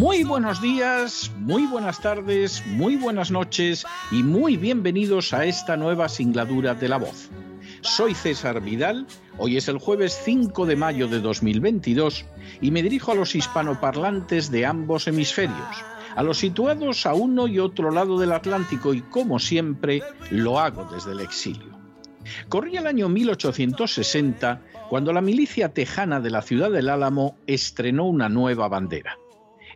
Muy 0.00 0.24
buenos 0.24 0.62
días, 0.62 1.30
muy 1.40 1.66
buenas 1.66 2.00
tardes, 2.00 2.66
muy 2.66 2.96
buenas 2.96 3.30
noches 3.30 3.84
y 4.10 4.22
muy 4.22 4.56
bienvenidos 4.56 5.34
a 5.34 5.44
esta 5.44 5.76
nueva 5.76 6.08
singladura 6.08 6.74
de 6.74 6.88
La 6.88 6.96
Voz. 6.96 7.28
Soy 7.82 8.14
César 8.14 8.62
Vidal, 8.62 9.06
hoy 9.36 9.58
es 9.58 9.68
el 9.68 9.76
jueves 9.76 10.18
5 10.24 10.64
de 10.64 10.74
mayo 10.74 11.06
de 11.06 11.20
2022 11.20 12.24
y 12.62 12.70
me 12.70 12.82
dirijo 12.82 13.12
a 13.12 13.14
los 13.14 13.34
hispanoparlantes 13.34 14.50
de 14.50 14.64
ambos 14.64 15.06
hemisferios, 15.06 15.84
a 16.16 16.22
los 16.22 16.38
situados 16.38 17.04
a 17.04 17.12
uno 17.12 17.46
y 17.46 17.58
otro 17.58 17.90
lado 17.90 18.18
del 18.18 18.32
Atlántico 18.32 18.94
y 18.94 19.02
como 19.02 19.38
siempre 19.38 20.02
lo 20.30 20.58
hago 20.58 20.88
desde 20.90 21.12
el 21.12 21.20
exilio. 21.20 21.78
Corría 22.48 22.80
el 22.80 22.86
año 22.86 23.10
1860 23.10 24.62
cuando 24.88 25.12
la 25.12 25.20
milicia 25.20 25.74
tejana 25.74 26.20
de 26.20 26.30
la 26.30 26.40
ciudad 26.40 26.70
del 26.70 26.88
Álamo 26.88 27.36
estrenó 27.46 28.06
una 28.06 28.30
nueva 28.30 28.66
bandera. 28.66 29.18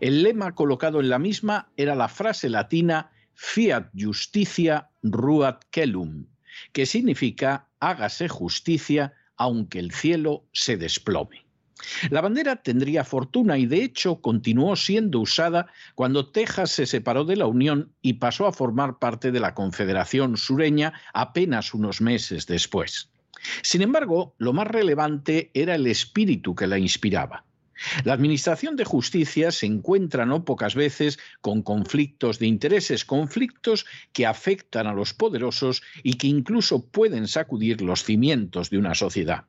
El 0.01 0.23
lema 0.23 0.55
colocado 0.55 1.01
en 1.01 1.09
la 1.09 1.19
misma 1.19 1.71
era 1.77 1.95
la 1.95 2.09
frase 2.09 2.49
latina 2.49 3.11
Fiat 3.35 3.91
Justitia 3.95 4.91
Ruat 5.03 5.65
Celum, 5.73 6.27
que 6.73 6.87
significa 6.87 7.69
hágase 7.81 8.29
justicia 8.29 9.15
aunque 9.37 9.79
el 9.79 9.93
cielo 9.93 10.45
se 10.53 10.77
desplome. 10.77 11.45
La 12.11 12.21
bandera 12.21 12.57
tendría 12.57 13.05
fortuna 13.05 13.59
y 13.59 13.67
de 13.67 13.83
hecho 13.83 14.21
continuó 14.21 14.77
siendo 14.77 15.21
usada 15.21 15.67
cuando 15.95 16.31
Texas 16.31 16.71
se 16.71 16.87
separó 16.87 17.25
de 17.25 17.37
la 17.37 17.47
Unión 17.47 17.93
y 18.01 18.15
pasó 18.15 18.47
a 18.47 18.53
formar 18.53 18.99
parte 18.99 19.33
de 19.33 19.41
la 19.41 19.55
Confederación 19.55 20.37
Sureña 20.37 20.95
apenas 21.13 21.75
unos 21.75 22.01
meses 22.01 22.47
después. 22.47 23.11
Sin 23.63 23.83
embargo, 23.83 24.35
lo 24.39 24.53
más 24.53 24.69
relevante 24.69 25.51
era 25.53 25.75
el 25.75 25.87
espíritu 25.87 26.55
que 26.55 26.67
la 26.67 26.79
inspiraba. 26.79 27.45
La 28.05 28.13
Administración 28.13 28.77
de 28.77 28.85
Justicia 28.85 29.51
se 29.51 29.67
encuentra 29.67 30.27
no 30.27 30.45
pocas 30.45 30.75
veces 30.75 31.19
con 31.41 31.63
conflictos 31.63 32.39
de 32.39 32.47
intereses, 32.47 33.05
conflictos 33.05 33.87
que 34.13 34.27
afectan 34.27 34.87
a 34.87 34.95
los 34.95 35.15
poderosos 35.15 35.83
y 36.03 36.15
que 36.15 36.27
incluso 36.27 36.87
pueden 36.87 37.29
sacudir 37.29 37.83
los 37.83 38.05
cimientos 38.05 38.71
de 38.71 38.79
una 38.79 38.95
sociedad. 38.95 39.47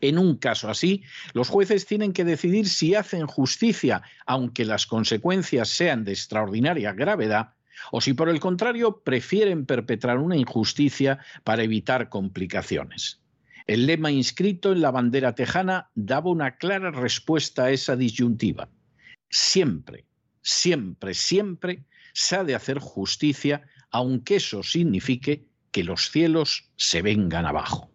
En 0.00 0.18
un 0.18 0.36
caso 0.36 0.70
así, 0.70 1.02
los 1.34 1.48
jueces 1.48 1.84
tienen 1.84 2.12
que 2.12 2.24
decidir 2.24 2.68
si 2.68 2.94
hacen 2.94 3.26
justicia, 3.26 4.02
aunque 4.26 4.64
las 4.64 4.86
consecuencias 4.86 5.68
sean 5.68 6.04
de 6.04 6.12
extraordinaria 6.12 6.92
gravedad, 6.92 7.54
o 7.92 8.00
si 8.00 8.14
por 8.14 8.28
el 8.28 8.40
contrario 8.40 9.02
prefieren 9.02 9.66
perpetrar 9.66 10.18
una 10.18 10.36
injusticia 10.36 11.18
para 11.44 11.62
evitar 11.62 12.08
complicaciones. 12.08 13.19
El 13.70 13.86
lema 13.86 14.10
inscrito 14.10 14.72
en 14.72 14.80
la 14.80 14.90
bandera 14.90 15.36
tejana 15.36 15.92
daba 15.94 16.28
una 16.28 16.56
clara 16.56 16.90
respuesta 16.90 17.66
a 17.66 17.70
esa 17.70 17.94
disyuntiva. 17.94 18.68
Siempre, 19.28 20.06
siempre, 20.42 21.14
siempre 21.14 21.84
se 22.12 22.34
ha 22.34 22.42
de 22.42 22.56
hacer 22.56 22.80
justicia, 22.80 23.62
aunque 23.92 24.34
eso 24.34 24.64
signifique 24.64 25.46
que 25.70 25.84
los 25.84 26.10
cielos 26.10 26.72
se 26.74 27.00
vengan 27.00 27.46
abajo. 27.46 27.92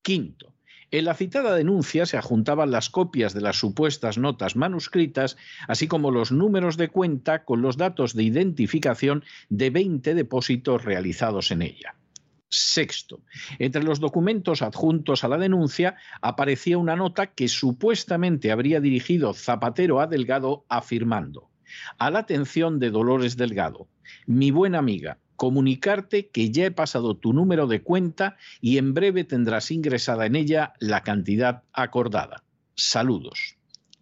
Quinto, 0.03 0.54
en 0.99 1.07
la 1.07 1.15
citada 1.15 1.57
denuncia 1.57 2.07
se 2.07 2.17
adjuntaban 2.17 2.71
las 2.71 2.89
copias 2.89 3.35
de 3.35 3.41
las 3.41 3.57
supuestas 3.57 4.17
notas 4.17 4.55
manuscritas, 4.55 5.37
así 5.67 5.89
como 5.89 6.13
los 6.13 6.31
números 6.31 6.77
de 6.77 6.89
cuenta 6.89 7.45
con 7.45 7.63
los 7.63 7.77
datos 7.77 8.15
de 8.15 8.23
identificación 8.23 9.25
de 9.49 9.71
20 9.71 10.15
depósitos 10.15 10.85
realizados 10.85 11.51
en 11.51 11.63
ella. 11.63 11.97
Sexto, 12.49 13.25
entre 13.59 13.83
los 13.83 13.99
documentos 13.99 14.63
adjuntos 14.63 15.25
a 15.25 15.29
la 15.29 15.37
denuncia 15.37 15.97
aparecía 16.23 16.79
una 16.79 16.95
nota 16.95 17.27
que 17.27 17.49
supuestamente 17.49 18.53
habría 18.53 18.81
dirigido 18.81 19.35
Zapatero 19.35 20.01
a 20.01 20.07
Delgado 20.07 20.65
afirmando, 20.69 21.51
a 21.99 22.13
la 22.13 22.21
atención 22.21 22.79
de 22.79 22.91
Dolores 22.91 23.37
Delgado, 23.37 23.89
mi 24.27 24.53
buena 24.53 24.79
amiga, 24.79 25.19
comunicarte 25.37 26.29
que 26.29 26.51
ya 26.51 26.67
he 26.67 26.71
pasado 26.71 27.17
tu 27.17 27.33
número 27.33 27.67
de 27.67 27.83
cuenta 27.83 28.37
y 28.61 28.79
en 28.79 28.95
breve 28.95 29.25
tendrás 29.25 29.71
ingresada 29.71 30.27
en 30.27 30.37
ella 30.37 30.75
la 30.79 31.03
cantidad 31.03 31.63
acordada. 31.73 32.45
Saludos. 32.75 33.57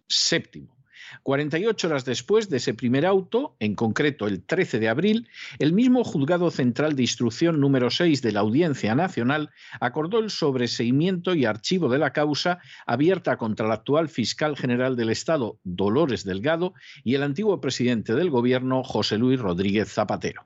Séptimo. 0.07 0.73
48 1.21 1.87
horas 1.87 2.05
después 2.05 2.49
de 2.49 2.57
ese 2.57 2.73
primer 2.73 3.05
auto, 3.05 3.55
en 3.59 3.75
concreto 3.75 4.27
el 4.27 4.43
13 4.43 4.79
de 4.79 4.89
abril, 4.89 5.29
el 5.59 5.73
mismo 5.73 6.03
Juzgado 6.03 6.49
Central 6.49 6.95
de 6.95 7.03
Instrucción 7.03 7.59
número 7.59 7.91
6 7.91 8.21
de 8.21 8.31
la 8.31 8.39
Audiencia 8.39 8.95
Nacional 8.95 9.51
acordó 9.79 10.19
el 10.19 10.31
sobreseimiento 10.31 11.35
y 11.35 11.45
archivo 11.45 11.89
de 11.89 11.99
la 11.99 12.13
causa 12.13 12.59
abierta 12.85 13.37
contra 13.37 13.67
el 13.67 13.71
actual 13.71 14.09
fiscal 14.09 14.57
general 14.57 14.95
del 14.95 15.09
Estado, 15.09 15.59
Dolores 15.63 16.23
Delgado, 16.23 16.73
y 17.03 17.15
el 17.15 17.23
antiguo 17.23 17.61
presidente 17.61 18.15
del 18.15 18.29
Gobierno, 18.29 18.83
José 18.83 19.17
Luis 19.17 19.39
Rodríguez 19.39 19.91
Zapatero. 19.91 20.45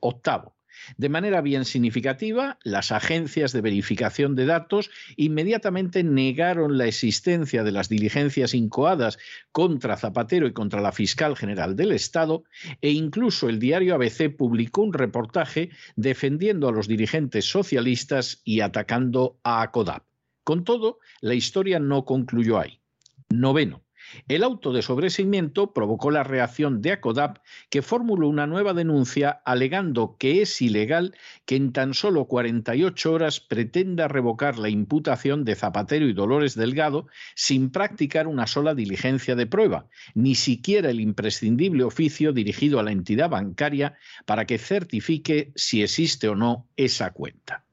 Octavo, 0.00 0.56
de 0.96 1.08
manera 1.08 1.40
bien 1.40 1.64
significativa, 1.64 2.58
las 2.62 2.92
agencias 2.92 3.52
de 3.52 3.60
verificación 3.60 4.34
de 4.34 4.46
datos 4.46 4.90
inmediatamente 5.16 6.02
negaron 6.04 6.78
la 6.78 6.86
existencia 6.86 7.64
de 7.64 7.72
las 7.72 7.88
diligencias 7.88 8.54
incoadas 8.54 9.18
contra 9.52 9.96
Zapatero 9.96 10.46
y 10.46 10.52
contra 10.52 10.80
la 10.80 10.92
fiscal 10.92 11.36
general 11.36 11.76
del 11.76 11.92
Estado 11.92 12.44
e 12.80 12.90
incluso 12.90 13.48
el 13.48 13.58
diario 13.58 13.94
ABC 13.94 14.34
publicó 14.36 14.82
un 14.82 14.92
reportaje 14.92 15.70
defendiendo 15.96 16.68
a 16.68 16.72
los 16.72 16.88
dirigentes 16.88 17.46
socialistas 17.46 18.40
y 18.44 18.60
atacando 18.60 19.38
a 19.42 19.62
ACODAP. 19.62 20.04
Con 20.44 20.64
todo, 20.64 20.98
la 21.20 21.34
historia 21.34 21.80
no 21.80 22.04
concluyó 22.04 22.60
ahí. 22.60 22.80
Noveno. 23.28 23.85
El 24.28 24.42
auto 24.42 24.72
de 24.72 24.82
sobreseimiento 24.82 25.72
provocó 25.72 26.10
la 26.10 26.22
reacción 26.22 26.80
de 26.80 26.92
ACODAP, 26.92 27.38
que 27.70 27.82
formuló 27.82 28.28
una 28.28 28.46
nueva 28.46 28.74
denuncia 28.74 29.40
alegando 29.44 30.16
que 30.18 30.42
es 30.42 30.60
ilegal 30.62 31.14
que 31.44 31.56
en 31.56 31.72
tan 31.72 31.94
solo 31.94 32.26
48 32.26 33.12
horas 33.12 33.40
pretenda 33.40 34.08
revocar 34.08 34.58
la 34.58 34.68
imputación 34.68 35.44
de 35.44 35.54
Zapatero 35.54 36.06
y 36.06 36.12
Dolores 36.12 36.54
Delgado 36.54 37.06
sin 37.34 37.70
practicar 37.70 38.26
una 38.26 38.46
sola 38.46 38.74
diligencia 38.74 39.34
de 39.34 39.46
prueba, 39.46 39.88
ni 40.14 40.34
siquiera 40.34 40.90
el 40.90 41.00
imprescindible 41.00 41.84
oficio 41.84 42.32
dirigido 42.32 42.80
a 42.80 42.82
la 42.82 42.92
entidad 42.92 43.30
bancaria 43.30 43.96
para 44.24 44.44
que 44.44 44.58
certifique 44.58 45.52
si 45.54 45.82
existe 45.82 46.28
o 46.28 46.34
no 46.34 46.68
esa 46.76 47.12
cuenta. 47.12 47.64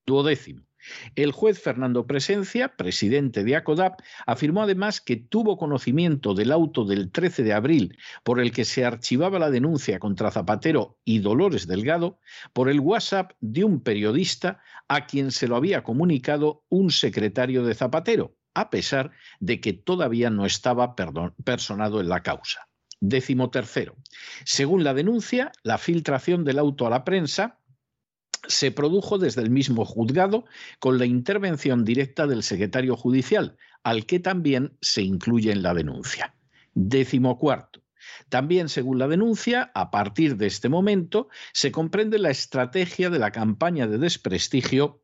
Duodécimo. 0.06 0.69
El 1.16 1.32
juez 1.32 1.62
Fernando 1.62 2.08
Presencia, 2.08 2.76
presidente 2.76 3.44
de 3.44 3.56
ACODAP, 3.56 4.00
afirmó 4.26 4.64
además 4.64 5.02
que 5.02 5.18
tuvo 5.18 5.58
conocimiento 5.58 6.34
del 6.34 6.52
auto 6.52 6.86
del 6.86 7.12
13 7.12 7.44
de 7.44 7.54
abril 7.54 7.98
por 8.24 8.40
el 8.40 8.52
que 8.52 8.66
se 8.66 8.86
archivaba 8.86 9.40
la 9.40 9.50
denuncia 9.50 10.00
contra 10.00 10.32
Zapatero 10.32 10.98
y 11.04 11.20
Dolores 11.20 11.68
Delgado 11.68 12.20
por 12.54 12.70
el 12.70 12.80
WhatsApp 12.80 13.34
de 13.40 13.64
un 13.64 13.82
periodista 13.82 14.62
a 14.88 15.06
quien 15.06 15.32
se 15.32 15.48
lo 15.48 15.56
había 15.56 15.84
comunicado 15.84 16.64
un 16.70 16.92
secretario 16.92 17.64
de 17.64 17.76
Zapatero, 17.76 18.36
a 18.54 18.70
pesar 18.70 19.12
de 19.40 19.62
que 19.62 19.74
todavía 19.74 20.30
no 20.30 20.46
estaba 20.46 20.96
personado 21.44 22.02
en 22.02 22.10
la 22.10 22.24
causa. 22.24 22.68
Décimo 23.02 23.50
tercero. 23.50 23.96
Según 24.44 24.84
la 24.84 24.94
denuncia, 24.94 25.52
la 25.64 25.78
filtración 25.78 26.44
del 26.44 26.60
auto 26.60 26.86
a 26.86 26.90
la 26.90 27.06
prensa 27.06 27.59
se 28.48 28.72
produjo 28.72 29.18
desde 29.18 29.42
el 29.42 29.50
mismo 29.50 29.86
juzgado 29.86 30.46
con 30.80 30.98
la 30.98 31.06
intervención 31.06 31.84
directa 31.86 32.28
del 32.28 32.44
secretario 32.44 32.96
judicial, 32.96 33.58
al 33.84 34.06
que 34.06 34.20
también 34.20 34.78
se 34.82 35.02
incluye 35.02 35.52
en 35.52 35.64
la 35.64 35.74
denuncia. 35.74 36.36
Décimo 36.74 37.38
cuarto. 37.38 37.82
También, 38.30 38.70
según 38.70 39.00
la 39.00 39.08
denuncia, 39.08 39.72
a 39.74 39.92
partir 39.92 40.38
de 40.38 40.48
este 40.48 40.70
momento 40.70 41.30
se 41.54 41.72
comprende 41.72 42.20
la 42.20 42.30
estrategia 42.30 43.10
de 43.10 43.20
la 43.20 43.32
campaña 43.32 43.88
de 43.88 43.98
desprestigio 43.98 45.04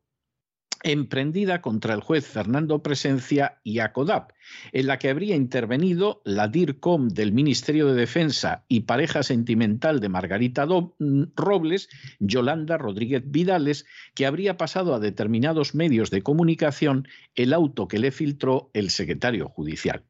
emprendida 0.86 1.60
contra 1.60 1.94
el 1.94 2.00
juez 2.00 2.26
Fernando 2.26 2.82
Presencia 2.82 3.58
y 3.64 3.80
ACODAP, 3.80 4.30
en 4.72 4.86
la 4.86 4.98
que 4.98 5.10
habría 5.10 5.34
intervenido 5.34 6.22
la 6.24 6.46
DIRCOM 6.46 7.08
del 7.08 7.32
Ministerio 7.32 7.88
de 7.88 7.94
Defensa 7.94 8.64
y 8.68 8.80
pareja 8.80 9.24
sentimental 9.24 9.98
de 9.98 10.08
Margarita 10.08 10.64
mm, 10.66 11.22
Robles, 11.34 11.88
Yolanda 12.20 12.78
Rodríguez 12.78 13.24
Vidales, 13.26 13.84
que 14.14 14.26
habría 14.26 14.56
pasado 14.56 14.94
a 14.94 15.00
determinados 15.00 15.74
medios 15.74 16.10
de 16.10 16.22
comunicación 16.22 17.08
el 17.34 17.52
auto 17.52 17.88
que 17.88 17.98
le 17.98 18.12
filtró 18.12 18.70
el 18.72 18.90
secretario 18.90 19.48
judicial. 19.48 20.04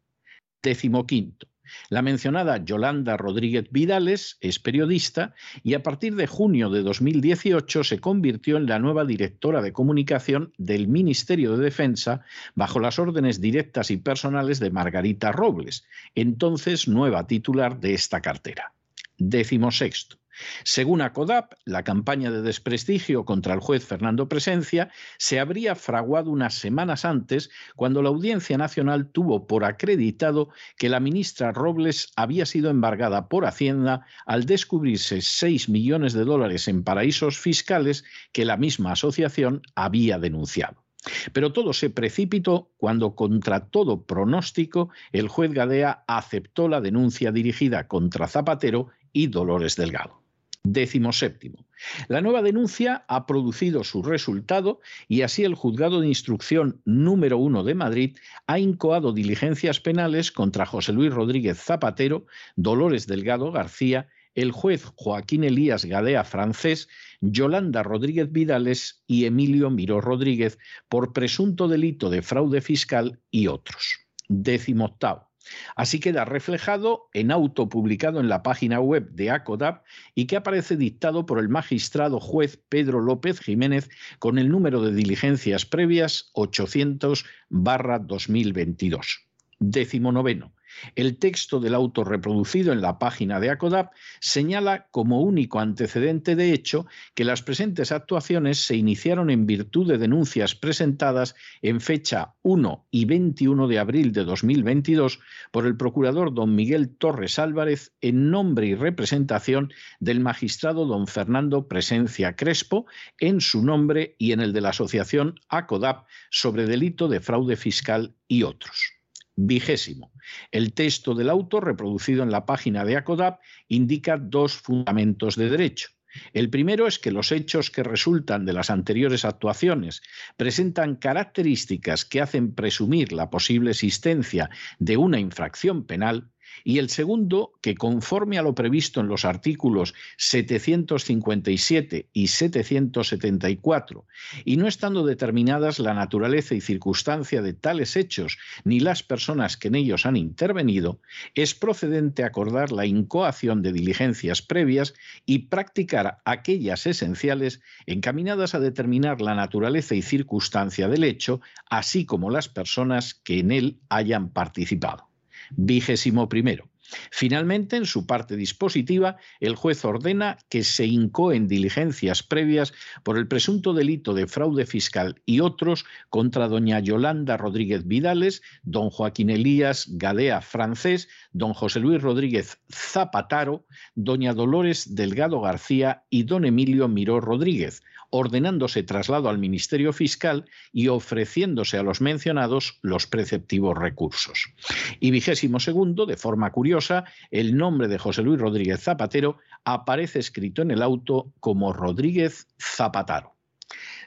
Décimo 0.62 1.06
quinto. 1.06 1.48
La 1.88 2.02
mencionada 2.02 2.64
Yolanda 2.64 3.16
Rodríguez 3.16 3.66
Vidales 3.70 4.38
es 4.40 4.58
periodista 4.58 5.34
y 5.62 5.74
a 5.74 5.82
partir 5.82 6.16
de 6.16 6.26
junio 6.26 6.70
de 6.70 6.82
2018 6.82 7.84
se 7.84 8.00
convirtió 8.00 8.56
en 8.56 8.66
la 8.66 8.78
nueva 8.78 9.04
directora 9.04 9.62
de 9.62 9.72
comunicación 9.72 10.52
del 10.58 10.88
Ministerio 10.88 11.56
de 11.56 11.64
Defensa 11.64 12.22
bajo 12.54 12.80
las 12.80 12.98
órdenes 12.98 13.40
directas 13.40 13.90
y 13.90 13.96
personales 13.96 14.60
de 14.60 14.70
Margarita 14.70 15.32
Robles, 15.32 15.84
entonces 16.14 16.88
nueva 16.88 17.26
titular 17.26 17.80
de 17.80 17.94
esta 17.94 18.20
cartera. 18.20 18.72
Décimo 19.18 19.70
sexto. 19.70 20.16
Según 20.64 21.00
ACODAP, 21.00 21.54
la 21.64 21.82
campaña 21.82 22.30
de 22.30 22.42
desprestigio 22.42 23.24
contra 23.24 23.54
el 23.54 23.60
juez 23.60 23.84
Fernando 23.84 24.28
Presencia 24.28 24.90
se 25.18 25.40
habría 25.40 25.74
fraguado 25.74 26.30
unas 26.30 26.54
semanas 26.54 27.04
antes, 27.04 27.50
cuando 27.74 28.02
la 28.02 28.08
Audiencia 28.08 28.58
Nacional 28.58 29.08
tuvo 29.08 29.46
por 29.46 29.64
acreditado 29.64 30.48
que 30.76 30.88
la 30.88 31.00
ministra 31.00 31.52
Robles 31.52 32.12
había 32.16 32.46
sido 32.46 32.70
embargada 32.70 33.28
por 33.28 33.46
Hacienda 33.46 34.06
al 34.26 34.46
descubrirse 34.46 35.22
6 35.22 35.68
millones 35.68 36.12
de 36.12 36.24
dólares 36.24 36.68
en 36.68 36.84
paraísos 36.84 37.38
fiscales 37.38 38.04
que 38.32 38.44
la 38.44 38.56
misma 38.56 38.92
asociación 38.92 39.62
había 39.74 40.18
denunciado. 40.18 40.84
Pero 41.32 41.52
todo 41.52 41.72
se 41.72 41.90
precipitó 41.90 42.72
cuando, 42.76 43.14
contra 43.14 43.68
todo 43.68 44.04
pronóstico, 44.04 44.90
el 45.12 45.28
juez 45.28 45.52
Gadea 45.52 46.04
aceptó 46.08 46.68
la 46.68 46.80
denuncia 46.80 47.32
dirigida 47.32 47.86
contra 47.86 48.26
Zapatero 48.26 48.88
y 49.12 49.28
Dolores 49.28 49.76
Delgado. 49.76 50.25
Décimo 50.68 51.12
séptimo. 51.12 51.64
La 52.08 52.20
nueva 52.20 52.42
denuncia 52.42 53.04
ha 53.06 53.24
producido 53.24 53.84
su 53.84 54.02
resultado 54.02 54.80
y 55.06 55.22
así 55.22 55.44
el 55.44 55.54
Juzgado 55.54 56.00
de 56.00 56.08
Instrucción 56.08 56.80
número 56.84 57.38
uno 57.38 57.62
de 57.62 57.76
Madrid 57.76 58.16
ha 58.48 58.58
incoado 58.58 59.12
diligencias 59.12 59.78
penales 59.78 60.32
contra 60.32 60.66
José 60.66 60.92
Luis 60.92 61.12
Rodríguez 61.12 61.62
Zapatero, 61.62 62.26
Dolores 62.56 63.06
Delgado 63.06 63.52
García, 63.52 64.08
el 64.34 64.50
juez 64.50 64.84
Joaquín 64.96 65.44
Elías 65.44 65.84
Gadea 65.84 66.24
francés, 66.24 66.88
Yolanda 67.20 67.84
Rodríguez 67.84 68.32
Vidales 68.32 69.04
y 69.06 69.26
Emilio 69.26 69.70
Miró 69.70 70.00
Rodríguez 70.00 70.58
por 70.88 71.12
presunto 71.12 71.68
delito 71.68 72.10
de 72.10 72.22
fraude 72.22 72.60
fiscal 72.60 73.20
y 73.30 73.46
otros. 73.46 74.00
Décimo 74.28 74.86
octavo. 74.86 75.30
Así 75.76 76.00
queda 76.00 76.24
reflejado 76.24 77.08
en 77.12 77.30
auto 77.30 77.68
publicado 77.68 78.20
en 78.20 78.28
la 78.28 78.42
página 78.42 78.80
web 78.80 79.10
de 79.10 79.30
ACODAP 79.30 79.84
y 80.14 80.26
que 80.26 80.36
aparece 80.36 80.76
dictado 80.76 81.26
por 81.26 81.38
el 81.38 81.48
magistrado 81.48 82.20
juez 82.20 82.58
Pedro 82.68 83.00
López 83.00 83.40
Jiménez 83.40 83.88
con 84.18 84.38
el 84.38 84.48
número 84.48 84.82
de 84.82 84.92
diligencias 84.92 85.66
previas 85.66 86.30
800 86.34 87.24
2022. 87.50 89.26
Décimo 89.58 90.12
noveno. 90.12 90.55
El 90.94 91.18
texto 91.18 91.60
del 91.60 91.74
auto 91.74 92.04
reproducido 92.04 92.72
en 92.72 92.80
la 92.80 92.98
página 92.98 93.40
de 93.40 93.50
ACODAP 93.50 93.92
señala 94.20 94.88
como 94.90 95.22
único 95.22 95.60
antecedente 95.60 96.36
de 96.36 96.52
hecho 96.52 96.86
que 97.14 97.24
las 97.24 97.42
presentes 97.42 97.92
actuaciones 97.92 98.58
se 98.58 98.76
iniciaron 98.76 99.30
en 99.30 99.46
virtud 99.46 99.88
de 99.88 99.98
denuncias 99.98 100.54
presentadas 100.54 101.34
en 101.62 101.80
fecha 101.80 102.34
1 102.42 102.86
y 102.90 103.04
21 103.04 103.68
de 103.68 103.78
abril 103.78 104.12
de 104.12 104.24
2022 104.24 105.20
por 105.50 105.66
el 105.66 105.76
procurador 105.76 106.34
don 106.34 106.54
Miguel 106.54 106.96
Torres 106.96 107.38
Álvarez 107.38 107.92
en 108.00 108.30
nombre 108.30 108.66
y 108.66 108.74
representación 108.74 109.72
del 110.00 110.20
magistrado 110.20 110.86
don 110.86 111.06
Fernando 111.06 111.68
Presencia 111.68 112.36
Crespo 112.36 112.86
en 113.18 113.40
su 113.40 113.64
nombre 113.64 114.16
y 114.18 114.32
en 114.32 114.40
el 114.40 114.52
de 114.52 114.60
la 114.60 114.70
asociación 114.70 115.40
ACODAP 115.48 116.06
sobre 116.30 116.66
delito 116.66 117.08
de 117.08 117.20
fraude 117.20 117.56
fiscal 117.56 118.14
y 118.28 118.42
otros. 118.42 118.92
Vigésimo. 119.36 120.12
El 120.50 120.72
texto 120.72 121.14
del 121.14 121.30
auto, 121.30 121.60
reproducido 121.60 122.22
en 122.22 122.30
la 122.30 122.46
página 122.46 122.84
de 122.84 122.96
ACODAP, 122.96 123.40
indica 123.68 124.16
dos 124.16 124.54
fundamentos 124.54 125.36
de 125.36 125.50
derecho. 125.50 125.88
El 126.32 126.50
primero 126.50 126.86
es 126.86 126.98
que 126.98 127.10
los 127.10 127.32
hechos 127.32 127.70
que 127.70 127.82
resultan 127.82 128.46
de 128.46 128.52
las 128.52 128.70
anteriores 128.70 129.24
actuaciones 129.24 130.02
presentan 130.36 130.96
características 130.96 132.04
que 132.04 132.20
hacen 132.20 132.54
presumir 132.54 133.12
la 133.12 133.30
posible 133.30 133.70
existencia 133.70 134.50
de 134.78 134.96
una 134.96 135.20
infracción 135.20 135.84
penal 135.86 136.30
y 136.64 136.78
el 136.78 136.90
segundo, 136.90 137.52
que 137.60 137.74
conforme 137.74 138.38
a 138.38 138.42
lo 138.42 138.54
previsto 138.54 139.00
en 139.00 139.08
los 139.08 139.24
artículos 139.24 139.94
757 140.16 142.08
y 142.12 142.26
774, 142.26 144.06
y 144.44 144.56
no 144.56 144.66
estando 144.66 145.04
determinadas 145.04 145.78
la 145.78 145.94
naturaleza 145.94 146.54
y 146.54 146.60
circunstancia 146.60 147.42
de 147.42 147.52
tales 147.52 147.96
hechos 147.96 148.38
ni 148.64 148.80
las 148.80 149.02
personas 149.02 149.56
que 149.56 149.68
en 149.68 149.74
ellos 149.74 150.06
han 150.06 150.16
intervenido, 150.16 151.00
es 151.34 151.54
procedente 151.54 152.24
acordar 152.24 152.72
la 152.72 152.86
incoación 152.86 153.62
de 153.62 153.72
diligencias 153.72 154.42
previas 154.42 154.94
y 155.24 155.46
practicar 155.48 156.18
aquellas 156.24 156.86
esenciales 156.86 157.60
encaminadas 157.86 158.54
a 158.54 158.60
determinar 158.60 159.20
la 159.20 159.34
naturaleza 159.34 159.94
y 159.94 160.02
circunstancia 160.02 160.88
del 160.88 161.04
hecho, 161.04 161.40
así 161.68 162.04
como 162.04 162.30
las 162.30 162.48
personas 162.48 163.14
que 163.14 163.38
en 163.40 163.50
él 163.50 163.80
hayan 163.88 164.30
participado 164.30 165.05
vigésimo 165.50 166.28
primero. 166.28 166.68
Finalmente, 167.10 167.76
en 167.76 167.86
su 167.86 168.06
parte 168.06 168.36
dispositiva, 168.36 169.16
el 169.40 169.56
juez 169.56 169.84
ordena 169.84 170.38
que 170.48 170.64
se 170.64 170.86
incoen 170.86 171.48
diligencias 171.48 172.22
previas 172.22 172.72
por 173.02 173.18
el 173.18 173.26
presunto 173.26 173.74
delito 173.74 174.14
de 174.14 174.26
fraude 174.26 174.66
fiscal 174.66 175.20
y 175.26 175.40
otros 175.40 175.84
contra 176.10 176.48
doña 176.48 176.80
Yolanda 176.80 177.36
Rodríguez 177.36 177.86
Vidales, 177.86 178.42
don 178.62 178.90
Joaquín 178.90 179.30
Elías 179.30 179.86
Gadea 179.90 180.40
Francés, 180.40 181.08
don 181.32 181.54
José 181.54 181.80
Luis 181.80 182.00
Rodríguez 182.00 182.58
Zapataro, 182.70 183.66
doña 183.94 184.32
Dolores 184.32 184.94
Delgado 184.94 185.40
García 185.40 186.04
y 186.10 186.22
don 186.24 186.44
Emilio 186.44 186.88
Miró 186.88 187.20
Rodríguez, 187.20 187.82
ordenándose 188.16 188.82
traslado 188.82 189.28
al 189.28 189.38
Ministerio 189.38 189.92
Fiscal 189.92 190.46
y 190.72 190.88
ofreciéndose 190.88 191.78
a 191.78 191.82
los 191.82 192.00
mencionados 192.00 192.78
los 192.82 193.06
preceptivos 193.06 193.76
recursos. 193.76 194.52
Y 195.00 195.10
vigésimo 195.10 195.60
segundo, 195.60 196.06
de 196.06 196.16
forma 196.16 196.50
curiosa, 196.52 197.04
el 197.30 197.56
nombre 197.56 197.88
de 197.88 197.98
José 197.98 198.22
Luis 198.22 198.40
Rodríguez 198.40 198.80
Zapatero 198.82 199.38
aparece 199.64 200.18
escrito 200.18 200.62
en 200.62 200.70
el 200.70 200.82
auto 200.82 201.32
como 201.40 201.72
Rodríguez 201.72 202.48
Zapataro. 202.60 203.36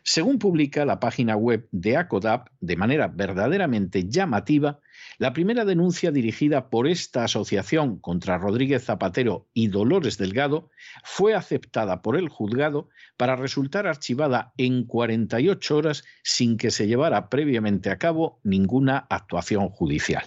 Según 0.04 0.40
publica 0.40 0.86
la 0.86 1.00
página 1.00 1.36
web 1.36 1.68
de 1.72 1.98
ACODAP, 1.98 2.48
de 2.62 2.76
manera 2.78 3.08
verdaderamente 3.08 4.08
llamativa, 4.08 4.80
la 5.18 5.34
primera 5.34 5.66
denuncia 5.66 6.12
dirigida 6.12 6.70
por 6.70 6.88
esta 6.88 7.24
asociación 7.24 8.00
contra 8.00 8.38
Rodríguez 8.38 8.86
Zapatero 8.86 9.48
y 9.54 9.68
Dolores 9.68 10.18
Delgado 10.18 10.70
fue 11.04 11.34
aceptada 11.34 12.02
por 12.02 12.18
el 12.18 12.30
juzgado 12.30 12.90
para 13.18 13.36
resultar 13.36 13.88
archivada 13.88 14.54
en 14.58 14.86
48 14.86 15.78
horas 15.78 16.04
sin 16.24 16.58
que 16.58 16.72
se 16.72 16.88
llevara 16.88 17.30
previamente 17.30 17.90
a 17.90 17.98
cabo 17.98 18.40
ninguna 18.44 19.08
actuación 19.10 19.70
judicial. 19.70 20.24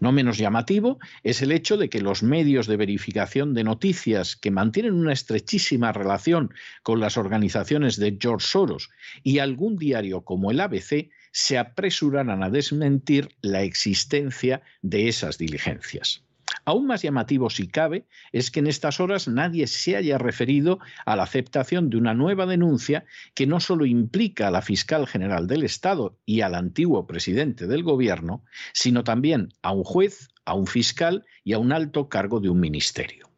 No 0.00 0.12
menos 0.12 0.38
llamativo 0.38 0.98
es 1.22 1.42
el 1.42 1.52
hecho 1.52 1.76
de 1.76 1.88
que 1.88 2.00
los 2.00 2.22
medios 2.22 2.66
de 2.66 2.76
verificación 2.76 3.54
de 3.54 3.64
noticias 3.64 4.36
que 4.36 4.50
mantienen 4.50 4.94
una 4.94 5.12
estrechísima 5.12 5.92
relación 5.92 6.52
con 6.82 7.00
las 7.00 7.16
organizaciones 7.16 7.96
de 7.96 8.18
George 8.20 8.46
Soros 8.46 8.90
y 9.22 9.38
algún 9.38 9.76
diario 9.76 10.22
como 10.22 10.50
el 10.50 10.60
ABC 10.60 11.10
se 11.32 11.58
apresuraran 11.58 12.42
a 12.42 12.50
desmentir 12.50 13.30
la 13.40 13.62
existencia 13.62 14.62
de 14.82 15.08
esas 15.08 15.38
diligencias. 15.38 16.22
Aún 16.64 16.86
más 16.86 17.02
llamativo, 17.02 17.50
si 17.50 17.66
cabe, 17.66 18.06
es 18.30 18.50
que 18.50 18.60
en 18.60 18.66
estas 18.66 19.00
horas 19.00 19.26
nadie 19.26 19.66
se 19.66 19.96
haya 19.96 20.18
referido 20.18 20.78
a 21.06 21.16
la 21.16 21.24
aceptación 21.24 21.90
de 21.90 21.96
una 21.96 22.14
nueva 22.14 22.46
denuncia 22.46 23.04
que 23.34 23.46
no 23.46 23.58
solo 23.58 23.86
implica 23.86 24.48
a 24.48 24.50
la 24.50 24.62
fiscal 24.62 25.06
general 25.06 25.46
del 25.46 25.64
Estado 25.64 26.18
y 26.24 26.42
al 26.42 26.54
antiguo 26.54 27.06
presidente 27.06 27.66
del 27.66 27.82
Gobierno, 27.82 28.44
sino 28.72 29.02
también 29.02 29.54
a 29.62 29.72
un 29.72 29.82
juez, 29.82 30.28
a 30.44 30.54
un 30.54 30.66
fiscal 30.66 31.24
y 31.42 31.54
a 31.54 31.58
un 31.58 31.72
alto 31.72 32.08
cargo 32.08 32.38
de 32.38 32.50
un 32.50 32.60
ministerio. 32.60 33.28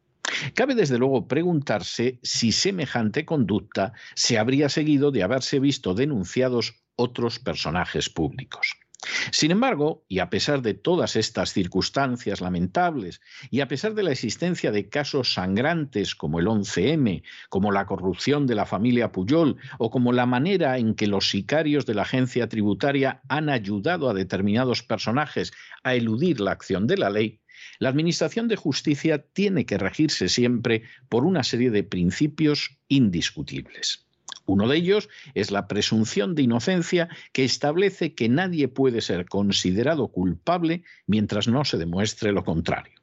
Cabe 0.54 0.74
desde 0.74 0.98
luego 0.98 1.28
preguntarse 1.28 2.18
si 2.22 2.50
semejante 2.50 3.24
conducta 3.24 3.92
se 4.14 4.38
habría 4.38 4.68
seguido 4.68 5.12
de 5.12 5.22
haberse 5.22 5.60
visto 5.60 5.94
denunciados 5.94 6.83
otros 6.96 7.38
personajes 7.38 8.08
públicos. 8.08 8.76
Sin 9.32 9.50
embargo, 9.50 10.04
y 10.08 10.20
a 10.20 10.30
pesar 10.30 10.62
de 10.62 10.74
todas 10.74 11.16
estas 11.16 11.52
circunstancias 11.52 12.40
lamentables, 12.40 13.20
y 13.50 13.60
a 13.60 13.68
pesar 13.68 13.94
de 13.94 14.02
la 14.02 14.12
existencia 14.12 14.72
de 14.72 14.88
casos 14.88 15.34
sangrantes 15.34 16.14
como 16.14 16.38
el 16.38 16.46
11M, 16.46 17.22
como 17.50 17.70
la 17.70 17.86
corrupción 17.86 18.46
de 18.46 18.54
la 18.54 18.66
familia 18.66 19.12
Puyol 19.12 19.56
o 19.78 19.90
como 19.90 20.12
la 20.12 20.26
manera 20.26 20.78
en 20.78 20.94
que 20.94 21.06
los 21.06 21.28
sicarios 21.28 21.84
de 21.86 21.94
la 21.94 22.02
agencia 22.02 22.48
tributaria 22.48 23.20
han 23.28 23.50
ayudado 23.50 24.08
a 24.08 24.14
determinados 24.14 24.82
personajes 24.82 25.52
a 25.82 25.94
eludir 25.94 26.40
la 26.40 26.52
acción 26.52 26.86
de 26.86 26.96
la 26.96 27.10
ley, 27.10 27.40
la 27.78 27.88
Administración 27.88 28.48
de 28.48 28.56
Justicia 28.56 29.26
tiene 29.32 29.66
que 29.66 29.78
regirse 29.78 30.28
siempre 30.28 30.82
por 31.08 31.24
una 31.24 31.42
serie 31.42 31.70
de 31.70 31.82
principios 31.82 32.78
indiscutibles. 32.88 34.03
Uno 34.46 34.68
de 34.68 34.76
ellos 34.76 35.08
es 35.34 35.50
la 35.50 35.68
presunción 35.68 36.34
de 36.34 36.42
inocencia 36.42 37.08
que 37.32 37.44
establece 37.44 38.14
que 38.14 38.28
nadie 38.28 38.68
puede 38.68 39.00
ser 39.00 39.26
considerado 39.26 40.08
culpable 40.08 40.82
mientras 41.06 41.48
no 41.48 41.64
se 41.64 41.78
demuestre 41.78 42.32
lo 42.32 42.44
contrario. 42.44 42.94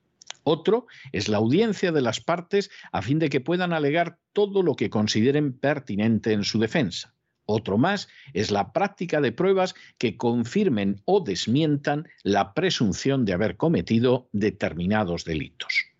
Otro 0.43 0.87
es 1.11 1.29
la 1.29 1.37
audiencia 1.37 1.91
de 1.91 2.01
las 2.01 2.19
partes 2.19 2.71
a 2.91 3.01
fin 3.01 3.19
de 3.19 3.29
que 3.29 3.41
puedan 3.41 3.73
alegar 3.73 4.17
todo 4.33 4.63
lo 4.63 4.75
que 4.75 4.89
consideren 4.89 5.53
pertinente 5.53 6.33
en 6.33 6.43
su 6.43 6.59
defensa. 6.59 7.13
Otro 7.45 7.77
más 7.77 8.07
es 8.33 8.49
la 8.49 8.71
práctica 8.71 9.19
de 9.19 9.31
pruebas 9.31 9.75
que 9.97 10.17
confirmen 10.17 11.01
o 11.05 11.21
desmientan 11.21 12.07
la 12.23 12.53
presunción 12.53 13.25
de 13.25 13.33
haber 13.33 13.57
cometido 13.57 14.29
determinados 14.31 15.25
delitos. 15.25 15.90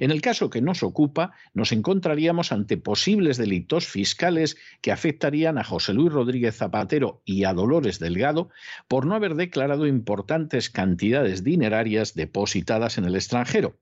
En 0.00 0.10
el 0.10 0.20
caso 0.20 0.50
que 0.50 0.62
nos 0.62 0.82
ocupa, 0.82 1.32
nos 1.54 1.72
encontraríamos 1.72 2.52
ante 2.52 2.76
posibles 2.76 3.36
delitos 3.36 3.86
fiscales 3.86 4.56
que 4.80 4.92
afectarían 4.92 5.58
a 5.58 5.64
José 5.64 5.94
Luis 5.94 6.12
Rodríguez 6.12 6.56
Zapatero 6.56 7.22
y 7.24 7.44
a 7.44 7.52
Dolores 7.52 7.98
Delgado 7.98 8.50
por 8.88 9.06
no 9.06 9.14
haber 9.14 9.34
declarado 9.34 9.86
importantes 9.86 10.70
cantidades 10.70 11.44
dinerarias 11.44 12.14
depositadas 12.14 12.98
en 12.98 13.04
el 13.04 13.16
extranjero. 13.16 13.78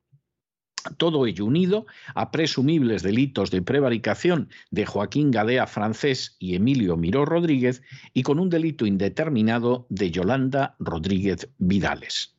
Todo 0.99 1.27
ello 1.27 1.45
unido 1.45 1.87
a 2.15 2.31
presumibles 2.31 3.03
delitos 3.03 3.51
de 3.51 3.63
prevaricación 3.63 4.51
de 4.71 4.87
Joaquín 4.87 5.31
Gadea 5.31 5.67
Francés 5.67 6.37
y 6.39 6.55
Emilio 6.55 6.97
Miró 6.97 7.25
Rodríguez 7.25 7.83
y 8.13 8.23
con 8.23 8.39
un 8.39 8.51
delito 8.51 8.87
indeterminado 8.87 9.87
de 9.89 10.11
Yolanda 10.11 10.77
Rodríguez 10.79 11.49
Vidales. 11.59 12.36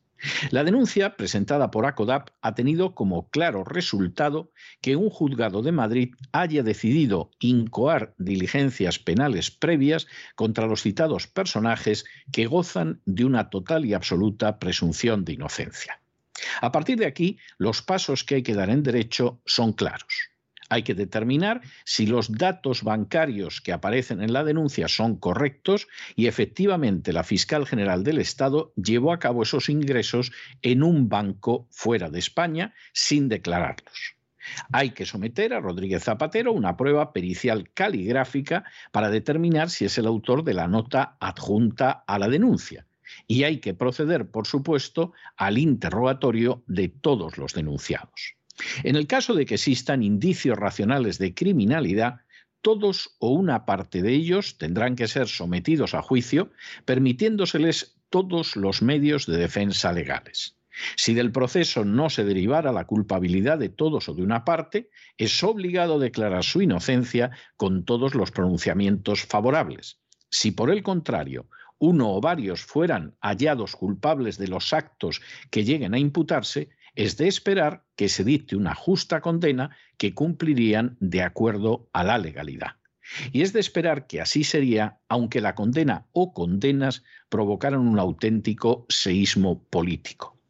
La 0.50 0.64
denuncia 0.64 1.16
presentada 1.16 1.70
por 1.70 1.86
ACODAP 1.86 2.30
ha 2.42 2.54
tenido 2.54 2.94
como 2.94 3.28
claro 3.30 3.64
resultado 3.64 4.52
que 4.80 4.96
un 4.96 5.10
juzgado 5.10 5.62
de 5.62 5.72
Madrid 5.72 6.14
haya 6.32 6.62
decidido 6.62 7.30
incoar 7.38 8.14
diligencias 8.18 8.98
penales 8.98 9.50
previas 9.50 10.06
contra 10.34 10.66
los 10.66 10.82
citados 10.82 11.26
personajes 11.26 12.04
que 12.32 12.46
gozan 12.46 13.00
de 13.04 13.24
una 13.24 13.50
total 13.50 13.84
y 13.84 13.94
absoluta 13.94 14.58
presunción 14.58 15.24
de 15.24 15.34
inocencia. 15.34 16.00
A 16.60 16.72
partir 16.72 16.98
de 16.98 17.06
aquí, 17.06 17.38
los 17.58 17.82
pasos 17.82 18.24
que 18.24 18.36
hay 18.36 18.42
que 18.42 18.54
dar 18.54 18.70
en 18.70 18.82
derecho 18.82 19.40
son 19.44 19.72
claros. 19.72 20.30
Hay 20.68 20.82
que 20.82 20.94
determinar 20.94 21.62
si 21.84 22.06
los 22.06 22.32
datos 22.32 22.82
bancarios 22.82 23.60
que 23.60 23.72
aparecen 23.72 24.22
en 24.22 24.32
la 24.32 24.44
denuncia 24.44 24.88
son 24.88 25.16
correctos 25.16 25.88
y 26.14 26.26
efectivamente 26.26 27.12
la 27.12 27.24
fiscal 27.24 27.66
general 27.66 28.04
del 28.04 28.18
Estado 28.18 28.72
llevó 28.76 29.12
a 29.12 29.18
cabo 29.18 29.42
esos 29.42 29.68
ingresos 29.68 30.32
en 30.62 30.82
un 30.82 31.08
banco 31.08 31.66
fuera 31.70 32.10
de 32.10 32.18
España 32.18 32.74
sin 32.92 33.28
declararlos. 33.28 34.16
Hay 34.72 34.90
que 34.90 35.06
someter 35.06 35.52
a 35.52 35.60
Rodríguez 35.60 36.04
Zapatero 36.04 36.52
una 36.52 36.76
prueba 36.76 37.12
pericial 37.12 37.70
caligráfica 37.72 38.64
para 38.92 39.10
determinar 39.10 39.70
si 39.70 39.84
es 39.84 39.98
el 39.98 40.06
autor 40.06 40.44
de 40.44 40.54
la 40.54 40.68
nota 40.68 41.16
adjunta 41.20 42.04
a 42.06 42.18
la 42.18 42.28
denuncia 42.28 42.86
y 43.26 43.44
hay 43.44 43.58
que 43.58 43.74
proceder, 43.74 44.30
por 44.30 44.46
supuesto, 44.46 45.12
al 45.36 45.58
interrogatorio 45.58 46.62
de 46.66 46.88
todos 46.88 47.38
los 47.38 47.54
denunciados. 47.54 48.37
En 48.82 48.96
el 48.96 49.06
caso 49.06 49.34
de 49.34 49.46
que 49.46 49.54
existan 49.54 50.02
indicios 50.02 50.58
racionales 50.58 51.18
de 51.18 51.34
criminalidad, 51.34 52.20
todos 52.60 53.16
o 53.18 53.30
una 53.30 53.64
parte 53.64 54.02
de 54.02 54.12
ellos 54.12 54.58
tendrán 54.58 54.96
que 54.96 55.08
ser 55.08 55.28
sometidos 55.28 55.94
a 55.94 56.02
juicio, 56.02 56.50
permitiéndoseles 56.84 57.96
todos 58.10 58.56
los 58.56 58.82
medios 58.82 59.26
de 59.26 59.36
defensa 59.36 59.92
legales. 59.92 60.56
Si 60.96 61.14
del 61.14 61.32
proceso 61.32 61.84
no 61.84 62.08
se 62.08 62.24
derivara 62.24 62.72
la 62.72 62.86
culpabilidad 62.86 63.58
de 63.58 63.68
todos 63.68 64.08
o 64.08 64.14
de 64.14 64.22
una 64.22 64.44
parte, 64.44 64.90
es 65.16 65.42
obligado 65.42 65.98
declarar 65.98 66.44
su 66.44 66.62
inocencia 66.62 67.32
con 67.56 67.84
todos 67.84 68.14
los 68.14 68.30
pronunciamientos 68.30 69.24
favorables. 69.24 70.00
Si 70.30 70.52
por 70.52 70.70
el 70.70 70.82
contrario 70.82 71.48
uno 71.78 72.12
o 72.12 72.20
varios 72.20 72.62
fueran 72.62 73.16
hallados 73.20 73.76
culpables 73.76 74.36
de 74.36 74.48
los 74.48 74.72
actos 74.72 75.20
que 75.50 75.64
lleguen 75.64 75.94
a 75.94 75.98
imputarse, 75.98 76.70
es 76.98 77.16
de 77.16 77.28
esperar 77.28 77.84
que 77.94 78.08
se 78.08 78.24
dicte 78.24 78.56
una 78.56 78.74
justa 78.74 79.20
condena 79.20 79.70
que 79.98 80.14
cumplirían 80.14 80.96
de 80.98 81.22
acuerdo 81.22 81.88
a 81.92 82.02
la 82.02 82.18
legalidad. 82.18 82.72
Y 83.30 83.42
es 83.42 83.52
de 83.52 83.60
esperar 83.60 84.08
que 84.08 84.20
así 84.20 84.42
sería, 84.42 84.98
aunque 85.08 85.40
la 85.40 85.54
condena 85.54 86.06
o 86.10 86.34
condenas 86.34 87.04
provocaran 87.28 87.86
un 87.86 88.00
auténtico 88.00 88.84
seísmo 88.88 89.62
político. 89.70 90.40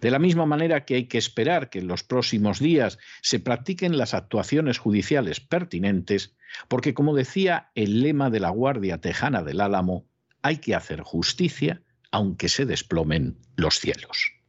De 0.00 0.10
la 0.10 0.18
misma 0.18 0.46
manera 0.46 0.86
que 0.86 0.94
hay 0.94 1.04
que 1.04 1.18
esperar 1.18 1.68
que 1.68 1.80
en 1.80 1.86
los 1.86 2.02
próximos 2.02 2.60
días 2.60 2.98
se 3.20 3.38
practiquen 3.38 3.98
las 3.98 4.14
actuaciones 4.14 4.78
judiciales 4.78 5.40
pertinentes, 5.40 6.34
porque 6.68 6.94
como 6.94 7.14
decía 7.14 7.72
el 7.74 8.00
lema 8.00 8.30
de 8.30 8.40
la 8.40 8.48
Guardia 8.48 9.02
Tejana 9.02 9.42
del 9.42 9.60
Álamo, 9.60 10.06
hay 10.40 10.56
que 10.56 10.74
hacer 10.74 11.02
justicia 11.02 11.82
aunque 12.10 12.48
se 12.48 12.64
desplomen 12.64 13.36
los 13.56 13.78
cielos. 13.78 14.39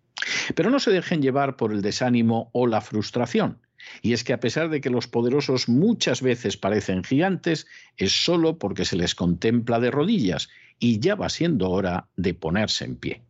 Pero 0.55 0.69
no 0.69 0.79
se 0.79 0.91
dejen 0.91 1.21
llevar 1.21 1.55
por 1.55 1.71
el 1.71 1.81
desánimo 1.81 2.49
o 2.53 2.67
la 2.67 2.81
frustración. 2.81 3.59
Y 4.01 4.13
es 4.13 4.23
que 4.23 4.33
a 4.33 4.39
pesar 4.39 4.69
de 4.69 4.81
que 4.81 4.89
los 4.89 5.07
poderosos 5.07 5.67
muchas 5.67 6.21
veces 6.21 6.57
parecen 6.57 7.03
gigantes, 7.03 7.67
es 7.97 8.11
solo 8.11 8.57
porque 8.57 8.85
se 8.85 8.95
les 8.95 9.15
contempla 9.15 9.79
de 9.79 9.91
rodillas 9.91 10.49
y 10.79 10.99
ya 10.99 11.15
va 11.15 11.29
siendo 11.29 11.69
hora 11.69 12.07
de 12.15 12.33
ponerse 12.33 12.85
en 12.85 12.95
pie. 12.95 13.21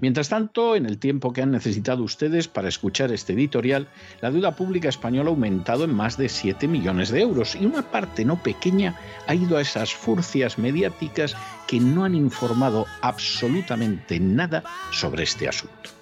Mientras 0.00 0.28
tanto, 0.28 0.76
en 0.76 0.84
el 0.84 0.98
tiempo 0.98 1.32
que 1.32 1.40
han 1.42 1.50
necesitado 1.50 2.02
ustedes 2.02 2.46
para 2.46 2.68
escuchar 2.68 3.10
este 3.10 3.32
editorial, 3.32 3.88
la 4.20 4.30
deuda 4.30 4.54
pública 4.54 4.90
española 4.90 5.30
ha 5.30 5.32
aumentado 5.32 5.84
en 5.84 5.94
más 5.94 6.18
de 6.18 6.28
7 6.28 6.68
millones 6.68 7.10
de 7.10 7.22
euros 7.22 7.54
y 7.54 7.64
una 7.64 7.90
parte 7.90 8.24
no 8.24 8.42
pequeña 8.42 8.98
ha 9.26 9.34
ido 9.34 9.56
a 9.56 9.62
esas 9.62 9.94
furcias 9.94 10.58
mediáticas 10.58 11.34
que 11.66 11.80
no 11.80 12.04
han 12.04 12.14
informado 12.14 12.86
absolutamente 13.00 14.20
nada 14.20 14.62
sobre 14.90 15.22
este 15.22 15.48
asunto. 15.48 16.01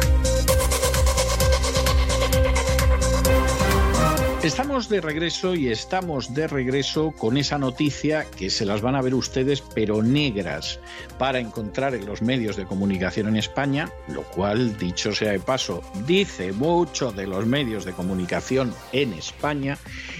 Estamos 4.51 4.89
de 4.89 4.99
regreso 4.99 5.55
y 5.55 5.69
estamos 5.69 6.33
de 6.33 6.45
regreso 6.45 7.13
con 7.17 7.37
esa 7.37 7.57
noticia 7.57 8.25
que 8.37 8.49
se 8.49 8.65
las 8.65 8.81
van 8.81 8.95
a 8.95 9.01
ver 9.01 9.15
ustedes, 9.15 9.61
pero 9.61 10.03
negras, 10.03 10.77
para 11.17 11.39
encontrar 11.39 11.95
en 11.95 12.05
los 12.05 12.21
medios 12.21 12.57
de 12.57 12.65
comunicación 12.65 13.29
en 13.29 13.37
España, 13.37 13.89
lo 14.09 14.23
cual, 14.23 14.77
dicho 14.77 15.15
sea 15.15 15.31
de 15.31 15.39
paso, 15.39 15.81
dice 16.05 16.51
mucho 16.51 17.13
de 17.13 17.27
los 17.27 17.45
medios 17.45 17.85
de 17.85 17.93
comunicación 17.93 18.73
en 18.91 19.13
España, 19.13 19.77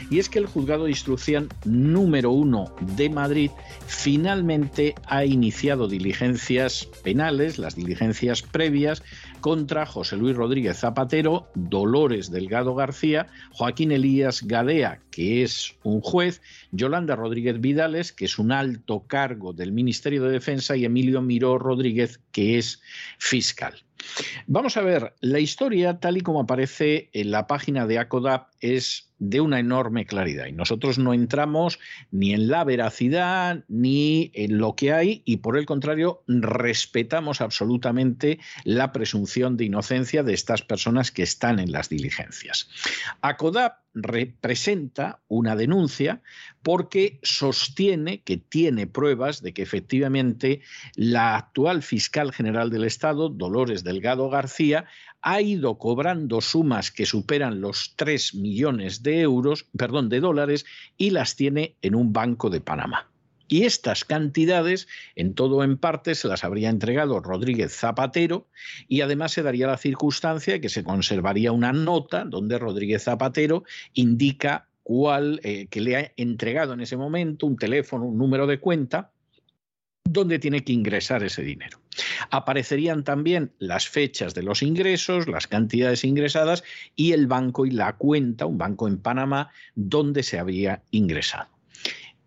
y 0.09 0.19
es 0.19 0.29
que 0.29 0.39
el 0.39 0.45
juzgado 0.45 0.85
de 0.85 0.91
instrucción 0.91 1.49
número 1.65 2.31
uno 2.31 2.73
de 2.79 3.09
Madrid 3.09 3.51
finalmente 3.85 4.95
ha 5.07 5.25
iniciado 5.25 5.89
diligencias 5.89 6.87
penales, 7.03 7.59
las 7.59 7.75
diligencias 7.75 8.43
previas, 8.43 9.03
contra 9.41 9.85
José 9.85 10.15
Luis 10.15 10.35
Rodríguez 10.35 10.77
Zapatero, 10.77 11.47
Dolores 11.55 12.31
Delgado 12.31 12.75
García, 12.75 13.27
Joaquín 13.51 13.91
Elías 13.91 14.43
Gadea, 14.43 15.01
que 15.11 15.43
es 15.43 15.75
un 15.83 15.99
juez, 15.99 16.41
Yolanda 16.71 17.15
Rodríguez 17.15 17.59
Vidales, 17.59 18.13
que 18.13 18.25
es 18.25 18.39
un 18.39 18.51
alto 18.51 19.05
cargo 19.07 19.51
del 19.51 19.73
Ministerio 19.73 20.23
de 20.23 20.31
Defensa, 20.31 20.77
y 20.77 20.85
Emilio 20.85 21.21
Miró 21.21 21.57
Rodríguez, 21.57 22.21
que 22.31 22.57
es 22.57 22.81
fiscal. 23.17 23.83
Vamos 24.47 24.77
a 24.77 24.81
ver, 24.81 25.13
la 25.21 25.39
historia, 25.39 25.99
tal 25.99 26.17
y 26.17 26.21
como 26.21 26.41
aparece 26.41 27.09
en 27.13 27.31
la 27.31 27.47
página 27.47 27.87
de 27.87 27.99
ACODAP, 27.99 28.49
es 28.59 29.11
de 29.21 29.39
una 29.39 29.59
enorme 29.59 30.07
claridad 30.07 30.47
y 30.47 30.51
nosotros 30.51 30.97
no 30.97 31.13
entramos 31.13 31.79
ni 32.09 32.33
en 32.33 32.47
la 32.47 32.63
veracidad 32.63 33.63
ni 33.67 34.31
en 34.33 34.57
lo 34.57 34.75
que 34.75 34.93
hay 34.93 35.21
y 35.25 35.37
por 35.37 35.57
el 35.57 35.67
contrario 35.67 36.23
respetamos 36.27 37.39
absolutamente 37.39 38.39
la 38.63 38.91
presunción 38.91 39.57
de 39.57 39.65
inocencia 39.65 40.23
de 40.23 40.33
estas 40.33 40.63
personas 40.63 41.11
que 41.11 41.21
están 41.21 41.59
en 41.59 41.71
las 41.71 41.87
diligencias. 41.87 42.67
ACODAP 43.21 43.80
representa 43.93 45.21
una 45.27 45.55
denuncia 45.55 46.21
porque 46.63 47.19
sostiene 47.23 48.21
que 48.21 48.37
tiene 48.37 48.87
pruebas 48.87 49.41
de 49.41 49.53
que 49.53 49.61
efectivamente 49.61 50.61
la 50.95 51.35
actual 51.35 51.83
fiscal 51.83 52.31
general 52.31 52.69
del 52.69 52.85
Estado, 52.85 53.29
Dolores 53.29 53.83
Delgado 53.83 54.29
García, 54.29 54.85
ha 55.21 55.41
ido 55.41 55.77
cobrando 55.77 56.41
sumas 56.41 56.91
que 56.91 57.05
superan 57.05 57.61
los 57.61 57.93
3 57.95 58.35
millones 58.35 59.03
de 59.03 59.21
euros, 59.21 59.67
perdón, 59.77 60.09
de 60.09 60.19
dólares 60.19 60.65
y 60.97 61.11
las 61.11 61.35
tiene 61.35 61.75
en 61.81 61.95
un 61.95 62.11
banco 62.13 62.49
de 62.49 62.61
Panamá. 62.61 63.10
Y 63.51 63.65
estas 63.65 64.05
cantidades, 64.05 64.87
en 65.13 65.33
todo 65.33 65.65
en 65.65 65.77
parte, 65.77 66.15
se 66.15 66.29
las 66.29 66.45
habría 66.45 66.69
entregado 66.69 67.19
Rodríguez 67.19 67.75
Zapatero 67.75 68.47
y 68.87 69.01
además 69.01 69.33
se 69.33 69.43
daría 69.43 69.67
la 69.67 69.77
circunstancia 69.77 70.53
de 70.53 70.61
que 70.61 70.69
se 70.69 70.85
conservaría 70.85 71.51
una 71.51 71.73
nota 71.73 72.23
donde 72.23 72.57
Rodríguez 72.57 73.03
Zapatero 73.03 73.65
indica 73.93 74.69
cuál, 74.83 75.41
eh, 75.43 75.67
que 75.69 75.81
le 75.81 75.97
ha 75.97 76.13
entregado 76.15 76.71
en 76.71 76.79
ese 76.79 76.95
momento 76.95 77.45
un 77.45 77.57
teléfono, 77.57 78.05
un 78.05 78.17
número 78.17 78.47
de 78.47 78.61
cuenta, 78.61 79.11
donde 80.05 80.39
tiene 80.39 80.63
que 80.63 80.71
ingresar 80.71 81.21
ese 81.21 81.41
dinero. 81.41 81.81
Aparecerían 82.29 83.03
también 83.03 83.51
las 83.59 83.89
fechas 83.89 84.33
de 84.33 84.43
los 84.43 84.63
ingresos, 84.63 85.27
las 85.27 85.47
cantidades 85.47 86.05
ingresadas 86.05 86.63
y 86.95 87.11
el 87.11 87.27
banco 87.27 87.65
y 87.65 87.71
la 87.71 87.97
cuenta, 87.97 88.45
un 88.45 88.57
banco 88.57 88.87
en 88.87 88.97
Panamá, 88.99 89.51
donde 89.75 90.23
se 90.23 90.39
había 90.39 90.83
ingresado. 90.91 91.50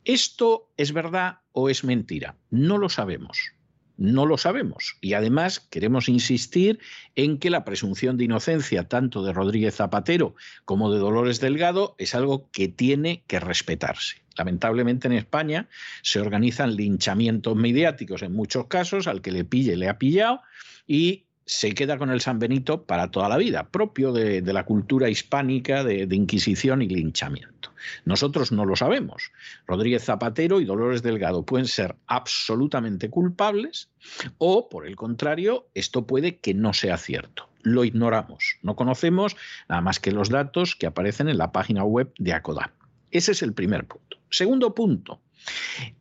¿Esto 0.05 0.71
es 0.77 0.93
verdad 0.93 1.39
o 1.53 1.71
es 1.71 1.83
mentira? 1.83 2.37
No 2.51 2.77
lo 2.77 2.89
sabemos. 2.89 3.53
No 3.97 4.27
lo 4.27 4.37
sabemos. 4.37 4.99
Y 5.01 5.15
además 5.15 5.61
queremos 5.61 6.09
insistir 6.09 6.81
en 7.15 7.39
que 7.39 7.49
la 7.49 7.65
presunción 7.65 8.17
de 8.17 8.25
inocencia 8.25 8.89
tanto 8.89 9.25
de 9.25 9.33
Rodríguez 9.33 9.77
Zapatero 9.77 10.35
como 10.65 10.93
de 10.93 10.99
Dolores 10.99 11.41
Delgado 11.41 11.95
es 11.99 12.15
algo 12.15 12.51
que 12.51 12.69
tiene 12.69 13.23
que 13.27 13.41
respetarse. 13.41 14.23
Lamentablemente 14.37 15.07
en 15.07 15.15
España 15.15 15.69
se 16.03 16.21
organizan 16.21 16.77
linchamientos 16.77 17.57
mediáticos 17.57 18.23
en 18.23 18.33
muchos 18.33 18.67
casos, 18.67 19.07
al 19.07 19.23
que 19.23 19.33
le 19.33 19.45
pille 19.45 19.77
le 19.77 19.89
ha 19.89 19.99
pillado 19.99 20.41
y 20.87 21.25
se 21.47 21.75
queda 21.75 21.99
con 21.99 22.11
el 22.11 22.21
San 22.21 22.39
Benito 22.39 22.85
para 22.85 23.11
toda 23.11 23.29
la 23.29 23.37
vida, 23.37 23.69
propio 23.69 24.13
de, 24.13 24.41
la 24.41 24.65
cultura 24.65 25.09
hispánica 25.09 25.85
de, 25.85 26.07
de, 26.07 26.17
Inquisición 26.17 26.81
y 26.83 26.89
linchamiento. 26.89 27.73
Nosotros 28.05 28.51
no 28.51 28.65
lo 28.65 28.77
sabemos. 28.77 29.31
Rodríguez 29.67 30.05
Zapatero 30.05 30.61
y 30.61 30.65
Dolores 30.65 31.03
Delgado 31.03 31.45
pueden 31.45 31.67
ser 31.67 31.97
absolutamente 32.07 33.11
culpables 33.11 33.91
o, 34.39 34.69
por 34.69 34.87
el 34.87 34.97
contrario, 34.97 35.69
esto 35.75 36.07
puede 36.07 36.39
que 36.39 36.55
no 36.55 36.73
sea 36.73 36.97
cierto. 36.97 37.49
Lo 37.63 37.85
ignoramos. 37.85 38.57
No 38.63 38.77
conocemos 38.77 39.37
nada 39.69 39.81
más 39.81 40.01
que 40.01 40.13
los 40.13 40.31
datos 40.31 40.77
que 40.77 40.87
aparecen 40.87 41.29
en 41.29 41.39
la 41.39 41.53
página 41.53 41.85
web 41.85 42.13
de 42.19 42.33
ACODA. 42.33 42.73
Ese 43.11 43.33
es 43.33 43.43
el 43.43 43.53
primer 43.53 43.87
punto. 43.87 44.19
Segundo 44.31 44.75
punto. 44.75 45.21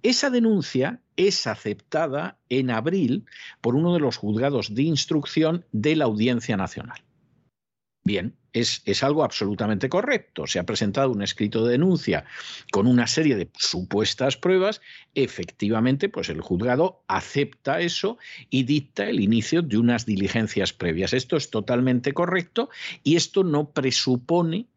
Esa 0.01 0.29
denuncia 0.29 1.01
es 1.15 1.47
aceptada 1.47 2.37
en 2.49 2.71
abril 2.71 3.25
por 3.61 3.75
uno 3.75 3.93
de 3.93 3.99
los 3.99 4.17
juzgados 4.17 4.73
de 4.73 4.83
instrucción 4.83 5.65
de 5.71 5.95
la 5.95 6.05
Audiencia 6.05 6.57
Nacional. 6.57 7.03
Bien, 8.05 8.35
es, 8.51 8.81
es, 8.85 9.01
algo 9.01 9.23
absolutamente 9.23 9.87
correcto. 9.87 10.45
Se 10.45 10.59
ha 10.59 10.65
presentado 10.65 11.09
un 11.09 11.21
escrito 11.21 11.63
de 11.63 11.71
denuncia 11.71 12.25
con 12.69 12.85
una 12.85 13.07
serie 13.07 13.37
de 13.37 13.49
supuestas 13.57 14.35
pruebas. 14.35 14.81
Efectivamente, 15.15 16.09
pues 16.09 16.27
el 16.27 16.41
juzgado 16.41 17.03
acepta 17.07 17.79
eso 17.79 18.17
y 18.49 18.63
dicta 18.63 19.09
el 19.09 19.21
inicio 19.21 19.61
de 19.61 19.77
unas 19.77 20.05
diligencias 20.05 20.73
previas. 20.73 21.13
Esto 21.13 21.37
es 21.37 21.49
totalmente 21.49 22.13
correcto 22.13 22.69
y 23.03 23.15
esto 23.15 23.45
no 23.45 23.71
presupone 23.71 24.67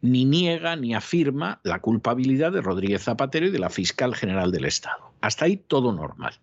ni 0.00 0.24
niega 0.24 0.76
ni 0.76 0.94
afirma 0.94 1.60
la 1.62 1.80
culpabilidad 1.80 2.52
de 2.52 2.62
Rodríguez 2.62 3.04
Zapatero 3.04 3.46
y 3.46 3.50
de 3.50 3.58
la 3.58 3.70
fiscal 3.70 4.14
general 4.14 4.52
del 4.52 4.64
Estado. 4.64 5.12
Hasta 5.20 5.44
ahí 5.44 5.56
todo 5.56 5.92
normal. 5.92 6.34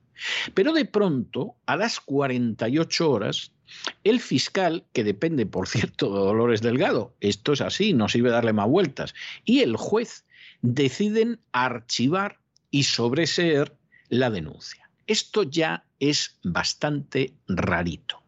Pero 0.54 0.74
de 0.74 0.86
pronto, 0.86 1.56
a 1.66 1.76
las 1.76 2.00
48 2.00 3.12
horas, 3.12 3.52
el 4.04 4.20
fiscal, 4.20 4.86
que 4.94 5.04
depende, 5.04 5.46
por 5.46 5.68
cierto, 5.68 6.08
de 6.14 6.20
Dolores 6.20 6.62
Delgado, 6.62 7.14
esto 7.20 7.54
es 7.54 7.62
así, 7.62 7.94
no 7.94 8.10
sirve 8.10 8.30
darle 8.30 8.54
más 8.54 8.68
vueltas, 8.68 9.14
y 9.46 9.62
el 9.62 9.76
juez 9.76 10.26
deciden 10.62 11.40
archivar 11.52 12.40
y 12.72 12.84
sobreseer 12.84 13.76
la 14.10 14.30
denuncia. 14.30 14.90
Esto 15.08 15.44
ya 15.44 15.86
es 16.00 16.40
bastante 16.44 17.34
rarito. 17.48 18.22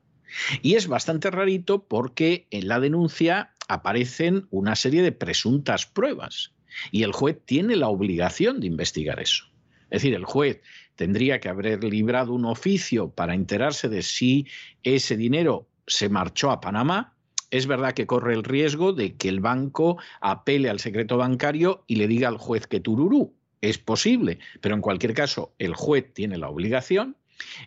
Y 0.61 0.75
es 0.75 0.87
bastante 0.87 1.31
rarito 1.31 1.85
porque 1.85 2.47
en 2.51 2.67
la 2.67 2.79
denuncia 2.81 3.54
aparecen 3.67 4.47
una 4.51 4.75
serie 4.75 5.01
de 5.01 5.11
presuntas 5.11 5.85
pruebas 5.85 6.53
y 6.91 7.03
el 7.03 7.11
juez 7.11 7.37
tiene 7.45 7.75
la 7.75 7.87
obligación 7.87 8.59
de 8.59 8.67
investigar 8.67 9.19
eso. 9.19 9.45
Es 9.89 10.01
decir, 10.01 10.13
el 10.13 10.25
juez 10.25 10.61
tendría 10.95 11.39
que 11.39 11.49
haber 11.49 11.83
librado 11.83 12.33
un 12.33 12.45
oficio 12.45 13.09
para 13.09 13.35
enterarse 13.35 13.87
de 13.89 14.01
si 14.01 14.47
ese 14.83 15.15
dinero 15.15 15.67
se 15.87 16.09
marchó 16.09 16.51
a 16.51 16.59
Panamá. 16.59 17.13
Es 17.51 17.67
verdad 17.67 17.93
que 17.93 18.07
corre 18.07 18.33
el 18.33 18.43
riesgo 18.43 18.93
de 18.93 19.15
que 19.15 19.29
el 19.29 19.39
banco 19.39 19.97
apele 20.19 20.69
al 20.69 20.79
secreto 20.79 21.17
bancario 21.17 21.83
y 21.87 21.95
le 21.95 22.07
diga 22.07 22.27
al 22.27 22.37
juez 22.37 22.67
que 22.67 22.79
tururú. 22.79 23.35
Es 23.61 23.77
posible, 23.77 24.39
pero 24.61 24.75
en 24.75 24.81
cualquier 24.81 25.13
caso 25.13 25.53
el 25.59 25.75
juez 25.75 26.13
tiene 26.13 26.37
la 26.37 26.49
obligación. 26.49 27.15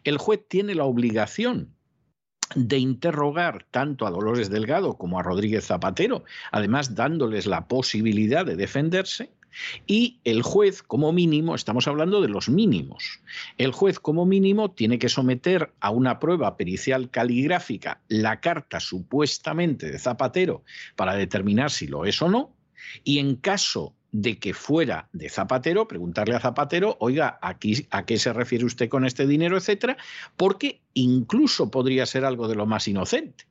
El 0.05 0.19
juez 0.19 0.41
tiene 0.49 0.75
la 0.75 0.85
obligación 0.85 1.78
de 2.55 2.79
interrogar 2.79 3.67
tanto 3.71 4.07
a 4.07 4.11
Dolores 4.11 4.51
Delgado 4.51 4.97
como 4.97 5.19
a 5.19 5.23
Rodríguez 5.23 5.67
Zapatero, 5.67 6.25
además 6.51 6.95
dándoles 6.95 7.47
la 7.47 7.69
posibilidad 7.69 8.45
de 8.47 8.57
defenderse. 8.57 9.31
Y 9.87 10.21
el 10.25 10.43
juez, 10.43 10.83
como 10.83 11.13
mínimo, 11.13 11.55
estamos 11.55 11.89
hablando 11.89 12.21
de 12.21 12.29
los 12.29 12.49
mínimos, 12.49 13.21
el 13.57 13.73
juez, 13.73 13.99
como 13.99 14.25
mínimo, 14.25 14.71
tiene 14.71 14.99
que 14.99 15.09
someter 15.09 15.73
a 15.81 15.91
una 15.91 16.21
prueba 16.21 16.57
pericial 16.57 17.11
caligráfica 17.11 18.01
la 18.09 18.41
carta 18.41 18.79
supuestamente 18.79 19.91
de 19.91 19.99
Zapatero 19.99 20.63
para 20.97 21.15
determinar 21.15 21.71
si 21.71 21.87
lo 21.87 22.05
es 22.05 22.23
o 22.23 22.29
no, 22.29 22.55
y 23.03 23.19
en 23.19 23.37
caso 23.37 23.95
de 24.11 24.39
que 24.39 24.55
fuera 24.55 25.09
de 25.13 25.29
Zapatero, 25.29 25.87
preguntarle 25.87 26.35
a 26.35 26.41
Zapatero, 26.41 26.97
oiga, 27.01 27.39
aquí, 27.43 27.87
¿a 27.91 28.05
qué 28.05 28.19
se 28.19 28.33
refiere 28.33 28.65
usted 28.65 28.89
con 28.89 29.05
este 29.05 29.27
dinero, 29.27 29.57
etcétera? 29.57 29.97
Porque 30.37 30.81
incluso 30.95 31.71
podría 31.71 32.07
ser 32.07 32.25
algo 32.25 32.49
de 32.49 32.55
lo 32.55 32.67
más 32.67 32.89
inocente. 32.89 33.47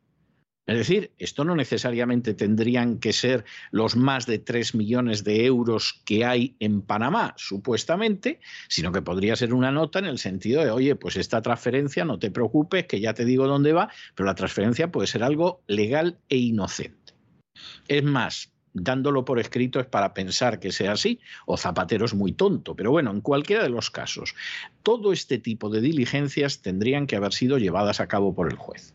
Es 0.68 0.78
decir, 0.78 1.14
esto 1.18 1.46
no 1.46 1.56
necesariamente 1.56 2.34
tendrían 2.34 3.00
que 3.00 3.14
ser 3.14 3.46
los 3.72 3.96
más 3.96 4.26
de 4.26 4.38
3 4.38 4.76
millones 4.76 5.24
de 5.24 5.46
euros 5.46 6.02
que 6.04 6.26
hay 6.26 6.58
en 6.60 6.82
Panamá, 6.82 7.34
supuestamente, 7.38 8.42
sino 8.68 8.92
que 8.92 9.02
podría 9.02 9.38
ser 9.38 9.54
una 9.54 9.72
nota 9.72 10.00
en 10.00 10.06
el 10.06 10.18
sentido 10.18 10.62
de, 10.66 10.72
oye, 10.72 10.96
pues 10.98 11.16
esta 11.16 11.42
transferencia, 11.42 12.04
no 12.04 12.20
te 12.20 12.32
preocupes, 12.32 12.86
que 12.86 13.00
ya 13.00 13.14
te 13.14 13.24
digo 13.24 13.48
dónde 13.48 13.72
va, 13.72 13.90
pero 14.14 14.28
la 14.28 14.36
transferencia 14.36 14.92
puede 14.92 15.08
ser 15.08 15.24
algo 15.24 15.62
legal 15.68 16.20
e 16.28 16.36
inocente. 16.36 17.14
Es 17.88 18.04
más, 18.04 18.52
dándolo 18.84 19.26
por 19.26 19.40
escrito 19.40 19.80
es 19.80 19.86
para 19.86 20.14
pensar 20.14 20.60
que 20.60 20.72
sea 20.72 20.94
así, 20.94 21.20
o 21.46 21.58
Zapatero 21.58 22.06
es 22.06 22.14
muy 22.14 22.32
tonto, 22.32 22.76
pero 22.76 22.92
bueno, 22.92 23.12
en 23.12 23.22
cualquiera 23.22 23.64
de 23.64 23.70
los 23.70 23.90
casos, 23.90 24.36
todo 24.84 25.14
este 25.14 25.38
tipo 25.38 25.70
de 25.70 25.82
diligencias 25.82 26.62
tendrían 26.62 27.08
que 27.08 27.16
haber 27.16 27.34
sido 27.34 27.58
llevadas 27.58 28.00
a 28.00 28.08
cabo 28.08 28.34
por 28.34 28.52
el 28.52 28.58
juez. 28.58 28.94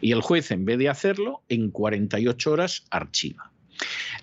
Y 0.00 0.12
el 0.12 0.22
juez, 0.22 0.50
en 0.50 0.64
vez 0.64 0.78
de 0.78 0.88
hacerlo, 0.88 1.42
en 1.48 1.70
48 1.70 2.52
horas 2.52 2.84
archiva. 2.90 3.50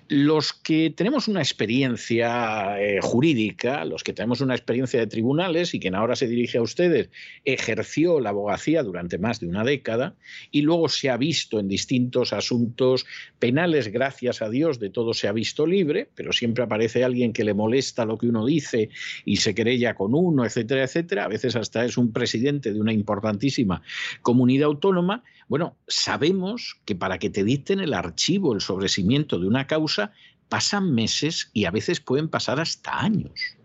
Los 0.08 0.52
que 0.52 0.90
tenemos 0.90 1.28
una 1.28 1.40
experiencia 1.40 2.80
eh, 2.80 2.98
jurídica, 3.00 3.84
los 3.84 4.02
que 4.02 4.12
tenemos 4.12 4.40
una 4.40 4.56
experiencia 4.56 4.98
de 4.98 5.06
tribunales 5.06 5.72
y 5.72 5.78
quien 5.78 5.94
ahora 5.94 6.16
se 6.16 6.26
dirige 6.26 6.58
a 6.58 6.62
ustedes, 6.62 7.10
ejerció 7.44 8.18
la 8.18 8.30
abogacía 8.30 8.82
durante 8.82 9.18
más 9.18 9.38
de 9.38 9.46
una 9.46 9.62
década 9.62 10.14
y 10.50 10.62
luego 10.62 10.88
se 10.88 11.10
ha 11.10 11.16
visto 11.16 11.60
en 11.60 11.68
distintos 11.68 12.32
asuntos 12.32 13.06
penales, 13.38 13.88
gracias 13.88 14.42
a 14.42 14.50
Dios, 14.50 14.80
de 14.80 14.90
todo 14.90 15.14
se 15.14 15.28
ha 15.28 15.32
visto 15.32 15.66
libre, 15.66 16.08
pero 16.14 16.32
siempre 16.32 16.64
aparece 16.64 17.04
alguien 17.04 17.32
que 17.32 17.44
le 17.44 17.54
molesta 17.54 18.04
lo 18.04 18.18
que 18.18 18.26
uno 18.26 18.44
dice 18.44 18.90
y 19.24 19.36
se 19.36 19.54
querella 19.54 19.94
con 19.94 20.14
uno, 20.14 20.44
etcétera, 20.44 20.84
etcétera. 20.84 21.24
A 21.24 21.28
veces 21.28 21.54
hasta 21.54 21.84
es 21.84 21.96
un 21.96 22.12
presidente 22.12 22.72
de 22.72 22.80
una 22.80 22.92
importantísima 22.92 23.82
comunidad 24.22 24.66
autónoma. 24.66 25.22
Bueno, 25.50 25.76
sabemos 25.88 26.80
que 26.84 26.94
para 26.94 27.18
que 27.18 27.28
te 27.28 27.42
dicten 27.42 27.80
el 27.80 27.92
archivo, 27.92 28.54
el 28.54 28.60
sobrecimiento 28.60 29.36
de 29.40 29.48
una 29.48 29.66
causa, 29.66 30.12
pasan 30.48 30.94
meses 30.94 31.50
y 31.52 31.64
a 31.64 31.72
veces 31.72 32.00
pueden 32.00 32.28
pasar 32.28 32.60
hasta 32.60 33.00
años. 33.00 33.56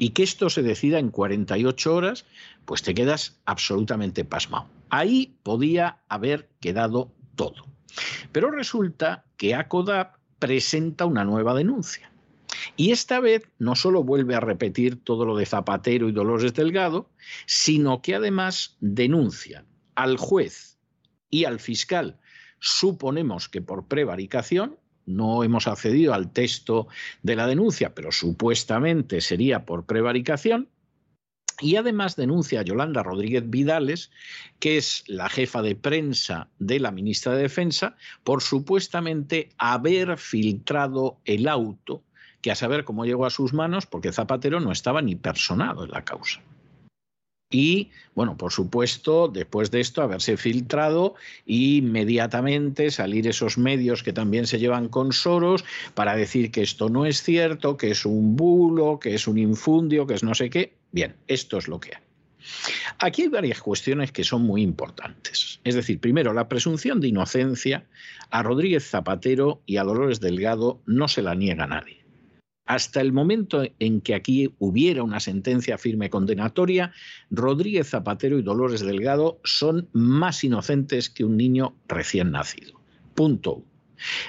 Y 0.00 0.08
que 0.10 0.24
esto 0.24 0.50
se 0.50 0.64
decida 0.64 0.98
en 0.98 1.10
48 1.10 1.94
horas, 1.94 2.26
pues 2.64 2.82
te 2.82 2.92
quedas 2.92 3.38
absolutamente 3.44 4.24
pasmado. 4.24 4.66
Ahí 4.90 5.36
podía 5.44 6.02
haber 6.08 6.50
quedado 6.58 7.12
todo. 7.36 7.66
Pero 8.32 8.50
resulta 8.50 9.26
que 9.36 9.54
ACODAP 9.54 10.16
presenta 10.40 11.06
una 11.06 11.24
nueva 11.24 11.54
denuncia. 11.54 12.10
Y 12.76 12.90
esta 12.90 13.20
vez 13.20 13.44
no 13.60 13.76
solo 13.76 14.02
vuelve 14.02 14.34
a 14.34 14.40
repetir 14.40 14.96
todo 15.04 15.24
lo 15.24 15.36
de 15.36 15.46
Zapatero 15.46 16.08
y 16.08 16.12
Dolores 16.12 16.52
Delgado, 16.52 17.08
sino 17.46 18.02
que 18.02 18.16
además 18.16 18.76
denuncia 18.80 19.64
al 19.94 20.16
juez 20.16 20.78
y 21.30 21.44
al 21.44 21.60
fiscal, 21.60 22.18
suponemos 22.60 23.48
que 23.48 23.60
por 23.60 23.88
prevaricación, 23.88 24.78
no 25.06 25.44
hemos 25.44 25.66
accedido 25.66 26.14
al 26.14 26.32
texto 26.32 26.88
de 27.22 27.36
la 27.36 27.46
denuncia, 27.46 27.94
pero 27.94 28.10
supuestamente 28.10 29.20
sería 29.20 29.66
por 29.66 29.84
prevaricación, 29.84 30.68
y 31.60 31.76
además 31.76 32.16
denuncia 32.16 32.60
a 32.60 32.64
Yolanda 32.64 33.02
Rodríguez 33.02 33.48
Vidales, 33.48 34.10
que 34.58 34.76
es 34.76 35.04
la 35.06 35.28
jefa 35.28 35.62
de 35.62 35.76
prensa 35.76 36.48
de 36.58 36.80
la 36.80 36.90
ministra 36.90 37.34
de 37.34 37.42
Defensa, 37.42 37.96
por 38.24 38.42
supuestamente 38.42 39.50
haber 39.56 40.18
filtrado 40.18 41.20
el 41.24 41.46
auto, 41.46 42.02
que 42.40 42.50
a 42.50 42.56
saber 42.56 42.84
cómo 42.84 43.04
llegó 43.04 43.24
a 43.24 43.30
sus 43.30 43.52
manos, 43.52 43.86
porque 43.86 44.12
Zapatero 44.12 44.60
no 44.60 44.72
estaba 44.72 45.00
ni 45.00 45.14
personado 45.14 45.84
en 45.84 45.92
la 45.92 46.04
causa. 46.04 46.40
Y, 47.50 47.90
bueno, 48.14 48.36
por 48.36 48.52
supuesto, 48.52 49.28
después 49.28 49.70
de 49.70 49.80
esto, 49.80 50.02
haberse 50.02 50.36
filtrado 50.36 51.14
y 51.46 51.78
inmediatamente 51.78 52.90
salir 52.90 53.28
esos 53.28 53.58
medios 53.58 54.02
que 54.02 54.12
también 54.12 54.46
se 54.46 54.58
llevan 54.58 54.88
con 54.88 55.12
Soros 55.12 55.64
para 55.94 56.16
decir 56.16 56.50
que 56.50 56.62
esto 56.62 56.88
no 56.88 57.06
es 57.06 57.22
cierto, 57.22 57.76
que 57.76 57.90
es 57.90 58.04
un 58.04 58.34
bulo, 58.34 58.98
que 58.98 59.14
es 59.14 59.28
un 59.28 59.38
infundio, 59.38 60.06
que 60.06 60.14
es 60.14 60.24
no 60.24 60.34
sé 60.34 60.50
qué. 60.50 60.74
Bien, 60.90 61.14
esto 61.28 61.58
es 61.58 61.68
lo 61.68 61.78
que 61.78 61.94
hay. 61.94 62.02
Aquí 62.98 63.22
hay 63.22 63.28
varias 63.28 63.60
cuestiones 63.60 64.12
que 64.12 64.24
son 64.24 64.42
muy 64.42 64.62
importantes. 64.62 65.60
Es 65.64 65.74
decir, 65.74 65.98
primero, 65.98 66.32
la 66.32 66.48
presunción 66.48 67.00
de 67.00 67.08
inocencia 67.08 67.84
a 68.30 68.42
Rodríguez 68.42 68.88
Zapatero 68.88 69.62
y 69.66 69.78
a 69.78 69.84
Dolores 69.84 70.20
Delgado 70.20 70.80
no 70.86 71.08
se 71.08 71.22
la 71.22 71.34
niega 71.34 71.66
nadie. 71.66 72.03
Hasta 72.66 73.02
el 73.02 73.12
momento 73.12 73.62
en 73.78 74.00
que 74.00 74.14
aquí 74.14 74.54
hubiera 74.58 75.02
una 75.02 75.20
sentencia 75.20 75.76
firme 75.76 76.08
condenatoria, 76.08 76.92
Rodríguez 77.30 77.90
Zapatero 77.90 78.38
y 78.38 78.42
Dolores 78.42 78.80
Delgado 78.80 79.38
son 79.44 79.88
más 79.92 80.44
inocentes 80.44 81.10
que 81.10 81.24
un 81.24 81.36
niño 81.36 81.76
recién 81.88 82.30
nacido. 82.30 82.80
Punto. 83.14 83.64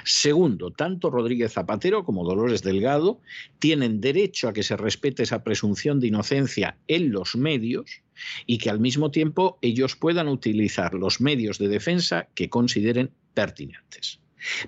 Segundo, 0.04 0.70
tanto 0.70 1.10
Rodríguez 1.10 1.52
Zapatero 1.52 2.04
como 2.04 2.24
Dolores 2.24 2.62
Delgado 2.62 3.20
tienen 3.58 4.00
derecho 4.00 4.48
a 4.48 4.52
que 4.52 4.62
se 4.62 4.76
respete 4.76 5.22
esa 5.22 5.42
presunción 5.42 5.98
de 5.98 6.06
inocencia 6.06 6.78
en 6.88 7.12
los 7.12 7.36
medios 7.36 8.02
y 8.46 8.58
que 8.58 8.70
al 8.70 8.80
mismo 8.80 9.10
tiempo 9.10 9.58
ellos 9.62 9.96
puedan 9.96 10.28
utilizar 10.28 10.94
los 10.94 11.20
medios 11.20 11.58
de 11.58 11.68
defensa 11.68 12.28
que 12.34 12.48
consideren 12.48 13.10
pertinentes. 13.34 14.20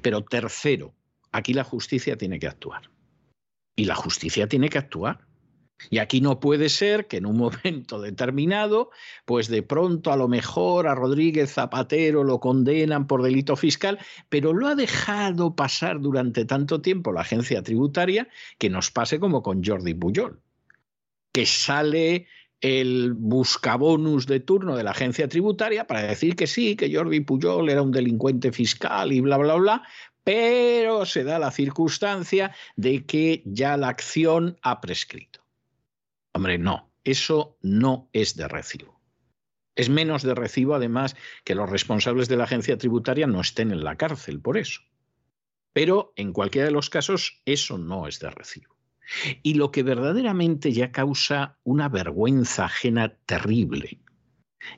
Pero 0.02 0.24
tercero, 0.24 0.94
aquí 1.32 1.54
la 1.54 1.64
justicia 1.64 2.16
tiene 2.16 2.38
que 2.38 2.48
actuar 2.48 2.90
y 3.78 3.84
la 3.84 3.94
justicia 3.94 4.48
tiene 4.48 4.68
que 4.68 4.78
actuar. 4.78 5.20
Y 5.88 5.98
aquí 5.98 6.20
no 6.20 6.40
puede 6.40 6.68
ser 6.68 7.06
que 7.06 7.18
en 7.18 7.26
un 7.26 7.36
momento 7.44 8.00
determinado, 8.00 8.90
pues 9.24 9.46
de 9.46 9.62
pronto 9.62 10.10
a 10.10 10.16
lo 10.16 10.26
mejor 10.26 10.88
a 10.88 10.96
Rodríguez 10.96 11.52
Zapatero 11.52 12.24
lo 12.24 12.40
condenan 12.40 13.06
por 13.06 13.22
delito 13.22 13.54
fiscal, 13.54 14.00
pero 14.28 14.52
lo 14.52 14.66
ha 14.66 14.74
dejado 14.74 15.54
pasar 15.54 16.00
durante 16.00 16.44
tanto 16.44 16.82
tiempo 16.82 17.12
la 17.12 17.20
agencia 17.20 17.62
tributaria 17.62 18.28
que 18.58 18.68
nos 18.68 18.90
pase 18.90 19.20
como 19.20 19.44
con 19.44 19.62
Jordi 19.64 19.94
Pujol. 19.94 20.42
que 21.30 21.46
sale 21.46 22.26
el 22.60 23.14
buscabonus 23.14 24.26
de 24.26 24.40
turno 24.40 24.76
de 24.76 24.82
la 24.82 24.90
agencia 24.90 25.28
tributaria 25.28 25.86
para 25.86 26.02
decir 26.02 26.34
que 26.34 26.46
sí, 26.46 26.76
que 26.76 26.94
Jordi 26.94 27.20
Pujol 27.20 27.70
era 27.70 27.82
un 27.82 27.92
delincuente 27.92 28.52
fiscal 28.52 29.12
y 29.12 29.20
bla, 29.20 29.36
bla, 29.36 29.54
bla, 29.54 29.82
pero 30.24 31.06
se 31.06 31.24
da 31.24 31.38
la 31.38 31.50
circunstancia 31.50 32.54
de 32.76 33.06
que 33.06 33.42
ya 33.46 33.76
la 33.76 33.88
acción 33.88 34.58
ha 34.62 34.80
prescrito. 34.80 35.44
Hombre, 36.32 36.58
no, 36.58 36.90
eso 37.04 37.56
no 37.62 38.08
es 38.12 38.36
de 38.36 38.48
recibo. 38.48 39.00
Es 39.74 39.88
menos 39.88 40.22
de 40.22 40.34
recibo, 40.34 40.74
además, 40.74 41.16
que 41.44 41.54
los 41.54 41.70
responsables 41.70 42.28
de 42.28 42.36
la 42.36 42.44
agencia 42.44 42.76
tributaria 42.76 43.26
no 43.26 43.40
estén 43.40 43.70
en 43.70 43.84
la 43.84 43.96
cárcel 43.96 44.40
por 44.40 44.58
eso. 44.58 44.82
Pero 45.72 46.12
en 46.16 46.32
cualquiera 46.32 46.66
de 46.66 46.72
los 46.72 46.90
casos, 46.90 47.40
eso 47.44 47.78
no 47.78 48.08
es 48.08 48.18
de 48.18 48.30
recibo. 48.30 48.77
Y 49.42 49.54
lo 49.54 49.70
que 49.70 49.82
verdaderamente 49.82 50.72
ya 50.72 50.92
causa 50.92 51.58
una 51.64 51.88
vergüenza 51.88 52.66
ajena 52.66 53.16
terrible 53.26 54.00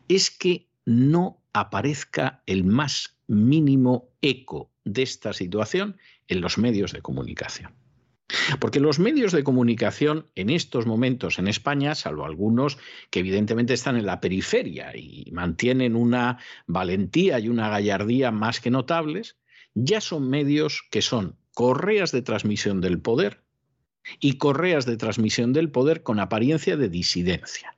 es 0.09 0.31
que 0.31 0.69
no 0.85 1.43
aparezca 1.53 2.43
el 2.47 2.65
más 2.65 3.19
mínimo 3.27 4.11
eco 4.23 4.73
de 4.85 5.03
esta 5.03 5.33
situación 5.33 5.99
en 6.29 6.41
los 6.41 6.59
medios 6.59 6.93
de 6.93 7.03
comunicación. 7.03 7.75
Porque 8.61 8.79
los 8.79 9.01
medios 9.01 9.33
de 9.33 9.43
comunicación 9.43 10.27
en 10.37 10.51
estos 10.51 10.87
momentos 10.87 11.39
en 11.39 11.49
España, 11.49 11.97
salvo 11.97 12.25
algunos 12.25 12.79
que 13.11 13.21
evidentemente 13.21 13.75
están 13.75 13.97
en 13.97 14.07
la 14.07 14.21
periferia 14.21 14.97
y 14.97 15.29
mantienen 15.33 15.97
una 15.97 16.39
valentía 16.67 17.41
y 17.41 17.49
una 17.49 17.69
gallardía 17.69 18.31
más 18.31 18.61
que 18.61 18.71
notables, 18.71 19.37
ya 19.75 20.01
son 20.01 20.29
medios 20.29 20.83
que 20.91 21.03
son 21.03 21.37
correas 21.55 22.13
de 22.13 22.23
transmisión 22.23 22.81
del 22.81 23.01
poder 23.01 23.43
y 24.19 24.35
correas 24.35 24.87
de 24.87 24.97
transmisión 24.97 25.53
del 25.53 25.71
poder 25.71 26.03
con 26.03 26.19
apariencia 26.19 26.77
de 26.77 26.89
disidencia. 26.89 27.77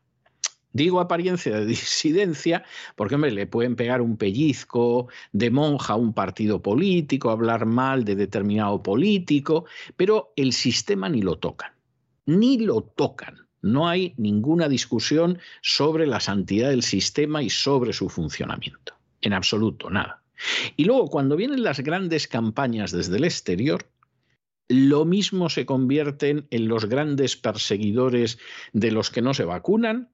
Digo 0.73 1.01
apariencia 1.01 1.55
de 1.59 1.67
disidencia 1.67 2.65
porque, 2.97 3.17
hombre, 3.17 3.33
le 3.33 3.47
pueden 3.47 3.77
pegar 3.77 4.01
un 4.01 4.17
pellizco 4.17 5.09
de 5.33 5.51
monja 5.51 5.93
a 5.93 5.97
un 5.97 6.15
partido 6.15 6.63
político, 6.63 7.31
hablar 7.31 7.67
mal 7.67 8.05
de 8.05 8.17
determinado 8.17 8.83
político, 8.83 9.67
pero 9.97 10.33
el 10.37 10.53
sistema 10.53 11.09
ni 11.09 11.21
lo 11.21 11.37
tocan, 11.39 11.73
ni 12.25 12.59
lo 12.59 12.83
tocan. 12.83 13.47
No 13.61 13.89
hay 13.89 14.15
ninguna 14.17 14.69
discusión 14.69 15.39
sobre 15.61 16.07
la 16.07 16.21
santidad 16.21 16.71
del 16.71 16.83
sistema 16.83 17.43
y 17.43 17.51
sobre 17.51 17.93
su 17.93 18.09
funcionamiento. 18.09 18.95
En 19.21 19.35
absoluto, 19.35 19.89
nada. 19.89 20.23
Y 20.77 20.85
luego, 20.85 21.07
cuando 21.09 21.37
vienen 21.37 21.63
las 21.63 21.79
grandes 21.81 22.27
campañas 22.27 22.91
desde 22.91 23.19
el 23.19 23.25
exterior, 23.25 23.87
lo 24.69 25.05
mismo 25.05 25.49
se 25.49 25.67
convierten 25.67 26.47
en 26.51 26.69
los 26.69 26.87
grandes 26.87 27.37
perseguidores 27.37 28.39
de 28.73 28.91
los 28.91 29.11
que 29.11 29.23
no 29.23 29.35
se 29.35 29.45
vacunan 29.45 30.11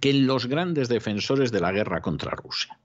que 0.00 0.10
en 0.10 0.26
los 0.26 0.46
grandes 0.46 0.88
defensores 0.88 1.52
de 1.52 1.60
la 1.60 1.72
guerra 1.72 2.02
contra 2.02 2.32
Rusia. 2.32 2.78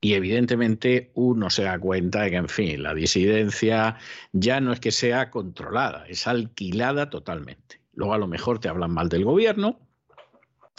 Y 0.00 0.14
evidentemente 0.14 1.10
uno 1.14 1.50
se 1.50 1.64
da 1.64 1.78
cuenta 1.78 2.22
de 2.22 2.30
que, 2.30 2.36
en 2.36 2.48
fin, 2.48 2.82
la 2.82 2.94
disidencia 2.94 3.96
ya 4.32 4.60
no 4.60 4.72
es 4.72 4.80
que 4.80 4.92
sea 4.92 5.30
controlada, 5.30 6.06
es 6.06 6.26
alquilada 6.26 7.10
totalmente. 7.10 7.80
Luego 7.92 8.14
a 8.14 8.18
lo 8.18 8.26
mejor 8.26 8.58
te 8.58 8.68
hablan 8.68 8.92
mal 8.92 9.08
del 9.08 9.24
gobierno, 9.24 9.80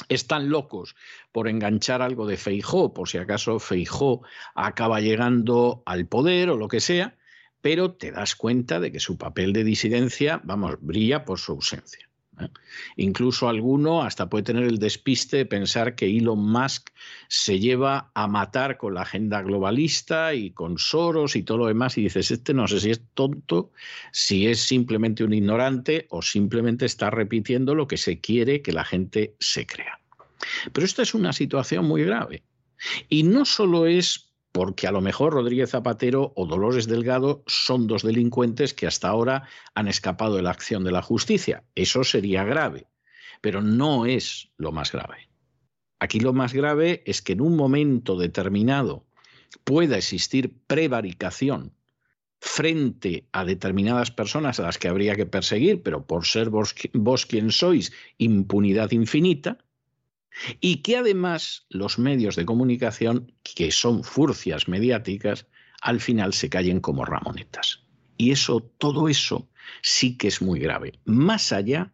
están 0.09 0.49
locos 0.49 0.95
por 1.31 1.47
enganchar 1.47 2.01
algo 2.01 2.27
de 2.27 2.37
Feijó, 2.37 2.93
por 2.93 3.09
si 3.09 3.17
acaso 3.17 3.59
Feijó 3.59 4.21
acaba 4.55 5.01
llegando 5.01 5.83
al 5.85 6.07
poder 6.07 6.49
o 6.49 6.57
lo 6.57 6.67
que 6.67 6.79
sea, 6.79 7.17
pero 7.61 7.93
te 7.93 8.11
das 8.11 8.35
cuenta 8.35 8.79
de 8.79 8.91
que 8.91 8.99
su 8.99 9.17
papel 9.17 9.53
de 9.53 9.63
disidencia, 9.63 10.41
vamos, 10.43 10.75
brilla 10.81 11.25
por 11.25 11.39
su 11.39 11.53
ausencia. 11.53 12.07
¿eh? 12.39 12.49
Incluso 12.95 13.49
alguno 13.49 14.03
hasta 14.03 14.29
puede 14.29 14.43
tener 14.43 14.63
el 14.63 14.79
despiste 14.79 15.37
de 15.37 15.45
pensar 15.45 15.95
que 15.95 16.05
Elon 16.05 16.39
Musk 16.39 16.89
se 17.27 17.59
lleva 17.59 18.11
a 18.13 18.27
matar 18.27 18.77
con 18.77 18.93
la 18.93 19.01
agenda 19.01 19.41
globalista 19.41 20.33
y 20.33 20.51
con 20.51 20.77
Soros 20.77 21.35
y 21.35 21.43
todo 21.43 21.57
lo 21.57 21.67
demás 21.67 21.97
y 21.97 22.03
dices, 22.03 22.31
este 22.31 22.53
no 22.53 22.67
sé 22.67 22.79
si 22.79 22.91
es 22.91 23.01
tonto, 23.13 23.71
si 24.11 24.47
es 24.47 24.59
simplemente 24.59 25.23
un 25.23 25.33
ignorante 25.33 26.07
o 26.09 26.21
simplemente 26.21 26.85
está 26.85 27.09
repitiendo 27.09 27.75
lo 27.75 27.87
que 27.87 27.97
se 27.97 28.19
quiere 28.19 28.61
que 28.61 28.71
la 28.71 28.85
gente 28.85 29.35
se 29.39 29.65
crea. 29.65 29.99
Pero 30.71 30.85
esta 30.85 31.01
es 31.01 31.13
una 31.13 31.33
situación 31.33 31.85
muy 31.85 32.03
grave. 32.03 32.43
Y 33.09 33.23
no 33.23 33.45
solo 33.45 33.87
es 33.87 34.26
porque 34.57 34.87
a 34.87 34.91
lo 34.91 35.01
mejor 35.01 35.33
Rodríguez 35.33 35.69
Zapatero 35.69 36.33
o 36.35 36.47
Dolores 36.47 36.87
Delgado 36.87 37.43
son 37.45 37.85
dos 37.85 38.01
delincuentes 38.01 38.73
que 38.73 38.87
hasta 38.87 39.07
ahora 39.07 39.43
han 39.75 39.87
escapado 39.87 40.35
de 40.35 40.41
la 40.41 40.49
acción 40.49 40.83
de 40.83 40.91
la 40.91 41.03
justicia. 41.03 41.63
Eso 41.75 42.03
sería 42.03 42.43
grave, 42.43 42.87
pero 43.39 43.61
no 43.61 44.07
es 44.07 44.49
lo 44.57 44.71
más 44.71 44.91
grave. 44.91 45.29
Aquí 45.99 46.19
lo 46.19 46.33
más 46.33 46.53
grave 46.53 47.03
es 47.05 47.21
que 47.21 47.33
en 47.33 47.41
un 47.41 47.55
momento 47.55 48.17
determinado 48.17 49.05
pueda 49.63 49.95
existir 49.95 50.51
prevaricación 50.65 51.75
frente 52.41 53.27
a 53.33 53.45
determinadas 53.45 54.09
personas 54.09 54.59
a 54.59 54.63
las 54.63 54.79
que 54.79 54.87
habría 54.87 55.15
que 55.15 55.27
perseguir, 55.27 55.83
pero 55.83 56.07
por 56.07 56.25
ser 56.25 56.49
vos, 56.49 56.73
vos 56.93 57.27
quien 57.27 57.51
sois, 57.51 57.93
impunidad 58.17 58.89
infinita, 58.89 59.59
y 60.59 60.77
que 60.77 60.97
además 60.97 61.65
los 61.69 61.99
medios 61.99 62.35
de 62.35 62.45
comunicación, 62.45 63.31
que 63.43 63.71
son 63.71 64.03
furcias 64.03 64.67
mediáticas, 64.67 65.47
al 65.81 65.99
final 65.99 66.33
se 66.33 66.49
callen 66.49 66.79
como 66.79 67.05
ramonetas. 67.05 67.83
Y 68.17 68.31
eso, 68.31 68.61
todo 68.77 69.09
eso 69.09 69.47
sí 69.81 70.17
que 70.17 70.27
es 70.27 70.41
muy 70.41 70.59
grave. 70.59 70.99
Más 71.05 71.51
allá 71.51 71.93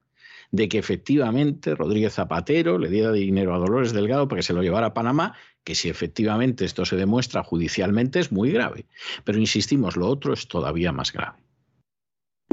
de 0.51 0.69
que 0.69 0.77
efectivamente 0.77 1.75
Rodríguez 1.75 2.13
Zapatero 2.13 2.77
le 2.77 2.89
diera 2.89 3.11
dinero 3.11 3.55
a 3.55 3.57
Dolores 3.57 3.91
Delgado 3.91 4.27
para 4.27 4.39
que 4.39 4.43
se 4.43 4.53
lo 4.53 4.61
llevara 4.61 4.87
a 4.87 4.93
Panamá, 4.93 5.35
que 5.63 5.75
si 5.75 5.89
efectivamente 5.89 6.65
esto 6.65 6.85
se 6.85 6.95
demuestra 6.95 7.43
judicialmente 7.43 8.19
es 8.19 8.31
muy 8.31 8.51
grave. 8.51 8.85
Pero 9.23 9.39
insistimos, 9.39 9.97
lo 9.97 10.07
otro 10.07 10.33
es 10.33 10.47
todavía 10.47 10.91
más 10.91 11.11
grave 11.11 11.42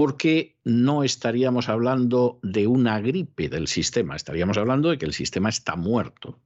porque 0.00 0.56
no 0.64 1.04
estaríamos 1.04 1.68
hablando 1.68 2.38
de 2.42 2.66
una 2.66 3.02
gripe 3.02 3.50
del 3.50 3.68
sistema, 3.68 4.16
estaríamos 4.16 4.56
hablando 4.56 4.88
de 4.88 4.96
que 4.96 5.04
el 5.04 5.12
sistema 5.12 5.50
está 5.50 5.76
muerto, 5.76 6.40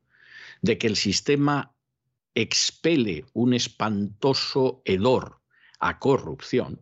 de 0.61 0.77
que 0.77 0.89
el 0.89 0.97
sistema 0.97 1.73
expele 2.35 3.27
un 3.33 3.55
espantoso 3.55 4.83
hedor 4.85 5.41
a 5.79 6.01
corrupción 6.01 6.81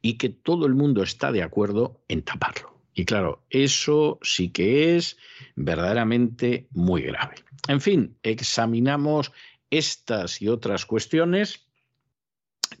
y 0.00 0.16
que 0.16 0.30
todo 0.30 0.64
el 0.64 0.74
mundo 0.74 1.02
está 1.02 1.32
de 1.32 1.42
acuerdo 1.42 2.02
en 2.08 2.22
taparlo. 2.22 2.80
Y 2.94 3.04
claro, 3.04 3.44
eso 3.50 4.18
sí 4.22 4.48
que 4.48 4.96
es 4.96 5.18
verdaderamente 5.54 6.66
muy 6.70 7.02
grave. 7.02 7.34
En 7.68 7.82
fin, 7.82 8.16
examinamos 8.22 9.32
estas 9.68 10.40
y 10.40 10.48
otras 10.48 10.86
cuestiones 10.86 11.65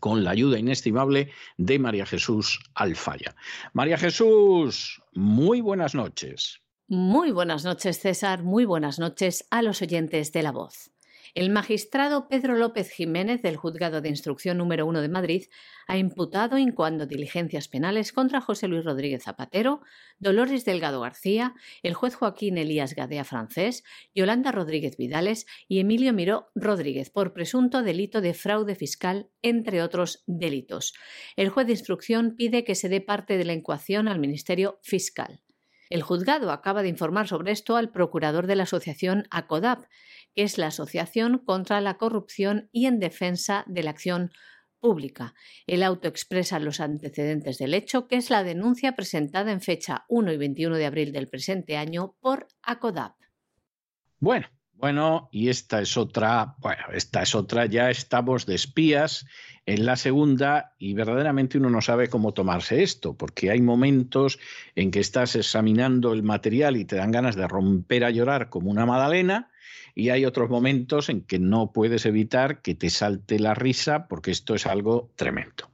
con 0.00 0.24
la 0.24 0.30
ayuda 0.30 0.58
inestimable 0.58 1.30
de 1.56 1.78
María 1.78 2.06
Jesús 2.06 2.60
Alfaya. 2.74 3.34
María 3.72 3.98
Jesús, 3.98 5.02
muy 5.12 5.60
buenas 5.60 5.94
noches. 5.94 6.60
Muy 6.88 7.32
buenas 7.32 7.64
noches, 7.64 7.98
César. 7.98 8.42
Muy 8.42 8.64
buenas 8.64 8.98
noches 8.98 9.46
a 9.50 9.62
los 9.62 9.82
oyentes 9.82 10.32
de 10.32 10.42
La 10.42 10.52
Voz. 10.52 10.92
El 11.36 11.50
magistrado 11.50 12.28
Pedro 12.28 12.56
López 12.56 12.88
Jiménez 12.88 13.42
del 13.42 13.58
Juzgado 13.58 14.00
de 14.00 14.08
Instrucción 14.08 14.56
número 14.56 14.86
1 14.86 15.02
de 15.02 15.10
Madrid 15.10 15.44
ha 15.86 15.98
imputado 15.98 16.56
en 16.56 16.72
cuanto 16.72 17.04
diligencias 17.04 17.68
penales 17.68 18.10
contra 18.14 18.40
José 18.40 18.68
Luis 18.68 18.86
Rodríguez 18.86 19.24
Zapatero, 19.24 19.82
Dolores 20.18 20.64
Delgado 20.64 21.02
García, 21.02 21.52
el 21.82 21.92
juez 21.92 22.14
Joaquín 22.14 22.56
Elías 22.56 22.94
Gadea 22.94 23.24
Francés, 23.24 23.84
Yolanda 24.14 24.50
Rodríguez 24.50 24.96
Vidales 24.96 25.46
y 25.68 25.78
Emilio 25.78 26.14
Miró 26.14 26.48
Rodríguez 26.54 27.10
por 27.10 27.34
presunto 27.34 27.82
delito 27.82 28.22
de 28.22 28.32
fraude 28.32 28.74
fiscal, 28.74 29.28
entre 29.42 29.82
otros 29.82 30.24
delitos. 30.26 30.94
El 31.36 31.50
juez 31.50 31.66
de 31.66 31.74
instrucción 31.74 32.34
pide 32.38 32.64
que 32.64 32.74
se 32.74 32.88
dé 32.88 33.02
parte 33.02 33.36
de 33.36 33.44
la 33.44 33.52
ecuación 33.52 34.08
al 34.08 34.20
Ministerio 34.20 34.78
Fiscal. 34.82 35.42
El 35.88 36.02
juzgado 36.02 36.50
acaba 36.50 36.82
de 36.82 36.88
informar 36.88 37.28
sobre 37.28 37.52
esto 37.52 37.76
al 37.76 37.90
procurador 37.90 38.46
de 38.48 38.56
la 38.56 38.64
asociación 38.64 39.24
ACODAP, 39.30 39.84
que 40.36 40.42
es 40.42 40.58
la 40.58 40.66
Asociación 40.66 41.38
contra 41.38 41.80
la 41.80 41.96
Corrupción 41.96 42.68
y 42.70 42.86
en 42.86 43.00
Defensa 43.00 43.64
de 43.66 43.82
la 43.82 43.90
Acción 43.90 44.30
Pública. 44.78 45.34
El 45.66 45.82
auto 45.82 46.08
expresa 46.08 46.58
los 46.58 46.78
antecedentes 46.78 47.56
del 47.56 47.72
hecho, 47.72 48.06
que 48.06 48.16
es 48.16 48.28
la 48.28 48.44
denuncia 48.44 48.92
presentada 48.92 49.50
en 49.50 49.62
fecha 49.62 50.04
1 50.08 50.32
y 50.32 50.36
21 50.36 50.76
de 50.76 50.86
abril 50.86 51.12
del 51.12 51.28
presente 51.28 51.78
año 51.78 52.14
por 52.20 52.48
ACODAP. 52.62 53.16
Bueno, 54.20 54.46
bueno, 54.74 55.30
y 55.32 55.48
esta 55.48 55.80
es 55.80 55.96
otra, 55.96 56.54
bueno, 56.58 56.82
esta 56.92 57.22
es 57.22 57.34
otra, 57.34 57.64
ya 57.64 57.88
estamos 57.88 58.44
de 58.44 58.56
espías 58.56 59.24
en 59.64 59.86
la 59.86 59.96
segunda 59.96 60.74
y 60.78 60.92
verdaderamente 60.92 61.56
uno 61.56 61.70
no 61.70 61.80
sabe 61.80 62.08
cómo 62.08 62.34
tomarse 62.34 62.82
esto, 62.82 63.16
porque 63.16 63.50
hay 63.50 63.62
momentos 63.62 64.38
en 64.74 64.90
que 64.90 65.00
estás 65.00 65.34
examinando 65.34 66.12
el 66.12 66.22
material 66.22 66.76
y 66.76 66.84
te 66.84 66.96
dan 66.96 67.10
ganas 67.10 67.36
de 67.36 67.48
romper 67.48 68.04
a 68.04 68.10
llorar 68.10 68.50
como 68.50 68.70
una 68.70 68.84
magdalena 68.84 69.50
y 69.94 70.10
hay 70.10 70.24
otros 70.24 70.50
momentos 70.50 71.08
en 71.08 71.22
que 71.22 71.38
no 71.38 71.72
puedes 71.72 72.06
evitar 72.06 72.62
que 72.62 72.74
te 72.74 72.90
salte 72.90 73.38
la 73.38 73.54
risa 73.54 74.08
porque 74.08 74.30
esto 74.30 74.54
es 74.54 74.66
algo 74.66 75.10
tremendo. 75.16 75.70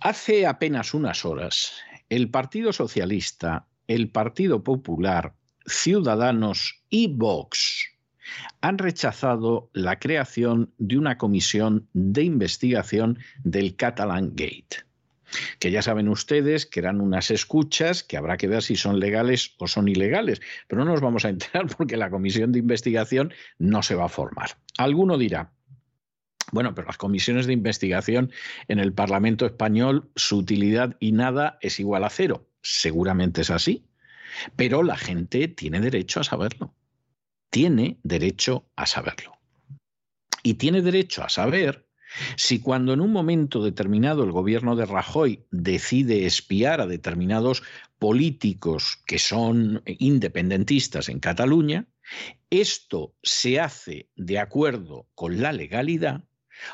Hace 0.00 0.46
apenas 0.46 0.94
unas 0.94 1.24
horas, 1.24 1.72
el 2.08 2.30
Partido 2.30 2.72
Socialista 2.72 3.66
el 3.88 4.10
Partido 4.10 4.62
Popular, 4.62 5.34
Ciudadanos 5.66 6.82
y 6.90 7.08
Vox 7.08 7.90
han 8.60 8.78
rechazado 8.78 9.70
la 9.72 9.98
creación 9.98 10.72
de 10.78 10.98
una 10.98 11.18
comisión 11.18 11.88
de 11.92 12.22
investigación 12.22 13.18
del 13.42 13.76
Catalan 13.76 14.30
Gate 14.30 14.84
que 15.58 15.70
ya 15.70 15.82
saben 15.82 16.08
ustedes 16.08 16.66
que 16.66 16.80
eran 16.80 17.00
unas 17.00 17.30
escuchas 17.30 18.02
que 18.02 18.16
habrá 18.16 18.36
que 18.36 18.48
ver 18.48 18.62
si 18.62 18.76
son 18.76 19.00
legales 19.00 19.54
o 19.58 19.66
son 19.66 19.88
ilegales, 19.88 20.40
pero 20.68 20.84
no 20.84 20.92
nos 20.92 21.00
vamos 21.00 21.24
a 21.24 21.30
enterar 21.30 21.66
porque 21.76 21.96
la 21.96 22.10
comisión 22.10 22.52
de 22.52 22.58
investigación 22.58 23.32
no 23.58 23.82
se 23.82 23.94
va 23.94 24.06
a 24.06 24.08
formar. 24.08 24.50
Alguno 24.78 25.18
dirá, 25.18 25.52
bueno, 26.52 26.74
pero 26.74 26.86
las 26.86 26.98
comisiones 26.98 27.46
de 27.46 27.52
investigación 27.52 28.30
en 28.68 28.78
el 28.78 28.92
Parlamento 28.92 29.46
español, 29.46 30.10
su 30.14 30.38
utilidad 30.38 30.96
y 31.00 31.12
nada 31.12 31.58
es 31.60 31.80
igual 31.80 32.04
a 32.04 32.10
cero. 32.10 32.46
Seguramente 32.62 33.42
es 33.42 33.50
así, 33.50 33.84
pero 34.56 34.82
la 34.82 34.96
gente 34.96 35.48
tiene 35.48 35.80
derecho 35.80 36.20
a 36.20 36.24
saberlo. 36.24 36.74
Tiene 37.50 37.98
derecho 38.02 38.66
a 38.76 38.86
saberlo. 38.86 39.38
Y 40.42 40.54
tiene 40.54 40.82
derecho 40.82 41.24
a 41.24 41.28
saber 41.28 41.86
si 42.36 42.60
cuando 42.60 42.92
en 42.92 43.00
un 43.00 43.12
momento 43.12 43.62
determinado 43.62 44.24
el 44.24 44.32
gobierno 44.32 44.76
de 44.76 44.86
Rajoy 44.86 45.44
decide 45.50 46.26
espiar 46.26 46.80
a 46.80 46.86
determinados 46.86 47.62
políticos 47.98 48.98
que 49.06 49.18
son 49.18 49.82
independentistas 49.86 51.08
en 51.08 51.20
Cataluña, 51.20 51.86
esto 52.50 53.14
se 53.22 53.60
hace 53.60 54.10
de 54.16 54.38
acuerdo 54.38 55.08
con 55.14 55.40
la 55.40 55.52
legalidad 55.52 56.24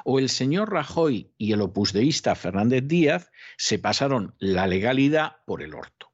o 0.05 0.19
el 0.19 0.29
señor 0.29 0.73
Rajoy 0.73 1.33
y 1.39 1.53
el 1.53 1.63
opusdeísta 1.63 2.35
Fernández 2.35 2.85
Díaz 2.87 3.31
se 3.57 3.79
pasaron 3.79 4.35
la 4.39 4.67
legalidad 4.67 5.37
por 5.47 5.63
el 5.63 5.75
orto. 5.75 6.13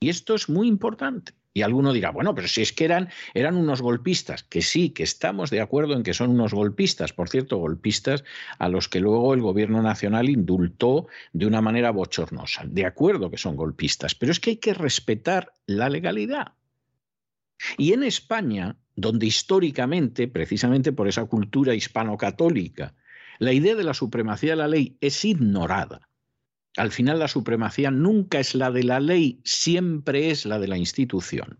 Y 0.00 0.10
esto 0.10 0.34
es 0.34 0.48
muy 0.48 0.68
importante. 0.68 1.37
Y 1.58 1.62
alguno 1.62 1.92
dirá, 1.92 2.12
bueno, 2.12 2.36
pero 2.36 2.46
si 2.46 2.62
es 2.62 2.72
que 2.72 2.84
eran, 2.84 3.08
eran 3.34 3.56
unos 3.56 3.82
golpistas, 3.82 4.44
que 4.44 4.62
sí, 4.62 4.90
que 4.90 5.02
estamos 5.02 5.50
de 5.50 5.60
acuerdo 5.60 5.94
en 5.94 6.04
que 6.04 6.14
son 6.14 6.30
unos 6.30 6.54
golpistas, 6.54 7.12
por 7.12 7.28
cierto, 7.28 7.56
golpistas 7.56 8.22
a 8.60 8.68
los 8.68 8.88
que 8.88 9.00
luego 9.00 9.34
el 9.34 9.40
gobierno 9.40 9.82
nacional 9.82 10.28
indultó 10.28 11.08
de 11.32 11.46
una 11.46 11.60
manera 11.60 11.90
bochornosa. 11.90 12.62
De 12.64 12.86
acuerdo 12.86 13.28
que 13.28 13.38
son 13.38 13.56
golpistas, 13.56 14.14
pero 14.14 14.30
es 14.30 14.38
que 14.38 14.50
hay 14.50 14.56
que 14.58 14.72
respetar 14.72 15.52
la 15.66 15.88
legalidad. 15.88 16.52
Y 17.76 17.92
en 17.92 18.04
España, 18.04 18.76
donde 18.94 19.26
históricamente, 19.26 20.28
precisamente 20.28 20.92
por 20.92 21.08
esa 21.08 21.24
cultura 21.24 21.74
hispano-católica, 21.74 22.94
la 23.40 23.52
idea 23.52 23.74
de 23.74 23.82
la 23.82 23.94
supremacía 23.94 24.50
de 24.50 24.56
la 24.58 24.68
ley 24.68 24.96
es 25.00 25.24
ignorada. 25.24 26.07
Al 26.78 26.92
final 26.92 27.18
la 27.18 27.26
supremacía 27.26 27.90
nunca 27.90 28.38
es 28.38 28.54
la 28.54 28.70
de 28.70 28.84
la 28.84 29.00
ley, 29.00 29.40
siempre 29.44 30.30
es 30.30 30.46
la 30.46 30.60
de 30.60 30.68
la 30.68 30.78
institución. 30.78 31.58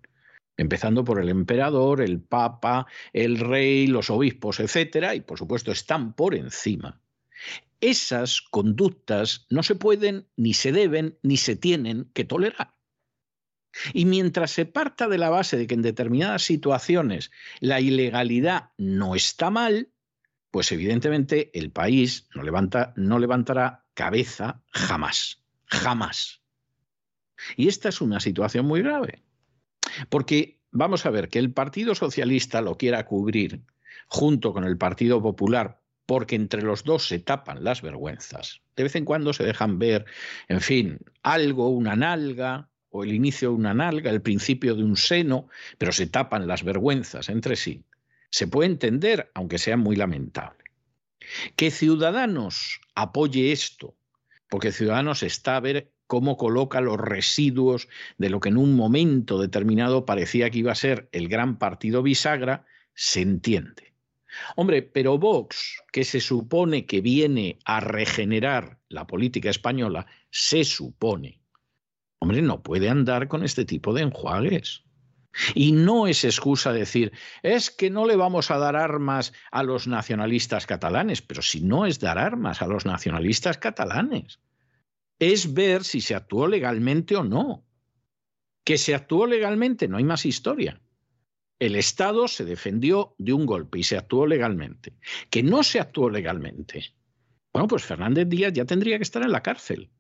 Empezando 0.57 1.05
por 1.05 1.21
el 1.21 1.29
emperador, 1.29 2.01
el 2.01 2.21
papa, 2.21 2.87
el 3.13 3.41
rey, 3.41 3.89
los 3.89 4.11
obispos, 4.11 4.61
etcétera, 4.61 5.17
y 5.17 5.21
por 5.21 5.37
supuesto 5.37 5.73
están 5.73 6.13
por 6.15 6.37
encima. 6.37 7.01
Esas 7.81 8.41
conductas 8.41 9.47
no 9.51 9.65
se 9.65 9.75
pueden, 9.75 10.29
ni 10.37 10.55
se 10.55 10.71
deben, 10.71 11.19
ni 11.23 11.37
se 11.37 11.57
tienen 11.57 12.11
que 12.15 12.25
tolerar. 12.25 12.77
Y 13.93 14.05
mientras 14.05 14.53
se 14.53 14.67
parta 14.67 15.09
de 15.09 15.19
la 15.19 15.31
base 15.31 15.57
de 15.57 15.67
que 15.67 15.75
en 15.75 15.83
determinadas 15.83 16.43
situaciones 16.43 17.33
la 17.59 17.81
ilegalidad 17.81 18.71
no 18.79 19.17
está 19.17 19.51
mal, 19.51 19.91
pues 20.51 20.73
evidentemente 20.73 21.51
el 21.59 21.71
país 21.71 22.29
no, 22.35 22.43
levanta, 22.43 22.93
no 22.97 23.19
levantará 23.19 23.85
cabeza 23.95 24.63
jamás, 24.71 25.43
jamás. 25.67 26.41
Y 27.57 27.69
esta 27.69 27.89
es 27.89 28.01
una 28.01 28.21
situación 28.21 28.67
muy 28.67 28.83
grave, 28.83 29.23
porque 30.09 30.61
vamos 30.71 31.07
a 31.07 31.11
ver 31.11 31.29
que 31.29 31.39
el 31.39 31.53
Partido 31.53 31.95
Socialista 31.95 32.61
lo 32.61 32.77
quiera 32.77 33.05
cubrir 33.07 33.63
junto 34.09 34.53
con 34.53 34.65
el 34.65 34.79
Partido 34.79 35.23
Popular, 35.23 35.81
porque 36.07 36.37
entre 36.37 36.63
los 36.63 36.85
dos 36.85 37.07
se 37.07 37.19
tapan 37.19 37.63
las 37.63 37.83
vergüenzas. 37.83 38.63
De 38.75 38.85
vez 38.85 38.97
en 38.97 39.05
cuando 39.05 39.33
se 39.33 39.45
dejan 39.45 39.79
ver, 39.79 40.07
en 40.49 40.61
fin, 40.61 40.99
algo, 41.23 41.69
una 41.69 41.95
nalga, 41.97 42.71
o 42.91 43.05
el 43.05 43.13
inicio 43.13 43.51
de 43.51 43.57
una 43.57 43.75
nalga, 43.75 44.11
el 44.11 44.23
principio 44.23 44.75
de 44.75 44.83
un 44.83 44.97
seno, 44.97 45.49
pero 45.77 45.93
se 45.93 46.07
tapan 46.07 46.47
las 46.47 46.65
vergüenzas 46.65 47.29
entre 47.29 47.57
sí. 47.57 47.85
Se 48.31 48.47
puede 48.47 48.71
entender, 48.71 49.31
aunque 49.35 49.59
sea 49.59 49.77
muy 49.77 49.97
lamentable. 49.97 50.65
Que 51.57 51.71
Ciudadanos 51.71 52.81
apoye 52.95 53.53
esto, 53.53 53.97
porque 54.49 54.73
Ciudadanos 54.73 55.23
está 55.23 55.57
a 55.57 55.61
ver 55.61 55.93
cómo 56.07 56.37
coloca 56.37 56.81
los 56.81 56.99
residuos 56.99 57.89
de 58.17 58.31
lo 58.31 58.41
que 58.41 58.49
en 58.49 58.57
un 58.57 58.75
momento 58.75 59.39
determinado 59.39 60.07
parecía 60.07 60.51
que 60.51 60.59
iba 60.59 60.73
a 60.73 60.77
ser 60.77 61.09
el 61.13 61.29
gran 61.29 61.59
partido 61.59 62.03
bisagra, 62.03 62.67
se 62.95 63.21
entiende. 63.21 63.95
Hombre, 64.57 64.83
pero 64.83 65.19
Vox, 65.19 65.83
que 65.93 66.05
se 66.05 66.21
supone 66.21 66.87
que 66.87 67.01
viene 67.01 67.59
a 67.65 67.81
regenerar 67.81 68.79
la 68.89 69.07
política 69.07 69.51
española, 69.51 70.07
se 70.31 70.65
supone, 70.65 71.41
hombre, 72.21 72.43
no 72.43 72.63
puede 72.63 72.89
andar 72.89 73.29
con 73.29 73.45
este 73.45 73.65
tipo 73.65 73.93
de 73.93 74.03
enjuagues. 74.03 74.85
Y 75.55 75.73
no 75.73 76.07
es 76.07 76.25
excusa 76.25 76.73
decir, 76.73 77.13
es 77.43 77.71
que 77.71 77.91
no 77.91 78.07
le 78.07 78.17
vamos 78.17 78.51
a 78.51 78.59
dar 78.59 78.77
armas 78.77 79.33
a 79.51 79.63
los 79.63 79.87
nacionalistas 79.87 80.67
catalanes, 80.67 81.23
pero 81.23 81.43
si 81.43 81.61
no 81.61 81.87
es 81.87 82.01
dar 82.01 82.19
armas 82.19 82.63
a 82.63 82.67
los 82.67 82.87
nacionalistas 82.87 83.59
catalanes, 83.59 84.41
es 85.19 85.53
ver 85.55 85.85
si 85.85 86.01
se 86.01 86.15
actuó 86.15 86.47
legalmente 86.49 87.17
o 87.17 87.25
no. 87.25 87.65
Que 88.65 88.79
se 88.79 88.95
actuó 88.95 89.27
legalmente, 89.27 89.89
no 89.89 89.97
hay 89.97 90.05
más 90.05 90.27
historia. 90.27 90.81
El 91.59 91.75
Estado 91.75 92.29
se 92.29 92.45
defendió 92.45 93.15
de 93.19 93.33
un 93.33 93.47
golpe 93.47 93.79
y 93.79 93.83
se 93.83 93.97
actuó 93.97 94.27
legalmente. 94.27 94.95
Que 95.31 95.43
no 95.43 95.63
se 95.63 95.81
actuó 95.81 96.11
legalmente. 96.11 96.95
Bueno, 97.53 97.67
pues 97.67 97.85
Fernández 97.85 98.29
Díaz 98.29 98.53
ya 98.53 98.65
tendría 98.65 98.99
que 98.99 99.03
estar 99.03 99.23
en 99.23 99.33
la 99.33 99.43
cárcel 99.43 99.91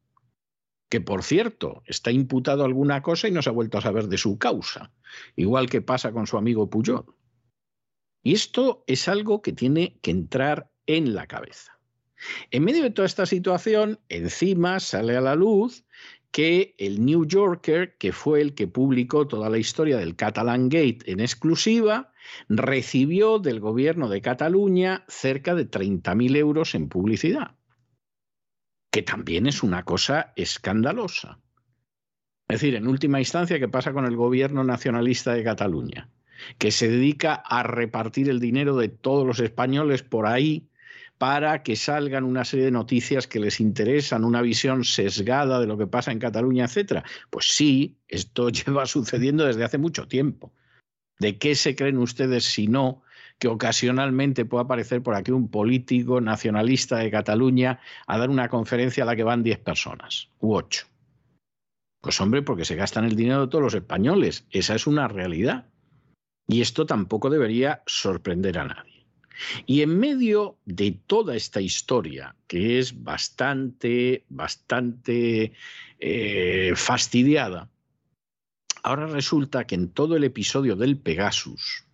que 0.88 1.00
por 1.00 1.22
cierto 1.22 1.82
está 1.86 2.10
imputado 2.10 2.64
alguna 2.64 3.02
cosa 3.02 3.28
y 3.28 3.30
no 3.30 3.42
se 3.42 3.50
ha 3.50 3.52
vuelto 3.52 3.78
a 3.78 3.82
saber 3.82 4.08
de 4.08 4.18
su 4.18 4.38
causa, 4.38 4.92
igual 5.36 5.68
que 5.68 5.82
pasa 5.82 6.12
con 6.12 6.26
su 6.26 6.36
amigo 6.36 6.70
Puyol. 6.70 7.04
Y 8.22 8.34
esto 8.34 8.84
es 8.86 9.08
algo 9.08 9.42
que 9.42 9.52
tiene 9.52 9.98
que 10.02 10.10
entrar 10.10 10.70
en 10.86 11.14
la 11.14 11.26
cabeza. 11.26 11.78
En 12.50 12.64
medio 12.64 12.82
de 12.82 12.90
toda 12.90 13.06
esta 13.06 13.26
situación, 13.26 14.00
encima 14.08 14.80
sale 14.80 15.16
a 15.16 15.20
la 15.20 15.36
luz 15.36 15.84
que 16.32 16.74
el 16.78 17.04
New 17.04 17.26
Yorker, 17.26 17.96
que 17.96 18.12
fue 18.12 18.40
el 18.40 18.54
que 18.54 18.66
publicó 18.66 19.26
toda 19.26 19.48
la 19.48 19.58
historia 19.58 19.98
del 19.98 20.16
Catalan 20.16 20.68
Gate 20.68 20.98
en 21.06 21.20
exclusiva, 21.20 22.12
recibió 22.48 23.38
del 23.38 23.60
gobierno 23.60 24.08
de 24.08 24.20
Cataluña 24.20 25.04
cerca 25.08 25.54
de 25.54 25.70
30.000 25.70 26.36
euros 26.36 26.74
en 26.74 26.88
publicidad 26.88 27.57
que 28.90 29.02
también 29.02 29.46
es 29.46 29.62
una 29.62 29.84
cosa 29.84 30.32
escandalosa. 30.36 31.38
Es 32.48 32.60
decir, 32.60 32.74
en 32.74 32.88
última 32.88 33.18
instancia, 33.18 33.58
¿qué 33.58 33.68
pasa 33.68 33.92
con 33.92 34.06
el 34.06 34.16
gobierno 34.16 34.64
nacionalista 34.64 35.34
de 35.34 35.44
Cataluña? 35.44 36.08
Que 36.56 36.70
se 36.70 36.88
dedica 36.88 37.34
a 37.34 37.62
repartir 37.62 38.30
el 38.30 38.40
dinero 38.40 38.76
de 38.76 38.88
todos 38.88 39.26
los 39.26 39.40
españoles 39.40 40.02
por 40.02 40.26
ahí 40.26 40.68
para 41.18 41.62
que 41.62 41.76
salgan 41.76 42.24
una 42.24 42.44
serie 42.44 42.66
de 42.66 42.70
noticias 42.70 43.26
que 43.26 43.40
les 43.40 43.60
interesan, 43.60 44.24
una 44.24 44.40
visión 44.40 44.84
sesgada 44.84 45.60
de 45.60 45.66
lo 45.66 45.76
que 45.76 45.88
pasa 45.88 46.12
en 46.12 46.20
Cataluña, 46.20 46.64
etcétera. 46.64 47.04
Pues 47.28 47.48
sí, 47.48 47.98
esto 48.06 48.48
lleva 48.50 48.86
sucediendo 48.86 49.44
desde 49.44 49.64
hace 49.64 49.78
mucho 49.78 50.08
tiempo. 50.08 50.52
¿De 51.18 51.36
qué 51.36 51.54
se 51.56 51.74
creen 51.74 51.98
ustedes 51.98 52.44
si 52.44 52.68
no 52.68 53.02
que 53.38 53.48
ocasionalmente 53.48 54.44
pueda 54.44 54.64
aparecer 54.64 55.02
por 55.02 55.14
aquí 55.14 55.30
un 55.30 55.48
político 55.48 56.20
nacionalista 56.20 56.98
de 56.98 57.10
Cataluña 57.10 57.80
a 58.06 58.18
dar 58.18 58.30
una 58.30 58.48
conferencia 58.48 59.04
a 59.04 59.06
la 59.06 59.16
que 59.16 59.22
van 59.22 59.42
10 59.42 59.58
personas 59.60 60.28
u 60.40 60.54
8. 60.54 60.86
Pues 62.00 62.20
hombre, 62.20 62.42
porque 62.42 62.64
se 62.64 62.76
gastan 62.76 63.04
el 63.04 63.16
dinero 63.16 63.42
de 63.42 63.48
todos 63.48 63.62
los 63.62 63.74
españoles. 63.74 64.46
Esa 64.50 64.74
es 64.74 64.86
una 64.86 65.08
realidad. 65.08 65.66
Y 66.46 66.62
esto 66.62 66.86
tampoco 66.86 67.28
debería 67.30 67.82
sorprender 67.86 68.58
a 68.58 68.64
nadie. 68.64 69.06
Y 69.66 69.82
en 69.82 69.98
medio 69.98 70.58
de 70.64 70.92
toda 71.06 71.36
esta 71.36 71.60
historia, 71.60 72.34
que 72.46 72.78
es 72.78 73.02
bastante, 73.02 74.24
bastante 74.28 75.52
eh, 76.00 76.72
fastidiada, 76.74 77.70
ahora 78.82 79.06
resulta 79.06 79.66
que 79.66 79.74
en 79.74 79.90
todo 79.90 80.16
el 80.16 80.24
episodio 80.24 80.74
del 80.74 80.96
Pegasus, 80.98 81.87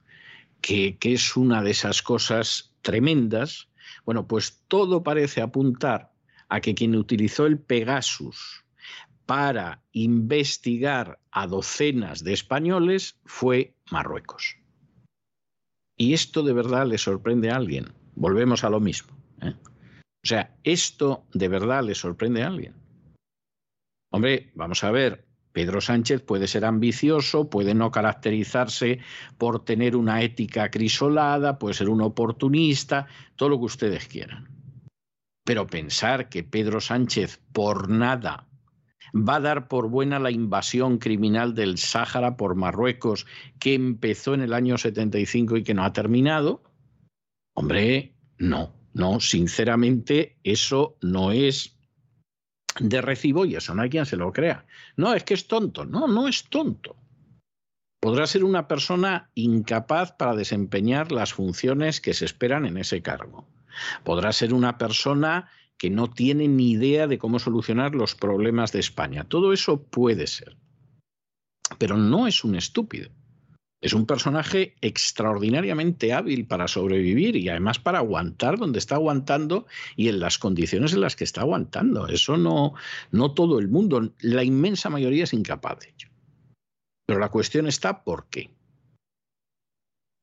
que, 0.64 0.96
es 1.03 1.37
una 1.37 1.62
de 1.62 1.72
esas 1.72 2.00
cosas 2.00 2.72
tremendas, 2.81 3.68
bueno, 4.07 4.27
pues 4.27 4.62
todo 4.66 5.03
parece 5.03 5.42
apuntar 5.42 6.12
a 6.48 6.60
que 6.60 6.75
quien 6.75 6.96
utilizó 6.96 7.44
el 7.44 7.58
Pegasus 7.58 8.65
para 9.27 9.83
investigar 9.92 11.21
a 11.31 11.46
docenas 11.46 12.25
de 12.25 12.33
españoles 12.33 13.21
fue 13.27 13.75
Marruecos. 13.90 14.56
Y 15.98 16.15
esto 16.15 16.42
de 16.42 16.54
verdad 16.54 16.87
le 16.87 16.96
sorprende 16.96 17.50
a 17.50 17.56
alguien. 17.56 17.92
Volvemos 18.15 18.65
a 18.65 18.71
lo 18.71 18.81
mismo. 18.81 19.17
¿eh? 19.42 19.54
O 19.62 20.27
sea, 20.27 20.56
esto 20.65 21.27
de 21.35 21.48
verdad 21.48 21.85
le 21.85 21.94
sorprende 21.94 22.42
a 22.42 22.46
alguien. 22.46 22.75
Hombre, 24.10 24.50
vamos 24.54 24.83
a 24.83 24.90
ver, 24.90 25.23
Pedro 25.55 25.81
Sánchez 25.81 26.21
puede 26.21 26.48
ser 26.48 26.65
ambicioso, 26.65 27.48
puede 27.48 27.75
no 27.75 27.92
caracterizarse 27.92 28.98
por 29.38 29.65
tener 29.65 29.94
una 29.94 30.21
ética 30.21 30.69
crisolada, 30.69 31.61
puede 31.61 31.75
ser 31.75 31.88
un 31.88 32.02
oportunista, 32.02 33.07
todo 33.37 33.50
lo 33.50 33.59
que 33.61 33.67
ustedes 33.67 34.09
quieran. 34.09 34.48
Pero 35.44 35.69
pensar 35.69 36.29
que 36.29 36.42
Pedro 36.42 36.81
Sánchez 36.81 37.40
por 37.52 37.88
nada 37.88 38.48
va 39.15 39.37
a 39.37 39.40
dar 39.40 39.69
por 39.69 39.88
buena 39.88 40.19
la 40.19 40.33
invasión 40.33 40.98
criminal 40.98 41.55
del 41.55 41.79
Sáhara 41.79 42.37
por 42.37 42.57
Marruecos 42.57 43.25
que 43.61 43.75
empezó 43.75 44.35
en 44.35 44.40
el 44.40 44.55
año 44.55 44.77
75 44.77 45.59
y 45.59 45.63
que 45.63 45.75
no 45.75 45.85
ha 45.85 45.92
terminado, 45.92 46.65
hombre, 47.55 48.17
no, 48.38 48.75
no, 48.92 49.21
sinceramente 49.21 50.37
eso 50.42 50.96
no 51.00 51.31
es 51.31 51.73
de 52.81 53.00
recibo 53.00 53.44
y 53.44 53.56
eso 53.56 53.75
no 53.75 53.83
hay 53.83 53.90
quien 53.90 54.06
se 54.06 54.16
lo 54.16 54.33
crea. 54.33 54.66
No, 54.96 55.14
es 55.14 55.25
que 55.25 55.35
es 55.35 55.46
tonto. 55.46 55.85
No, 55.85 56.08
no 56.08 56.29
es 56.29 56.44
tonto. 56.44 56.96
Podrá 58.00 58.27
ser 58.27 58.44
una 58.44 58.68
persona 58.68 59.31
incapaz 59.35 60.12
para 60.12 60.35
desempeñar 60.35 61.10
las 61.10 61.33
funciones 61.33 62.00
que 62.00 62.14
se 62.14 62.27
esperan 62.27 62.66
en 62.66 62.77
ese 62.77 63.00
cargo. 63.00 63.48
Podrá 64.04 64.33
ser 64.33 64.52
una 64.52 64.77
persona 64.77 65.48
que 65.79 65.90
no 65.90 66.10
tiene 66.10 66.46
ni 66.48 66.72
idea 66.72 67.06
de 67.06 67.18
cómo 67.18 67.38
solucionar 67.38 67.94
los 67.94 68.14
problemas 68.14 68.72
de 68.72 68.81
España. 68.81 69.25
Todo 69.25 69.52
eso 69.52 69.83
puede 69.83 70.27
ser. 70.27 70.56
Pero 71.79 71.96
no 71.96 72.27
es 72.27 72.44
un 72.44 72.56
estúpido. 72.56 73.10
Es 73.85 73.92
un 73.92 74.06
personaje 74.06 74.76
extraordinariamente 74.80 76.14
hábil 76.14 76.46
para 76.46 76.68
sobrevivir 76.68 77.37
y 77.37 77.50
además 77.50 77.78
para 77.78 77.98
aguantar 77.98 78.56
donde 78.56 78.78
está 78.78 78.94
aguantando 78.94 79.66
y 79.94 80.08
en 80.08 80.20
las 80.20 80.38
condiciones 80.38 80.94
en 80.94 81.02
las 81.02 81.16
que 81.16 81.24
está 81.24 81.42
aguantando. 81.42 82.08
Eso 82.08 82.38
no, 82.38 82.72
no 83.10 83.35
todo 83.35 83.58
el 83.58 83.68
mundo, 83.68 84.14
la 84.20 84.42
inmensa 84.42 84.88
mayoría 84.88 85.24
es 85.24 85.35
incapaz 85.35 85.80
de 85.80 85.90
ello. 85.90 86.08
Pero 87.06 87.20
la 87.20 87.28
cuestión 87.28 87.66
está 87.66 88.04
por 88.04 88.30
qué. 88.30 88.54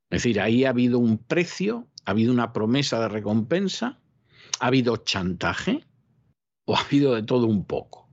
Es 0.10 0.24
decir, 0.24 0.42
ahí 0.42 0.66
ha 0.66 0.70
habido 0.70 0.98
un 0.98 1.20
precio, 1.20 1.88
ha 2.06 2.12
habido 2.12 2.34
una 2.34 2.54
promesa 2.54 3.00
de 3.00 3.10
recompensa, 3.10 4.00
ha 4.60 4.66
habido 4.66 4.98
chantaje 4.98 5.86
o 6.66 6.76
ha 6.76 6.82
habido 6.82 7.14
de 7.14 7.22
todo 7.22 7.46
un 7.46 7.64
poco. 7.66 8.10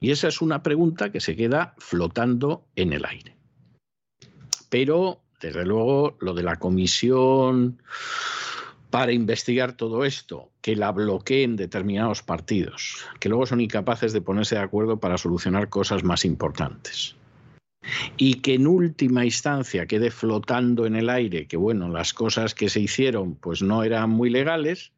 Y 0.00 0.10
esa 0.10 0.26
es 0.26 0.42
una 0.42 0.64
pregunta 0.64 1.12
que 1.12 1.20
se 1.20 1.36
queda 1.36 1.76
flotando 1.78 2.66
en 2.74 2.92
el 2.92 3.04
aire 3.04 3.37
pero 4.68 5.20
desde 5.40 5.64
luego 5.64 6.16
lo 6.20 6.34
de 6.34 6.42
la 6.42 6.56
comisión 6.56 7.80
para 8.90 9.12
investigar 9.12 9.72
todo 9.72 10.04
esto, 10.04 10.50
que 10.62 10.74
la 10.74 10.92
bloqueen 10.92 11.56
determinados 11.56 12.22
partidos, 12.22 13.04
que 13.20 13.28
luego 13.28 13.46
son 13.46 13.60
incapaces 13.60 14.12
de 14.12 14.22
ponerse 14.22 14.54
de 14.54 14.62
acuerdo 14.62 14.98
para 14.98 15.18
solucionar 15.18 15.68
cosas 15.68 16.04
más 16.04 16.24
importantes. 16.24 17.14
Y 18.16 18.34
que 18.36 18.54
en 18.54 18.66
última 18.66 19.24
instancia 19.24 19.86
quede 19.86 20.10
flotando 20.10 20.86
en 20.86 20.96
el 20.96 21.10
aire 21.10 21.46
que, 21.46 21.56
bueno, 21.56 21.88
las 21.88 22.12
cosas 22.12 22.54
que 22.54 22.68
se 22.68 22.80
hicieron 22.80 23.34
pues 23.34 23.62
no 23.62 23.82
eran 23.82 24.10
muy 24.10 24.30
legales, 24.30 24.92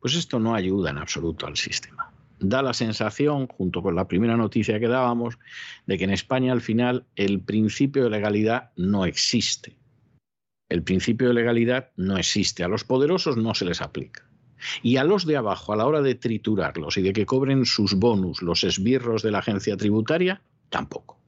pues 0.00 0.14
esto 0.14 0.38
no 0.38 0.54
ayuda 0.54 0.90
en 0.90 0.98
absoluto 0.98 1.46
al 1.46 1.56
sistema 1.56 2.09
da 2.40 2.62
la 2.62 2.74
sensación, 2.74 3.46
junto 3.46 3.82
con 3.82 3.94
la 3.94 4.08
primera 4.08 4.36
noticia 4.36 4.80
que 4.80 4.88
dábamos, 4.88 5.38
de 5.86 5.98
que 5.98 6.04
en 6.04 6.10
España 6.10 6.52
al 6.52 6.60
final 6.60 7.06
el 7.16 7.40
principio 7.40 8.04
de 8.04 8.10
legalidad 8.10 8.72
no 8.76 9.04
existe. 9.04 9.76
El 10.68 10.82
principio 10.82 11.28
de 11.28 11.34
legalidad 11.34 11.90
no 11.96 12.16
existe. 12.16 12.64
A 12.64 12.68
los 12.68 12.84
poderosos 12.84 13.36
no 13.36 13.54
se 13.54 13.64
les 13.64 13.80
aplica. 13.80 14.24
Y 14.82 14.96
a 14.96 15.04
los 15.04 15.26
de 15.26 15.36
abajo, 15.36 15.72
a 15.72 15.76
la 15.76 15.86
hora 15.86 16.02
de 16.02 16.14
triturarlos 16.14 16.96
y 16.96 17.02
de 17.02 17.12
que 17.12 17.26
cobren 17.26 17.64
sus 17.64 17.94
bonus 17.94 18.42
los 18.42 18.64
esbirros 18.64 19.22
de 19.22 19.30
la 19.30 19.38
agencia 19.38 19.76
tributaria, 19.76 20.42
tampoco. 20.68 21.18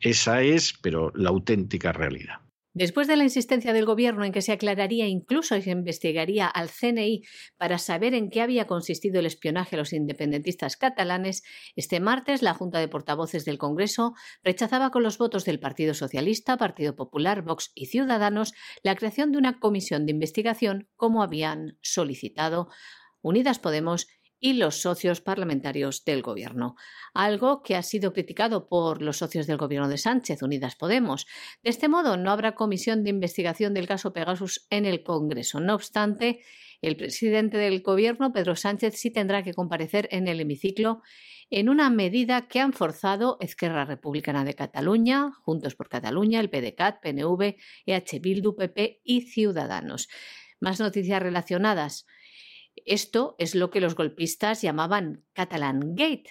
Esa 0.00 0.42
es, 0.42 0.74
pero 0.80 1.12
la 1.14 1.28
auténtica 1.28 1.92
realidad. 1.92 2.40
Después 2.72 3.08
de 3.08 3.16
la 3.16 3.24
insistencia 3.24 3.72
del 3.72 3.84
Gobierno 3.84 4.24
en 4.24 4.30
que 4.30 4.42
se 4.42 4.52
aclararía 4.52 5.08
incluso 5.08 5.56
y 5.56 5.62
se 5.62 5.70
investigaría 5.70 6.46
al 6.46 6.70
CNI 6.70 7.22
para 7.56 7.78
saber 7.78 8.14
en 8.14 8.30
qué 8.30 8.42
había 8.42 8.68
consistido 8.68 9.18
el 9.18 9.26
espionaje 9.26 9.74
a 9.74 9.78
los 9.80 9.92
independentistas 9.92 10.76
catalanes, 10.76 11.42
este 11.74 11.98
martes 11.98 12.42
la 12.42 12.54
Junta 12.54 12.78
de 12.78 12.86
Portavoces 12.86 13.44
del 13.44 13.58
Congreso 13.58 14.14
rechazaba 14.44 14.90
con 14.90 15.02
los 15.02 15.18
votos 15.18 15.44
del 15.44 15.58
Partido 15.58 15.94
Socialista, 15.94 16.56
Partido 16.56 16.94
Popular, 16.94 17.42
Vox 17.42 17.72
y 17.74 17.86
Ciudadanos 17.86 18.52
la 18.84 18.94
creación 18.94 19.32
de 19.32 19.38
una 19.38 19.58
comisión 19.58 20.06
de 20.06 20.12
investigación 20.12 20.88
como 20.94 21.24
habían 21.24 21.76
solicitado 21.82 22.68
Unidas 23.20 23.58
Podemos 23.58 24.06
y 24.40 24.54
los 24.54 24.80
socios 24.80 25.20
parlamentarios 25.20 26.04
del 26.04 26.22
Gobierno, 26.22 26.74
algo 27.14 27.62
que 27.62 27.76
ha 27.76 27.82
sido 27.82 28.12
criticado 28.12 28.68
por 28.68 29.02
los 29.02 29.18
socios 29.18 29.46
del 29.46 29.58
Gobierno 29.58 29.88
de 29.88 29.98
Sánchez, 29.98 30.42
Unidas 30.42 30.76
Podemos. 30.76 31.26
De 31.62 31.70
este 31.70 31.88
modo, 31.88 32.16
no 32.16 32.30
habrá 32.30 32.54
comisión 32.54 33.04
de 33.04 33.10
investigación 33.10 33.74
del 33.74 33.86
caso 33.86 34.12
Pegasus 34.12 34.66
en 34.70 34.86
el 34.86 35.02
Congreso. 35.02 35.60
No 35.60 35.74
obstante, 35.74 36.40
el 36.80 36.96
presidente 36.96 37.58
del 37.58 37.82
Gobierno, 37.82 38.32
Pedro 38.32 38.56
Sánchez, 38.56 38.94
sí 38.96 39.10
tendrá 39.10 39.42
que 39.42 39.52
comparecer 39.52 40.08
en 40.10 40.26
el 40.26 40.40
hemiciclo 40.40 41.02
en 41.50 41.68
una 41.68 41.90
medida 41.90 42.46
que 42.46 42.60
han 42.60 42.72
forzado 42.72 43.36
Esquerra 43.40 43.84
Republicana 43.84 44.44
de 44.44 44.54
Cataluña, 44.54 45.32
Juntos 45.42 45.74
por 45.74 45.88
Cataluña, 45.88 46.40
el 46.40 46.48
PDCAT, 46.48 47.02
PNV, 47.02 47.56
EH 47.86 48.20
Bildu, 48.20 48.54
PP 48.54 49.00
y 49.04 49.22
Ciudadanos. 49.22 50.08
Más 50.60 50.78
noticias 50.78 51.20
relacionadas. 51.20 52.06
Esto 52.90 53.36
es 53.38 53.54
lo 53.54 53.70
que 53.70 53.80
los 53.80 53.94
golpistas 53.94 54.60
llamaban 54.62 55.24
Catalan 55.32 55.94
Gate. 55.94 56.30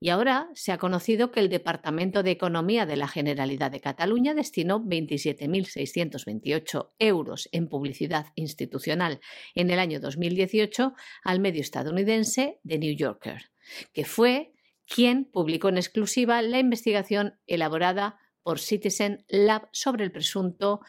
Y 0.00 0.08
ahora 0.08 0.48
se 0.52 0.72
ha 0.72 0.78
conocido 0.78 1.30
que 1.30 1.38
el 1.38 1.48
Departamento 1.48 2.24
de 2.24 2.32
Economía 2.32 2.84
de 2.84 2.96
la 2.96 3.06
Generalidad 3.06 3.70
de 3.70 3.80
Cataluña 3.80 4.34
destinó 4.34 4.80
27.628 4.80 6.90
euros 6.98 7.48
en 7.52 7.68
publicidad 7.68 8.26
institucional 8.34 9.20
en 9.54 9.70
el 9.70 9.78
año 9.78 10.00
2018 10.00 10.94
al 11.22 11.38
medio 11.38 11.60
estadounidense 11.60 12.58
The 12.66 12.80
New 12.80 12.96
Yorker, 12.96 13.52
que 13.92 14.04
fue 14.04 14.52
quien 14.86 15.26
publicó 15.26 15.68
en 15.68 15.76
exclusiva 15.76 16.42
la 16.42 16.58
investigación 16.58 17.38
elaborada 17.46 18.18
por 18.42 18.58
Citizen 18.58 19.24
Lab 19.28 19.68
sobre 19.70 20.02
el 20.02 20.10
presunto 20.10 20.80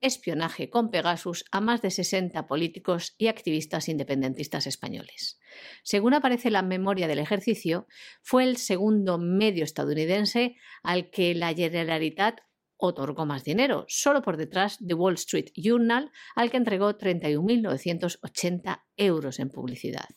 espionaje 0.00 0.70
con 0.70 0.90
Pegasus 0.90 1.44
a 1.50 1.60
más 1.60 1.82
de 1.82 1.90
60 1.90 2.46
políticos 2.46 3.14
y 3.18 3.28
activistas 3.28 3.88
independentistas 3.88 4.66
españoles. 4.66 5.38
Según 5.82 6.14
aparece 6.14 6.50
la 6.50 6.62
memoria 6.62 7.08
del 7.08 7.18
ejercicio, 7.18 7.86
fue 8.22 8.44
el 8.44 8.56
segundo 8.56 9.18
medio 9.18 9.64
estadounidense 9.64 10.56
al 10.82 11.10
que 11.10 11.34
la 11.34 11.54
Generalitat 11.54 12.40
otorgó 12.76 13.26
más 13.26 13.44
dinero, 13.44 13.84
solo 13.88 14.22
por 14.22 14.36
detrás 14.36 14.76
de 14.80 14.94
Wall 14.94 15.14
Street 15.14 15.50
Journal, 15.54 16.12
al 16.36 16.50
que 16.50 16.56
entregó 16.56 16.96
31.980 16.96 18.84
euros 18.96 19.40
en 19.40 19.50
publicidad. 19.50 20.08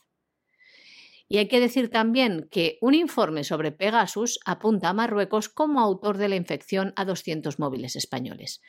Y 1.27 1.37
hay 1.37 1.47
que 1.47 1.61
decir 1.61 1.89
también 1.89 2.49
que 2.51 2.77
un 2.81 2.93
informe 2.93 3.45
sobre 3.45 3.71
Pegasus 3.71 4.39
apunta 4.45 4.89
a 4.89 4.93
Marruecos 4.93 5.47
como 5.47 5.79
autor 5.79 6.17
de 6.17 6.27
la 6.27 6.35
infección 6.35 6.93
a 6.97 7.05
200 7.05 7.57
móviles 7.57 7.95
españoles. 7.95 8.61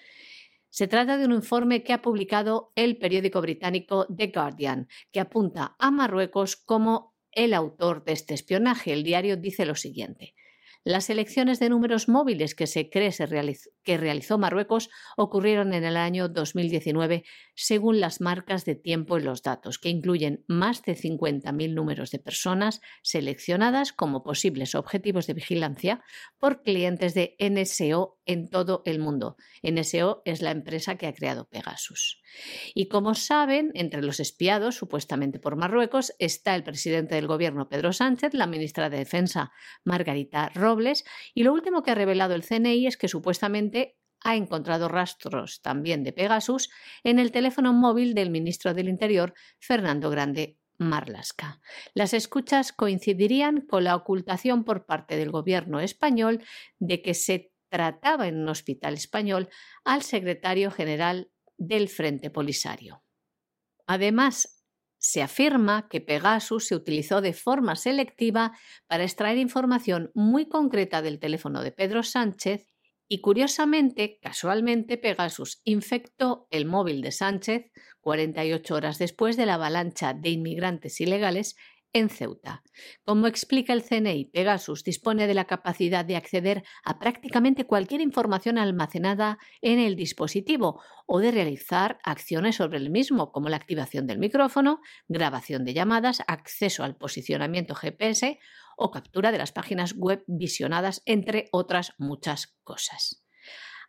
Se 0.72 0.88
trata 0.88 1.18
de 1.18 1.26
un 1.26 1.32
informe 1.32 1.84
que 1.84 1.92
ha 1.92 2.00
publicado 2.00 2.72
el 2.76 2.96
periódico 2.96 3.42
británico 3.42 4.06
The 4.06 4.28
Guardian, 4.28 4.88
que 5.12 5.20
apunta 5.20 5.76
a 5.78 5.90
Marruecos 5.90 6.56
como 6.56 7.14
el 7.30 7.52
autor 7.52 8.04
de 8.04 8.12
este 8.12 8.32
espionaje. 8.32 8.94
El 8.94 9.02
diario 9.02 9.36
dice 9.36 9.66
lo 9.66 9.74
siguiente. 9.74 10.34
Las 10.84 11.10
elecciones 11.10 11.60
de 11.60 11.68
números 11.68 12.08
móviles 12.08 12.54
que 12.56 12.66
se 12.66 12.90
cree 12.90 13.14
que 13.84 13.96
realizó 13.98 14.38
Marruecos 14.38 14.88
ocurrieron 15.16 15.74
en 15.74 15.84
el 15.84 15.96
año 15.96 16.28
2019 16.28 17.22
según 17.54 18.00
las 18.00 18.20
marcas 18.20 18.64
de 18.64 18.74
tiempo 18.74 19.16
en 19.16 19.26
los 19.26 19.42
datos, 19.42 19.78
que 19.78 19.90
incluyen 19.90 20.42
más 20.48 20.82
de 20.82 20.96
50.000 20.96 21.74
números 21.74 22.10
de 22.10 22.18
personas 22.18 22.80
seleccionadas 23.02 23.92
como 23.92 24.24
posibles 24.24 24.74
objetivos 24.74 25.28
de 25.28 25.34
vigilancia 25.34 26.02
por 26.38 26.62
clientes 26.62 27.14
de 27.14 27.36
NSO 27.38 28.18
en 28.26 28.48
todo 28.48 28.82
el 28.86 28.98
mundo. 28.98 29.36
NSO 29.62 30.22
es 30.24 30.42
la 30.42 30.50
empresa 30.50 30.96
que 30.96 31.06
ha 31.06 31.14
creado 31.14 31.48
Pegasus. 31.48 32.22
Y 32.74 32.88
como 32.88 33.14
saben, 33.14 33.70
entre 33.74 34.02
los 34.02 34.20
espiados, 34.20 34.76
supuestamente 34.76 35.38
por 35.38 35.56
Marruecos, 35.56 36.14
está 36.18 36.54
el 36.54 36.64
presidente 36.64 37.14
del 37.14 37.26
gobierno 37.26 37.68
Pedro 37.68 37.92
Sánchez, 37.92 38.34
la 38.34 38.46
ministra 38.46 38.90
de 38.90 38.98
Defensa 38.98 39.52
Margarita 39.84 40.50
Robles, 40.54 41.04
y 41.34 41.42
lo 41.42 41.52
último 41.52 41.82
que 41.82 41.90
ha 41.90 41.96
revelado 41.96 42.34
el 42.34 42.44
CNI 42.44 42.86
es 42.86 42.96
que 42.96 43.08
supuestamente 43.08 43.96
ha 44.24 44.36
encontrado 44.36 44.88
rastros 44.88 45.60
también 45.62 46.04
de 46.04 46.12
Pegasus 46.12 46.70
en 47.02 47.18
el 47.18 47.32
teléfono 47.32 47.72
móvil 47.72 48.14
del 48.14 48.30
ministro 48.30 48.72
del 48.74 48.88
Interior, 48.88 49.34
Fernando 49.58 50.10
Grande 50.10 50.58
Marlasca. 50.78 51.60
Las 51.94 52.14
escuchas 52.14 52.72
coincidirían 52.72 53.62
con 53.62 53.84
la 53.84 53.96
ocultación 53.96 54.64
por 54.64 54.86
parte 54.86 55.16
del 55.16 55.30
gobierno 55.30 55.80
español 55.80 56.42
de 56.78 57.02
que 57.02 57.14
se 57.14 57.51
trataba 57.72 58.28
en 58.28 58.36
un 58.36 58.50
hospital 58.50 58.92
español 58.94 59.48
al 59.82 60.02
secretario 60.02 60.70
general 60.70 61.30
del 61.56 61.88
Frente 61.88 62.28
Polisario. 62.28 63.02
Además, 63.86 64.62
se 64.98 65.22
afirma 65.22 65.88
que 65.88 66.02
Pegasus 66.02 66.66
se 66.66 66.76
utilizó 66.76 67.22
de 67.22 67.32
forma 67.32 67.74
selectiva 67.74 68.52
para 68.86 69.04
extraer 69.04 69.38
información 69.38 70.10
muy 70.14 70.50
concreta 70.50 71.00
del 71.00 71.18
teléfono 71.18 71.62
de 71.62 71.72
Pedro 71.72 72.02
Sánchez 72.02 72.66
y 73.08 73.22
curiosamente, 73.22 74.18
casualmente, 74.20 74.98
Pegasus 74.98 75.62
infectó 75.64 76.46
el 76.50 76.66
móvil 76.66 77.00
de 77.00 77.10
Sánchez 77.10 77.70
48 78.02 78.74
horas 78.74 78.98
después 78.98 79.38
de 79.38 79.46
la 79.46 79.54
avalancha 79.54 80.12
de 80.12 80.28
inmigrantes 80.28 81.00
ilegales 81.00 81.56
en 81.92 82.08
Ceuta. 82.08 82.62
Como 83.04 83.26
explica 83.26 83.72
el 83.72 83.82
CNI, 83.82 84.26
Pegasus 84.26 84.84
dispone 84.84 85.26
de 85.26 85.34
la 85.34 85.46
capacidad 85.46 86.04
de 86.04 86.16
acceder 86.16 86.64
a 86.84 86.98
prácticamente 86.98 87.66
cualquier 87.66 88.00
información 88.00 88.58
almacenada 88.58 89.38
en 89.60 89.78
el 89.78 89.96
dispositivo 89.96 90.82
o 91.06 91.20
de 91.20 91.30
realizar 91.30 91.98
acciones 92.04 92.56
sobre 92.56 92.78
el 92.78 92.90
mismo, 92.90 93.32
como 93.32 93.48
la 93.48 93.56
activación 93.56 94.06
del 94.06 94.18
micrófono, 94.18 94.80
grabación 95.08 95.64
de 95.64 95.74
llamadas, 95.74 96.22
acceso 96.26 96.84
al 96.84 96.96
posicionamiento 96.96 97.74
GPS 97.74 98.38
o 98.76 98.90
captura 98.90 99.32
de 99.32 99.38
las 99.38 99.52
páginas 99.52 99.94
web 99.94 100.24
visionadas, 100.26 101.02
entre 101.04 101.48
otras 101.52 101.92
muchas 101.98 102.56
cosas. 102.64 103.21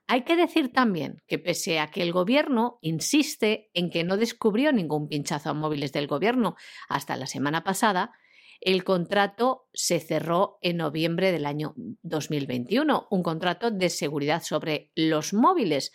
Hay 0.08 0.24
que 0.24 0.36
decir 0.36 0.72
también 0.74 1.24
que 1.28 1.39
pese 1.39 1.80
a 1.80 1.89
que 1.89 2.01
el 2.01 2.12
gobierno 2.12 2.78
insiste 2.82 3.70
en 3.74 3.89
que 3.89 4.04
no 4.04 4.18
descubrió 4.18 4.74
ningún 4.74 5.08
pinchazo 5.08 5.49
a 5.49 5.54
móviles 5.54 5.93
del 5.93 6.08
gobierno 6.08 6.56
hasta 6.89 7.16
la 7.16 7.26
semana 7.26 7.64
pasada, 7.64 8.12
el 8.60 8.84
contrato 8.84 9.70
se 9.74 9.99
cerró 9.99 10.58
en 10.62 10.78
noviembre 10.78 11.32
del 11.32 11.45
año 11.45 11.74
2021, 12.04 13.08
un 13.10 13.24
contrato 13.24 13.72
de 13.72 13.89
seguridad 13.89 14.41
sobre 14.43 14.91
los 14.95 15.34
móviles, 15.34 15.91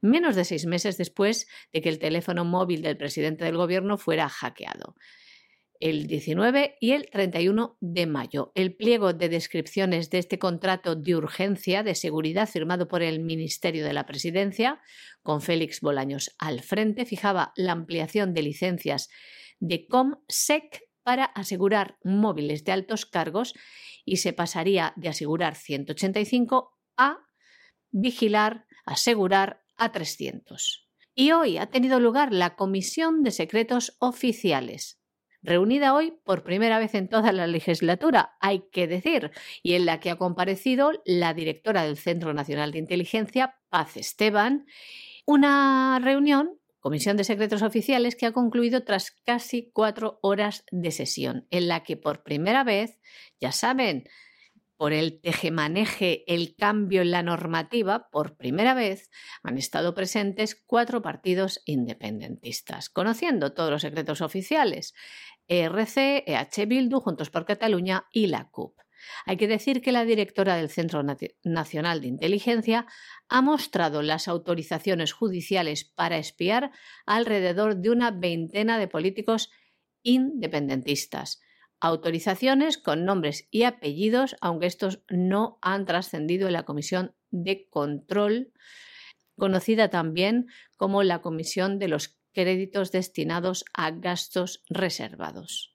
menos 0.00 0.36
de 0.36 0.44
seis 0.44 0.66
meses 0.66 0.96
después 0.98 1.46
de 1.72 1.80
que 1.80 1.88
el 1.88 1.98
teléfono 1.98 2.44
móvil 2.44 2.82
del 2.82 2.96
presidente 2.96 3.44
del 3.44 3.56
gobierno 3.56 3.98
fuera 3.98 4.28
hackeado 4.28 4.96
el 5.80 6.06
19 6.06 6.76
y 6.78 6.92
el 6.92 7.08
31 7.10 7.78
de 7.80 8.06
mayo. 8.06 8.52
El 8.54 8.76
pliego 8.76 9.14
de 9.14 9.30
descripciones 9.30 10.10
de 10.10 10.18
este 10.18 10.38
contrato 10.38 10.94
de 10.94 11.16
urgencia 11.16 11.82
de 11.82 11.94
seguridad 11.94 12.48
firmado 12.48 12.86
por 12.86 13.02
el 13.02 13.20
Ministerio 13.20 13.84
de 13.84 13.94
la 13.94 14.06
Presidencia, 14.06 14.80
con 15.22 15.40
Félix 15.40 15.80
Bolaños 15.80 16.34
al 16.38 16.60
frente, 16.60 17.06
fijaba 17.06 17.52
la 17.56 17.72
ampliación 17.72 18.34
de 18.34 18.42
licencias 18.42 19.08
de 19.58 19.86
ComSec 19.86 20.82
para 21.02 21.24
asegurar 21.24 21.98
móviles 22.04 22.64
de 22.64 22.72
altos 22.72 23.06
cargos 23.06 23.54
y 24.04 24.18
se 24.18 24.34
pasaría 24.34 24.92
de 24.96 25.08
asegurar 25.08 25.54
185 25.54 26.78
a 26.96 27.18
vigilar, 27.90 28.66
asegurar 28.84 29.62
a 29.76 29.92
300. 29.92 30.88
Y 31.14 31.32
hoy 31.32 31.58
ha 31.58 31.70
tenido 31.70 32.00
lugar 32.00 32.32
la 32.32 32.54
Comisión 32.54 33.22
de 33.22 33.30
Secretos 33.30 33.96
Oficiales, 33.98 34.99
reunida 35.42 35.94
hoy 35.94 36.14
por 36.24 36.42
primera 36.42 36.78
vez 36.78 36.94
en 36.94 37.08
toda 37.08 37.32
la 37.32 37.46
legislatura, 37.46 38.36
hay 38.40 38.64
que 38.72 38.86
decir, 38.86 39.30
y 39.62 39.74
en 39.74 39.86
la 39.86 40.00
que 40.00 40.10
ha 40.10 40.16
comparecido 40.16 40.92
la 41.04 41.34
directora 41.34 41.84
del 41.84 41.96
Centro 41.96 42.34
Nacional 42.34 42.72
de 42.72 42.78
Inteligencia, 42.78 43.58
Paz 43.68 43.96
Esteban, 43.96 44.66
una 45.26 45.98
reunión 46.02 46.60
Comisión 46.80 47.18
de 47.18 47.24
Secretos 47.24 47.60
Oficiales 47.60 48.16
que 48.16 48.24
ha 48.24 48.32
concluido 48.32 48.84
tras 48.84 49.10
casi 49.10 49.70
cuatro 49.72 50.18
horas 50.22 50.64
de 50.70 50.90
sesión, 50.90 51.46
en 51.50 51.68
la 51.68 51.82
que 51.82 51.98
por 51.98 52.22
primera 52.22 52.64
vez, 52.64 52.98
ya 53.38 53.52
saben, 53.52 54.04
por 54.80 54.94
el 54.94 55.20
tejemaneje, 55.20 56.24
el 56.26 56.56
cambio 56.56 57.02
en 57.02 57.10
la 57.10 57.22
normativa, 57.22 58.08
por 58.08 58.38
primera 58.38 58.72
vez 58.72 59.10
han 59.42 59.58
estado 59.58 59.92
presentes 59.92 60.54
cuatro 60.54 61.02
partidos 61.02 61.60
independentistas, 61.66 62.88
conociendo 62.88 63.52
todos 63.52 63.70
los 63.70 63.82
secretos 63.82 64.22
oficiales, 64.22 64.94
ERC, 65.48 66.24
EH 66.26 66.64
Bildu, 66.64 66.98
Juntos 67.00 67.28
por 67.28 67.44
Cataluña 67.44 68.06
y 68.10 68.28
la 68.28 68.48
CUP. 68.48 68.80
Hay 69.26 69.36
que 69.36 69.48
decir 69.48 69.82
que 69.82 69.92
la 69.92 70.06
directora 70.06 70.56
del 70.56 70.70
Centro 70.70 71.02
Nacional 71.44 72.00
de 72.00 72.08
Inteligencia 72.08 72.86
ha 73.28 73.42
mostrado 73.42 74.00
las 74.00 74.28
autorizaciones 74.28 75.12
judiciales 75.12 75.84
para 75.84 76.16
espiar 76.16 76.72
alrededor 77.04 77.76
de 77.76 77.90
una 77.90 78.12
veintena 78.12 78.78
de 78.78 78.88
políticos 78.88 79.50
independentistas. 80.02 81.42
Autorizaciones 81.80 82.76
con 82.76 83.04
nombres 83.04 83.48
y 83.50 83.62
apellidos, 83.62 84.36
aunque 84.40 84.66
estos 84.66 85.02
no 85.08 85.58
han 85.62 85.86
trascendido 85.86 86.46
en 86.46 86.52
la 86.52 86.64
Comisión 86.64 87.14
de 87.30 87.68
Control, 87.70 88.52
conocida 89.36 89.88
también 89.88 90.46
como 90.76 91.02
la 91.02 91.22
Comisión 91.22 91.78
de 91.78 91.88
los 91.88 92.18
créditos 92.32 92.92
destinados 92.92 93.64
a 93.72 93.90
gastos 93.90 94.62
reservados. 94.68 95.74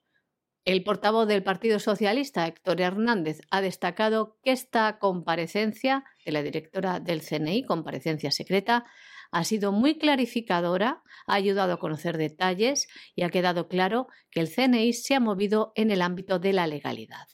El 0.64 0.82
portavoz 0.82 1.28
del 1.28 1.44
Partido 1.44 1.78
Socialista, 1.78 2.46
Héctor 2.46 2.80
Hernández, 2.80 3.40
ha 3.50 3.60
destacado 3.60 4.36
que 4.42 4.50
esta 4.50 4.98
comparecencia 4.98 6.04
de 6.24 6.32
la 6.32 6.42
directora 6.42 6.98
del 6.98 7.22
CNI, 7.22 7.64
comparecencia 7.64 8.32
secreta, 8.32 8.84
ha 9.30 9.44
sido 9.44 9.72
muy 9.72 9.98
clarificadora, 9.98 11.02
ha 11.26 11.34
ayudado 11.34 11.74
a 11.74 11.78
conocer 11.78 12.16
detalles 12.16 12.88
y 13.14 13.22
ha 13.22 13.30
quedado 13.30 13.68
claro 13.68 14.08
que 14.30 14.40
el 14.40 14.48
CNI 14.48 14.92
se 14.92 15.14
ha 15.14 15.20
movido 15.20 15.72
en 15.74 15.90
el 15.90 16.02
ámbito 16.02 16.38
de 16.38 16.52
la 16.52 16.66
legalidad. 16.66 17.26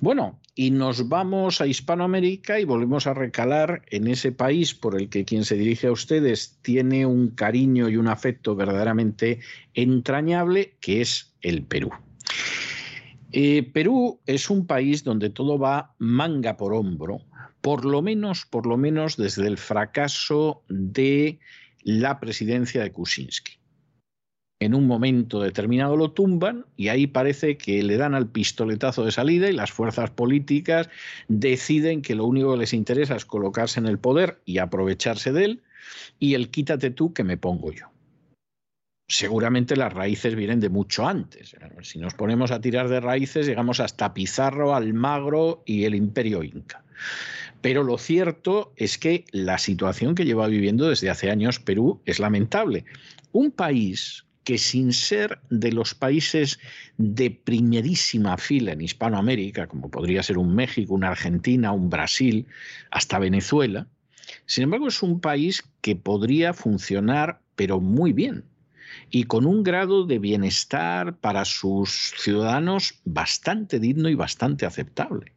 Bueno, 0.00 0.40
y 0.54 0.70
nos 0.70 1.08
vamos 1.08 1.60
a 1.60 1.66
Hispanoamérica 1.66 2.60
y 2.60 2.64
volvemos 2.64 3.06
a 3.06 3.14
recalar 3.14 3.82
en 3.90 4.06
ese 4.06 4.32
país 4.32 4.74
por 4.74 4.98
el 4.98 5.08
que 5.08 5.24
quien 5.24 5.44
se 5.44 5.56
dirige 5.56 5.88
a 5.88 5.92
ustedes 5.92 6.58
tiene 6.62 7.04
un 7.06 7.30
cariño 7.30 7.88
y 7.88 7.96
un 7.96 8.08
afecto 8.08 8.54
verdaderamente 8.54 9.40
entrañable, 9.74 10.76
que 10.80 11.00
es 11.00 11.34
el 11.42 11.64
Perú. 11.64 11.90
Eh, 13.32 13.70
Perú 13.72 14.20
es 14.26 14.50
un 14.50 14.66
país 14.66 15.04
donde 15.04 15.30
todo 15.30 15.58
va 15.58 15.94
manga 15.98 16.56
por 16.56 16.74
hombro, 16.74 17.20
por 17.60 17.84
lo 17.84 18.02
menos, 18.02 18.46
por 18.46 18.66
lo 18.66 18.76
menos 18.76 19.16
desde 19.16 19.46
el 19.46 19.58
fracaso 19.58 20.62
de 20.68 21.38
la 21.82 22.20
presidencia 22.20 22.82
de 22.82 22.92
Kuczynski 22.92 23.60
en 24.60 24.74
un 24.74 24.86
momento 24.86 25.40
determinado 25.40 25.96
lo 25.96 26.12
tumban 26.12 26.66
y 26.76 26.88
ahí 26.88 27.06
parece 27.06 27.56
que 27.56 27.82
le 27.82 27.96
dan 27.96 28.14
al 28.14 28.28
pistoletazo 28.28 29.04
de 29.04 29.10
salida 29.10 29.48
y 29.48 29.54
las 29.54 29.72
fuerzas 29.72 30.10
políticas 30.10 30.90
deciden 31.28 32.02
que 32.02 32.14
lo 32.14 32.26
único 32.26 32.52
que 32.52 32.58
les 32.58 32.74
interesa 32.74 33.16
es 33.16 33.24
colocarse 33.24 33.80
en 33.80 33.86
el 33.86 33.98
poder 33.98 34.40
y 34.44 34.58
aprovecharse 34.58 35.32
de 35.32 35.44
él 35.46 35.62
y 36.18 36.34
el 36.34 36.50
quítate 36.50 36.90
tú 36.90 37.14
que 37.14 37.24
me 37.24 37.38
pongo 37.38 37.72
yo. 37.72 37.89
Seguramente 39.10 39.74
las 39.74 39.92
raíces 39.92 40.36
vienen 40.36 40.60
de 40.60 40.68
mucho 40.68 41.04
antes. 41.04 41.56
Si 41.82 41.98
nos 41.98 42.14
ponemos 42.14 42.52
a 42.52 42.60
tirar 42.60 42.88
de 42.88 43.00
raíces, 43.00 43.44
llegamos 43.44 43.80
hasta 43.80 44.14
Pizarro, 44.14 44.72
Almagro 44.72 45.64
y 45.66 45.82
el 45.82 45.96
imperio 45.96 46.44
inca. 46.44 46.84
Pero 47.60 47.82
lo 47.82 47.98
cierto 47.98 48.72
es 48.76 48.98
que 48.98 49.24
la 49.32 49.58
situación 49.58 50.14
que 50.14 50.24
lleva 50.24 50.46
viviendo 50.46 50.88
desde 50.88 51.10
hace 51.10 51.28
años 51.28 51.58
Perú 51.58 52.00
es 52.06 52.20
lamentable. 52.20 52.84
Un 53.32 53.50
país 53.50 54.26
que 54.44 54.58
sin 54.58 54.92
ser 54.92 55.40
de 55.50 55.72
los 55.72 55.92
países 55.92 56.60
de 56.96 57.32
primerísima 57.32 58.36
fila 58.38 58.74
en 58.74 58.80
Hispanoamérica, 58.80 59.66
como 59.66 59.90
podría 59.90 60.22
ser 60.22 60.38
un 60.38 60.54
México, 60.54 60.94
una 60.94 61.08
Argentina, 61.08 61.72
un 61.72 61.90
Brasil, 61.90 62.46
hasta 62.92 63.18
Venezuela, 63.18 63.88
sin 64.46 64.62
embargo 64.62 64.86
es 64.86 65.02
un 65.02 65.20
país 65.20 65.64
que 65.80 65.96
podría 65.96 66.54
funcionar 66.54 67.40
pero 67.56 67.80
muy 67.80 68.12
bien 68.12 68.44
y 69.10 69.24
con 69.24 69.46
un 69.46 69.62
grado 69.62 70.04
de 70.06 70.18
bienestar 70.18 71.16
para 71.16 71.44
sus 71.44 72.14
ciudadanos 72.18 73.00
bastante 73.04 73.80
digno 73.80 74.08
y 74.08 74.14
bastante 74.14 74.66
aceptable 74.66 75.32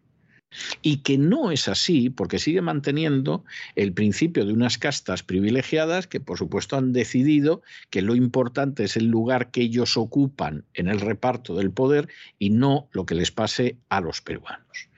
y 0.82 0.98
que 0.98 1.18
no 1.18 1.52
es 1.52 1.68
así 1.68 2.10
porque 2.10 2.40
sigue 2.40 2.62
manteniendo 2.62 3.44
el 3.76 3.94
principio 3.94 4.46
de 4.46 4.54
unas 4.54 4.78
castas 4.78 5.24
privilegiadas 5.24 6.08
que 6.08 6.20
por 6.20 6.38
supuesto 6.38 6.78
han 6.78 6.94
decidido 6.94 7.62
que 7.90 8.02
lo 8.02 8.16
importante 8.16 8.84
es 8.84 8.98
el 8.98 9.08
lugar 9.08 9.52
que 9.52 9.62
ellos 9.62 9.98
ocupan 9.98 10.66
en 10.74 10.88
el 10.88 11.00
reparto 11.00 11.56
del 11.56 11.72
poder 11.72 12.08
y 12.40 12.50
no 12.50 12.88
lo 12.92 13.06
que 13.06 13.16
les 13.16 13.32
pase 13.32 13.78
a 13.90 14.02
los 14.02 14.22
peruanos. 14.22 14.90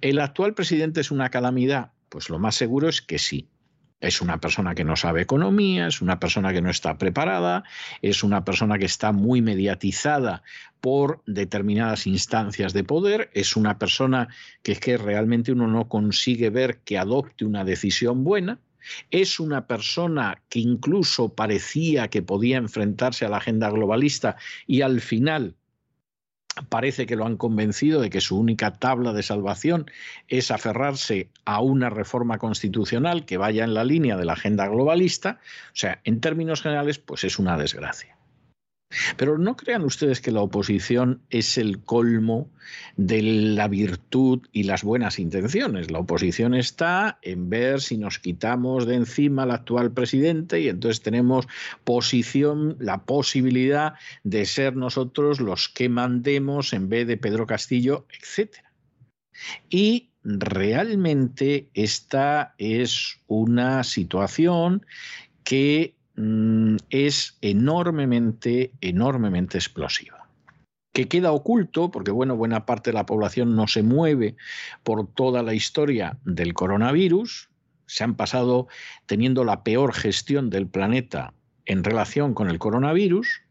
¿El 0.00 0.18
actual 0.18 0.54
presidente 0.54 1.00
es 1.00 1.10
una 1.10 1.30
calamidad? 1.30 1.92
Pues 2.08 2.28
lo 2.28 2.38
más 2.38 2.56
seguro 2.56 2.88
es 2.88 3.00
que 3.00 3.18
sí. 3.18 3.48
Es 4.02 4.20
una 4.20 4.38
persona 4.38 4.74
que 4.74 4.82
no 4.82 4.96
sabe 4.96 5.22
economía, 5.22 5.86
es 5.86 6.02
una 6.02 6.18
persona 6.18 6.52
que 6.52 6.60
no 6.60 6.70
está 6.70 6.98
preparada, 6.98 7.62
es 8.02 8.24
una 8.24 8.44
persona 8.44 8.76
que 8.76 8.84
está 8.84 9.12
muy 9.12 9.40
mediatizada 9.42 10.42
por 10.80 11.22
determinadas 11.24 12.08
instancias 12.08 12.72
de 12.72 12.82
poder, 12.82 13.30
es 13.32 13.54
una 13.54 13.78
persona 13.78 14.26
que 14.64 14.72
es 14.72 14.80
que 14.80 14.96
realmente 14.98 15.52
uno 15.52 15.68
no 15.68 15.88
consigue 15.88 16.50
ver 16.50 16.80
que 16.80 16.98
adopte 16.98 17.44
una 17.44 17.64
decisión 17.64 18.24
buena, 18.24 18.58
es 19.12 19.38
una 19.38 19.68
persona 19.68 20.42
que 20.48 20.58
incluso 20.58 21.36
parecía 21.36 22.08
que 22.08 22.22
podía 22.22 22.56
enfrentarse 22.56 23.24
a 23.24 23.28
la 23.28 23.36
agenda 23.36 23.70
globalista 23.70 24.34
y 24.66 24.80
al 24.80 25.00
final 25.00 25.54
parece 26.68 27.06
que 27.06 27.16
lo 27.16 27.24
han 27.24 27.36
convencido 27.36 28.00
de 28.00 28.10
que 28.10 28.20
su 28.20 28.38
única 28.38 28.72
tabla 28.72 29.12
de 29.12 29.22
salvación 29.22 29.90
es 30.28 30.50
aferrarse 30.50 31.28
a 31.44 31.60
una 31.60 31.90
reforma 31.90 32.38
constitucional 32.38 33.24
que 33.24 33.38
vaya 33.38 33.64
en 33.64 33.74
la 33.74 33.84
línea 33.84 34.16
de 34.16 34.24
la 34.24 34.34
agenda 34.34 34.68
globalista. 34.68 35.40
O 35.68 35.76
sea, 35.76 36.00
en 36.04 36.20
términos 36.20 36.62
generales, 36.62 36.98
pues 36.98 37.24
es 37.24 37.38
una 37.38 37.56
desgracia. 37.56 38.16
Pero 39.16 39.38
no 39.38 39.56
crean 39.56 39.84
ustedes 39.84 40.20
que 40.20 40.30
la 40.30 40.42
oposición 40.42 41.22
es 41.30 41.58
el 41.58 41.80
colmo 41.80 42.50
de 42.96 43.22
la 43.22 43.68
virtud 43.68 44.40
y 44.52 44.64
las 44.64 44.82
buenas 44.82 45.18
intenciones. 45.18 45.90
La 45.90 45.98
oposición 45.98 46.54
está 46.54 47.18
en 47.22 47.50
ver 47.50 47.80
si 47.80 47.96
nos 47.96 48.18
quitamos 48.18 48.86
de 48.86 48.96
encima 48.96 49.44
al 49.44 49.50
actual 49.50 49.92
presidente 49.92 50.60
y 50.60 50.68
entonces 50.68 51.02
tenemos 51.02 51.46
posición, 51.84 52.76
la 52.78 53.04
posibilidad 53.04 53.94
de 54.24 54.46
ser 54.46 54.76
nosotros 54.76 55.40
los 55.40 55.68
que 55.68 55.88
mandemos 55.88 56.72
en 56.72 56.88
vez 56.88 57.06
de 57.06 57.16
Pedro 57.16 57.46
Castillo, 57.46 58.06
etcétera. 58.12 58.72
Y 59.68 60.10
realmente 60.22 61.68
esta 61.74 62.54
es 62.58 63.20
una 63.26 63.82
situación 63.84 64.86
que 65.44 65.96
mm, 66.16 66.76
es 66.90 67.38
enormemente, 67.40 68.72
enormemente 68.80 69.58
explosiva. 69.58 70.28
Que 70.92 71.08
queda 71.08 71.32
oculto, 71.32 71.90
porque 71.90 72.10
bueno, 72.10 72.36
buena 72.36 72.66
parte 72.66 72.90
de 72.90 72.94
la 72.94 73.06
población 73.06 73.56
no 73.56 73.66
se 73.66 73.82
mueve 73.82 74.36
por 74.82 75.06
toda 75.06 75.42
la 75.42 75.54
historia 75.54 76.18
del 76.24 76.52
coronavirus, 76.52 77.48
se 77.86 78.04
han 78.04 78.14
pasado 78.14 78.68
teniendo 79.06 79.44
la 79.44 79.64
peor 79.64 79.92
gestión 79.92 80.50
del 80.50 80.66
planeta 80.66 81.34
en 81.66 81.84
relación 81.84 82.34
con 82.34 82.48
el 82.48 82.58
coronavirus, 82.58 83.42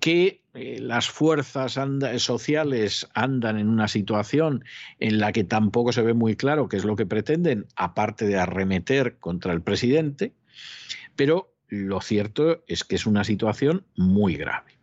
que 0.00 0.42
eh, 0.54 0.78
las 0.80 1.08
fuerzas 1.08 1.78
sociales 2.18 3.06
andan 3.14 3.58
en 3.58 3.68
una 3.68 3.88
situación 3.88 4.64
en 5.00 5.18
la 5.18 5.32
que 5.32 5.44
tampoco 5.44 5.92
se 5.92 6.02
ve 6.02 6.14
muy 6.14 6.36
claro 6.36 6.68
qué 6.68 6.76
es 6.76 6.84
lo 6.84 6.96
que 6.96 7.06
pretenden, 7.06 7.66
aparte 7.76 8.26
de 8.26 8.38
arremeter 8.38 9.18
contra 9.18 9.52
el 9.52 9.62
presidente, 9.62 10.32
pero 11.14 11.55
lo 11.68 12.00
cierto 12.00 12.64
es 12.66 12.84
que 12.84 12.96
es 12.96 13.06
una 13.06 13.24
situación 13.24 13.84
muy 13.96 14.36
grave. 14.36 14.78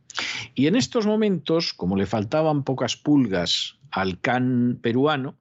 Y 0.55 0.67
en 0.67 0.75
estos 0.75 1.05
momentos, 1.05 1.73
como 1.73 1.95
le 1.95 2.05
faltaban 2.05 2.63
pocas 2.63 2.95
pulgas 2.95 3.77
al 3.91 4.19
can 4.19 4.79
peruano, 4.81 5.37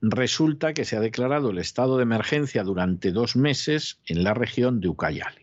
resulta 0.00 0.74
que 0.74 0.84
se 0.84 0.96
ha 0.96 1.00
declarado 1.00 1.50
el 1.50 1.58
estado 1.58 1.96
de 1.96 2.02
emergencia 2.02 2.64
durante 2.64 3.12
dos 3.12 3.36
meses 3.36 4.00
en 4.06 4.24
la 4.24 4.34
región 4.34 4.80
de 4.80 4.88
Ucayali, 4.88 5.42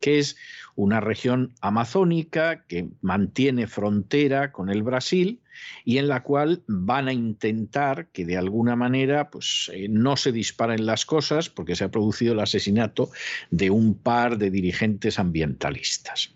que 0.00 0.18
es 0.18 0.36
una 0.80 1.00
región 1.00 1.52
amazónica 1.60 2.64
que 2.64 2.88
mantiene 3.02 3.66
frontera 3.66 4.50
con 4.50 4.70
el 4.70 4.82
Brasil 4.82 5.42
y 5.84 5.98
en 5.98 6.08
la 6.08 6.22
cual 6.22 6.62
van 6.66 7.08
a 7.08 7.12
intentar 7.12 8.08
que 8.08 8.24
de 8.24 8.38
alguna 8.38 8.76
manera 8.76 9.28
pues, 9.28 9.70
eh, 9.74 9.88
no 9.90 10.16
se 10.16 10.32
disparen 10.32 10.86
las 10.86 11.04
cosas 11.04 11.50
porque 11.50 11.76
se 11.76 11.84
ha 11.84 11.90
producido 11.90 12.32
el 12.32 12.40
asesinato 12.40 13.10
de 13.50 13.68
un 13.68 13.94
par 13.94 14.38
de 14.38 14.50
dirigentes 14.50 15.18
ambientalistas. 15.18 16.34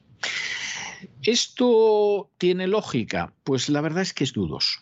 ¿Esto 1.23 2.31
tiene 2.37 2.67
lógica? 2.67 3.33
Pues 3.45 3.71
la 3.71 3.81
verdad 3.81 4.03
es 4.03 4.13
que 4.13 4.25
es 4.25 4.35
dudoso. 4.35 4.81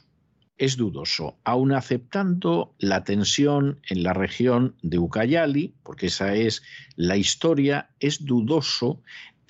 Es 0.59 0.77
dudoso, 0.77 1.39
aun 1.45 1.73
aceptando 1.73 2.75
la 2.79 3.03
tensión 3.03 3.81
en 3.89 4.05
la 4.05 4.13
región 4.13 4.77
de 4.83 4.99
Ucayali, 4.99 5.75
porque 5.83 6.07
esa 6.07 6.35
es 6.35 6.63
la 6.95 7.17
historia, 7.17 7.91
es 7.99 8.25
dudoso 8.25 9.01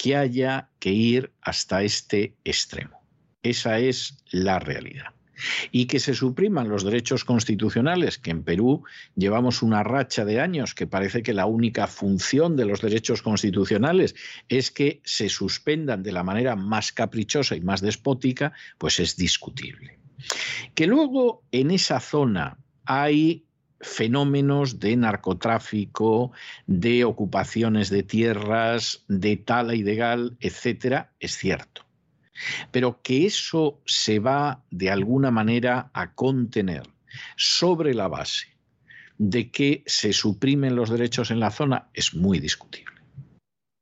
que 0.03 0.17
haya 0.17 0.69
que 0.81 0.91
ir 0.91 1.31
hasta 1.41 1.85
este 1.85 2.35
extremo. 2.43 3.01
Esa 3.45 3.79
es 3.79 4.17
la 4.33 4.59
realidad. 4.59 5.15
Y 5.71 5.87
que 5.87 6.01
se 6.01 6.13
supriman 6.13 6.69
los 6.69 6.83
derechos 6.83 7.25
constitucionales, 7.25 8.19
que 8.19 8.33
en 8.33 8.43
Perú 8.43 8.83
llevamos 9.15 9.63
una 9.63 9.85
racha 9.85 10.25
de 10.25 10.41
años 10.41 10.75
que 10.75 10.89
parece 10.89 11.23
que 11.23 11.33
la 11.33 11.47
única 11.47 11.87
función 11.87 12.57
de 12.57 12.65
los 12.65 12.81
derechos 12.81 13.23
constitucionales 13.23 14.17
es 14.49 14.73
que 14.73 15.01
se 15.05 15.29
suspendan 15.29 16.03
de 16.03 16.11
la 16.11 16.25
manera 16.25 16.57
más 16.57 16.91
caprichosa 16.91 17.55
y 17.55 17.61
más 17.61 17.81
despótica, 17.81 18.55
pues 18.79 18.99
es 18.99 19.17
discutible. 19.17 20.01
Que 20.75 20.89
luego 20.89 21.45
en 21.53 21.71
esa 21.71 22.01
zona 22.01 22.59
hay 22.87 23.45
fenómenos 23.83 24.79
de 24.81 24.97
narcotráfico, 24.97 26.33
de 26.67 27.05
ocupaciones 27.05 27.91
de 27.91 28.03
tierras, 28.03 29.05
de 29.09 29.37
tala 29.37 29.75
ilegal, 29.75 30.37
etcétera, 30.41 31.13
es 31.21 31.37
cierto. 31.37 31.85
Pero 32.71 33.03
que 33.03 33.27
eso 33.27 33.81
se 33.85 34.19
va 34.19 34.63
de 34.71 34.91
alguna 34.91 35.31
manera 35.31 35.91
a 35.93 36.15
contener 36.15 36.85
sobre 37.37 37.93
la 37.93 38.09
base 38.09 38.57
de 39.19 39.51
que 39.51 39.83
se 39.87 40.13
suprimen 40.13 40.75
los 40.75 40.91
derechos 40.91 41.31
en 41.31 41.41
la 41.41 41.51
zona 41.51 41.89
es 41.93 42.15
muy 42.15 42.41
discutible. 42.41 42.92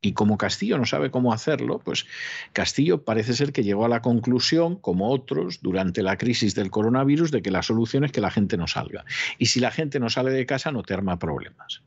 Y 0.03 0.13
como 0.13 0.39
Castillo 0.39 0.79
no 0.79 0.87
sabe 0.87 1.11
cómo 1.11 1.33
hacerlo, 1.33 1.79
pues 1.79 2.07
Castillo 2.53 3.05
parece 3.05 3.35
ser 3.35 3.53
que 3.53 3.63
llegó 3.63 3.85
a 3.85 3.89
la 3.89 4.01
conclusión, 4.01 4.77
como 4.77 5.11
otros, 5.11 5.61
durante 5.61 6.03
la 6.03 6.17
crisis 6.17 6.55
del 6.55 6.71
coronavirus, 6.71 7.31
de 7.31 7.43
que 7.43 7.51
la 7.51 7.63
solución 7.63 8.05
es 8.05 8.13
que 8.13 8.23
la 8.23 8.31
gente 8.31 8.57
no 8.57 8.67
salga. 8.67 9.05
Y 9.39 9.47
si 9.47 9.61
la 9.61 9.71
gente 9.71 10.01
no 10.01 10.09
sale 10.09 10.31
de 10.31 10.47
casa, 10.47 10.73
no 10.73 10.83
te 10.83 10.95
arma 10.95 11.19
problemas. 11.19 11.83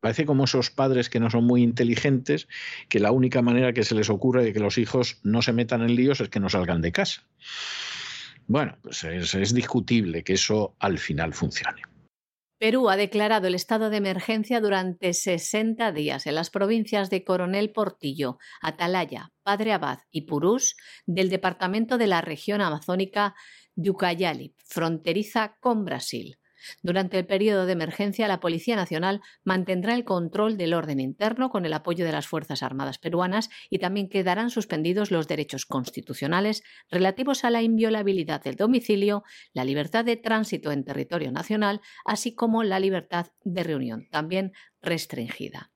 Parece 0.00 0.24
como 0.24 0.44
esos 0.44 0.70
padres 0.70 1.10
que 1.10 1.20
no 1.20 1.30
son 1.30 1.44
muy 1.44 1.62
inteligentes, 1.62 2.48
que 2.88 3.00
la 3.00 3.12
única 3.12 3.42
manera 3.42 3.72
que 3.72 3.84
se 3.84 3.94
les 3.94 4.10
ocurre 4.10 4.42
de 4.42 4.52
que 4.52 4.60
los 4.60 4.78
hijos 4.78 5.18
no 5.22 5.42
se 5.42 5.52
metan 5.52 5.82
en 5.82 5.94
líos 5.94 6.20
es 6.20 6.30
que 6.30 6.40
no 6.40 6.48
salgan 6.48 6.80
de 6.80 6.90
casa. 6.90 7.22
Bueno, 8.46 8.76
pues 8.82 9.04
es, 9.04 9.34
es 9.34 9.54
discutible 9.54 10.24
que 10.24 10.32
eso 10.32 10.74
al 10.80 10.98
final 10.98 11.34
funcione. 11.34 11.82
Perú 12.60 12.90
ha 12.90 12.96
declarado 12.98 13.46
el 13.46 13.54
estado 13.54 13.88
de 13.88 13.96
emergencia 13.96 14.60
durante 14.60 15.14
60 15.14 15.92
días 15.92 16.26
en 16.26 16.34
las 16.34 16.50
provincias 16.50 17.08
de 17.08 17.24
Coronel 17.24 17.72
Portillo, 17.72 18.36
Atalaya, 18.60 19.32
Padre 19.42 19.72
Abad 19.72 20.00
y 20.10 20.26
Purús 20.26 20.76
del 21.06 21.30
departamento 21.30 21.96
de 21.96 22.06
la 22.06 22.20
región 22.20 22.60
amazónica 22.60 23.34
de 23.76 23.88
Ucayali, 23.88 24.54
fronteriza 24.66 25.56
con 25.60 25.86
Brasil. 25.86 26.39
Durante 26.82 27.18
el 27.18 27.26
periodo 27.26 27.66
de 27.66 27.72
emergencia, 27.72 28.28
la 28.28 28.40
Policía 28.40 28.76
Nacional 28.76 29.20
mantendrá 29.44 29.94
el 29.94 30.04
control 30.04 30.56
del 30.56 30.74
orden 30.74 31.00
interno 31.00 31.50
con 31.50 31.64
el 31.66 31.72
apoyo 31.72 32.04
de 32.04 32.12
las 32.12 32.26
Fuerzas 32.26 32.62
Armadas 32.62 32.98
peruanas 32.98 33.50
y 33.68 33.78
también 33.78 34.08
quedarán 34.08 34.50
suspendidos 34.50 35.10
los 35.10 35.28
derechos 35.28 35.66
constitucionales 35.66 36.62
relativos 36.90 37.44
a 37.44 37.50
la 37.50 37.62
inviolabilidad 37.62 38.42
del 38.42 38.56
domicilio, 38.56 39.24
la 39.52 39.64
libertad 39.64 40.04
de 40.04 40.16
tránsito 40.16 40.72
en 40.72 40.84
territorio 40.84 41.32
nacional, 41.32 41.80
así 42.04 42.34
como 42.34 42.62
la 42.62 42.80
libertad 42.80 43.28
de 43.44 43.62
reunión, 43.62 44.08
también 44.10 44.52
restringida. 44.82 45.70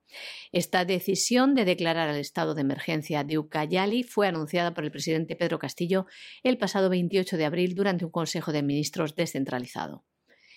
Esta 0.53 0.85
decisión 0.85 1.55
de 1.55 1.65
declarar 1.65 2.09
el 2.09 2.21
estado 2.21 2.55
de 2.55 2.61
emergencia 2.61 3.25
de 3.25 3.39
Ucayali 3.39 4.05
fue 4.05 4.29
anunciada 4.29 4.75
por 4.75 4.85
el 4.85 4.93
presidente 4.93 5.37
Pedro 5.37 5.59
Castillo 5.59 6.07
el 6.43 6.59
pasado 6.59 6.89
28 6.89 7.37
de 7.37 7.45
abril 7.45 7.75
durante 7.75 8.05
un 8.05 8.11
Consejo 8.11 8.53
de 8.53 8.63
Ministros 8.63 9.17
descentralizado. 9.17 10.05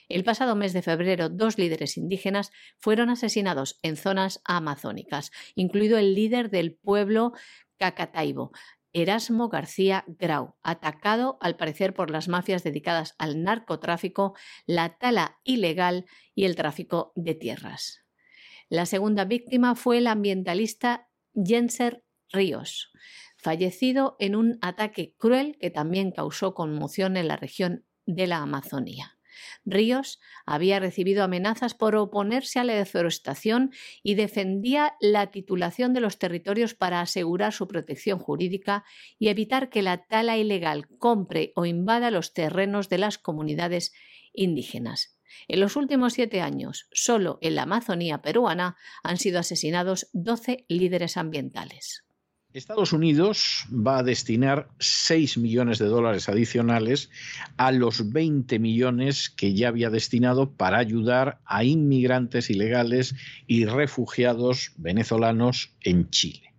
El 0.10 0.24
pasado 0.24 0.56
mes 0.56 0.74
de 0.74 0.82
febrero, 0.82 1.30
dos 1.30 1.58
líderes 1.58 1.98
indígenas 1.98 2.52
fueron 2.78 3.10
asesinados 3.10 3.78
en 3.82 3.98
zonas 3.98 4.42
amazónicas, 4.46 5.32
incluido 5.56 5.98
el 5.98 6.16
líder 6.16 6.50
del 6.50 6.76
pueblo 6.76 7.34
Cacataibo, 7.78 8.52
Erasmo 8.94 9.50
García 9.50 10.06
Grau, 10.08 10.56
atacado 10.64 11.38
al 11.42 11.58
parecer 11.58 11.94
por 11.94 12.10
las 12.10 12.28
mafias 12.28 12.64
dedicadas 12.64 13.16
al 13.18 13.44
narcotráfico, 13.44 14.34
la 14.66 14.98
tala 14.98 15.40
ilegal 15.44 16.06
y 16.34 16.46
el 16.46 16.56
tráfico 16.56 17.12
de 17.16 17.36
tierras. 17.36 18.06
La 18.70 18.86
segunda 18.86 19.26
víctima 19.26 19.76
fue 19.76 20.00
el 20.00 20.08
ambientalista 20.08 21.10
Jenser 21.36 22.04
Ríos, 22.32 22.92
fallecido 23.38 24.16
en 24.20 24.36
un 24.36 24.58
ataque 24.62 25.16
cruel 25.18 25.58
que 25.60 25.70
también 25.70 26.12
causó 26.12 26.54
conmoción 26.54 27.18
en 27.18 27.28
la 27.28 27.38
región 27.38 27.86
de 28.06 28.28
la 28.28 28.38
Amazonía. 28.38 29.17
Ríos 29.66 30.20
había 30.46 30.80
recibido 30.80 31.24
amenazas 31.24 31.74
por 31.74 31.96
oponerse 31.96 32.60
a 32.60 32.64
la 32.64 32.74
deforestación 32.74 33.72
y 34.04 34.16
defendía 34.16 34.96
la 35.00 35.32
titulación 35.32 35.94
de 35.94 36.02
los 36.02 36.20
territorios 36.20 36.74
para 36.74 37.02
asegurar 37.02 37.54
su 37.54 37.68
protección 37.68 38.20
jurídica 38.20 38.84
y 39.20 39.30
evitar 39.30 39.70
que 39.70 39.82
la 39.82 40.06
tala 40.06 40.38
ilegal 40.38 40.88
compre 40.98 41.54
o 41.56 41.66
invada 41.66 42.12
los 42.12 42.34
terrenos 42.34 42.90
de 42.90 42.98
las 42.98 43.18
comunidades 43.18 43.94
indígenas. 44.34 45.18
En 45.48 45.60
los 45.60 45.76
últimos 45.76 46.14
siete 46.14 46.42
años, 46.42 46.88
solo 46.92 47.38
en 47.42 47.56
la 47.56 47.64
Amazonía 47.64 48.22
peruana 48.22 48.78
han 49.04 49.18
sido 49.18 49.40
asesinados 49.40 50.10
12 50.14 50.66
líderes 50.68 51.18
ambientales. 51.18 52.07
Estados 52.58 52.92
Unidos 52.92 53.66
va 53.72 54.00
a 54.00 54.04
destinar 54.04 54.68
6 54.80 55.38
millones 55.38 55.78
de 55.78 55.86
dólares 55.86 56.28
adicionales 56.28 57.10
a 57.56 57.72
los 57.72 58.12
20 58.12 58.58
millones 58.58 59.30
que 59.30 59.54
ya 59.54 59.68
había 59.68 59.90
destinado 59.90 60.52
para 60.52 60.80
ayudar 60.80 61.40
a 61.46 61.64
inmigrantes 61.64 62.50
ilegales 62.50 63.14
y 63.46 63.66
refugiados 63.66 64.72
venezolanos 64.78 65.72
en 65.82 66.10
Chile. 66.10 66.52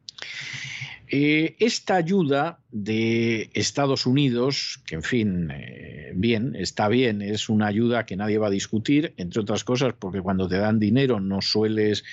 Eh, 1.11 1.57
esta 1.59 1.97
ayuda 1.97 2.61
de 2.71 3.51
Estados 3.55 4.05
Unidos, 4.07 4.81
que 4.87 4.97
en 4.97 5.03
fin, 5.03 5.51
eh, 5.51 6.13
bien, 6.15 6.55
está 6.55 6.89
bien, 6.89 7.23
es 7.23 7.49
una 7.49 7.67
ayuda 7.67 8.05
que 8.05 8.17
nadie 8.17 8.37
va 8.37 8.49
a 8.49 8.51
discutir, 8.51 9.15
entre 9.17 9.41
otras 9.41 9.65
cosas, 9.65 9.95
porque 9.99 10.21
cuando 10.21 10.49
te 10.49 10.59
dan 10.59 10.79
dinero 10.79 11.19
no 11.19 11.41
sueles 11.41 12.05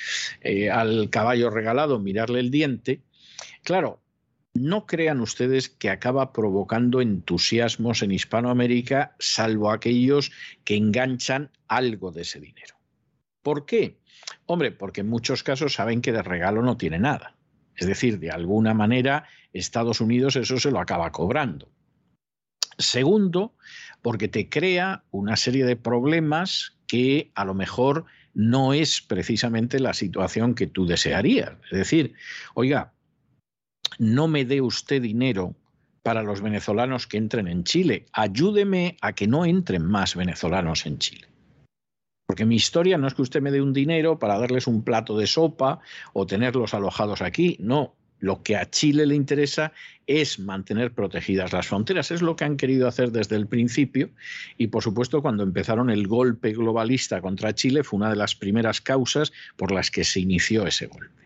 eh, 0.41 0.71
al 0.71 1.09
caballo 1.09 1.49
regalado 1.49 1.99
mirarle 1.99 2.39
el 2.39 2.51
diente, 2.51 3.01
Claro, 3.65 3.99
no 4.53 4.85
crean 4.85 5.19
ustedes 5.21 5.69
que 5.69 5.89
acaba 5.89 6.31
provocando 6.31 7.01
entusiasmos 7.01 8.03
en 8.03 8.11
Hispanoamérica, 8.11 9.15
salvo 9.17 9.71
aquellos 9.71 10.31
que 10.63 10.75
enganchan 10.75 11.49
algo 11.67 12.11
de 12.11 12.21
ese 12.21 12.39
dinero. 12.39 12.75
¿Por 13.41 13.65
qué? 13.65 13.97
Hombre, 14.45 14.71
porque 14.71 15.01
en 15.01 15.09
muchos 15.09 15.41
casos 15.41 15.73
saben 15.73 16.01
que 16.01 16.11
de 16.11 16.21
regalo 16.21 16.61
no 16.61 16.77
tiene 16.77 16.99
nada. 16.99 17.35
Es 17.75 17.87
decir, 17.87 18.19
de 18.19 18.29
alguna 18.29 18.75
manera 18.75 19.25
Estados 19.51 19.99
Unidos 19.99 20.35
eso 20.35 20.59
se 20.59 20.69
lo 20.69 20.79
acaba 20.79 21.11
cobrando. 21.11 21.67
Segundo, 22.77 23.55
porque 24.03 24.27
te 24.27 24.47
crea 24.47 25.03
una 25.09 25.37
serie 25.37 25.65
de 25.65 25.75
problemas 25.75 26.77
que 26.85 27.31
a 27.33 27.45
lo 27.45 27.55
mejor 27.55 28.05
no 28.35 28.73
es 28.73 29.01
precisamente 29.01 29.79
la 29.79 29.95
situación 29.95 30.53
que 30.53 30.67
tú 30.67 30.85
desearías. 30.85 31.53
Es 31.71 31.77
decir, 31.79 32.13
oiga, 32.53 32.94
no 33.99 34.27
me 34.27 34.45
dé 34.45 34.61
usted 34.61 35.01
dinero 35.01 35.55
para 36.03 36.21
los 36.21 36.41
venezolanos 36.41 37.07
que 37.07 37.17
entren 37.17 37.47
en 37.47 37.63
Chile, 37.63 38.05
ayúdeme 38.11 38.95
a 39.01 39.13
que 39.13 39.27
no 39.27 39.43
entren 39.43 39.83
más 39.83 40.15
venezolanos 40.15 40.85
en 40.85 40.99
Chile. 40.99 41.27
Porque 42.27 42.45
mi 42.45 42.55
historia 42.55 42.97
no 42.97 43.07
es 43.07 43.13
que 43.13 43.21
usted 43.21 43.41
me 43.41 43.51
dé 43.51 43.61
un 43.61 43.73
dinero 43.73 44.19
para 44.19 44.37
darles 44.37 44.67
un 44.67 44.83
plato 44.83 45.17
de 45.17 45.27
sopa 45.27 45.79
o 46.13 46.25
tenerlos 46.25 46.73
alojados 46.73 47.21
aquí, 47.21 47.57
no. 47.59 47.95
Lo 48.19 48.43
que 48.43 48.55
a 48.55 48.69
Chile 48.69 49.05
le 49.05 49.15
interesa 49.15 49.73
es 50.07 50.39
mantener 50.39 50.93
protegidas 50.93 51.53
las 51.53 51.67
fronteras. 51.67 52.11
Es 52.11 52.21
lo 52.21 52.35
que 52.35 52.45
han 52.45 52.55
querido 52.57 52.87
hacer 52.87 53.11
desde 53.11 53.35
el 53.35 53.47
principio 53.47 54.09
y, 54.57 54.67
por 54.67 54.83
supuesto, 54.83 55.21
cuando 55.21 55.43
empezaron 55.43 55.89
el 55.89 56.07
golpe 56.07 56.53
globalista 56.53 57.21
contra 57.21 57.53
Chile 57.53 57.83
fue 57.83 57.97
una 57.97 58.09
de 58.09 58.15
las 58.15 58.35
primeras 58.35 58.79
causas 58.79 59.33
por 59.57 59.71
las 59.71 59.91
que 59.91 60.03
se 60.03 60.21
inició 60.21 60.65
ese 60.65 60.87
golpe. 60.87 61.24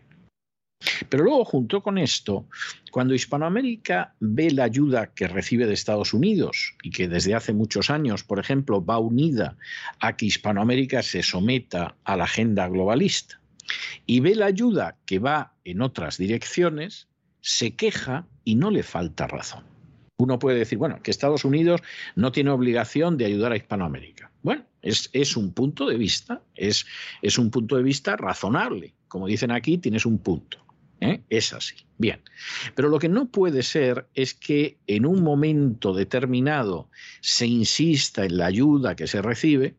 Pero 1.08 1.24
luego, 1.24 1.44
junto 1.44 1.82
con 1.82 1.98
esto, 1.98 2.46
cuando 2.92 3.14
Hispanoamérica 3.14 4.14
ve 4.20 4.50
la 4.52 4.64
ayuda 4.64 5.08
que 5.12 5.26
recibe 5.26 5.66
de 5.66 5.74
Estados 5.74 6.14
Unidos 6.14 6.74
y 6.82 6.90
que 6.90 7.08
desde 7.08 7.34
hace 7.34 7.52
muchos 7.52 7.90
años, 7.90 8.22
por 8.22 8.38
ejemplo, 8.38 8.84
va 8.84 8.98
unida 8.98 9.56
a 9.98 10.16
que 10.16 10.26
Hispanoamérica 10.26 11.02
se 11.02 11.22
someta 11.22 11.96
a 12.04 12.16
la 12.16 12.24
agenda 12.24 12.68
globalista, 12.68 13.40
y 14.06 14.20
ve 14.20 14.34
la 14.36 14.46
ayuda 14.46 14.96
que 15.04 15.18
va 15.18 15.54
en 15.64 15.82
otras 15.82 16.16
direcciones, 16.16 17.08
se 17.40 17.74
queja 17.74 18.26
y 18.44 18.54
no 18.54 18.70
le 18.70 18.82
falta 18.82 19.26
razón. 19.26 19.64
Uno 20.18 20.38
puede 20.38 20.58
decir, 20.58 20.78
bueno, 20.78 21.02
que 21.02 21.10
Estados 21.10 21.44
Unidos 21.44 21.80
no 22.14 22.30
tiene 22.30 22.50
obligación 22.50 23.16
de 23.16 23.24
ayudar 23.24 23.52
a 23.52 23.56
Hispanoamérica. 23.56 24.30
Bueno, 24.42 24.64
es, 24.82 25.36
un 25.36 25.52
punto 25.52 25.86
de 25.86 25.96
vista, 25.96 26.42
es 26.54 26.84
un 27.38 27.50
punto 27.50 27.76
de 27.76 27.82
vista 27.82 28.16
razonable. 28.16 28.94
Como 29.08 29.26
dicen 29.26 29.50
aquí, 29.50 29.78
tienes 29.78 30.06
un 30.06 30.18
punto. 30.18 30.69
¿Eh? 31.00 31.22
Es 31.28 31.52
así. 31.52 31.74
Bien. 31.98 32.20
Pero 32.74 32.88
lo 32.88 32.98
que 32.98 33.08
no 33.08 33.28
puede 33.28 33.62
ser 33.62 34.06
es 34.14 34.34
que 34.34 34.78
en 34.86 35.06
un 35.06 35.22
momento 35.22 35.92
determinado 35.92 36.88
se 37.20 37.46
insista 37.46 38.24
en 38.24 38.38
la 38.38 38.46
ayuda 38.46 38.96
que 38.96 39.06
se 39.06 39.22
recibe 39.22 39.74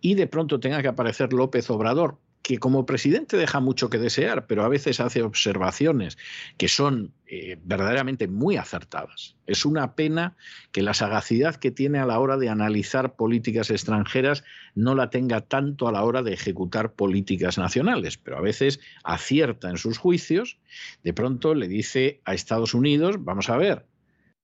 y 0.00 0.14
de 0.14 0.26
pronto 0.26 0.60
tenga 0.60 0.82
que 0.82 0.88
aparecer 0.88 1.32
López 1.32 1.68
Obrador 1.70 2.18
que 2.44 2.58
como 2.58 2.84
presidente 2.84 3.38
deja 3.38 3.58
mucho 3.58 3.88
que 3.88 3.96
desear, 3.96 4.46
pero 4.46 4.64
a 4.64 4.68
veces 4.68 5.00
hace 5.00 5.22
observaciones 5.22 6.18
que 6.58 6.68
son 6.68 7.14
eh, 7.26 7.56
verdaderamente 7.64 8.28
muy 8.28 8.58
acertadas. 8.58 9.34
Es 9.46 9.64
una 9.64 9.94
pena 9.94 10.36
que 10.70 10.82
la 10.82 10.92
sagacidad 10.92 11.56
que 11.56 11.70
tiene 11.70 12.00
a 12.00 12.04
la 12.04 12.20
hora 12.20 12.36
de 12.36 12.50
analizar 12.50 13.16
políticas 13.16 13.70
extranjeras 13.70 14.44
no 14.74 14.94
la 14.94 15.08
tenga 15.08 15.40
tanto 15.40 15.88
a 15.88 15.92
la 15.92 16.04
hora 16.04 16.22
de 16.22 16.34
ejecutar 16.34 16.92
políticas 16.92 17.56
nacionales, 17.56 18.18
pero 18.18 18.36
a 18.36 18.42
veces 18.42 18.78
acierta 19.04 19.70
en 19.70 19.78
sus 19.78 19.96
juicios. 19.96 20.58
De 21.02 21.14
pronto 21.14 21.54
le 21.54 21.66
dice 21.66 22.20
a 22.26 22.34
Estados 22.34 22.74
Unidos, 22.74 23.24
vamos 23.24 23.48
a 23.48 23.56
ver, 23.56 23.86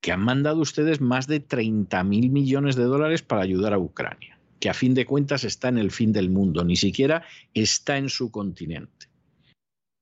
que 0.00 0.12
han 0.12 0.24
mandado 0.24 0.62
ustedes 0.62 1.02
más 1.02 1.26
de 1.26 1.40
30 1.40 2.02
mil 2.04 2.30
millones 2.30 2.76
de 2.76 2.84
dólares 2.84 3.20
para 3.20 3.42
ayudar 3.42 3.74
a 3.74 3.78
Ucrania 3.78 4.39
que 4.60 4.68
a 4.68 4.74
fin 4.74 4.94
de 4.94 5.06
cuentas 5.06 5.44
está 5.44 5.68
en 5.68 5.78
el 5.78 5.90
fin 5.90 6.12
del 6.12 6.30
mundo, 6.30 6.62
ni 6.64 6.76
siquiera 6.76 7.24
está 7.54 7.96
en 7.96 8.10
su 8.10 8.30
continente. 8.30 9.08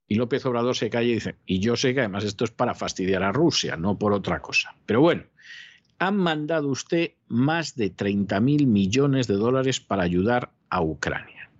Y 0.09 0.16
López 0.16 0.44
Obrador 0.46 0.74
se 0.74 0.90
calla 0.90 1.09
y 1.09 1.14
dice, 1.14 1.36
y 1.46 1.61
yo 1.61 1.76
sé 1.76 1.94
que 1.94 2.00
además 2.00 2.24
esto 2.24 2.44
es 2.44 2.50
para 2.50 2.74
fastidiar 2.74 3.22
a 3.22 3.32
Rusia, 3.32 3.76
no 3.76 3.98
por 3.98 4.12
otra 4.12 4.40
cosa. 4.40 4.74
Pero 4.84 5.00
bueno, 5.00 5.24
han 5.98 6.16
mandado 6.16 6.68
usted 6.68 7.12
más 7.28 7.76
de 7.76 7.90
30 7.90 8.40
mil 8.40 8.66
millones 8.66 9.26
de 9.26 9.34
dólares 9.34 9.80
para 9.80 10.02
ayudar 10.02 10.50
a 10.70 10.82
Ucrania. 10.82 11.50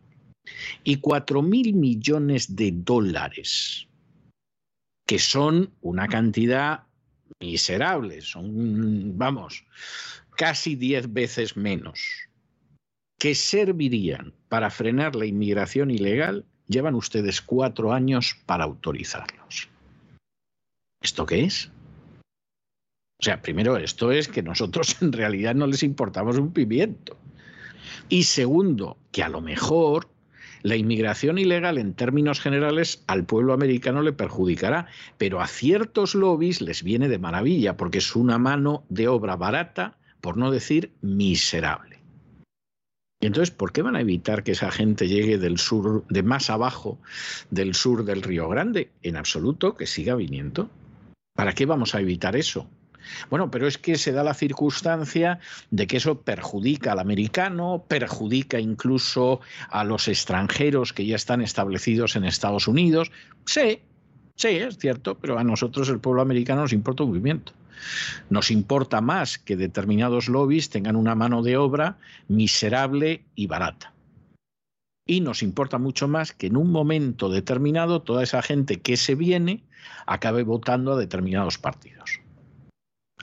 Y 0.83 0.97
4 0.97 1.43
mil 1.43 1.75
millones 1.75 2.57
de 2.57 2.73
dólares, 2.73 3.87
que 5.07 5.19
son 5.19 5.71
una 5.83 6.09
cantidad 6.09 6.85
miserable, 7.39 8.23
son, 8.23 9.17
vamos, 9.19 9.65
casi 10.37 10.75
10 10.75 11.13
veces 11.13 11.57
menos 11.57 12.28
que 13.19 13.35
servirían 13.35 14.33
para 14.49 14.71
frenar 14.71 15.17
la 15.17 15.27
inmigración 15.27 15.91
ilegal, 15.91 16.45
llevan 16.69 16.95
ustedes 16.95 17.43
cuatro 17.43 17.93
años 17.93 18.37
para 18.47 18.65
autorizarlos. 18.65 19.69
¿Esto 21.03 21.27
qué 21.27 21.45
es? 21.45 21.71
O 23.21 23.25
sea, 23.25 23.43
primero, 23.43 23.77
esto 23.77 24.13
es 24.13 24.29
que 24.29 24.43
nosotros 24.43 25.03
en 25.03 25.13
realidad 25.13 25.55
no 25.55 25.67
les 25.67 25.83
importamos 25.83 26.39
un 26.39 26.53
pimiento. 26.53 27.17
Y 28.09 28.25
segundo, 28.25 28.97
que 29.11 29.23
a 29.23 29.29
lo 29.29 29.41
mejor 29.41 30.09
la 30.63 30.77
inmigración 30.77 31.39
ilegal 31.39 31.79
en 31.79 31.95
términos 31.95 32.41
generales 32.41 33.03
al 33.07 33.25
pueblo 33.25 33.53
americano 33.53 34.03
le 34.03 34.13
perjudicará, 34.13 34.87
pero 35.17 35.41
a 35.41 35.47
ciertos 35.47 36.15
lobbies 36.15 36.61
les 36.61 36.83
viene 36.83 37.09
de 37.09 37.19
maravilla 37.19 37.77
porque 37.77 37.99
es 37.99 38.15
una 38.15 38.39
mano 38.39 38.85
de 38.89 39.09
obra 39.09 39.37
barata, 39.37 39.99
por 40.21 40.37
no 40.37 40.51
decir 40.51 40.93
miserable. 41.01 41.98
Y 43.21 43.27
entonces, 43.27 43.51
¿por 43.51 43.73
qué 43.73 43.83
van 43.83 43.97
a 43.97 44.01
evitar 44.01 44.45
que 44.45 44.53
esa 44.53 44.71
gente 44.71 45.09
llegue 45.09 45.39
del 45.39 45.59
sur, 45.59 46.05
de 46.09 46.23
más 46.23 46.51
abajo 46.51 46.99
del 47.51 47.75
sur 47.75 48.05
del 48.05 48.23
Río 48.23 48.49
Grande? 48.49 48.93
En 49.03 49.17
absoluto, 49.17 49.75
que 49.75 49.87
siga 49.87 50.15
viniendo. 50.15 50.71
¿Para 51.35 51.53
qué 51.53 51.67
vamos 51.67 51.95
a 51.95 52.01
evitar 52.01 52.37
eso? 52.37 52.69
Bueno, 53.31 53.51
pero 53.51 53.67
es 53.67 53.79
que 53.79 53.97
se 53.97 54.13
da 54.13 54.23
la 54.23 54.35
circunstancia 54.35 55.41
de 55.71 55.87
que 55.87 55.97
eso 55.97 56.21
perjudica 56.23 56.93
al 56.93 56.99
americano, 56.99 57.85
perjudica 57.89 58.61
incluso 58.61 59.41
a 59.71 59.85
los 59.85 60.09
extranjeros 60.09 60.93
que 60.93 61.07
ya 61.07 61.17
están 61.17 61.41
establecidos 61.41 62.17
en 62.17 62.25
Estados 62.25 62.69
Unidos. 62.69 63.11
Sí, 63.47 63.81
sí, 64.39 64.49
es 64.49 64.79
cierto, 64.79 65.19
pero 65.19 65.39
a 65.39 65.45
nosotros 65.45 65.89
el 65.91 66.01
pueblo 66.01 66.23
americano 66.23 66.63
nos 66.63 66.73
importa 66.73 67.03
un 67.03 67.11
movimiento. 67.11 67.53
Nos 68.31 68.51
importa 68.51 69.01
más 69.01 69.39
que 69.39 69.57
determinados 69.57 70.29
lobbies 70.29 70.71
tengan 70.71 70.97
una 70.97 71.15
mano 71.15 71.43
de 71.43 71.57
obra 71.57 71.99
miserable 72.29 73.25
y 73.35 73.47
barata. 73.47 73.93
Y 75.07 75.21
nos 75.21 75.43
importa 75.43 75.79
mucho 75.79 76.09
más 76.09 76.33
que 76.33 76.49
en 76.49 76.57
un 76.57 76.71
momento 76.71 77.31
determinado 77.31 78.03
toda 78.03 78.23
esa 78.23 78.43
gente 78.43 78.81
que 78.81 78.97
se 78.97 79.15
viene 79.15 79.65
acabe 80.07 80.43
votando 80.43 80.93
a 80.93 80.99
determinados 80.99 81.59
partidos. 81.59 82.21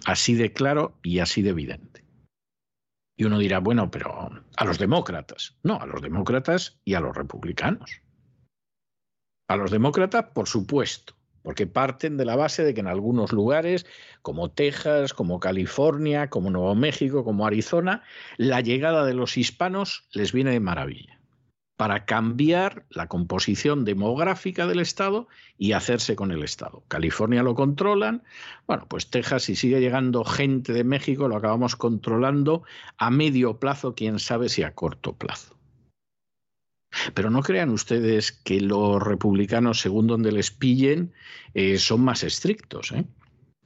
Así 0.05 0.36
de 0.36 0.51
claro 0.51 0.97
y 1.03 1.20
así 1.20 1.41
de 1.41 1.51
evidente. 1.51 2.03
Y 3.18 3.26
uno 3.26 3.39
dirá, 3.39 3.59
bueno, 3.59 3.91
pero 3.91 4.30
a 4.57 4.66
los 4.66 4.78
demócratas. 4.78 5.55
No, 5.63 5.80
a 5.80 5.86
los 5.86 6.01
demócratas 6.01 6.78
y 6.84 6.95
a 6.95 6.99
los 6.99 7.16
republicanos. 7.16 8.01
A 9.48 9.56
los 9.58 9.72
demócratas, 9.72 10.26
por 10.34 10.48
supuesto 10.48 11.16
porque 11.46 11.68
parten 11.68 12.18
de 12.18 12.26
la 12.26 12.36
base 12.36 12.64
de 12.64 12.74
que 12.74 12.80
en 12.80 12.88
algunos 12.88 13.32
lugares, 13.32 13.86
como 14.24 14.50
Texas, 14.50 15.14
como 15.14 15.39
California, 15.39 16.28
como 16.28 16.50
Nuevo 16.50 16.74
México, 16.74 17.24
como 17.24 17.46
Arizona, 17.46 18.02
la 18.38 18.62
llegada 18.62 19.06
de 19.06 19.14
los 19.14 19.38
hispanos 19.38 20.08
les 20.12 20.34
viene 20.34 20.50
de 20.50 20.60
maravilla 20.60 21.20
para 21.78 22.06
cambiar 22.06 22.86
la 22.89 23.08
composición 23.08 23.86
demográfica 23.86 24.66
del 24.66 24.80
Estado 24.80 25.28
y 25.58 25.74
hacerse 25.74 26.16
con 26.16 26.32
el 26.32 26.41
Estado. 26.41 26.84
California 26.88 27.43
lo 27.43 27.54
controlan, 27.54 28.24
bueno, 28.66 28.88
pues 28.88 29.12
Texas 29.12 29.43
si 29.43 29.56
sigue 29.56 29.82
llegando 29.82 30.24
gente 30.24 30.74
de 30.74 30.84
México 30.84 31.28
lo 31.28 31.36
acabamos 31.36 31.76
controlando 31.76 32.64
a 32.98 33.12
medio 33.12 33.60
plazo, 33.60 33.93
quién 33.93 34.18
sabe 34.18 34.50
si 34.50 34.64
a 34.64 34.74
corto 34.74 35.14
plazo. 35.14 35.56
Pero 37.14 37.30
no 37.30 37.41
crean 37.41 37.70
ustedes 37.70 38.32
que 38.32 38.62
los 38.62 39.02
republicanos, 39.02 39.80
según 39.82 40.08
donde 40.08 40.32
les 40.32 40.52
pillen, 40.52 41.14
eh, 41.54 41.78
son 41.78 42.02
más 42.02 42.24
estrictos. 42.24 42.91
¿eh? 42.91 43.06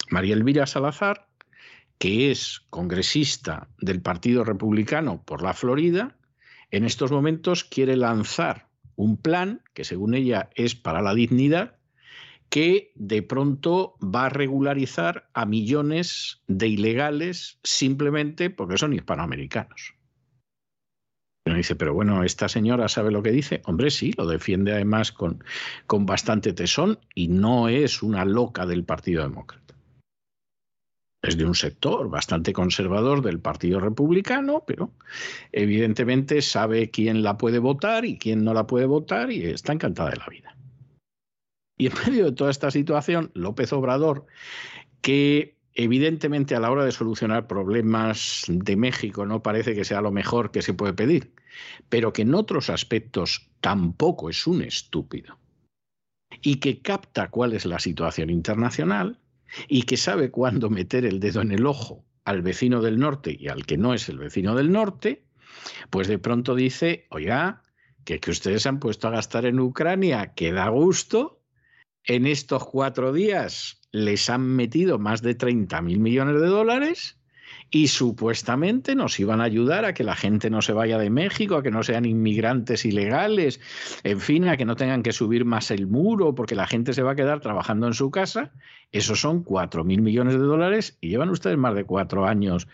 María 0.09 0.35
Elvira 0.35 0.65
Salazar, 0.65 1.27
que 1.97 2.31
es 2.31 2.61
congresista 2.69 3.67
del 3.79 4.01
Partido 4.01 4.43
Republicano 4.43 5.23
por 5.23 5.43
la 5.43 5.53
Florida, 5.53 6.15
en 6.71 6.85
estos 6.85 7.11
momentos 7.11 7.63
quiere 7.63 7.97
lanzar 7.97 8.67
un 8.95 9.17
plan 9.17 9.61
que 9.73 9.83
según 9.83 10.13
ella 10.13 10.49
es 10.55 10.75
para 10.75 11.01
la 11.01 11.13
dignidad, 11.13 11.77
que 12.49 12.91
de 12.95 13.21
pronto 13.21 13.95
va 14.03 14.25
a 14.25 14.29
regularizar 14.29 15.29
a 15.33 15.45
millones 15.45 16.41
de 16.47 16.67
ilegales 16.67 17.59
simplemente 17.63 18.49
porque 18.49 18.77
son 18.77 18.93
hispanoamericanos 18.93 19.98
dice, 21.59 21.75
pero 21.75 21.93
bueno, 21.93 22.23
esta 22.23 22.49
señora 22.49 22.87
sabe 22.87 23.11
lo 23.11 23.23
que 23.23 23.31
dice. 23.31 23.61
Hombre, 23.65 23.91
sí, 23.91 24.13
lo 24.17 24.25
defiende 24.27 24.73
además 24.73 25.11
con, 25.11 25.43
con 25.87 26.05
bastante 26.05 26.53
tesón 26.53 26.99
y 27.15 27.27
no 27.27 27.69
es 27.69 28.03
una 28.03 28.25
loca 28.25 28.65
del 28.65 28.83
Partido 28.83 29.23
Demócrata. 29.23 29.75
es 31.21 31.37
de 31.37 31.45
un 31.45 31.55
sector 31.55 32.09
bastante 32.09 32.53
conservador 32.53 33.21
del 33.21 33.39
Partido 33.39 33.79
Republicano, 33.79 34.63
pero 34.65 34.91
evidentemente 35.51 36.41
sabe 36.41 36.89
quién 36.89 37.23
la 37.23 37.37
puede 37.37 37.59
votar 37.59 38.05
y 38.05 38.17
quién 38.17 38.43
no 38.43 38.53
la 38.53 38.65
puede 38.67 38.85
votar 38.85 39.31
y 39.31 39.43
está 39.45 39.73
encantada 39.73 40.11
de 40.11 40.17
la 40.17 40.27
vida. 40.27 40.55
Y 41.77 41.87
en 41.87 41.93
medio 42.05 42.25
de 42.25 42.31
toda 42.33 42.51
esta 42.51 42.71
situación, 42.71 43.31
López 43.33 43.71
Obrador, 43.73 44.25
que 45.01 45.55
evidentemente 45.73 46.55
a 46.55 46.59
la 46.59 46.71
hora 46.71 46.83
de 46.83 46.91
solucionar 46.91 47.47
problemas 47.47 48.43
de 48.47 48.75
México 48.75 49.25
no 49.25 49.41
parece 49.41 49.75
que 49.75 49.85
sea 49.85 50.01
lo 50.01 50.11
mejor 50.11 50.51
que 50.51 50.61
se 50.61 50.73
puede 50.73 50.93
pedir, 50.93 51.31
pero 51.89 52.13
que 52.13 52.23
en 52.23 52.35
otros 52.35 52.69
aspectos 52.69 53.49
tampoco 53.61 54.29
es 54.29 54.47
un 54.47 54.61
estúpido, 54.61 55.37
y 56.41 56.55
que 56.57 56.81
capta 56.81 57.29
cuál 57.29 57.53
es 57.53 57.65
la 57.65 57.79
situación 57.79 58.29
internacional, 58.29 59.19
y 59.67 59.83
que 59.83 59.97
sabe 59.97 60.31
cuándo 60.31 60.69
meter 60.69 61.05
el 61.05 61.19
dedo 61.19 61.41
en 61.41 61.51
el 61.51 61.65
ojo 61.65 62.05
al 62.23 62.41
vecino 62.41 62.81
del 62.81 62.99
norte 62.99 63.35
y 63.37 63.47
al 63.47 63.65
que 63.65 63.77
no 63.77 63.93
es 63.93 64.07
el 64.09 64.19
vecino 64.19 64.55
del 64.55 64.71
norte, 64.71 65.23
pues 65.89 66.07
de 66.07 66.19
pronto 66.19 66.53
dice, 66.53 67.07
oiga, 67.09 67.63
que, 68.05 68.19
que 68.19 68.31
ustedes 68.31 68.65
han 68.67 68.79
puesto 68.79 69.07
a 69.07 69.11
gastar 69.11 69.45
en 69.45 69.59
Ucrania, 69.59 70.33
que 70.35 70.51
da 70.51 70.69
gusto, 70.69 71.41
en 72.03 72.25
estos 72.25 72.65
cuatro 72.65 73.11
días 73.13 73.81
les 73.91 74.29
han 74.29 74.41
metido 74.41 74.99
más 74.99 75.21
de 75.21 75.35
30 75.35 75.81
mil 75.81 75.99
millones 75.99 76.39
de 76.39 76.47
dólares 76.47 77.18
y 77.71 77.87
supuestamente 77.87 78.95
nos 78.95 79.19
iban 79.19 79.41
a 79.41 79.43
ayudar 79.43 79.85
a 79.85 79.93
que 79.93 80.03
la 80.03 80.15
gente 80.15 80.49
no 80.49 80.61
se 80.61 80.73
vaya 80.73 80.97
de 80.97 81.09
México, 81.09 81.55
a 81.55 81.63
que 81.63 81.69
no 81.69 81.83
sean 81.83 82.05
inmigrantes 82.05 82.83
ilegales, 82.83 83.59
en 84.03 84.19
fin, 84.19 84.47
a 84.47 84.57
que 84.57 84.65
no 84.65 84.75
tengan 84.75 85.03
que 85.03 85.11
subir 85.11 85.45
más 85.45 85.69
el 85.69 85.85
muro 85.85 86.33
porque 86.33 86.55
la 86.55 86.65
gente 86.65 86.93
se 86.93 87.03
va 87.03 87.11
a 87.11 87.15
quedar 87.15 87.41
trabajando 87.41 87.85
en 87.87 87.93
su 87.93 88.09
casa. 88.09 88.51
Esos 88.91 89.21
son 89.21 89.43
cuatro 89.43 89.83
mil 89.83 90.01
millones 90.01 90.33
de 90.33 90.39
dólares 90.39 90.97
y 90.99 91.09
llevan 91.09 91.29
ustedes 91.29 91.57
más 91.57 91.75
de 91.75 91.83
cuatro 91.83 92.25
años 92.25 92.67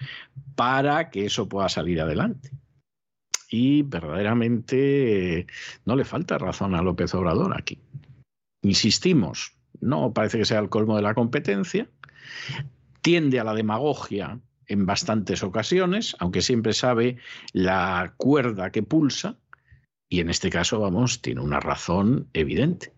para 0.56 1.10
que 1.10 1.26
eso 1.26 1.50
pueda 1.50 1.68
salir 1.68 2.00
adelante. 2.00 2.52
Y 3.52 3.84
verdaderamente 3.84 5.46
no 5.86 5.96
le 5.96 6.06
falta 6.06 6.38
razón 6.38 6.74
a 6.74 6.82
López 6.82 7.14
Obrador 7.16 7.54
aquí. 7.58 7.80
Insistimos, 8.62 9.58
no 9.82 10.14
parece 10.14 10.38
que 10.38 10.46
sea 10.46 10.60
el 10.60 10.70
colmo 10.70 10.96
de 10.96 11.02
la 11.02 11.14
competencia, 11.14 11.90
tiende 13.02 13.40
a 13.40 13.44
la 13.44 13.54
demagogia 13.54 14.40
en 14.68 14.86
bastantes 14.86 15.44
ocasiones, 15.44 16.16
aunque 16.20 16.42
siempre 16.42 16.74
sabe 16.74 17.18
la 17.54 18.14
cuerda 18.18 18.72
que 18.72 18.84
pulsa, 18.84 19.38
y 20.10 20.20
en 20.20 20.30
este 20.30 20.50
caso, 20.50 20.80
vamos, 20.80 21.22
tiene 21.22 21.42
una 21.42 21.60
razón 21.60 22.30
evidente. 22.34 22.94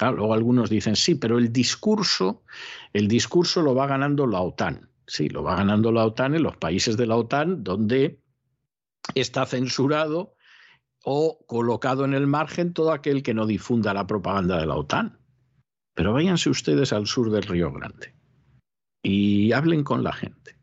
luego 0.00 0.34
algunos 0.34 0.70
dicen, 0.70 0.96
sí, 0.96 1.14
pero 1.14 1.38
el 1.38 1.52
discurso, 1.52 2.42
el 2.92 3.08
discurso 3.08 3.62
lo 3.62 3.74
va 3.74 3.86
ganando 3.86 4.26
la 4.26 4.40
OTAN. 4.40 4.88
Sí, 5.06 5.28
lo 5.28 5.42
va 5.42 5.56
ganando 5.56 5.92
la 5.92 6.04
OTAN 6.04 6.34
en 6.34 6.42
los 6.42 6.56
países 6.56 6.96
de 6.96 7.06
la 7.06 7.16
OTAN 7.16 7.62
donde 7.62 8.20
está 9.14 9.46
censurado 9.46 10.34
o 11.04 11.44
colocado 11.46 12.04
en 12.04 12.14
el 12.14 12.26
margen 12.26 12.72
todo 12.72 12.92
aquel 12.92 13.22
que 13.22 13.34
no 13.34 13.46
difunda 13.46 13.94
la 13.94 14.06
propaganda 14.06 14.58
de 14.58 14.66
la 14.66 14.76
OTAN. 14.76 15.18
Pero 15.94 16.12
váyanse 16.12 16.50
ustedes 16.50 16.92
al 16.92 17.06
sur 17.06 17.30
del 17.30 17.42
Río 17.42 17.72
Grande 17.72 18.14
y 19.02 19.52
hablen 19.52 19.84
con 19.84 20.02
la 20.02 20.12
gente 20.12 20.56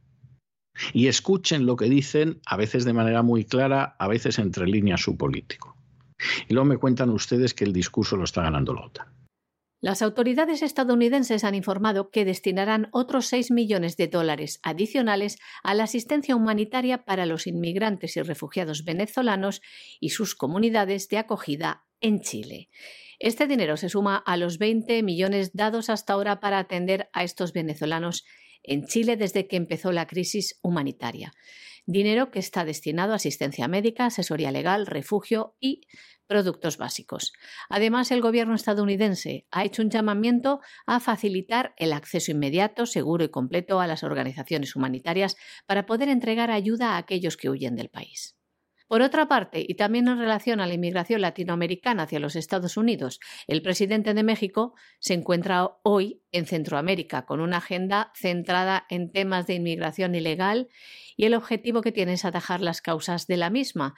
y 0.94 1.08
escuchen 1.08 1.66
lo 1.66 1.76
que 1.76 1.90
dicen, 1.90 2.40
a 2.46 2.58
veces 2.58 2.86
de 2.86 2.94
manera 2.94 3.24
muy 3.24 3.46
clara, 3.46 3.96
a 4.00 4.08
veces 4.08 4.40
entre 4.40 4.68
líneas 4.68 5.02
su 5.02 5.18
político. 5.18 5.76
Y 6.48 6.54
luego 6.54 6.66
me 6.66 6.78
cuentan 6.78 7.10
ustedes 7.10 7.54
que 7.54 7.64
el 7.64 7.74
discurso 7.74 8.18
lo 8.18 8.26
está 8.26 8.44
ganando 8.44 8.74
la 8.74 8.86
OTAN. 8.86 9.08
Las 9.82 10.02
autoridades 10.02 10.62
estadounidenses 10.62 11.46
han 11.46 11.56
informado 11.56 12.12
que 12.12 12.26
destinarán 12.26 12.90
otros 12.92 13.28
6 13.28 13.52
millones 13.52 13.96
de 13.96 14.10
dólares 14.10 14.60
adicionales 14.62 15.38
a 15.64 15.74
la 15.74 15.86
asistencia 15.86 16.36
humanitaria 16.36 17.06
para 17.06 17.26
los 17.26 17.48
inmigrantes 17.48 18.18
y 18.18 18.22
refugiados 18.22 18.84
venezolanos 18.84 19.62
y 20.02 20.10
sus 20.10 20.36
comunidades 20.36 21.08
de 21.08 21.20
acogida 21.20 21.86
en 22.02 22.20
Chile. 22.20 22.70
Este 23.20 23.48
dinero 23.48 23.78
se 23.78 23.88
suma 23.88 24.18
a 24.18 24.36
los 24.36 24.58
20 24.58 25.02
millones 25.04 25.52
dados 25.54 25.90
hasta 25.90 26.12
ahora 26.12 26.42
para 26.42 26.60
atender 26.60 27.10
a 27.14 27.24
estos 27.24 27.54
venezolanos 27.54 28.26
en 28.64 28.86
Chile 28.86 29.18
desde 29.18 29.48
que 29.48 29.56
empezó 29.56 29.92
la 29.92 30.08
crisis 30.08 30.60
humanitaria. 30.62 31.32
Dinero 31.86 32.30
que 32.30 32.40
está 32.40 32.66
destinado 32.66 33.14
a 33.14 33.16
asistencia 33.16 33.68
médica, 33.68 34.06
asesoría 34.06 34.52
legal, 34.52 34.86
refugio 34.86 35.56
y 35.60 35.82
productos 36.28 36.78
básicos. 36.78 37.34
Además, 37.70 38.12
el 38.12 38.22
gobierno 38.22 38.54
estadounidense 38.54 39.48
ha 39.50 39.66
hecho 39.66 39.82
un 39.82 39.90
llamamiento 39.90 40.62
a 40.86 41.00
facilitar 41.00 41.74
el 41.78 41.92
acceso 41.92 42.32
inmediato, 42.32 42.86
seguro 42.86 43.26
y 43.26 43.30
completo 43.30 43.80
a 43.80 43.88
las 43.88 44.04
organizaciones 44.04 44.76
humanitarias 44.76 45.36
para 45.66 45.88
poder 45.88 46.08
entregar 46.10 46.52
ayuda 46.52 46.92
a 46.92 46.98
aquellos 46.98 47.36
que 47.36 47.50
huyen 47.50 47.76
del 47.76 47.90
país. 47.90 48.39
Por 48.90 49.04
otra 49.04 49.28
parte, 49.28 49.64
y 49.68 49.76
también 49.76 50.08
en 50.08 50.18
relación 50.18 50.60
a 50.60 50.66
la 50.66 50.74
inmigración 50.74 51.22
latinoamericana 51.22 52.04
hacia 52.04 52.20
los 52.20 52.36
Estados 52.36 52.76
Unidos, 52.76 53.20
el 53.46 53.62
presidente 53.62 54.16
de 54.16 54.24
México 54.24 54.74
se 54.98 55.14
encuentra 55.14 55.78
hoy 55.84 56.24
en 56.32 56.48
Centroamérica 56.48 57.28
con 57.28 57.40
una 57.40 57.58
agenda 57.58 58.12
centrada 58.16 58.88
en 58.90 59.12
temas 59.12 59.46
de 59.46 59.54
inmigración 59.54 60.16
ilegal 60.16 60.70
y 61.16 61.26
el 61.26 61.36
objetivo 61.36 61.82
que 61.82 61.92
tiene 61.92 62.14
es 62.14 62.26
atajar 62.26 62.62
las 62.62 62.82
causas 62.82 63.28
de 63.28 63.38
la 63.38 63.52
misma 63.52 63.94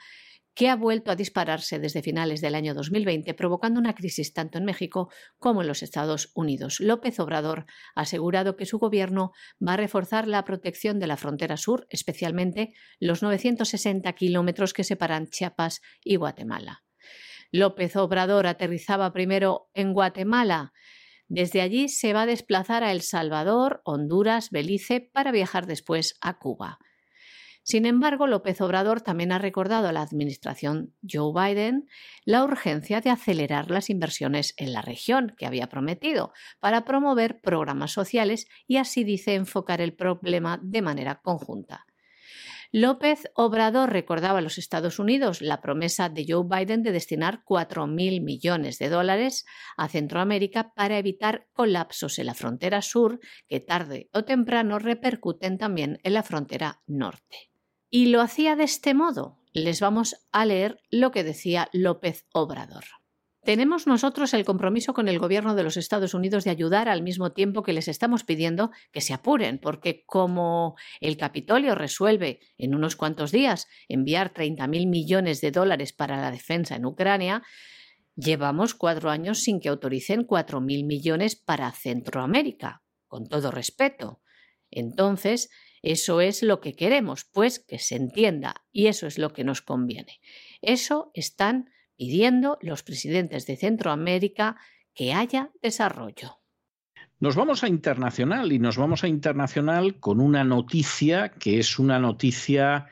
que 0.54 0.68
ha 0.68 0.76
vuelto 0.76 1.10
a 1.10 1.16
dispararse 1.16 1.78
desde 1.78 2.02
finales 2.02 2.40
del 2.40 2.54
año 2.54 2.74
2020, 2.74 3.32
provocando 3.34 3.80
una 3.80 3.94
crisis 3.94 4.32
tanto 4.32 4.58
en 4.58 4.64
México 4.64 5.10
como 5.38 5.62
en 5.62 5.68
los 5.68 5.82
Estados 5.82 6.30
Unidos. 6.34 6.80
López 6.80 7.18
Obrador 7.20 7.66
ha 7.94 8.02
asegurado 8.02 8.56
que 8.56 8.66
su 8.66 8.78
gobierno 8.78 9.32
va 9.66 9.74
a 9.74 9.78
reforzar 9.78 10.28
la 10.28 10.44
protección 10.44 10.98
de 10.98 11.06
la 11.06 11.16
frontera 11.16 11.56
sur, 11.56 11.86
especialmente 11.90 12.74
los 13.00 13.22
960 13.22 14.12
kilómetros 14.12 14.72
que 14.72 14.84
separan 14.84 15.28
Chiapas 15.28 15.80
y 16.04 16.16
Guatemala. 16.16 16.82
López 17.50 17.96
Obrador 17.96 18.46
aterrizaba 18.46 19.12
primero 19.12 19.70
en 19.74 19.92
Guatemala. 19.92 20.72
Desde 21.28 21.60
allí 21.60 21.88
se 21.88 22.12
va 22.12 22.22
a 22.22 22.26
desplazar 22.26 22.82
a 22.82 22.92
El 22.92 23.02
Salvador, 23.02 23.80
Honduras, 23.84 24.50
Belice 24.50 25.00
para 25.12 25.32
viajar 25.32 25.66
después 25.66 26.16
a 26.20 26.38
Cuba. 26.38 26.78
Sin 27.64 27.86
embargo, 27.86 28.26
López 28.26 28.60
Obrador 28.60 29.02
también 29.02 29.30
ha 29.30 29.38
recordado 29.38 29.86
a 29.86 29.92
la 29.92 30.02
administración 30.02 30.94
Joe 31.08 31.32
Biden 31.32 31.86
la 32.24 32.42
urgencia 32.42 33.00
de 33.00 33.10
acelerar 33.10 33.70
las 33.70 33.88
inversiones 33.88 34.54
en 34.56 34.72
la 34.72 34.82
región 34.82 35.34
que 35.38 35.46
había 35.46 35.68
prometido 35.68 36.32
para 36.58 36.84
promover 36.84 37.40
programas 37.40 37.92
sociales 37.92 38.48
y 38.66 38.78
así 38.78 39.04
dice 39.04 39.34
enfocar 39.34 39.80
el 39.80 39.94
problema 39.94 40.58
de 40.60 40.82
manera 40.82 41.20
conjunta. 41.22 41.86
López 42.74 43.30
Obrador 43.34 43.92
recordaba 43.92 44.38
a 44.38 44.42
los 44.42 44.56
Estados 44.56 44.98
Unidos 44.98 45.42
la 45.42 45.60
promesa 45.60 46.08
de 46.08 46.24
Joe 46.26 46.46
Biden 46.48 46.82
de 46.82 46.90
destinar 46.90 47.42
4.000 47.44 48.22
millones 48.22 48.78
de 48.78 48.88
dólares 48.88 49.44
a 49.76 49.88
Centroamérica 49.88 50.72
para 50.74 50.98
evitar 50.98 51.46
colapsos 51.52 52.18
en 52.18 52.26
la 52.26 52.34
frontera 52.34 52.80
sur 52.80 53.20
que 53.46 53.60
tarde 53.60 54.08
o 54.14 54.24
temprano 54.24 54.78
repercuten 54.78 55.58
también 55.58 55.98
en 56.02 56.14
la 56.14 56.22
frontera 56.22 56.80
norte. 56.86 57.51
Y 57.94 58.06
lo 58.06 58.22
hacía 58.22 58.56
de 58.56 58.64
este 58.64 58.94
modo. 58.94 59.38
Les 59.52 59.80
vamos 59.80 60.16
a 60.32 60.46
leer 60.46 60.80
lo 60.90 61.10
que 61.10 61.24
decía 61.24 61.68
López 61.74 62.26
Obrador. 62.32 62.84
Tenemos 63.44 63.86
nosotros 63.86 64.32
el 64.32 64.46
compromiso 64.46 64.94
con 64.94 65.08
el 65.08 65.18
gobierno 65.18 65.54
de 65.54 65.62
los 65.62 65.76
Estados 65.76 66.14
Unidos 66.14 66.44
de 66.44 66.50
ayudar 66.52 66.88
al 66.88 67.02
mismo 67.02 67.32
tiempo 67.32 67.62
que 67.62 67.74
les 67.74 67.88
estamos 67.88 68.24
pidiendo 68.24 68.70
que 68.92 69.02
se 69.02 69.12
apuren, 69.12 69.58
porque 69.58 70.04
como 70.06 70.74
el 71.02 71.18
Capitolio 71.18 71.74
resuelve 71.74 72.40
en 72.56 72.74
unos 72.74 72.96
cuantos 72.96 73.30
días 73.30 73.68
enviar 73.88 74.32
30.000 74.32 74.88
millones 74.88 75.42
de 75.42 75.50
dólares 75.50 75.92
para 75.92 76.16
la 76.16 76.30
defensa 76.30 76.76
en 76.76 76.86
Ucrania, 76.86 77.42
llevamos 78.16 78.74
cuatro 78.74 79.10
años 79.10 79.40
sin 79.40 79.60
que 79.60 79.68
autoricen 79.68 80.26
4.000 80.26 80.86
millones 80.86 81.36
para 81.36 81.70
Centroamérica, 81.72 82.82
con 83.06 83.28
todo 83.28 83.50
respeto. 83.50 84.22
Entonces, 84.70 85.50
eso 85.82 86.20
es 86.20 86.42
lo 86.42 86.60
que 86.60 86.74
queremos, 86.74 87.24
pues 87.24 87.58
que 87.58 87.78
se 87.78 87.96
entienda, 87.96 88.64
y 88.72 88.86
eso 88.86 89.06
es 89.06 89.18
lo 89.18 89.32
que 89.32 89.44
nos 89.44 89.62
conviene. 89.62 90.20
Eso 90.60 91.10
están 91.14 91.70
pidiendo 91.96 92.58
los 92.62 92.82
presidentes 92.82 93.46
de 93.46 93.56
Centroamérica 93.56 94.56
que 94.94 95.12
haya 95.12 95.50
desarrollo. 95.60 96.41
Nos 97.22 97.36
vamos 97.36 97.62
a 97.62 97.68
internacional 97.68 98.50
y 98.50 98.58
nos 98.58 98.76
vamos 98.76 99.04
a 99.04 99.06
internacional 99.06 100.00
con 100.00 100.18
una 100.18 100.42
noticia 100.42 101.28
que 101.28 101.60
es 101.60 101.78
una 101.78 102.00
noticia 102.00 102.86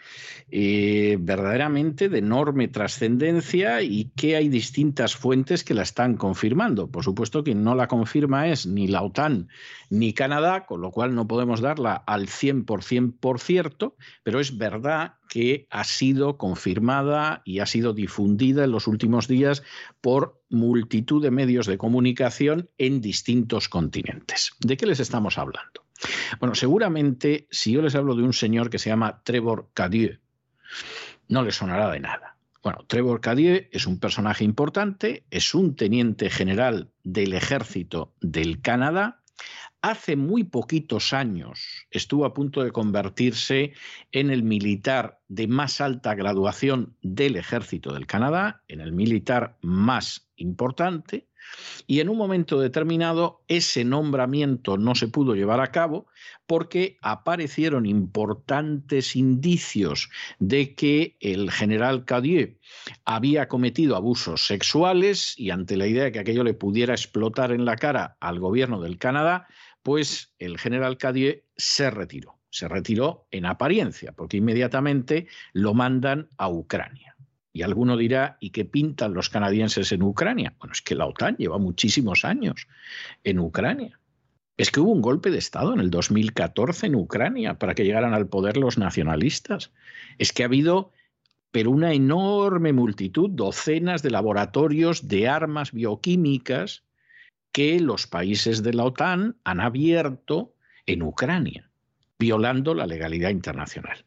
eh, 0.52 1.16
verdaderamente 1.18 2.08
de 2.08 2.18
enorme 2.18 2.68
trascendencia 2.68 3.82
y 3.82 4.12
que 4.14 4.36
hay 4.36 4.48
distintas 4.48 5.16
fuentes 5.16 5.64
que 5.64 5.74
la 5.74 5.82
están 5.82 6.16
confirmando. 6.16 6.88
Por 6.92 7.02
supuesto, 7.02 7.42
quien 7.42 7.64
no 7.64 7.74
la 7.74 7.88
confirma 7.88 8.46
es 8.46 8.68
ni 8.68 8.86
la 8.86 9.02
OTAN 9.02 9.48
ni 9.88 10.12
Canadá, 10.12 10.64
con 10.64 10.80
lo 10.80 10.92
cual 10.92 11.12
no 11.16 11.26
podemos 11.26 11.60
darla 11.60 11.94
al 11.94 12.28
100% 12.28 13.14
por 13.18 13.40
cierto, 13.40 13.96
pero 14.22 14.38
es 14.38 14.56
verdad 14.56 15.14
que 15.30 15.68
ha 15.70 15.84
sido 15.84 16.36
confirmada 16.36 17.40
y 17.44 17.60
ha 17.60 17.66
sido 17.66 17.94
difundida 17.94 18.64
en 18.64 18.72
los 18.72 18.88
últimos 18.88 19.28
días 19.28 19.62
por 20.00 20.42
multitud 20.50 21.22
de 21.22 21.30
medios 21.30 21.66
de 21.66 21.78
comunicación 21.78 22.68
en 22.78 23.00
distintos 23.00 23.68
continentes. 23.68 24.50
¿De 24.58 24.76
qué 24.76 24.86
les 24.86 24.98
estamos 24.98 25.38
hablando? 25.38 25.86
Bueno, 26.40 26.56
seguramente 26.56 27.46
si 27.50 27.70
yo 27.70 27.80
les 27.80 27.94
hablo 27.94 28.16
de 28.16 28.24
un 28.24 28.32
señor 28.32 28.70
que 28.70 28.80
se 28.80 28.90
llama 28.90 29.22
Trevor 29.22 29.70
Cadieux, 29.72 30.18
no 31.28 31.44
les 31.44 31.54
sonará 31.54 31.90
de 31.92 32.00
nada. 32.00 32.36
Bueno, 32.64 32.84
Trevor 32.88 33.20
Cadieux 33.20 33.68
es 33.70 33.86
un 33.86 34.00
personaje 34.00 34.42
importante, 34.42 35.24
es 35.30 35.54
un 35.54 35.76
teniente 35.76 36.28
general 36.28 36.90
del 37.04 37.34
ejército 37.34 38.12
del 38.20 38.60
Canadá. 38.60 39.22
Hace 39.82 40.14
muy 40.14 40.44
poquitos 40.44 41.14
años 41.14 41.86
estuvo 41.90 42.26
a 42.26 42.34
punto 42.34 42.62
de 42.62 42.70
convertirse 42.70 43.72
en 44.12 44.30
el 44.30 44.42
militar 44.42 45.20
de 45.28 45.48
más 45.48 45.80
alta 45.80 46.14
graduación 46.14 46.96
del 47.00 47.36
ejército 47.36 47.94
del 47.94 48.06
Canadá, 48.06 48.62
en 48.68 48.82
el 48.82 48.92
militar 48.92 49.56
más 49.62 50.30
importante, 50.36 51.30
y 51.86 52.00
en 52.00 52.08
un 52.08 52.16
momento 52.16 52.60
determinado 52.60 53.42
ese 53.48 53.84
nombramiento 53.84 54.76
no 54.76 54.94
se 54.94 55.08
pudo 55.08 55.34
llevar 55.34 55.60
a 55.60 55.72
cabo 55.72 56.06
porque 56.46 56.98
aparecieron 57.00 57.86
importantes 57.86 59.16
indicios 59.16 60.10
de 60.38 60.74
que 60.74 61.16
el 61.20 61.50
general 61.50 62.04
Cadieux 62.04 62.58
había 63.04 63.48
cometido 63.48 63.96
abusos 63.96 64.46
sexuales 64.46 65.34
y 65.38 65.50
ante 65.50 65.76
la 65.76 65.86
idea 65.86 66.04
de 66.04 66.12
que 66.12 66.18
aquello 66.18 66.44
le 66.44 66.54
pudiera 66.54 66.94
explotar 66.94 67.52
en 67.52 67.64
la 67.64 67.76
cara 67.76 68.16
al 68.20 68.38
gobierno 68.38 68.80
del 68.80 68.98
Canadá, 68.98 69.48
pues 69.82 70.34
el 70.38 70.58
general 70.58 70.98
Cadieux 70.98 71.44
se 71.56 71.90
retiró. 71.90 72.38
Se 72.50 72.66
retiró 72.68 73.28
en 73.30 73.46
apariencia, 73.46 74.12
porque 74.12 74.38
inmediatamente 74.38 75.28
lo 75.52 75.72
mandan 75.72 76.28
a 76.36 76.48
Ucrania. 76.48 77.16
Y 77.52 77.62
alguno 77.62 77.96
dirá, 77.96 78.36
¿y 78.40 78.50
qué 78.50 78.64
pintan 78.64 79.14
los 79.14 79.28
canadienses 79.28 79.92
en 79.92 80.02
Ucrania? 80.02 80.54
Bueno, 80.58 80.72
es 80.72 80.82
que 80.82 80.94
la 80.94 81.06
OTAN 81.06 81.36
lleva 81.36 81.58
muchísimos 81.58 82.24
años 82.24 82.68
en 83.24 83.40
Ucrania. 83.40 83.98
Es 84.56 84.70
que 84.70 84.80
hubo 84.80 84.92
un 84.92 85.00
golpe 85.00 85.30
de 85.30 85.38
Estado 85.38 85.72
en 85.72 85.80
el 85.80 85.90
2014 85.90 86.86
en 86.86 86.94
Ucrania 86.94 87.58
para 87.58 87.74
que 87.74 87.84
llegaran 87.84 88.14
al 88.14 88.28
poder 88.28 88.56
los 88.56 88.78
nacionalistas. 88.78 89.72
Es 90.18 90.32
que 90.32 90.42
ha 90.42 90.46
habido, 90.46 90.92
pero 91.50 91.70
una 91.70 91.92
enorme 91.92 92.72
multitud, 92.72 93.30
docenas 93.30 94.02
de 94.02 94.10
laboratorios 94.10 95.08
de 95.08 95.28
armas 95.28 95.72
bioquímicas 95.72 96.84
que 97.52 97.80
los 97.80 98.06
países 98.06 98.62
de 98.62 98.74
la 98.74 98.84
OTAN 98.84 99.36
han 99.44 99.60
abierto 99.60 100.54
en 100.86 101.02
Ucrania, 101.02 101.70
violando 102.18 102.74
la 102.74 102.86
legalidad 102.86 103.30
internacional. 103.30 104.04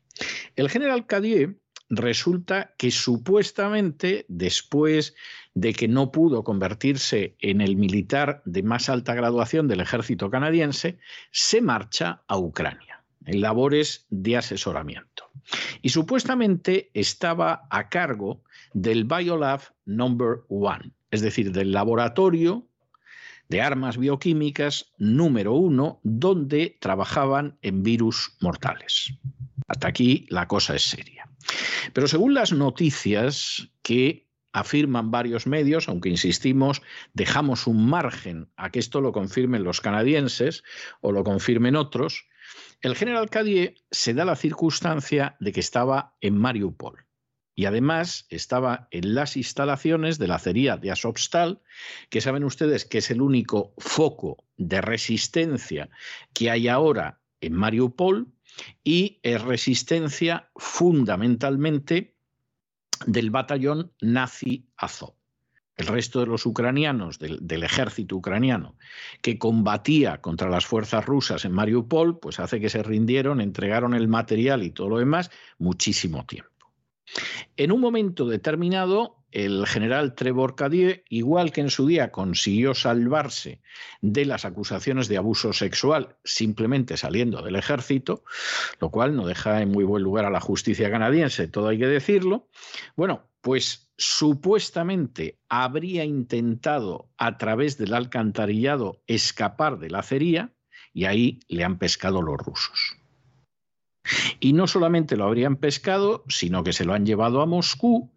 El 0.56 0.70
general 0.70 1.06
Cadieux 1.06 1.56
resulta 1.90 2.74
que 2.78 2.92
supuestamente 2.92 4.26
después 4.28 5.16
de 5.54 5.74
que 5.74 5.88
no 5.88 6.12
pudo 6.12 6.44
convertirse 6.44 7.36
en 7.40 7.62
el 7.62 7.76
militar 7.76 8.42
de 8.46 8.64
más 8.64 8.90
alta 8.90 9.14
graduación 9.14 9.68
del 9.68 9.82
ejército 9.82 10.30
canadiense, 10.30 10.98
se 11.32 11.62
marcha 11.62 12.24
a 12.28 12.38
Ucrania 12.38 13.04
en 13.26 13.42
labores 13.42 14.06
de 14.10 14.38
asesoramiento. 14.38 15.30
Y 15.82 15.90
supuestamente 15.90 16.90
estaba 16.94 17.68
a 17.70 17.90
cargo 17.90 18.44
del 18.74 19.06
Biolab 19.06 19.62
Number 19.86 20.42
One, 20.50 20.92
es 21.12 21.22
decir, 21.22 21.52
del 21.52 21.72
laboratorio 21.72 22.68
de 23.50 23.62
armas 23.62 23.98
bioquímicas 23.98 24.92
número 24.98 25.54
uno, 25.54 26.00
donde 26.04 26.78
trabajaban 26.80 27.58
en 27.62 27.84
virus 27.84 28.36
mortales. 28.42 29.14
Hasta 29.68 29.88
aquí 29.88 30.26
la 30.30 30.48
cosa 30.48 30.76
es 30.76 30.84
seria. 30.84 31.30
Pero 31.94 32.08
según 32.08 32.34
las 32.34 32.52
noticias 32.52 33.70
que 33.82 34.28
afirman 34.54 35.12
varios 35.12 35.48
medios, 35.48 35.90
aunque 35.90 36.10
insistimos, 36.10 36.82
dejamos 37.14 37.68
un 37.68 37.88
margen 37.90 38.50
a 38.56 38.70
que 38.70 38.80
esto 38.80 39.02
lo 39.02 39.12
confirmen 39.12 39.64
los 39.64 39.82
canadienses 39.82 40.64
o 41.02 41.12
lo 41.12 41.24
confirmen 41.24 41.76
otros, 41.76 42.28
el 42.82 42.96
general 42.96 43.30
Cadier 43.30 43.76
se 43.92 44.14
da 44.14 44.26
la 44.26 44.36
circunstancia 44.36 45.36
de 45.40 45.52
que 45.52 45.60
estaba 45.60 46.16
en 46.22 46.38
Mariupol 46.38 47.06
y 47.56 47.66
además 47.66 48.26
estaba 48.30 48.88
en 48.92 49.14
las 49.14 49.38
instalaciones 49.38 50.18
de 50.18 50.28
la 50.28 50.36
acería 50.36 50.78
de 50.78 50.92
Azovstal, 50.92 51.62
que 52.10 52.22
saben 52.22 52.44
ustedes 52.44 52.86
que 52.86 52.98
es 53.00 53.12
el 53.12 53.22
único 53.22 53.74
foco 53.78 54.44
de 54.58 54.82
resistencia 54.82 55.90
que 56.34 56.50
hay 56.50 56.68
ahora 56.68 57.20
en 57.42 57.54
Mariupol 57.54 58.28
y 58.84 59.20
es 59.24 59.42
resistencia 59.42 60.50
fundamentalmente 60.56 62.16
del 63.06 63.30
batallón 63.32 63.92
nazi 64.02 64.68
Azov. 64.78 65.16
El 65.76 65.88
resto 65.88 66.20
de 66.20 66.28
los 66.28 66.46
ucranianos, 66.46 67.18
del, 67.18 67.40
del, 67.42 67.64
ejército 67.64 68.16
ucraniano, 68.16 68.78
que 69.24 69.40
combatía 69.40 70.22
contra 70.22 70.48
las 70.48 70.68
fuerzas 70.68 71.04
rusas 71.04 71.46
en 71.46 71.52
Mariupol, 71.52 72.20
pues 72.20 72.40
hace 72.40 72.60
que 72.60 72.70
se 72.70 72.84
rindieron, 72.84 73.42
entregaron 73.42 73.96
el 73.96 74.08
material 74.08 74.62
y 74.62 74.70
todo 74.70 74.90
lo 74.90 74.98
demás 75.00 75.32
muchísimo 75.58 76.26
tiempo. 76.28 76.53
En 77.58 77.72
un 77.72 77.82
momento 77.82 78.28
determinado, 78.28 79.24
el 79.34 79.66
general 79.66 80.14
Trevor 80.14 80.56
Cadieux, 80.56 81.02
igual 81.10 81.52
que 81.52 81.62
en 81.62 81.72
su 81.72 81.88
día 81.88 82.12
consiguió 82.12 82.76
salvarse 82.76 83.62
de 84.02 84.26
las 84.26 84.46
acusaciones 84.46 85.08
de 85.08 85.18
abuso 85.18 85.54
sexual 85.54 86.16
simplemente 86.24 86.98
saliendo 86.98 87.42
del 87.42 87.56
ejército, 87.56 88.24
lo 88.80 88.92
cual 88.92 89.16
no 89.16 89.26
deja 89.26 89.62
en 89.62 89.72
muy 89.72 89.84
buen 89.84 90.04
lugar 90.04 90.26
a 90.26 90.30
la 90.30 90.40
justicia 90.40 90.92
canadiense, 90.92 91.48
todo 91.48 91.70
hay 91.70 91.80
que 91.80 91.88
decirlo, 91.88 92.48
bueno, 92.96 93.28
pues 93.42 93.90
supuestamente 93.98 95.40
habría 95.50 96.06
intentado 96.06 97.10
a 97.18 97.38
través 97.38 97.78
del 97.78 97.94
alcantarillado 97.94 99.02
escapar 99.08 99.80
de 99.80 99.90
la 99.90 100.00
acería 100.00 100.54
y 100.94 101.06
ahí 101.06 101.40
le 101.48 101.64
han 101.64 101.80
pescado 101.80 102.22
los 102.22 102.38
rusos. 102.38 103.03
Y 104.40 104.54
no 104.54 104.68
solamente 104.68 105.16
lo 105.16 105.26
habrían 105.26 105.56
pescado, 105.56 106.24
sino 106.28 106.64
que 106.64 106.74
se 106.74 106.86
lo 106.86 106.94
han 106.94 107.06
llevado 107.06 107.42
a 107.42 107.46
Moscú 107.46 108.12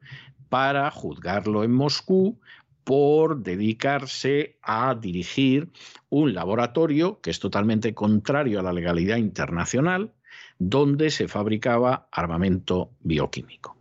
para 0.49 0.91
juzgarlo 0.91 1.65
en 1.65 1.73
Moscú 1.73 2.41
por 2.85 3.43
dedicarse 3.43 4.59
a 4.63 4.95
dirigir 4.95 5.71
un 6.09 6.35
laboratorio 6.35 7.21
que 7.21 7.31
es 7.31 7.41
totalmente 7.41 7.95
contrario 7.95 8.61
a 8.61 8.63
la 8.63 8.73
legalidad 8.73 9.17
internacional, 9.17 10.13
donde 10.59 11.11
se 11.11 11.27
fabricaba 11.27 12.09
armamento 12.13 12.93
bioquímico. 13.01 13.77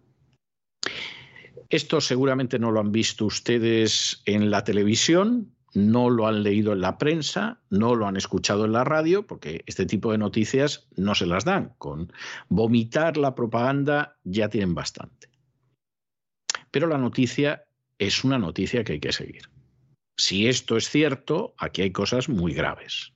Esto 1.69 2.01
seguramente 2.01 2.59
no 2.59 2.71
lo 2.71 2.79
han 2.79 2.91
visto 2.91 3.25
ustedes 3.25 4.21
en 4.25 4.49
la 4.49 4.63
televisión, 4.63 5.54
no 5.75 6.09
lo 6.09 6.27
han 6.27 6.41
leído 6.41 6.73
en 6.73 6.81
la 6.81 6.97
prensa, 6.97 7.61
no 7.69 7.95
lo 7.95 8.07
han 8.07 8.17
escuchado 8.17 8.65
en 8.65 8.71
la 8.71 8.83
radio, 8.83 9.27
porque 9.27 9.63
este 9.67 9.85
tipo 9.85 10.11
de 10.11 10.17
noticias 10.17 10.87
no 10.95 11.13
se 11.15 11.25
las 11.25 11.45
dan. 11.45 11.73
Con 11.77 12.11
vomitar 12.49 13.17
la 13.17 13.35
propaganda 13.35 14.17
ya 14.23 14.49
tienen 14.49 14.73
bastante. 14.73 15.29
Pero 16.71 16.87
la 16.87 16.97
noticia 16.97 17.65
es 17.99 18.23
una 18.23 18.39
noticia 18.39 18.83
que 18.83 18.93
hay 18.93 18.99
que 18.99 19.11
seguir. 19.11 19.49
Si 20.17 20.47
esto 20.47 20.77
es 20.77 20.89
cierto, 20.89 21.53
aquí 21.57 21.81
hay 21.81 21.91
cosas 21.91 22.29
muy 22.29 22.53
graves. 22.53 23.13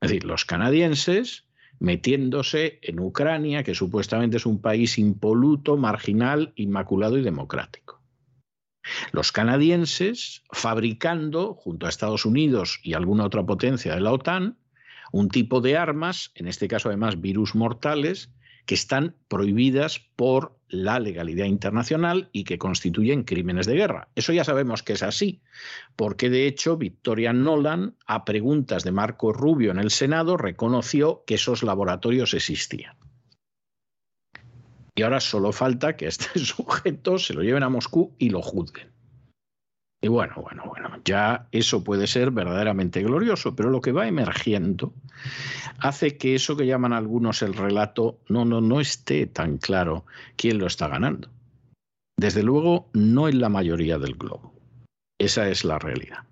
Es 0.00 0.10
decir, 0.10 0.24
los 0.24 0.44
canadienses 0.44 1.46
metiéndose 1.78 2.80
en 2.82 3.00
Ucrania, 3.00 3.62
que 3.62 3.74
supuestamente 3.74 4.36
es 4.36 4.46
un 4.46 4.60
país 4.60 4.98
impoluto, 4.98 5.76
marginal, 5.76 6.52
inmaculado 6.56 7.16
y 7.16 7.22
democrático. 7.22 8.01
Los 9.12 9.32
canadienses 9.32 10.42
fabricando, 10.50 11.54
junto 11.54 11.86
a 11.86 11.88
Estados 11.88 12.26
Unidos 12.26 12.80
y 12.82 12.94
alguna 12.94 13.24
otra 13.24 13.44
potencia 13.44 13.94
de 13.94 14.00
la 14.00 14.12
OTAN, 14.12 14.58
un 15.12 15.28
tipo 15.28 15.60
de 15.60 15.76
armas, 15.76 16.32
en 16.34 16.48
este 16.48 16.68
caso 16.68 16.88
además 16.88 17.20
virus 17.20 17.54
mortales, 17.54 18.30
que 18.66 18.74
están 18.74 19.16
prohibidas 19.28 20.00
por 20.16 20.56
la 20.68 21.00
legalidad 21.00 21.46
internacional 21.46 22.30
y 22.32 22.44
que 22.44 22.58
constituyen 22.58 23.24
crímenes 23.24 23.66
de 23.66 23.74
guerra. 23.74 24.08
Eso 24.14 24.32
ya 24.32 24.44
sabemos 24.44 24.82
que 24.82 24.94
es 24.94 25.02
así, 25.02 25.42
porque 25.96 26.30
de 26.30 26.46
hecho 26.46 26.76
Victoria 26.76 27.32
Nolan, 27.32 27.96
a 28.06 28.24
preguntas 28.24 28.84
de 28.84 28.92
Marco 28.92 29.32
Rubio 29.32 29.70
en 29.70 29.78
el 29.78 29.90
Senado, 29.90 30.36
reconoció 30.36 31.24
que 31.26 31.34
esos 31.34 31.62
laboratorios 31.62 32.34
existían. 32.34 32.96
Y 34.94 35.02
ahora 35.02 35.20
solo 35.20 35.52
falta 35.52 35.96
que 35.96 36.06
este 36.06 36.38
sujeto 36.38 37.18
se 37.18 37.34
lo 37.34 37.42
lleven 37.42 37.62
a 37.62 37.68
Moscú 37.68 38.14
y 38.18 38.30
lo 38.30 38.42
juzguen. 38.42 38.92
Y 40.04 40.08
bueno, 40.08 40.34
bueno, 40.42 40.64
bueno, 40.66 41.00
ya 41.04 41.46
eso 41.52 41.84
puede 41.84 42.08
ser 42.08 42.32
verdaderamente 42.32 43.02
glorioso, 43.04 43.54
pero 43.54 43.70
lo 43.70 43.80
que 43.80 43.92
va 43.92 44.08
emergiendo 44.08 44.92
hace 45.78 46.18
que 46.18 46.34
eso 46.34 46.56
que 46.56 46.66
llaman 46.66 46.92
algunos 46.92 47.40
el 47.42 47.54
relato 47.54 48.18
no, 48.28 48.44
no, 48.44 48.60
no 48.60 48.80
esté 48.80 49.26
tan 49.26 49.58
claro 49.58 50.04
quién 50.34 50.58
lo 50.58 50.66
está 50.66 50.88
ganando. 50.88 51.28
Desde 52.18 52.42
luego, 52.42 52.90
no 52.92 53.28
en 53.28 53.40
la 53.40 53.48
mayoría 53.48 53.98
del 53.98 54.14
globo. 54.14 54.52
Esa 55.20 55.48
es 55.48 55.64
la 55.64 55.78
realidad. 55.78 56.24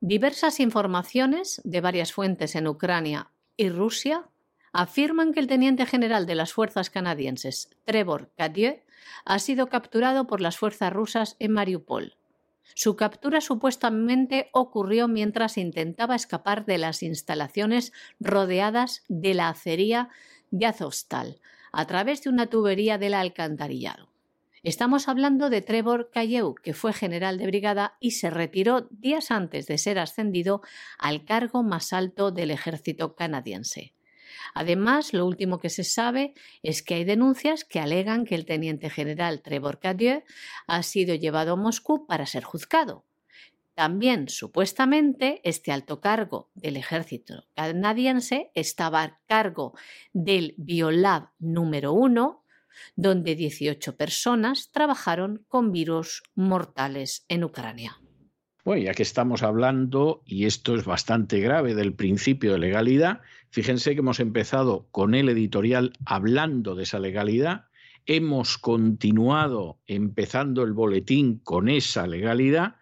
Diversas 0.00 0.60
informaciones 0.60 1.60
de 1.64 1.80
varias 1.80 2.12
fuentes 2.12 2.54
en 2.54 2.68
Ucrania 2.68 3.32
y 3.56 3.70
Rusia 3.70 4.24
afirman 4.72 5.32
que 5.32 5.40
el 5.40 5.46
teniente 5.46 5.86
general 5.86 6.26
de 6.26 6.34
las 6.34 6.52
fuerzas 6.52 6.90
canadienses, 6.90 7.70
Trevor 7.84 8.30
Cadieux, 8.36 8.82
ha 9.24 9.38
sido 9.38 9.68
capturado 9.68 10.26
por 10.26 10.40
las 10.40 10.56
fuerzas 10.56 10.92
rusas 10.92 11.36
en 11.38 11.52
Mariupol. 11.52 12.16
Su 12.74 12.96
captura 12.96 13.40
supuestamente 13.40 14.48
ocurrió 14.52 15.08
mientras 15.08 15.58
intentaba 15.58 16.14
escapar 16.14 16.64
de 16.66 16.78
las 16.78 17.02
instalaciones 17.02 17.92
rodeadas 18.20 19.02
de 19.08 19.34
la 19.34 19.48
acería 19.48 20.08
de 20.50 20.66
Azovstal 20.66 21.40
a 21.72 21.86
través 21.86 22.22
de 22.22 22.30
una 22.30 22.46
tubería 22.46 22.98
del 22.98 23.14
alcantarillado. 23.14 24.08
Estamos 24.62 25.08
hablando 25.08 25.48
de 25.48 25.62
Trevor 25.62 26.10
Cayeu, 26.12 26.54
que 26.54 26.74
fue 26.74 26.92
general 26.92 27.38
de 27.38 27.46
brigada 27.46 27.96
y 27.98 28.12
se 28.12 28.28
retiró 28.28 28.82
días 28.90 29.30
antes 29.30 29.66
de 29.66 29.78
ser 29.78 29.98
ascendido 29.98 30.60
al 30.98 31.24
cargo 31.24 31.62
más 31.62 31.92
alto 31.94 32.30
del 32.30 32.50
ejército 32.50 33.16
canadiense. 33.16 33.94
Además, 34.54 35.12
lo 35.12 35.26
último 35.26 35.58
que 35.58 35.70
se 35.70 35.84
sabe 35.84 36.34
es 36.62 36.82
que 36.82 36.94
hay 36.94 37.04
denuncias 37.04 37.64
que 37.64 37.80
alegan 37.80 38.24
que 38.24 38.34
el 38.34 38.46
teniente 38.46 38.90
general 38.90 39.42
Trevor 39.42 39.78
Cayeu 39.78 40.22
ha 40.66 40.82
sido 40.82 41.14
llevado 41.14 41.52
a 41.52 41.56
Moscú 41.56 42.06
para 42.06 42.26
ser 42.26 42.44
juzgado. 42.44 43.04
También, 43.74 44.28
supuestamente, 44.28 45.40
este 45.42 45.72
alto 45.72 46.00
cargo 46.00 46.50
del 46.54 46.76
ejército 46.76 47.44
canadiense 47.54 48.50
estaba 48.54 49.02
a 49.02 49.20
cargo 49.26 49.74
del 50.12 50.54
Biolab 50.58 51.30
número 51.38 51.92
uno, 51.92 52.44
donde 52.96 53.34
18 53.36 53.96
personas 53.96 54.70
trabajaron 54.70 55.44
con 55.48 55.72
virus 55.72 56.22
mortales 56.34 57.24
en 57.28 57.44
Ucrania. 57.44 57.98
Bueno, 58.64 58.82
ya 58.82 58.92
que 58.92 59.02
estamos 59.02 59.42
hablando, 59.42 60.22
y 60.26 60.44
esto 60.44 60.74
es 60.74 60.84
bastante 60.84 61.40
grave, 61.40 61.74
del 61.74 61.94
principio 61.94 62.52
de 62.52 62.58
legalidad, 62.58 63.20
fíjense 63.50 63.94
que 63.94 64.00
hemos 64.00 64.20
empezado 64.20 64.88
con 64.90 65.14
el 65.14 65.28
editorial 65.28 65.92
hablando 66.04 66.74
de 66.74 66.84
esa 66.84 66.98
legalidad, 66.98 67.66
hemos 68.06 68.58
continuado 68.58 69.80
empezando 69.86 70.62
el 70.62 70.72
boletín 70.72 71.38
con 71.38 71.68
esa 71.68 72.06
legalidad 72.06 72.76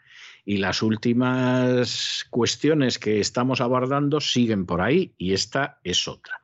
y 0.44 0.58
las 0.58 0.82
últimas 0.82 2.26
cuestiones 2.30 2.98
que 2.98 3.20
estamos 3.20 3.60
abordando 3.60 4.20
siguen 4.20 4.64
por 4.64 4.80
ahí 4.80 5.14
y 5.18 5.34
esta 5.34 5.80
es 5.84 6.08
otra. 6.08 6.40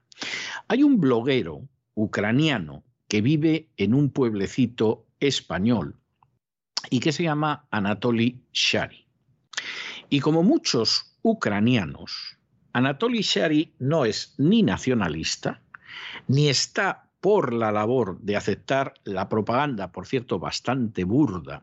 Hay 0.69 0.83
un 0.83 1.01
bloguero 1.01 1.69
ucraniano 1.95 2.85
que 3.09 3.23
vive 3.23 3.71
en 3.77 3.95
un 3.95 4.11
pueblecito 4.11 5.07
español 5.21 5.97
y 6.91 7.01
que 7.01 7.13
se 7.13 7.23
llama 7.23 7.67
Anatoly 7.71 8.43
Shari. 8.53 9.07
Y 10.11 10.21
como 10.21 10.43
muchos 10.43 11.17
ucranianos, 11.23 12.39
Anatoly 12.75 13.23
Shari 13.23 13.73
no 13.79 14.05
es 14.05 14.35
ni 14.37 14.63
nacionalista, 14.65 15.61
ni 16.27 16.49
está 16.49 17.09
por 17.21 17.53
la 17.53 17.71
labor 17.71 18.19
de 18.21 18.37
aceptar 18.37 18.95
la 19.05 19.29
propaganda, 19.29 19.93
por 19.93 20.07
cierto, 20.07 20.41
bastante 20.41 21.05
burda, 21.05 21.63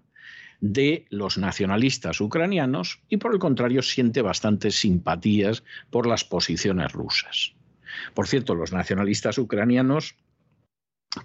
de 0.62 1.06
los 1.10 1.38
nacionalistas 1.38 2.22
ucranianos 2.22 3.02
y 3.10 3.18
por 3.18 3.34
el 3.34 3.40
contrario 3.40 3.82
siente 3.82 4.22
bastantes 4.22 4.76
simpatías 4.80 5.64
por 5.90 6.08
las 6.08 6.24
posiciones 6.24 6.94
rusas. 6.94 7.56
Por 8.14 8.28
cierto, 8.28 8.56
los 8.56 8.72
nacionalistas 8.72 9.38
ucranianos 9.38 10.16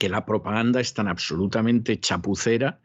que 0.00 0.08
la 0.08 0.26
propaganda 0.26 0.80
es 0.80 0.94
tan 0.94 1.06
absolutamente 1.06 2.00
chapucera 2.00 2.80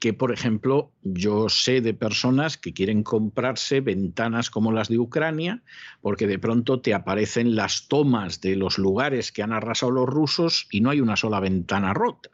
que, 0.00 0.14
por 0.14 0.32
ejemplo, 0.32 0.90
yo 1.02 1.50
sé 1.50 1.82
de 1.82 1.92
personas 1.92 2.56
que 2.56 2.72
quieren 2.72 3.02
comprarse 3.02 3.82
ventanas 3.82 4.50
como 4.50 4.72
las 4.72 4.88
de 4.88 4.98
Ucrania, 4.98 5.62
porque 6.00 6.26
de 6.26 6.38
pronto 6.38 6.80
te 6.80 6.94
aparecen 6.94 7.54
las 7.54 7.86
tomas 7.86 8.40
de 8.40 8.56
los 8.56 8.78
lugares 8.78 9.30
que 9.30 9.42
han 9.42 9.52
arrasado 9.52 9.92
los 9.92 10.08
rusos 10.08 10.66
y 10.70 10.80
no 10.80 10.90
hay 10.90 11.02
una 11.02 11.16
sola 11.16 11.38
ventana 11.38 11.92
rota. 11.92 12.30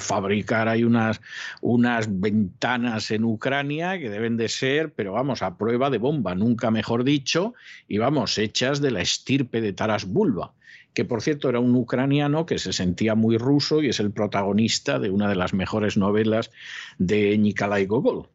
Fabricar 0.00 0.68
hay 0.68 0.84
unas, 0.84 1.20
unas 1.60 2.20
ventanas 2.20 3.10
en 3.10 3.24
Ucrania 3.24 3.98
que 3.98 4.08
deben 4.08 4.38
de 4.38 4.48
ser, 4.48 4.94
pero 4.94 5.12
vamos, 5.12 5.42
a 5.42 5.58
prueba 5.58 5.90
de 5.90 5.98
bomba, 5.98 6.34
nunca 6.34 6.70
mejor 6.70 7.04
dicho, 7.04 7.54
y 7.86 7.98
vamos, 7.98 8.38
hechas 8.38 8.80
de 8.80 8.92
la 8.92 9.02
estirpe 9.02 9.60
de 9.60 9.74
Taras 9.74 10.06
Bulba 10.06 10.54
que 10.98 11.04
por 11.04 11.22
cierto 11.22 11.48
era 11.48 11.60
un 11.60 11.76
ucraniano 11.76 12.44
que 12.44 12.58
se 12.58 12.72
sentía 12.72 13.14
muy 13.14 13.38
ruso 13.38 13.84
y 13.84 13.88
es 13.88 14.00
el 14.00 14.10
protagonista 14.10 14.98
de 14.98 15.10
una 15.10 15.28
de 15.28 15.36
las 15.36 15.54
mejores 15.54 15.96
novelas 15.96 16.50
de 16.98 17.38
Nikolai 17.38 17.86
Gogol. 17.86 18.30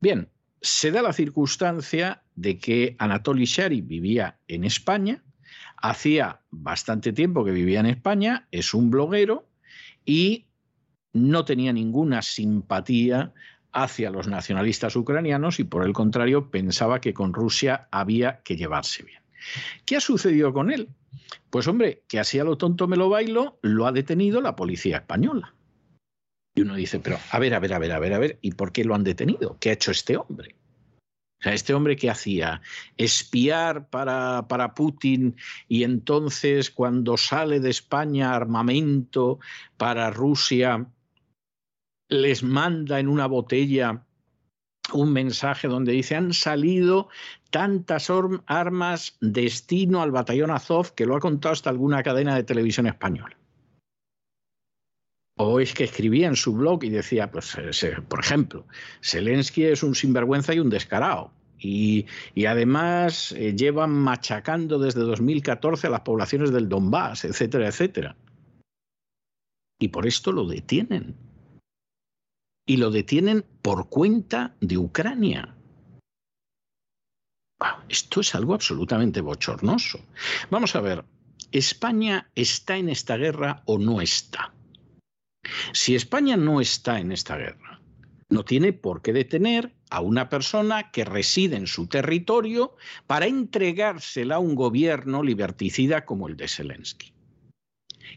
Bien, 0.00 0.28
se 0.60 0.90
da 0.90 1.02
la 1.02 1.12
circunstancia 1.12 2.24
de 2.34 2.58
que 2.58 2.96
Anatoly 2.98 3.44
Shari 3.44 3.80
vivía 3.80 4.40
en 4.48 4.64
España, 4.64 5.22
hacía 5.76 6.40
bastante 6.50 7.12
tiempo 7.12 7.44
que 7.44 7.52
vivía 7.52 7.78
en 7.78 7.86
España, 7.86 8.48
es 8.50 8.74
un 8.74 8.90
bloguero 8.90 9.48
y 10.04 10.48
no 11.12 11.44
tenía 11.44 11.72
ninguna 11.72 12.22
simpatía 12.22 13.32
hacia 13.70 14.10
los 14.10 14.26
nacionalistas 14.26 14.96
ucranianos 14.96 15.60
y 15.60 15.62
por 15.62 15.84
el 15.84 15.92
contrario 15.92 16.50
pensaba 16.50 17.00
que 17.00 17.14
con 17.14 17.32
Rusia 17.32 17.86
había 17.92 18.42
que 18.42 18.56
llevarse 18.56 19.04
bien. 19.04 19.22
¿Qué 19.84 19.94
ha 19.94 20.00
sucedido 20.00 20.52
con 20.52 20.72
él? 20.72 20.88
Pues 21.50 21.66
hombre, 21.66 22.04
que 22.08 22.18
así 22.18 22.38
a 22.38 22.44
lo 22.44 22.58
tonto 22.58 22.86
me 22.86 22.96
lo 22.96 23.08
bailo, 23.08 23.58
lo 23.62 23.86
ha 23.86 23.92
detenido 23.92 24.40
la 24.40 24.56
policía 24.56 24.98
española. 24.98 25.54
Y 26.54 26.62
uno 26.62 26.74
dice, 26.74 27.00
pero 27.00 27.18
a 27.30 27.38
ver, 27.38 27.54
a 27.54 27.60
ver, 27.60 27.72
a 27.72 27.78
ver, 27.78 27.92
a 27.92 27.98
ver, 27.98 28.12
a 28.12 28.18
ver, 28.18 28.38
¿y 28.42 28.52
por 28.52 28.72
qué 28.72 28.84
lo 28.84 28.94
han 28.94 29.04
detenido? 29.04 29.56
¿Qué 29.60 29.70
ha 29.70 29.74
hecho 29.74 29.90
este 29.90 30.16
hombre? 30.16 30.56
O 31.40 31.44
sea, 31.44 31.54
este 31.54 31.72
hombre 31.72 31.96
que 31.96 32.10
hacía 32.10 32.60
espiar 32.96 33.88
para, 33.90 34.48
para, 34.48 34.74
Putin 34.74 35.36
y 35.68 35.84
entonces 35.84 36.72
cuando 36.72 37.16
sale 37.16 37.60
de 37.60 37.70
España 37.70 38.34
armamento 38.34 39.38
para 39.76 40.10
Rusia, 40.10 40.88
les 42.08 42.42
manda 42.42 42.98
en 42.98 43.06
una 43.06 43.26
botella 43.26 44.04
un 44.92 45.12
mensaje 45.12 45.68
donde 45.68 45.92
dice 45.92 46.16
han 46.16 46.32
salido 46.32 47.08
tantas 47.50 48.10
armas 48.46 49.16
destino 49.20 50.02
al 50.02 50.10
batallón 50.10 50.50
Azov 50.50 50.94
que 50.94 51.06
lo 51.06 51.16
ha 51.16 51.20
contado 51.20 51.52
hasta 51.52 51.70
alguna 51.70 52.02
cadena 52.02 52.34
de 52.34 52.44
televisión 52.44 52.86
española. 52.86 53.36
O 55.36 55.60
es 55.60 55.72
que 55.72 55.84
escribía 55.84 56.26
en 56.26 56.34
su 56.34 56.52
blog 56.52 56.82
y 56.82 56.90
decía, 56.90 57.30
pues, 57.30 57.56
eh, 57.56 57.96
por 58.08 58.18
ejemplo, 58.18 58.66
Zelensky 59.02 59.64
es 59.64 59.84
un 59.84 59.94
sinvergüenza 59.94 60.52
y 60.52 60.58
un 60.58 60.68
descarado. 60.68 61.30
Y, 61.60 62.06
además 62.46 63.32
eh, 63.32 63.54
llevan 63.54 63.90
machacando 63.90 64.78
desde 64.78 65.00
2014 65.00 65.86
a 65.86 65.90
las 65.90 66.00
poblaciones 66.00 66.52
del 66.52 66.68
Donbass, 66.68 67.24
etcétera, 67.24 67.68
etcétera. 67.68 68.16
Y 69.80 69.88
por 69.88 70.06
esto 70.06 70.32
lo 70.32 70.44
detienen 70.44 71.14
y 72.68 72.76
lo 72.76 72.90
detienen 72.90 73.44
por 73.62 73.88
cuenta 73.88 74.54
de 74.60 74.76
Ucrania. 74.76 75.56
esto 77.88 78.20
es 78.20 78.34
algo 78.34 78.54
absolutamente 78.54 79.22
bochornoso. 79.22 79.98
Vamos 80.50 80.76
a 80.76 80.82
ver, 80.82 81.04
¿España 81.50 82.30
está 82.34 82.76
en 82.76 82.90
esta 82.90 83.16
guerra 83.16 83.62
o 83.64 83.78
no 83.78 84.02
está? 84.02 84.52
Si 85.72 85.94
España 85.94 86.36
no 86.36 86.60
está 86.60 87.00
en 87.00 87.10
esta 87.10 87.38
guerra, 87.38 87.80
no 88.28 88.44
tiene 88.44 88.74
por 88.74 89.00
qué 89.00 89.14
detener 89.14 89.74
a 89.88 90.02
una 90.02 90.28
persona 90.28 90.90
que 90.90 91.06
reside 91.06 91.56
en 91.56 91.66
su 91.66 91.86
territorio 91.86 92.76
para 93.06 93.26
entregársela 93.26 94.34
a 94.34 94.40
un 94.40 94.54
gobierno 94.54 95.22
liberticida 95.22 96.04
como 96.04 96.28
el 96.28 96.36
de 96.36 96.48
Zelensky. 96.48 97.14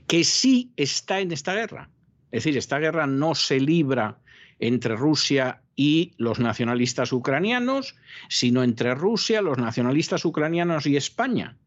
Que 0.08 0.26
sí 0.26 0.74
está 0.76 1.22
en 1.22 1.32
esta 1.32 1.54
guerra. 1.54 1.90
Es 2.32 2.44
decir, 2.44 2.58
esta 2.58 2.80
guerra 2.80 3.08
no 3.08 3.34
se 3.34 3.62
libra 3.62 4.21
entre 4.62 4.96
Rusia 4.96 5.62
y 5.76 6.14
los 6.18 6.40
nacionalistas 6.40 7.12
ucranianos, 7.12 7.96
sino 8.30 8.64
entre 8.64 8.96
Rusia, 8.96 9.42
los 9.42 9.58
nacionalistas 9.58 10.24
ucranianos 10.24 10.86
y 10.86 10.96
España. 10.96 11.58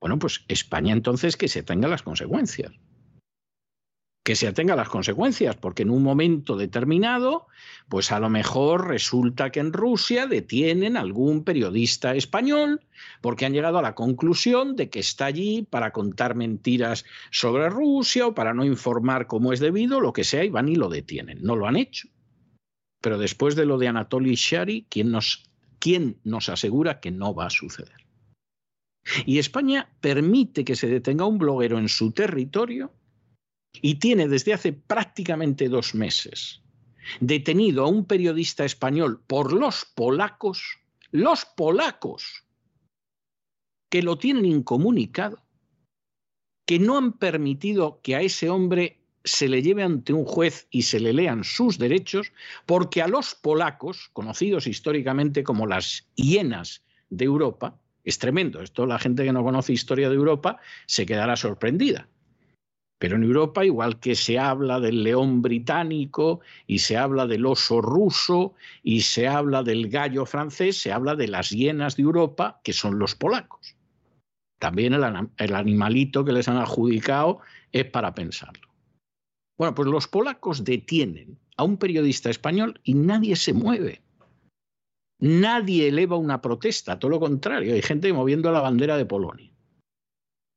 Bueno, 0.00 0.18
pues 0.18 0.44
España 0.48 0.92
entonces 0.92 1.36
que 1.36 1.48
se 1.48 1.62
tenga 1.62 1.86
las 1.86 2.02
consecuencias. 2.02 2.72
Que 4.24 4.36
se 4.36 4.46
atenga 4.46 4.76
las 4.76 4.88
consecuencias, 4.88 5.56
porque 5.56 5.82
en 5.82 5.90
un 5.90 6.02
momento 6.02 6.56
determinado, 6.56 7.46
pues 7.88 8.12
a 8.12 8.20
lo 8.20 8.28
mejor 8.28 8.88
resulta 8.88 9.50
que 9.50 9.60
en 9.60 9.72
Rusia 9.72 10.26
detienen 10.26 10.96
algún 10.96 11.44
periodista 11.44 12.14
español 12.14 12.80
porque 13.22 13.46
han 13.46 13.54
llegado 13.54 13.78
a 13.78 13.82
la 13.82 13.94
conclusión 13.94 14.76
de 14.76 14.90
que 14.90 15.00
está 15.00 15.26
allí 15.26 15.66
para 15.68 15.92
contar 15.92 16.34
mentiras 16.34 17.04
sobre 17.30 17.70
Rusia 17.70 18.26
o 18.26 18.34
para 18.34 18.54
no 18.54 18.64
informar 18.64 19.26
como 19.26 19.52
es 19.52 19.60
debido, 19.60 20.00
lo 20.00 20.12
que 20.12 20.24
sea, 20.24 20.44
y 20.44 20.50
van 20.50 20.68
y 20.68 20.76
lo 20.76 20.88
detienen. 20.88 21.38
No 21.42 21.56
lo 21.56 21.66
han 21.66 21.76
hecho. 21.76 22.08
Pero 23.00 23.18
después 23.18 23.54
de 23.56 23.66
lo 23.66 23.78
de 23.78 23.88
Anatoly 23.88 24.34
Shari, 24.34 24.86
¿quién 24.88 25.10
nos, 25.10 25.44
¿quién 25.78 26.20
nos 26.24 26.48
asegura 26.48 27.00
que 27.00 27.10
no 27.10 27.34
va 27.34 27.46
a 27.46 27.50
suceder? 27.50 28.06
Y 29.24 29.38
España 29.38 29.88
permite 30.00 30.64
que 30.64 30.76
se 30.76 30.88
detenga 30.88 31.24
un 31.24 31.38
bloguero 31.38 31.78
en 31.78 31.88
su 31.88 32.12
territorio 32.12 32.92
y 33.80 33.96
tiene 33.96 34.28
desde 34.28 34.54
hace 34.54 34.72
prácticamente 34.72 35.68
dos 35.68 35.94
meses 35.94 36.62
detenido 37.20 37.84
a 37.84 37.88
un 37.88 38.04
periodista 38.04 38.64
español 38.64 39.22
por 39.26 39.52
los 39.52 39.84
polacos, 39.94 40.78
los 41.10 41.44
polacos, 41.44 42.44
que 43.90 44.02
lo 44.02 44.18
tienen 44.18 44.44
incomunicado, 44.44 45.42
que 46.66 46.78
no 46.78 46.98
han 46.98 47.14
permitido 47.14 48.00
que 48.02 48.14
a 48.14 48.20
ese 48.20 48.50
hombre 48.50 48.97
se 49.24 49.48
le 49.48 49.62
lleve 49.62 49.82
ante 49.82 50.12
un 50.12 50.24
juez 50.24 50.66
y 50.70 50.82
se 50.82 51.00
le 51.00 51.12
lean 51.12 51.44
sus 51.44 51.78
derechos, 51.78 52.32
porque 52.66 53.02
a 53.02 53.08
los 53.08 53.34
polacos, 53.34 54.10
conocidos 54.12 54.66
históricamente 54.66 55.44
como 55.44 55.66
las 55.66 56.08
hienas 56.14 56.82
de 57.10 57.24
Europa, 57.24 57.78
es 58.04 58.18
tremendo. 58.18 58.62
Esto 58.62 58.86
la 58.86 58.98
gente 58.98 59.24
que 59.24 59.32
no 59.32 59.44
conoce 59.44 59.72
historia 59.72 60.08
de 60.08 60.16
Europa 60.16 60.58
se 60.86 61.04
quedará 61.04 61.36
sorprendida. 61.36 62.08
Pero 62.98 63.16
en 63.16 63.22
Europa, 63.22 63.64
igual 63.64 64.00
que 64.00 64.16
se 64.16 64.38
habla 64.38 64.80
del 64.80 65.04
león 65.04 65.40
británico 65.40 66.40
y 66.66 66.80
se 66.80 66.96
habla 66.96 67.26
del 67.26 67.46
oso 67.46 67.80
ruso 67.80 68.54
y 68.82 69.02
se 69.02 69.28
habla 69.28 69.62
del 69.62 69.88
gallo 69.88 70.26
francés, 70.26 70.80
se 70.80 70.90
habla 70.90 71.14
de 71.14 71.28
las 71.28 71.50
hienas 71.50 71.96
de 71.96 72.02
Europa, 72.02 72.60
que 72.64 72.72
son 72.72 72.98
los 72.98 73.14
polacos. 73.14 73.76
También 74.58 74.94
el, 74.94 75.04
el 75.36 75.54
animalito 75.54 76.24
que 76.24 76.32
les 76.32 76.48
han 76.48 76.56
adjudicado 76.56 77.38
es 77.70 77.84
para 77.84 78.14
pensarlo. 78.14 78.67
Bueno, 79.58 79.74
pues 79.74 79.88
los 79.88 80.06
polacos 80.06 80.64
detienen 80.64 81.36
a 81.56 81.64
un 81.64 81.76
periodista 81.76 82.30
español 82.30 82.80
y 82.84 82.94
nadie 82.94 83.34
se 83.34 83.52
mueve. 83.52 84.00
Nadie 85.20 85.88
eleva 85.88 86.16
una 86.16 86.40
protesta, 86.40 86.98
todo 86.98 87.10
lo 87.10 87.20
contrario, 87.20 87.74
hay 87.74 87.82
gente 87.82 88.12
moviendo 88.12 88.52
la 88.52 88.60
bandera 88.60 88.96
de 88.96 89.04
Polonia. 89.04 89.50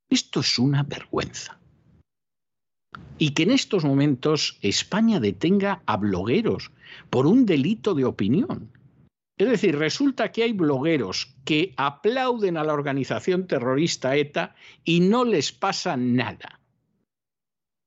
Esto 0.07 0.41
es 0.41 0.59
una 0.59 0.83
vergüenza. 0.83 1.59
Y 3.17 3.31
que 3.31 3.43
en 3.43 3.51
estos 3.51 3.83
momentos 3.83 4.59
España 4.61 5.19
detenga 5.19 5.81
a 5.87 5.97
blogueros 5.97 6.71
por 7.09 7.25
un 7.25 7.47
delito 7.47 7.95
de 7.95 8.05
opinión. 8.05 8.71
Es 9.37 9.49
decir, 9.49 9.77
resulta 9.77 10.31
que 10.31 10.43
hay 10.43 10.53
blogueros 10.53 11.35
que 11.43 11.73
aplauden 11.77 12.57
a 12.57 12.63
la 12.63 12.73
organización 12.73 13.47
terrorista 13.47 14.15
ETA 14.15 14.53
y 14.83 14.99
no 14.99 15.25
les 15.25 15.51
pasa 15.51 15.97
nada. 15.97 16.59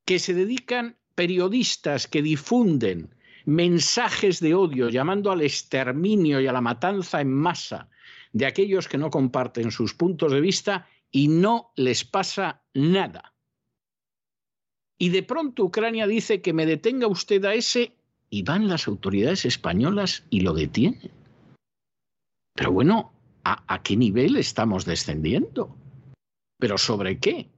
Que 0.04 0.18
se 0.18 0.34
dedican 0.34 0.96
periodistas 1.14 2.06
que 2.06 2.22
difunden 2.22 3.14
mensajes 3.44 4.40
de 4.40 4.54
odio 4.54 4.88
llamando 4.88 5.30
al 5.30 5.42
exterminio 5.42 6.40
y 6.40 6.46
a 6.46 6.52
la 6.52 6.60
matanza 6.60 7.20
en 7.20 7.32
masa 7.32 7.88
de 8.32 8.46
aquellos 8.46 8.88
que 8.88 8.98
no 8.98 9.10
comparten 9.10 9.70
sus 9.70 9.94
puntos 9.94 10.32
de 10.32 10.40
vista 10.40 10.88
y 11.10 11.28
no 11.28 11.72
les 11.76 12.04
pasa 12.04 12.62
nada. 12.74 13.34
Y 14.98 15.10
de 15.10 15.22
pronto 15.22 15.64
Ucrania 15.64 16.06
dice 16.06 16.40
que 16.40 16.52
me 16.52 16.66
detenga 16.66 17.06
usted 17.06 17.44
a 17.44 17.54
ese 17.54 17.96
y 18.30 18.42
van 18.42 18.68
las 18.68 18.88
autoridades 18.88 19.44
españolas 19.44 20.24
y 20.30 20.40
lo 20.40 20.54
detienen. 20.54 21.12
Pero 22.54 22.72
bueno, 22.72 23.12
¿a, 23.44 23.62
a 23.72 23.82
qué 23.82 23.96
nivel 23.96 24.36
estamos 24.36 24.84
descendiendo? 24.84 25.76
¿Pero 26.58 26.78
sobre 26.78 27.18
qué? 27.18 27.48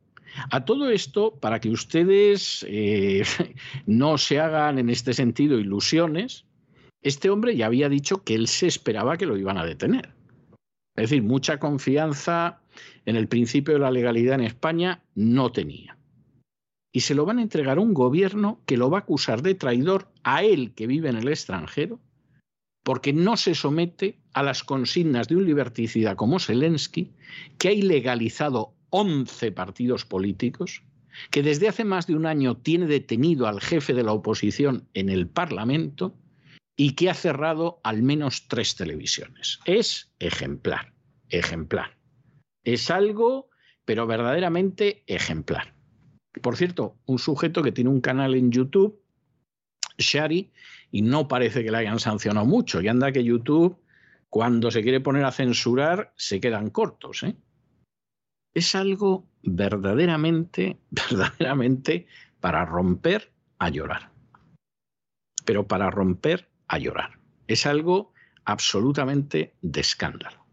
A 0.51 0.65
todo 0.65 0.91
esto, 0.91 1.39
para 1.41 1.61
que 1.61 1.71
ustedes 1.71 2.65
eh, 2.69 3.23
no 3.87 4.19
se 4.19 4.41
hagan 4.41 4.79
en 4.79 4.91
este 4.91 5.15
sentido 5.15 5.59
ilusiones, 5.59 6.45
este 7.03 7.31
hombre 7.31 7.57
ya 7.57 7.67
había 7.67 7.89
dicho 7.89 8.25
que 8.25 8.35
él 8.35 8.49
se 8.49 8.67
esperaba 8.67 9.17
que 9.17 9.27
lo 9.27 9.37
iban 9.37 9.59
a 9.59 9.65
detener. 9.65 10.13
Es 10.97 11.11
decir, 11.11 11.23
mucha 11.23 11.59
confianza 11.59 12.61
en 13.05 13.17
el 13.17 13.29
principio 13.29 13.75
de 13.75 13.81
la 13.81 13.91
legalidad 13.91 14.35
en 14.35 14.47
España 14.47 15.03
no 15.15 15.53
tenía. 15.53 15.97
Y 16.93 17.01
se 17.01 17.15
lo 17.15 17.27
van 17.27 17.39
a 17.39 17.43
entregar 17.43 17.79
a 17.79 17.83
un 17.83 17.93
gobierno 17.93 18.61
que 18.65 18.79
lo 18.79 18.89
va 18.91 18.99
a 18.99 19.01
acusar 19.03 19.43
de 19.43 19.55
traidor 19.55 20.09
a 20.23 20.43
él 20.43 20.73
que 20.75 20.87
vive 20.87 21.11
en 21.11 21.17
el 21.17 21.29
extranjero, 21.29 22.01
porque 22.83 23.13
no 23.13 23.37
se 23.37 23.55
somete 23.55 24.19
a 24.33 24.43
las 24.43 24.65
consignas 24.65 25.29
de 25.29 25.37
un 25.37 25.45
liberticida 25.45 26.17
como 26.17 26.39
Zelensky, 26.39 27.13
que 27.59 27.69
ha 27.69 27.73
ilegalizado 27.73 28.76
11 28.99 29.53
partidos 29.53 30.07
políticos, 30.07 30.83
que 31.31 31.43
desde 31.43 31.69
hace 31.69 31.85
más 31.85 32.07
de 32.07 32.15
un 32.15 32.25
año 32.25 32.57
tiene 32.57 32.87
detenido 32.87 33.47
al 33.47 33.61
jefe 33.61 33.93
de 33.93 34.03
la 34.03 34.13
oposición 34.13 34.89
en 34.95 35.11
el 35.11 35.29
Parlamento 35.29 36.17
y 36.77 36.93
que 36.93 37.11
ha 37.11 37.15
cerrado 37.15 37.79
al 37.85 38.03
menos 38.03 38.49
tres 38.49 38.75
televisiones. 38.75 39.61
Es 39.67 40.15
ejemplar, 40.19 40.95
ejemplar. 41.29 41.99
Es 42.65 42.91
algo, 42.91 43.51
pero 43.85 44.07
verdaderamente 44.07 45.05
ejemplar. 45.07 45.75
Por 46.41 46.57
cierto, 46.57 46.97
un 47.05 47.19
sujeto 47.19 47.63
que 47.63 47.73
tiene 47.73 47.91
un 47.91 48.01
canal 48.01 48.35
en 48.35 48.51
YouTube, 48.51 48.99
Shari, 49.99 50.53
y 50.91 51.03
no 51.03 51.29
parece 51.29 51.63
que 51.63 51.71
le 51.71 51.77
hayan 51.77 52.01
sancionado 52.01 52.47
mucho. 52.47 52.81
Y 52.81 52.89
anda 52.89 53.13
que 53.13 53.23
YouTube, 53.23 53.79
cuando 54.31 54.71
se 54.71 54.83
quiere 54.83 55.01
poner 55.01 55.27
a 55.27 55.33
censurar, 55.33 56.15
se 56.17 56.41
quedan 56.41 56.71
cortos. 56.71 57.25
¿eh? 57.25 57.37
Es 58.57 58.75
algo 58.75 59.27
verdaderamente, 59.43 60.79
verdaderamente 60.91 62.07
para 62.41 62.65
romper 62.65 63.31
a 63.59 63.69
llorar. 63.69 64.11
Pero 65.45 65.69
para 65.69 65.91
romper 65.91 66.49
a 66.67 66.79
llorar. 66.79 67.19
Es 67.49 67.67
algo 67.67 68.15
absolutamente 68.47 69.55
de 69.61 69.81
escándalo. 69.81 70.47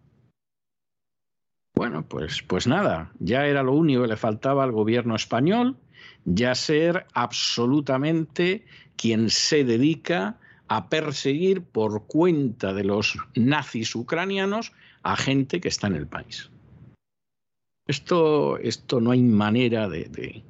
Bueno, 1.73 2.05
pues, 2.07 2.43
pues 2.43 2.67
nada, 2.67 3.13
ya 3.19 3.47
era 3.47 3.63
lo 3.63 3.71
único 3.71 4.01
que 4.01 4.09
le 4.09 4.17
faltaba 4.17 4.65
al 4.65 4.73
gobierno 4.73 5.15
español, 5.15 5.77
ya 6.25 6.53
ser 6.55 7.07
absolutamente 7.13 8.65
quien 8.97 9.29
se 9.29 9.63
dedica 9.63 10.39
a 10.67 10.89
perseguir 10.89 11.63
por 11.63 12.05
cuenta 12.05 12.73
de 12.73 12.83
los 12.83 13.17
nazis 13.33 13.95
ucranianos 13.95 14.73
a 15.03 15.15
gente 15.15 15.61
que 15.61 15.69
está 15.69 15.87
en 15.87 15.95
el 15.95 16.07
país. 16.07 16.52
Esto, 17.87 18.57
esto 18.59 19.01
no 19.01 19.11
hay 19.11 19.21
manera 19.21 19.89
de, 19.89 20.43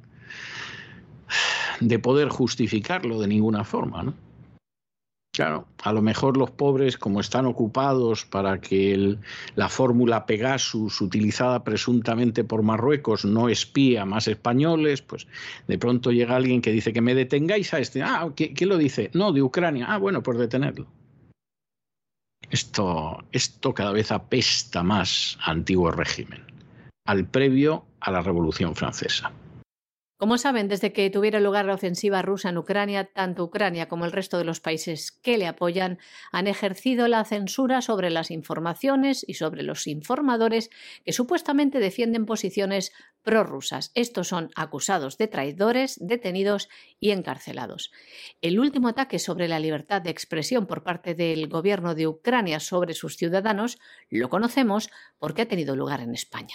de, 1.80 1.98
poder 1.98 2.28
justificarlo 2.28 3.20
de 3.20 3.26
ninguna 3.26 3.64
forma, 3.64 4.04
¿no? 4.04 4.14
Claro, 5.32 5.66
a 5.82 5.92
lo 5.92 6.00
mejor 6.00 6.36
los 6.36 6.52
pobres, 6.52 6.96
como 6.96 7.18
están 7.18 7.46
ocupados 7.46 8.24
para 8.24 8.60
que 8.60 9.18
la 9.56 9.68
fórmula 9.68 10.26
Pegasus, 10.26 11.00
utilizada 11.00 11.64
presuntamente 11.64 12.44
por 12.44 12.62
Marruecos, 12.62 13.24
no 13.24 13.48
espía 13.48 14.04
más 14.04 14.28
españoles, 14.28 15.02
pues 15.02 15.26
de 15.66 15.76
pronto 15.76 16.12
llega 16.12 16.36
alguien 16.36 16.62
que 16.62 16.70
dice 16.70 16.92
que 16.92 17.00
me 17.00 17.16
detengáis 17.16 17.74
a 17.74 17.80
este. 17.80 18.00
Ah, 18.00 18.30
¿quién 18.36 18.68
lo 18.68 18.78
dice? 18.78 19.10
No, 19.12 19.32
de 19.32 19.42
Ucrania. 19.42 19.86
Ah, 19.88 19.98
bueno, 19.98 20.22
pues 20.22 20.38
detenerlo. 20.38 20.86
Esto, 22.48 23.24
esto 23.32 23.74
cada 23.74 23.90
vez 23.90 24.12
apesta 24.12 24.84
más 24.84 25.36
a 25.40 25.50
antiguo 25.50 25.90
régimen 25.90 26.53
al 27.04 27.28
previo 27.28 27.86
a 28.00 28.10
la 28.10 28.22
Revolución 28.22 28.74
Francesa. 28.74 29.32
Como 30.16 30.38
saben, 30.38 30.68
desde 30.68 30.92
que 30.92 31.10
tuviera 31.10 31.40
lugar 31.40 31.66
la 31.66 31.74
ofensiva 31.74 32.22
rusa 32.22 32.48
en 32.48 32.56
Ucrania, 32.56 33.04
tanto 33.12 33.44
Ucrania 33.44 33.88
como 33.88 34.04
el 34.04 34.12
resto 34.12 34.38
de 34.38 34.44
los 34.44 34.60
países 34.60 35.10
que 35.10 35.36
le 35.36 35.48
apoyan 35.48 35.98
han 36.30 36.46
ejercido 36.46 37.08
la 37.08 37.24
censura 37.24 37.82
sobre 37.82 38.10
las 38.10 38.30
informaciones 38.30 39.24
y 39.28 39.34
sobre 39.34 39.64
los 39.64 39.88
informadores 39.88 40.70
que 41.04 41.12
supuestamente 41.12 41.80
defienden 41.80 42.26
posiciones 42.26 42.92
prorrusas. 43.22 43.90
Estos 43.94 44.28
son 44.28 44.50
acusados 44.54 45.18
de 45.18 45.26
traidores, 45.26 45.98
detenidos 46.00 46.68
y 47.00 47.10
encarcelados. 47.10 47.90
El 48.40 48.60
último 48.60 48.88
ataque 48.88 49.18
sobre 49.18 49.48
la 49.48 49.58
libertad 49.58 50.00
de 50.00 50.10
expresión 50.10 50.66
por 50.66 50.84
parte 50.84 51.14
del 51.14 51.48
gobierno 51.48 51.96
de 51.96 52.06
Ucrania 52.06 52.60
sobre 52.60 52.94
sus 52.94 53.16
ciudadanos 53.16 53.78
lo 54.10 54.30
conocemos 54.30 54.90
porque 55.18 55.42
ha 55.42 55.48
tenido 55.48 55.74
lugar 55.74 56.00
en 56.00 56.14
España. 56.14 56.54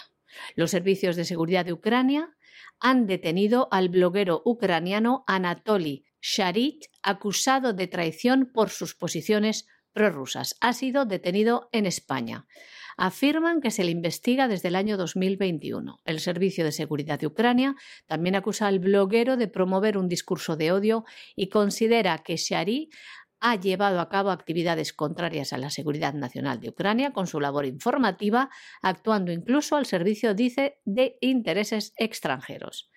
Los 0.55 0.71
servicios 0.71 1.15
de 1.15 1.25
seguridad 1.25 1.65
de 1.65 1.73
Ucrania 1.73 2.35
han 2.79 3.07
detenido 3.07 3.67
al 3.71 3.89
bloguero 3.89 4.41
ucraniano 4.45 5.23
Anatoly 5.27 6.05
Sharit, 6.21 6.85
acusado 7.01 7.73
de 7.73 7.87
traición 7.87 8.49
por 8.53 8.69
sus 8.69 8.95
posiciones 8.95 9.67
prorrusas. 9.93 10.55
Ha 10.61 10.73
sido 10.73 11.05
detenido 11.05 11.69
en 11.71 11.85
España. 11.85 12.45
Afirman 13.01 13.61
que 13.61 13.71
se 13.71 13.85
le 13.85 13.91
investiga 13.91 14.49
desde 14.49 14.67
el 14.67 14.75
año 14.75 14.97
2021. 14.97 16.01
El 16.03 16.19
Servicio 16.19 16.65
de 16.65 16.73
Seguridad 16.73 17.17
de 17.17 17.27
Ucrania 17.27 17.75
también 18.07 18.35
acusa 18.35 18.67
al 18.67 18.79
bloguero 18.79 19.37
de 19.37 19.47
promover 19.47 19.97
un 19.97 20.09
discurso 20.09 20.57
de 20.57 20.73
odio 20.73 21.05
y 21.33 21.47
considera 21.47 22.17
que 22.17 22.35
Sharit 22.35 22.93
ha 23.39 23.55
llevado 23.55 23.99
a 23.99 24.09
cabo 24.09 24.31
actividades 24.31 24.93
contrarias 24.93 25.53
a 25.53 25.57
la 25.57 25.69
seguridad 25.69 26.13
nacional 26.13 26.59
de 26.59 26.69
Ucrania 26.69 27.13
con 27.13 27.27
su 27.27 27.39
labor 27.39 27.65
informativa, 27.65 28.49
actuando 28.81 29.31
incluso 29.31 29.75
al 29.75 29.85
servicio, 29.85 30.33
dice, 30.33 30.79
de 30.85 31.17
intereses 31.21 31.93
extranjeros. 31.97 32.89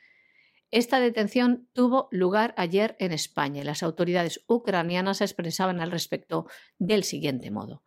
Esta 0.72 1.00
detención 1.00 1.68
tuvo 1.74 2.08
lugar 2.10 2.54
ayer 2.56 2.96
en 2.98 3.12
España 3.12 3.60
y 3.60 3.64
las 3.64 3.82
autoridades 3.82 4.42
ucranianas 4.48 5.20
expresaban 5.20 5.80
al 5.82 5.90
respecto 5.90 6.46
del 6.78 7.04
siguiente 7.04 7.50
modo. 7.50 7.82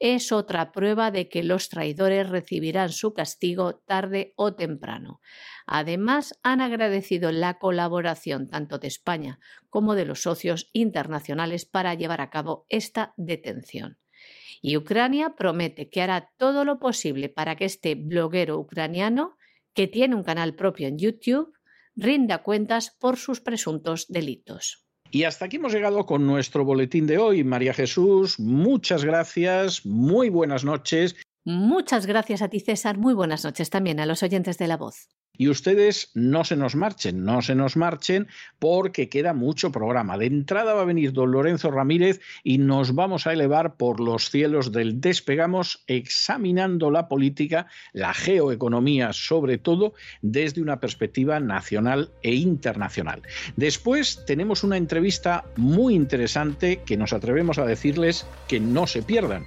Es 0.00 0.30
otra 0.30 0.70
prueba 0.70 1.10
de 1.10 1.28
que 1.28 1.42
los 1.42 1.68
traidores 1.68 2.28
recibirán 2.28 2.90
su 2.90 3.14
castigo 3.14 3.80
tarde 3.86 4.32
o 4.36 4.54
temprano. 4.54 5.20
Además, 5.66 6.38
han 6.44 6.60
agradecido 6.60 7.32
la 7.32 7.58
colaboración 7.58 8.48
tanto 8.48 8.78
de 8.78 8.86
España 8.86 9.40
como 9.70 9.96
de 9.96 10.04
los 10.04 10.22
socios 10.22 10.70
internacionales 10.72 11.64
para 11.64 11.94
llevar 11.94 12.20
a 12.20 12.30
cabo 12.30 12.64
esta 12.68 13.12
detención. 13.16 13.98
Y 14.60 14.76
Ucrania 14.76 15.34
promete 15.36 15.88
que 15.90 16.02
hará 16.02 16.30
todo 16.36 16.64
lo 16.64 16.78
posible 16.78 17.28
para 17.28 17.56
que 17.56 17.64
este 17.64 17.94
bloguero 17.96 18.58
ucraniano, 18.58 19.36
que 19.74 19.88
tiene 19.88 20.14
un 20.14 20.22
canal 20.22 20.54
propio 20.54 20.88
en 20.88 20.98
YouTube, 20.98 21.52
rinda 21.96 22.42
cuentas 22.44 22.96
por 22.98 23.16
sus 23.16 23.40
presuntos 23.40 24.06
delitos. 24.08 24.87
Y 25.10 25.24
hasta 25.24 25.46
aquí 25.46 25.56
hemos 25.56 25.72
llegado 25.72 26.04
con 26.04 26.26
nuestro 26.26 26.64
boletín 26.64 27.06
de 27.06 27.18
hoy. 27.18 27.42
María 27.42 27.72
Jesús, 27.72 28.38
muchas 28.38 29.04
gracias, 29.04 29.86
muy 29.86 30.28
buenas 30.28 30.64
noches. 30.64 31.16
Muchas 31.44 32.06
gracias 32.06 32.42
a 32.42 32.48
ti, 32.48 32.60
César. 32.60 32.98
Muy 32.98 33.14
buenas 33.14 33.44
noches 33.44 33.70
también 33.70 34.00
a 34.00 34.06
los 34.06 34.22
oyentes 34.22 34.58
de 34.58 34.68
la 34.68 34.76
voz. 34.76 35.08
Y 35.40 35.48
ustedes 35.48 36.10
no 36.14 36.42
se 36.42 36.56
nos 36.56 36.74
marchen, 36.74 37.24
no 37.24 37.42
se 37.42 37.54
nos 37.54 37.76
marchen 37.76 38.26
porque 38.58 39.08
queda 39.08 39.34
mucho 39.34 39.70
programa. 39.70 40.18
De 40.18 40.26
entrada 40.26 40.74
va 40.74 40.82
a 40.82 40.84
venir 40.84 41.12
don 41.12 41.30
Lorenzo 41.30 41.70
Ramírez 41.70 42.20
y 42.42 42.58
nos 42.58 42.92
vamos 42.96 43.28
a 43.28 43.32
elevar 43.32 43.76
por 43.76 44.00
los 44.00 44.30
cielos 44.30 44.72
del 44.72 45.00
despegamos 45.00 45.84
examinando 45.86 46.90
la 46.90 47.06
política, 47.06 47.68
la 47.92 48.14
geoeconomía 48.14 49.12
sobre 49.12 49.58
todo, 49.58 49.94
desde 50.22 50.60
una 50.60 50.80
perspectiva 50.80 51.38
nacional 51.38 52.10
e 52.22 52.34
internacional. 52.34 53.22
Después 53.54 54.24
tenemos 54.26 54.64
una 54.64 54.76
entrevista 54.76 55.44
muy 55.54 55.94
interesante 55.94 56.82
que 56.84 56.96
nos 56.96 57.12
atrevemos 57.12 57.58
a 57.58 57.64
decirles 57.64 58.26
que 58.48 58.58
no 58.58 58.88
se 58.88 59.04
pierdan 59.04 59.44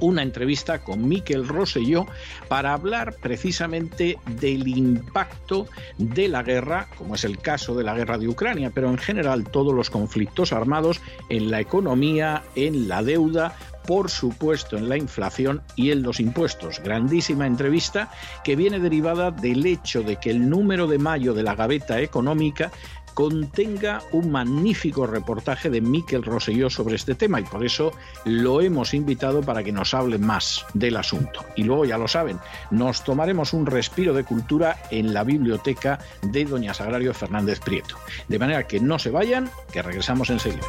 una 0.00 0.22
entrevista 0.22 0.80
con 0.80 1.08
Miquel 1.08 1.46
Rosselló 1.46 2.06
para 2.48 2.72
hablar 2.72 3.16
precisamente 3.20 4.18
del 4.26 4.68
impacto 4.68 5.66
de 5.98 6.28
la 6.28 6.42
guerra, 6.42 6.88
como 6.96 7.14
es 7.14 7.24
el 7.24 7.38
caso 7.38 7.74
de 7.74 7.84
la 7.84 7.94
guerra 7.94 8.18
de 8.18 8.28
Ucrania, 8.28 8.70
pero 8.74 8.88
en 8.88 8.98
general 8.98 9.44
todos 9.44 9.74
los 9.74 9.90
conflictos 9.90 10.52
armados 10.52 11.00
en 11.28 11.50
la 11.50 11.60
economía, 11.60 12.44
en 12.54 12.88
la 12.88 13.02
deuda, 13.02 13.54
por 13.88 14.10
supuesto 14.10 14.76
en 14.76 14.90
la 14.90 14.98
inflación 14.98 15.62
y 15.74 15.92
en 15.92 16.02
los 16.02 16.20
impuestos. 16.20 16.78
Grandísima 16.80 17.46
entrevista 17.46 18.10
que 18.44 18.54
viene 18.54 18.80
derivada 18.80 19.30
del 19.30 19.64
hecho 19.64 20.02
de 20.02 20.16
que 20.16 20.28
el 20.28 20.50
número 20.50 20.86
de 20.86 20.98
mayo 20.98 21.32
de 21.32 21.42
la 21.42 21.54
gaveta 21.54 21.98
económica 21.98 22.70
contenga 23.18 24.00
un 24.12 24.30
magnífico 24.30 25.04
reportaje 25.04 25.70
de 25.70 25.80
Miquel 25.80 26.22
Rosselló 26.22 26.70
sobre 26.70 26.94
este 26.94 27.16
tema 27.16 27.40
y 27.40 27.42
por 27.42 27.66
eso 27.66 27.90
lo 28.24 28.60
hemos 28.60 28.94
invitado 28.94 29.42
para 29.42 29.64
que 29.64 29.72
nos 29.72 29.92
hable 29.92 30.18
más 30.18 30.64
del 30.72 30.96
asunto. 30.96 31.44
Y 31.56 31.64
luego 31.64 31.84
ya 31.84 31.98
lo 31.98 32.06
saben, 32.06 32.38
nos 32.70 33.02
tomaremos 33.02 33.54
un 33.54 33.66
respiro 33.66 34.14
de 34.14 34.22
cultura 34.22 34.80
en 34.92 35.12
la 35.12 35.24
biblioteca 35.24 35.98
de 36.22 36.44
Doña 36.44 36.74
Sagrario 36.74 37.12
Fernández 37.12 37.58
Prieto. 37.58 37.96
De 38.28 38.38
manera 38.38 38.68
que 38.68 38.78
no 38.78 39.00
se 39.00 39.10
vayan, 39.10 39.50
que 39.72 39.82
regresamos 39.82 40.30
enseguida. 40.30 40.68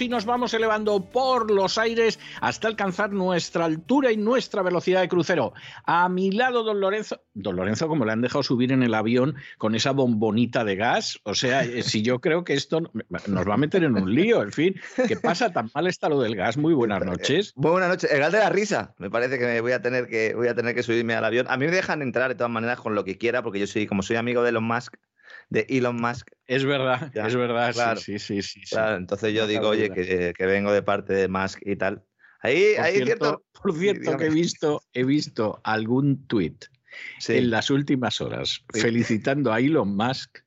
y 0.00 0.08
nos 0.08 0.24
vamos 0.24 0.54
elevando 0.54 1.00
por 1.00 1.50
los 1.50 1.76
aires 1.76 2.20
hasta 2.40 2.68
alcanzar 2.68 3.10
nuestra 3.10 3.64
altura 3.64 4.12
y 4.12 4.16
nuestra 4.16 4.62
velocidad 4.62 5.00
de 5.00 5.08
crucero. 5.08 5.54
A 5.84 6.08
mi 6.08 6.30
lado, 6.30 6.62
don 6.62 6.80
Lorenzo, 6.80 7.20
don 7.34 7.56
Lorenzo, 7.56 7.88
como 7.88 8.04
le 8.04 8.12
han 8.12 8.20
dejado 8.20 8.44
subir 8.44 8.70
en 8.70 8.84
el 8.84 8.94
avión 8.94 9.34
con 9.58 9.74
esa 9.74 9.90
bombonita 9.90 10.62
de 10.64 10.76
gas, 10.76 11.18
o 11.24 11.34
sea, 11.34 11.64
eh, 11.64 11.82
si 11.82 12.02
yo 12.02 12.20
creo 12.20 12.44
que 12.44 12.54
esto 12.54 12.80
nos 12.80 13.48
va 13.48 13.54
a 13.54 13.56
meter 13.56 13.82
en 13.82 13.96
un 13.96 14.14
lío, 14.14 14.40
en 14.40 14.52
fin, 14.52 14.80
¿qué 15.08 15.16
pasa? 15.16 15.52
Tan 15.52 15.68
mal 15.74 15.88
está 15.88 16.08
lo 16.08 16.20
del 16.20 16.36
gas. 16.36 16.56
Muy 16.56 16.72
buenas 16.72 17.04
noches. 17.04 17.52
Muy 17.56 17.72
buenas 17.72 17.88
noches. 17.88 18.12
El 18.12 18.20
gas 18.20 18.32
de 18.32 18.38
la 18.38 18.50
risa. 18.50 18.94
Me 18.98 19.10
parece 19.10 19.36
que 19.36 19.46
me 19.46 19.60
voy 19.60 19.72
a 19.72 19.82
tener 19.82 20.06
que 20.06 20.32
voy 20.34 20.46
a 20.46 20.54
tener 20.54 20.76
que 20.76 20.84
subirme 20.84 21.14
al 21.14 21.24
avión. 21.24 21.46
A 21.50 21.56
mí 21.56 21.66
me 21.66 21.72
dejan 21.72 22.02
entrar 22.02 22.28
de 22.28 22.36
todas 22.36 22.52
maneras 22.52 22.78
con 22.78 22.94
lo 22.94 23.04
que 23.04 23.18
quiera, 23.18 23.42
porque 23.42 23.58
yo 23.58 23.66
soy, 23.66 23.88
como 23.88 24.04
soy 24.04 24.14
amigo 24.14 24.44
de 24.44 24.50
Elon 24.50 24.62
Musk, 24.62 24.94
de 25.48 25.66
Elon 25.68 25.96
Musk. 25.96 26.28
Es 26.46 26.64
verdad, 26.64 27.10
es 27.14 27.34
verdad, 27.34 27.96
sí, 27.96 28.18
sí, 28.18 28.42
sí, 28.42 28.60
entonces 28.74 29.34
yo 29.34 29.46
digo, 29.46 29.68
oye, 29.68 29.90
que, 29.90 30.46
vengo 30.46 30.72
de 30.72 30.82
parte 30.82 31.12
de 31.12 31.28
Musk 31.28 31.60
y 31.62 31.76
tal. 31.76 32.04
Ahí, 32.40 32.74
por 32.76 32.84
ahí 32.84 32.94
cierto, 33.02 33.44
Por 33.62 33.78
cierto, 33.78 34.16
que 34.16 34.26
he 34.26 34.30
visto, 34.30 34.82
he 34.92 35.04
visto 35.04 35.60
algún 35.64 36.26
tuit 36.26 36.66
en 37.28 37.50
las 37.50 37.70
últimas 37.70 38.20
horas 38.20 38.62
felicitando 38.72 39.52
a 39.52 39.60
Elon 39.60 39.96
Musk. 39.96 40.38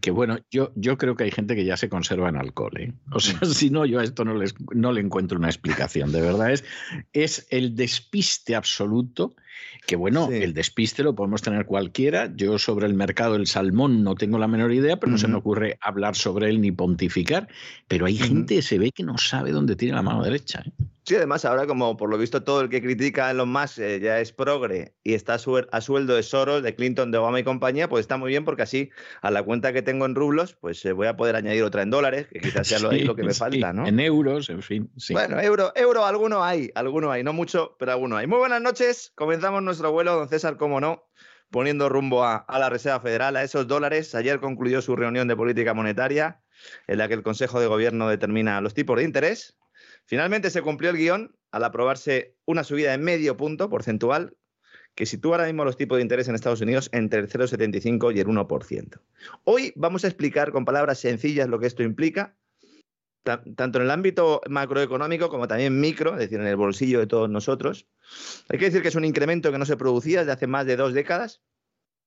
Que 0.00 0.10
bueno, 0.12 0.38
yo, 0.52 0.72
yo 0.76 0.96
creo 0.96 1.16
que 1.16 1.24
hay 1.24 1.32
gente 1.32 1.56
que 1.56 1.64
ya 1.64 1.76
se 1.76 1.88
conserva 1.88 2.28
en 2.28 2.36
alcohol. 2.36 2.78
¿eh? 2.78 2.92
O 3.10 3.18
sea, 3.18 3.40
mm. 3.42 3.46
si 3.52 3.70
no, 3.70 3.84
yo 3.84 3.98
a 3.98 4.04
esto 4.04 4.24
no, 4.24 4.34
les, 4.34 4.54
no 4.72 4.92
le 4.92 5.00
encuentro 5.00 5.36
una 5.36 5.48
explicación. 5.48 6.12
De 6.12 6.20
verdad, 6.20 6.52
es, 6.52 6.64
es 7.12 7.46
el 7.50 7.74
despiste 7.74 8.54
absoluto 8.54 9.34
que 9.86 9.96
bueno, 9.96 10.30
el 10.30 10.54
despiste 10.54 11.02
lo 11.02 11.14
podemos 11.14 11.42
tener 11.42 11.66
cualquiera. 11.66 12.32
Yo 12.34 12.58
sobre 12.58 12.86
el 12.86 12.94
mercado 12.94 13.34
del 13.34 13.46
salmón 13.46 14.02
no 14.02 14.14
tengo 14.14 14.38
la 14.38 14.48
menor 14.48 14.72
idea, 14.72 14.98
pero 14.98 15.12
no 15.12 15.18
se 15.18 15.28
me 15.28 15.36
ocurre 15.36 15.78
hablar 15.80 16.16
sobre 16.16 16.48
él 16.48 16.60
ni 16.60 16.72
pontificar. 16.72 17.48
Pero 17.88 18.06
hay 18.06 18.16
gente 18.16 18.56
que 18.56 18.62
se 18.62 18.78
ve 18.78 18.92
que 18.92 19.02
no 19.02 19.18
sabe 19.18 19.50
dónde 19.52 19.76
tiene 19.76 19.94
la 19.94 20.02
mano 20.02 20.22
derecha. 20.22 20.62
¿eh? 20.66 20.72
Sí, 21.04 21.16
además 21.16 21.44
ahora 21.44 21.66
como 21.66 21.98
por 21.98 22.08
lo 22.08 22.16
visto 22.16 22.44
todo 22.44 22.62
el 22.62 22.70
que 22.70 22.80
critica 22.80 23.28
a 23.28 23.32
Elon 23.32 23.50
Musk 23.50 23.78
eh, 23.78 24.00
ya 24.00 24.20
es 24.20 24.32
progre 24.32 24.94
y 25.02 25.12
está 25.12 25.34
a, 25.34 25.80
sueldo 25.82 26.14
de 26.14 26.22
Soros, 26.22 26.62
de 26.62 26.74
Clinton, 26.74 27.10
de 27.10 27.18
Obama 27.18 27.38
y 27.38 27.44
compañía, 27.44 27.90
pues 27.90 28.00
está 28.00 28.16
muy 28.16 28.30
bien 28.30 28.46
porque 28.46 28.62
así 28.62 28.90
a 29.20 29.30
la 29.30 29.42
cuenta 29.42 29.74
que 29.74 29.82
tengo 29.82 30.06
en 30.06 30.14
rublos, 30.14 30.54
pues 30.54 30.82
eh, 30.86 30.92
voy 30.92 31.06
a 31.06 31.14
poder 31.14 31.36
añadir 31.36 31.62
otra 31.62 31.82
en 31.82 31.90
dólares, 31.90 32.26
que 32.32 32.40
quizás 32.40 32.66
sea 32.66 32.78
lo, 32.78 32.88
que 33.14 33.22
me 33.22 33.34
falta, 33.34 33.74
¿no? 33.74 33.86
En 33.86 34.00
euros, 34.00 34.48
en 34.48 34.62
fin. 34.62 34.90
Bueno, 35.10 35.38
euro, 35.40 35.72
euro, 35.76 36.06
alguno 36.06 36.42
hay, 36.42 36.70
alguno 36.74 37.12
hay, 37.12 37.22
no 37.22 37.34
mucho, 37.34 37.76
pero 37.78 37.92
alguno 37.92 38.16
hay. 38.16 38.26
Muy 38.26 38.38
buenas 38.38 38.62
noches, 38.62 39.12
comenzamos 39.14 39.62
nuestro 39.62 39.92
vuelo, 39.92 40.14
don 40.14 40.30
César, 40.30 40.56
cómo 40.56 40.80
no, 40.80 41.04
poniendo 41.50 41.90
rumbo 41.90 42.24
a, 42.24 42.36
a 42.36 42.58
la 42.58 42.70
Reserva 42.70 43.00
Federal, 43.00 43.36
a 43.36 43.42
esos 43.42 43.66
dólares. 43.66 44.14
Ayer 44.14 44.40
concluyó 44.40 44.80
su 44.80 44.96
reunión 44.96 45.28
de 45.28 45.36
política 45.36 45.74
monetaria, 45.74 46.40
en 46.86 46.96
la 46.96 47.08
que 47.08 47.14
el 47.14 47.22
Consejo 47.22 47.60
de 47.60 47.66
Gobierno 47.66 48.08
determina 48.08 48.62
los 48.62 48.72
tipos 48.72 48.96
de 48.96 49.04
interés. 49.04 49.58
Finalmente 50.06 50.50
se 50.50 50.62
cumplió 50.62 50.90
el 50.90 50.96
guion 50.96 51.36
al 51.50 51.64
aprobarse 51.64 52.36
una 52.44 52.64
subida 52.64 52.90
de 52.90 52.98
medio 52.98 53.36
punto 53.36 53.70
porcentual 53.70 54.36
que 54.94 55.06
sitúa 55.06 55.36
ahora 55.36 55.46
mismo 55.46 55.64
los 55.64 55.76
tipos 55.76 55.96
de 55.96 56.02
interés 56.02 56.28
en 56.28 56.34
Estados 56.34 56.60
Unidos 56.60 56.88
entre 56.92 57.20
el 57.20 57.28
0,75 57.28 58.14
y 58.14 58.20
el 58.20 58.26
1%. 58.26 59.00
Hoy 59.44 59.72
vamos 59.76 60.04
a 60.04 60.08
explicar 60.08 60.52
con 60.52 60.64
palabras 60.64 60.98
sencillas 60.98 61.48
lo 61.48 61.58
que 61.58 61.66
esto 61.66 61.82
implica, 61.82 62.36
tanto 63.22 63.78
en 63.78 63.84
el 63.84 63.90
ámbito 63.90 64.40
macroeconómico 64.48 65.30
como 65.30 65.48
también 65.48 65.80
micro, 65.80 66.12
es 66.12 66.20
decir, 66.20 66.38
en 66.40 66.46
el 66.46 66.56
bolsillo 66.56 67.00
de 67.00 67.06
todos 67.06 67.28
nosotros. 67.28 67.88
Hay 68.48 68.58
que 68.58 68.66
decir 68.66 68.82
que 68.82 68.88
es 68.88 68.94
un 68.94 69.04
incremento 69.04 69.50
que 69.50 69.58
no 69.58 69.66
se 69.66 69.76
producía 69.76 70.20
desde 70.20 70.32
hace 70.32 70.46
más 70.46 70.66
de 70.66 70.76
dos 70.76 70.92
décadas, 70.92 71.42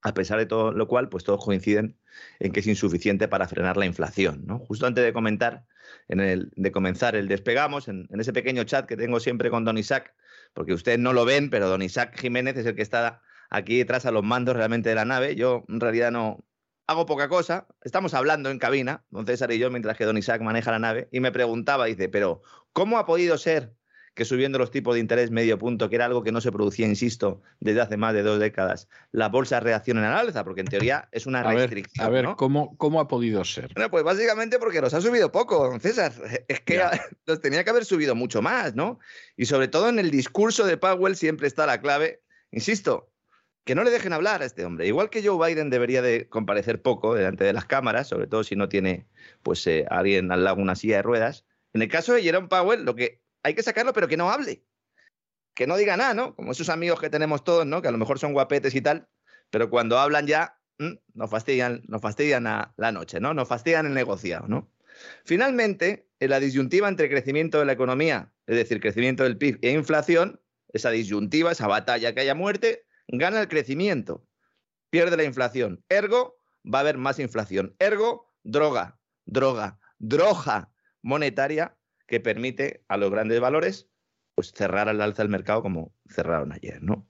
a 0.01 0.13
pesar 0.13 0.39
de 0.39 0.45
todo 0.45 0.71
lo 0.71 0.87
cual, 0.87 1.09
pues 1.09 1.23
todos 1.23 1.43
coinciden 1.43 1.97
en 2.39 2.51
que 2.51 2.59
es 2.59 2.67
insuficiente 2.67 3.27
para 3.27 3.47
frenar 3.47 3.77
la 3.77 3.85
inflación. 3.85 4.45
Justo 4.67 4.85
antes 4.85 5.03
de 5.03 5.13
comentar, 5.13 5.65
en 6.07 6.19
el, 6.19 6.51
de 6.55 6.71
comenzar 6.71 7.15
el 7.15 7.27
despegamos, 7.27 7.87
en, 7.87 8.07
ese 8.11 8.33
pequeño 8.33 8.63
chat 8.63 8.85
que 8.85 8.97
tengo 8.97 9.19
siempre 9.19 9.49
con 9.49 9.65
don 9.65 9.77
Isaac, 9.77 10.13
porque 10.53 10.73
ustedes 10.73 10.99
no 10.99 11.13
lo 11.13 11.25
ven, 11.25 11.49
pero 11.49 11.67
don 11.67 11.81
Isaac 11.81 12.17
Jiménez 12.19 12.57
es 12.57 12.65
el 12.65 12.75
que 12.75 12.81
está 12.81 13.21
aquí 13.49 13.77
detrás 13.77 14.05
a 14.05 14.11
los 14.11 14.23
mandos 14.23 14.55
realmente 14.55 14.89
de 14.89 14.95
la 14.95 15.05
nave. 15.05 15.35
Yo 15.35 15.65
en 15.67 15.79
realidad 15.79 16.11
no, 16.11 16.45
hago 16.87 17.05
poca 17.05 17.27
cosa, 17.27 17.67
estamos 17.83 18.13
hablando 18.13 18.49
en 18.49 18.59
cabina, 18.59 19.05
don 19.09 19.25
César 19.25 19.51
y 19.51 19.59
yo, 19.59 19.69
mientras 19.69 19.97
que 19.97 20.05
don 20.05 20.17
Isaac 20.17 20.41
maneja 20.41 20.71
la 20.71 20.79
nave, 20.79 21.09
y 21.11 21.19
me 21.19 21.31
preguntaba, 21.31 21.85
dice, 21.85 22.07
pero 22.09 22.41
¿cómo 22.71 22.97
ha 22.97 23.05
podido 23.05 23.37
ser 23.37 23.75
que 24.17 24.25
subiendo 24.25 24.57
los 24.57 24.71
tipos 24.71 24.95
de 24.95 24.99
interés 24.99 25.29
medio 25.29 25.59
punto, 25.59 25.89
que 25.89 25.95
era 25.95 26.05
algo 26.05 26.23
que 26.23 26.31
no 26.31 26.41
se 26.41 26.51
producía, 26.51 26.87
insisto, 26.87 27.43
desde 27.59 27.81
hace 27.81 27.97
más 27.97 28.15
de 28.15 28.23
dos 28.23 28.39
décadas, 28.39 28.89
las 29.11 29.29
bolsas 29.29 29.61
reaccionen 29.61 30.03
al 30.05 30.17
alza? 30.17 30.43
Porque 30.43 30.61
en 30.61 30.67
teoría 30.67 31.07
es 31.11 31.27
una 31.27 31.43
restricción. 31.43 32.05
a 32.05 32.09
ver, 32.09 32.25
¿cómo, 32.35 32.75
¿cómo 32.77 32.99
ha 32.99 33.07
podido 33.07 33.45
ser? 33.45 33.71
Bueno, 33.75 33.91
pues 33.91 34.03
básicamente 34.03 34.57
porque 34.57 34.81
los 34.81 34.95
ha 34.95 35.01
subido 35.01 35.31
poco, 35.31 35.69
don 35.69 35.79
César. 35.79 36.11
Es 36.47 36.61
que 36.61 36.81
los 37.27 37.41
tenía 37.41 37.63
que 37.63 37.69
haber 37.69 37.85
subido 37.85 38.15
mucho 38.15 38.41
más, 38.41 38.73
¿no? 38.73 38.99
Y 39.35 39.45
sobre 39.45 39.67
todo 39.67 39.87
en 39.87 39.99
el 39.99 40.09
discurso 40.09 40.65
de 40.65 40.77
Powell 40.77 41.15
siempre 41.15 41.45
está 41.45 41.67
la 41.67 41.79
clave, 41.79 42.23
insisto, 42.49 43.11
que 43.65 43.75
no 43.75 43.83
le 43.83 43.91
dejen 43.91 44.13
hablar 44.13 44.41
a 44.41 44.45
este 44.45 44.65
hombre. 44.65 44.87
Igual 44.87 45.11
que 45.11 45.23
Joe 45.23 45.47
Biden 45.47 45.69
debería 45.69 46.01
de 46.01 46.27
comparecer 46.27 46.81
poco 46.81 47.13
delante 47.13 47.43
de 47.43 47.53
las 47.53 47.65
cámaras, 47.65 48.07
sobre 48.07 48.25
todo 48.25 48.43
si 48.43 48.55
no 48.55 48.67
tiene 48.67 49.05
pues 49.43 49.67
eh, 49.67 49.85
alguien 49.91 50.31
al 50.31 50.43
lado 50.43 50.59
una 50.59 50.75
silla 50.75 50.95
de 50.95 51.01
ruedas. 51.03 51.45
En 51.73 51.83
el 51.83 51.89
caso 51.89 52.13
de 52.13 52.23
Jerome 52.23 52.47
Powell, 52.47 52.83
lo 52.83 52.95
que 52.95 53.21
hay 53.47 53.53
que 53.53 53.63
sacarlo, 53.63 53.93
pero 53.93 54.07
que 54.07 54.17
no 54.17 54.29
hable. 54.29 54.63
Que 55.55 55.67
no 55.67 55.77
diga 55.77 55.97
nada, 55.97 56.13
¿no? 56.13 56.35
Como 56.35 56.51
esos 56.51 56.69
amigos 56.69 56.99
que 56.99 57.09
tenemos 57.09 57.43
todos, 57.43 57.65
¿no? 57.65 57.81
Que 57.81 57.87
a 57.87 57.91
lo 57.91 57.97
mejor 57.97 58.19
son 58.19 58.33
guapetes 58.33 58.75
y 58.75 58.81
tal, 58.81 59.07
pero 59.49 59.69
cuando 59.69 59.97
hablan 59.97 60.27
ya 60.27 60.59
nos 61.13 61.29
fastidian, 61.29 61.81
nos 61.87 62.01
fastidian 62.01 62.43
la 62.43 62.91
noche, 62.91 63.19
¿no? 63.19 63.33
Nos 63.33 63.47
fastidian 63.47 63.85
el 63.87 63.93
negociado, 63.93 64.47
¿no? 64.47 64.69
Finalmente, 65.25 66.09
en 66.19 66.29
la 66.29 66.39
disyuntiva 66.39 66.89
entre 66.89 67.09
crecimiento 67.09 67.59
de 67.59 67.65
la 67.65 67.71
economía, 67.71 68.31
es 68.45 68.57
decir, 68.57 68.79
crecimiento 68.79 69.23
del 69.23 69.37
PIB 69.37 69.59
e 69.61 69.71
inflación, 69.71 70.41
esa 70.73 70.89
disyuntiva, 70.91 71.51
esa 71.51 71.67
batalla 71.67 72.13
que 72.13 72.19
haya 72.19 72.35
muerte, 72.35 72.85
gana 73.07 73.41
el 73.41 73.47
crecimiento, 73.47 74.27
pierde 74.89 75.17
la 75.17 75.23
inflación. 75.23 75.83
Ergo, 75.89 76.39
va 76.65 76.79
a 76.79 76.81
haber 76.81 76.97
más 76.97 77.19
inflación. 77.19 77.75
Ergo, 77.79 78.33
droga, 78.43 78.99
droga, 79.25 79.79
droga 79.99 80.71
monetaria 81.01 81.77
que 82.07 82.19
permite 82.19 82.83
a 82.87 82.97
los 82.97 83.11
grandes 83.11 83.39
valores 83.39 83.87
pues, 84.35 84.51
cerrar 84.51 84.89
al 84.89 85.01
alza 85.01 85.23
el 85.23 85.29
mercado 85.29 85.61
como 85.61 85.93
cerraron 86.09 86.51
ayer, 86.51 86.81
¿no? 86.81 87.07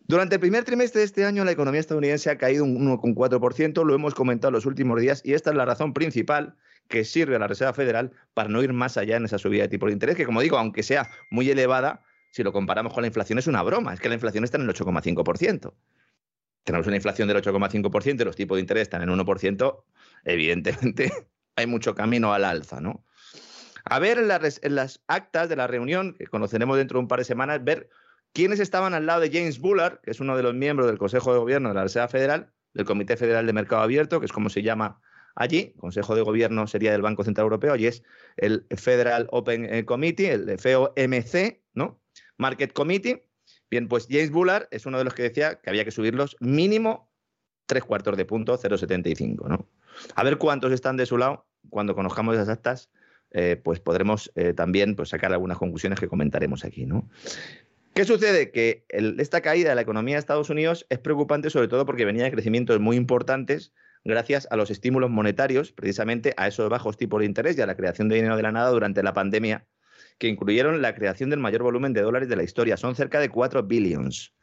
Durante 0.00 0.34
el 0.34 0.40
primer 0.40 0.64
trimestre 0.64 1.00
de 1.00 1.06
este 1.06 1.24
año, 1.24 1.44
la 1.44 1.52
economía 1.52 1.80
estadounidense 1.80 2.28
ha 2.28 2.36
caído 2.36 2.64
un 2.64 2.76
1,4%, 2.86 3.84
lo 3.84 3.94
hemos 3.94 4.14
comentado 4.14 4.50
los 4.50 4.66
últimos 4.66 5.00
días, 5.00 5.22
y 5.24 5.34
esta 5.34 5.50
es 5.50 5.56
la 5.56 5.64
razón 5.64 5.92
principal 5.92 6.56
que 6.88 7.04
sirve 7.04 7.36
a 7.36 7.38
la 7.38 7.46
Reserva 7.46 7.72
Federal 7.72 8.10
para 8.34 8.48
no 8.48 8.62
ir 8.62 8.72
más 8.72 8.96
allá 8.96 9.16
en 9.16 9.24
esa 9.24 9.38
subida 9.38 9.62
de 9.62 9.68
tipo 9.68 9.86
de 9.86 9.92
interés, 9.92 10.16
que 10.16 10.26
como 10.26 10.40
digo, 10.40 10.58
aunque 10.58 10.82
sea 10.82 11.08
muy 11.30 11.48
elevada, 11.48 12.04
si 12.30 12.42
lo 12.42 12.52
comparamos 12.52 12.92
con 12.92 13.02
la 13.02 13.06
inflación 13.06 13.38
es 13.38 13.46
una 13.46 13.62
broma, 13.62 13.94
es 13.94 14.00
que 14.00 14.08
la 14.08 14.14
inflación 14.14 14.44
está 14.44 14.56
en 14.56 14.64
el 14.64 14.70
8,5%. 14.70 15.72
Tenemos 16.64 16.86
una 16.86 16.96
inflación 16.96 17.28
del 17.28 17.42
8,5% 17.42 18.20
y 18.20 18.24
los 18.24 18.36
tipos 18.36 18.56
de 18.56 18.60
interés 18.60 18.82
están 18.82 19.02
en 19.02 19.08
1%, 19.08 19.84
evidentemente 20.24 21.12
hay 21.56 21.66
mucho 21.66 21.94
camino 21.94 22.32
al 22.34 22.44
alza, 22.44 22.80
¿no? 22.80 23.04
A 23.84 23.98
ver 23.98 24.18
en, 24.18 24.74
las 24.74 25.02
actas 25.06 25.48
de 25.48 25.56
la 25.56 25.66
reunión, 25.66 26.14
que 26.14 26.26
conoceremos 26.26 26.76
dentro 26.76 26.98
de 26.98 27.02
un 27.02 27.08
par 27.08 27.18
de 27.18 27.24
semanas, 27.24 27.62
ver 27.62 27.88
quiénes 28.32 28.60
estaban 28.60 28.94
al 28.94 29.06
lado 29.06 29.20
de 29.20 29.30
James 29.30 29.58
Bullard, 29.58 30.00
que 30.02 30.10
es 30.10 30.20
uno 30.20 30.36
de 30.36 30.42
los 30.42 30.54
miembros 30.54 30.86
del 30.86 30.98
Consejo 30.98 31.32
de 31.32 31.38
Gobierno 31.38 31.68
de 31.70 31.74
la 31.74 31.82
Reserva 31.82 32.08
Federal, 32.08 32.52
del 32.74 32.86
Comité 32.86 33.16
Federal 33.16 33.46
de 33.46 33.52
Mercado 33.52 33.82
Abierto, 33.82 34.20
que 34.20 34.26
es 34.26 34.32
como 34.32 34.48
se 34.48 34.62
llama 34.62 35.00
allí, 35.34 35.74
Consejo 35.78 36.14
de 36.14 36.22
Gobierno 36.22 36.66
sería 36.66 36.92
del 36.92 37.02
Banco 37.02 37.24
Central 37.24 37.44
Europeo, 37.44 37.72
allí 37.72 37.86
es 37.86 38.02
el 38.36 38.66
Federal 38.76 39.28
Open 39.30 39.64
eh, 39.72 39.84
Committee, 39.84 40.30
el 40.30 40.58
FOMC, 40.58 41.60
¿no? 41.74 42.00
Market 42.36 42.72
Committee. 42.72 43.26
Bien, 43.70 43.88
pues 43.88 44.06
James 44.10 44.30
Bullard 44.30 44.68
es 44.70 44.86
uno 44.86 44.98
de 44.98 45.04
los 45.04 45.14
que 45.14 45.22
decía 45.22 45.60
que 45.60 45.70
había 45.70 45.84
que 45.84 45.90
subirlos 45.90 46.36
mínimo 46.40 47.10
tres 47.66 47.84
cuartos 47.84 48.16
de 48.16 48.24
punto, 48.24 48.58
0,75, 48.58 49.48
¿no? 49.48 49.66
A 50.14 50.24
ver 50.24 50.38
cuántos 50.38 50.72
están 50.72 50.96
de 50.96 51.06
su 51.06 51.16
lado. 51.16 51.46
Cuando 51.70 51.94
conozcamos 51.94 52.34
esas 52.34 52.48
actas, 52.48 52.90
eh, 53.32 53.60
pues 53.62 53.80
podremos 53.80 54.30
eh, 54.34 54.52
también 54.52 54.96
pues, 54.96 55.10
sacar 55.10 55.32
algunas 55.32 55.58
conclusiones 55.58 56.00
que 56.00 56.08
comentaremos 56.08 56.64
aquí, 56.64 56.86
¿no? 56.86 57.08
¿Qué 57.94 58.04
sucede? 58.04 58.50
Que 58.50 58.86
esta 58.88 59.42
caída 59.42 59.70
de 59.70 59.74
la 59.74 59.82
economía 59.82 60.14
de 60.14 60.20
Estados 60.20 60.48
Unidos 60.48 60.86
es 60.88 60.98
preocupante 60.98 61.50
sobre 61.50 61.68
todo 61.68 61.84
porque 61.84 62.06
venía 62.06 62.24
de 62.24 62.30
crecimientos 62.30 62.80
muy 62.80 62.96
importantes 62.96 63.72
gracias 64.04 64.48
a 64.50 64.56
los 64.56 64.70
estímulos 64.70 65.10
monetarios, 65.10 65.72
precisamente 65.72 66.34
a 66.36 66.48
esos 66.48 66.68
bajos 66.68 66.96
tipos 66.96 67.20
de 67.20 67.26
interés 67.26 67.56
y 67.58 67.60
a 67.60 67.66
la 67.66 67.76
creación 67.76 68.08
de 68.08 68.16
dinero 68.16 68.36
de 68.36 68.42
la 68.42 68.52
nada 68.52 68.70
durante 68.70 69.02
la 69.02 69.12
pandemia, 69.12 69.66
que 70.18 70.28
incluyeron 70.28 70.82
la 70.82 70.94
creación 70.94 71.30
del 71.30 71.40
mayor 71.40 71.62
volumen 71.62 71.92
de 71.92 72.02
dólares 72.02 72.28
de 72.28 72.36
la 72.36 72.42
historia. 72.42 72.76
Son 72.76 72.94
cerca 72.94 73.20
de 73.20 73.28
4 73.28 73.62
billions. 73.64 74.34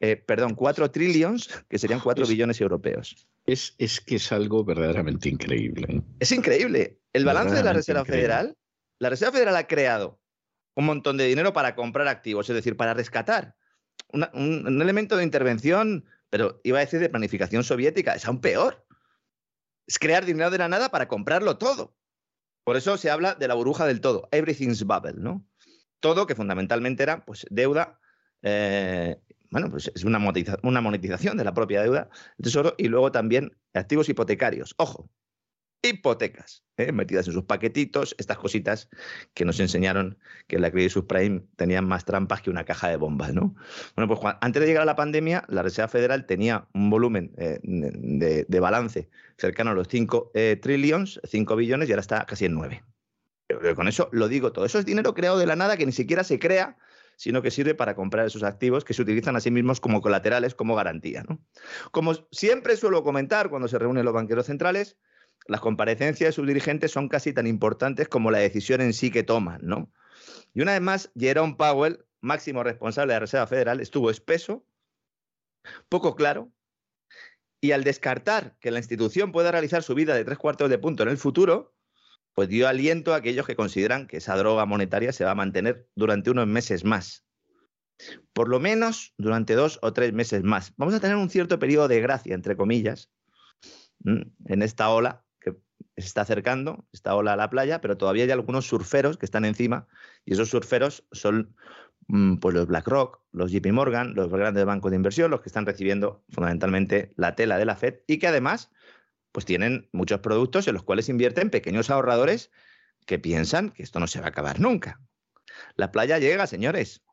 Eh, 0.00 0.16
perdón, 0.16 0.54
4 0.54 0.90
trillions, 0.90 1.48
que 1.68 1.78
serían 1.78 2.00
4 2.00 2.26
billones 2.26 2.60
europeos. 2.60 3.28
Es, 3.46 3.74
es, 3.78 4.00
que 4.00 4.16
es 4.16 4.30
algo 4.30 4.64
verdaderamente 4.64 5.28
increíble. 5.28 5.86
¿eh? 5.88 6.02
Es 6.20 6.30
increíble. 6.32 7.00
El 7.12 7.24
balance 7.24 7.54
de 7.54 7.64
la 7.64 7.72
Reserva 7.72 8.04
Federal, 8.04 8.56
la 8.98 9.10
Reserva 9.10 9.32
Federal 9.32 9.56
ha 9.56 9.66
creado 9.66 10.20
un 10.74 10.84
montón 10.84 11.16
de 11.16 11.24
dinero 11.26 11.52
para 11.52 11.74
comprar 11.74 12.06
activos, 12.06 12.48
es 12.48 12.54
decir, 12.54 12.76
para 12.76 12.94
rescatar. 12.94 13.56
un, 14.12 14.80
elemento 14.80 15.16
de 15.16 15.24
intervención 15.24 16.04
pero 16.30 16.60
iba 16.62 16.78
a 16.78 16.80
decir 16.82 17.00
de 17.00 17.08
planificación 17.08 17.64
soviética, 17.64 18.14
es 18.14 18.26
aún 18.26 18.40
peor. 18.40 18.84
Es 19.86 19.98
crear 19.98 20.24
dinero 20.24 20.50
de 20.50 20.58
la 20.58 20.68
nada 20.68 20.90
para 20.90 21.08
comprarlo 21.08 21.56
todo. 21.56 21.96
Por 22.64 22.76
eso 22.76 22.98
se 22.98 23.10
habla 23.10 23.34
de 23.34 23.48
la 23.48 23.54
burbuja 23.54 23.86
del 23.86 24.00
todo, 24.00 24.28
everything's 24.30 24.84
bubble, 24.84 25.14
¿no? 25.16 25.46
Todo 26.00 26.26
que 26.26 26.34
fundamentalmente 26.34 27.02
era 27.02 27.24
pues 27.24 27.46
deuda, 27.50 27.98
eh, 28.42 29.20
bueno, 29.50 29.70
pues 29.70 29.90
es 29.94 30.04
una 30.04 30.18
monetización 30.18 31.36
de 31.36 31.44
la 31.44 31.54
propia 31.54 31.82
deuda, 31.82 32.08
el 32.38 32.44
tesoro, 32.44 32.74
y 32.78 32.88
luego 32.88 33.12
también 33.12 33.56
activos 33.74 34.08
hipotecarios. 34.08 34.74
Ojo, 34.78 35.08
hipotecas, 35.82 36.64
¿eh? 36.76 36.92
metidas 36.92 37.26
en 37.28 37.34
sus 37.34 37.44
paquetitos, 37.44 38.14
estas 38.18 38.38
cositas 38.38 38.88
que 39.34 39.44
nos 39.44 39.60
enseñaron 39.60 40.18
que 40.46 40.58
la 40.58 40.70
crisis 40.70 40.92
subprime 40.92 41.42
tenían 41.56 41.86
más 41.86 42.04
trampas 42.04 42.42
que 42.42 42.50
una 42.50 42.64
caja 42.64 42.88
de 42.88 42.96
bombas, 42.96 43.32
¿no? 43.32 43.54
Bueno, 43.94 44.08
pues 44.08 44.34
antes 44.40 44.60
de 44.60 44.66
llegar 44.66 44.82
a 44.82 44.86
la 44.86 44.96
pandemia, 44.96 45.44
la 45.48 45.62
Reserva 45.62 45.88
Federal 45.88 46.26
tenía 46.26 46.66
un 46.74 46.90
volumen 46.90 47.32
eh, 47.36 47.60
de, 47.62 48.60
balance 48.60 49.08
cercano 49.36 49.70
a 49.70 49.74
los 49.74 49.88
5 49.88 50.32
eh, 50.34 50.58
trillions, 50.60 51.20
5 51.24 51.56
billones, 51.56 51.88
y 51.88 51.92
ahora 51.92 52.00
está 52.00 52.26
casi 52.26 52.46
en 52.46 52.54
9. 52.54 52.82
con 53.76 53.86
eso 53.86 54.08
lo 54.12 54.28
digo 54.28 54.52
todo. 54.52 54.64
Eso 54.64 54.80
es 54.80 54.84
dinero 54.84 55.14
creado 55.14 55.38
de 55.38 55.46
la 55.46 55.56
nada 55.56 55.76
que 55.76 55.86
ni 55.86 55.92
siquiera 55.92 56.24
se 56.24 56.40
crea, 56.40 56.76
sino 57.18 57.42
que 57.42 57.50
sirve 57.50 57.74
para 57.74 57.96
comprar 57.96 58.26
esos 58.26 58.44
activos 58.44 58.84
que 58.84 58.94
se 58.94 59.02
utilizan 59.02 59.34
a 59.34 59.40
sí 59.40 59.50
mismos 59.50 59.80
como 59.80 60.00
colaterales, 60.00 60.54
como 60.54 60.76
garantía. 60.76 61.24
¿no? 61.28 61.40
Como 61.90 62.14
siempre 62.30 62.76
suelo 62.76 63.02
comentar 63.02 63.50
cuando 63.50 63.66
se 63.66 63.76
reúnen 63.76 64.04
los 64.04 64.14
banqueros 64.14 64.46
centrales, 64.46 64.96
las 65.48 65.60
comparecencias 65.60 66.28
de 66.28 66.32
sus 66.32 66.46
dirigentes 66.46 66.92
son 66.92 67.08
casi 67.08 67.32
tan 67.32 67.48
importantes 67.48 68.06
como 68.08 68.30
la 68.30 68.38
decisión 68.38 68.80
en 68.80 68.92
sí 68.92 69.10
que 69.10 69.24
toman, 69.24 69.60
¿no? 69.62 69.90
Y 70.54 70.62
una 70.62 70.72
vez 70.72 70.80
más, 70.80 71.10
Jerome 71.18 71.56
Powell, 71.56 72.04
máximo 72.20 72.62
responsable 72.62 73.12
de 73.12 73.16
la 73.16 73.20
Reserva 73.20 73.46
Federal, 73.48 73.80
estuvo 73.80 74.10
espeso, 74.10 74.64
poco 75.88 76.14
claro, 76.14 76.52
y 77.60 77.72
al 77.72 77.82
descartar 77.82 78.56
que 78.60 78.70
la 78.70 78.78
institución 78.78 79.32
pueda 79.32 79.50
realizar 79.50 79.82
su 79.82 79.94
vida 79.94 80.14
de 80.14 80.24
tres 80.24 80.38
cuartos 80.38 80.70
de 80.70 80.78
punto 80.78 81.02
en 81.02 81.08
el 81.08 81.18
futuro, 81.18 81.74
pues 82.38 82.48
dio 82.48 82.68
aliento 82.68 83.14
a 83.14 83.16
aquellos 83.16 83.48
que 83.48 83.56
consideran 83.56 84.06
que 84.06 84.18
esa 84.18 84.36
droga 84.36 84.64
monetaria 84.64 85.12
se 85.12 85.24
va 85.24 85.32
a 85.32 85.34
mantener 85.34 85.88
durante 85.96 86.30
unos 86.30 86.46
meses 86.46 86.84
más. 86.84 87.26
Por 88.32 88.48
lo 88.48 88.60
menos 88.60 89.12
durante 89.18 89.54
dos 89.54 89.80
o 89.82 89.92
tres 89.92 90.12
meses 90.12 90.44
más. 90.44 90.72
Vamos 90.76 90.94
a 90.94 91.00
tener 91.00 91.16
un 91.16 91.30
cierto 91.30 91.58
periodo 91.58 91.88
de 91.88 92.00
gracia, 92.00 92.36
entre 92.36 92.56
comillas, 92.56 93.10
en 94.04 94.62
esta 94.62 94.88
ola 94.90 95.24
se 95.40 95.50
está 95.96 96.20
acercando 96.20 96.86
esta 96.92 97.16
ola 97.16 97.32
a 97.32 97.36
la 97.36 97.50
playa, 97.50 97.80
pero 97.80 97.96
todavía 97.96 98.22
hay 98.22 98.30
algunos 98.30 98.68
surferos 98.68 99.16
que 99.16 99.26
están 99.26 99.44
encima 99.44 99.88
y 100.24 100.34
esos 100.34 100.48
surferos 100.48 101.08
son 101.10 101.56
mm, 102.06 102.36
pues 102.36 102.54
los 102.54 102.68
BlackRock, 102.68 103.20
los 103.32 103.50
JP 103.50 103.72
Morgan, 103.72 104.14
los 104.14 104.30
grandes 104.30 104.64
bancos 104.64 104.92
de 104.92 104.96
inversión, 104.96 105.32
los 105.32 105.40
que 105.40 105.48
están 105.48 105.66
recibiendo 105.66 106.22
fundamentalmente 106.28 107.12
la 107.16 107.34
tela 107.34 107.58
de 107.58 107.64
la 107.64 107.74
Fed 107.74 107.96
y 108.06 108.20
que 108.20 108.28
además 108.28 108.70
pues 109.38 109.46
tienen 109.46 109.88
muchos 109.92 110.18
productos 110.18 110.66
en 110.66 110.74
los 110.74 110.82
cuales 110.82 111.08
invierten 111.08 111.48
pequeños 111.48 111.90
ahorradores 111.90 112.50
que 113.06 113.20
piensan 113.20 113.70
que 113.70 113.84
esto 113.84 114.00
no 114.00 114.08
se 114.08 114.18
va 114.18 114.26
a 114.26 114.28
acabar 114.30 114.58
nunca. 114.58 115.00
La 115.76 115.92
playa 115.92 116.18
llega, 116.18 116.48
señores. 116.48 117.04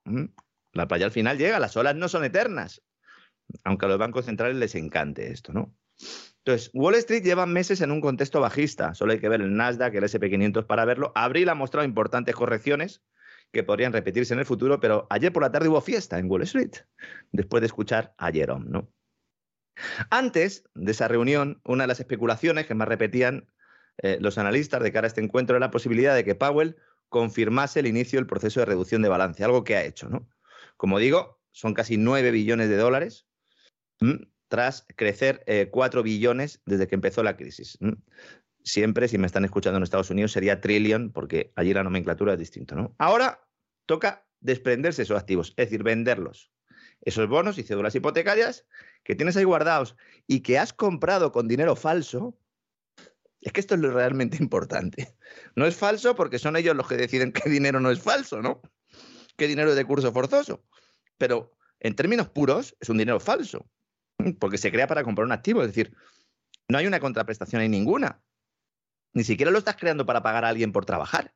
La 0.73 0.87
playa 0.87 1.05
al 1.05 1.11
final 1.11 1.37
llega, 1.37 1.59
las 1.59 1.77
olas 1.77 1.95
no 1.95 2.09
son 2.09 2.25
eternas. 2.25 2.81
Aunque 3.63 3.85
a 3.85 3.89
los 3.89 3.99
bancos 3.99 4.25
centrales 4.25 4.57
les 4.57 4.73
encante 4.73 5.31
esto, 5.31 5.53
¿no? 5.53 5.75
Entonces, 6.39 6.71
Wall 6.73 6.95
Street 6.95 7.21
lleva 7.21 7.45
meses 7.45 7.81
en 7.81 7.91
un 7.91 8.01
contexto 8.01 8.41
bajista. 8.41 8.95
Solo 8.95 9.11
hay 9.11 9.19
que 9.19 9.29
ver 9.29 9.41
el 9.41 9.55
Nasdaq, 9.55 9.93
el 9.93 10.05
SP500 10.05 10.65
para 10.65 10.83
verlo. 10.83 11.11
Abril 11.13 11.49
ha 11.49 11.53
mostrado 11.53 11.85
importantes 11.85 12.33
correcciones 12.33 13.03
que 13.51 13.61
podrían 13.61 13.93
repetirse 13.93 14.33
en 14.33 14.39
el 14.39 14.47
futuro, 14.47 14.79
pero 14.79 15.05
ayer 15.11 15.31
por 15.31 15.43
la 15.43 15.51
tarde 15.51 15.69
hubo 15.69 15.79
fiesta 15.79 16.17
en 16.17 16.27
Wall 16.27 16.41
Street, 16.41 16.73
después 17.31 17.61
de 17.61 17.67
escuchar 17.67 18.15
a 18.17 18.31
Jerome, 18.31 18.65
¿no? 18.67 18.91
Antes 20.09 20.63
de 20.73 20.91
esa 20.91 21.07
reunión, 21.07 21.61
una 21.63 21.83
de 21.83 21.87
las 21.87 21.99
especulaciones 21.99 22.65
que 22.65 22.75
más 22.75 22.87
repetían 22.87 23.47
eh, 23.97 24.17
los 24.19 24.37
analistas 24.37 24.81
de 24.81 24.91
cara 24.91 25.05
a 25.05 25.09
este 25.09 25.21
encuentro 25.21 25.55
era 25.55 25.65
la 25.65 25.71
posibilidad 25.71 26.15
de 26.15 26.23
que 26.23 26.35
Powell 26.35 26.75
confirmase 27.09 27.79
el 27.79 27.87
inicio 27.87 28.19
del 28.19 28.27
proceso 28.27 28.59
de 28.59 28.65
reducción 28.65 29.01
de 29.01 29.09
balance, 29.09 29.43
algo 29.43 29.63
que 29.63 29.75
ha 29.75 29.83
hecho, 29.83 30.09
¿no? 30.09 30.27
Como 30.77 30.99
digo, 30.99 31.39
son 31.51 31.73
casi 31.73 31.97
9 31.97 32.31
billones 32.31 32.69
de 32.69 32.75
dólares 32.75 33.27
tras 34.49 34.85
crecer 34.95 35.43
4 35.71 35.99
eh, 35.99 36.03
billones 36.03 36.61
desde 36.65 36.87
que 36.87 36.95
empezó 36.95 37.23
la 37.23 37.37
crisis. 37.37 37.77
Siempre, 38.63 39.07
si 39.07 39.17
me 39.17 39.27
están 39.27 39.45
escuchando 39.45 39.77
en 39.77 39.83
Estados 39.83 40.09
Unidos, 40.09 40.31
sería 40.31 40.59
trillion, 40.59 41.11
porque 41.11 41.53
allí 41.55 41.73
la 41.73 41.83
nomenclatura 41.83 42.33
es 42.33 42.39
distinta. 42.39 42.75
¿no? 42.75 42.95
Ahora 42.97 43.47
toca 43.85 44.25
desprenderse 44.41 45.03
esos 45.03 45.17
activos, 45.17 45.53
es 45.55 45.67
decir, 45.67 45.83
venderlos. 45.83 46.51
Esos 47.01 47.29
bonos 47.29 47.57
y 47.57 47.63
cédulas 47.63 47.95
hipotecarias 47.95 48.65
que 49.05 49.15
tienes 49.15 49.37
ahí 49.37 49.45
guardados 49.45 49.95
y 50.27 50.41
que 50.41 50.59
has 50.59 50.73
comprado 50.73 51.31
con 51.31 51.47
dinero 51.47 51.75
falso, 51.75 52.37
es 53.39 53.53
que 53.53 53.61
esto 53.61 53.75
es 53.75 53.81
lo 53.81 53.91
realmente 53.91 54.37
importante. 54.41 55.15
No 55.55 55.65
es 55.65 55.77
falso 55.77 56.15
porque 56.15 56.39
son 56.39 56.57
ellos 56.57 56.75
los 56.75 56.87
que 56.87 56.97
deciden 56.97 57.31
qué 57.31 57.49
dinero 57.49 57.79
no 57.79 57.91
es 57.91 58.01
falso, 58.01 58.41
¿no? 58.41 58.61
Qué 59.37 59.47
dinero 59.47 59.69
es 59.69 59.75
de 59.75 59.85
curso 59.85 60.11
forzoso. 60.11 60.65
Pero 61.17 61.55
en 61.79 61.95
términos 61.95 62.27
puros, 62.29 62.75
es 62.79 62.89
un 62.89 62.97
dinero 62.97 63.19
falso, 63.19 63.69
porque 64.39 64.57
se 64.57 64.71
crea 64.71 64.87
para 64.87 65.03
comprar 65.03 65.25
un 65.25 65.31
activo, 65.31 65.61
es 65.61 65.67
decir, 65.67 65.95
no 66.67 66.79
hay 66.79 66.87
una 66.87 66.99
contraprestación 66.99 67.61
ahí 67.61 67.69
ninguna. 67.69 68.21
Ni 69.13 69.23
siquiera 69.23 69.51
lo 69.51 69.59
estás 69.59 69.75
creando 69.75 70.05
para 70.05 70.23
pagar 70.23 70.43
a 70.43 70.49
alguien 70.49 70.71
por 70.71 70.85
trabajar. 70.85 71.33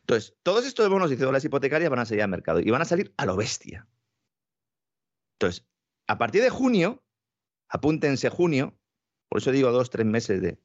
Entonces, 0.00 0.36
todos 0.42 0.64
estos 0.64 0.88
bonos 0.88 1.10
y 1.10 1.16
cédulas 1.16 1.44
hipotecarias 1.44 1.90
van 1.90 1.98
a 1.98 2.06
salir 2.06 2.22
al 2.22 2.30
mercado 2.30 2.60
y 2.60 2.70
van 2.70 2.82
a 2.82 2.86
salir 2.86 3.12
a 3.16 3.26
lo 3.26 3.36
bestia. 3.36 3.86
Entonces, 5.34 5.66
a 6.08 6.18
partir 6.18 6.42
de 6.42 6.50
junio, 6.50 7.04
apúntense 7.68 8.30
junio, 8.30 8.76
por 9.28 9.40
eso 9.40 9.52
digo 9.52 9.70
dos, 9.70 9.90
tres 9.90 10.06
meses 10.06 10.40
de... 10.40 10.58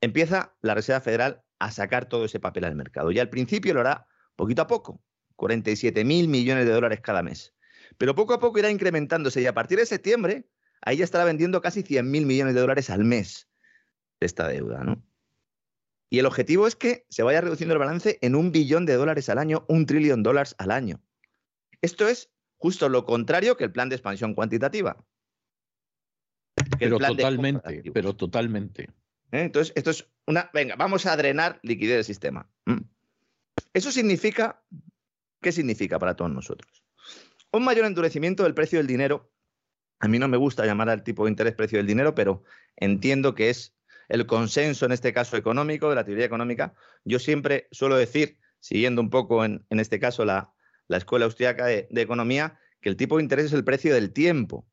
Empieza 0.00 0.54
la 0.60 0.74
Reserva 0.74 1.00
Federal 1.00 1.42
a 1.58 1.70
sacar 1.70 2.08
todo 2.08 2.24
ese 2.24 2.40
papel 2.40 2.64
al 2.64 2.76
mercado. 2.76 3.10
Y 3.10 3.18
al 3.18 3.30
principio 3.30 3.72
lo 3.72 3.80
hará 3.80 4.06
poquito 4.36 4.62
a 4.62 4.66
poco, 4.66 5.00
47 5.36 6.04
mil 6.04 6.28
millones 6.28 6.66
de 6.66 6.72
dólares 6.72 7.00
cada 7.00 7.22
mes. 7.22 7.54
Pero 7.96 8.14
poco 8.14 8.34
a 8.34 8.40
poco 8.40 8.58
irá 8.58 8.70
incrementándose 8.70 9.40
y 9.40 9.46
a 9.46 9.54
partir 9.54 9.78
de 9.78 9.86
septiembre, 9.86 10.48
ahí 10.82 10.98
ya 10.98 11.04
estará 11.04 11.24
vendiendo 11.24 11.60
casi 11.60 11.82
100 11.82 12.10
mil 12.10 12.26
millones 12.26 12.54
de 12.54 12.60
dólares 12.60 12.90
al 12.90 13.04
mes 13.04 13.48
esta 14.20 14.48
deuda, 14.48 14.82
¿no? 14.82 15.02
Y 16.10 16.18
el 16.18 16.26
objetivo 16.26 16.66
es 16.66 16.74
que 16.74 17.06
se 17.10 17.22
vaya 17.22 17.40
reduciendo 17.40 17.74
el 17.74 17.78
balance 17.78 18.18
en 18.22 18.34
un 18.34 18.50
billón 18.50 18.86
de 18.86 18.94
dólares 18.94 19.28
al 19.28 19.38
año, 19.38 19.64
un 19.68 19.86
trillón 19.86 20.22
de 20.22 20.28
dólares 20.28 20.54
al 20.58 20.70
año. 20.70 21.00
Esto 21.82 22.08
es 22.08 22.30
justo 22.58 22.88
lo 22.88 23.04
contrario 23.04 23.56
que 23.56 23.64
el 23.64 23.72
plan 23.72 23.88
de 23.88 23.96
expansión 23.96 24.34
cuantitativa. 24.34 25.04
Pero 26.78 26.98
totalmente, 26.98 27.90
pero 27.92 28.14
totalmente. 28.14 28.90
¿Eh? 29.30 29.42
Entonces, 29.42 29.72
esto 29.76 29.90
es 29.90 30.08
una. 30.26 30.50
Venga, 30.52 30.76
vamos 30.76 31.06
a 31.06 31.16
drenar 31.16 31.60
liquidez 31.62 31.96
del 31.96 32.04
sistema. 32.04 32.48
¿Mm? 32.66 32.82
Eso 33.72 33.90
significa. 33.90 34.62
¿Qué 35.40 35.52
significa 35.52 35.98
para 35.98 36.16
todos 36.16 36.32
nosotros? 36.32 36.82
Un 37.52 37.64
mayor 37.64 37.86
endurecimiento 37.86 38.42
del 38.42 38.54
precio 38.54 38.78
del 38.78 38.88
dinero. 38.88 39.30
A 40.00 40.08
mí 40.08 40.18
no 40.18 40.28
me 40.28 40.36
gusta 40.36 40.66
llamar 40.66 40.90
al 40.90 41.04
tipo 41.04 41.24
de 41.24 41.30
interés 41.30 41.54
precio 41.54 41.78
del 41.78 41.86
dinero, 41.86 42.14
pero 42.14 42.42
entiendo 42.76 43.34
que 43.34 43.50
es 43.50 43.74
el 44.08 44.26
consenso 44.26 44.86
en 44.86 44.92
este 44.92 45.12
caso 45.12 45.36
económico, 45.36 45.88
de 45.88 45.96
la 45.96 46.04
teoría 46.04 46.24
económica. 46.24 46.74
Yo 47.04 47.18
siempre 47.18 47.68
suelo 47.70 47.96
decir, 47.96 48.38
siguiendo 48.60 49.00
un 49.00 49.10
poco 49.10 49.44
en, 49.44 49.64
este 49.70 50.00
caso 50.00 50.24
la, 50.24 50.52
Escuela 50.96 51.26
Austriaca 51.26 51.66
de, 51.66 51.88
Economía, 51.90 52.58
que 52.80 52.88
el 52.88 52.96
tipo 52.96 53.16
de 53.16 53.22
interés 53.22 53.46
es 53.46 53.52
el 53.52 53.64
precio 53.64 53.94
del 53.94 54.12
tiempo. 54.12 54.66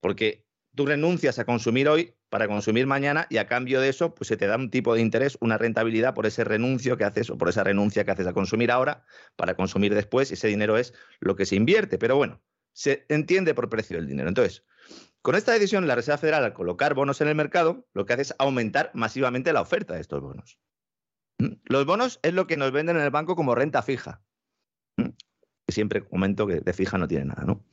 Porque 0.00 0.46
tú 0.74 0.86
renuncias 0.86 1.38
a 1.38 1.44
consumir 1.44 1.88
hoy 1.88 2.14
para 2.28 2.48
consumir 2.48 2.86
mañana 2.86 3.26
y 3.30 3.36
a 3.36 3.46
cambio 3.46 3.80
de 3.80 3.88
eso, 3.88 4.14
pues 4.14 4.28
se 4.28 4.36
te 4.36 4.46
da 4.46 4.56
un 4.56 4.70
tipo 4.70 4.94
de 4.94 5.00
interés, 5.00 5.38
una 5.40 5.58
rentabilidad 5.58 6.14
por 6.14 6.26
ese 6.26 6.44
renuncio 6.44 6.96
que 6.96 7.04
haces 7.04 7.30
o 7.30 7.38
por 7.38 7.48
esa 7.48 7.64
renuncia 7.64 8.04
que 8.04 8.10
haces 8.10 8.26
a 8.26 8.32
consumir 8.32 8.70
ahora 8.70 9.04
para 9.36 9.54
consumir 9.54 9.94
después. 9.94 10.32
Ese 10.32 10.48
dinero 10.48 10.76
es 10.76 10.94
lo 11.20 11.36
que 11.36 11.46
se 11.46 11.56
invierte. 11.56 11.98
Pero 11.98 12.16
bueno, 12.16 12.42
se 12.72 13.06
entiende 13.08 13.54
por 13.54 13.68
precio 13.68 13.96
del 13.96 14.06
dinero. 14.06 14.28
Entonces, 14.28 14.64
con 15.22 15.34
esta 15.34 15.52
decisión, 15.52 15.86
la 15.88 15.96
Reserva 15.96 16.18
Federal, 16.18 16.44
al 16.44 16.52
colocar 16.52 16.94
bonos 16.94 17.20
en 17.20 17.28
el 17.28 17.34
mercado, 17.34 17.88
lo 17.94 18.06
que 18.06 18.12
hace 18.12 18.22
es 18.22 18.34
aumentar 18.38 18.90
masivamente 18.94 19.52
la 19.52 19.60
oferta 19.60 19.94
de 19.94 20.00
estos 20.00 20.20
bonos. 20.20 20.60
¿Mm? 21.38 21.54
Los 21.64 21.84
bonos 21.84 22.20
es 22.22 22.32
lo 22.32 22.46
que 22.46 22.56
nos 22.56 22.70
venden 22.70 22.96
en 22.96 23.02
el 23.02 23.10
banco 23.10 23.34
como 23.34 23.54
renta 23.54 23.82
fija. 23.82 24.22
Siempre 25.68 26.04
comento 26.04 26.46
que 26.46 26.60
de 26.60 26.72
fija 26.72 26.98
no 26.98 27.08
tiene 27.08 27.26
nada, 27.26 27.44
¿no? 27.44 27.64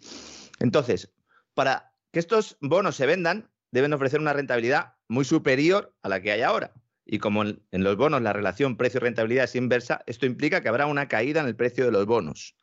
Entonces, 0.60 1.14
para 1.54 1.94
que 2.12 2.20
estos 2.20 2.58
bonos 2.60 2.96
se 2.96 3.06
vendan, 3.06 3.50
deben 3.72 3.94
ofrecer 3.94 4.20
una 4.20 4.34
rentabilidad 4.34 4.96
muy 5.08 5.26
superior 5.26 5.96
a 6.02 6.10
la 6.10 6.22
que 6.22 6.32
hay 6.32 6.42
ahora. 6.42 6.74
Y 7.06 7.20
como 7.20 7.44
en 7.44 7.60
los 7.72 7.98
bonos 7.98 8.22
la 8.22 8.34
relación 8.34 8.78
precio-rentabilidad 8.78 9.46
es 9.46 9.56
inversa, 9.56 10.02
esto 10.06 10.26
implica 10.26 10.62
que 10.62 10.70
habrá 10.70 10.86
una 10.86 11.08
caída 11.08 11.42
en 11.42 11.48
el 11.48 11.56
precio 11.56 11.86
de 11.86 11.92
los 11.92 12.06
bonos. 12.06 12.56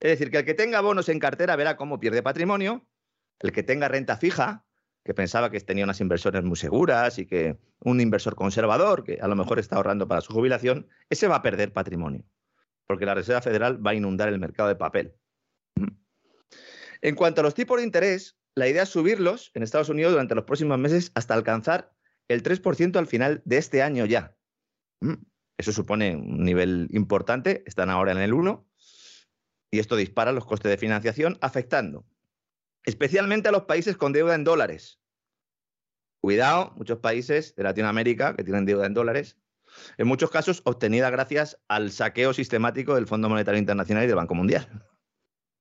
Es 0.00 0.10
decir, 0.10 0.30
que 0.30 0.38
el 0.38 0.44
que 0.44 0.54
tenga 0.54 0.80
bonos 0.80 1.08
en 1.08 1.18
cartera 1.18 1.56
verá 1.56 1.76
cómo 1.76 1.98
pierde 1.98 2.22
patrimonio 2.22 2.86
el 3.40 3.52
que 3.52 3.62
tenga 3.62 3.88
renta 3.88 4.16
fija, 4.16 4.64
que 5.04 5.14
pensaba 5.14 5.50
que 5.50 5.60
tenía 5.60 5.84
unas 5.84 6.00
inversiones 6.00 6.44
muy 6.44 6.56
seguras 6.56 7.18
y 7.18 7.26
que 7.26 7.58
un 7.80 8.00
inversor 8.00 8.34
conservador, 8.34 9.04
que 9.04 9.18
a 9.20 9.28
lo 9.28 9.36
mejor 9.36 9.58
está 9.58 9.76
ahorrando 9.76 10.08
para 10.08 10.22
su 10.22 10.32
jubilación, 10.32 10.88
ese 11.10 11.28
va 11.28 11.36
a 11.36 11.42
perder 11.42 11.72
patrimonio, 11.72 12.24
porque 12.86 13.06
la 13.06 13.14
Reserva 13.14 13.40
Federal 13.40 13.84
va 13.84 13.92
a 13.92 13.94
inundar 13.94 14.28
el 14.28 14.38
mercado 14.38 14.68
de 14.68 14.76
papel. 14.76 15.14
En 17.02 17.14
cuanto 17.14 17.40
a 17.40 17.44
los 17.44 17.54
tipos 17.54 17.78
de 17.78 17.84
interés, 17.84 18.38
la 18.54 18.68
idea 18.68 18.84
es 18.84 18.88
subirlos 18.88 19.50
en 19.54 19.62
Estados 19.62 19.88
Unidos 19.88 20.12
durante 20.12 20.34
los 20.34 20.44
próximos 20.44 20.78
meses 20.78 21.12
hasta 21.14 21.34
alcanzar 21.34 21.92
el 22.28 22.42
3% 22.42 22.96
al 22.96 23.06
final 23.06 23.42
de 23.44 23.58
este 23.58 23.82
año 23.82 24.06
ya. 24.06 24.36
Eso 25.58 25.72
supone 25.72 26.16
un 26.16 26.44
nivel 26.44 26.88
importante, 26.92 27.62
están 27.66 27.90
ahora 27.90 28.12
en 28.12 28.18
el 28.18 28.32
1, 28.32 28.66
y 29.70 29.78
esto 29.78 29.96
dispara 29.96 30.32
los 30.32 30.46
costes 30.46 30.70
de 30.70 30.78
financiación, 30.78 31.36
afectando 31.40 32.06
especialmente 32.84 33.48
a 33.48 33.52
los 33.52 33.64
países 33.64 33.96
con 33.96 34.12
deuda 34.12 34.34
en 34.34 34.44
dólares. 34.44 35.00
Cuidado, 36.20 36.72
muchos 36.76 36.98
países 36.98 37.54
de 37.54 37.62
Latinoamérica 37.62 38.34
que 38.36 38.44
tienen 38.44 38.64
deuda 38.64 38.86
en 38.86 38.94
dólares, 38.94 39.38
en 39.96 40.06
muchos 40.06 40.30
casos 40.30 40.62
obtenida 40.64 41.10
gracias 41.10 41.58
al 41.68 41.90
saqueo 41.90 42.32
sistemático 42.32 42.94
del 42.94 43.06
Fondo 43.06 43.28
Monetario 43.28 43.58
Internacional 43.58 44.04
y 44.04 44.06
del 44.06 44.16
Banco 44.16 44.34
Mundial. 44.34 44.66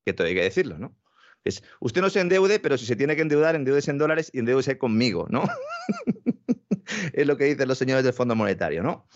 Que 0.06 0.12
esto 0.12 0.24
hay 0.24 0.36
que 0.36 0.44
decirlo, 0.44 0.78
¿no? 0.78 0.96
Es, 1.44 1.64
usted 1.80 2.02
no 2.02 2.10
se 2.10 2.22
endeude, 2.22 2.60
pero 2.60 2.78
si 2.78 2.86
se 2.86 2.96
tiene 2.96 3.16
que 3.16 3.22
endeudar, 3.22 3.56
endeudes 3.56 3.88
en 3.88 3.98
dólares 3.98 4.30
y 4.34 4.40
endeudese 4.40 4.78
conmigo, 4.78 5.28
¿no? 5.30 5.44
es 7.14 7.28
lo 7.28 7.38
que 7.38 7.46
dicen 7.46 7.68
los 7.68 7.78
señores 7.78 8.04
del 8.04 8.14
Fondo 8.14 8.36
Monetario, 8.36 8.84
¿no? 8.84 9.08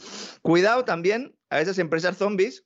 Cuidado 0.42 0.84
también 0.84 1.38
a 1.50 1.62
esas 1.62 1.80
empresas 1.80 2.18
zombies 2.18 2.66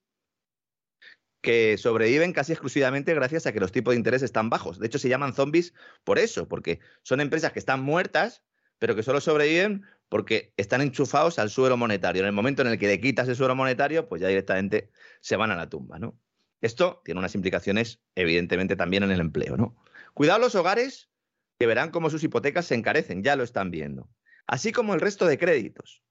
que 1.41 1.77
sobreviven 1.77 2.33
casi 2.33 2.53
exclusivamente 2.53 3.13
gracias 3.13 3.47
a 3.47 3.51
que 3.51 3.59
los 3.59 3.71
tipos 3.71 3.93
de 3.93 3.97
interés 3.97 4.21
están 4.21 4.49
bajos. 4.49 4.79
De 4.79 4.87
hecho, 4.87 4.99
se 4.99 5.09
llaman 5.09 5.33
zombies 5.33 5.73
por 6.03 6.19
eso, 6.19 6.47
porque 6.47 6.79
son 7.01 7.19
empresas 7.19 7.51
que 7.51 7.59
están 7.59 7.81
muertas, 7.81 8.43
pero 8.77 8.95
que 8.95 9.03
solo 9.03 9.21
sobreviven 9.21 9.83
porque 10.11 10.53
están 10.57 10.81
enchufados 10.81 11.39
al 11.39 11.49
suelo 11.49 11.77
monetario. 11.77 12.21
En 12.21 12.25
el 12.25 12.33
momento 12.33 12.61
en 12.61 12.67
el 12.67 12.77
que 12.77 12.87
le 12.87 12.99
quitas 12.99 13.29
el 13.29 13.37
suelo 13.37 13.55
monetario, 13.55 14.09
pues 14.09 14.21
ya 14.21 14.27
directamente 14.27 14.91
se 15.21 15.37
van 15.37 15.51
a 15.51 15.55
la 15.55 15.69
tumba, 15.69 15.99
¿no? 15.99 16.19
Esto 16.59 17.01
tiene 17.05 17.19
unas 17.19 17.33
implicaciones, 17.33 18.01
evidentemente, 18.13 18.75
también 18.75 19.03
en 19.03 19.11
el 19.11 19.21
empleo, 19.21 19.55
¿no? 19.55 19.73
Cuidado 20.13 20.39
los 20.39 20.53
hogares 20.55 21.09
que 21.57 21.65
verán 21.65 21.91
cómo 21.91 22.09
sus 22.09 22.25
hipotecas 22.25 22.65
se 22.65 22.75
encarecen, 22.75 23.23
ya 23.23 23.37
lo 23.37 23.43
están 23.43 23.71
viendo. 23.71 24.09
Así 24.47 24.73
como 24.73 24.93
el 24.93 24.99
resto 24.99 25.25
de 25.27 25.37
créditos. 25.37 26.03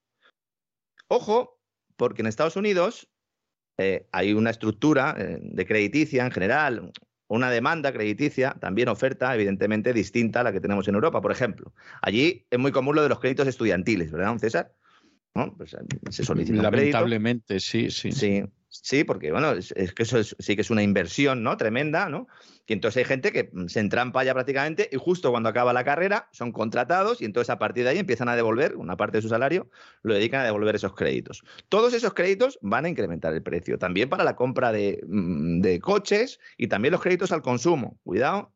Ojo, 1.06 1.60
porque 1.96 2.22
en 2.22 2.28
Estados 2.28 2.56
Unidos 2.56 3.06
eh, 3.76 4.08
hay 4.12 4.32
una 4.32 4.48
estructura 4.48 5.14
eh, 5.18 5.40
de 5.42 5.66
crediticia 5.66 6.24
en 6.24 6.32
general, 6.32 6.90
una 7.30 7.48
demanda 7.50 7.92
crediticia, 7.92 8.56
también 8.60 8.88
oferta, 8.88 9.32
evidentemente, 9.34 9.92
distinta 9.92 10.40
a 10.40 10.42
la 10.42 10.52
que 10.52 10.60
tenemos 10.60 10.88
en 10.88 10.96
Europa, 10.96 11.20
por 11.20 11.30
ejemplo. 11.30 11.72
Allí 12.02 12.44
es 12.50 12.58
muy 12.58 12.72
común 12.72 12.96
lo 12.96 13.02
de 13.02 13.08
los 13.08 13.20
créditos 13.20 13.46
estudiantiles, 13.46 14.10
¿verdad, 14.10 14.36
César? 14.38 14.74
Pues, 15.56 15.74
eh, 15.74 15.78
se 16.10 16.24
solicita 16.24 16.60
Lamentablemente, 16.60 17.60
sí, 17.60 17.90
sí. 17.92 18.10
Sí, 18.10 18.42
Sí, 18.72 19.02
porque 19.02 19.32
bueno, 19.32 19.50
es, 19.50 19.74
que 19.94 20.04
eso 20.04 20.22
sí 20.22 20.54
que 20.54 20.62
es 20.62 20.70
una 20.70 20.84
inversión, 20.84 21.42
¿no? 21.42 21.56
Tremenda, 21.56 22.08
¿no? 22.08 22.28
Y 22.66 22.72
entonces 22.72 22.98
hay 22.98 23.04
gente 23.04 23.32
que 23.32 23.50
mm, 23.52 23.66
se 23.66 23.80
entrampa 23.80 24.22
ya 24.22 24.32
prácticamente 24.32 24.88
y 24.92 24.96
justo 24.96 25.32
cuando 25.32 25.48
acaba 25.48 25.72
la 25.72 25.82
carrera 25.82 26.28
son 26.30 26.52
contratados 26.52 27.20
y 27.20 27.24
entonces 27.24 27.50
a 27.50 27.58
partir 27.58 27.82
de 27.82 27.90
ahí 27.90 27.98
empiezan 27.98 28.28
a 28.28 28.36
devolver 28.36 28.76
una 28.76 28.96
parte 28.96 29.18
de 29.18 29.22
su 29.22 29.28
salario, 29.28 29.68
lo 30.02 30.14
dedican 30.14 30.42
a 30.42 30.44
devolver 30.44 30.76
esos 30.76 30.94
créditos. 30.94 31.42
Todos 31.68 31.94
esos 31.94 32.14
créditos 32.14 32.60
van 32.62 32.84
a 32.84 32.88
incrementar 32.88 33.34
el 33.34 33.42
precio, 33.42 33.76
también 33.76 34.08
para 34.08 34.22
la 34.22 34.36
compra 34.36 34.70
de, 34.70 35.02
mm, 35.04 35.78
coches 35.80 36.38
y 36.56 36.68
también 36.68 36.92
los 36.92 37.02
créditos 37.02 37.32
al 37.32 37.42
consumo. 37.42 37.98
Cuidado, 38.04 38.54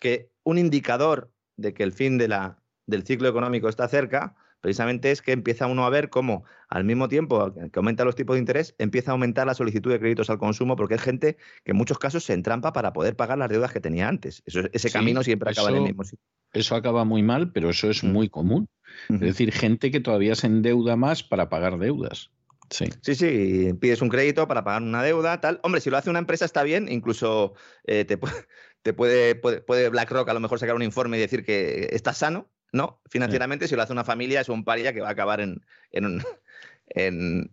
que 0.00 0.30
un 0.42 0.58
indicador 0.58 1.30
de 1.56 1.74
que 1.74 1.84
el 1.84 1.92
fin 1.92 2.18
del 2.18 3.04
ciclo 3.04 3.28
económico 3.28 3.68
está 3.68 3.86
cerca 3.86 4.34
precisamente 4.64 5.10
es 5.10 5.20
que 5.20 5.32
empieza 5.32 5.66
uno 5.66 5.84
a 5.84 5.90
ver 5.90 6.08
cómo 6.08 6.44
al 6.70 6.84
mismo 6.84 7.06
tiempo 7.10 7.52
que 7.52 7.78
aumentan 7.78 8.06
los 8.06 8.14
tipos 8.16 8.36
de 8.36 8.40
interés, 8.40 8.74
empieza 8.78 9.10
a 9.10 9.12
aumentar 9.12 9.46
la 9.46 9.52
solicitud 9.52 9.92
de 9.92 10.00
créditos 10.00 10.30
al 10.30 10.38
consumo 10.38 10.74
porque 10.74 10.94
hay 10.94 11.00
gente 11.00 11.36
que 11.66 11.72
en 11.72 11.76
muchos 11.76 11.98
casos 11.98 12.24
se 12.24 12.32
entrampa 12.32 12.72
para 12.72 12.94
poder 12.94 13.14
pagar 13.14 13.36
las 13.36 13.50
deudas 13.50 13.74
que 13.74 13.80
tenía 13.80 14.08
antes. 14.08 14.42
ese 14.46 14.90
camino 14.90 15.22
siempre 15.22 15.50
acaba 15.50 15.68
en 15.68 15.76
el 15.76 15.82
mismo 15.82 16.02
sitio. 16.02 16.24
Eso 16.54 16.76
acaba 16.76 17.04
muy 17.04 17.22
mal, 17.22 17.52
pero 17.52 17.68
eso 17.68 17.90
es 17.90 18.02
mm. 18.02 18.10
muy 18.10 18.30
común. 18.30 18.70
Es 19.10 19.20
decir, 19.20 19.52
gente 19.52 19.90
que 19.90 20.00
todavía 20.00 20.34
se 20.34 20.46
endeuda 20.46 20.96
más 20.96 21.22
para 21.22 21.50
pagar 21.50 21.78
deudas. 21.78 22.30
Sí. 22.70 22.86
sí, 23.02 23.14
sí, 23.14 23.74
pides 23.78 24.00
un 24.00 24.08
crédito 24.08 24.48
para 24.48 24.64
pagar 24.64 24.80
una 24.80 25.02
deuda, 25.02 25.42
tal. 25.42 25.60
Hombre, 25.62 25.82
si 25.82 25.90
lo 25.90 25.98
hace 25.98 26.08
una 26.08 26.20
empresa 26.20 26.46
está 26.46 26.62
bien, 26.62 26.88
incluso 26.90 27.52
eh, 27.86 28.06
te, 28.06 28.16
puede, 28.16 29.34
puede, 29.34 29.60
puede, 29.60 29.90
BlackRock 29.90 30.26
a 30.30 30.32
lo 30.32 30.40
mejor 30.40 30.58
sacar 30.58 30.74
un 30.74 30.82
informe 30.82 31.18
y 31.18 31.20
decir 31.20 31.44
que 31.44 31.90
está 31.92 32.14
sano, 32.14 32.48
no, 32.74 33.00
financieramente, 33.08 33.68
si 33.68 33.76
lo 33.76 33.82
hace 33.82 33.92
una 33.92 34.02
familia, 34.02 34.40
es 34.40 34.48
un 34.48 34.64
paria 34.64 34.92
que 34.92 35.00
va 35.00 35.08
a 35.08 35.12
acabar 35.12 35.40
en, 35.40 35.64
en, 35.92 36.18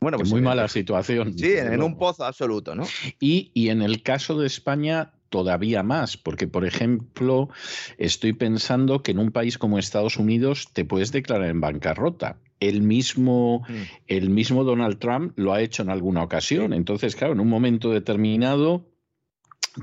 bueno, 0.00 0.18
pues 0.18 0.30
muy 0.30 0.42
mala 0.42 0.68
situación. 0.68 1.36
Sí, 1.38 1.54
en, 1.56 1.82
un 1.82 1.96
pozo 1.96 2.26
absoluto, 2.26 2.74
¿no? 2.74 2.84
Y, 3.18 3.50
y, 3.54 3.70
en 3.70 3.80
el 3.80 4.02
caso 4.02 4.38
de 4.38 4.46
España, 4.46 5.14
todavía 5.30 5.82
más, 5.82 6.18
porque, 6.18 6.46
por 6.46 6.66
ejemplo, 6.66 7.48
estoy 7.96 8.34
pensando 8.34 9.02
que 9.02 9.12
en 9.12 9.20
un 9.20 9.32
país 9.32 9.56
como 9.56 9.78
Estados 9.78 10.18
Unidos 10.18 10.68
te 10.74 10.84
puedes 10.84 11.12
declarar 11.12 11.48
en 11.48 11.62
bancarrota. 11.62 12.36
El 12.60 12.82
mismo, 12.82 13.64
mm. 13.66 13.82
el 14.08 14.28
mismo 14.28 14.64
Donald 14.64 14.98
Trump 14.98 15.32
lo 15.36 15.54
ha 15.54 15.62
hecho 15.62 15.82
en 15.82 15.88
alguna 15.88 16.22
ocasión. 16.22 16.74
Entonces, 16.74 17.16
claro, 17.16 17.32
en 17.32 17.40
un 17.40 17.48
momento 17.48 17.90
determinado 17.90 18.91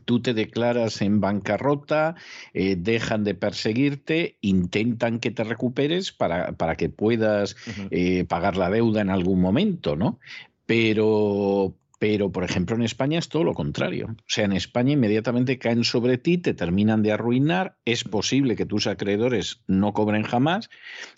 tú 0.06 0.22
te 0.22 0.34
declaras 0.34 1.02
en 1.02 1.20
bancarrota, 1.20 2.16
eh, 2.54 2.76
dejan 2.78 3.24
de 3.24 3.36
perseguirte, 3.36 4.38
intentan 4.42 5.20
que 5.20 5.32
te 5.32 5.44
recuperes 5.44 6.12
para, 6.12 6.54
para 6.54 6.76
que 6.76 6.90
puedas 6.90 7.56
eh, 7.92 8.26
pagar 8.26 8.58
la 8.58 8.70
deuda 8.70 9.02
en 9.02 9.10
algún 9.10 9.42
momento, 9.42 9.96
¿no? 9.96 10.20
Pero, 10.66 11.76
pero, 12.00 12.32
por 12.32 12.44
ejemplo, 12.44 12.76
en 12.76 12.84
España 12.84 13.20
es 13.20 13.28
todo 13.28 13.44
lo 13.44 13.54
contrario. 13.54 14.08
O 14.12 14.24
sea, 14.28 14.46
en 14.46 14.54
España 14.54 14.94
inmediatamente 14.94 15.58
caen 15.58 15.84
sobre 15.84 16.18
ti, 16.18 16.38
te 16.38 16.54
terminan 16.54 17.04
de 17.04 17.12
arruinar, 17.12 17.78
es 17.86 18.04
posible 18.04 18.56
que 18.56 18.66
tus 18.66 18.88
acreedores 18.88 19.62
no 19.68 19.94
cobren 19.94 20.24
jamás 20.24 20.70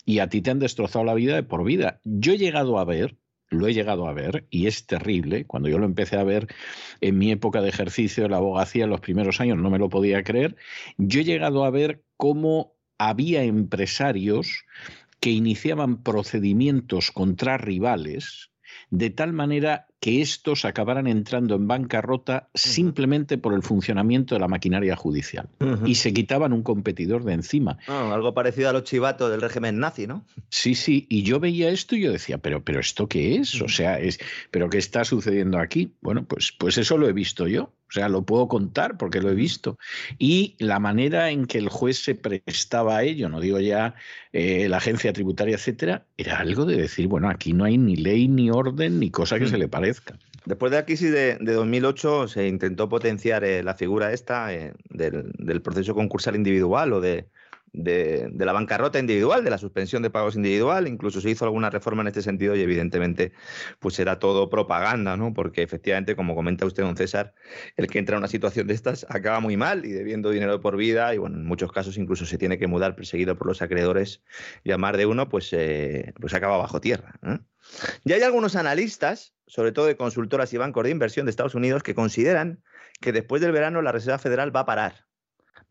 y 0.04 0.18
a 0.18 0.28
ti 0.28 0.42
te 0.42 0.50
han 0.50 0.58
destrozado 0.58 1.04
la 1.04 1.14
vida 1.14 1.36
de 1.36 1.44
por 1.44 1.64
vida. 1.64 2.00
Yo 2.04 2.32
he 2.32 2.38
llegado 2.38 2.78
a 2.78 2.84
ver, 2.84 3.16
lo 3.52 3.68
he 3.68 3.74
llegado 3.74 4.08
a 4.08 4.12
ver 4.12 4.46
y 4.50 4.66
es 4.66 4.86
terrible. 4.86 5.44
Cuando 5.46 5.68
yo 5.68 5.78
lo 5.78 5.86
empecé 5.86 6.16
a 6.16 6.24
ver 6.24 6.48
en 7.00 7.18
mi 7.18 7.30
época 7.30 7.60
de 7.60 7.68
ejercicio 7.68 8.24
de 8.24 8.30
la 8.30 8.38
abogacía 8.38 8.84
en 8.84 8.90
los 8.90 9.00
primeros 9.00 9.40
años, 9.40 9.58
no 9.58 9.70
me 9.70 9.78
lo 9.78 9.88
podía 9.88 10.22
creer. 10.22 10.56
Yo 10.96 11.20
he 11.20 11.24
llegado 11.24 11.64
a 11.64 11.70
ver 11.70 12.02
cómo 12.16 12.74
había 12.98 13.44
empresarios 13.44 14.64
que 15.20 15.30
iniciaban 15.30 16.02
procedimientos 16.02 17.10
contra 17.10 17.58
rivales 17.58 18.50
de 18.90 19.10
tal 19.10 19.32
manera 19.32 19.86
que 20.02 20.20
estos 20.20 20.64
acabaran 20.64 21.06
entrando 21.06 21.54
en 21.54 21.68
bancarrota 21.68 22.48
simplemente 22.54 23.38
por 23.38 23.54
el 23.54 23.62
funcionamiento 23.62 24.34
de 24.34 24.40
la 24.40 24.48
maquinaria 24.48 24.96
judicial. 24.96 25.48
Y 25.86 25.94
se 25.94 26.12
quitaban 26.12 26.52
un 26.52 26.64
competidor 26.64 27.22
de 27.22 27.34
encima. 27.34 27.78
Ah, 27.86 28.10
algo 28.12 28.34
parecido 28.34 28.68
a 28.68 28.72
los 28.72 28.82
chivatos 28.82 29.30
del 29.30 29.40
régimen 29.40 29.78
nazi, 29.78 30.08
¿no? 30.08 30.26
Sí, 30.48 30.74
sí, 30.74 31.06
y 31.08 31.22
yo 31.22 31.38
veía 31.38 31.70
esto 31.70 31.94
y 31.94 32.00
yo 32.00 32.10
decía, 32.10 32.38
pero, 32.38 32.64
pero 32.64 32.80
¿esto 32.80 33.08
qué 33.08 33.36
es? 33.36 33.62
O 33.62 33.68
sea, 33.68 34.00
es, 34.00 34.18
¿pero 34.50 34.68
qué 34.68 34.78
está 34.78 35.04
sucediendo 35.04 35.60
aquí? 35.60 35.94
Bueno, 36.00 36.24
pues, 36.24 36.50
pues 36.50 36.78
eso 36.78 36.98
lo 36.98 37.08
he 37.08 37.12
visto 37.12 37.46
yo. 37.46 37.72
O 37.92 37.94
sea, 37.94 38.08
lo 38.08 38.24
puedo 38.24 38.48
contar 38.48 38.96
porque 38.96 39.20
lo 39.20 39.28
he 39.28 39.34
visto. 39.34 39.78
Y 40.18 40.56
la 40.58 40.78
manera 40.78 41.30
en 41.30 41.44
que 41.44 41.58
el 41.58 41.68
juez 41.68 41.98
se 41.98 42.14
prestaba 42.14 42.96
a 42.96 43.02
ello, 43.02 43.28
no 43.28 43.38
digo 43.38 43.60
ya 43.60 43.96
eh, 44.32 44.66
la 44.70 44.78
agencia 44.78 45.12
tributaria, 45.12 45.56
etcétera, 45.56 46.06
era 46.16 46.38
algo 46.38 46.64
de 46.64 46.78
decir, 46.78 47.06
bueno, 47.06 47.28
aquí 47.28 47.52
no 47.52 47.64
hay 47.64 47.76
ni 47.76 47.96
ley, 47.96 48.28
ni 48.28 48.50
orden, 48.50 48.98
ni 48.98 49.10
cosa 49.10 49.38
que 49.38 49.46
se 49.46 49.58
le 49.58 49.68
parezca. 49.68 49.91
Después 50.44 50.72
de 50.72 50.78
la 50.78 50.84
crisis 50.84 51.12
de, 51.12 51.38
2008 51.38 52.28
se 52.28 52.48
intentó 52.48 52.88
potenciar 52.88 53.44
eh, 53.44 53.62
la 53.62 53.74
figura 53.74 54.12
esta 54.12 54.52
eh, 54.52 54.72
del, 54.88 55.62
proceso 55.62 55.94
concursal 55.94 56.34
individual 56.34 56.92
o 56.92 57.00
de, 57.00 57.28
la 57.72 58.52
bancarrota 58.52 58.98
individual, 58.98 59.44
de 59.44 59.50
la 59.50 59.58
suspensión 59.58 60.02
de 60.02 60.10
pagos 60.10 60.36
individual. 60.36 60.88
Incluso 60.88 61.20
se 61.20 61.30
hizo 61.30 61.44
alguna 61.44 61.70
reforma 61.70 62.02
en 62.02 62.08
este 62.08 62.22
sentido 62.22 62.54
y 62.54 62.60
evidentemente 62.60 63.32
pues 63.78 63.98
era 63.98 64.18
todo 64.18 64.50
propaganda, 64.50 65.16
¿no? 65.16 65.32
Porque 65.32 65.62
efectivamente, 65.62 66.16
como 66.16 66.34
comenta 66.34 66.66
usted, 66.66 66.82
don 66.82 66.96
César, 66.96 67.34
el 67.76 67.86
que 67.86 67.98
entra 67.98 68.16
en 68.16 68.18
una 68.18 68.28
situación 68.28 68.66
de 68.66 68.74
estas 68.74 69.06
acaba 69.08 69.40
muy 69.40 69.56
mal 69.56 69.84
y 69.84 69.92
debiendo 69.92 70.30
dinero 70.30 70.60
por 70.60 70.76
vida 70.76 71.14
y 71.14 71.18
bueno, 71.18 71.36
en 71.36 71.44
muchos 71.44 71.72
casos 71.72 71.96
incluso 71.96 72.26
se 72.26 72.38
tiene 72.38 72.58
que 72.58 72.66
mudar 72.66 72.94
perseguido 72.94 73.36
por 73.36 73.46
los 73.46 73.62
acreedores 73.62 74.22
y 74.64 74.72
a 74.72 74.78
más 74.78 74.96
de 74.96 75.06
uno 75.06 75.28
pues, 75.28 75.52
eh, 75.52 76.12
pues 76.20 76.34
acaba 76.34 76.58
bajo 76.58 76.80
tierra. 76.80 77.18
Ya 78.04 78.16
hay 78.16 78.22
algunos 78.22 78.56
analistas 78.56 79.34
sobre 79.52 79.72
todo 79.72 79.84
de 79.84 79.98
consultoras 79.98 80.50
y 80.54 80.56
bancos 80.56 80.84
de 80.84 80.88
inversión 80.88 81.26
de 81.26 81.30
Estados 81.30 81.54
Unidos, 81.54 81.82
que 81.82 81.94
consideran 81.94 82.62
que 83.02 83.12
después 83.12 83.42
del 83.42 83.52
verano 83.52 83.82
la 83.82 83.92
Reserva 83.92 84.18
Federal 84.18 84.54
va 84.54 84.60
a 84.60 84.64
parar. 84.66 85.04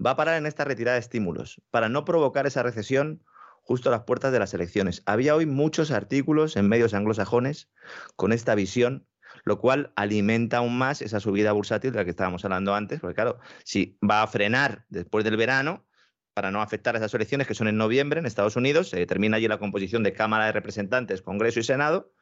Va 0.03 0.11
a 0.11 0.15
parar 0.15 0.38
en 0.38 0.45
esta 0.45 0.64
retirada 0.64 0.95
de 0.95 1.02
estímulos 1.02 1.61
para 1.69 1.90
no 1.90 2.06
provocar 2.06 2.48
esa 2.48 2.64
recesión 2.64 3.23
justo 3.61 3.90
a 3.90 3.91
las 3.91 4.03
puertas 4.03 4.32
de 4.32 4.40
las 4.40 4.53
elecciones. 4.53 5.03
Había 5.06 5.36
hoy 5.36 5.45
muchos 5.45 5.91
artículos 5.91 6.57
en 6.57 6.68
medios 6.68 6.94
anglosajones 6.94 7.69
con 8.15 8.34
esta 8.34 8.56
visión, 8.56 9.07
lo 9.44 9.60
cual 9.60 9.94
alimenta 9.95 10.57
aún 10.57 10.78
más 10.78 11.02
esa 11.02 11.19
subida 11.19 11.52
bursátil 11.52 11.91
de 11.91 11.99
la 11.99 12.03
que 12.03 12.10
estábamos 12.10 12.44
hablando 12.44 12.73
antes, 12.73 12.99
porque 12.99 13.15
claro, 13.15 13.40
si 13.64 13.98
va 14.07 14.23
a 14.23 14.28
frenar 14.28 14.86
después 14.90 15.23
del 15.23 15.38
verano, 15.38 15.86
para 16.34 16.49
no 16.49 16.61
afectar 16.61 16.95
a 16.95 16.98
esas 16.98 17.14
elecciones 17.14 17.45
que 17.45 17.53
son 17.53 17.68
en 17.68 17.78
noviembre 17.78 18.19
en 18.19 18.26
Estados 18.26 18.56
Unidos, 18.56 18.90
se 18.90 18.98
determina 18.98 19.38
allí 19.38 19.48
la 19.48 19.60
composición 19.60 20.02
de 20.02 20.14
Cámara 20.14 20.45
de 20.45 20.53
Representantes, 20.53 21.22
Congreso 21.22 21.60
y 21.60 21.64
Senado, 21.64 22.14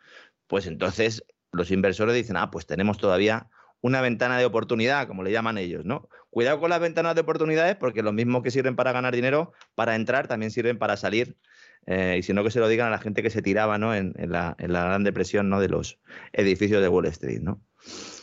pues 0.48 0.66
entonces 0.66 1.24
los 1.52 1.72
inversores 1.72 2.16
dicen, 2.16 2.38
ah, 2.38 2.50
pues 2.52 2.66
tenemos 2.66 2.98
todavía 2.98 3.50
una 3.82 4.02
ventana 4.02 4.38
de 4.38 4.46
oportunidad, 4.46 5.08
como 5.08 5.24
le 5.24 5.32
llaman 5.32 5.58
ellos, 5.58 5.86
¿no? 5.86 6.10
Cuidado 6.30 6.60
con 6.60 6.70
las 6.70 6.80
ventanas 6.80 7.16
de 7.16 7.22
oportunidades 7.22 7.76
porque 7.76 8.04
lo 8.04 8.12
mismo 8.12 8.44
que 8.44 8.52
sirven 8.52 8.76
para 8.76 8.92
ganar 8.92 9.16
dinero, 9.16 9.54
para 9.76 9.96
entrar, 9.96 10.28
también 10.28 10.52
sirven 10.52 10.78
para 10.78 10.98
salir. 10.98 11.38
Eh, 11.86 12.18
y 12.20 12.24
si 12.24 12.34
no, 12.34 12.44
que 12.44 12.52
se 12.52 12.60
lo 12.60 12.68
digan 12.68 12.88
a 12.88 12.92
la 12.92 13.00
gente 13.00 13.24
que 13.24 13.30
se 13.30 13.42
tiraba 13.42 13.78
¿no? 13.78 13.96
en, 13.96 14.14
la, 14.18 14.56
gran 14.60 15.04
depresión 15.04 15.50
¿no? 15.50 15.60
de 15.60 15.70
los 15.70 15.98
edificios 16.34 16.82
de 16.82 16.88
Wall 16.88 17.06
Street, 17.08 17.42
¿no? 17.42 17.62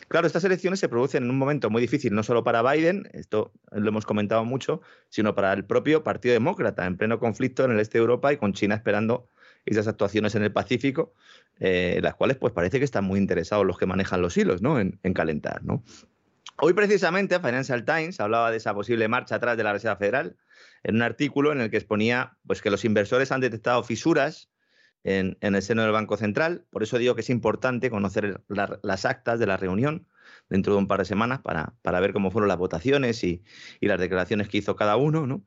Claro, 0.09 0.29
estas 0.29 0.45
elecciones 0.45 0.79
se 0.79 0.89
producen 0.89 1.25
en 1.25 1.31
un 1.31 1.39
momento 1.39 1.69
muy 1.69 1.83
difícil, 1.83 2.15
no 2.15 2.23
solo 2.23 2.45
para 2.45 2.63
Biden, 2.63 3.09
esto 3.13 3.53
lo 3.73 3.89
hemos 3.89 4.07
comentado 4.07 4.45
mucho, 4.45 4.81
sino 5.09 5.35
para 5.35 5.53
el 5.53 5.65
propio 5.65 6.05
Partido 6.05 6.33
Demócrata, 6.35 6.87
en 6.87 6.97
pleno 6.97 7.19
conflicto 7.19 7.65
en 7.65 7.73
el 7.73 7.81
este 7.81 7.99
de 7.99 8.03
Europa 8.03 8.33
y 8.33 8.37
con 8.37 8.53
China 8.53 8.77
esperando 8.77 9.29
esas 9.67 9.89
actuaciones 9.89 10.35
en 10.35 10.45
el 10.45 10.53
Pacífico, 10.53 11.13
eh, 11.59 11.99
las 12.03 12.15
cuales 12.15 12.37
pues 12.37 12.53
parece 12.53 12.79
que 12.79 12.85
están 12.85 13.05
muy 13.05 13.19
interesados 13.19 13.67
los 13.67 13.79
que 13.79 13.87
manejan 13.87 14.23
los 14.23 14.37
hilos, 14.37 14.63
¿no? 14.63 14.79
En, 14.81 14.99
calentar, 15.13 15.65
¿no? 15.65 15.83
Hoy 16.59 16.73
precisamente 16.73 17.39
Financial 17.39 17.85
Times 17.85 18.21
hablaba 18.21 18.51
de 18.51 18.57
esa 18.57 18.73
posible 18.73 19.09
marcha 19.09 19.35
atrás 19.35 19.57
de 19.57 19.65
la 19.65 19.73
Reserva 19.73 19.97
Federal 19.97 20.37
en 20.85 20.95
un 20.95 21.03
artículo 21.03 21.53
en 21.53 21.61
el 21.61 21.71
que 21.71 21.77
exponía 21.77 22.37
pues, 22.47 22.63
que 22.63 22.71
los 22.71 22.85
inversores 22.85 23.33
han 23.33 23.41
detectado 23.41 23.83
fisuras 23.83 24.49
en, 25.05 25.37
el 25.41 25.63
seno 25.63 25.83
del 25.83 25.93
Banco 25.93 26.17
Central. 26.17 26.65
Por 26.71 26.83
eso 26.83 26.99
digo 26.99 27.15
que 27.15 27.21
es 27.21 27.31
importante 27.31 27.91
conocer 27.91 28.41
las 28.49 29.05
actas 29.05 29.39
de 29.39 29.47
la 29.47 29.57
reunión 29.57 30.07
dentro 30.49 30.75
de 30.75 30.79
un 30.79 30.89
par 30.89 31.01
de 31.01 31.05
semanas 31.05 31.41
para, 31.41 31.75
para 31.83 32.01
ver 32.01 32.13
cómo 32.13 32.31
fueron 32.31 32.49
las 32.49 32.59
votaciones 32.59 33.23
y, 33.25 33.43
y, 33.81 33.87
las 33.87 33.99
declaraciones 33.99 34.49
que 34.49 34.59
hizo 34.59 34.77
cada 34.77 34.97
uno. 34.97 35.27
¿no? 35.27 35.45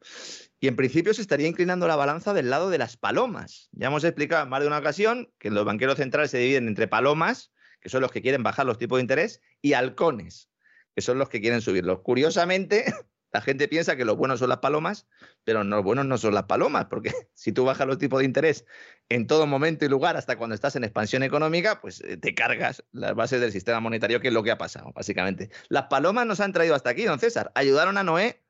Y 0.60 0.68
en 0.68 0.76
principio 0.76 1.14
se 1.14 1.22
estaría 1.22 1.48
inclinando 1.48 1.88
la 1.88 1.96
balanza 1.96 2.34
del 2.34 2.50
lado 2.50 2.70
de 2.70 2.78
las 2.78 2.98
palomas. 2.98 3.70
Ya 3.72 3.88
hemos 3.88 4.04
explicado 4.04 4.44
en 4.44 4.50
más 4.50 4.62
de 4.62 4.68
una 4.68 4.80
ocasión 4.80 5.32
que 5.40 5.50
los 5.50 5.66
banqueros 5.66 5.98
centrales 5.98 6.32
se 6.32 6.40
dividen 6.40 6.68
entre 6.68 6.88
palomas, 6.88 7.52
que 7.80 7.90
son 7.90 8.02
los 8.02 8.12
que 8.12 8.22
quieren 8.22 8.44
bajar 8.44 8.66
los 8.66 8.78
tipos 8.78 8.98
de 8.98 9.04
interés, 9.04 9.42
y 9.62 9.74
halcones, 9.74 10.50
que 10.96 11.02
son 11.02 11.18
los 11.18 11.30
que 11.30 11.40
quieren 11.40 11.62
subirlos. 11.62 12.02
Curiosamente, 12.02 12.86
la 13.32 13.42
gente 13.42 13.68
piensa 13.68 13.96
que 13.96 14.06
los 14.06 14.18
buenos 14.18 14.40
son 14.40 14.50
las 14.50 14.60
palomas, 14.60 15.08
pero 15.44 15.64
los 15.64 15.84
buenos 15.84 16.06
no 16.06 16.18
son 16.18 16.34
las 16.34 16.44
palomas, 16.44 16.86
porque 16.86 17.12
si 17.34 17.52
tú 17.52 17.66
bajas 17.66 17.88
los 17.88 17.98
tipos 17.98 18.20
de 18.20 18.26
interés 18.26 18.66
en 19.10 19.28
todo 19.28 19.48
momento 19.48 19.86
y 19.86 19.90
lugar, 19.90 20.18
hasta 20.18 20.38
cuando 20.38 20.56
estás 20.56 20.76
en 20.76 20.84
expansión 20.84 21.24
económica, 21.24 21.82
pues 21.82 22.02
eh, 22.02 22.18
te 22.18 22.34
cargas 22.36 22.84
las 22.92 23.16
bases 23.16 23.42
del 23.42 23.52
sistema 23.52 23.80
monetario, 23.80 24.20
que 24.20 24.30
es 24.30 24.34
lo 24.34 24.44
que 24.44 24.52
ha 24.52 24.58
pasado, 24.58 24.92
básicamente. 24.94 25.50
Las 25.70 25.88
palomas 25.88 26.26
nos 26.26 26.40
han 26.40 26.54
traído 26.54 26.76
hasta 26.76 26.90
aquí, 26.90 27.06
don 27.06 27.20
César. 27.20 27.52
Ayudaron 27.56 27.98
a 27.98 28.04
Noé 28.04 28.44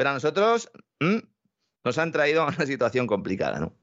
pero 0.00 0.08
a 0.08 0.14
nosotros 0.14 0.72
mm, 1.00 1.18
nos 1.84 1.98
han 1.98 2.10
traído 2.10 2.40
a 2.40 2.46
una 2.56 2.64
situación 2.64 3.06
complicada. 3.06 3.60
¿no? 3.60 3.76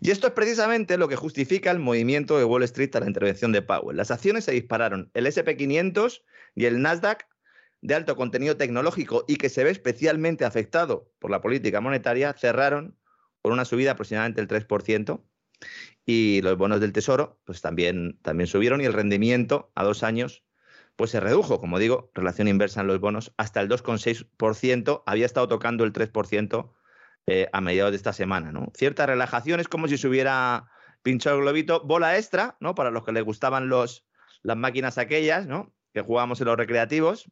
Y 0.00 0.12
esto 0.12 0.28
es 0.28 0.32
precisamente 0.32 0.96
lo 0.96 1.08
que 1.08 1.16
justifica 1.16 1.72
el 1.72 1.80
movimiento 1.80 2.38
de 2.38 2.44
Wall 2.44 2.62
Street 2.62 2.94
a 2.94 3.00
la 3.00 3.08
intervención 3.08 3.50
de 3.50 3.60
Powell. 3.60 3.96
Las 3.96 4.12
acciones 4.12 4.44
se 4.44 4.52
dispararon. 4.52 5.10
El 5.14 5.26
SP500 5.26 6.22
y 6.54 6.66
el 6.66 6.80
Nasdaq 6.80 7.26
de 7.84 7.94
alto 7.94 8.16
contenido 8.16 8.56
tecnológico 8.56 9.26
y 9.28 9.36
que 9.36 9.50
se 9.50 9.62
ve 9.62 9.68
especialmente 9.68 10.46
afectado 10.46 11.12
por 11.18 11.30
la 11.30 11.42
política 11.42 11.82
monetaria, 11.82 12.32
cerraron 12.32 12.96
con 13.42 13.52
una 13.52 13.66
subida 13.66 13.90
aproximadamente 13.90 14.40
del 14.44 14.48
3%. 14.48 15.22
Y 16.06 16.40
los 16.40 16.56
bonos 16.56 16.80
del 16.80 16.94
Tesoro 16.94 17.38
pues 17.44 17.60
también, 17.60 18.18
también 18.22 18.46
subieron 18.46 18.80
y 18.80 18.86
el 18.86 18.94
rendimiento 18.94 19.70
a 19.74 19.84
dos 19.84 20.02
años 20.02 20.44
pues 20.96 21.10
se 21.10 21.20
redujo, 21.20 21.60
como 21.60 21.78
digo, 21.78 22.10
relación 22.14 22.48
inversa 22.48 22.80
en 22.80 22.86
los 22.86 23.00
bonos, 23.00 23.34
hasta 23.36 23.60
el 23.60 23.68
2,6%, 23.68 25.02
había 25.04 25.26
estado 25.26 25.48
tocando 25.48 25.84
el 25.84 25.92
3% 25.92 26.72
eh, 27.26 27.48
a 27.52 27.60
mediados 27.60 27.92
de 27.92 27.96
esta 27.96 28.14
semana. 28.14 28.50
¿no? 28.50 28.72
Cierta 28.74 29.04
relajación, 29.04 29.60
es 29.60 29.68
como 29.68 29.88
si 29.88 29.98
se 29.98 30.08
hubiera 30.08 30.70
pinchado 31.02 31.36
el 31.36 31.42
globito, 31.42 31.82
bola 31.84 32.16
extra, 32.16 32.56
¿no? 32.60 32.74
Para 32.74 32.90
los 32.90 33.04
que 33.04 33.12
les 33.12 33.24
gustaban 33.24 33.68
los, 33.68 34.06
las 34.42 34.56
máquinas 34.56 34.96
aquellas, 34.96 35.46
¿no? 35.46 35.74
Que 35.92 36.00
jugábamos 36.00 36.40
en 36.40 36.46
los 36.46 36.56
recreativos. 36.56 37.30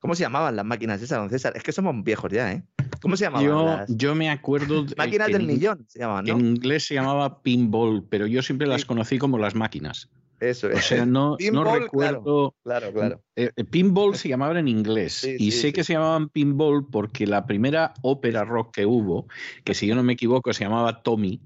¿Cómo 0.00 0.14
se 0.14 0.22
llamaban 0.22 0.56
las 0.56 0.64
máquinas 0.64 1.00
esas, 1.00 1.18
don 1.18 1.30
César? 1.30 1.52
Es 1.54 1.62
que 1.62 1.72
somos 1.72 1.94
viejos 2.02 2.32
ya, 2.32 2.52
¿eh? 2.52 2.62
¿Cómo 3.02 3.16
se 3.16 3.24
llamaban? 3.24 3.46
Yo, 3.46 3.84
yo 3.88 4.14
me 4.14 4.30
acuerdo. 4.30 4.86
máquinas 4.96 5.28
del 5.28 5.46
millón 5.46 5.84
se 5.88 6.00
llamaban, 6.00 6.24
¿no? 6.24 6.32
En 6.32 6.46
inglés 6.46 6.86
se 6.86 6.94
llamaba 6.94 7.42
pinball, 7.42 8.04
pero 8.08 8.26
yo 8.26 8.42
siempre 8.42 8.66
las 8.66 8.84
conocí 8.84 9.18
como 9.18 9.38
las 9.38 9.54
máquinas. 9.54 10.08
Eso 10.40 10.70
es. 10.70 10.78
O 10.78 10.80
sea, 10.80 11.04
no, 11.04 11.36
no 11.52 11.64
recuerdo. 11.64 12.54
Claro, 12.64 12.92
claro. 12.94 13.22
Eh, 13.36 13.50
eh, 13.54 13.64
pinball 13.64 14.16
se 14.16 14.30
llamaba 14.30 14.58
en 14.58 14.68
inglés. 14.68 15.22
y 15.24 15.50
sé 15.50 15.72
que 15.72 15.84
se 15.84 15.92
llamaban 15.92 16.30
pinball 16.30 16.86
porque 16.90 17.26
la 17.26 17.46
primera 17.46 17.92
ópera 18.00 18.44
rock 18.44 18.74
que 18.74 18.86
hubo, 18.86 19.28
que 19.64 19.74
si 19.74 19.86
yo 19.86 19.94
no 19.94 20.02
me 20.02 20.14
equivoco 20.14 20.52
se 20.54 20.64
llamaba 20.64 21.02
Tommy, 21.02 21.42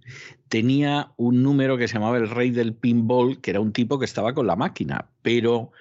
tenía 0.48 1.12
un 1.16 1.42
número 1.42 1.76
que 1.76 1.88
se 1.88 1.94
llamaba 1.94 2.18
El 2.18 2.30
Rey 2.30 2.50
del 2.50 2.74
Pinball, 2.74 3.40
que 3.40 3.50
era 3.50 3.60
un 3.60 3.72
tipo 3.72 3.98
que 3.98 4.04
estaba 4.04 4.32
con 4.32 4.46
la 4.46 4.54
máquina. 4.54 5.08
Pero, 5.22 5.72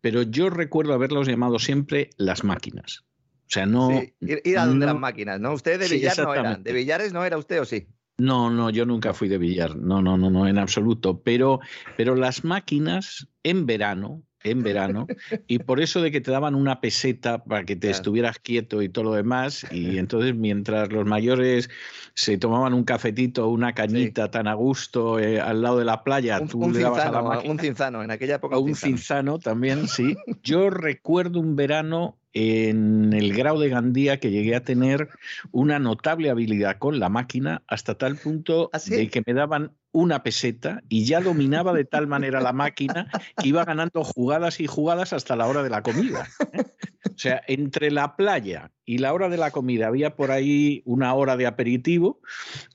pero 0.00 0.22
yo 0.22 0.50
recuerdo 0.50 0.94
haberlos 0.94 1.28
llamado 1.28 1.58
siempre 1.58 2.10
las 2.16 2.44
máquinas. 2.44 3.04
O 3.46 3.52
sea, 3.52 3.66
no. 3.66 4.02
ir, 4.20 4.58
a 4.58 4.66
donde 4.66 4.86
las 4.86 4.98
máquinas, 4.98 5.40
¿no? 5.40 5.52
Usted 5.54 5.80
de 5.80 5.88
billar 5.88 6.16
no 6.18 6.34
era. 6.34 6.54
¿De 6.56 6.72
billares 6.72 7.12
no 7.12 7.24
era 7.24 7.36
usted 7.36 7.60
o 7.60 7.64
sí? 7.64 7.88
No, 8.18 8.50
no, 8.50 8.70
yo 8.70 8.84
nunca 8.86 9.14
fui 9.14 9.28
de 9.28 9.38
billar, 9.38 9.76
no, 9.76 10.02
no, 10.02 10.16
no, 10.18 10.30
no, 10.30 10.46
en 10.46 10.58
absoluto. 10.58 11.22
Pero, 11.22 11.58
pero 11.96 12.14
las 12.14 12.44
máquinas 12.44 13.28
en 13.42 13.66
verano 13.66 14.22
en 14.42 14.62
verano 14.62 15.06
y 15.46 15.58
por 15.58 15.80
eso 15.80 16.00
de 16.00 16.10
que 16.10 16.20
te 16.20 16.30
daban 16.30 16.54
una 16.54 16.80
peseta 16.80 17.44
para 17.44 17.64
que 17.64 17.74
te 17.76 17.88
Claro. 17.88 17.96
estuvieras 17.96 18.38
quieto 18.38 18.82
y 18.82 18.88
todo 18.88 19.04
lo 19.04 19.12
demás 19.14 19.66
y 19.70 19.98
entonces 19.98 20.34
mientras 20.34 20.90
los 20.92 21.04
mayores 21.06 21.68
se 22.14 22.38
tomaban 22.38 22.72
un 22.74 22.84
cafetito 22.84 23.46
o 23.46 23.50
una 23.50 23.74
cañita 23.74 24.30
tan 24.30 24.46
a 24.48 24.54
gusto 24.54 25.18
eh, 25.18 25.40
al 25.40 25.62
lado 25.62 25.78
de 25.78 25.84
la 25.84 26.04
playa, 26.04 26.40
Un, 26.40 26.48
tú 26.48 26.58
un 26.60 26.72
le 26.72 26.80
dabas 26.80 27.00
a 27.00 27.04
la 27.06 27.10
cinzano, 27.18 27.28
máquina 27.28 27.52
un 27.52 27.58
cinzano, 27.58 28.02
en 28.02 28.10
aquella 28.10 28.34
época. 28.36 28.58
un 28.58 28.74
cinzano 28.74 29.38
también, 29.38 29.88
sí. 29.88 30.16
Yo 30.42 30.70
recuerdo 30.70 31.40
un 31.40 31.56
verano 31.56 32.19
en 32.32 33.12
el 33.12 33.34
grado 33.34 33.60
de 33.60 33.68
Gandía 33.68 34.20
que 34.20 34.30
llegué 34.30 34.54
a 34.54 34.64
tener 34.64 35.08
una 35.50 35.78
notable 35.78 36.30
habilidad 36.30 36.78
con 36.78 37.00
la 37.00 37.08
máquina 37.08 37.62
hasta 37.66 37.96
tal 37.96 38.16
punto 38.16 38.70
¿Ah, 38.72 38.78
sí? 38.78 38.94
de 38.94 39.08
que 39.08 39.22
me 39.26 39.34
daban 39.34 39.72
una 39.92 40.22
peseta 40.22 40.82
y 40.88 41.04
ya 41.04 41.20
dominaba 41.20 41.72
de 41.72 41.84
tal 41.84 42.06
manera 42.06 42.40
la 42.40 42.52
máquina 42.52 43.10
que 43.36 43.48
iba 43.48 43.64
ganando 43.64 44.04
jugadas 44.04 44.60
y 44.60 44.66
jugadas 44.66 45.12
hasta 45.12 45.34
la 45.36 45.46
hora 45.46 45.62
de 45.62 45.70
la 45.70 45.82
comida. 45.82 46.28
¿eh? 46.52 46.64
O 47.06 47.18
sea, 47.18 47.42
entre 47.48 47.90
la 47.90 48.16
playa 48.16 48.70
y 48.90 48.98
la 48.98 49.12
hora 49.12 49.28
de 49.28 49.36
la 49.36 49.52
comida 49.52 49.86
había 49.86 50.16
por 50.16 50.32
ahí 50.32 50.82
una 50.84 51.14
hora 51.14 51.36
de 51.36 51.46
aperitivo 51.46 52.20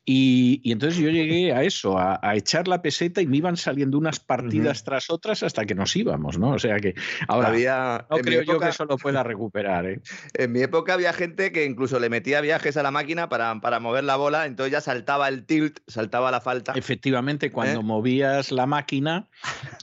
y, 0.06 0.62
y 0.64 0.72
entonces 0.72 0.98
yo 0.98 1.10
llegué 1.10 1.52
a 1.52 1.64
eso, 1.64 1.98
a, 1.98 2.20
a 2.22 2.36
echar 2.36 2.70
la 2.70 2.82
peseta 2.82 3.22
y 3.22 3.28
me 3.28 3.36
iban 3.38 3.58
saliendo 3.58 3.98
unas 3.98 4.22
partidas 4.22 4.86
tras 4.86 5.10
otras 5.10 5.44
hasta 5.44 5.66
que 5.66 5.76
nos 5.76 5.94
íbamos, 5.96 6.38
¿no? 6.38 6.52
O 6.52 6.60
sea 6.60 6.80
que 6.80 6.96
ahora 7.28 7.50
Había, 7.50 8.08
no 8.10 8.18
creo 8.20 8.44
yo 8.44 8.60
que 8.60 8.70
eso 8.70 8.86
lo 8.86 8.98
pueda 8.98 9.24
recuperar, 9.24 9.86
¿eh? 9.88 10.00
en 10.36 10.52
mi 10.54 10.62
época 10.62 10.94
había 10.94 11.12
gente 11.12 11.52
que 11.52 11.66
incluso 11.66 12.00
le 12.00 12.10
metía 12.10 12.40
viajes 12.40 12.78
a 12.78 12.84
la 12.84 12.92
máquina 12.92 13.28
para, 13.28 13.60
para 13.60 13.82
mover 13.82 14.06
la 14.06 14.16
bola, 14.16 14.46
entonces 14.46 14.72
ya 14.72 14.80
saltaba 14.80 15.28
el 15.28 15.46
tilt, 15.46 15.80
saltaba 15.88 16.32
la 16.32 16.40
falta. 16.40 16.72
Efectivamente, 16.78 17.52
cuando 17.52 17.82
¿Eh? 17.82 17.84
movías 17.84 18.54
la 18.54 18.66
máquina, 18.66 19.28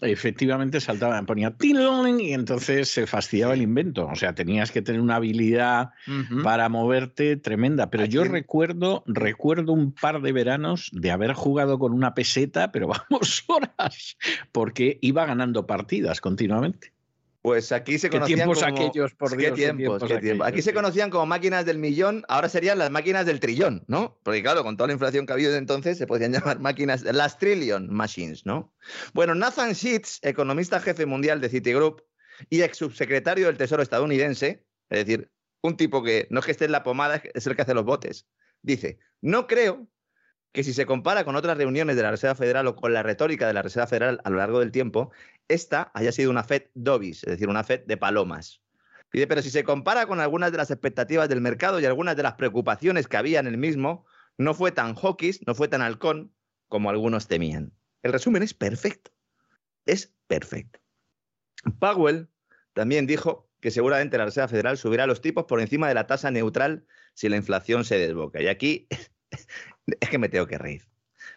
efectivamente 0.00 0.80
saltaba, 0.80 1.20
ponía 1.24 1.54
y 1.60 2.32
entonces 2.32 2.88
se 2.88 3.06
fastidiaba 3.06 3.54
el 3.54 3.62
invento. 3.62 4.06
O 4.06 4.16
sea, 4.16 4.34
tenías 4.34 4.70
que 4.70 4.82
tener 4.82 5.00
una 5.00 5.16
habilidad 5.16 5.90
Para 6.42 6.68
moverte 6.68 7.36
tremenda. 7.36 7.90
Pero 7.90 8.04
yo 8.04 8.24
recuerdo, 8.24 9.02
recuerdo 9.06 9.72
un 9.72 9.92
par 9.92 10.20
de 10.20 10.32
veranos 10.32 10.90
de 10.92 11.10
haber 11.10 11.32
jugado 11.34 11.78
con 11.78 11.92
una 11.92 12.14
peseta, 12.14 12.72
pero 12.72 12.88
vamos 12.88 13.44
horas, 13.48 14.16
porque 14.52 14.98
iba 15.00 15.26
ganando 15.26 15.66
partidas 15.66 16.20
continuamente. 16.20 16.92
Pues 17.42 17.72
aquí 17.72 17.98
se 17.98 18.08
¿Qué 18.08 18.18
conocían 18.18 18.38
tiempos 18.38 18.62
como... 18.62 18.72
aquellos, 18.72 19.14
por 19.14 19.30
qué 19.30 19.36
Dios, 19.36 19.50
qué 19.50 19.56
tiempos, 19.56 19.76
tiempos 19.78 20.08
qué 20.08 20.18
tiempos. 20.18 20.46
Aquí 20.46 20.52
aquellos, 20.52 20.64
se 20.64 20.70
sí. 20.70 20.74
conocían 20.74 21.10
como 21.10 21.26
máquinas 21.26 21.66
del 21.66 21.78
millón, 21.78 22.24
ahora 22.28 22.48
serían 22.48 22.78
las 22.78 22.92
máquinas 22.92 23.26
del 23.26 23.40
trillón, 23.40 23.82
¿no? 23.88 24.16
Porque 24.22 24.44
claro, 24.44 24.62
con 24.62 24.76
toda 24.76 24.86
la 24.86 24.92
inflación 24.92 25.26
que 25.26 25.32
ha 25.32 25.34
habido 25.34 25.50
desde 25.50 25.58
entonces, 25.58 25.98
se 25.98 26.06
podían 26.06 26.32
llamar 26.32 26.60
máquinas, 26.60 27.02
las 27.02 27.38
trillion 27.38 27.92
machines, 27.92 28.46
¿no? 28.46 28.72
Bueno, 29.12 29.34
Nathan 29.34 29.72
Sheets, 29.72 30.20
economista 30.22 30.78
jefe 30.78 31.04
mundial 31.04 31.40
de 31.40 31.48
Citigroup 31.48 32.02
y 32.48 32.62
ex 32.62 32.78
subsecretario 32.78 33.46
del 33.46 33.56
Tesoro 33.56 33.82
estadounidense, 33.82 34.64
es 34.88 35.04
decir, 35.04 35.31
un 35.62 35.76
tipo 35.76 36.02
que 36.02 36.26
no 36.30 36.40
es 36.40 36.46
que 36.46 36.52
esté 36.52 36.66
en 36.66 36.72
la 36.72 36.82
pomada, 36.82 37.22
es 37.34 37.46
el 37.46 37.56
que 37.56 37.62
hace 37.62 37.74
los 37.74 37.84
botes, 37.84 38.28
dice, 38.62 38.98
no 39.20 39.46
creo 39.46 39.88
que 40.52 40.64
si 40.64 40.74
se 40.74 40.84
compara 40.84 41.24
con 41.24 41.34
otras 41.34 41.56
reuniones 41.56 41.96
de 41.96 42.02
la 42.02 42.10
Reserva 42.10 42.34
Federal 42.34 42.66
o 42.66 42.76
con 42.76 42.92
la 42.92 43.02
retórica 43.02 43.46
de 43.46 43.54
la 43.54 43.62
Reserva 43.62 43.86
Federal 43.86 44.20
a 44.24 44.30
lo 44.30 44.36
largo 44.36 44.60
del 44.60 44.70
tiempo, 44.70 45.10
esta 45.48 45.90
haya 45.94 46.12
sido 46.12 46.30
una 46.30 46.44
Fed 46.44 46.64
Dobis, 46.74 47.24
es 47.24 47.30
decir, 47.30 47.48
una 47.48 47.64
Fed 47.64 47.84
de 47.86 47.96
palomas. 47.96 48.60
Dice, 49.12 49.26
pero 49.26 49.42
si 49.42 49.50
se 49.50 49.64
compara 49.64 50.06
con 50.06 50.20
algunas 50.20 50.52
de 50.52 50.58
las 50.58 50.70
expectativas 50.70 51.28
del 51.28 51.40
mercado 51.40 51.80
y 51.80 51.86
algunas 51.86 52.16
de 52.16 52.22
las 52.22 52.34
preocupaciones 52.34 53.08
que 53.08 53.16
había 53.16 53.40
en 53.40 53.46
el 53.46 53.58
mismo, 53.58 54.06
no 54.38 54.54
fue 54.54 54.72
tan 54.72 54.94
hawkish, 54.94 55.40
no 55.46 55.54
fue 55.54 55.68
tan 55.68 55.82
halcón 55.82 56.34
como 56.68 56.90
algunos 56.90 57.28
temían. 57.28 57.72
El 58.02 58.12
resumen 58.12 58.42
es 58.42 58.54
perfecto. 58.54 59.10
Es 59.84 60.14
perfecto. 60.26 60.80
Powell 61.78 62.28
también 62.72 63.06
dijo 63.06 63.48
que 63.62 63.70
seguramente 63.70 64.18
la 64.18 64.24
Reserva 64.24 64.48
Federal 64.48 64.76
subirá 64.76 65.06
los 65.06 65.20
tipos 65.20 65.44
por 65.44 65.60
encima 65.60 65.86
de 65.86 65.94
la 65.94 66.08
tasa 66.08 66.32
neutral 66.32 66.84
si 67.14 67.28
la 67.28 67.36
inflación 67.36 67.84
se 67.84 67.96
desboca. 67.96 68.42
Y 68.42 68.48
aquí 68.48 68.88
es 70.00 70.10
que 70.10 70.18
me 70.18 70.28
tengo 70.28 70.48
que 70.48 70.58
reír. 70.58 70.86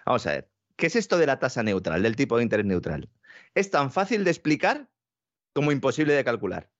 Vamos 0.07 0.25
a 0.25 0.31
ver, 0.31 0.49
¿qué 0.75 0.87
es 0.87 0.95
esto 0.95 1.19
de 1.19 1.27
la 1.27 1.37
tasa 1.37 1.61
neutral, 1.61 2.01
del 2.01 2.15
tipo 2.15 2.37
de 2.37 2.43
interés 2.43 2.65
neutral? 2.65 3.09
Es 3.53 3.69
tan 3.69 3.91
fácil 3.91 4.23
de 4.23 4.31
explicar 4.31 4.89
como 5.53 5.71
imposible 5.71 6.13
de 6.13 6.23
calcular. 6.23 6.71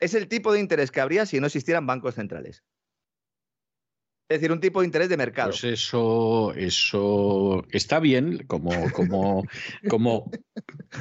Es 0.00 0.14
el 0.14 0.26
tipo 0.26 0.54
de 0.54 0.60
interés 0.60 0.90
que 0.90 1.02
habría 1.02 1.26
si 1.26 1.38
no 1.38 1.46
existieran 1.46 1.86
bancos 1.86 2.14
centrales. 2.14 2.64
Es 4.28 4.40
decir, 4.40 4.52
un 4.52 4.60
tipo 4.60 4.80
de 4.80 4.86
interés 4.86 5.08
de 5.08 5.16
mercado. 5.16 5.50
Pues 5.50 5.64
eso, 5.64 6.52
eso 6.54 7.64
está 7.70 7.98
bien, 7.98 8.44
como, 8.46 8.70
como, 8.92 9.44
como 9.88 10.30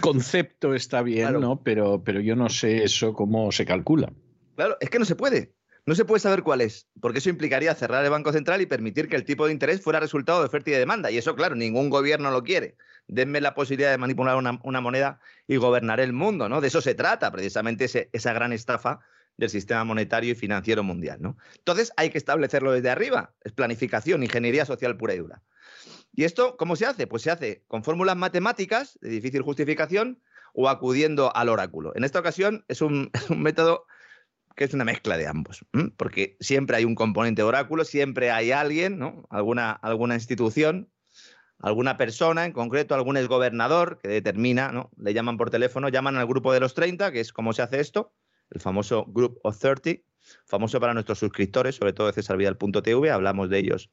concepto 0.02 0.74
está 0.74 1.02
bien, 1.02 1.24
Claro. 1.28 1.40
¿no? 1.40 1.62
Pero, 1.64 2.04
pero 2.04 2.20
yo 2.22 2.36
no 2.36 2.50
sé 2.50 2.84
eso 2.84 3.14
cómo 3.14 3.52
se 3.52 3.66
calcula. 3.66 4.12
Claro, 4.56 4.78
es 4.80 4.90
que 4.90 5.00
no 5.00 5.06
se 5.06 5.16
puede. 5.16 5.54
No 5.86 5.96
se 5.96 6.04
puede 6.04 6.20
saber 6.20 6.44
cuál 6.44 6.60
es, 6.60 6.90
porque 7.00 7.20
eso 7.20 7.30
implicaría 7.30 7.74
cerrar 7.74 8.04
el 8.04 8.12
Banco 8.12 8.34
Central 8.34 8.60
y 8.62 8.66
permitir 8.66 9.08
que 9.08 9.16
el 9.16 9.24
tipo 9.24 9.46
de 9.46 9.54
interés 9.54 9.82
fuera 9.82 10.02
resultado 10.02 10.40
de 10.42 10.48
oferta 10.48 10.70
y 10.70 10.74
de 10.74 10.80
demanda. 10.80 11.12
Y 11.12 11.18
eso, 11.18 11.34
claro, 11.36 11.56
ningún 11.56 11.90
gobierno 11.90 12.30
lo 12.30 12.44
quiere. 12.44 12.76
Denme 13.08 13.40
la 13.40 13.54
posibilidad 13.56 13.92
de 13.92 13.98
manipular 13.98 14.36
una, 14.36 14.60
una 14.64 14.82
moneda 14.82 15.22
y 15.48 15.56
gobernar 15.56 16.02
el 16.02 16.12
mundo, 16.12 16.50
¿no? 16.50 16.60
De 16.60 16.68
eso 16.68 16.82
se 16.82 16.94
trata, 16.94 17.32
precisamente 17.32 17.86
ese- 17.86 18.10
esa 18.12 18.34
gran 18.34 18.52
estafa 18.52 19.00
del 19.38 19.50
sistema 19.50 19.84
monetario 19.84 20.32
y 20.32 20.36
financiero 20.36 20.84
mundial, 20.84 21.22
¿no? 21.22 21.38
Entonces 21.58 21.94
hay 21.96 22.10
que 22.10 22.18
establecerlo 22.18 22.72
desde 22.72 22.90
arriba. 22.90 23.34
Es 23.44 23.54
planificación, 23.54 24.24
ingeniería 24.24 24.66
social 24.66 24.98
pura 24.98 25.14
y 25.14 25.20
dura. 25.20 25.44
¿Y 26.14 26.24
esto 26.24 26.58
cómo 26.58 26.76
se 26.76 26.86
hace? 26.86 27.08
Pues 27.08 27.22
se 27.22 27.32
hace 27.32 27.64
con 27.68 27.84
fórmulas 27.84 28.18
matemáticas 28.18 28.98
de 29.02 29.10
difícil 29.10 29.44
justificación 29.44 30.20
o 30.54 30.70
acudiendo 30.70 31.36
al 31.36 31.50
oráculo. 31.50 31.94
En 31.96 32.04
esta 32.04 32.20
ocasión 32.20 32.66
es 32.68 32.82
un, 32.82 33.12
método 33.30 33.86
que 34.56 34.64
es 34.64 34.74
una 34.74 34.86
mezcla 34.86 35.18
de 35.18 35.28
ambos, 35.28 35.64
porque 35.98 36.36
siempre 36.40 36.78
hay 36.78 36.86
un 36.86 36.96
componente 36.96 37.44
oráculo, 37.44 37.86
siempre 37.86 38.32
hay 38.32 38.52
alguien, 38.52 38.98
¿no? 38.98 39.28
alguna, 39.30 39.72
alguna 39.72 40.16
institución, 40.16 40.90
alguna 41.60 41.96
persona 41.96 42.44
en 42.44 42.54
concreto, 42.54 42.96
algún 42.96 43.18
exgobernador 43.18 44.00
que 44.02 44.08
determina, 44.08 44.72
¿no? 44.72 44.90
le 44.98 45.14
llaman 45.14 45.38
por 45.38 45.52
teléfono, 45.52 45.90
llaman 45.90 46.18
al 46.18 46.26
grupo 46.26 46.54
de 46.54 46.60
los 46.60 46.74
30, 46.74 47.12
que 47.12 47.20
es 47.20 47.32
cómo 47.32 47.54
se 47.54 47.62
hace 47.62 47.80
esto, 47.80 48.16
el 48.52 48.62
famoso 48.62 49.06
Group 49.06 49.40
of 49.44 49.58
30, 49.58 50.02
famoso 50.46 50.80
para 50.80 50.94
nuestros 50.94 51.20
suscriptores, 51.20 51.76
sobre 51.76 51.94
todo 51.94 52.08
de 52.08 52.14
cesarvidal.tv, 52.14 53.12
hablamos 53.12 53.50
de 53.50 53.60
ellos 53.60 53.90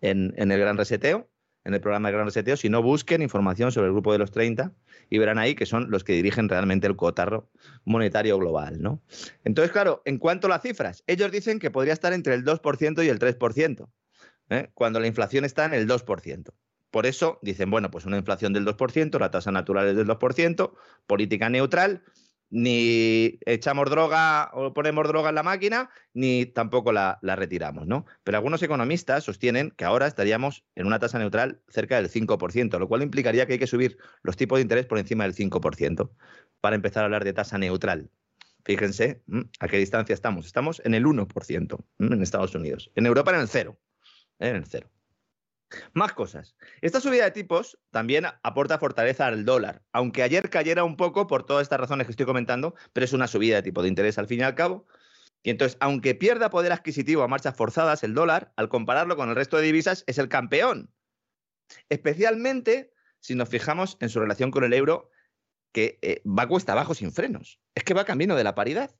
en, 0.00 0.34
el 0.36 0.58
Gran 0.58 0.76
Reseteo, 0.76 1.28
en 1.64 1.74
el 1.74 1.80
programa 1.80 2.08
de 2.08 2.14
Gran 2.14 2.26
Reseteo, 2.26 2.56
si 2.56 2.68
no 2.68 2.82
busquen 2.82 3.22
información 3.22 3.72
sobre 3.72 3.88
el 3.88 3.92
grupo 3.92 4.12
de 4.12 4.18
los 4.18 4.30
30 4.30 4.72
y 5.10 5.18
verán 5.18 5.38
ahí 5.38 5.54
que 5.54 5.66
son 5.66 5.90
los 5.90 6.04
que 6.04 6.12
dirigen 6.12 6.48
realmente 6.48 6.86
el 6.86 6.96
cotarro 6.96 7.48
monetario 7.84 8.38
global, 8.38 8.80
¿no? 8.80 9.02
Entonces, 9.44 9.72
claro, 9.72 10.02
en 10.04 10.18
cuanto 10.18 10.46
a 10.46 10.50
las 10.50 10.62
cifras, 10.62 11.02
ellos 11.06 11.30
dicen 11.32 11.58
que 11.58 11.70
podría 11.70 11.92
estar 11.92 12.12
entre 12.12 12.34
el 12.34 12.44
2% 12.44 13.04
y 13.04 13.08
el 13.08 13.18
3%, 13.18 13.88
¿eh? 14.50 14.70
cuando 14.74 15.00
la 15.00 15.06
inflación 15.06 15.44
está 15.44 15.64
en 15.64 15.74
el 15.74 15.88
2%. 15.88 16.52
Por 16.90 17.04
eso 17.04 17.38
dicen, 17.42 17.70
bueno, 17.70 17.90
pues 17.90 18.06
una 18.06 18.16
inflación 18.16 18.52
del 18.52 18.64
2%, 18.64 19.18
la 19.18 19.30
tasa 19.30 19.50
natural 19.50 19.88
es 19.88 19.96
del 19.96 20.06
2%, 20.06 20.72
política 21.06 21.50
neutral, 21.50 22.02
ni 22.50 23.38
echamos 23.44 23.90
droga 23.90 24.50
o 24.52 24.72
ponemos 24.72 25.06
droga 25.08 25.30
en 25.30 25.34
la 25.34 25.42
máquina, 25.42 25.90
ni 26.14 26.46
tampoco 26.46 26.92
la, 26.92 27.18
retiramos, 27.22 27.86
¿no? 27.86 28.06
Pero 28.24 28.38
algunos 28.38 28.62
economistas 28.62 29.24
sostienen 29.24 29.72
que 29.72 29.84
ahora 29.84 30.06
estaríamos 30.06 30.64
en 30.74 30.86
una 30.86 30.98
tasa 30.98 31.18
neutral 31.18 31.60
cerca 31.68 31.96
del 31.96 32.10
5%, 32.10 32.78
lo 32.78 32.88
cual 32.88 33.02
implicaría 33.02 33.46
que 33.46 33.54
hay 33.54 33.58
que 33.58 33.66
subir 33.66 33.98
los 34.22 34.36
tipos 34.36 34.58
de 34.58 34.62
interés 34.62 34.86
por 34.86 34.98
encima 34.98 35.24
del 35.24 35.34
5% 35.34 36.10
para 36.60 36.76
empezar 36.76 37.02
a 37.02 37.06
hablar 37.06 37.24
de 37.24 37.32
tasa 37.32 37.58
neutral. 37.58 38.10
Fíjense 38.64 39.22
a 39.60 39.68
qué 39.68 39.78
distancia 39.78 40.12
estamos. 40.12 40.46
Estamos 40.46 40.82
en 40.84 40.94
el 40.94 41.04
1% 41.04 41.84
¿m? 41.98 42.14
en 42.14 42.22
Estados 42.22 42.54
Unidos. 42.54 42.90
En 42.96 43.06
Europa 43.06 43.32
en 43.32 43.40
el 43.40 43.48
cero. 43.48 43.78
¿eh? 44.40 44.48
En 44.48 44.56
el 44.56 44.66
cero. 44.66 44.90
Más 45.92 46.12
cosas. 46.12 46.56
Esta 46.80 47.00
subida 47.00 47.24
de 47.24 47.30
tipos 47.32 47.78
también 47.90 48.26
aporta 48.42 48.78
fortaleza 48.78 49.26
al 49.26 49.44
dólar, 49.44 49.82
aunque 49.92 50.22
ayer 50.22 50.48
cayera 50.48 50.84
un 50.84 50.96
poco 50.96 51.26
por 51.26 51.44
todas 51.44 51.62
estas 51.62 51.80
razones 51.80 52.06
que 52.06 52.12
estoy 52.12 52.26
comentando, 52.26 52.74
pero 52.92 53.04
es 53.04 53.12
una 53.12 53.26
subida 53.26 53.56
de 53.56 53.62
tipo 53.62 53.82
de 53.82 53.88
interés 53.88 54.18
al 54.18 54.28
fin 54.28 54.40
y 54.40 54.42
al 54.44 54.54
cabo. 54.54 54.86
Y 55.42 55.50
entonces, 55.50 55.76
aunque 55.80 56.14
pierda 56.14 56.50
poder 56.50 56.72
adquisitivo 56.72 57.22
a 57.22 57.28
marchas 57.28 57.56
forzadas, 57.56 58.02
el 58.04 58.14
dólar, 58.14 58.52
al 58.56 58.68
compararlo 58.68 59.16
con 59.16 59.28
el 59.28 59.36
resto 59.36 59.56
de 59.56 59.64
divisas, 59.64 60.04
es 60.06 60.18
el 60.18 60.28
campeón. 60.28 60.92
Especialmente 61.88 62.92
si 63.20 63.34
nos 63.34 63.48
fijamos 63.48 63.96
en 64.00 64.08
su 64.08 64.20
relación 64.20 64.50
con 64.50 64.64
el 64.64 64.72
euro, 64.72 65.10
que 65.72 65.98
eh, 66.02 66.22
va 66.26 66.48
cuesta 66.48 66.72
abajo 66.72 66.94
sin 66.94 67.12
frenos. 67.12 67.60
Es 67.74 67.84
que 67.84 67.94
va 67.94 68.04
camino 68.04 68.36
de 68.36 68.44
la 68.44 68.54
paridad, 68.54 68.96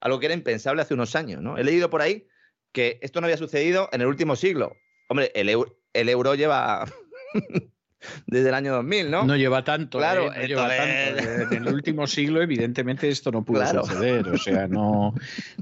algo 0.00 0.20
que 0.20 0.26
era 0.26 0.34
impensable 0.34 0.82
hace 0.82 0.94
unos 0.94 1.16
años. 1.16 1.42
¿no? 1.42 1.58
He 1.58 1.64
leído 1.64 1.90
por 1.90 2.02
ahí 2.02 2.28
que 2.72 2.98
esto 3.02 3.20
no 3.20 3.26
había 3.26 3.36
sucedido 3.36 3.88
en 3.92 4.02
el 4.02 4.06
último 4.06 4.36
siglo. 4.36 4.76
Hombre, 5.08 5.32
el 5.34 5.48
euro, 5.48 5.79
el 5.92 6.08
euro 6.08 6.34
lleva 6.34 6.86
desde 8.26 8.48
el 8.48 8.54
año 8.54 8.72
2000, 8.74 9.10
¿no? 9.10 9.24
No 9.24 9.36
lleva 9.36 9.62
tanto, 9.64 9.98
Claro, 9.98 10.32
¿eh? 10.32 10.40
No 10.42 10.46
lleva 10.46 10.68
tanto. 10.68 11.54
En 11.54 11.66
el 11.66 11.74
último 11.74 12.06
siglo, 12.06 12.40
evidentemente, 12.42 13.08
esto 13.08 13.30
no 13.30 13.44
pudo 13.44 13.60
Claro. 13.60 13.84
suceder. 13.84 14.28
O 14.28 14.38
sea, 14.38 14.66
no, 14.68 15.14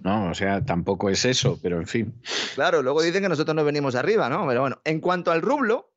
no, 0.02 0.30
o 0.30 0.34
sea, 0.34 0.64
tampoco 0.64 1.10
es 1.10 1.24
eso, 1.24 1.58
pero 1.62 1.78
en 1.78 1.86
fin. 1.86 2.14
Claro, 2.54 2.82
luego 2.82 3.02
dicen 3.02 3.22
que 3.22 3.28
nosotros 3.28 3.54
nos 3.56 3.64
venimos 3.64 3.94
arriba, 3.94 4.28
¿no? 4.28 4.46
Pero 4.46 4.60
bueno, 4.60 4.80
en 4.84 5.00
cuanto 5.00 5.32
al 5.32 5.42
rublo, 5.42 5.92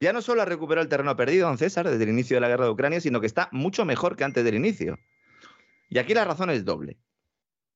ya 0.00 0.12
no 0.12 0.20
solo 0.22 0.42
ha 0.42 0.44
recuperado 0.44 0.82
el 0.82 0.88
terreno 0.88 1.16
perdido, 1.16 1.48
don 1.48 1.56
César, 1.58 1.88
desde 1.88 2.02
el 2.04 2.10
inicio 2.10 2.36
de 2.36 2.40
la 2.40 2.48
guerra 2.48 2.64
de 2.64 2.70
Ucrania, 2.70 3.00
sino 3.00 3.20
que 3.20 3.26
está 3.26 3.48
mucho 3.52 3.84
mejor 3.84 4.16
que 4.16 4.24
antes 4.24 4.44
del 4.44 4.54
inicio. 4.56 4.98
Y 5.88 5.98
aquí 5.98 6.14
la 6.14 6.24
razón 6.24 6.50
es 6.50 6.64
doble. 6.64 6.98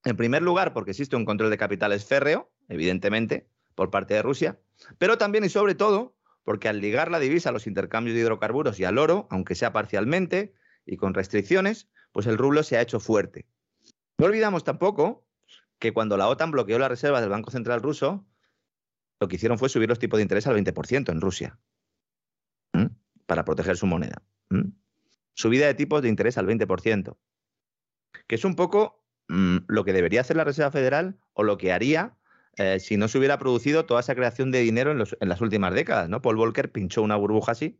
En 0.04 0.16
primer 0.16 0.42
lugar, 0.42 0.72
porque 0.72 0.90
existe 0.90 1.14
un 1.14 1.24
control 1.24 1.50
de 1.50 1.58
capitales 1.58 2.04
férreo, 2.04 2.50
evidentemente, 2.68 3.46
por 3.74 3.90
parte 3.90 4.14
de 4.14 4.22
Rusia, 4.22 4.58
pero 4.98 5.18
también 5.18 5.44
y 5.44 5.48
sobre 5.48 5.74
todo 5.74 6.16
porque 6.44 6.68
al 6.68 6.80
ligar 6.80 7.10
la 7.10 7.18
divisa 7.18 7.50
a 7.50 7.52
los 7.52 7.66
intercambios 7.66 8.14
de 8.14 8.22
hidrocarburos 8.22 8.80
y 8.80 8.84
al 8.84 8.98
oro, 8.98 9.28
aunque 9.30 9.54
sea 9.54 9.72
parcialmente 9.72 10.54
y 10.86 10.96
con 10.96 11.14
restricciones, 11.14 11.88
pues 12.12 12.26
el 12.26 12.38
rublo 12.38 12.62
se 12.62 12.76
ha 12.76 12.82
hecho 12.82 12.98
fuerte. 12.98 13.46
No 14.18 14.26
olvidamos 14.26 14.64
tampoco 14.64 15.26
que 15.78 15.92
cuando 15.92 16.16
la 16.16 16.28
OTAN 16.28 16.50
bloqueó 16.50 16.78
las 16.78 16.88
reservas 16.88 17.20
del 17.20 17.30
Banco 17.30 17.50
Central 17.50 17.82
ruso, 17.82 18.26
lo 19.20 19.28
que 19.28 19.36
hicieron 19.36 19.58
fue 19.58 19.68
subir 19.68 19.88
los 19.88 19.98
tipos 19.98 20.18
de 20.18 20.22
interés 20.22 20.46
al 20.46 20.56
20% 20.56 21.10
en 21.10 21.20
Rusia 21.20 21.58
para 23.26 23.44
proteger 23.44 23.76
su 23.76 23.86
moneda. 23.86 24.22
Subida 25.34 25.66
de 25.66 25.74
tipos 25.74 26.02
de 26.02 26.08
interés 26.08 26.36
al 26.36 26.48
20%, 26.48 27.16
que 28.26 28.34
es 28.34 28.44
un 28.44 28.56
poco 28.56 29.04
mm, 29.28 29.58
lo 29.68 29.84
que 29.84 29.92
debería 29.92 30.22
hacer 30.22 30.36
la 30.36 30.42
Reserva 30.42 30.72
Federal 30.72 31.20
o 31.32 31.44
lo 31.44 31.56
que 31.56 31.72
haría 31.72 32.18
eh, 32.56 32.80
si 32.80 32.96
no 32.96 33.08
se 33.08 33.18
hubiera 33.18 33.38
producido 33.38 33.86
toda 33.86 34.00
esa 34.00 34.14
creación 34.14 34.50
de 34.50 34.60
dinero 34.60 34.90
en, 34.92 35.28
las 35.28 35.40
últimas 35.40 35.74
décadas. 35.74 36.08
¿no? 36.08 36.20
Paul 36.22 36.36
Volcker 36.36 36.70
pinchó 36.70 37.02
una 37.02 37.16
burbuja 37.16 37.52
así. 37.52 37.78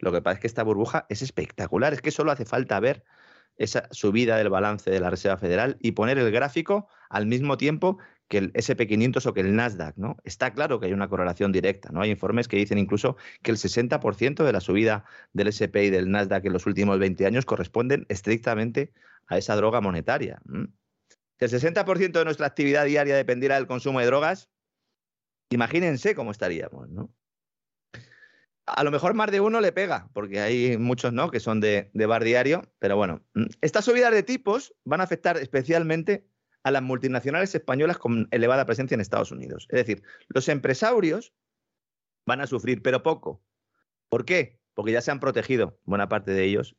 Lo 0.00 0.12
que 0.12 0.22
pasa 0.22 0.34
es 0.34 0.40
que 0.40 0.46
esta 0.46 0.62
burbuja 0.62 1.06
es 1.08 1.22
espectacular, 1.22 1.92
es 1.92 2.00
que 2.00 2.10
solo 2.10 2.32
hace 2.32 2.44
falta 2.44 2.80
ver 2.80 3.04
esa 3.56 3.88
subida 3.90 4.38
del 4.38 4.48
balance 4.48 4.90
de 4.90 5.00
la 5.00 5.10
Reserva 5.10 5.36
Federal 5.36 5.76
y 5.80 5.92
poner 5.92 6.18
el 6.18 6.30
gráfico 6.30 6.88
al 7.10 7.26
mismo 7.26 7.58
tiempo 7.58 7.98
que 8.28 8.38
el 8.38 8.52
SP500 8.54 9.26
o 9.26 9.34
que 9.34 9.40
el 9.40 9.54
Nasdaq, 9.54 9.98
¿no? 9.98 10.16
Está 10.24 10.54
claro 10.54 10.80
que 10.80 10.86
hay 10.86 10.94
una 10.94 11.08
correlación 11.08 11.52
directa, 11.52 11.90
¿no? 11.92 12.00
Hay 12.00 12.10
informes 12.10 12.48
que 12.48 12.56
dicen 12.56 12.78
incluso 12.78 13.18
que 13.42 13.50
el 13.50 13.58
60% 13.58 14.42
de 14.42 14.52
la 14.52 14.60
subida 14.60 15.04
del 15.34 15.48
SP 15.52 15.84
y 15.84 15.90
del 15.90 16.10
Nasdaq 16.10 16.46
en 16.46 16.54
los 16.54 16.64
últimos 16.64 16.98
20 16.98 17.26
años 17.26 17.44
corresponden 17.44 18.06
estrictamente 18.08 18.90
a 19.26 19.36
esa 19.36 19.54
droga 19.54 19.82
monetaria. 19.82 20.40
Si 21.38 21.44
el 21.44 21.50
60% 21.50 22.12
de 22.12 22.24
nuestra 22.24 22.46
actividad 22.46 22.84
diaria 22.84 23.16
dependiera 23.16 23.56
del 23.56 23.66
consumo 23.66 24.00
de 24.00 24.06
drogas, 24.06 24.50
imagínense 25.50 26.14
cómo 26.14 26.30
estaríamos, 26.30 26.88
¿no? 26.88 27.12
A 28.64 28.84
lo 28.84 28.92
mejor 28.92 29.14
más 29.14 29.30
de 29.32 29.40
uno 29.40 29.60
le 29.60 29.72
pega, 29.72 30.08
porque 30.12 30.40
hay 30.40 30.78
muchos 30.78 31.12
no 31.12 31.30
que 31.30 31.40
son 31.40 31.60
de, 31.60 31.90
de 31.94 32.06
bar 32.06 32.22
diario, 32.22 32.72
pero 32.78 32.96
bueno, 32.96 33.24
estas 33.60 33.84
subidas 33.84 34.12
de 34.12 34.22
tipos 34.22 34.72
van 34.84 35.00
a 35.00 35.04
afectar 35.04 35.36
especialmente 35.36 36.28
a 36.62 36.70
las 36.70 36.82
multinacionales 36.82 37.54
españolas 37.54 37.98
con 37.98 38.28
elevada 38.30 38.66
presencia 38.66 38.94
en 38.94 39.00
Estados 39.00 39.32
Unidos. 39.32 39.66
Es 39.70 39.78
decir, 39.78 40.02
los 40.28 40.48
empresarios 40.48 41.34
van 42.26 42.40
a 42.40 42.46
sufrir, 42.46 42.82
pero 42.82 43.02
poco. 43.02 43.42
¿Por 44.08 44.24
qué? 44.24 44.60
Porque 44.74 44.92
ya 44.92 45.00
se 45.00 45.10
han 45.10 45.20
protegido, 45.20 45.78
buena 45.84 46.08
parte 46.08 46.32
de 46.32 46.44
ellos, 46.44 46.76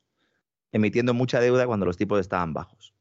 emitiendo 0.72 1.14
mucha 1.14 1.40
deuda 1.40 1.68
cuando 1.68 1.86
los 1.86 1.98
tipos 1.98 2.20
estaban 2.20 2.54
bajos. 2.54 2.93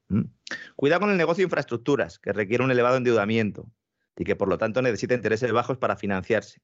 Cuidado 0.76 1.00
con 1.00 1.10
el 1.10 1.16
negocio 1.16 1.42
de 1.42 1.46
infraestructuras, 1.46 2.18
que 2.18 2.32
requiere 2.32 2.64
un 2.64 2.70
elevado 2.70 2.96
endeudamiento 2.96 3.70
y 4.16 4.24
que 4.24 4.36
por 4.36 4.48
lo 4.48 4.58
tanto 4.58 4.82
necesita 4.82 5.14
intereses 5.14 5.52
bajos 5.52 5.78
para 5.78 5.96
financiarse. 5.96 6.60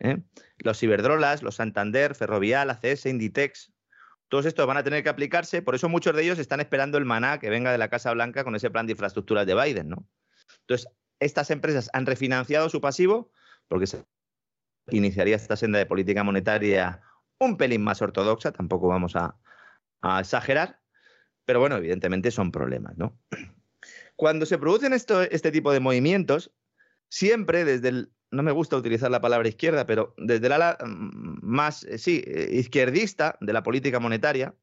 ¿eh? 0.00 0.22
Los 0.58 0.82
Iberdrolas, 0.82 1.42
los 1.42 1.56
Santander, 1.56 2.14
Ferrovial, 2.14 2.70
ACS, 2.70 3.06
Inditex, 3.06 3.72
todos 4.28 4.46
estos 4.46 4.66
van 4.66 4.78
a 4.78 4.82
tener 4.82 5.02
que 5.02 5.10
aplicarse, 5.10 5.60
por 5.60 5.74
eso 5.74 5.88
muchos 5.88 6.16
de 6.16 6.22
ellos 6.22 6.38
están 6.38 6.60
esperando 6.60 6.96
el 6.96 7.04
maná 7.04 7.38
que 7.38 7.50
venga 7.50 7.70
de 7.70 7.78
la 7.78 7.88
Casa 7.88 8.12
Blanca 8.12 8.44
con 8.44 8.56
ese 8.56 8.70
plan 8.70 8.86
de 8.86 8.92
infraestructuras 8.92 9.46
de 9.46 9.54
Biden. 9.54 9.94
Entonces, 10.60 10.88
estas 11.20 11.50
empresas 11.50 11.90
han 11.92 12.06
refinanciado 12.06 12.68
su 12.68 12.80
pasivo 12.80 13.30
porque 13.68 13.86
se 13.86 14.04
iniciaría 14.90 15.36
esta 15.36 15.56
senda 15.56 15.78
de 15.78 15.86
política 15.86 16.24
monetaria 16.24 17.02
un 17.38 17.56
pelín 17.56 17.82
más 17.82 18.00
ortodoxa, 18.02 18.52
tampoco 18.52 18.88
vamos 18.88 19.16
a, 19.16 19.36
exagerar, 20.20 20.80
pero 21.44 21.60
bueno, 21.60 21.76
evidentemente 21.76 22.30
son 22.30 22.52
problemas, 22.52 22.96
¿no? 22.96 23.18
Cuando 24.16 24.46
se 24.46 24.58
producen 24.58 24.92
este 24.92 25.52
tipo 25.52 25.72
de 25.72 25.80
movimientos, 25.80 26.52
siempre 27.08 27.64
desde 27.64 27.88
el 27.88 28.12
no 28.32 28.42
me 28.42 28.50
gusta 28.50 28.76
utilizar 28.76 29.10
la 29.10 29.20
palabra 29.20 29.48
izquierda, 29.48 29.86
pero 29.86 30.14
desde 30.16 30.46
el 30.46 30.52
ala 30.52 30.78
mm, 30.84 31.38
más, 31.42 31.84
eh, 31.84 31.98
sí, 31.98 32.24
eh, 32.26 32.48
izquierdista 32.52 33.36
de 33.40 33.52
la 33.52 33.62
política 33.62 34.00
monetaria, 34.00 34.56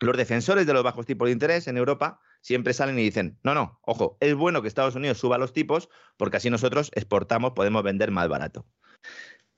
los 0.00 0.16
defensores 0.16 0.66
de 0.66 0.72
los 0.72 0.84
bajos 0.84 1.06
tipos 1.06 1.26
de 1.26 1.32
interés 1.32 1.66
en 1.66 1.76
Europa 1.76 2.20
siempre 2.42 2.72
salen 2.72 2.98
y 2.98 3.02
dicen, 3.02 3.38
no, 3.42 3.54
no, 3.54 3.80
ojo, 3.82 4.16
es 4.20 4.34
bueno 4.34 4.62
que 4.62 4.68
Estados 4.68 4.94
Unidos 4.94 5.18
suba 5.18 5.38
los 5.38 5.52
tipos 5.52 5.88
porque 6.16 6.36
así 6.36 6.48
nosotros 6.48 6.90
exportamos, 6.94 7.52
podemos 7.52 7.82
vender 7.82 8.10
más 8.10 8.28
barato. 8.28 8.66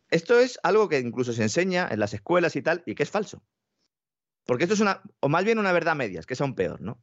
Esto 0.08 0.38
es 0.38 0.58
algo 0.62 0.88
que 0.88 0.98
incluso 0.98 1.32
se 1.32 1.42
enseña 1.42 1.88
en 1.90 2.00
las 2.00 2.14
escuelas 2.14 2.54
y 2.56 2.62
tal, 2.62 2.82
y 2.86 2.94
que 2.94 3.02
es 3.02 3.10
falso. 3.10 3.42
Porque 4.46 4.64
esto 4.64 4.74
es 4.74 4.80
una, 4.80 5.02
o 5.20 5.28
más 5.28 5.44
bien 5.44 5.58
una 5.58 5.72
verdad 5.72 5.94
media, 5.94 6.20
es 6.20 6.26
que 6.26 6.34
es 6.34 6.42
peor, 6.56 6.80
¿no? 6.80 7.02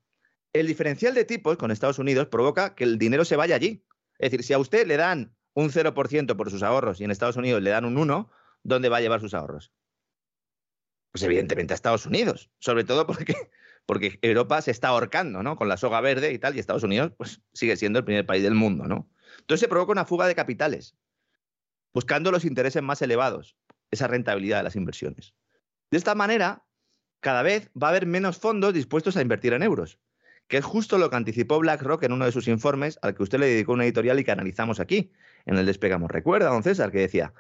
El 0.52 0.68
diferencial 0.68 1.14
de 1.14 1.26
tipos 1.26 1.58
con 1.58 1.72
Estados 1.72 2.00
Unidos 2.00 2.28
provoca 2.28 2.76
que 2.76 2.84
el 2.84 2.98
dinero 2.98 3.24
se 3.24 3.36
vaya 3.36 3.56
allí. 3.56 3.86
Es 4.18 4.32
decir, 4.32 4.44
si 4.44 4.54
a 4.54 4.60
usted 4.60 4.88
le 4.88 4.98
dan 4.98 5.36
un 5.54 5.70
0% 5.70 6.36
por 6.36 6.50
sus 6.50 6.64
ahorros 6.64 7.00
y 7.00 7.04
en 7.04 7.12
Estados 7.12 7.38
Unidos 7.38 7.62
le 7.62 7.70
dan 7.70 7.86
un 7.86 7.98
1, 7.98 8.32
¿dónde 8.64 8.90
va 8.90 8.98
a 8.98 9.02
llevar 9.02 9.22
sus 9.22 9.34
ahorros? 9.34 9.72
Pues 11.12 11.24
evidentemente 11.24 11.74
a 11.74 11.76
Estados 11.76 12.06
Unidos, 12.06 12.52
sobre 12.60 12.84
todo 12.84 13.06
porque, 13.08 13.36
porque 13.86 14.20
Europa 14.22 14.62
se 14.62 14.72
está 14.72 14.90
ahorcando, 14.90 15.44
¿no? 15.44 15.56
Con 15.56 15.68
la 15.68 15.78
soga 15.78 16.02
verde 16.02 16.34
y 16.34 16.40
tal, 16.40 16.56
y 16.56 16.60
Estados 16.60 16.84
Unidos 16.84 17.14
pues, 17.18 17.42
sigue 17.54 17.76
siendo 17.78 18.00
el 18.00 18.06
primer 18.06 18.26
país 18.26 18.44
del 18.44 18.56
mundo, 18.56 18.86
¿no? 18.86 19.10
Entonces 19.40 19.62
se 19.62 19.68
provoca 19.68 19.92
una 19.92 20.06
fuga 20.06 20.28
de 20.28 20.36
capitales, 20.36 20.96
buscando 21.94 22.32
los 22.32 22.46
intereses 22.46 22.82
más 22.82 23.02
elevados, 23.02 23.56
esa 23.92 24.08
rentabilidad 24.08 24.58
de 24.58 24.64
las 24.64 24.76
inversiones. 24.76 25.34
De 25.92 25.98
esta 25.98 26.14
manera, 26.14 26.66
cada 27.20 27.44
vez 27.44 27.70
va 27.82 27.88
a 27.88 27.90
haber 27.92 28.06
menos 28.06 28.38
fondos 28.38 28.74
dispuestos 28.74 29.18
a 29.18 29.22
invertir 29.22 29.54
en 29.54 29.64
euros, 29.64 30.00
que 30.48 30.58
es 30.58 30.66
justo 30.66 30.98
lo 30.98 31.10
que 31.10 31.16
anticipó 31.16 31.60
BlackRock 31.60 32.04
en 32.04 32.14
uno 32.14 32.26
de 32.26 32.32
sus 32.32 32.48
informes, 32.48 33.00
al 33.02 33.16
que 33.16 33.24
usted 33.24 33.40
le 33.40 33.48
dedicó 33.48 33.74
una 33.74 33.84
editorial 33.84 34.20
y 34.20 34.24
que 34.24 34.32
analizamos 34.32 34.80
aquí, 34.80 35.12
en 35.46 35.58
el 35.58 35.66
despegamos. 35.66 36.10
¿Recuerda, 36.10 36.50
don 36.50 36.64
César, 36.64 36.92
que 36.92 37.00
decía, 37.00 37.34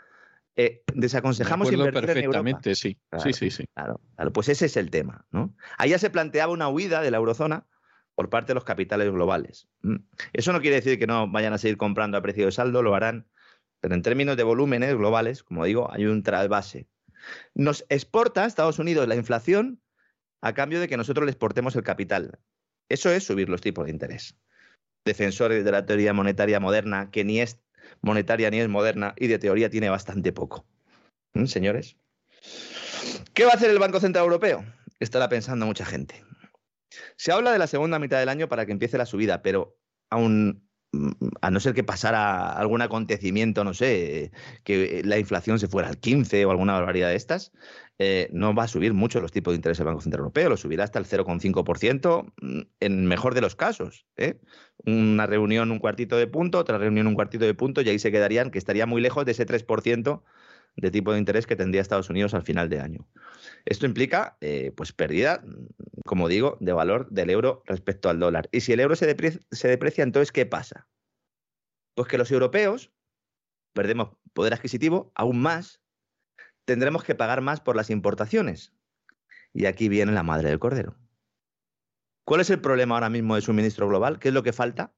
eh, 0.55 0.83
desaconsejamos 0.93 1.71
invertir 1.71 2.05
perfectamente, 2.05 2.75
sí. 2.75 2.97
sí, 3.23 3.33
sí, 3.33 3.49
sí. 3.49 3.65
Claro, 3.73 3.99
pues 4.33 4.49
ese 4.49 4.65
es 4.65 4.77
el 4.77 4.89
tema. 4.91 5.25
¿no? 5.31 5.55
Ahí 5.77 5.91
ya 5.91 5.99
se 5.99 6.09
planteaba 6.09 6.51
una 6.51 6.67
huida 6.67 7.01
de 7.01 7.11
la 7.11 7.17
eurozona 7.17 7.65
por 8.13 8.29
parte 8.29 8.49
de 8.49 8.55
los 8.55 8.65
capitales 8.65 9.09
globales. 9.09 9.69
Eso 10.33 10.51
no 10.51 10.59
quiere 10.59 10.75
decir 10.75 10.99
que 10.99 11.07
no 11.07 11.31
vayan 11.31 11.53
a 11.53 11.57
seguir 11.57 11.77
comprando 11.77 12.17
a 12.17 12.21
precio 12.21 12.45
de 12.45 12.51
saldo, 12.51 12.83
lo 12.83 12.93
harán, 12.93 13.27
pero 13.79 13.95
en 13.95 14.01
términos 14.01 14.35
de 14.35 14.43
volúmenes 14.43 14.93
globales, 14.95 15.43
como 15.43 15.63
digo, 15.63 15.89
hay 15.93 16.05
un 16.05 16.23
trasvase. 16.23 16.89
Nos 17.55 17.85
exporta 17.89 18.43
a 18.43 18.47
Estados 18.47 18.79
Unidos 18.79 19.07
la 19.07 19.15
inflación 19.15 19.81
a 20.41 20.53
cambio 20.53 20.79
de 20.79 20.87
que 20.87 20.97
nosotros 20.97 21.25
le 21.25 21.31
exportemos 21.31 21.75
el 21.75 21.83
capital. 21.83 22.39
Eso 22.89 23.11
es 23.11 23.23
subir 23.23 23.49
los 23.49 23.61
tipos 23.61 23.85
de 23.85 23.91
interés. 23.91 24.35
Defensores 25.05 25.63
de 25.63 25.71
la 25.71 25.85
teoría 25.85 26.13
monetaria 26.13 26.59
moderna, 26.59 27.11
que 27.11 27.23
ni 27.23 27.39
es 27.39 27.59
monetaria 28.01 28.49
ni 28.49 28.59
es 28.59 28.69
moderna 28.69 29.13
y 29.17 29.27
de 29.27 29.39
teoría 29.39 29.69
tiene 29.69 29.89
bastante 29.89 30.31
poco. 30.31 30.65
¿Mm, 31.33 31.45
señores? 31.45 31.97
¿Qué 33.33 33.45
va 33.45 33.51
a 33.51 33.55
hacer 33.55 33.69
el 33.69 33.79
Banco 33.79 33.99
Central 33.99 34.25
Europeo? 34.25 34.65
Estará 34.99 35.29
pensando 35.29 35.65
mucha 35.65 35.85
gente. 35.85 36.23
Se 37.15 37.31
habla 37.31 37.51
de 37.51 37.59
la 37.59 37.67
segunda 37.67 37.99
mitad 37.99 38.19
del 38.19 38.29
año 38.29 38.49
para 38.49 38.65
que 38.65 38.71
empiece 38.71 38.97
la 38.97 39.05
subida, 39.05 39.41
pero 39.41 39.77
aún 40.09 40.68
a 41.41 41.51
no 41.51 41.59
ser 41.59 41.73
que 41.73 41.83
pasara 41.83 42.51
algún 42.53 42.81
acontecimiento, 42.81 43.63
no 43.63 43.73
sé, 43.73 44.31
que 44.63 45.01
la 45.05 45.19
inflación 45.19 45.59
se 45.59 45.67
fuera 45.67 45.87
al 45.87 45.97
15 45.97 46.45
o 46.45 46.51
alguna 46.51 46.73
barbaridad 46.73 47.09
de 47.09 47.15
estas, 47.15 47.51
eh, 47.99 48.29
no 48.31 48.55
va 48.55 48.63
a 48.63 48.67
subir 48.67 48.93
mucho 48.93 49.19
los 49.19 49.31
tipos 49.31 49.51
de 49.51 49.57
interés 49.57 49.77
del 49.77 49.87
Banco 49.87 50.01
Central 50.01 50.21
Europeo, 50.21 50.49
lo 50.49 50.57
subirá 50.57 50.85
hasta 50.85 50.99
el 50.99 51.05
0,5% 51.05 52.33
mm, 52.41 52.61
en 52.79 53.05
mejor 53.05 53.35
de 53.35 53.41
los 53.41 53.55
casos. 53.55 54.05
¿eh? 54.17 54.39
Una 54.85 55.27
reunión 55.27 55.71
un 55.71 55.79
cuartito 55.79 56.17
de 56.17 56.25
punto, 56.25 56.57
otra 56.57 56.77
reunión 56.77 57.07
un 57.07 57.15
cuartito 57.15 57.45
de 57.45 57.53
punto 57.53 57.81
y 57.81 57.89
ahí 57.89 57.99
se 57.99 58.11
quedarían, 58.11 58.51
que 58.51 58.57
estaría 58.57 58.85
muy 58.85 59.01
lejos 59.01 59.25
de 59.25 59.33
ese 59.33 59.45
3% 59.45 60.23
de 60.77 60.91
tipo 60.91 61.11
de 61.11 61.19
interés 61.19 61.45
que 61.45 61.55
tendría 61.55 61.81
Estados 61.81 62.09
Unidos 62.09 62.33
al 62.33 62.43
final 62.43 62.69
de 62.69 62.79
año. 62.79 63.07
Esto 63.69 63.85
implica, 63.85 64.35
eh, 64.41 64.73
pues, 64.75 64.93
pérdida, 64.93 65.43
como 66.03 66.27
digo, 66.27 66.57
de 66.59 66.73
valor 66.73 67.07
del 67.11 67.29
euro 67.29 67.61
respecto 67.67 68.09
al 68.09 68.19
dólar. 68.19 68.49
Y 68.51 68.61
si 68.61 68.73
el 68.73 68.79
euro 68.79 68.95
se 68.95 69.05
deprecia, 69.05 70.03
entonces, 70.03 70.31
¿qué 70.31 70.47
pasa? 70.47 70.89
Pues 71.93 72.07
que 72.07 72.17
los 72.17 72.31
europeos 72.31 72.91
perdemos 73.73 74.17
poder 74.33 74.55
adquisitivo 74.55 75.11
aún 75.13 75.39
más 75.39 75.83
tendremos 76.65 77.03
que 77.03 77.13
pagar 77.13 77.41
más 77.41 77.61
por 77.61 77.75
las 77.75 77.91
importaciones. 77.91 78.73
Y 79.53 79.67
aquí 79.67 79.87
viene 79.87 80.13
la 80.13 80.23
madre 80.23 80.49
del 80.49 80.57
cordero. 80.57 80.97
¿Cuál 82.25 82.41
es 82.41 82.49
el 82.49 82.61
problema 82.61 82.95
ahora 82.95 83.09
mismo 83.09 83.35
de 83.35 83.41
suministro 83.41 83.87
global? 83.87 84.17
¿Qué 84.17 84.29
es 84.29 84.33
lo 84.33 84.41
que 84.41 84.53
falta? 84.53 84.95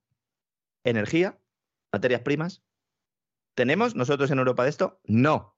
¿Energía? 0.85 1.41
¿Materias 1.91 2.21
primas? 2.21 2.63
¿Tenemos 3.53 3.95
nosotros 3.95 4.31
en 4.31 4.39
Europa 4.39 4.63
de 4.63 4.69
esto? 4.69 5.01
No. 5.03 5.57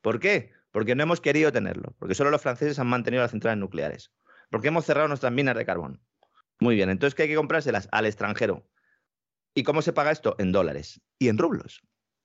¿Por 0.00 0.18
qué? 0.18 0.52
Porque 0.72 0.94
no 0.94 1.02
hemos 1.02 1.20
querido 1.20 1.50
tenerlo, 1.52 1.94
porque 1.98 2.14
solo 2.14 2.30
los 2.30 2.42
franceses 2.42 2.78
han 2.78 2.86
mantenido 2.86 3.22
las 3.22 3.32
centrales 3.32 3.58
nucleares, 3.58 4.12
porque 4.50 4.68
hemos 4.68 4.84
cerrado 4.84 5.08
nuestras 5.08 5.32
minas 5.32 5.56
de 5.56 5.66
carbón. 5.66 6.00
Muy 6.60 6.76
bien, 6.76 6.90
entonces 6.90 7.14
¿qué 7.14 7.24
hay 7.24 7.28
que 7.28 7.36
comprárselas? 7.36 7.88
Al 7.90 8.06
extranjero. 8.06 8.68
¿Y 9.54 9.64
cómo 9.64 9.82
se 9.82 9.92
paga 9.92 10.12
esto? 10.12 10.36
En 10.38 10.52
dólares 10.52 11.00
y 11.18 11.28
en 11.28 11.38
rublos. 11.38 11.80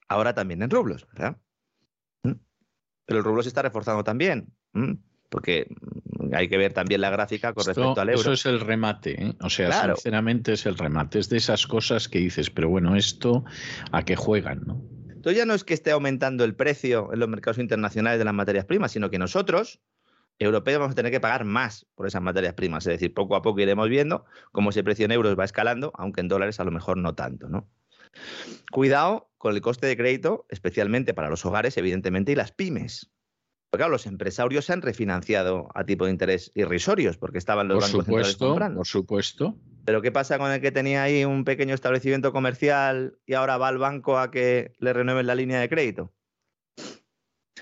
Ahora 0.07 0.35
también 0.35 0.61
en 0.61 0.69
rublos, 0.69 1.07
¿verdad? 1.07 1.37
pero 3.05 3.19
el 3.19 3.23
rublo 3.23 3.43
se 3.43 3.49
está 3.49 3.61
reforzando 3.61 4.03
también, 4.03 4.51
porque 5.29 5.67
hay 6.33 6.49
que 6.49 6.57
ver 6.57 6.73
también 6.73 7.01
la 7.01 7.09
gráfica 7.09 7.53
con 7.53 7.65
respecto 7.65 8.01
al 8.01 8.09
euro. 8.09 8.21
Eso 8.21 8.33
es 8.33 8.45
el 8.45 8.59
remate, 8.59 9.23
¿eh? 9.23 9.35
o 9.41 9.49
sea, 9.49 9.93
sinceramente 9.95 10.53
es 10.53 10.65
el 10.65 10.77
remate, 10.77 11.19
es 11.19 11.29
de 11.29 11.37
esas 11.37 11.67
cosas 11.67 12.09
que 12.09 12.19
dices, 12.19 12.49
pero 12.49 12.69
bueno, 12.69 12.95
esto 12.95 13.45
a 13.91 14.03
qué 14.03 14.15
juegan, 14.15 14.63
¿no? 14.65 14.83
Entonces 15.25 15.39
ya 15.39 15.47
no 15.47 15.55
es 15.55 15.63
que 15.63 15.73
esté 15.73 15.89
aumentando 15.89 16.43
el 16.43 16.53
precio 16.53 17.11
en 17.11 17.17
los 17.17 17.27
mercados 17.27 17.57
internacionales 17.57 18.19
de 18.19 18.25
las 18.25 18.33
materias 18.35 18.65
primas, 18.65 18.91
sino 18.91 19.09
que 19.09 19.17
nosotros, 19.17 19.81
europeos, 20.37 20.77
vamos 20.77 20.91
a 20.91 20.95
tener 20.95 21.11
que 21.11 21.19
pagar 21.19 21.45
más 21.45 21.87
por 21.95 22.05
esas 22.05 22.21
materias 22.21 22.53
primas. 22.53 22.85
Es 22.85 22.93
decir, 22.93 23.11
poco 23.11 23.35
a 23.35 23.41
poco 23.41 23.59
iremos 23.59 23.89
viendo 23.89 24.25
cómo 24.51 24.69
ese 24.69 24.83
precio 24.83 25.05
en 25.05 25.11
euros 25.11 25.35
va 25.35 25.43
escalando, 25.43 25.91
aunque 25.95 26.21
en 26.21 26.27
dólares 26.27 26.59
a 26.59 26.63
lo 26.63 26.69
mejor 26.69 26.97
no 26.97 27.15
tanto, 27.15 27.49
¿no? 27.49 27.67
Cuidado 28.71 29.31
con 29.39 29.55
el 29.55 29.61
coste 29.61 29.87
de 29.87 29.97
crédito, 29.97 30.45
especialmente 30.49 31.15
para 31.15 31.31
los 31.31 31.43
hogares, 31.43 31.75
evidentemente, 31.77 32.31
y 32.31 32.35
las 32.35 32.51
pymes. 32.51 33.11
Porque 33.71 33.81
claro, 33.81 33.93
los 33.93 34.05
empresarios 34.05 34.65
se 34.65 34.73
han 34.73 34.83
refinanciado 34.83 35.69
a 35.73 35.85
tipo 35.85 36.05
de 36.05 36.11
interés 36.11 36.51
irrisorios 36.53 37.17
porque 37.17 37.39
estaban 37.39 37.67
los 37.67 37.77
por 37.77 38.05
bancos 38.05 38.05
supuesto, 38.05 38.55
Por 38.75 38.85
supuesto. 38.85 39.57
Pero 39.85 40.01
¿qué 40.01 40.11
pasa 40.11 40.39
con 40.39 40.51
el 40.51 40.61
que 40.61 40.71
tenía 40.71 41.03
ahí 41.03 41.25
un 41.25 41.45
pequeño 41.45 41.75
establecimiento 41.75 42.33
comercial 42.33 43.19
y 43.25 43.33
ahora 43.33 43.57
va 43.57 43.67
al 43.67 43.77
banco 43.77 44.17
a 44.17 44.31
que 44.31 44.73
le 44.79 44.93
renueven 44.93 45.27
la 45.27 45.35
línea 45.35 45.59
de 45.59 45.69
crédito? 45.69 46.11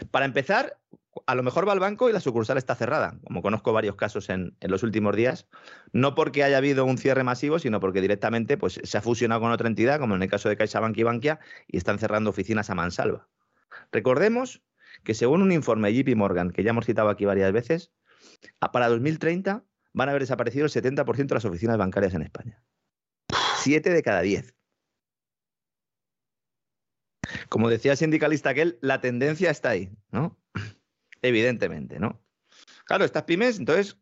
Para 0.10 0.26
empezar, 0.26 0.80
a 1.28 1.36
lo 1.36 1.44
mejor 1.44 1.68
va 1.68 1.74
al 1.74 1.80
banco 1.80 2.10
y 2.10 2.14
la 2.14 2.22
sucursal 2.22 2.58
está 2.58 2.76
cerrada, 2.76 3.20
como 3.26 3.42
conozco 3.42 3.74
varios 3.74 3.96
casos 3.96 4.30
en, 4.30 4.56
los 4.62 4.84
últimos 4.84 5.16
días, 5.16 5.48
no 5.92 6.16
porque 6.16 6.44
haya 6.44 6.58
habido 6.58 6.86
un 6.86 6.98
cierre 6.98 7.24
masivo, 7.24 7.60
sino 7.60 7.82
porque 7.82 8.02
directamente 8.02 8.58
pues, 8.58 8.80
se 8.82 8.98
ha 8.98 9.02
fusionado 9.02 9.42
con 9.42 9.52
otra 9.52 9.68
entidad, 9.68 10.00
como 10.00 10.16
en 10.16 10.24
el 10.24 10.30
caso 10.30 10.48
de 10.48 10.58
CaixaBank 10.58 10.98
y 10.98 11.04
Bankia, 11.04 11.40
y 11.68 11.78
están 11.78 12.00
cerrando 12.00 12.30
oficinas 12.30 12.70
a 12.70 12.76
mansalva. 12.76 13.28
Recordemos 13.92 14.64
que 15.04 15.14
según 15.14 15.42
un 15.42 15.52
informe 15.52 15.92
de 15.92 16.04
JP 16.04 16.16
Morgan, 16.16 16.52
que 16.52 16.64
ya 16.64 16.70
hemos 16.70 16.86
citado 16.86 17.10
aquí 17.10 17.26
varias 17.26 17.52
veces, 17.52 17.92
para 18.72 18.88
2030 18.88 19.64
van 19.94 20.10
a 20.10 20.12
haber 20.12 20.24
desaparecido 20.24 20.66
el 20.66 20.72
70% 20.72 21.28
de 21.28 21.36
las 21.36 21.46
oficinas 21.46 21.78
bancarias 21.78 22.14
en 22.14 22.24
España. 22.24 22.64
Siete 23.58 23.92
de 23.92 24.04
cada 24.04 24.22
diez. 24.22 24.56
Como 27.50 27.70
decía 27.70 27.92
el 27.92 27.98
sindicalista 27.98 28.50
aquel, 28.50 28.78
la 28.82 29.00
tendencia 29.00 29.50
está 29.50 29.70
ahí, 29.70 29.92
¿no? 30.12 30.38
Evidentemente, 31.22 32.00
¿no? 32.00 32.22
Claro, 32.86 33.06
estas 33.06 33.24
pymes, 33.24 33.60
entonces, 33.60 33.98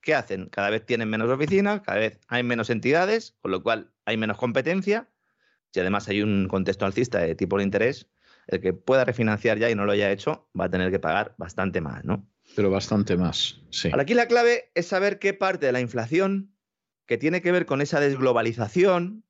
¿qué 0.00 0.14
hacen? 0.14 0.48
Cada 0.48 0.70
vez 0.70 0.84
tienen 0.84 1.08
menos 1.08 1.30
oficinas, 1.30 1.82
cada 1.82 1.98
vez 1.98 2.18
hay 2.28 2.42
menos 2.42 2.70
entidades, 2.70 3.36
con 3.40 3.52
lo 3.52 3.62
cual 3.62 3.92
hay 4.04 4.16
menos 4.16 4.38
competencia, 4.38 5.08
y 5.72 5.80
además 5.80 6.08
hay 6.08 6.22
un 6.22 6.48
contexto 6.48 6.84
alcista 6.84 7.18
de 7.18 7.34
tipo 7.34 7.58
de 7.58 7.64
interés, 7.64 8.08
el 8.46 8.60
que 8.60 8.72
pueda 8.72 9.04
refinanciar 9.04 9.58
ya 9.58 9.70
y 9.70 9.74
no 9.74 9.84
lo 9.84 9.92
haya 9.92 10.10
hecho 10.10 10.48
va 10.58 10.66
a 10.66 10.70
tener 10.70 10.90
que 10.90 10.98
pagar 10.98 11.34
bastante 11.38 11.80
más, 11.80 12.04
¿no? 12.04 12.28
Pero 12.56 12.70
bastante 12.70 13.16
más, 13.16 13.60
sí. 13.70 13.90
aquí 13.92 14.14
la 14.14 14.26
clave 14.26 14.70
es 14.74 14.86
saber 14.86 15.18
qué 15.18 15.34
parte 15.34 15.66
de 15.66 15.72
la 15.72 15.80
inflación 15.80 16.54
que 17.06 17.18
tiene 17.18 17.42
que 17.42 17.52
ver 17.52 17.66
con 17.66 17.80
esa 17.80 18.00
desglobalización 18.00 19.24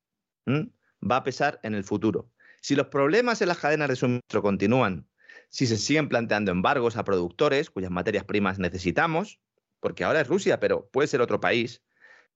va 0.47 1.17
a 1.17 1.25
pesar 1.25 1.61
en 1.63 1.75
el 1.75 1.85
futuro. 1.85 2.31
Si 2.61 2.75
los 2.75 2.89
problemas 2.89 3.41
en 3.43 3.49
las 3.49 3.59
cadenas 3.59 3.89
de 3.89 3.97
suministro 3.97 4.43
continúan, 4.43 5.07
si 5.49 5.67
se 5.67 5.77
siguen 5.77 6.09
planteando 6.09 6.51
embargos 6.51 6.97
a 6.97 7.05
productores 7.05 7.71
cuyas 7.71 7.91
materias 7.91 8.25
primas 8.25 8.59
necesitamos, 8.59 9.41
porque 9.81 10.05
ahora 10.05 10.21
es 10.21 10.29
Rusia, 10.29 10.61
pero 10.61 10.89
puede 10.91 11.09
ser 11.09 11.21
otro 11.21 11.41
país, 11.41 11.83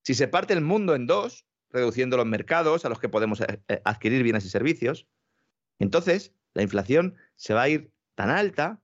si 0.03 0.15
se 0.15 0.29
parte 0.29 0.55
el 0.55 0.61
mundo 0.61 0.95
en 0.95 1.07
dos, 1.07 1.47
reduciendo 1.71 2.17
los 2.17 2.27
mercados 2.27 2.85
a 2.85 2.89
los 2.89 3.01
que 3.01 3.09
podemos 3.09 3.41
eh, 3.41 3.61
eh, 3.69 3.81
adquirir 3.85 4.23
bienes 4.23 4.45
y 4.45 4.51
servicios, 4.51 5.07
entonces 5.79 6.33
la 6.55 6.63
inflación 6.63 7.17
se 7.37 7.55
va 7.55 7.63
a 7.63 7.69
ir 7.69 7.93
tan 8.15 8.31
alta 8.31 8.81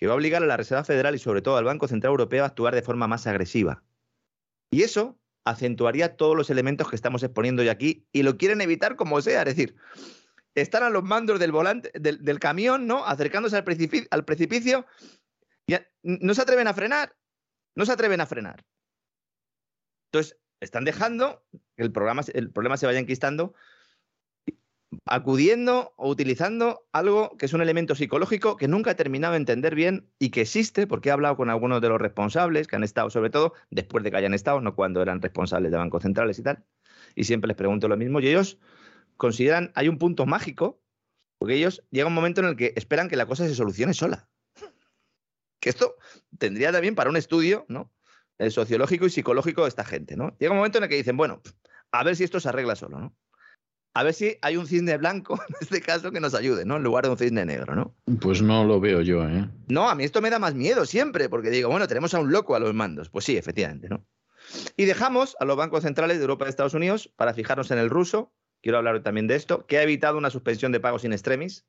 que 0.00 0.06
va 0.06 0.14
a 0.14 0.16
obligar 0.16 0.42
a 0.42 0.46
la 0.46 0.56
Reserva 0.56 0.82
Federal 0.82 1.14
y 1.14 1.18
sobre 1.18 1.42
todo 1.42 1.58
al 1.58 1.64
Banco 1.64 1.86
Central 1.86 2.12
Europeo 2.12 2.42
a 2.42 2.46
actuar 2.46 2.74
de 2.74 2.80
forma 2.80 3.06
más 3.06 3.26
agresiva. 3.26 3.84
Y 4.70 4.82
eso 4.82 5.20
acentuaría 5.44 6.16
todos 6.16 6.34
los 6.36 6.48
elementos 6.48 6.88
que 6.88 6.96
estamos 6.96 7.22
exponiendo 7.22 7.60
hoy 7.60 7.68
aquí 7.68 8.06
y 8.10 8.22
lo 8.22 8.38
quieren 8.38 8.62
evitar 8.62 8.96
como 8.96 9.20
sea. 9.20 9.40
Es 9.42 9.56
decir, 9.56 9.76
están 10.54 10.84
a 10.84 10.90
los 10.90 11.04
mandos 11.04 11.38
del 11.38 11.52
volante, 11.52 11.90
del, 11.94 12.38
camión, 12.38 12.86
¿no? 12.86 13.04
Acercándose 13.04 13.56
al 13.56 13.64
precipicio, 13.64 14.06
al 14.10 14.24
no 16.02 16.34
se 16.34 16.42
atreven 16.42 16.66
a 16.66 16.74
frenar. 16.74 17.14
No 17.76 17.84
se 17.84 17.92
atreven 17.92 18.22
a 18.22 18.26
frenar. 18.26 18.64
Entonces, 20.10 20.38
están 20.60 20.84
dejando 20.84 21.44
que 21.76 21.82
el, 21.82 21.92
programa, 21.92 22.22
el 22.32 22.50
problema 22.50 22.78
se 22.78 22.86
vaya 22.86 22.98
enquistando 22.98 23.54
acudiendo 25.04 25.92
o 25.96 26.08
utilizando 26.08 26.86
algo 26.92 27.36
que 27.36 27.46
es 27.46 27.52
un 27.52 27.62
elemento 27.62 27.94
psicológico 27.94 28.56
que 28.56 28.68
nunca 28.68 28.92
he 28.92 28.94
terminado 28.94 29.32
de 29.32 29.38
entender 29.38 29.74
bien 29.74 30.10
y 30.18 30.30
que 30.30 30.42
existe, 30.42 30.86
porque 30.86 31.08
he 31.08 31.12
hablado 31.12 31.36
con 31.36 31.50
algunos 31.50 31.80
de 31.80 31.88
los 31.88 32.00
responsables 32.00 32.66
que 32.66 32.76
han 32.76 32.84
estado, 32.84 33.10
sobre 33.10 33.30
todo 33.30 33.54
después 33.70 34.04
de 34.04 34.10
que 34.10 34.16
hayan 34.16 34.34
estado, 34.34 34.60
no 34.60 34.74
cuando 34.74 35.02
eran 35.02 35.22
responsables 35.22 35.70
de 35.70 35.78
bancos 35.78 36.02
centrales 36.02 36.38
y 36.38 36.42
tal, 36.42 36.64
y 37.14 37.24
siempre 37.24 37.48
les 37.48 37.56
pregunto 37.56 37.88
lo 37.88 37.96
mismo, 37.96 38.20
y 38.20 38.28
ellos 38.28 38.58
consideran, 39.16 39.72
hay 39.74 39.88
un 39.88 39.98
punto 39.98 40.26
mágico, 40.26 40.80
porque 41.38 41.54
ellos 41.54 41.82
llega 41.90 42.06
un 42.06 42.14
momento 42.14 42.40
en 42.42 42.48
el 42.48 42.56
que 42.56 42.72
esperan 42.76 43.08
que 43.08 43.16
la 43.16 43.26
cosa 43.26 43.46
se 43.46 43.54
solucione 43.54 43.94
sola. 43.94 44.28
Que 45.58 45.70
esto 45.70 45.96
tendría 46.38 46.72
también 46.72 46.94
para 46.94 47.10
un 47.10 47.16
estudio, 47.16 47.66
¿no? 47.68 47.92
El 48.38 48.50
sociológico 48.50 49.06
y 49.06 49.10
psicológico 49.10 49.62
de 49.62 49.68
esta 49.68 49.84
gente, 49.84 50.16
¿no? 50.16 50.36
Llega 50.38 50.52
un 50.52 50.58
momento 50.58 50.78
en 50.78 50.84
el 50.84 50.90
que 50.90 50.96
dicen, 50.96 51.16
bueno, 51.16 51.42
a 51.92 52.04
ver 52.04 52.16
si 52.16 52.24
esto 52.24 52.40
se 52.40 52.48
arregla 52.48 52.76
solo, 52.76 52.98
¿no? 52.98 53.14
A 53.94 54.02
ver 54.04 54.14
si 54.14 54.36
hay 54.42 54.56
un 54.56 54.66
cisne 54.66 54.96
blanco 54.96 55.34
en 55.48 55.54
este 55.60 55.80
caso 55.80 56.12
que 56.12 56.20
nos 56.20 56.34
ayude, 56.34 56.64
¿no? 56.64 56.76
En 56.76 56.82
lugar 56.82 57.04
de 57.04 57.10
un 57.10 57.18
cisne 57.18 57.44
negro, 57.44 57.74
¿no? 57.74 57.94
Pues 58.20 58.42
no 58.42 58.64
lo 58.64 58.80
veo 58.80 59.00
yo, 59.02 59.28
¿eh? 59.28 59.48
No, 59.68 59.88
a 59.88 59.94
mí 59.94 60.04
esto 60.04 60.20
me 60.20 60.30
da 60.30 60.38
más 60.38 60.54
miedo 60.54 60.86
siempre, 60.86 61.28
porque 61.28 61.50
digo, 61.50 61.68
bueno, 61.68 61.88
tenemos 61.88 62.14
a 62.14 62.20
un 62.20 62.30
loco 62.30 62.54
a 62.54 62.60
los 62.60 62.74
mandos. 62.74 63.08
Pues 63.10 63.24
sí, 63.24 63.36
efectivamente, 63.36 63.88
¿no? 63.88 64.06
Y 64.76 64.84
dejamos 64.84 65.36
a 65.40 65.44
los 65.44 65.56
bancos 65.56 65.82
centrales 65.82 66.18
de 66.18 66.22
Europa 66.22 66.46
y 66.46 66.48
Estados 66.48 66.74
Unidos 66.74 67.12
para 67.16 67.34
fijarnos 67.34 67.70
en 67.70 67.78
el 67.78 67.90
ruso. 67.90 68.32
Quiero 68.62 68.78
hablar 68.78 69.02
también 69.02 69.26
de 69.26 69.36
esto, 69.36 69.66
que 69.66 69.78
ha 69.78 69.82
evitado 69.82 70.18
una 70.18 70.30
suspensión 70.30 70.72
de 70.72 70.80
pagos 70.80 71.04
in 71.04 71.12
extremis. 71.12 71.66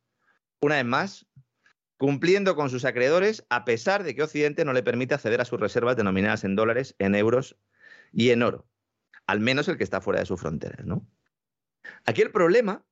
Una 0.62 0.76
vez 0.76 0.86
más, 0.86 1.28
cumpliendo 1.98 2.56
con 2.56 2.70
sus 2.70 2.86
acreedores, 2.86 3.46
a 3.50 3.66
pesar 3.66 4.04
de 4.04 4.16
que 4.16 4.24
Occidente 4.24 4.66
no 4.66 4.74
le 4.74 4.84
permite 4.84 5.14
acceder 5.14 5.42
a 5.42 5.46
sus 5.46 5.60
reservas 5.60 5.96
denominadas 5.96 6.44
en 6.44 6.56
dólares, 6.56 6.96
en 7.00 7.16
euros 7.16 7.58
y 8.12 8.32
en 8.32 8.44
oro. 8.44 8.68
Al 9.28 9.40
menos 9.40 9.68
el 9.68 9.78
que 9.78 9.84
está 9.84 10.02
fuera 10.02 10.20
de 10.20 10.26
sus 10.26 10.40
fronteras, 10.40 10.86
¿no? 10.86 11.08
Aquí 12.06 12.22
el 12.22 12.32
problema 12.32 12.86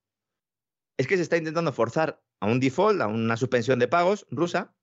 es 0.97 1.07
que 1.07 1.15
se 1.15 1.23
está 1.23 1.37
intentando 1.37 1.71
forzar 1.71 2.21
a 2.39 2.45
un 2.45 2.59
default, 2.59 3.01
a 3.01 3.07
una 3.07 3.37
suspensión 3.37 3.79
de 3.79 3.87
pagos 3.87 4.25
rusa, 4.29 4.75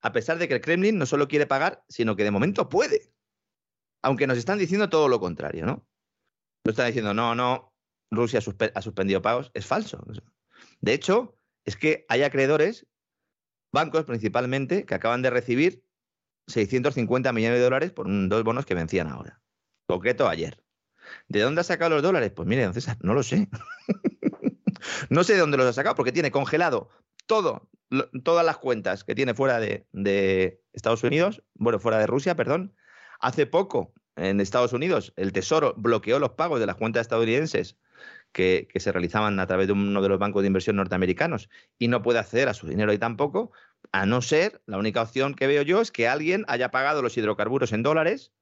a 0.00 0.12
pesar 0.12 0.38
de 0.38 0.48
que 0.48 0.54
el 0.54 0.60
Kremlin 0.60 0.98
no 0.98 1.06
solo 1.06 1.28
quiere 1.28 1.46
pagar, 1.46 1.84
sino 1.88 2.16
que 2.16 2.24
de 2.24 2.30
momento 2.30 2.68
puede. 2.68 3.12
Aunque 4.02 4.26
nos 4.26 4.38
están 4.38 4.58
diciendo 4.58 4.88
todo 4.88 5.08
lo 5.08 5.18
contrario, 5.20 5.64
¿no? 5.64 5.86
Nos 6.64 6.72
están 6.72 6.86
diciendo, 6.86 7.14
no, 7.14 7.34
no, 7.34 7.74
Rusia 8.10 8.40
ha 8.74 8.82
suspendido 8.82 9.22
pagos. 9.22 9.50
Es 9.54 9.66
falso. 9.66 10.02
De 10.80 10.92
hecho, 10.92 11.38
es 11.64 11.76
que 11.76 12.06
hay 12.08 12.22
acreedores, 12.22 12.86
bancos 13.72 14.04
principalmente, 14.04 14.84
que 14.84 14.94
acaban 14.94 15.22
de 15.22 15.30
recibir 15.30 15.84
650 16.48 17.32
millones 17.32 17.58
de 17.58 17.64
dólares 17.64 17.92
por 17.92 18.06
dos 18.28 18.44
bonos 18.44 18.66
que 18.66 18.74
vencían 18.74 19.08
ahora. 19.08 19.42
Concreto 19.86 20.28
ayer. 20.28 20.63
¿De 21.28 21.40
dónde 21.40 21.60
ha 21.60 21.64
sacado 21.64 21.90
los 21.90 22.02
dólares? 22.02 22.32
Pues 22.34 22.48
mire, 22.48 22.64
don 22.64 22.74
César, 22.74 22.96
no 23.02 23.14
lo 23.14 23.22
sé. 23.22 23.48
no 25.10 25.24
sé 25.24 25.34
de 25.34 25.40
dónde 25.40 25.56
los 25.56 25.66
ha 25.66 25.72
sacado, 25.72 25.94
porque 25.94 26.12
tiene 26.12 26.30
congelado 26.30 26.88
todo, 27.26 27.68
todas 28.22 28.44
las 28.44 28.58
cuentas 28.58 29.04
que 29.04 29.14
tiene 29.14 29.34
fuera 29.34 29.58
de, 29.60 30.60
Estados 30.72 31.04
Unidos, 31.04 31.42
bueno, 31.54 31.78
fuera 31.78 31.98
de 31.98 32.06
Rusia, 32.06 32.34
perdón. 32.34 32.74
Hace 33.20 33.46
poco, 33.46 33.94
en 34.16 34.40
Estados 34.40 34.72
Unidos, 34.72 35.12
el 35.16 35.32
Tesoro 35.32 35.74
bloqueó 35.76 36.18
los 36.18 36.30
pagos 36.30 36.60
de 36.60 36.66
las 36.66 36.76
cuentas 36.76 37.02
estadounidenses 37.02 37.78
que, 38.32 38.68
que, 38.70 38.80
se 38.80 38.90
realizaban 38.90 39.38
a 39.38 39.46
través 39.46 39.68
de 39.68 39.72
uno 39.72 40.02
de 40.02 40.08
los 40.08 40.18
bancos 40.18 40.42
de 40.42 40.48
inversión 40.48 40.76
norteamericanos 40.76 41.48
y 41.78 41.88
no 41.88 42.02
puede 42.02 42.18
acceder 42.18 42.48
a 42.48 42.54
su 42.54 42.66
dinero 42.66 42.90
ahí 42.90 42.98
tampoco, 42.98 43.52
a 43.92 44.06
no 44.06 44.20
ser, 44.22 44.60
la 44.66 44.78
única 44.78 45.02
opción 45.02 45.34
que 45.34 45.46
veo 45.46 45.62
yo 45.62 45.80
es 45.80 45.92
que 45.92 46.08
alguien 46.08 46.44
haya 46.48 46.70
pagado 46.70 47.02
los 47.02 47.16
hidrocarburos 47.16 47.72
en 47.72 47.82
dólares 47.82 48.32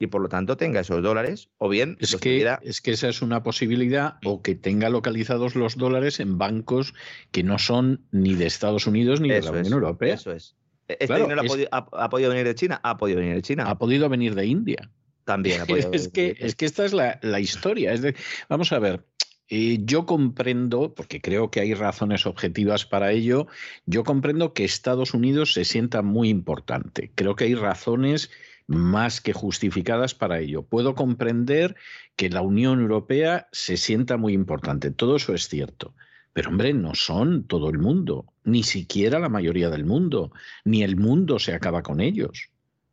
y 0.00 0.06
por 0.06 0.22
lo 0.22 0.28
tanto 0.28 0.56
tenga 0.56 0.80
esos 0.80 1.02
dólares 1.02 1.50
o 1.58 1.68
bien 1.68 1.98
es 2.00 2.16
que 2.16 2.56
es 2.62 2.80
que 2.80 2.92
esa 2.92 3.08
es 3.08 3.20
una 3.20 3.42
posibilidad 3.42 4.14
o 4.24 4.40
que 4.40 4.54
tenga 4.54 4.88
localizados 4.88 5.54
los 5.54 5.76
dólares 5.76 6.20
en 6.20 6.38
bancos 6.38 6.94
que 7.30 7.42
no 7.42 7.58
son 7.58 8.06
ni 8.10 8.34
de 8.34 8.46
Estados 8.46 8.86
Unidos 8.86 9.20
ni 9.20 9.28
de 9.28 9.42
la 9.42 9.50
Unión 9.50 9.74
Europea. 9.74 10.14
eso 10.14 10.32
es. 10.32 10.56
E-, 10.88 10.96
este 11.00 11.14
dinero 11.14 11.42
ha, 11.70 12.08
podido, 12.08 12.30
venir 12.30 12.46
de 12.46 12.54
China 12.54 12.80
ha 12.82 12.96
podido 12.96 13.20
venir 13.20 13.34
de 13.34 13.42
China. 13.42 13.64
Ha 13.68 13.78
podido 13.78 14.08
venir 14.08 14.34
de 14.34 14.46
India. 14.46 14.90
También 15.24 15.60
ha 15.60 15.66
podido 15.66 15.92
es 15.92 16.08
que 16.08 16.34
es 16.38 16.56
que 16.56 16.64
esta 16.64 16.86
es 16.86 16.94
la, 16.94 17.40
historia. 17.40 17.92
Es 17.92 18.00
de, 18.00 18.16
vamos 18.48 18.72
a 18.72 18.78
ver 18.78 19.04
eh, 19.50 19.80
yo 19.84 20.06
comprendo, 20.06 20.94
porque 20.94 21.20
creo 21.20 21.50
que 21.50 21.60
hay 21.60 21.74
razones 21.74 22.24
objetivas 22.24 22.86
para 22.86 23.12
ello, 23.12 23.48
yo 23.84 24.04
comprendo 24.04 24.54
que 24.54 24.64
Estados 24.64 25.12
Unidos 25.12 25.52
se 25.52 25.66
sienta 25.66 26.00
muy 26.00 26.30
importante. 26.30 27.12
Creo 27.14 27.36
que 27.36 27.44
hay 27.44 27.54
razones 27.54 28.30
más 28.70 29.20
que 29.20 29.32
justificadas 29.32 30.14
para 30.14 30.38
ello. 30.38 30.62
Puedo 30.62 30.94
comprender 30.94 31.74
que 32.14 32.30
la 32.30 32.40
Unión 32.40 32.80
Europea 32.80 33.48
se 33.50 33.76
sienta 33.76 34.16
muy 34.16 34.32
importante, 34.32 34.92
todo 34.92 35.16
eso 35.16 35.34
es 35.34 35.48
cierto. 35.48 35.92
Pero 36.32 36.50
hombre, 36.50 36.72
no 36.72 36.94
son 36.94 37.42
todo 37.48 37.68
el 37.68 37.78
mundo, 37.78 38.32
ni 38.44 38.62
siquiera 38.62 39.18
la 39.18 39.28
mayoría 39.28 39.70
del 39.70 39.84
mundo, 39.84 40.30
ni 40.64 40.84
el 40.84 40.96
mundo 40.96 41.40
se 41.40 41.52
acaba 41.52 41.82
con 41.82 42.00
ellos. 42.00 42.50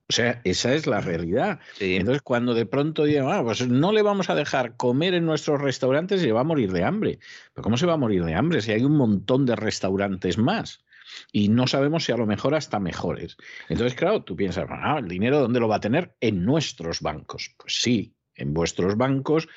O 0.09 0.13
sea, 0.13 0.41
esa 0.45 0.73
es 0.73 0.87
la 0.87 0.99
realidad. 0.99 1.59
Entonces, 1.79 2.23
cuando 2.23 2.55
de 2.55 2.65
pronto 2.65 3.03
digan, 3.03 3.27
ah, 3.29 3.43
pues 3.43 3.67
no 3.67 3.91
le 3.91 4.01
vamos 4.01 4.31
a 4.31 4.35
dejar 4.35 4.77
comer 4.77 5.13
en 5.13 5.27
nuestros 5.27 5.61
restaurantes, 5.61 6.21
se 6.21 6.31
va 6.31 6.41
a 6.41 6.45
morir 6.45 6.71
de 6.71 6.85
hambre. 6.85 7.19
¿Pero 7.53 7.63
cómo 7.63 7.77
se 7.77 7.85
va 7.85 7.93
a 7.93 7.97
morir 7.97 8.23
de 8.23 8.33
hambre 8.33 8.61
si 8.61 8.71
hay 8.71 8.83
un 8.83 8.97
montón 8.97 9.45
de 9.45 9.55
restaurantes 9.55 10.39
más? 10.39 10.83
Y 11.31 11.49
no 11.49 11.67
sabemos 11.67 12.05
si 12.05 12.11
a 12.11 12.17
lo 12.17 12.25
mejor 12.25 12.55
hasta 12.55 12.79
mejores. 12.79 13.37
Entonces, 13.69 13.97
claro, 13.97 14.23
tú 14.23 14.35
piensas, 14.35 14.67
ah, 14.69 14.97
¿el 14.99 15.07
dinero 15.07 15.39
dónde 15.39 15.59
lo 15.59 15.67
va 15.67 15.77
a 15.77 15.81
tener? 15.81 16.15
En 16.19 16.45
nuestros 16.45 17.01
bancos. 17.01 17.55
Pues 17.57 17.81
sí, 17.81 18.15
en 18.35 18.53
vuestros 18.53 18.97
bancos 18.97 19.47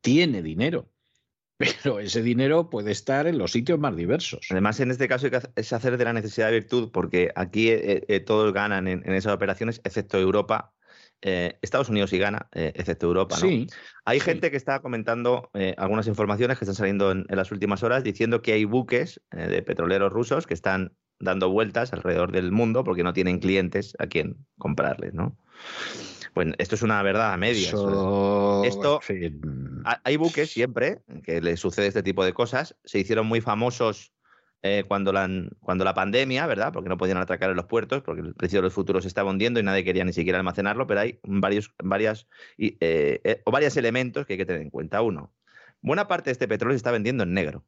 tiene 0.00 0.42
dinero 0.42 0.90
pero 1.84 2.00
ese 2.00 2.22
dinero 2.22 2.70
puede 2.70 2.90
estar 2.90 3.26
en 3.26 3.36
los 3.36 3.52
sitios 3.52 3.78
más 3.78 3.94
diversos. 3.94 4.46
Además, 4.50 4.80
en 4.80 4.90
este 4.90 5.08
caso 5.08 5.28
es 5.54 5.72
hacer 5.72 5.98
de 5.98 6.04
la 6.04 6.14
necesidad 6.14 6.46
de 6.46 6.54
virtud, 6.54 6.90
porque 6.90 7.30
aquí 7.34 7.68
eh, 7.68 8.02
eh, 8.08 8.20
todos 8.20 8.52
ganan 8.54 8.88
en, 8.88 9.12
esas 9.12 9.34
operaciones, 9.34 9.80
excepto 9.84 10.18
Europa. 10.18 10.72
Eh, 11.20 11.58
Estados 11.60 11.90
Unidos 11.90 12.08
sí 12.08 12.18
gana, 12.18 12.48
excepto 12.52 13.06
Europa. 13.06 13.36
¿no? 13.36 13.46
Sí, 13.46 13.66
hay 14.06 14.20
gente 14.20 14.50
que 14.50 14.56
está 14.56 14.80
comentando 14.80 15.50
algunas 15.76 16.06
informaciones 16.06 16.58
que 16.58 16.64
están 16.64 16.76
saliendo 16.76 17.10
en, 17.10 17.26
las 17.28 17.52
últimas 17.52 17.82
horas 17.82 18.02
diciendo 18.02 18.40
que 18.40 18.54
hay 18.54 18.64
buques 18.64 19.20
de 19.30 19.62
petroleros 19.62 20.10
rusos 20.10 20.46
que 20.46 20.54
están 20.54 20.94
dando 21.20 21.50
vueltas 21.50 21.92
alrededor 21.92 22.32
del 22.32 22.50
mundo 22.50 22.82
porque 22.82 23.04
no 23.04 23.12
tienen 23.12 23.38
clientes 23.38 23.94
a 23.98 24.06
quien 24.06 24.46
comprarles, 24.58 25.14
¿no? 25.14 25.36
Pues 26.34 26.48
esto 26.58 26.74
es 26.74 26.82
una 26.82 27.02
verdad 27.02 27.32
a 27.32 27.36
medias. 27.36 27.74
Esto, 28.64 29.00
hay 30.04 30.16
buques 30.16 30.50
siempre 30.50 31.02
que 31.22 31.40
le 31.40 31.56
sucede 31.56 31.86
este 31.86 32.02
tipo 32.02 32.24
de 32.24 32.32
cosas. 32.32 32.76
Se 32.84 32.98
hicieron 32.98 33.26
muy 33.26 33.40
famosos 33.40 34.12
eh, 34.62 34.84
cuando, 34.86 35.12
la, 35.12 35.28
cuando 35.60 35.84
la 35.84 35.94
pandemia, 35.94 36.46
¿verdad? 36.46 36.72
Porque 36.72 36.88
no 36.88 36.98
podían 36.98 37.16
atracar 37.16 37.50
en 37.50 37.56
los 37.56 37.66
puertos, 37.66 38.02
porque 38.02 38.20
el 38.20 38.34
precio 38.34 38.58
de 38.58 38.64
los 38.64 38.74
futuros 38.74 39.06
estaba 39.06 39.30
hundiendo 39.30 39.58
y 39.58 39.62
nadie 39.62 39.84
quería 39.84 40.04
ni 40.04 40.12
siquiera 40.12 40.38
almacenarlo, 40.38 40.86
pero 40.86 41.00
hay 41.00 41.18
varios, 41.24 41.74
varias, 41.82 42.28
eh, 42.58 42.76
eh, 43.24 43.42
o 43.44 43.50
varios 43.50 43.76
elementos 43.76 44.26
que 44.26 44.34
hay 44.34 44.38
que 44.38 44.46
tener 44.46 44.62
en 44.62 44.70
cuenta. 44.70 45.02
Uno, 45.02 45.32
buena 45.80 46.08
parte 46.08 46.30
de 46.30 46.32
este 46.32 46.46
petróleo 46.46 46.74
se 46.74 46.78
está 46.78 46.90
vendiendo 46.90 47.24
en 47.24 47.32
negro. 47.32 47.64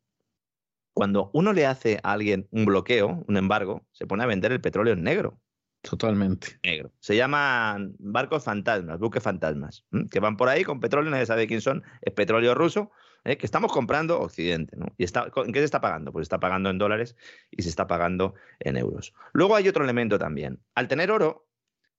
Cuando 0.95 1.31
uno 1.33 1.53
le 1.53 1.67
hace 1.67 1.99
a 2.03 2.13
alguien 2.13 2.49
un 2.51 2.65
bloqueo, 2.65 3.25
un 3.27 3.37
embargo, 3.37 3.87
se 3.93 4.07
pone 4.07 4.25
a 4.25 4.27
vender 4.27 4.53
el 4.53 4.61
petróleo 4.61 4.95
en 4.95 5.03
negro. 5.03 5.41
Totalmente. 5.83 6.59
Negro. 6.63 6.93
Se 7.01 7.17
llaman 7.17 7.97
barcos 7.99 8.45
fantasmas, 8.45 8.99
buques 9.01 9.23
fantasmas, 9.23 9.85
que 10.11 10.21
van 10.21 10.37
por 10.37 10.49
ahí 10.49 10.63
con 10.63 10.81
petróleo, 10.81 11.11
nadie 11.11 11.27
sabe 11.27 11.49
quién 11.49 11.61
son, 11.61 11.83
es 12.03 12.13
petróleo 12.13 12.55
ruso, 12.55 12.93
¿eh? 13.25 13.37
que 13.37 13.47
estamos 13.47 13.73
comprando 13.73 14.21
Occidente. 14.21 14.77
¿no? 14.77 14.87
¿Y 14.97 15.05
está, 15.05 15.27
¿En 15.35 15.53
qué 15.53 15.59
se 15.59 15.65
está 15.65 15.81
pagando? 15.81 16.13
Pues 16.13 16.23
está 16.23 16.39
pagando 16.39 16.71
en 16.71 16.79
dólares 16.79 17.17
y 17.51 17.63
se 17.63 17.69
está 17.69 17.89
pagando 17.89 18.35
en 18.61 18.77
euros. 18.77 19.13
Luego 19.33 19.57
hay 19.57 19.69
otro 19.69 19.83
elemento 19.83 20.19
también. 20.19 20.61
Al 20.77 20.87
tener 20.87 21.11
oro, 21.11 21.49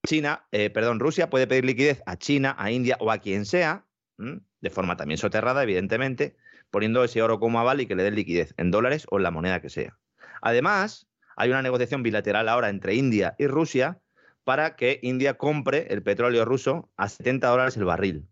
China, 0.06 0.48
eh, 0.52 0.70
perdón, 0.70 0.99
Rusia 0.99 1.30
puede 1.30 1.48
pedir 1.48 1.65
liquidez 1.65 2.03
a 2.06 2.18
China, 2.18 2.56
a 2.57 2.72
India 2.72 2.98
o 2.99 3.11
a 3.11 3.18
quien 3.18 3.45
sea, 3.45 3.86
de 4.18 4.70
forma 4.70 4.95
también 4.95 5.18
soterrada, 5.18 5.64
evidentemente, 5.64 6.38
poniendo 6.74 7.04
ese 7.04 7.22
oro 7.22 7.40
como 7.40 7.60
aval 7.60 7.82
y 7.82 7.86
que 7.86 7.94
le 7.94 8.02
den 8.02 8.16
liquidez 8.16 8.56
en 8.58 8.72
dólares 8.72 9.06
o 9.12 9.18
en 9.18 9.24
la 9.24 9.30
moneda 9.30 9.62
que 9.62 9.70
sea. 9.70 10.00
Además, 10.41 11.08
hay 11.36 11.52
una 11.52 11.62
negociación 11.62 12.02
bilateral 12.02 12.50
ahora 12.50 12.70
entre 12.70 12.95
India 12.95 13.36
y 13.38 13.45
Rusia 13.45 14.02
para 14.44 14.76
que 14.76 15.00
India 15.04 15.36
compre 15.36 15.86
el 15.91 16.02
petróleo 16.02 16.45
ruso 16.45 16.90
a 16.98 17.10
70 17.10 17.48
dólares 17.48 17.78
el 17.78 17.86
barril. 17.86 18.28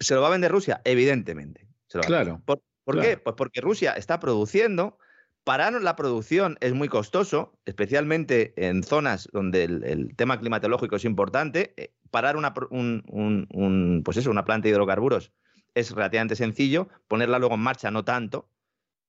¿Se 0.00 0.14
lo 0.14 0.22
va 0.22 0.28
a 0.28 0.30
vender 0.30 0.50
Rusia? 0.50 0.80
Evidentemente. 0.84 1.68
claro. 2.06 2.40
¿Por, 2.46 2.62
qué? 2.98 3.18
Pues 3.18 3.36
porque 3.36 3.60
Rusia 3.60 3.92
está 3.92 4.18
produciendo. 4.18 4.98
Parar 5.44 5.74
la 5.74 5.96
producción 5.96 6.56
es 6.60 6.72
muy 6.72 6.88
costoso, 6.88 7.58
especialmente 7.66 8.54
en 8.56 8.82
zonas 8.82 9.28
donde 9.32 9.64
el, 9.64 10.16
tema 10.16 10.40
climatológico 10.40 10.96
es 10.96 11.04
importante. 11.04 11.74
Eh, 11.76 11.92
parar 12.10 12.38
una, 12.38 12.54
pues 12.54 14.16
eso, 14.16 14.30
una 14.30 14.46
planta 14.46 14.64
de 14.64 14.70
hidrocarburos 14.70 15.32
es 15.76 15.90
relativamente 15.90 16.34
sencillo, 16.36 16.88
ponerla 17.06 17.38
luego 17.38 17.54
en 17.54 17.60
marcha 17.60 17.90
no 17.90 18.02
tanto 18.02 18.48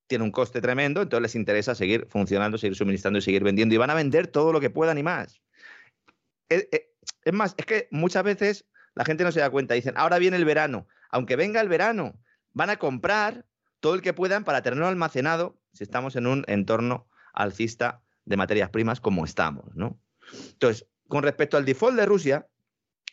tiene 0.08 0.24
un 0.24 0.32
coste 0.32 0.62
tremendo, 0.62 1.02
entonces 1.02 1.22
les 1.22 1.36
interesa 1.36 1.76
seguir 1.76 2.08
funcionando, 2.10 2.58
seguir 2.58 2.76
suministrando 2.76 3.20
y 3.20 3.22
seguir 3.22 3.44
vendiendo. 3.44 3.76
Y 3.76 3.78
van 3.78 3.90
a 3.90 3.94
vender 3.94 4.28
todo 4.28 4.52
lo 4.52 4.60
que 4.60 4.70
puedan 4.70 4.98
y 4.98 5.04
más. 5.04 5.42
Es, 6.50 6.66
más, 7.34 7.54
es 7.58 7.66
que 7.66 7.88
muchas 7.92 8.24
veces 8.24 8.66
la 8.96 9.06
gente 9.06 9.24
no 9.24 9.32
se 9.32 9.42
da 9.42 9.50
cuenta. 9.50 9.74
Dicen, 9.74 9.94
ahora 9.98 10.18
viene 10.18 10.38
el 10.38 10.46
verano. 10.46 10.88
Aunque 11.10 11.36
venga 11.36 11.62
el 11.62 11.68
verano, 11.68 12.20
van 12.54 12.70
a 12.70 12.78
comprar 12.78 13.46
todo 13.80 13.96
el 13.96 14.02
que 14.02 14.14
puedan 14.14 14.44
para 14.44 14.62
tenerlo 14.62 14.88
almacenado 14.88 15.60
si 15.74 15.84
estamos 15.84 16.16
en 16.16 16.26
un 16.26 16.44
entorno 16.48 17.08
alcista 17.34 18.02
de 18.26 18.38
materias 18.38 18.70
primas 18.70 19.02
como 19.02 19.26
estamos, 19.26 19.76
¿no? 19.76 20.00
Entonces, 20.54 20.88
con 21.08 21.24
respecto 21.24 21.58
al 21.58 21.66
default 21.66 21.98
de 21.98 22.06
Rusia, 22.06 22.48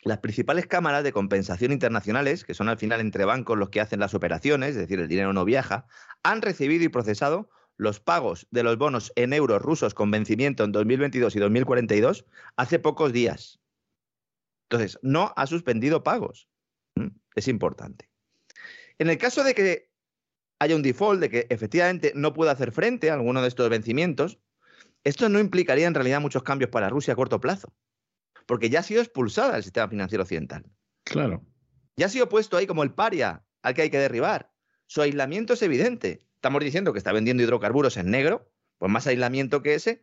las 0.04 0.18
principales 0.18 0.66
cámaras 0.66 1.02
de 1.02 1.12
compensación 1.12 1.72
internacionales, 1.72 2.44
que 2.44 2.54
son 2.54 2.68
al 2.68 2.78
final 2.78 3.00
entre 3.00 3.24
bancos 3.24 3.58
los 3.58 3.70
que 3.70 3.80
hacen 3.80 4.00
las 4.00 4.14
operaciones, 4.14 4.70
es 4.70 4.76
decir, 4.76 5.00
el 5.00 5.08
dinero 5.08 5.32
no 5.32 5.44
viaja, 5.44 5.86
han 6.22 6.42
recibido 6.42 6.84
y 6.84 6.88
procesado 6.88 7.50
los 7.76 8.00
pagos 8.00 8.46
de 8.50 8.62
los 8.62 8.76
bonos 8.76 9.12
en 9.16 9.32
euros 9.32 9.62
rusos 9.62 9.94
con 9.94 10.10
vencimiento 10.10 10.62
en 10.62 10.72
2022 10.72 11.34
y 11.34 11.38
2042 11.40 12.26
hace 12.56 12.78
pocos 12.78 13.12
días. 13.12 13.60
Entonces, 14.68 14.98
no 15.02 15.32
ha 15.36 15.46
suspendido 15.46 16.04
pagos. 16.04 16.48
¿Mm? 16.96 17.08
Es 17.34 17.48
importante. 17.48 18.10
En 18.98 19.08
el 19.08 19.18
caso 19.18 19.42
de 19.42 19.54
que 19.54 19.90
haya 20.58 20.76
un 20.76 20.82
default, 20.82 21.20
de 21.20 21.30
que 21.30 21.46
efectivamente 21.48 22.12
no 22.14 22.32
pueda 22.32 22.52
hacer 22.52 22.72
frente 22.72 23.10
a 23.10 23.14
alguno 23.14 23.42
de 23.42 23.48
estos 23.48 23.68
vencimientos, 23.70 24.38
esto 25.02 25.28
no 25.28 25.40
implicaría 25.40 25.86
en 25.86 25.94
realidad 25.94 26.20
muchos 26.20 26.42
cambios 26.42 26.70
para 26.70 26.88
Rusia 26.90 27.14
a 27.14 27.16
corto 27.16 27.40
plazo 27.40 27.72
porque 28.46 28.70
ya 28.70 28.80
ha 28.80 28.82
sido 28.82 29.00
expulsada 29.00 29.54
del 29.54 29.64
sistema 29.64 29.88
financiero 29.88 30.22
occidental. 30.22 30.64
Claro. 31.04 31.44
Ya 31.96 32.06
ha 32.06 32.08
sido 32.08 32.28
puesto 32.28 32.56
ahí 32.56 32.66
como 32.66 32.82
el 32.82 32.92
paria 32.92 33.44
al 33.62 33.74
que 33.74 33.82
hay 33.82 33.90
que 33.90 33.98
derribar. 33.98 34.52
Su 34.86 35.02
aislamiento 35.02 35.54
es 35.54 35.62
evidente. 35.62 36.26
Estamos 36.34 36.62
diciendo 36.62 36.92
que 36.92 36.98
está 36.98 37.12
vendiendo 37.12 37.42
hidrocarburos 37.42 37.96
en 37.96 38.10
negro, 38.10 38.50
pues 38.78 38.90
más 38.90 39.06
aislamiento 39.06 39.62
que 39.62 39.74
ese. 39.74 40.02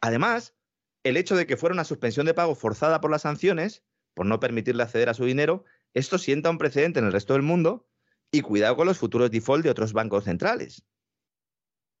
Además, 0.00 0.54
el 1.02 1.16
hecho 1.16 1.36
de 1.36 1.46
que 1.46 1.56
fuera 1.56 1.74
una 1.74 1.84
suspensión 1.84 2.26
de 2.26 2.34
pago 2.34 2.54
forzada 2.54 3.00
por 3.00 3.10
las 3.10 3.22
sanciones, 3.22 3.84
por 4.14 4.26
no 4.26 4.40
permitirle 4.40 4.82
acceder 4.82 5.08
a 5.08 5.14
su 5.14 5.24
dinero, 5.24 5.64
esto 5.92 6.18
sienta 6.18 6.50
un 6.50 6.58
precedente 6.58 7.00
en 7.00 7.06
el 7.06 7.12
resto 7.12 7.34
del 7.34 7.42
mundo 7.42 7.88
y 8.30 8.40
cuidado 8.40 8.76
con 8.76 8.86
los 8.86 8.98
futuros 8.98 9.30
default 9.30 9.64
de 9.64 9.70
otros 9.70 9.92
bancos 9.92 10.24
centrales 10.24 10.84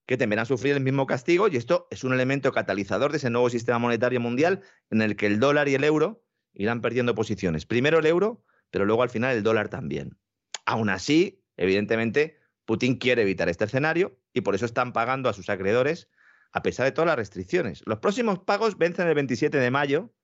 que 0.06 0.16
temerán 0.16 0.46
sufrir 0.46 0.74
el 0.74 0.82
mismo 0.82 1.06
castigo 1.06 1.48
y 1.48 1.56
esto 1.56 1.88
es 1.90 2.04
un 2.04 2.12
elemento 2.12 2.52
catalizador 2.52 3.10
de 3.10 3.18
ese 3.18 3.30
nuevo 3.30 3.50
sistema 3.50 3.78
monetario 3.78 4.20
mundial 4.20 4.62
en 4.90 5.02
el 5.02 5.16
que 5.16 5.26
el 5.26 5.40
dólar 5.40 5.68
y 5.68 5.74
el 5.74 5.84
euro 5.84 6.24
irán 6.54 6.80
perdiendo 6.80 7.14
posiciones. 7.14 7.66
Primero 7.66 7.98
el 7.98 8.06
euro, 8.06 8.44
pero 8.70 8.84
luego 8.84 9.02
al 9.02 9.10
final 9.10 9.36
el 9.36 9.42
dólar 9.42 9.68
también. 9.68 10.16
Aún 10.64 10.90
así, 10.90 11.44
evidentemente, 11.56 12.38
Putin 12.64 12.96
quiere 12.96 13.22
evitar 13.22 13.48
este 13.48 13.64
escenario 13.64 14.18
y 14.32 14.40
por 14.40 14.54
eso 14.54 14.64
están 14.64 14.92
pagando 14.92 15.28
a 15.28 15.32
sus 15.32 15.50
acreedores 15.50 16.08
a 16.52 16.62
pesar 16.62 16.86
de 16.86 16.92
todas 16.92 17.08
las 17.08 17.16
restricciones. 17.16 17.82
Los 17.84 17.98
próximos 17.98 18.38
pagos 18.38 18.78
vencen 18.78 19.08
el 19.08 19.14
27 19.14 19.58
de 19.58 19.70
mayo 19.70 20.14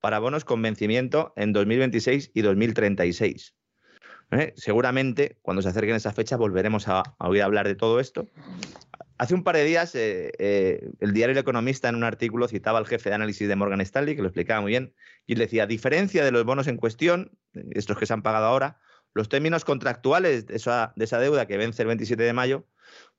para 0.00 0.18
bonos 0.18 0.44
con 0.44 0.62
vencimiento 0.62 1.32
en 1.36 1.52
2026 1.52 2.30
y 2.32 2.42
2036. 2.42 3.54
¿Eh? 4.32 4.52
Seguramente 4.56 5.38
cuando 5.42 5.62
se 5.62 5.68
acerquen 5.68 5.94
esas 5.94 6.14
fechas 6.14 6.38
volveremos 6.38 6.88
a, 6.88 7.02
oír 7.18 7.42
hablar 7.42 7.66
de 7.68 7.76
todo 7.76 8.00
esto. 8.00 8.28
Hace 9.18 9.34
un 9.34 9.44
par 9.44 9.56
de 9.56 9.64
días, 9.64 9.94
eh, 9.94 10.32
eh, 10.38 10.90
el 11.00 11.12
diario 11.12 11.32
El 11.32 11.38
Economista 11.38 11.88
en 11.88 11.94
un 11.94 12.04
artículo 12.04 12.48
citaba 12.48 12.78
al 12.78 12.86
jefe 12.86 13.08
de 13.08 13.14
análisis 13.14 13.48
de 13.48 13.56
Morgan 13.56 13.80
Stanley, 13.80 14.14
que 14.14 14.20
lo 14.20 14.28
explicaba 14.28 14.60
muy 14.60 14.72
bien, 14.72 14.94
y 15.26 15.36
decía, 15.36 15.62
a 15.62 15.66
diferencia 15.66 16.22
de 16.24 16.32
los 16.32 16.44
bonos 16.44 16.66
en 16.66 16.76
cuestión, 16.76 17.30
estos 17.70 17.96
que 17.96 18.04
se 18.04 18.12
han 18.12 18.22
pagado 18.22 18.46
ahora, 18.46 18.78
los 19.14 19.30
términos 19.30 19.64
contractuales 19.64 20.46
de 20.46 20.56
esa, 20.56 20.92
deuda 21.18 21.46
que 21.46 21.56
vence 21.56 21.80
el 21.80 21.88
27 21.88 22.22
de 22.22 22.32
mayo, 22.34 22.66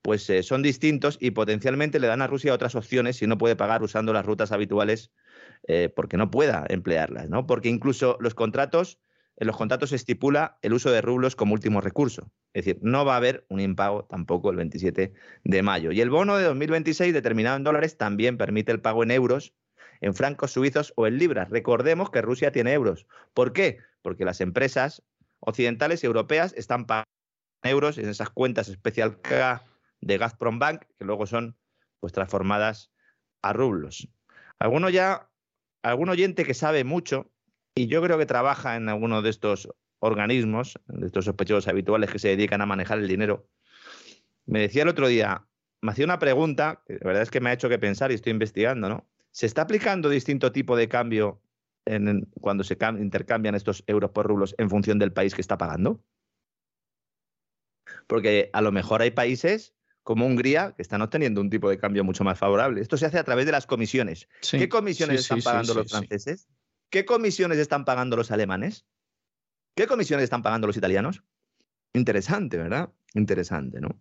pues 0.02 0.30
son 0.42 0.62
distintos 0.62 1.18
y 1.20 1.32
potencialmente 1.32 1.98
le 1.98 2.06
dan 2.06 2.22
a 2.22 2.28
Rusia 2.28 2.54
otras 2.54 2.76
opciones 2.76 3.16
si 3.16 3.26
no 3.26 3.36
puede 3.36 3.56
pagar 3.56 3.82
usando 3.82 4.12
las 4.12 4.24
rutas 4.24 4.52
habituales 4.52 5.10
porque 5.96 6.16
no 6.16 6.30
pueda 6.30 6.64
emplearlas, 6.68 7.28
¿no? 7.28 7.48
Porque 7.48 7.68
incluso 7.68 8.16
los 8.20 8.34
contratos 8.34 9.00
en 9.40 9.46
los 9.46 9.56
contratos 9.56 9.90
se 9.90 9.96
estipula 9.96 10.58
el 10.62 10.72
uso 10.72 10.90
de 10.90 11.00
rublos 11.00 11.36
como 11.36 11.54
último 11.54 11.80
recurso. 11.80 12.32
Es 12.52 12.64
decir, 12.64 12.80
no 12.82 13.04
va 13.04 13.14
a 13.14 13.18
haber 13.18 13.46
un 13.48 13.60
impago 13.60 14.04
tampoco 14.04 14.50
el 14.50 14.56
27 14.56 15.12
de 15.44 15.62
mayo. 15.62 15.92
Y 15.92 16.00
el 16.00 16.10
bono 16.10 16.36
de 16.36 16.44
2026 16.44 17.14
determinado 17.14 17.56
en 17.56 17.62
dólares 17.62 17.96
también 17.96 18.36
permite 18.36 18.72
el 18.72 18.80
pago 18.80 19.04
en 19.04 19.12
euros, 19.12 19.54
en 20.00 20.14
francos 20.14 20.50
suizos 20.50 20.92
o 20.96 21.06
en 21.06 21.18
libras. 21.18 21.50
Recordemos 21.50 22.10
que 22.10 22.20
Rusia 22.20 22.50
tiene 22.50 22.72
euros. 22.72 23.06
¿Por 23.32 23.52
qué? 23.52 23.78
Porque 24.02 24.24
las 24.24 24.40
empresas 24.40 25.04
occidentales 25.38 26.02
y 26.02 26.06
europeas 26.06 26.52
están 26.56 26.86
pagando 26.86 27.08
euros 27.62 27.96
en 27.98 28.08
esas 28.08 28.30
cuentas 28.30 28.68
especial 28.68 29.20
K 29.20 29.64
de 30.00 30.18
Gazprom 30.18 30.58
Bank, 30.58 30.82
que 30.98 31.04
luego 31.04 31.26
son 31.26 31.56
pues 32.00 32.12
transformadas 32.12 32.90
a 33.42 33.52
rublos. 33.52 34.08
Alguno 34.58 34.90
ya, 34.90 35.30
algún 35.82 36.08
oyente 36.08 36.44
que 36.44 36.54
sabe 36.54 36.82
mucho 36.82 37.30
y 37.78 37.86
yo 37.86 38.02
creo 38.02 38.18
que 38.18 38.26
trabaja 38.26 38.74
en 38.74 38.88
alguno 38.88 39.22
de 39.22 39.30
estos 39.30 39.68
organismos, 40.00 40.80
de 40.86 41.06
estos 41.06 41.24
sospechosos 41.24 41.68
habituales 41.68 42.10
que 42.10 42.18
se 42.18 42.28
dedican 42.28 42.60
a 42.60 42.66
manejar 42.66 42.98
el 42.98 43.06
dinero. 43.06 43.48
Me 44.46 44.60
decía 44.60 44.82
el 44.82 44.88
otro 44.88 45.06
día, 45.06 45.46
me 45.80 45.92
hacía 45.92 46.04
una 46.04 46.18
pregunta, 46.18 46.82
que 46.86 46.94
la 46.94 47.06
verdad 47.06 47.22
es 47.22 47.30
que 47.30 47.40
me 47.40 47.50
ha 47.50 47.52
hecho 47.52 47.68
que 47.68 47.78
pensar 47.78 48.10
y 48.10 48.14
estoy 48.14 48.32
investigando, 48.32 48.88
¿no? 48.88 49.08
¿Se 49.30 49.46
está 49.46 49.62
aplicando 49.62 50.08
distinto 50.08 50.50
tipo 50.50 50.76
de 50.76 50.88
cambio 50.88 51.40
en, 51.84 52.28
cuando 52.40 52.64
se 52.64 52.76
intercambian 52.98 53.54
estos 53.54 53.84
euros 53.86 54.10
por 54.10 54.26
rublos 54.26 54.56
en 54.58 54.70
función 54.70 54.98
del 54.98 55.12
país 55.12 55.34
que 55.34 55.40
está 55.40 55.56
pagando? 55.56 56.02
Porque 58.08 58.50
a 58.52 58.60
lo 58.60 58.72
mejor 58.72 59.02
hay 59.02 59.12
países 59.12 59.74
como 60.02 60.26
Hungría 60.26 60.72
que 60.74 60.82
están 60.82 61.02
obteniendo 61.02 61.40
un 61.40 61.50
tipo 61.50 61.70
de 61.70 61.78
cambio 61.78 62.02
mucho 62.02 62.24
más 62.24 62.38
favorable. 62.38 62.80
Esto 62.80 62.96
se 62.96 63.06
hace 63.06 63.18
a 63.18 63.24
través 63.24 63.46
de 63.46 63.52
las 63.52 63.66
comisiones. 63.66 64.28
¿Qué 64.50 64.68
comisiones 64.68 65.20
están 65.20 65.42
pagando 65.42 65.74
los 65.74 65.90
franceses? 65.90 66.48
¿Qué 66.90 67.04
comisiones 67.04 67.58
están 67.58 67.84
pagando 67.84 68.16
los 68.16 68.30
alemanes? 68.30 68.86
¿Qué 69.74 69.86
comisiones 69.86 70.24
están 70.24 70.42
pagando 70.42 70.66
los 70.66 70.76
italianos? 70.76 71.22
Interesante, 71.92 72.56
¿verdad? 72.56 72.90
Interesante, 73.14 73.80
¿no? 73.80 74.00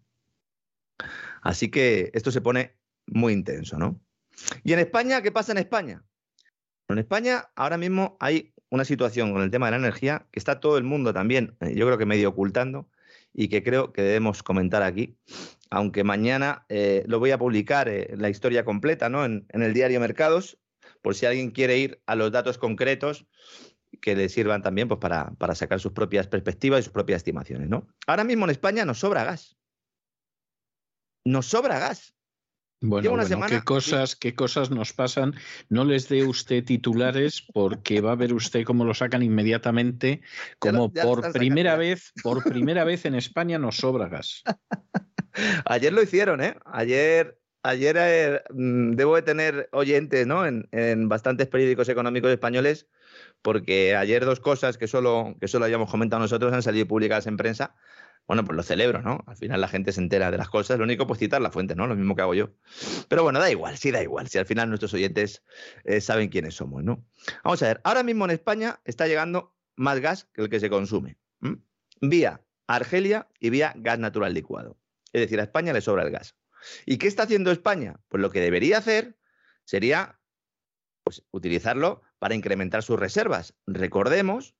Así 1.41 1.69
que 1.69 2.11
esto 2.14 2.31
se 2.31 2.41
pone 2.41 2.77
muy 3.05 3.34
intenso, 3.34 3.77
¿no? 3.77 4.01
¿Y 4.64 4.73
en 4.73 4.80
España 4.80 5.22
qué 5.22 5.31
pasa 5.31 5.51
en 5.51 5.59
España? 5.59 6.03
En 6.88 6.97
España 6.97 7.49
ahora 7.55 7.77
mismo 7.77 8.18
hay 8.19 8.53
una 8.69 8.85
situación 8.85 9.34
con 9.34 9.41
el 9.41 9.51
tema 9.51 9.68
de 9.68 9.72
la 9.72 9.77
energía 9.77 10.27
que 10.31 10.39
está 10.39 10.59
todo 10.59 10.77
el 10.77 10.84
mundo 10.84 11.14
también, 11.14 11.55
eh, 11.61 11.73
yo 11.76 11.85
creo 11.85 11.97
que 11.97 12.05
medio 12.05 12.30
ocultando, 12.30 12.89
y 13.34 13.49
que 13.49 13.64
creo 13.64 13.93
que 13.93 14.01
debemos 14.01 14.43
comentar 14.43 14.84
aquí, 14.84 15.15
aunque 15.69 16.03
mañana 16.03 16.65
eh, 16.69 17.03
lo 17.07 17.19
voy 17.19 17.31
a 17.31 17.38
publicar 17.38 17.88
eh, 17.88 18.15
la 18.18 18.30
historia 18.30 18.65
completa 18.65 19.09
¿no? 19.09 19.26
en, 19.26 19.45
el 19.51 19.73
diario 19.73 19.99
Mercados, 19.99 20.57
por 21.07 21.15
si 21.15 21.25
alguien 21.25 21.51
quiere 21.51 21.77
ir 21.77 22.01
a 22.05 22.15
los 22.15 22.34
datos 22.34 22.57
concretos 22.57 23.27
que 24.01 24.13
le 24.13 24.27
sirvan 24.27 24.61
también 24.61 24.89
pues, 24.89 24.99
para, 24.99 25.31
para 25.35 25.55
sacar 25.55 25.79
sus 25.79 25.93
propias 25.93 26.27
perspectivas 26.27 26.81
y 26.81 26.84
sus 26.84 26.91
propias 26.91 27.19
estimaciones. 27.19 27.69
¿no? 27.69 27.88
Ahora 28.07 28.25
mismo 28.25 28.43
en 28.43 28.51
España 28.51 28.84
nos 28.84 28.99
sobra 28.99 29.23
gas. 29.23 29.55
Nos 31.23 31.45
sobra 31.45 31.79
gas. 31.79 32.13
Bueno, 32.81 33.15
¿qué, 33.47 33.61
cosas, 33.61 34.17
¿qué 34.17 34.35
cosas 34.35 34.69
nos 34.69 34.91
pasan? 34.91 35.34
No 35.69 35.85
les 35.85 36.09
dé 36.09 36.25
usted 36.25 36.65
titulares 36.65 37.41
porque 37.53 38.01
va 38.01 38.11
a 38.11 38.15
ver 38.15 38.34
usted 38.34 38.65
cómo 38.65 38.84
lo 38.84 38.93
sacan 38.93 39.23
inmediatamente, 39.23 40.19
como 40.59 40.91
por 40.91 41.31
primera 41.31 41.77
vez, 41.77 42.11
por 42.21 42.43
primera 42.43 42.84
vez 42.84 43.05
en 43.05 43.15
España 43.15 43.57
nos 43.57 43.77
sobra 43.77 44.09
gas. 44.09 44.43
Ayer 45.67 45.93
lo 45.93 46.03
hicieron, 46.03 46.41
¿eh? 46.41 46.57
Ayer, 46.65 47.39
ayer 47.68 47.95
eh, 47.99 48.41
mm, 48.53 48.91
debo 48.94 49.15
de 49.15 49.22
tener 49.22 49.69
oyentes, 49.72 50.26
¿no? 50.27 50.45
En, 50.45 50.68
en, 50.72 51.10
bastantes 51.10 51.48
periódicos 51.48 51.89
económicos 51.89 52.31
españoles, 52.31 52.88
porque 53.41 53.95
ayer 53.95 54.26
dos 54.26 54.39
cosas 54.39 54.77
que 54.77 54.88
solo, 54.88 55.35
que 55.39 55.48
solo 55.48 55.65
hayamos 55.65 55.89
comentado 55.89 56.22
nosotros 56.22 56.53
han 56.53 56.64
salido 56.64 56.88
publicadas 56.88 57.27
en 57.27 57.38
prensa. 57.38 57.76
Bueno, 58.27 58.44
pues 58.44 58.57
lo 58.57 58.64
celebro, 58.64 59.02
¿no? 59.02 59.23
Al 59.26 59.38
final 59.38 59.61
la 59.61 59.69
gente 59.69 59.94
se 59.94 60.02
entera 60.02 60.31
de 60.31 60.38
las 60.38 60.49
cosas. 60.49 60.77
Lo 60.77 60.84
único, 60.84 61.07
pues 61.07 61.19
citar 61.19 61.41
la 61.41 61.49
fuente, 61.49 61.76
¿no? 61.76 61.88
Lo 61.88 61.95
mismo 61.95 62.14
que 62.14 62.22
hago 62.22 62.34
yo. 62.34 62.49
Pero 63.07 63.23
bueno, 63.23 63.39
da 63.39 63.49
igual, 63.49 63.77
sí 63.77 63.91
da 63.91 64.03
igual. 64.03 64.27
Si 64.27 64.38
al 64.38 64.45
final 64.45 64.68
nuestros 64.68 64.94
oyentes 64.94 65.44
eh, 65.85 66.02
saben 66.02 66.27
quiénes 66.27 66.56
somos, 66.56 66.84
¿no? 66.84 67.06
Vamos 67.45 67.64
a 67.64 67.68
ver, 67.68 67.81
ahora 67.85 68.03
mismo 68.03 68.26
en 68.26 68.31
España 68.31 68.81
está 68.84 69.07
llegando 69.07 69.56
más 69.77 70.02
gas 70.02 70.27
que 70.34 70.41
el 70.41 70.49
que 70.49 70.60
se 70.60 70.69
consume. 70.69 71.18
Vía 72.02 72.41
Argelia 72.68 73.30
y 73.39 73.49
vía 73.49 73.73
gas 73.77 73.98
natural 73.98 74.34
licuado. 74.34 74.77
Es 75.14 75.22
decir, 75.22 75.39
a 75.39 75.44
España 75.44 75.72
le 75.72 75.81
sobra 75.81 76.03
el 76.03 76.11
gas. 76.11 76.35
¿Y 76.85 76.97
qué 76.97 77.07
está 77.07 77.23
haciendo 77.23 77.51
España? 77.51 77.99
Pues 78.07 78.21
lo 78.21 78.29
que 78.31 78.41
debería 78.41 78.77
hacer 78.77 79.17
sería 79.63 80.19
pues, 81.03 81.23
utilizarlo 81.31 82.01
para 82.19 82.35
incrementar 82.35 82.84
sus 82.84 82.99
reservas. 82.99 83.55
Recordemos 83.65 84.55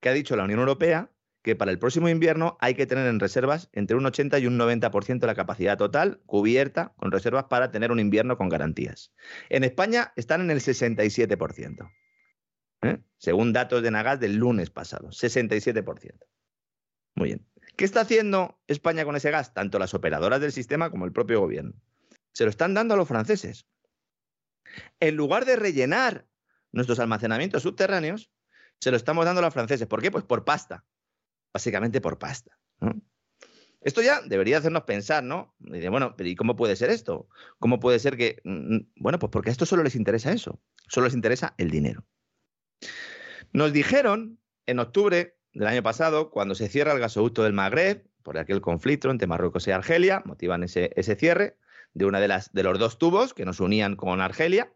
que 0.00 0.08
ha 0.08 0.12
dicho 0.12 0.36
la 0.36 0.44
Unión 0.44 0.60
Europea 0.60 1.10
que 1.46 1.54
para 1.54 1.70
el 1.70 1.78
próximo 1.78 2.08
invierno 2.08 2.58
hay 2.60 2.74
que 2.74 2.86
tener 2.86 3.06
en 3.06 3.20
reservas 3.20 3.70
entre 3.72 3.96
un 3.96 4.04
80 4.04 4.40
y 4.40 4.48
un 4.48 4.58
90% 4.58 5.20
de 5.20 5.26
la 5.28 5.36
capacidad 5.36 5.78
total 5.78 6.20
cubierta 6.26 6.92
con 6.96 7.12
reservas 7.12 7.44
para 7.44 7.70
tener 7.70 7.92
un 7.92 8.00
invierno 8.00 8.36
con 8.36 8.48
garantías. 8.48 9.12
En 9.48 9.62
España 9.62 10.12
están 10.16 10.40
en 10.40 10.50
el 10.50 10.58
67%, 10.58 11.88
¿eh? 12.82 12.98
según 13.18 13.52
datos 13.52 13.80
de 13.84 13.92
Nagas 13.92 14.18
del 14.18 14.34
lunes 14.34 14.70
pasado, 14.70 15.10
67%. 15.10 16.18
Muy 17.14 17.28
bien. 17.28 17.46
¿Qué 17.76 17.84
está 17.84 18.00
haciendo 18.00 18.58
España 18.66 19.04
con 19.04 19.16
ese 19.16 19.30
gas? 19.30 19.54
Tanto 19.54 19.78
las 19.78 19.94
operadoras 19.94 20.40
del 20.40 20.52
sistema 20.52 20.90
como 20.90 21.04
el 21.04 21.12
propio 21.12 21.40
gobierno. 21.40 21.74
Se 22.32 22.44
lo 22.44 22.50
están 22.50 22.74
dando 22.74 22.94
a 22.94 22.96
los 22.96 23.08
franceses. 23.08 23.66
En 25.00 25.16
lugar 25.16 25.44
de 25.44 25.56
rellenar 25.56 26.26
nuestros 26.72 26.98
almacenamientos 26.98 27.62
subterráneos, 27.62 28.30
se 28.80 28.90
lo 28.90 28.96
estamos 28.96 29.24
dando 29.24 29.40
a 29.40 29.44
los 29.44 29.54
franceses. 29.54 29.86
¿Por 29.86 30.02
qué? 30.02 30.10
Pues 30.10 30.24
por 30.24 30.44
pasta 30.44 30.84
básicamente 31.56 32.02
por 32.02 32.18
pasta. 32.18 32.58
Esto 33.80 34.02
ya 34.02 34.20
debería 34.20 34.58
hacernos 34.58 34.82
pensar, 34.82 35.24
¿no? 35.24 35.54
Y 35.60 35.88
bueno, 35.88 36.14
¿y 36.18 36.36
cómo 36.36 36.54
puede 36.54 36.76
ser 36.76 36.90
esto? 36.90 37.30
¿Cómo 37.58 37.80
puede 37.80 37.98
ser 37.98 38.18
que.? 38.18 38.42
Mm, 38.44 38.74
mm, 38.74 38.92
bueno, 38.96 39.18
pues 39.18 39.30
porque 39.30 39.48
a 39.48 39.52
esto 39.52 39.64
solo 39.64 39.82
les 39.82 39.94
interesa 39.94 40.32
eso. 40.32 40.60
Solo 40.86 41.06
les 41.06 41.14
interesa 41.14 41.54
el 41.56 41.70
dinero. 41.70 42.04
Nos 43.54 43.72
dijeron 43.72 44.38
en 44.66 44.80
octubre 44.80 45.38
del 45.58 45.68
año 45.68 45.82
pasado, 45.82 46.30
cuando 46.30 46.54
se 46.54 46.68
cierra 46.68 46.92
el 46.92 47.00
gasoducto 47.00 47.42
del 47.42 47.54
Magreb, 47.54 48.04
por 48.22 48.36
aquel 48.36 48.60
conflicto 48.60 49.10
entre 49.10 49.26
Marruecos 49.26 49.66
y 49.66 49.70
Argelia, 49.70 50.22
motivan 50.26 50.62
ese, 50.62 50.90
ese 50.96 51.16
cierre 51.16 51.56
de 51.94 52.04
una 52.04 52.20
de 52.20 52.28
de 52.52 52.62
los 52.62 52.78
dos 52.78 52.98
tubos 52.98 53.32
que 53.32 53.46
nos 53.46 53.60
unían 53.60 53.96
con 53.96 54.20
Argelia, 54.20 54.72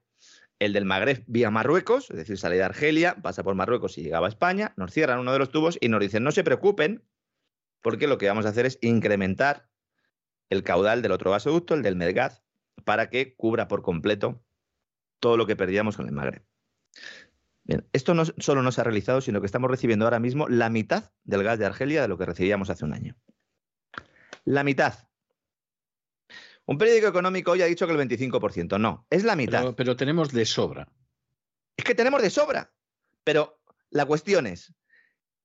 el 0.59 0.73
del 0.73 0.87
Magreb 0.87 1.23
vía 1.27 1.51
Marruecos, 1.51 2.11
es 2.11 2.17
decir, 2.17 2.39
sale 2.39 2.57
de 2.57 2.63
Argelia, 2.63 3.17
pasa 3.21 3.43
por 3.43 3.55
Marruecos 3.55 3.99
y 3.99 4.03
llegaba 4.03 4.27
a 4.27 4.31
España, 4.31 4.73
nos 4.77 4.93
cierran 4.93 5.19
uno 5.19 5.33
de 5.33 5.39
los 5.39 5.51
tubos 5.51 5.77
y 5.81 5.89
nos 5.89 6.01
dicen, 6.01 6.25
no 6.25 6.33
se 6.33 6.45
preocupen, 6.45 7.05
porque 7.83 8.07
lo 8.07 8.17
que 8.17 8.29
vamos 8.29 8.47
a 8.47 8.51
hacer 8.51 8.65
es 8.65 8.79
incrementar 8.81 9.69
el 10.49 10.63
caudal 10.63 11.03
del 11.03 11.13
otro 11.13 11.31
gasoducto, 11.31 11.75
el 11.75 11.83
del 11.83 11.97
Medgaz, 11.97 12.43
para 12.85 13.11
que 13.11 13.35
cubra 13.35 13.69
por 13.69 13.83
completo 13.83 14.43
todo 15.19 15.37
lo 15.37 15.47
que 15.47 15.57
perdíamos 15.57 15.97
con 15.97 16.07
el 16.07 16.13
Magreb. 16.13 16.43
Bien, 17.71 17.89
esto 17.93 18.15
no 18.15 18.25
solo 18.25 18.65
no 18.65 18.73
se 18.73 18.81
ha 18.81 18.85
realizado, 18.85 19.21
sino 19.21 19.41
que 19.41 19.47
estamos 19.47 19.71
recibiendo 19.71 20.05
ahora 20.05 20.19
mismo 20.19 20.49
la 20.49 20.69
mitad 20.71 21.13
del 21.23 21.45
gas 21.45 21.57
de 21.57 21.67
Argelia 21.67 22.03
de 22.03 22.09
lo 22.09 22.19
que 22.19 22.27
recibíamos 22.27 22.69
hace 22.69 22.85
un 22.85 22.93
año. 22.93 23.17
La 24.45 24.65
mitad. 24.65 25.09
Un 26.67 26.79
periódico 26.79 27.07
económico 27.07 27.53
hoy 27.53 27.63
ha 27.63 27.67
dicho 27.67 27.87
que 27.87 27.93
el 27.93 28.09
25%. 28.09 28.81
No, 28.81 29.07
es 29.09 29.23
la 29.23 29.37
mitad. 29.37 29.73
Pero, 29.77 29.95
tenemos 29.95 30.33
de 30.33 30.47
sobra. 30.47 30.89
Es 31.77 31.85
que 31.85 31.95
tenemos 31.95 32.21
de 32.21 32.31
sobra. 32.31 32.73
Pero 33.23 33.63
la 33.91 34.05
cuestión 34.05 34.49
es, 34.49 34.75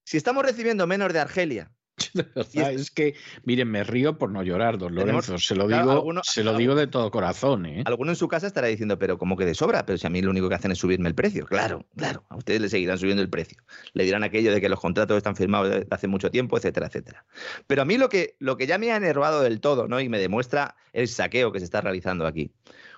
si 0.04 0.18
estamos 0.18 0.44
recibiendo 0.44 0.88
menos 0.88 1.14
de 1.14 1.20
Argelia 1.20 1.75
es 2.54 2.92
que, 2.92 3.16
miren, 3.44 3.70
me 3.70 3.84
río 3.84 4.18
por 4.18 4.30
no 4.32 4.44
llorar, 4.44 4.78
don 4.78 4.96
Lorenzo. 4.96 5.38
Se 5.38 5.56
lo 5.56 5.68
digo, 5.68 6.22
se 6.24 6.44
lo 6.44 6.56
digo 6.56 6.76
de 6.76 6.88
todo 6.88 7.10
corazón. 7.12 7.66
¿eh? 7.66 7.84
Alguno 7.86 8.12
en 8.12 8.16
su 8.16 8.28
casa 8.28 8.48
estará 8.48 8.68
diciendo, 8.68 9.00
pero 9.00 9.18
como 9.18 9.38
que 9.38 9.46
de 9.46 9.56
sobra, 9.56 9.86
pero 9.86 9.98
si 9.98 10.06
a 10.06 10.10
mí 10.10 10.22
lo 10.22 10.32
único 10.32 10.50
que 10.50 10.56
hacen 10.56 10.72
es 10.72 10.80
subirme 10.80 11.08
el 11.08 11.16
precio. 11.16 11.46
Claro, 11.46 11.86
claro, 11.96 12.26
a 12.30 12.36
ustedes 12.36 12.62
le 12.62 12.70
seguirán 12.70 12.98
subiendo 12.98 13.22
el 13.22 13.30
precio. 13.30 13.58
Le 13.94 14.04
dirán 14.04 14.24
aquello 14.24 14.54
de 14.54 14.62
que 14.62 14.70
los 14.70 14.80
contratos 14.80 15.18
están 15.18 15.36
firmados 15.36 15.86
hace 15.90 16.08
mucho 16.08 16.32
tiempo, 16.32 16.58
etcétera, 16.58 16.88
etcétera. 16.88 17.26
Pero 17.68 17.82
a 17.82 17.86
mí 17.86 17.98
lo 17.98 18.10
que, 18.10 18.36
lo 18.40 18.58
que 18.58 18.68
ya 18.68 18.78
me 18.78 18.92
ha 18.92 18.98
enervado 18.98 19.42
del 19.42 19.62
todo, 19.62 19.88
¿no? 19.88 20.00
Y 20.00 20.10
me 20.10 20.20
demuestra 20.20 20.76
el 20.94 21.08
saqueo 21.08 21.52
que 21.52 21.60
se 21.60 21.66
está 21.66 21.82
realizando 21.82 22.28
aquí. 22.28 22.52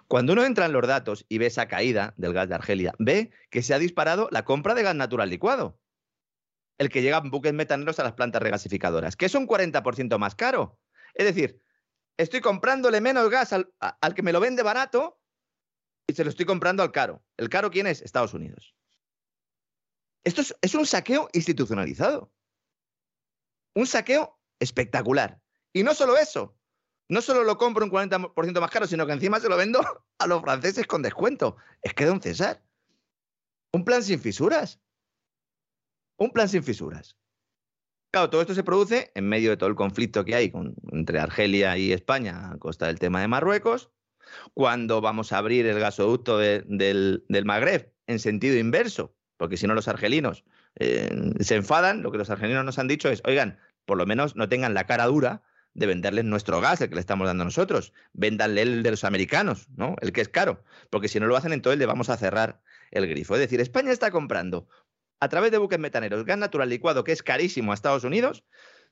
Cuando 0.08 0.34
uno 0.34 0.46
entra 0.46 0.66
en 0.66 0.72
los 0.72 0.88
datos 0.88 1.26
y 1.28 1.38
ve 1.38 1.48
esa 1.48 1.68
caída 1.68 2.14
del 2.18 2.34
gas 2.34 2.48
de 2.48 2.56
Argelia, 2.56 2.94
ve 2.98 3.32
que 3.50 3.62
se 3.62 3.74
ha 3.74 3.80
disparado 3.80 4.30
la 4.32 4.46
compra 4.46 4.74
de 4.74 4.84
gas 4.84 4.96
natural 4.96 5.30
licuado 5.30 5.78
el 6.78 6.90
que 6.90 7.02
llegan 7.02 7.32
buques 7.32 7.54
metaneros 7.54 8.00
a 8.00 8.04
las 8.04 8.14
plantas 8.14 8.42
regasificadoras, 8.42 9.16
que 9.16 9.26
es 9.26 9.36
un 9.36 9.48
40% 9.48 10.18
más 10.18 10.36
caro. 10.36 10.80
Es 11.14 11.26
decir, 11.26 11.62
estoy 12.18 12.42
comprándole 12.42 13.02
menos 13.02 13.30
gas 13.30 13.54
al, 13.54 13.68
que 14.16 14.24
me 14.24 14.32
lo 14.32 14.40
vende 14.40 14.64
barato 14.64 15.20
y 16.08 16.14
se 16.14 16.24
lo 16.24 16.30
estoy 16.30 16.46
comprando 16.46 16.84
al 16.84 16.92
caro. 16.92 17.24
¿El 17.38 17.50
caro 17.50 17.72
quién 17.72 17.88
es? 17.88 18.02
Estados 18.02 18.34
Unidos. 18.34 18.76
Esto 20.24 20.42
es, 20.42 20.56
es 20.62 20.76
un 20.76 20.86
saqueo 20.86 21.30
institucionalizado. 21.34 22.32
Un 23.74 23.88
saqueo 23.88 24.40
espectacular. 24.60 25.40
Y 25.74 25.84
no 25.84 25.94
solo 25.94 26.18
eso, 26.18 26.58
no 27.10 27.22
solo 27.22 27.44
lo 27.44 27.58
compro 27.58 27.86
un 27.86 27.92
40% 27.92 28.60
más 28.60 28.72
caro, 28.72 28.88
sino 28.88 29.06
que 29.06 29.14
encima 29.14 29.40
se 29.40 29.50
lo 29.50 29.58
vendo 29.58 29.80
a 30.20 30.28
los 30.28 30.42
franceses 30.42 30.88
con 30.88 31.02
descuento. 31.02 31.58
Es 31.82 31.94
que, 31.94 32.06
don 32.06 32.22
César, 32.22 32.64
un 33.72 33.86
plan 33.86 34.04
sin 34.04 34.20
fisuras. 34.20 34.80
Un 36.18 36.32
plan 36.32 36.50
sin 36.50 36.64
fisuras. 36.64 37.16
Claro, 38.12 38.30
todo 38.30 38.42
esto 38.42 38.56
se 38.56 38.64
produce 38.64 39.12
en 39.16 39.28
medio 39.28 39.52
de 39.52 39.58
todo 39.58 39.70
el 39.70 39.76
conflicto 39.76 40.26
que 40.26 40.36
hay 40.36 40.52
entre 40.92 41.20
Argelia 41.20 41.78
y 41.78 41.92
España 41.92 42.52
a 42.52 42.58
costa 42.58 42.88
del 42.88 43.00
tema 43.00 43.22
de 43.22 43.28
Marruecos, 43.28 43.92
cuando 44.54 45.02
vamos 45.02 45.32
a 45.32 45.38
abrir 45.38 45.66
el 45.68 45.80
gasoducto 45.80 46.38
del, 46.38 47.24
Magreb 47.46 47.94
en 48.08 48.20
sentido 48.20 48.58
inverso, 48.58 49.16
porque 49.38 49.58
si 49.58 49.68
no 49.68 49.76
los 49.76 49.88
argelinos 49.88 50.44
eh, 50.76 51.34
se 51.40 51.56
enfadan, 51.56 52.02
lo 52.02 52.12
que 52.12 52.18
los 52.18 52.30
argelinos 52.30 52.66
nos 52.66 52.80
han 52.80 52.88
dicho 52.88 53.10
es, 53.10 53.22
oigan, 53.26 53.60
por 53.86 53.98
lo 53.98 54.06
menos 54.06 54.36
no 54.36 54.50
tengan 54.50 54.74
la 54.74 54.86
cara 54.86 55.06
dura 55.06 55.44
de 55.74 55.86
venderles 55.86 56.26
nuestro 56.26 56.60
gas, 56.60 56.82
el 56.82 56.90
que 56.90 56.96
le 56.96 57.02
estamos 57.02 57.28
dando 57.28 57.44
nosotros, 57.44 57.94
véndanle 58.14 58.64
el 58.64 58.84
de 58.84 58.92
los 58.92 59.04
americanos, 59.04 59.68
¿no? 59.76 59.96
El 60.02 60.12
que 60.12 60.22
es 60.22 60.30
caro, 60.30 60.64
porque 60.90 61.08
si 61.08 61.20
no 61.20 61.28
lo 61.28 61.38
hacen 61.38 61.54
entonces 61.54 61.78
le 61.78 61.86
vamos 61.86 62.10
a 62.10 62.18
cerrar 62.18 62.62
el 62.90 63.08
grifo. 63.08 63.36
Es 63.36 63.42
decir, 63.42 63.62
España 63.62 63.92
está 63.92 64.10
comprando 64.10 64.68
a 65.20 65.30
través 65.30 65.52
de 65.52 65.58
buques 65.58 65.80
metaneros 65.80 66.26
gas 66.26 66.38
natural 66.38 66.70
licuado, 66.70 67.04
que 67.04 67.12
es 67.12 67.24
carísimo 67.24 67.72
a 67.72 67.76
Estados 67.76 68.04
Unidos, 68.04 68.44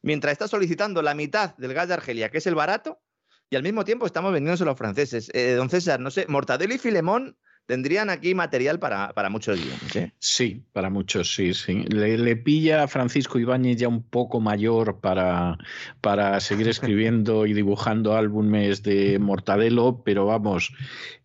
mientras 0.02 0.32
está 0.32 0.48
solicitando 0.48 1.02
la 1.02 1.14
mitad 1.14 1.56
del 1.58 1.74
gas 1.74 1.88
de 1.88 1.96
Argelia, 1.96 2.30
que 2.30 2.40
es 2.40 2.48
el 2.48 2.56
barato, 2.56 3.02
y 3.50 3.56
al 3.56 3.64
mismo 3.64 3.86
tiempo 3.86 4.06
estamos 4.06 4.34
vendiéndose 4.34 4.64
a 4.64 4.68
los 4.68 4.78
franceses. 4.78 5.30
Eh, 5.34 5.54
don 5.54 5.70
César, 5.70 6.00
no 6.00 6.10
sé, 6.10 6.26
Mortadelo 6.28 6.74
y 6.74 6.78
Filemón 6.78 7.38
tendrían 7.66 8.10
aquí 8.10 8.36
material 8.36 8.80
para, 8.80 9.14
para 9.14 9.30
muchos 9.30 9.60
guiones. 9.60 9.96
¿eh? 9.96 10.14
Sí, 10.20 10.64
para 10.74 10.90
muchos, 10.90 11.34
sí, 11.34 11.54
sí. 11.54 11.84
Le, 11.88 12.18
le, 12.18 12.36
pilla 12.36 12.84
a 12.84 12.88
Francisco 12.88 13.40
Ibáñez 13.40 13.78
ya 13.78 13.88
un 13.88 14.04
poco 14.04 14.40
mayor 14.40 15.00
para, 15.00 15.58
para 16.02 16.40
seguir 16.40 16.68
escribiendo 16.68 17.46
y 17.46 17.54
dibujando 17.54 18.16
álbumes 18.16 18.84
de 18.84 19.18
Mortadelo, 19.20 20.02
pero 20.06 20.26
vamos, 20.26 20.74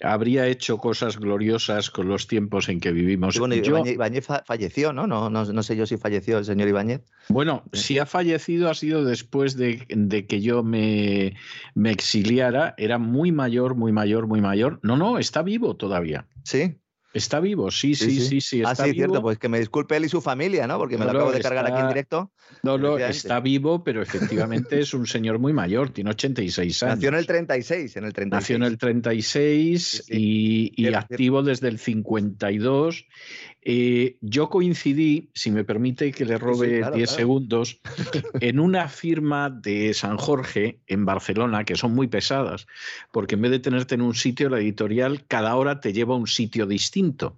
habría 0.02 0.46
hecho 0.46 0.78
cosas 0.78 1.18
gloriosas 1.18 1.90
con 1.90 2.08
los 2.08 2.26
tiempos 2.26 2.68
en 2.68 2.80
que 2.80 2.92
vivimos. 2.92 3.38
bueno, 3.38 3.54
yo, 3.56 3.84
Ibáñez, 3.84 4.26
falleció, 4.46 4.92
¿no? 4.92 5.06
¿no? 5.06 5.28
No, 5.30 5.44
no 5.44 5.62
sé 5.62 5.76
yo 5.76 5.86
si 5.86 5.96
falleció 5.96 6.38
el 6.38 6.44
señor 6.44 6.68
Ibáñez. 6.68 7.02
Bueno, 7.28 7.64
si 7.72 7.98
ha 7.98 8.06
fallecido 8.06 8.70
ha 8.70 8.74
sido 8.74 9.04
después 9.04 9.56
de, 9.56 9.86
de 9.88 10.26
que 10.26 10.40
yo 10.40 10.62
me, 10.62 11.36
me 11.74 11.90
exiliara. 11.90 12.74
Era 12.76 12.98
muy 12.98 13.30
mayor, 13.32 13.74
muy 13.74 13.92
mayor, 13.92 14.26
muy 14.26 14.40
mayor. 14.40 14.80
No, 14.82 14.96
no, 14.96 15.18
está 15.18 15.42
vivo 15.42 15.76
todavía. 15.76 16.26
Sí. 16.44 16.80
Está 17.12 17.40
vivo, 17.40 17.72
sí, 17.72 17.96
sí, 17.96 18.20
sí, 18.20 18.40
sí. 18.40 18.62
ah, 18.64 18.76
sí, 18.76 18.92
cierto, 18.92 19.20
pues 19.20 19.36
que 19.36 19.48
me 19.48 19.58
disculpe 19.58 19.96
él 19.96 20.04
y 20.04 20.08
su 20.08 20.20
familia, 20.20 20.68
¿no? 20.68 20.78
Porque 20.78 20.96
me 20.96 21.04
lo 21.04 21.10
acabo 21.10 21.32
de 21.32 21.40
cargar 21.40 21.66
aquí 21.66 21.80
en 21.80 21.88
directo. 21.88 22.30
No, 22.62 22.78
no, 22.78 22.98
está 22.98 23.40
vivo, 23.40 23.82
pero 23.82 24.00
efectivamente 24.00 24.78
es 24.78 24.94
un 24.94 25.08
señor 25.08 25.40
muy 25.40 25.52
mayor, 25.52 25.90
tiene 25.90 26.10
86 26.10 26.82
años. 26.84 26.96
Nació 26.96 27.08
en 27.08 27.14
el 27.16 27.26
36, 27.26 27.96
en 27.96 28.04
el 28.04 28.12
36. 28.12 28.40
Nació 28.40 28.56
en 28.56 28.62
el 28.62 28.78
36 28.78 30.04
y, 30.08 30.72
y 30.76 30.94
activo 30.94 31.42
desde 31.42 31.66
el 31.66 31.80
52 31.80 33.06
eh, 33.62 34.16
yo 34.20 34.48
coincidí, 34.48 35.30
si 35.34 35.50
me 35.50 35.64
permite 35.64 36.12
que 36.12 36.24
le 36.24 36.38
robe 36.38 36.82
10 36.94 37.10
segundos, 37.10 37.80
en 38.40 38.58
una 38.58 38.88
firma 38.88 39.50
de 39.50 39.92
San 39.92 40.16
Jorge 40.16 40.80
en 40.86 41.04
Barcelona, 41.04 41.64
que 41.64 41.76
son 41.76 41.94
muy 41.94 42.08
pesadas, 42.08 42.66
porque 43.12 43.34
en 43.34 43.42
vez 43.42 43.50
de 43.50 43.58
tenerte 43.58 43.94
en 43.96 44.02
un 44.02 44.14
sitio, 44.14 44.48
la 44.48 44.60
editorial 44.60 45.24
cada 45.26 45.54
hora 45.56 45.80
te 45.80 45.92
lleva 45.92 46.14
a 46.14 46.18
un 46.18 46.26
sitio 46.26 46.66
distinto. 46.66 47.36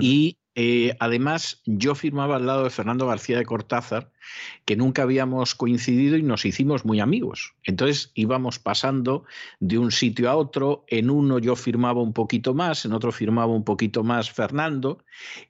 Y 0.00 0.38
eh, 0.54 0.96
además, 1.00 1.60
yo 1.66 1.94
firmaba 1.94 2.36
al 2.36 2.46
lado 2.46 2.64
de 2.64 2.70
Fernando 2.70 3.06
García 3.06 3.38
de 3.38 3.44
Cortázar, 3.44 4.12
que 4.64 4.76
nunca 4.76 5.02
habíamos 5.02 5.54
coincidido 5.54 6.16
y 6.16 6.22
nos 6.22 6.44
hicimos 6.44 6.84
muy 6.84 7.00
amigos. 7.00 7.54
Entonces 7.64 8.12
íbamos 8.14 8.58
pasando 8.58 9.24
de 9.60 9.78
un 9.78 9.90
sitio 9.90 10.30
a 10.30 10.36
otro, 10.36 10.84
en 10.88 11.10
uno 11.10 11.38
yo 11.38 11.56
firmaba 11.56 12.00
un 12.00 12.12
poquito 12.12 12.54
más, 12.54 12.84
en 12.84 12.92
otro 12.92 13.12
firmaba 13.12 13.52
un 13.52 13.64
poquito 13.64 14.04
más 14.04 14.30
Fernando, 14.30 15.04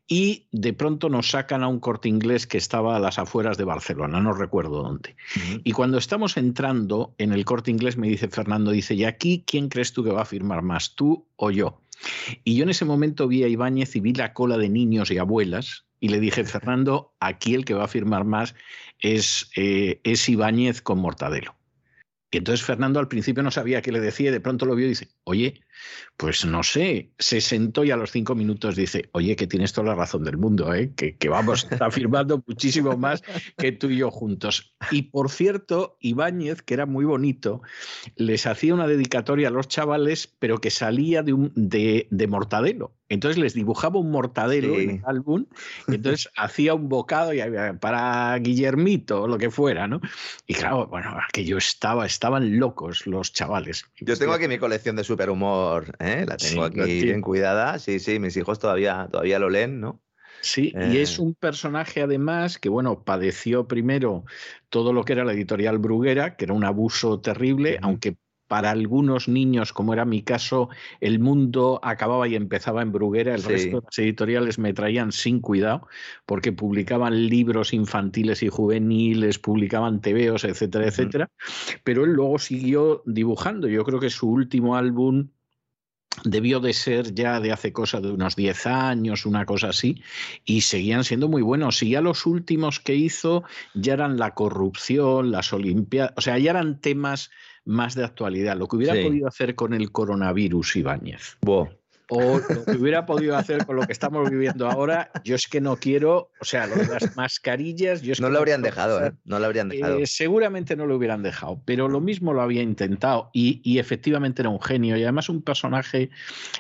y 0.06 0.47
de 0.52 0.72
pronto 0.72 1.09
nos 1.09 1.31
sacan 1.31 1.62
a 1.62 1.68
un 1.68 1.81
corte 1.81 2.09
inglés 2.09 2.47
que 2.47 2.59
estaba 2.59 2.97
a 2.97 3.01
las 3.01 3.18
afueras 3.18 3.56
de 3.56 3.64
Barcelona, 3.64 4.20
no 4.20 4.32
recuerdo 4.32 4.82
dónde. 4.82 5.16
Y 5.64 5.72
cuando 5.72 5.98
estamos 5.98 6.36
entrando 6.36 7.14
en 7.18 7.32
el 7.32 7.44
corte 7.44 7.70
inglés, 7.70 7.97
me 7.97 8.09
dice 8.09 8.28
Fernando, 8.28 8.70
dice, 8.70 8.94
¿y 8.94 9.05
aquí 9.05 9.44
quién 9.47 9.68
crees 9.68 9.93
tú 9.93 10.02
que 10.02 10.10
va 10.10 10.22
a 10.22 10.26
firmar 10.26 10.62
más, 10.62 10.94
tú 10.94 11.26
o 11.36 11.51
yo? 11.51 11.78
Y 12.44 12.56
yo 12.56 12.64
en 12.64 12.70
ese 12.70 12.85
momento 12.85 13.28
vi 13.28 13.44
a 13.44 13.48
Ibáñez 13.48 13.97
y 13.97 14.01
vi 14.01 14.12
la 14.12 14.32
cola 14.32 14.59
de 14.59 14.68
niños 14.68 15.10
y 15.10 15.18
abuelas 15.18 15.86
y 16.01 16.09
le 16.09 16.20
dije, 16.20 16.44
Fernando, 16.44 17.14
aquí 17.20 17.55
el 17.55 17.64
que 17.64 17.74
va 17.74 17.85
a 17.85 17.89
firmar 17.89 18.24
más 18.24 18.55
es, 19.01 19.51
eh, 19.56 20.01
es 20.05 20.28
Ibáñez 20.28 20.82
con 20.82 20.98
Mortadelo. 20.98 21.55
Y 22.35 22.39
entonces 22.39 22.66
Fernando 22.66 22.98
al 22.98 23.06
principio 23.06 23.44
no 23.44 23.52
sabía 23.52 23.81
qué 23.81 23.93
le 23.93 24.01
decía 24.01 24.31
y 24.31 24.32
de 24.32 24.40
pronto 24.40 24.66
lo 24.66 24.74
vio 24.74 24.86
y 24.86 24.89
dice, 24.89 25.09
oye, 25.23 25.62
pues 26.16 26.44
no 26.44 26.65
sé, 26.65 27.12
se 27.16 27.40
sentó 27.40 27.85
y 27.85 27.93
a 27.93 27.97
los 27.97 28.11
cinco 28.11 28.35
minutos 28.35 28.74
dice, 28.74 29.09
oye, 29.12 29.36
que 29.36 29.47
tienes 29.47 29.73
toda 29.73 29.89
la 29.89 29.94
razón 29.94 30.24
del 30.24 30.36
mundo, 30.36 30.74
¿eh? 30.74 30.93
que, 30.97 31.16
que 31.16 31.28
vamos, 31.28 31.65
está 31.70 31.93
firmando 31.93 32.43
muchísimo 32.44 32.97
más 32.97 33.23
que 33.56 33.70
tú 33.70 33.89
y 33.89 33.98
yo 33.98 34.11
juntos. 34.11 34.74
Y 34.90 35.02
por 35.02 35.31
cierto, 35.31 35.97
Ibáñez, 36.01 36.62
que 36.62 36.74
era 36.74 36.86
muy 36.86 37.05
bonito, 37.05 37.62
les 38.16 38.47
hacía 38.47 38.74
una 38.74 38.89
dedicatoria 38.89 39.47
a 39.47 39.52
los 39.52 39.69
chavales, 39.69 40.27
pero 40.27 40.59
que 40.59 40.70
salía 40.70 41.23
de, 41.23 41.35
un, 41.35 41.52
de, 41.55 42.09
de 42.11 42.27
Mortadelo. 42.27 42.97
Entonces 43.15 43.39
les 43.39 43.55
dibujaba 43.55 43.99
un 43.99 44.11
mortadelo 44.11 44.78
en 44.78 44.91
el 44.91 45.03
álbum, 45.07 45.47
y 45.89 45.95
entonces 45.95 46.31
hacía 46.36 46.74
un 46.74 46.89
bocado 46.89 47.32
y 47.32 47.41
para 47.81 48.36
Guillermito 48.39 49.23
o 49.23 49.28
lo 49.28 49.39
que 49.39 49.51
fuera, 49.51 49.86
¿no? 49.86 50.01
Y 50.47 50.55
claro, 50.55 50.86
bueno, 50.86 51.16
aquello 51.28 51.59
estaba, 51.59 52.07
estaban 52.07 52.59
locos 52.59 53.07
los 53.07 53.32
chavales. 53.32 53.85
Yo 54.01 54.16
tengo 54.16 54.32
aquí 54.32 54.49
mi 54.49 54.59
colección 54.59 54.97
de 54.97 55.05
superhumor, 55.05 55.97
¿eh? 55.99 56.24
la 56.27 56.36
tengo 56.36 56.65
aquí 56.65 57.03
bien 57.03 57.20
cuidada. 57.20 57.78
Sí, 57.78 57.99
sí, 57.99 58.19
mis 58.19 58.36
hijos 58.36 58.59
todavía, 58.59 59.09
todavía 59.11 59.39
lo 59.39 59.51
leen, 59.51 59.81
¿no? 59.81 60.01
Sí, 60.41 60.74
y 60.74 60.99
es 60.99 61.19
eh. 61.19 61.23
un 61.23 61.35
personaje 61.35 62.03
además 62.03 62.59
que, 62.59 62.69
bueno, 62.69 63.03
padeció 63.03 63.66
primero 63.66 64.24
todo 64.69 64.93
lo 64.93 65.05
que 65.05 65.15
era 65.15 65.24
la 65.24 65.32
editorial 65.32 65.78
Bruguera, 65.78 66.36
que 66.36 66.45
era 66.45 66.53
un 66.53 66.65
abuso 66.65 67.19
terrible, 67.20 67.78
aunque 67.81 68.16
para 68.55 68.70
algunos 68.70 69.26
niños, 69.26 69.72
como 69.72 69.94
era 69.94 70.05
mi 70.05 70.22
caso, 70.22 70.68
el 71.01 71.18
mundo 71.18 71.81
acababa 71.82 72.28
y 72.28 72.36
empezaba 72.36 72.82
en 72.82 72.93
Bruguera, 72.93 73.35
el 73.35 73.43
resto 73.43 73.81
de 73.81 73.85
las 73.85 73.98
editoriales 73.98 74.60
me 74.60 74.72
traían 74.72 75.10
sin 75.10 75.40
cuidado, 75.40 75.89
porque 76.24 76.52
publicaban 76.52 77.26
libros 77.26 77.72
infantiles 77.72 78.44
y 78.44 78.48
juveniles, 78.48 79.40
publicaban 79.40 80.01
tebeos, 80.01 80.44
etcétera, 80.44 80.86
etcétera. 80.86 81.31
Pero 81.82 82.05
él 82.05 82.12
luego 82.12 82.39
siguió 82.39 83.02
dibujando. 83.06 83.66
Yo 83.66 83.82
creo 83.82 83.98
que 83.98 84.09
su 84.09 84.31
último 84.31 84.76
álbum 84.76 85.31
debió 86.22 86.60
de 86.60 86.74
ser 86.74 87.12
ya 87.12 87.40
de 87.40 87.51
hace 87.51 87.72
cosa 87.72 88.01
de 88.01 88.12
unos 88.12 88.36
10 88.36 88.66
años, 88.68 89.26
una 89.26 89.44
cosa 89.47 89.70
así, 89.70 90.01
y 90.44 90.60
seguían 90.60 91.02
siendo 91.02 91.28
muy 91.28 91.43
buenos. 91.43 91.82
Y 91.82 91.90
ya 91.90 92.01
los 92.01 92.24
últimos 92.24 92.78
que 92.78 92.94
hizo 92.94 93.43
ya 93.74 93.94
eran 93.94 94.16
la 94.16 94.32
corrupción, 94.32 95.32
las 95.32 95.52
Olimpiadas, 95.52 96.12
o 96.16 96.20
sea, 96.20 96.39
ya 96.39 96.52
eran 96.52 96.81
temas 96.81 97.32
más 97.65 97.95
de 97.95 98.05
actualidad. 98.05 98.57
Lo 98.57 98.66
que 98.69 98.77
hubiera 98.77 98.95
podido 98.95 99.28
hacer 99.28 99.55
con 99.55 99.74
el 99.74 99.91
coronavirus, 99.91 100.77
Ibáñez 100.77 101.36
o 102.09 102.39
lo 102.39 102.64
que 102.64 102.72
hubiera 102.72 103.06
podido 103.06 103.36
hacer 103.36 103.64
con 103.64 103.76
lo 103.76 103.86
que 103.86 103.93
estamos 103.93 104.31
viviendo 104.31 104.68
ahora, 104.68 105.10
yo 105.24 105.35
es 105.35 105.47
que 105.47 105.60
no 105.60 105.76
quiero, 105.76 106.31
o 106.40 106.44
sea, 106.44 106.66
lo 106.66 106.76
de 106.76 106.86
las 106.86 107.16
mascarillas, 107.16 108.02
yo 108.02 108.12
es 108.12 108.20
no 108.20 108.26
que 108.26 108.32
lo 108.35 108.39
habrían 108.39 108.62
dejado, 108.62 109.05
¿eh? 109.05 109.12
No 109.24 109.39
lo 109.39 109.47
habrían 109.47 109.68
dejado. 109.68 109.98
Eh, 109.98 110.06
seguramente 110.06 110.76
no 110.76 110.86
lo 110.86 110.97
hubieran 110.97 111.22
dejado, 111.22 111.60
pero 111.64 111.89
lo 111.89 112.01
mismo 112.01 112.32
lo 112.32 112.43
había 112.43 112.62
intentado 112.62 113.31
y, 113.32 113.60
y, 113.64 113.78
efectivamente 113.78 114.43
era 114.43 114.51
un 114.51 114.60
genio 114.60 114.97
y 114.97 115.02
además 115.02 115.28
un 115.28 115.43
personaje 115.43 116.10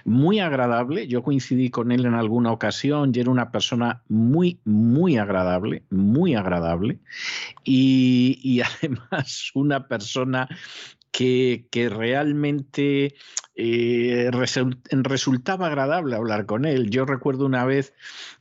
muy 0.04 0.40
agradable. 0.40 1.06
Yo 1.06 1.22
coincidí 1.22 1.70
con 1.70 1.92
él 1.92 2.06
en 2.06 2.14
alguna 2.14 2.52
ocasión 2.52 3.12
y 3.14 3.20
era 3.20 3.30
una 3.30 3.50
persona 3.50 4.02
muy, 4.08 4.60
muy 4.64 5.18
agradable, 5.18 5.82
muy 5.90 6.34
agradable 6.34 6.98
y, 7.64 8.38
y 8.42 8.60
además 8.62 9.50
una 9.54 9.88
persona 9.88 10.48
que, 11.14 11.88
realmente 11.90 13.14
eh, 13.54 14.30
resultaba 14.90 15.68
agradable 15.68 16.16
hablar 16.16 16.44
con 16.46 16.64
él. 16.64 16.90
Yo 16.90 17.04
recuerdo 17.04 17.46
una 17.46 17.64
vez 17.64 17.94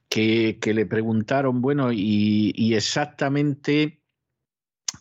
que, 0.09 0.57
le 0.63 0.85
preguntaron, 0.85 1.61
bueno, 1.61 1.91
y, 1.91 2.73
exactamente... 2.75 3.99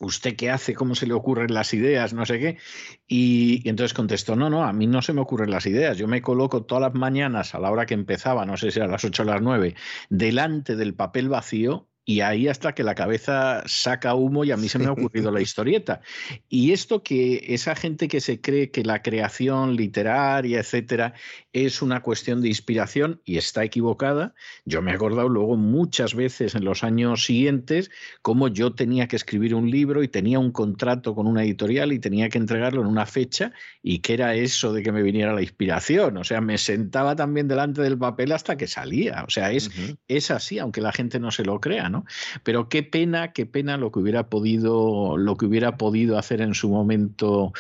¿Usted 0.00 0.36
qué 0.36 0.50
hace? 0.50 0.74
¿Cómo 0.74 0.94
se 0.94 1.06
le 1.06 1.12
ocurren 1.12 1.52
las 1.52 1.74
ideas? 1.74 2.12
No 2.14 2.24
sé 2.24 2.40
qué. 2.40 2.58
Y, 3.06 3.60
y, 3.62 3.68
entonces 3.68 3.94
contestó, 3.94 4.34
no, 4.34 4.50
no, 4.50 4.64
a 4.64 4.72
mí 4.72 4.86
no 4.86 5.02
se 5.02 5.12
me 5.12 5.20
ocurren 5.20 5.50
las 5.50 5.66
ideas. 5.66 5.98
Yo 5.98 6.08
me 6.08 6.22
coloco 6.22 6.64
todas 6.64 6.82
las 6.82 6.94
mañanas 6.94 7.54
a 7.54 7.60
la 7.60 7.70
hora 7.70 7.86
que 7.86 7.94
empezaba, 7.94 8.46
no 8.46 8.56
sé 8.56 8.70
si 8.70 8.80
a 8.80 8.86
las 8.86 9.04
8 9.04 9.22
o 9.22 9.26
las 9.26 9.42
9, 9.42 9.76
delante 10.08 10.76
del 10.76 10.94
papel 10.94 11.28
vacío 11.28 11.91
y 12.04 12.20
ahí 12.20 12.48
hasta 12.48 12.74
que 12.74 12.82
la 12.82 12.94
cabeza 12.94 13.62
saca 13.66 14.14
humo 14.14 14.44
y 14.44 14.50
a 14.50 14.56
mí 14.56 14.68
se 14.68 14.78
me 14.78 14.86
ha 14.86 14.92
ocurrido 14.92 15.30
la 15.30 15.40
historieta. 15.40 16.00
Y 16.48 16.72
esto 16.72 17.02
que 17.02 17.44
esa 17.48 17.76
gente 17.76 18.08
que 18.08 18.20
se 18.20 18.40
cree 18.40 18.70
que 18.70 18.82
la 18.82 19.02
creación 19.02 19.76
literaria, 19.76 20.60
etcétera, 20.60 21.14
es 21.52 21.82
una 21.82 22.00
cuestión 22.00 22.40
de 22.40 22.48
inspiración 22.48 23.20
y 23.24 23.36
está 23.36 23.64
equivocada, 23.64 24.34
yo 24.64 24.80
me 24.82 24.92
he 24.92 24.94
acordado 24.94 25.28
luego 25.28 25.56
muchas 25.56 26.14
veces 26.14 26.54
en 26.54 26.64
los 26.64 26.82
años 26.82 27.24
siguientes 27.24 27.90
cómo 28.22 28.48
yo 28.48 28.74
tenía 28.74 29.08
que 29.08 29.16
escribir 29.16 29.54
un 29.54 29.70
libro 29.70 30.02
y 30.02 30.08
tenía 30.08 30.38
un 30.38 30.50
contrato 30.50 31.14
con 31.14 31.26
una 31.26 31.44
editorial 31.44 31.92
y 31.92 31.98
tenía 31.98 32.28
que 32.28 32.38
entregarlo 32.38 32.80
en 32.80 32.86
una 32.86 33.06
fecha 33.06 33.52
y 33.82 33.98
que 33.98 34.14
era 34.14 34.34
eso 34.34 34.72
de 34.72 34.82
que 34.82 34.92
me 34.92 35.02
viniera 35.02 35.34
la 35.34 35.42
inspiración. 35.42 36.16
O 36.16 36.24
sea, 36.24 36.40
me 36.40 36.58
sentaba 36.58 37.16
también 37.16 37.48
delante 37.48 37.82
del 37.82 37.98
papel 37.98 38.32
hasta 38.32 38.56
que 38.56 38.66
salía. 38.66 39.24
O 39.26 39.30
sea, 39.30 39.50
es, 39.50 39.68
uh 39.68 39.70
-huh. 39.70 39.96
es 40.08 40.30
así, 40.30 40.58
aunque 40.58 40.80
la 40.80 40.92
gente 40.92 41.20
no 41.20 41.30
se 41.30 41.44
lo 41.44 41.60
crea. 41.60 41.88
¿no? 41.88 42.04
Pero 42.42 42.68
qué 42.68 42.82
pena, 42.82 43.32
qué 43.32 43.46
pena 43.46 43.76
lo 43.76 43.90
que 43.92 43.98
hubiera 43.98 44.28
podido, 44.28 45.16
lo 45.16 45.36
que 45.36 45.46
hubiera 45.46 45.76
podido 45.76 46.18
hacer 46.18 46.40
en 46.40 46.54
su 46.54 46.68
momento 46.68 47.52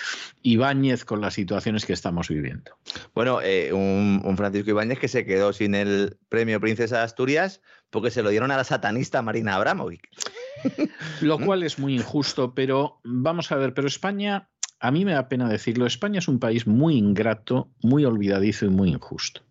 Ibáñez 0.42 1.04
con 1.04 1.20
las 1.20 1.34
situaciones 1.34 1.84
que 1.84 1.92
estamos 1.92 2.28
viviendo. 2.28 2.72
Bueno, 3.14 3.40
eh, 3.42 3.72
un, 3.72 3.81
un, 3.82 4.36
Francisco 4.36 4.70
Ibáñez 4.70 4.98
que 4.98 5.08
se 5.08 5.24
quedó 5.24 5.52
sin 5.52 5.74
el 5.74 6.18
premio 6.28 6.60
Princesa 6.60 6.98
de 6.98 7.02
Asturias 7.04 7.60
porque 7.90 8.10
se 8.10 8.22
lo 8.22 8.30
dieron 8.30 8.50
a 8.50 8.56
la 8.56 8.64
satanista 8.64 9.22
Marina 9.22 9.54
Abramovic. 9.54 10.08
Lo 11.20 11.38
cual 11.38 11.62
es 11.62 11.78
muy 11.78 11.94
injusto, 11.94 12.54
pero 12.54 13.00
vamos 13.04 13.52
a 13.52 13.56
ver, 13.56 13.74
pero 13.74 13.88
España, 13.88 14.48
a 14.80 14.90
mí 14.90 15.04
me 15.04 15.12
da 15.12 15.28
pena 15.28 15.48
decirlo, 15.48 15.86
España 15.86 16.18
es 16.18 16.28
un 16.28 16.38
país 16.38 16.66
muy 16.66 16.96
ingrato, 16.96 17.70
muy 17.82 18.04
olvidadizo 18.04 18.66
y 18.66 18.70
muy 18.70 18.90
injusto. 18.90 19.42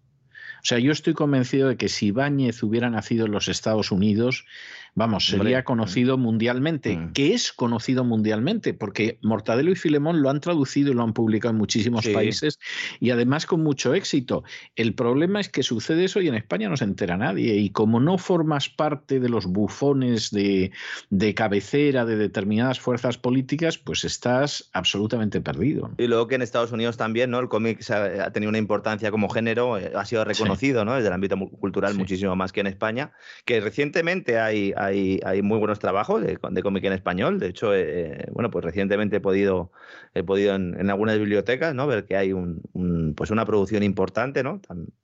O 0.62 0.64
sea, 0.64 0.78
yo 0.78 0.92
estoy 0.92 1.14
convencido 1.14 1.70
de 1.70 1.78
que 1.78 1.90
si 1.90 2.08
Ibáñez 2.08 2.62
hubiera 2.62 2.90
nacido 2.90 3.26
en 3.26 3.32
los 3.32 3.48
Estados 3.48 3.92
Unidos, 3.92 4.46
Vamos, 4.94 5.26
sería 5.28 5.64
conocido 5.64 6.18
mundialmente, 6.18 6.98
mm. 6.98 7.14
que 7.14 7.34
es 7.34 7.54
conocido 7.54 8.04
mundialmente, 8.04 8.74
porque 8.74 9.20
Mortadelo 9.22 9.72
y 9.72 9.76
Filemón 9.76 10.22
lo 10.22 10.30
han 10.30 10.42
traducido 10.42 10.92
y 10.92 10.96
lo 10.96 11.04
han 11.04 11.14
publicado 11.14 11.52
en 11.52 11.58
muchísimos 11.58 12.06
países 12.08 12.60
y 13.00 13.12
además 13.12 13.46
con 13.46 13.64
mucho 13.64 13.94
éxito. 13.94 14.44
El 14.76 14.94
problema 14.94 15.40
es 15.40 15.50
que 15.50 15.64
sucede 15.64 16.04
eso 16.06 16.20
y 16.22 16.28
en 16.28 16.36
España 16.36 16.68
no 16.68 16.76
se 16.76 16.84
entera 16.84 17.16
nadie. 17.18 17.56
Y 17.56 17.70
como 17.70 18.00
no 18.00 18.18
formas 18.18 18.70
parte 18.70 19.20
de 19.20 19.30
los 19.30 19.46
bufones 19.46 20.32
de, 20.32 20.72
de 21.10 21.34
cabecera 21.34 22.06
de 22.06 22.18
determinadas 22.18 22.80
fuerzas 22.80 23.18
políticas, 23.18 23.78
pues 23.78 24.04
estás 24.04 24.70
absolutamente 24.74 25.42
perdido. 25.42 25.92
Y 25.98 26.08
luego 26.08 26.28
que 26.28 26.36
en 26.36 26.42
Estados 26.42 26.72
Unidos 26.72 26.98
también, 26.98 27.32
¿no? 27.32 27.40
El 27.40 27.48
cómic 27.48 27.90
ha 27.90 28.32
tenido 28.32 28.50
una 28.50 28.58
importancia 28.58 29.12
como 29.12 29.30
género, 29.30 29.78
eh, 29.78 29.92
ha 29.96 30.06
sido 30.06 30.26
reconocido, 30.26 30.86
¿no? 30.86 30.96
Desde 30.96 31.08
el 31.08 31.14
ámbito 31.14 31.38
cultural 31.38 31.96
muchísimo 31.96 32.36
más 32.36 32.52
que 32.52 32.62
en 32.62 32.68
España. 32.68 33.12
Que 33.46 33.60
recientemente 33.60 34.40
hay, 34.40 34.74
hay, 34.82 35.20
hay 35.24 35.42
muy 35.42 35.60
buenos 35.60 35.80
trabajos 35.80 36.24
de, 36.24 36.38
cómic 36.38 36.84
en 36.86 36.94
español. 36.94 37.40
De 37.40 37.48
hecho, 37.48 37.74
eh, 37.76 38.28
bueno, 38.32 38.50
pues 38.50 38.66
recientemente 38.66 39.18
he 39.18 39.20
podido, 39.22 39.72
he 40.14 40.24
podido 40.24 40.56
en, 40.56 40.90
algunas 40.90 41.18
bibliotecas, 41.18 41.76
¿no? 41.76 41.88
Ver 41.88 42.06
que 42.06 42.18
hay 42.18 42.34
un, 42.34 43.14
pues 43.16 43.30
una 43.32 43.46
producción 43.46 43.84
importante, 43.84 44.44
¿no? 44.44 44.62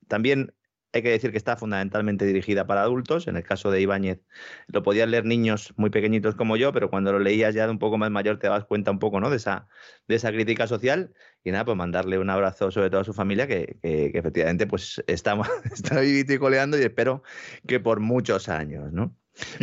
También 0.07 0.53
hay 0.93 1.03
que 1.03 1.09
decir 1.09 1.31
que 1.31 1.37
está 1.37 1.57
fundamentalmente 1.57 2.25
dirigida 2.25 2.65
para 2.65 2.81
adultos. 2.81 3.27
En 3.27 3.37
el 3.37 3.43
caso 3.43 3.71
de 3.71 3.81
Ibáñez 3.81 4.21
lo 4.67 4.83
podían 4.83 5.11
leer 5.11 5.25
niños 5.25 5.73
muy 5.77 5.89
pequeñitos 5.89 6.35
como 6.35 6.57
yo, 6.57 6.73
pero 6.73 6.89
cuando 6.89 7.11
lo 7.11 7.19
leías 7.19 7.53
ya 7.53 7.65
de 7.65 7.71
un 7.71 7.79
poco 7.79 7.97
más 7.97 8.09
mayor 8.09 8.39
te 8.39 8.47
das 8.47 8.65
cuenta 8.65 8.91
un 8.91 8.99
poco 8.99 9.19
¿no? 9.19 9.29
de, 9.29 9.37
esa, 9.37 9.67
de 10.07 10.15
esa 10.15 10.31
crítica 10.31 10.67
social. 10.67 11.13
Y 11.43 11.51
nada, 11.51 11.65
pues 11.65 11.77
mandarle 11.77 12.17
un 12.19 12.29
abrazo 12.29 12.71
sobre 12.71 12.89
todo 12.89 13.01
a 13.01 13.03
su 13.05 13.13
familia, 13.13 13.47
que, 13.47 13.77
efectivamente 13.83 14.67
pues 14.67 15.03
está, 15.07 15.39
está 15.71 15.99
vivito 15.99 16.33
y 16.33 16.39
coleando 16.39 16.79
y 16.79 16.81
espero 16.81 17.23
que 17.67 17.79
por 17.79 17.99
muchos 17.99 18.49
años, 18.49 18.91
¿no? 18.91 19.15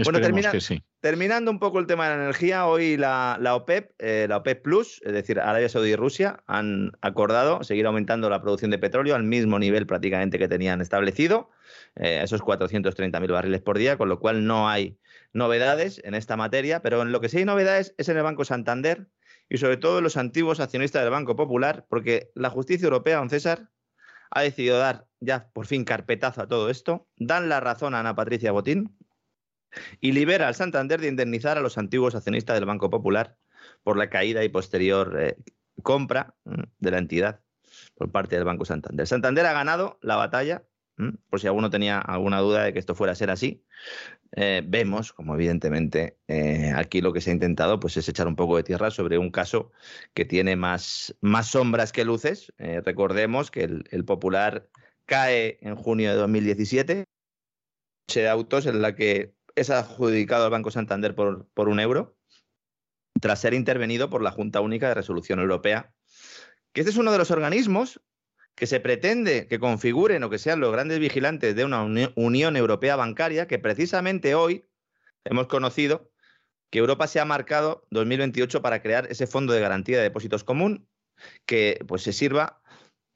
Bueno, 0.04 0.20
termina, 0.20 0.52
terminando 1.00 1.50
un 1.50 1.58
poco 1.58 1.78
el 1.78 1.86
tema 1.86 2.08
de 2.08 2.16
la 2.16 2.22
energía, 2.22 2.66
hoy 2.66 2.96
la, 2.96 3.38
OPEP, 3.54 3.92
eh, 3.98 4.26
la 4.28 4.38
OPEP 4.38 4.62
Plus, 4.62 5.00
es 5.04 5.12
decir, 5.12 5.40
Arabia 5.40 5.68
Saudí 5.68 5.90
y 5.90 5.96
Rusia, 5.96 6.42
han 6.46 6.92
acordado 7.00 7.62
seguir 7.64 7.86
aumentando 7.86 8.30
la 8.30 8.40
producción 8.40 8.70
de 8.70 8.78
petróleo 8.78 9.14
al 9.14 9.24
mismo 9.24 9.58
nivel 9.58 9.86
prácticamente 9.86 10.38
que 10.38 10.48
tenían 10.48 10.80
establecido, 10.80 11.50
eh, 11.96 12.20
esos 12.22 12.42
430.000 12.42 13.32
barriles 13.32 13.60
por 13.60 13.78
día, 13.78 13.96
con 13.96 14.08
lo 14.08 14.18
cual 14.18 14.46
no 14.46 14.68
hay 14.68 14.98
novedades 15.32 16.00
en 16.04 16.14
esta 16.14 16.36
materia, 16.36 16.80
pero 16.80 17.02
en 17.02 17.12
lo 17.12 17.20
que 17.20 17.28
sí 17.28 17.38
hay 17.38 17.44
novedades 17.44 17.94
es 17.98 18.08
en 18.08 18.16
el 18.16 18.22
Banco 18.22 18.44
Santander 18.44 19.08
y 19.48 19.58
sobre 19.58 19.76
todo 19.76 19.98
en 19.98 20.04
los 20.04 20.16
antiguos 20.16 20.60
accionistas 20.60 21.02
del 21.02 21.10
Banco 21.10 21.36
Popular, 21.36 21.86
porque 21.88 22.30
la 22.34 22.50
justicia 22.50 22.86
europea, 22.86 23.18
don 23.18 23.30
César, 23.30 23.70
ha 24.30 24.42
decidido 24.42 24.78
dar 24.78 25.06
ya 25.20 25.48
por 25.52 25.66
fin 25.66 25.84
carpetazo 25.84 26.42
a 26.42 26.48
todo 26.48 26.70
esto, 26.70 27.06
dan 27.16 27.48
la 27.48 27.60
razón 27.60 27.94
a 27.94 28.00
Ana 28.00 28.14
Patricia 28.14 28.52
Botín, 28.52 28.96
y 30.00 30.12
libera 30.12 30.48
al 30.48 30.54
Santander 30.54 31.00
de 31.00 31.08
indemnizar 31.08 31.58
a 31.58 31.60
los 31.60 31.78
antiguos 31.78 32.14
accionistas 32.14 32.56
del 32.56 32.66
Banco 32.66 32.90
Popular 32.90 33.36
por 33.82 33.96
la 33.96 34.10
caída 34.10 34.44
y 34.44 34.48
posterior 34.48 35.16
eh, 35.20 35.36
compra 35.82 36.34
mm, 36.44 36.62
de 36.78 36.90
la 36.90 36.98
entidad 36.98 37.40
por 37.96 38.10
parte 38.10 38.36
del 38.36 38.44
Banco 38.44 38.64
Santander. 38.64 39.06
Santander 39.06 39.46
ha 39.46 39.52
ganado 39.52 39.98
la 40.02 40.16
batalla, 40.16 40.64
mm, 40.96 41.10
por 41.28 41.40
si 41.40 41.46
alguno 41.46 41.70
tenía 41.70 41.98
alguna 41.98 42.40
duda 42.40 42.64
de 42.64 42.72
que 42.72 42.78
esto 42.78 42.94
fuera 42.94 43.12
a 43.12 43.16
ser 43.16 43.30
así. 43.30 43.64
Eh, 44.36 44.62
vemos, 44.66 45.12
como 45.12 45.34
evidentemente 45.34 46.18
eh, 46.26 46.72
aquí 46.74 47.00
lo 47.00 47.12
que 47.12 47.20
se 47.20 47.30
ha 47.30 47.34
intentado 47.34 47.78
pues, 47.78 47.96
es 47.96 48.08
echar 48.08 48.26
un 48.26 48.34
poco 48.34 48.56
de 48.56 48.64
tierra 48.64 48.90
sobre 48.90 49.16
un 49.18 49.30
caso 49.30 49.70
que 50.12 50.24
tiene 50.24 50.56
más, 50.56 51.16
más 51.20 51.48
sombras 51.48 51.92
que 51.92 52.04
luces. 52.04 52.52
recordemos 52.58 53.50
que 53.50 53.64
el, 53.64 54.04
Popular 54.04 54.68
cae 55.06 55.58
en 55.60 55.76
junio 55.76 56.10
de 56.10 56.16
2017 56.16 57.04
de 58.14 58.28
autos 58.28 58.66
en 58.66 58.82
la 58.82 58.94
que 58.94 59.33
es 59.54 59.70
adjudicado 59.70 60.44
al 60.44 60.50
Banco 60.50 60.70
Santander 60.70 61.14
por, 61.14 61.46
por 61.54 61.68
un 61.68 61.80
euro, 61.80 62.16
tras 63.20 63.40
ser 63.40 63.54
intervenido 63.54 64.10
por 64.10 64.22
la 64.22 64.30
Junta 64.30 64.60
Única 64.60 64.88
de 64.88 64.94
Resolución 64.94 65.38
Europea, 65.38 65.92
que 66.72 66.80
este 66.80 66.90
es 66.90 66.96
uno 66.96 67.12
de 67.12 67.18
los 67.18 67.30
organismos 67.30 68.00
que 68.54 68.66
se 68.66 68.80
pretende 68.80 69.46
que 69.48 69.58
configuren 69.58 70.22
o 70.22 70.30
que 70.30 70.38
sean 70.38 70.60
los 70.60 70.72
grandes 70.72 70.98
vigilantes 70.98 71.56
de 71.56 71.64
una 71.64 71.82
Unión 72.14 72.56
Europea 72.56 72.96
bancaria, 72.96 73.46
que 73.46 73.58
precisamente 73.58 74.34
hoy 74.34 74.64
hemos 75.24 75.46
conocido 75.46 76.10
que 76.70 76.78
Europa 76.78 77.06
se 77.06 77.20
ha 77.20 77.24
marcado 77.24 77.86
2028 77.90 78.62
para 78.62 78.82
crear 78.82 79.06
ese 79.10 79.26
fondo 79.26 79.52
de 79.52 79.60
garantía 79.60 79.96
de 79.96 80.04
depósitos 80.04 80.44
común 80.44 80.88
que 81.46 81.78
pues 81.86 82.02
se 82.02 82.12
sirva 82.12 82.60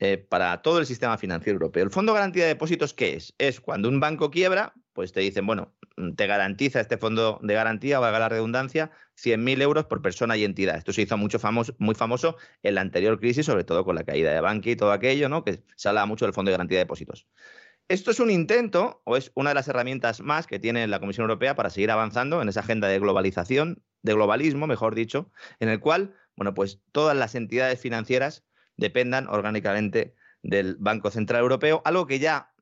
eh, 0.01 0.17
para 0.17 0.63
todo 0.63 0.79
el 0.79 0.87
sistema 0.87 1.19
financiero 1.19 1.57
europeo. 1.57 1.83
¿El 1.83 1.91
Fondo 1.91 2.13
de 2.13 2.19
Garantía 2.19 2.45
de 2.45 2.51
Depósitos 2.51 2.95
qué 2.95 3.15
es? 3.15 3.35
Es 3.39 3.61
cuando 3.61 3.89
un 3.89 3.99
banco 3.99 4.31
quiebra, 4.31 4.73
pues 4.99 5.13
te 5.13 5.21
dicen, 5.21 5.47
bueno, 5.47 5.73
mm, 5.97 6.15
te 6.15 6.27
garantiza 6.27 6.81
este 6.81 6.99
fondo 6.99 7.39
de 7.41 7.55
garantía, 7.55 8.01
valga 8.01 8.19
la 8.19 8.29
redundancia, 8.29 8.91
100.000 9.15 9.63
euros 9.63 9.85
por 9.85 10.03
persona 10.03 10.37
y 10.37 10.43
entidad. 10.43 10.77
Esto 10.77 10.93
se 10.93 11.03
hizo 11.03 11.17
mucho 11.17 11.39
famoso, 11.39 11.73
muy 11.79 11.95
famoso 11.95 12.37
en 12.65 12.75
la 12.75 12.81
anterior 12.81 13.21
crisis, 13.21 13.47
sobre 13.47 13.63
todo 13.63 13.85
con 13.85 13.95
la 13.95 14.03
caída 14.03 14.33
de 14.33 14.41
Bankia 14.41 14.73
y 14.73 14.75
todo 14.75 14.91
aquello, 14.91 15.29
¿no? 15.29 15.45
que 15.45 15.63
se 15.77 15.93
mucho 16.05 16.25
del 16.25 16.35
Fondo 16.35 16.49
de 16.49 16.55
Garantía 16.55 16.79
de 16.79 16.85
Depósitos. 16.85 17.29
Esto 17.87 18.11
es 18.11 18.19
un 18.19 18.29
intento 18.29 19.01
o 19.05 19.17
es 19.17 19.31
una 19.37 19.51
de 19.51 19.55
las 19.55 19.69
herramientas 19.69 20.21
más 20.21 20.49
que 20.49 20.59
tiene 20.59 20.85
la 20.89 20.99
Comisión 20.99 21.23
Europea 21.23 21.55
para 21.55 21.71
seguir 21.71 21.93
avanzando 21.93 22.43
en 22.43 22.49
esa 22.49 22.59
agenda 22.59 22.89
de 22.89 22.99
globalización, 22.99 23.85
de 24.03 24.15
globalismo, 24.15 24.67
mejor 24.67 24.97
dicho, 24.97 25.31
en 25.61 25.69
el 25.69 25.79
cual, 25.79 26.17
bueno, 26.35 26.55
pues 26.55 26.81
todas 26.91 27.17
las 27.17 27.37
entidades 27.37 27.81
financieras 27.81 28.45
dependan 28.77 29.29
orgánicamente 29.29 30.17
del 30.43 30.75
Banco 30.75 31.13
Central 31.13 31.43
Europeo, 31.43 31.83
algo 31.85 32.09
que 32.09 32.19
ya 32.19 32.53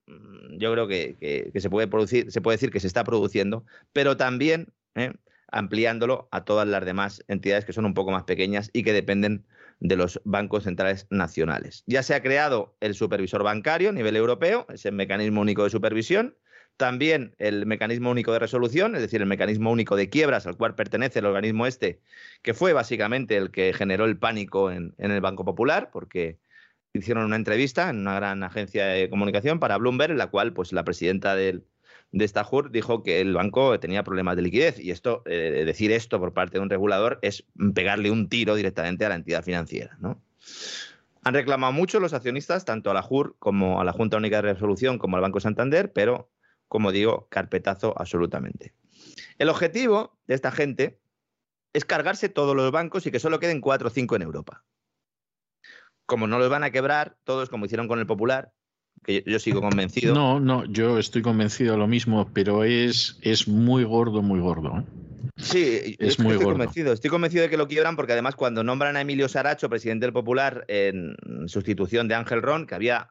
yo 0.59 0.73
creo 0.73 0.89
que, 0.89 1.51
se 1.55 1.71
puede 1.71 1.89
producir, 1.89 2.31
se 2.31 2.41
puede 2.41 2.57
decir 2.57 2.71
que 2.71 2.81
se 2.81 2.87
está 2.87 3.05
produciendo, 3.05 3.65
pero 3.93 4.17
también 4.17 4.73
¿eh? 4.95 5.13
ampliándolo 5.49 6.29
a 6.31 6.45
todas 6.45 6.67
las 6.67 6.85
demás 6.85 7.25
entidades 7.29 7.65
que 7.65 7.73
son 7.73 7.85
un 7.87 7.95
poco 7.95 8.11
más 8.11 8.25
pequeñas 8.25 8.71
y 8.73 8.83
que 8.83 8.93
dependen 8.93 9.45
de 9.81 9.97
los 9.97 10.21
bancos 10.25 10.65
centrales 10.65 11.07
nacionales. 11.11 11.85
Ya 11.87 12.03
se 12.03 12.15
ha 12.15 12.23
creado 12.23 12.77
el 12.81 12.95
supervisor 12.95 13.43
bancario 13.43 13.91
a 13.91 13.93
nivel 13.93 14.17
europeo, 14.17 14.67
es 14.73 14.87
el 14.87 14.95
mecanismo 14.95 15.41
único 15.41 15.65
de 15.65 15.71
supervisión, 15.71 16.35
también 16.77 17.35
el 17.39 17.67
mecanismo 17.67 18.11
único 18.11 18.33
de 18.33 18.39
resolución, 18.39 18.95
es 18.95 19.01
decir, 19.01 19.21
el 19.23 19.27
mecanismo 19.27 19.71
único 19.71 19.97
de 19.97 20.11
quiebras 20.11 20.47
al 20.47 20.57
cual 20.57 20.75
pertenece 20.75 21.21
el 21.21 21.27
organismo 21.27 21.67
este, 21.67 22.01
que 22.43 22.55
fue 22.55 22.73
básicamente 22.73 23.37
el 23.37 23.51
que 23.51 23.73
generó 23.73 24.05
el 24.05 24.19
pánico 24.19 24.71
en, 24.71 24.95
el 24.99 25.21
Banco 25.21 25.45
Popular, 25.45 25.91
porque 25.91 26.39
hicieron 26.99 27.25
una 27.25 27.37
entrevista 27.37 27.91
en 27.91 27.99
una 27.99 28.15
gran 28.17 28.43
agencia 28.43 28.87
de 28.87 29.09
comunicación 29.11 29.59
para 29.59 29.79
Bloomberg, 29.79 30.13
en 30.13 30.19
la 30.19 30.29
cual 30.29 30.53
pues, 30.53 30.73
la 30.73 30.85
presidenta 30.85 31.35
de 31.35 31.63
esta 32.13 32.45
JUR 32.45 32.71
dijo 32.71 33.03
que 33.03 33.21
el 33.21 33.35
banco 33.35 33.79
tenía 33.81 34.03
problemas 34.05 34.37
de 34.37 34.43
liquidez. 34.43 34.79
Y 34.79 34.91
esto, 34.91 35.23
eh, 35.27 35.65
decir 35.67 35.93
esto 35.93 36.19
por 36.19 36.33
parte 36.33 36.59
de 36.59 36.61
un 36.61 36.71
regulador 36.71 37.19
es 37.23 37.45
pegarle 37.75 38.11
un 38.11 38.29
tiro 38.29 38.55
directamente 38.55 39.05
a 39.05 39.11
la 39.11 39.17
entidad 39.17 39.43
financiera. 39.43 39.99
Han 41.25 41.35
reclamado 41.35 41.73
mucho 41.73 41.99
los 41.99 42.13
accionistas, 42.13 42.65
tanto 42.65 42.91
a 42.91 42.95
la 42.95 43.03
JUR 43.03 43.37
como 43.39 43.81
a 43.81 43.85
la 43.85 43.93
Junta 43.93 44.17
Única 44.17 44.37
de 44.37 44.53
Resolución 44.53 44.99
como 44.99 45.17
al 45.17 45.23
Banco 45.23 45.41
Santander, 45.41 45.93
pero 45.93 46.31
como 46.69 46.93
digo, 46.93 47.29
carpetazo 47.31 47.95
absolutamente. 47.97 48.75
El 49.39 49.49
objetivo 49.49 50.19
de 50.27 50.35
esta 50.35 50.51
gente 50.51 50.99
es 51.73 51.85
cargarse 51.85 52.29
todos 52.29 52.57
los 52.57 52.71
bancos 52.73 53.07
y 53.07 53.11
que 53.11 53.21
solo 53.21 53.39
queden 53.39 53.61
cuatro 53.61 53.89
o 53.89 53.91
cinco 53.91 54.17
en 54.17 54.23
Europa. 54.23 54.65
Como 56.07 56.27
no 56.27 56.39
los 56.39 56.49
van 56.49 56.65
a 56.65 56.71
quebrar 56.71 57.17
todos, 57.25 57.51
como 57.51 57.67
hicieron 57.67 57.89
con 57.89 57.99
el 57.99 58.07
Popular, 58.07 58.53
que 59.05 59.23
yo 59.27 59.39
sigo 59.39 59.61
convencido. 59.61 60.15
No, 60.15 60.41
no, 60.41 60.65
yo 60.65 60.99
estoy 60.99 61.23
convencido 61.23 61.73
de 61.73 61.79
lo 61.79 61.87
mismo, 61.87 62.31
pero 62.33 62.65
es, 62.65 63.19
es 63.23 63.47
muy 63.49 63.85
gordo, 63.85 64.23
muy 64.23 64.41
gordo. 64.41 64.79
¿eh? 64.79 64.85
Sí, 65.37 65.97
es 65.99 66.19
muy 66.19 66.33
estoy 66.33 66.47
convencido. 66.47 66.93
Estoy 66.93 67.11
convencido 67.11 67.43
de 67.43 67.51
que 67.51 67.57
lo 67.57 67.69
quiebran 67.69 67.97
porque 67.97 68.13
además 68.13 68.37
cuando 68.37 68.65
nombran 68.65 68.97
a 68.97 69.01
Emilio 69.03 69.29
Saracho, 69.29 69.69
presidente 69.69 70.07
del 70.07 70.13
Popular, 70.13 70.65
en 70.69 71.15
sustitución 71.47 72.09
de 72.09 72.15
Ángel 72.15 72.43
Ron, 72.43 72.67
que 72.67 72.75
había 72.75 73.11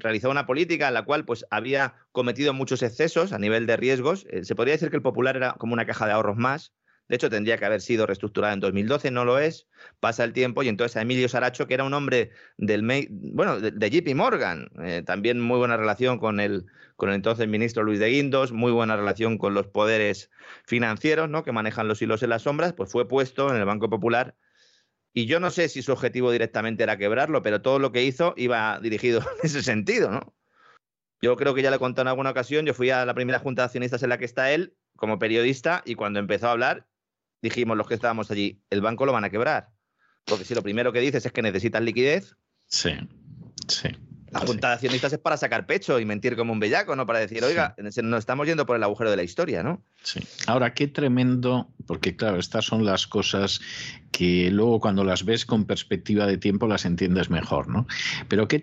realizado 0.00 0.32
una 0.32 0.46
política 0.46 0.88
en 0.88 0.94
la 0.94 1.04
cual 1.04 1.24
pues 1.24 1.46
había 1.50 1.94
cometido 2.12 2.52
muchos 2.52 2.82
excesos 2.82 3.32
a 3.32 3.38
nivel 3.38 3.66
de 3.66 3.76
riesgos. 3.76 4.26
Eh, 4.30 4.44
se 4.44 4.54
podría 4.54 4.74
decir 4.74 4.90
que 4.90 4.96
el 4.96 5.02
Popular 5.02 5.36
era 5.36 5.52
como 5.52 5.74
una 5.74 5.86
caja 5.86 6.06
de 6.06 6.12
ahorros 6.12 6.36
más. 6.36 6.72
De 7.08 7.16
hecho, 7.16 7.30
tendría 7.30 7.56
que 7.56 7.64
haber 7.64 7.80
sido 7.80 8.06
reestructurada 8.06 8.52
en 8.52 8.60
2012, 8.60 9.10
no 9.10 9.24
lo 9.24 9.38
es. 9.38 9.66
Pasa 9.98 10.24
el 10.24 10.32
tiempo 10.32 10.62
y 10.62 10.68
entonces 10.68 10.96
a 10.96 11.02
Emilio 11.02 11.28
Saracho, 11.28 11.66
que 11.66 11.74
era 11.74 11.84
un 11.84 11.94
hombre 11.94 12.30
del 12.58 12.82
bueno, 13.10 13.60
de, 13.60 13.90
JP 13.90 14.14
Morgan, 14.14 14.68
eh, 14.82 15.02
también 15.04 15.40
muy 15.40 15.58
buena 15.58 15.76
relación 15.76 16.18
con 16.18 16.38
el, 16.38 16.66
con 16.96 17.08
el 17.08 17.14
entonces 17.14 17.48
ministro 17.48 17.82
Luis 17.82 17.98
de 17.98 18.08
Guindos, 18.10 18.52
muy 18.52 18.72
buena 18.72 18.96
relación 18.96 19.38
con 19.38 19.54
los 19.54 19.66
poderes 19.68 20.30
financieros, 20.66 21.30
¿no? 21.30 21.44
que 21.44 21.52
manejan 21.52 21.88
los 21.88 22.02
hilos 22.02 22.22
en 22.22 22.30
las 22.30 22.42
sombras, 22.42 22.74
pues 22.74 22.92
fue 22.92 23.08
puesto 23.08 23.50
en 23.50 23.56
el 23.56 23.64
Banco 23.64 23.88
Popular 23.88 24.34
y 25.12 25.26
yo 25.26 25.40
no 25.40 25.50
sé 25.50 25.68
si 25.68 25.82
su 25.82 25.92
objetivo 25.92 26.30
directamente 26.30 26.82
era 26.82 26.98
quebrarlo, 26.98 27.42
pero 27.42 27.62
todo 27.62 27.78
lo 27.78 27.90
que 27.90 28.04
hizo 28.04 28.34
iba 28.36 28.78
dirigido 28.80 29.20
en 29.40 29.46
ese 29.46 29.62
sentido, 29.62 30.10
¿no? 30.10 30.34
Yo 31.20 31.36
creo 31.36 31.54
que 31.54 31.62
ya 31.62 31.70
le 31.70 31.76
he 31.76 31.80
contado 31.80 32.02
en 32.02 32.08
alguna 32.08 32.30
ocasión, 32.30 32.64
yo 32.64 32.74
fui 32.74 32.90
a 32.90 33.04
la 33.04 33.14
primera 33.14 33.40
junta 33.40 33.62
de 33.62 33.66
accionistas 33.66 34.02
en 34.04 34.10
la 34.10 34.18
que 34.18 34.24
está 34.24 34.52
él 34.52 34.76
como 34.96 35.18
periodista 35.18 35.82
y 35.84 35.96
cuando 35.96 36.20
empezó 36.20 36.46
a 36.46 36.52
hablar 36.52 36.86
dijimos 37.42 37.76
los 37.76 37.86
que 37.86 37.94
estábamos 37.94 38.30
allí, 38.30 38.60
el 38.70 38.80
banco 38.80 39.06
lo 39.06 39.12
van 39.12 39.24
a 39.24 39.30
quebrar. 39.30 39.70
Porque 40.24 40.44
si 40.44 40.54
lo 40.54 40.62
primero 40.62 40.92
que 40.92 41.00
dices 41.00 41.24
es 41.24 41.32
que 41.32 41.42
necesitas 41.42 41.82
liquidez. 41.82 42.36
Sí, 42.66 42.92
sí. 43.68 43.88
La 44.30 44.40
junta 44.40 44.68
de 44.68 44.74
accionistas 44.74 45.12
es 45.14 45.18
para 45.18 45.38
sacar 45.38 45.66
pecho 45.66 45.98
y 45.98 46.04
mentir 46.04 46.36
como 46.36 46.52
un 46.52 46.60
bellaco, 46.60 46.94
¿no? 46.94 47.06
Para 47.06 47.18
decir, 47.18 47.42
oiga, 47.44 47.74
nos 47.78 48.18
estamos 48.18 48.46
yendo 48.46 48.66
por 48.66 48.76
el 48.76 48.82
agujero 48.82 49.10
de 49.10 49.16
la 49.16 49.22
historia, 49.22 49.62
¿no? 49.62 49.82
Sí. 50.02 50.20
Ahora, 50.46 50.74
qué 50.74 50.88
tremendo, 50.88 51.68
porque 51.86 52.16
claro, 52.16 52.38
estas 52.38 52.64
son 52.64 52.84
las 52.84 53.06
cosas 53.06 53.60
que 54.10 54.50
luego 54.50 54.80
cuando 54.80 55.04
las 55.04 55.24
ves 55.24 55.44
con 55.44 55.64
perspectiva 55.64 56.26
de 56.26 56.38
tiempo 56.38 56.66
las 56.66 56.84
entiendes 56.84 57.30
mejor, 57.30 57.68
¿no? 57.68 57.86
Pero 58.28 58.48
qué, 58.48 58.60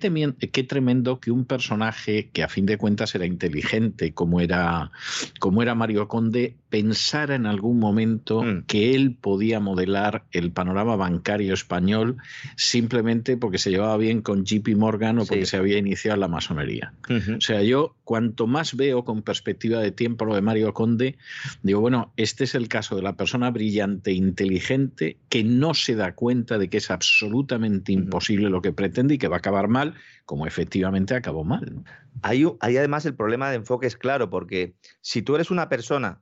qué 0.52 0.64
tremendo 0.64 1.20
que 1.20 1.32
un 1.32 1.45
personaje 1.45 2.30
que 2.34 2.44
a 2.44 2.49
fin 2.49 2.66
de 2.66 2.78
cuentas 2.78 3.16
era 3.16 3.26
inteligente, 3.26 4.14
como 4.14 4.41
era, 4.41 4.91
como 5.40 5.62
era 5.62 5.76
Mario 5.76 6.07
Conde, 6.07 6.56
pensara 6.70 7.36
en 7.36 7.45
algún 7.45 7.80
momento 7.80 8.44
mm. 8.44 8.64
que 8.64 8.95
él 8.95 9.16
podía 9.16 9.60
modelar 9.60 10.26
el 10.32 10.52
panorama 10.52 10.95
bancario 10.95 11.53
español 11.53 12.18
simplemente 12.57 13.38
porque 13.38 13.57
se 13.57 13.70
llevaba 13.70 13.95
bien 13.98 14.22
con 14.22 14.44
JP 14.44 14.76
Morgan 14.76 15.20
o 15.20 15.26
porque 15.26 15.45
se 15.45 15.57
había 15.57 15.78
iniciado 15.78 16.18
la 16.18 16.28
masonería. 16.28 16.94
O 17.10 17.40
sea, 17.40 17.62
yo 17.62 17.95
cuanto 18.03 18.48
más 18.48 18.76
veo 18.76 19.06
con 19.06 19.22
perspectiva 19.22 19.80
de 19.80 19.91
tiempo 19.91 20.26
lo 20.26 20.36
de 20.36 20.41
Mario 20.41 20.74
Conde, 20.74 21.18
digo, 21.64 21.81
bueno, 21.81 22.14
este 22.18 22.43
es 22.43 22.56
el 22.56 22.68
caso 22.68 22.95
de 22.95 23.02
la 23.02 23.15
persona 23.15 23.52
brillante, 23.52 24.11
inteligente, 24.11 25.18
que 25.30 25.43
no 25.43 25.73
se 25.73 25.95
da 25.95 26.15
cuenta 26.15 26.57
de 26.57 26.69
que 26.69 26.77
es 26.77 26.91
absolutamente 26.91 27.91
imposible 27.91 28.49
lo 28.49 28.61
que 28.61 28.73
pretende 28.73 29.15
y 29.15 29.18
que 29.18 29.27
va 29.27 29.38
a 29.38 29.39
acabar 29.39 29.68
mal, 29.68 29.95
como 30.26 30.47
efectivamente 30.47 31.15
acabó 31.15 31.43
mal. 31.43 31.84
Hay, 32.22 32.45
hay 32.60 32.77
además 32.77 33.06
el 33.06 33.15
problema 33.15 33.49
de 33.49 33.57
enfoque 33.57 33.88
es 33.88 33.97
claro, 33.97 34.30
porque 34.30 34.76
si 35.02 35.22
tú 35.22 35.35
eres 35.35 35.52
una 35.52 35.69
persona 35.69 36.22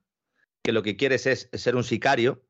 que 0.64 0.72
lo 0.72 0.84
que 0.84 0.96
quieres 0.96 1.28
es 1.28 1.50
ser 1.54 1.76
un 1.76 1.84
sicario, 1.84 2.44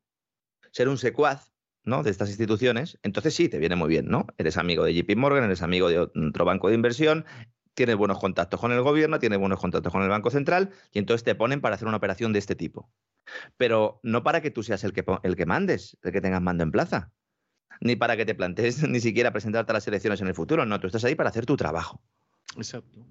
ser 0.72 0.88
un 0.88 0.98
secuaz, 0.98 1.54
¿no? 1.84 2.04
De 2.04 2.12
estas 2.12 2.30
instituciones, 2.30 2.98
entonces 3.04 3.34
sí, 3.34 3.50
te 3.50 3.60
viene 3.60 3.76
muy 3.76 3.90
bien, 3.90 4.08
¿no? 4.08 4.28
Eres 4.38 4.58
amigo 4.58 4.86
de 4.86 4.94
JP 4.94 5.18
Morgan, 5.18 5.44
eres 5.44 5.62
amigo 5.62 5.90
de 5.90 6.00
otro 6.00 6.46
banco 6.46 6.70
de 6.70 6.76
inversión, 6.76 7.26
tienes 7.74 7.96
buenos 7.96 8.20
contactos 8.20 8.60
con 8.60 8.72
el 8.72 8.82
gobierno, 8.82 9.20
tienes 9.20 9.40
buenos 9.40 9.60
contactos 9.60 9.92
con 9.92 10.04
el 10.04 10.10
Banco 10.10 10.30
Central, 10.30 10.72
y 10.92 11.00
entonces 11.00 11.24
te 11.24 11.36
ponen 11.36 11.62
para 11.62 11.76
hacer 11.76 11.88
una 11.88 11.98
operación 11.98 12.34
de 12.34 12.40
este 12.40 12.56
tipo. 12.56 12.90
Pero 13.58 14.00
no 14.04 14.24
para 14.24 14.42
que 14.42 14.52
tú 14.52 14.64
seas 14.64 14.84
el 14.84 14.94
que, 14.94 15.06
el 15.24 15.36
que 15.36 15.46
mandes, 15.46 15.98
el 16.04 16.12
que 16.12 16.22
tengas 16.22 16.42
mando 16.42 16.64
en 16.64 16.72
plaza, 16.72 17.12
ni 17.82 17.96
para 17.96 18.18
que 18.18 18.26
te 18.26 18.36
plantees 18.36 18.82
ni 18.88 19.00
siquiera 19.00 19.32
presentarte 19.32 19.72
a 19.72 19.76
las 19.76 19.88
elecciones 19.88 20.22
en 20.22 20.28
el 20.28 20.36
futuro, 20.36 20.66
no, 20.66 20.80
tú 20.80 20.88
estás 20.88 21.04
ahí 21.04 21.16
para 21.16 21.30
hacer 21.30 21.46
tu 21.46 21.58
trabajo. 21.58 22.02
Exacto. 22.56 23.06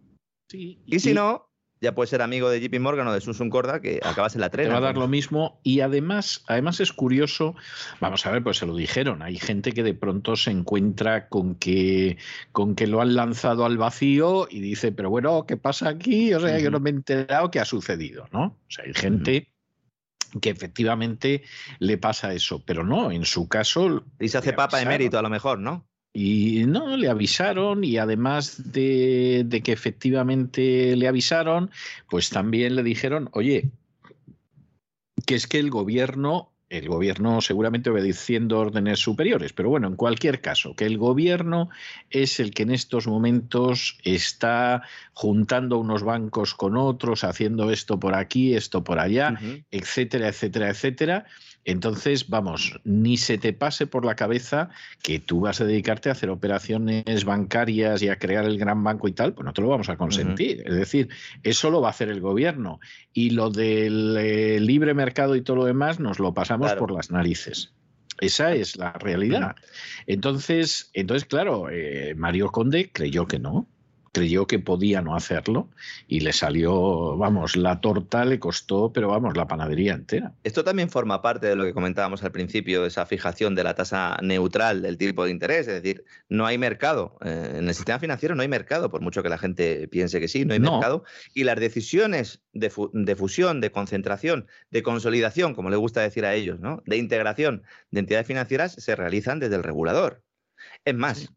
Sí, 0.49 0.83
y 0.87 1.01
si 1.01 1.15
no, 1.15 1.52
ya 1.83 1.95
puedes 1.97 2.11
ser 2.11 2.23
amigo 2.23 2.49
de 2.49 2.61
JP 2.61 2.79
Morgan 2.81 3.09
o 3.09 3.13
de 3.13 3.21
Susun 3.21 3.51
Corda, 3.51 3.81
que 3.81 4.01
acabas 4.05 4.37
en 4.37 4.41
la 4.41 4.51
trena. 4.51 4.69
Te 4.69 4.73
va 4.73 4.79
a 4.79 4.81
dar 4.93 4.97
lo 4.97 5.09
mismo. 5.09 5.61
Y 5.65 5.81
además, 5.81 6.45
además 6.47 6.79
es 6.79 6.93
curioso, 6.93 7.57
vamos 8.01 8.25
a 8.25 8.31
ver, 8.31 8.43
pues 8.43 8.59
se 8.59 8.67
lo 8.67 8.77
dijeron. 8.77 9.21
Hay 9.21 9.37
gente 9.37 9.73
que 9.73 9.83
de 9.83 9.93
pronto 9.93 10.37
se 10.37 10.53
encuentra 10.53 11.29
con 11.29 11.57
que, 11.57 12.19
con 12.53 12.77
que 12.77 12.87
lo 12.87 13.03
han 13.03 13.17
lanzado 13.17 13.65
al 13.65 13.79
vacío 13.79 14.47
y 14.49 14.61
dice, 14.61 14.93
pero 14.93 15.11
bueno, 15.11 15.45
¿qué 15.45 15.57
pasa 15.57 15.89
aquí? 15.89 16.33
O 16.33 16.41
sea, 16.41 16.61
yo 16.61 16.71
no 16.71 16.79
me 16.79 16.91
he 16.91 16.93
enterado 16.93 17.51
qué 17.51 17.59
ha 17.59 17.65
sucedido, 17.65 18.29
¿no? 18.33 18.45
O 18.45 18.71
sea, 18.71 18.85
hay 18.85 18.95
gente. 18.95 19.53
que 20.41 20.51
efectivamente 20.51 21.43
le 21.81 21.99
pasa 21.99 22.33
eso, 22.33 22.63
pero 22.65 22.85
no, 22.85 23.11
en 23.11 23.25
su 23.25 23.49
caso... 23.49 24.05
Y 24.21 24.29
se 24.29 24.39
hace 24.39 24.53
papa 24.53 24.79
de 24.79 24.87
mérito 24.87 25.19
a 25.19 25.23
lo 25.23 25.31
mejor, 25.31 25.59
¿no? 25.59 25.87
Y 26.13 26.65
no, 26.67 26.97
le 26.97 27.09
avisaron 27.09 27.85
y 27.85 27.97
además 27.97 28.73
de, 28.73 29.63
que 29.65 29.73
efectivamente 29.73 30.95
le 30.95 31.09
avisaron, 31.09 31.71
pues 32.11 32.29
también 32.29 32.77
le 32.77 32.83
dijeron, 32.83 33.31
oye, 33.33 33.71
que 35.25 35.35
es 35.35 35.47
que 35.47 35.59
el 35.59 35.71
gobierno, 35.71 36.53
el 36.69 36.87
gobierno 36.89 37.41
seguramente 37.41 37.89
obedeciendo 37.89 38.59
órdenes 38.59 38.99
superiores, 38.99 39.55
pero 39.55 39.71
bueno, 39.71 39.89
en 39.89 39.97
cualquier 39.97 40.43
caso, 40.43 40.77
que 40.77 40.85
el 40.85 40.99
gobierno 40.99 41.71
es 42.11 42.41
el 42.41 42.53
que 42.53 42.65
en 42.65 42.73
estos 42.73 43.07
momentos 43.07 43.99
está 44.05 44.83
juntando 45.15 45.79
unos 45.79 46.03
bancos 46.03 46.53
con 46.53 46.77
otros, 46.77 47.25
haciendo 47.25 47.71
esto 47.71 47.99
por 47.99 48.15
aquí, 48.15 48.55
esto 48.55 48.85
por 48.85 48.99
allá, 48.99 49.39
etcétera, 49.71 50.29
etcétera, 50.29 50.69
etcétera 50.69 51.25
entonces, 51.65 52.29
vamos, 52.29 52.81
ni 52.85 53.17
se 53.17 53.39
te 53.39 53.53
pase 53.53 53.87
por 53.87 54.05
la 54.05 54.17
cabeza 54.17 54.71
que 55.03 55.21
tú 55.21 55.41
vas 55.41 55.61
a 55.61 55.65
dedicarte 55.65 56.09
a 56.09 56.13
hacer 56.13 56.29
operaciones 56.29 57.25
bancarias 57.25 58.03
y 58.03 58.09
a 58.09 58.19
crear 58.19 58.45
el 58.45 58.59
gran 58.59 58.83
banco 58.83 59.07
y 59.07 59.13
tal, 59.13 59.33
pues 59.33 59.45
no 59.45 59.53
te 59.53 59.63
lo 59.63 59.69
vamos 59.69 59.89
a 59.89 59.97
consentir. 59.97 60.63
Es 60.67 60.75
decir, 60.75 61.09
eso 61.45 61.71
lo 61.71 61.81
va 61.81 61.89
a 61.89 61.91
hacer 61.91 62.09
el 62.09 62.21
gobierno. 62.21 62.81
Y 63.13 63.31
lo 63.31 63.51
del 63.51 64.17
eh, 64.19 64.59
libre 64.61 64.93
mercado 64.95 65.37
y 65.37 65.43
todo 65.43 65.59
lo 65.59 65.65
demás 65.65 66.01
nos 66.01 66.19
lo 66.19 66.35
pasamos 66.35 66.73
por 66.75 66.91
las 66.91 67.11
narices. 67.11 67.73
Esa 68.21 68.55
es 68.55 68.77
la 68.77 68.93
realidad. 68.93 69.55
Entonces, 70.07 70.91
entonces 70.95 71.27
claro, 71.27 71.69
eh, 71.71 72.15
Mario 72.17 72.51
Conde 72.51 72.91
creyó 72.93 73.27
que 73.27 73.39
no 73.39 73.69
creyó 74.13 74.47
que 74.47 74.59
podía 74.59 75.01
no 75.01 75.17
hacerlo 75.17 75.71
y 76.07 76.21
le 76.21 76.33
salió, 76.35 77.17
vamos, 77.17 77.57
la 77.57 77.81
torta 77.81 78.25
le 78.27 78.39
costó, 78.39 78.93
pero 78.93 79.09
vamos, 79.09 79.37
la 79.37 79.49
panadería 79.49 79.95
entera. 79.95 80.35
Esto 80.45 80.63
también 80.63 80.91
forma 80.91 81.23
parte 81.23 81.47
de 81.47 81.57
lo 81.57 81.65
que 81.65 81.73
comentábamos 81.73 82.23
al 82.23 82.31
principio, 82.31 82.85
esa 82.85 83.07
fijación 83.07 83.55
de 83.55 83.65
la 83.65 83.75
tasa 83.75 84.19
neutral 84.23 84.83
del 84.83 84.99
tipo 84.99 85.25
de 85.25 85.31
interés, 85.31 85.67
es 85.67 85.83
decir, 85.83 86.05
no 86.29 86.45
hay 86.45 86.59
mercado. 86.59 87.17
Eh, 87.25 87.55
en 87.57 87.69
el 87.69 87.75
sistema 87.75 87.99
financiero 87.99 88.35
no 88.35 88.43
hay 88.43 88.49
mercado, 88.49 88.91
por 88.91 89.01
mucho 89.01 89.23
que 89.23 89.31
la 89.31 89.39
gente 89.39 89.89
piense 89.89 90.21
que 90.21 90.29
sí, 90.29 90.45
no 90.45 90.53
hay 90.53 90.61
mercado. 90.61 91.05
Y 91.33 91.45
las 91.45 91.59
decisiones 91.59 92.43
de, 92.53 92.71
de, 92.93 93.17
fusión, 93.17 93.63
de 93.63 93.73
concentración, 93.73 94.47
de 94.71 94.83
consolidación, 94.83 95.55
como 95.55 95.71
le 95.71 95.77
gusta 95.77 96.03
decir 96.03 96.27
a 96.27 96.35
ellos, 96.35 96.61
¿no? 96.61 96.83
de 96.85 96.99
integración 96.99 97.63
de 97.91 98.01
entidades 98.01 98.27
financieras, 98.27 98.73
se 98.73 98.95
realizan 98.95 99.41
desde 99.41 99.57
el 99.57 99.63
regulador. 99.63 100.23
Es 100.85 100.95
más, 100.95 101.33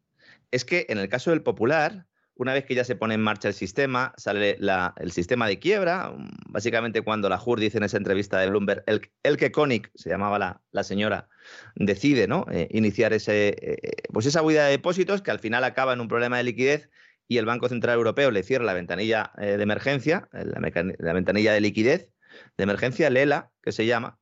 es 0.50 0.66
que 0.66 0.86
en 0.90 0.98
el 0.98 1.08
caso 1.08 1.30
del 1.30 1.42
popular, 1.42 2.06
una 2.36 2.52
vez 2.52 2.64
que 2.64 2.74
ya 2.74 2.84
se 2.84 2.96
pone 2.96 3.14
en 3.14 3.22
marcha 3.22 3.48
el 3.48 3.54
sistema, 3.54 4.12
sale 4.16 4.58
el 4.96 5.12
sistema 5.12 5.48
de 5.48 5.58
quiebra. 5.58 6.14
Básicamente, 6.48 7.00
cuando 7.00 7.28
la 7.28 7.38
JUR 7.38 7.58
dice 7.58 7.78
en 7.78 7.84
esa 7.84 7.96
entrevista 7.96 8.38
de 8.38 8.48
Bloomberg, 8.48 8.84
el, 8.86 9.36
que 9.36 9.50
Koenig, 9.50 9.90
se 9.94 10.10
llamaba 10.10 10.60
la, 10.70 10.84
señora, 10.84 11.28
decide 11.74 12.28
¿no? 12.28 12.46
Eh, 12.50 12.68
iniciar 12.72 13.14
ese, 13.14 13.56
eh, 13.60 13.92
pues 14.12 14.26
esa 14.26 14.42
huida 14.42 14.66
de 14.66 14.72
depósitos 14.72 15.22
que 15.22 15.30
al 15.30 15.38
final 15.38 15.64
acaba 15.64 15.94
en 15.94 16.00
un 16.00 16.08
problema 16.08 16.36
de 16.36 16.44
liquidez 16.44 16.90
y 17.26 17.38
el 17.38 17.46
Banco 17.46 17.68
Central 17.68 17.96
Europeo 17.96 18.30
le 18.30 18.42
cierra 18.42 18.64
la 18.64 18.74
ventanilla 18.74 19.32
eh, 19.38 19.56
de 19.56 19.62
emergencia, 19.62 20.28
la, 20.32 20.94
la 20.98 21.12
ventanilla 21.14 21.52
de 21.52 21.60
liquidez 21.60 22.10
de 22.58 22.64
emergencia, 22.64 23.08
LELA, 23.08 23.50
que 23.62 23.72
se 23.72 23.86
llama. 23.86 24.18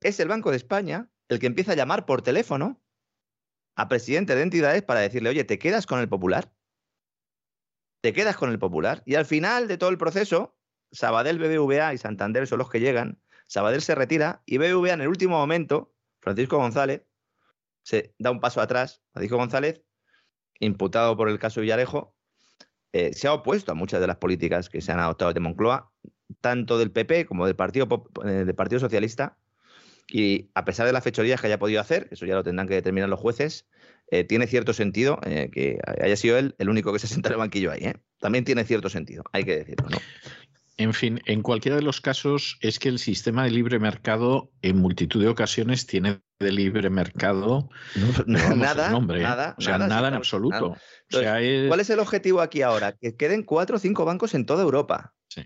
Es 0.00 0.18
el 0.18 0.28
Banco 0.28 0.50
de 0.50 0.56
España 0.56 1.08
el 1.28 1.38
que 1.38 1.46
empieza 1.46 1.72
a 1.72 1.76
llamar 1.76 2.06
por 2.06 2.22
teléfono 2.22 2.80
a 3.76 3.88
presidentes 3.88 4.34
de 4.36 4.42
entidades 4.42 4.82
para 4.82 5.00
decirle, 5.00 5.28
oye, 5.28 5.44
¿te 5.44 5.58
quedas 5.58 5.86
con 5.86 6.00
el 6.00 6.08
popular? 6.08 6.50
Te 8.06 8.12
quedas 8.12 8.36
con 8.36 8.50
el 8.50 8.60
popular. 8.60 9.02
Y 9.04 9.16
al 9.16 9.24
final 9.26 9.66
de 9.66 9.78
todo 9.78 9.90
el 9.90 9.98
proceso, 9.98 10.56
Sabadell, 10.92 11.40
BBVA 11.40 11.92
y 11.92 11.98
Santander 11.98 12.46
son 12.46 12.58
los 12.58 12.70
que 12.70 12.78
llegan. 12.78 13.20
Sabadell 13.48 13.82
se 13.82 13.96
retira 13.96 14.44
y 14.46 14.58
BBVA 14.58 14.92
en 14.92 15.00
el 15.00 15.08
último 15.08 15.38
momento, 15.38 15.92
Francisco 16.20 16.56
González, 16.56 17.02
se 17.82 18.14
da 18.20 18.30
un 18.30 18.38
paso 18.38 18.60
atrás. 18.60 19.02
Francisco 19.10 19.38
González, 19.38 19.82
imputado 20.60 21.16
por 21.16 21.28
el 21.28 21.40
caso 21.40 21.60
Villarejo, 21.60 22.14
eh, 22.92 23.12
se 23.12 23.26
ha 23.26 23.32
opuesto 23.32 23.72
a 23.72 23.74
muchas 23.74 24.00
de 24.00 24.06
las 24.06 24.18
políticas 24.18 24.68
que 24.68 24.80
se 24.80 24.92
han 24.92 25.00
adoptado 25.00 25.32
de 25.32 25.40
Moncloa, 25.40 25.90
tanto 26.40 26.78
del 26.78 26.92
PP 26.92 27.26
como 27.26 27.44
del 27.44 27.56
Partido, 27.56 27.88
eh, 28.24 28.28
del 28.28 28.54
Partido 28.54 28.78
Socialista. 28.78 29.36
Y 30.06 30.52
a 30.54 30.64
pesar 30.64 30.86
de 30.86 30.92
las 30.92 31.02
fechorías 31.02 31.40
que 31.40 31.48
haya 31.48 31.58
podido 31.58 31.80
hacer, 31.80 32.06
eso 32.12 32.24
ya 32.24 32.36
lo 32.36 32.44
tendrán 32.44 32.68
que 32.68 32.74
determinar 32.74 33.08
los 33.08 33.18
jueces, 33.18 33.66
eh, 34.10 34.24
tiene 34.24 34.46
cierto 34.46 34.72
sentido 34.72 35.18
eh, 35.24 35.50
que 35.52 35.80
haya 36.00 36.16
sido 36.16 36.38
él 36.38 36.54
el 36.58 36.68
único 36.68 36.92
que 36.92 36.98
se 36.98 37.06
senta 37.08 37.28
en 37.28 37.34
el 37.34 37.38
banquillo 37.38 37.72
ahí. 37.72 37.84
¿eh? 37.84 37.94
También 38.20 38.44
tiene 38.44 38.64
cierto 38.64 38.88
sentido, 38.88 39.24
hay 39.32 39.44
que 39.44 39.56
decirlo. 39.56 39.88
¿no? 39.90 39.98
En 40.78 40.92
fin, 40.92 41.22
en 41.24 41.42
cualquiera 41.42 41.76
de 41.76 41.82
los 41.82 42.02
casos 42.02 42.58
es 42.60 42.78
que 42.78 42.90
el 42.90 42.98
sistema 42.98 43.44
de 43.44 43.50
libre 43.50 43.78
mercado 43.78 44.50
en 44.60 44.76
multitud 44.76 45.22
de 45.22 45.28
ocasiones 45.28 45.86
tiene 45.86 46.20
de 46.38 46.52
libre 46.52 46.90
mercado 46.90 47.70
nada, 48.26 48.90
nombre, 48.90 49.22
nada, 49.22 49.54
o 49.56 49.62
sea, 49.62 49.78
nada, 49.78 50.08
en 50.08 50.14
absoluto. 50.14 50.76
¿Cuál 51.10 51.80
es 51.80 51.88
el 51.88 51.98
objetivo 51.98 52.42
aquí 52.42 52.60
ahora? 52.60 52.92
Que 52.92 53.16
queden 53.16 53.42
cuatro 53.42 53.76
o 53.76 53.78
cinco 53.78 54.04
bancos 54.04 54.34
en 54.34 54.44
toda 54.44 54.62
Europa. 54.62 55.14
Sí. 55.28 55.42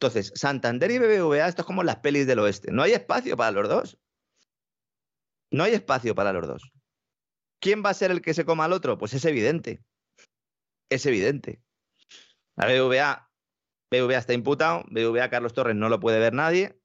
Entonces, 0.00 0.32
Santander 0.34 0.90
y 0.90 0.98
BBVA, 0.98 1.46
esto 1.46 1.62
es 1.62 1.66
como 1.66 1.84
las 1.84 1.96
pelis 1.96 2.26
del 2.26 2.40
oeste. 2.40 2.72
No 2.72 2.82
hay 2.82 2.92
espacio 2.92 3.36
para 3.36 3.52
los 3.52 3.68
dos. 3.68 3.98
No 5.52 5.62
hay 5.62 5.74
espacio 5.74 6.14
para 6.16 6.32
los 6.32 6.46
dos. 6.46 6.72
¿Quién 7.60 7.82
va 7.84 7.90
a 7.90 7.94
ser 7.94 8.10
el 8.10 8.22
que 8.22 8.34
se 8.34 8.44
coma 8.44 8.64
al 8.64 8.72
otro? 8.72 8.98
Pues 8.98 9.14
es 9.14 9.24
evidente. 9.24 9.82
Es 10.88 11.06
evidente. 11.06 11.60
La 12.56 12.66
BVA, 12.66 13.28
BVA 13.90 14.18
está 14.18 14.32
imputado, 14.32 14.84
BVA 14.88 15.28
Carlos 15.30 15.52
Torres 15.52 15.76
no 15.76 15.88
lo 15.88 16.00
puede 16.00 16.18
ver 16.18 16.32
nadie, 16.32 16.78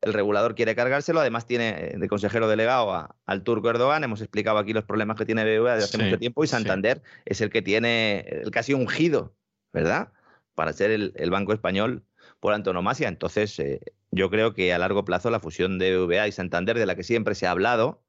el 0.00 0.14
regulador 0.14 0.54
quiere 0.54 0.74
cargárselo, 0.74 1.20
además 1.20 1.46
tiene 1.46 1.68
eh, 1.68 1.94
de 1.96 2.08
consejero 2.08 2.48
delegado 2.48 3.14
al 3.26 3.42
turco 3.42 3.68
Erdogan, 3.68 4.02
hemos 4.02 4.20
explicado 4.20 4.58
aquí 4.58 4.72
los 4.72 4.84
problemas 4.84 5.16
que 5.16 5.26
tiene 5.26 5.44
BVA 5.44 5.74
desde 5.74 5.84
hace 5.84 5.98
mucho 5.98 6.18
tiempo 6.18 6.42
y 6.42 6.46
Santander 6.46 7.02
es 7.26 7.40
el 7.40 7.50
que 7.50 7.60
tiene 7.60 8.20
el 8.20 8.50
casi 8.50 8.72
ungido, 8.72 9.34
¿verdad? 9.72 10.12
Para 10.54 10.72
ser 10.72 10.90
el, 10.90 11.30
banco 11.30 11.52
español 11.52 12.04
por 12.40 12.54
antonomasia. 12.54 13.08
Entonces, 13.08 13.58
eh, 13.58 13.80
yo 14.10 14.30
creo 14.30 14.54
que 14.54 14.72
a 14.72 14.78
largo 14.78 15.04
plazo 15.04 15.30
la 15.30 15.40
fusión 15.40 15.78
de 15.78 15.96
BVA 15.96 16.28
y 16.28 16.32
Santander, 16.32 16.78
de 16.78 16.86
la 16.86 16.96
que 16.96 17.02
siempre 17.02 17.34
se 17.34 17.46
ha 17.46 17.50
hablado, 17.50 18.02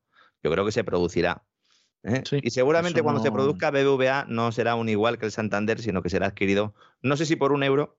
yo 0.43 0.51
creo 0.51 0.65
que 0.65 0.71
se 0.71 0.83
producirá 0.83 1.43
¿eh? 2.03 2.23
Sí, 2.25 2.39
y 2.41 2.49
seguramente 2.51 3.01
cuando 3.01 3.21
se 3.21 3.31
produzca 3.31 3.71
BBVA 3.71 4.25
no 4.27 4.51
será 4.51 4.75
un 4.75 4.89
igual 4.89 5.17
que 5.17 5.25
el 5.25 5.31
Santander, 5.31 5.79
sino 5.81 6.01
que 6.01 6.09
será 6.09 6.27
adquirido, 6.27 6.73
no 7.01 7.17
sé 7.17 7.25
si 7.25 7.35
por 7.35 7.51
un 7.51 7.63
euro, 7.63 7.97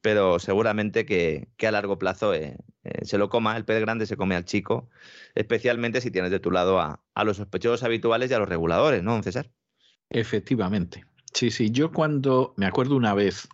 pero 0.00 0.38
seguramente 0.38 1.06
que, 1.06 1.48
que 1.56 1.66
a 1.66 1.72
largo 1.72 1.98
plazo 1.98 2.34
eh, 2.34 2.56
eh, 2.84 3.04
se 3.04 3.18
lo 3.18 3.28
coma, 3.28 3.56
el 3.56 3.64
pez 3.64 3.80
grande 3.80 4.06
se 4.06 4.16
come 4.16 4.34
al 4.34 4.44
chico, 4.44 4.90
especialmente 5.34 6.00
si 6.00 6.10
tienes 6.10 6.30
de 6.30 6.40
tu 6.40 6.50
lado 6.50 6.80
a, 6.80 7.00
a 7.14 7.24
los 7.24 7.36
sospechosos 7.36 7.84
habituales 7.84 8.30
y 8.30 8.34
a 8.34 8.38
los 8.38 8.48
reguladores, 8.48 9.02
¿no, 9.02 9.12
don 9.12 9.22
César? 9.22 9.50
Efectivamente. 10.10 11.04
Sí, 11.32 11.50
sí. 11.50 11.70
Yo 11.70 11.92
cuando 11.92 12.52
me 12.56 12.66
acuerdo 12.66 12.96
una 12.96 13.14
vez 13.14 13.48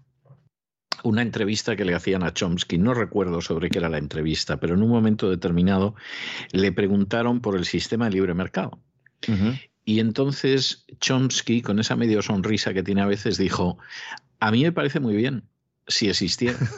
una 1.05 1.23
entrevista 1.23 1.77
que 1.77 1.85
le 1.85 1.95
hacían 1.95 2.23
a 2.23 2.33
Chomsky, 2.33 2.79
no 2.79 2.95
recuerdo 2.95 3.41
sobre 3.41 3.71
qué 3.71 3.79
era 3.79 3.89
la 3.89 3.99
entrevista, 3.99 4.59
pero 4.59 4.75
en 4.75 4.83
un 4.83 4.89
momento 4.89 5.31
determinado 5.31 5.95
le 6.51 6.73
preguntaron 6.73 7.41
por 7.41 7.57
el 7.57 7.65
sistema 7.65 8.07
de 8.07 8.13
libre 8.13 8.35
mercado. 8.35 8.81
Y 9.85 10.01
entonces 10.01 10.85
Chomsky, 11.01 11.63
con 11.63 11.79
esa 11.79 11.97
medio 11.97 12.21
sonrisa 12.23 12.75
que 12.75 12.83
tiene 12.83 13.01
a 13.03 13.07
veces, 13.07 13.39
dijo, 13.39 13.79
a 14.39 14.51
mí 14.51 14.63
me 14.63 14.73
parece 14.73 15.01
muy 15.01 15.17
bien 15.17 15.45
si 15.87 16.09
existiera. 16.09 16.57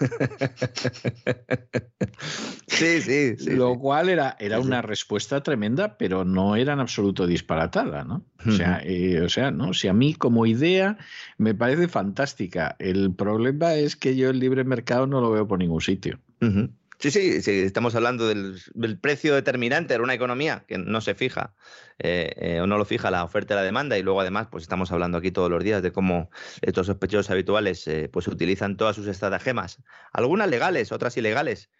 Sí, 2.66 3.02
sí, 3.02 3.36
sí. 3.36 3.50
Lo 3.50 3.78
cual 3.78 4.08
era, 4.08 4.36
era 4.38 4.58
una 4.58 4.80
respuesta 4.80 5.42
tremenda, 5.42 5.98
pero 5.98 6.24
no 6.24 6.56
era 6.56 6.72
en 6.72 6.80
absoluto 6.80 7.26
disparatada, 7.26 8.04
¿no? 8.04 8.24
O 8.46 8.52
sea, 8.52 8.80
eh, 8.82 9.20
o 9.20 9.28
sea, 9.28 9.50
¿no? 9.50 9.74
Si 9.74 9.88
a 9.88 9.92
mí 9.92 10.14
como 10.14 10.46
idea 10.46 10.96
me 11.36 11.54
parece 11.54 11.88
fantástica, 11.88 12.76
el 12.78 13.12
problema 13.14 13.74
es 13.74 13.96
que 13.96 14.16
yo 14.16 14.30
el 14.30 14.38
libre 14.38 14.64
mercado 14.64 15.06
no 15.06 15.20
lo 15.20 15.30
veo 15.30 15.46
por 15.46 15.58
ningún 15.58 15.82
sitio. 15.82 16.20
Ujú. 16.40 16.70
Sí, 17.00 17.10
sí, 17.10 17.40
sí, 17.40 17.60
estamos 17.60 17.94
hablando 17.94 18.28
del, 18.28 18.60
del 18.74 18.98
precio 18.98 19.34
determinante 19.34 19.94
de 19.94 20.00
una 20.00 20.12
economía 20.12 20.64
que 20.68 20.76
no 20.76 21.00
se 21.00 21.14
fija 21.14 21.54
eh, 21.98 22.30
eh, 22.36 22.60
o 22.60 22.66
no 22.66 22.76
lo 22.76 22.84
fija 22.84 23.10
la 23.10 23.24
oferta 23.24 23.54
y 23.54 23.56
la 23.56 23.62
demanda 23.62 23.96
y 23.96 24.02
luego 24.02 24.20
además 24.20 24.48
pues 24.50 24.62
estamos 24.64 24.92
hablando 24.92 25.16
aquí 25.16 25.30
todos 25.30 25.50
los 25.50 25.64
días 25.64 25.82
de 25.82 25.92
cómo 25.92 26.30
estos 26.60 26.88
sospechosos 26.88 27.30
habituales 27.30 27.88
eh, 27.88 28.10
pues 28.12 28.28
utilizan 28.28 28.76
todas 28.76 28.96
sus 28.96 29.06
estratagemas, 29.06 29.82
algunas 30.12 30.48
legales, 30.50 30.92
otras 30.92 31.16
ilegales, 31.16 31.70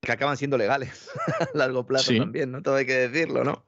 que 0.00 0.10
acaban 0.10 0.36
siendo 0.36 0.58
legales 0.58 1.08
a 1.40 1.56
largo 1.56 1.86
plazo 1.86 2.10
Sí. 2.10 2.18
también, 2.18 2.50
¿no? 2.50 2.60
Todo 2.60 2.74
hay 2.74 2.86
que 2.86 3.08
decirlo, 3.08 3.44
¿no? 3.44 3.64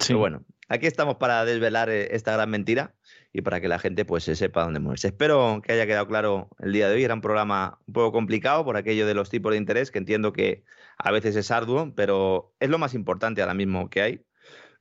Sí. 0.00 0.08
Pero 0.08 0.18
bueno, 0.18 0.44
aquí 0.68 0.86
estamos 0.86 1.16
para 1.16 1.46
desvelar 1.46 1.88
eh, 1.88 2.14
esta 2.14 2.34
gran 2.34 2.50
mentira 2.50 2.94
y 3.32 3.42
para 3.42 3.60
que 3.60 3.68
la 3.68 3.78
gente 3.78 4.04
pues 4.04 4.24
se 4.24 4.34
sepa 4.34 4.64
dónde 4.64 4.80
moverse. 4.80 5.08
Espero 5.08 5.60
que 5.64 5.72
haya 5.72 5.86
quedado 5.86 6.06
claro 6.08 6.48
el 6.58 6.72
día 6.72 6.88
de 6.88 6.96
hoy. 6.96 7.04
Era 7.04 7.14
un 7.14 7.20
programa 7.20 7.78
un 7.86 7.94
poco 7.94 8.12
complicado 8.12 8.64
por 8.64 8.76
aquello 8.76 9.06
de 9.06 9.14
los 9.14 9.30
tipos 9.30 9.52
de 9.52 9.58
interés, 9.58 9.90
que 9.90 9.98
entiendo 9.98 10.32
que 10.32 10.64
a 10.98 11.10
veces 11.12 11.36
es 11.36 11.50
arduo, 11.50 11.92
pero 11.94 12.52
es 12.60 12.68
lo 12.70 12.78
más 12.78 12.94
importante 12.94 13.40
ahora 13.40 13.54
mismo 13.54 13.88
que 13.88 14.02
hay 14.02 14.24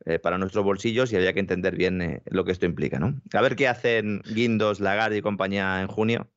eh, 0.05 0.17
para 0.17 0.38
nuestros 0.38 0.63
bolsillos 0.63 1.11
y 1.11 1.15
había 1.15 1.34
que 1.34 1.39
entender 1.39 1.76
bien 1.76 2.01
eh, 2.01 2.21
lo 2.26 2.43
que 2.45 2.51
esto 2.51 2.65
implica, 2.65 2.99
¿no? 2.99 3.21
A 3.34 3.41
ver 3.41 3.55
qué 3.55 3.67
hacen 3.67 4.21
Guindos, 4.34 4.80
Lagarde 4.80 5.17
y 5.17 5.21
compañía 5.21 5.81
en 5.81 5.88
junio. 5.88 6.30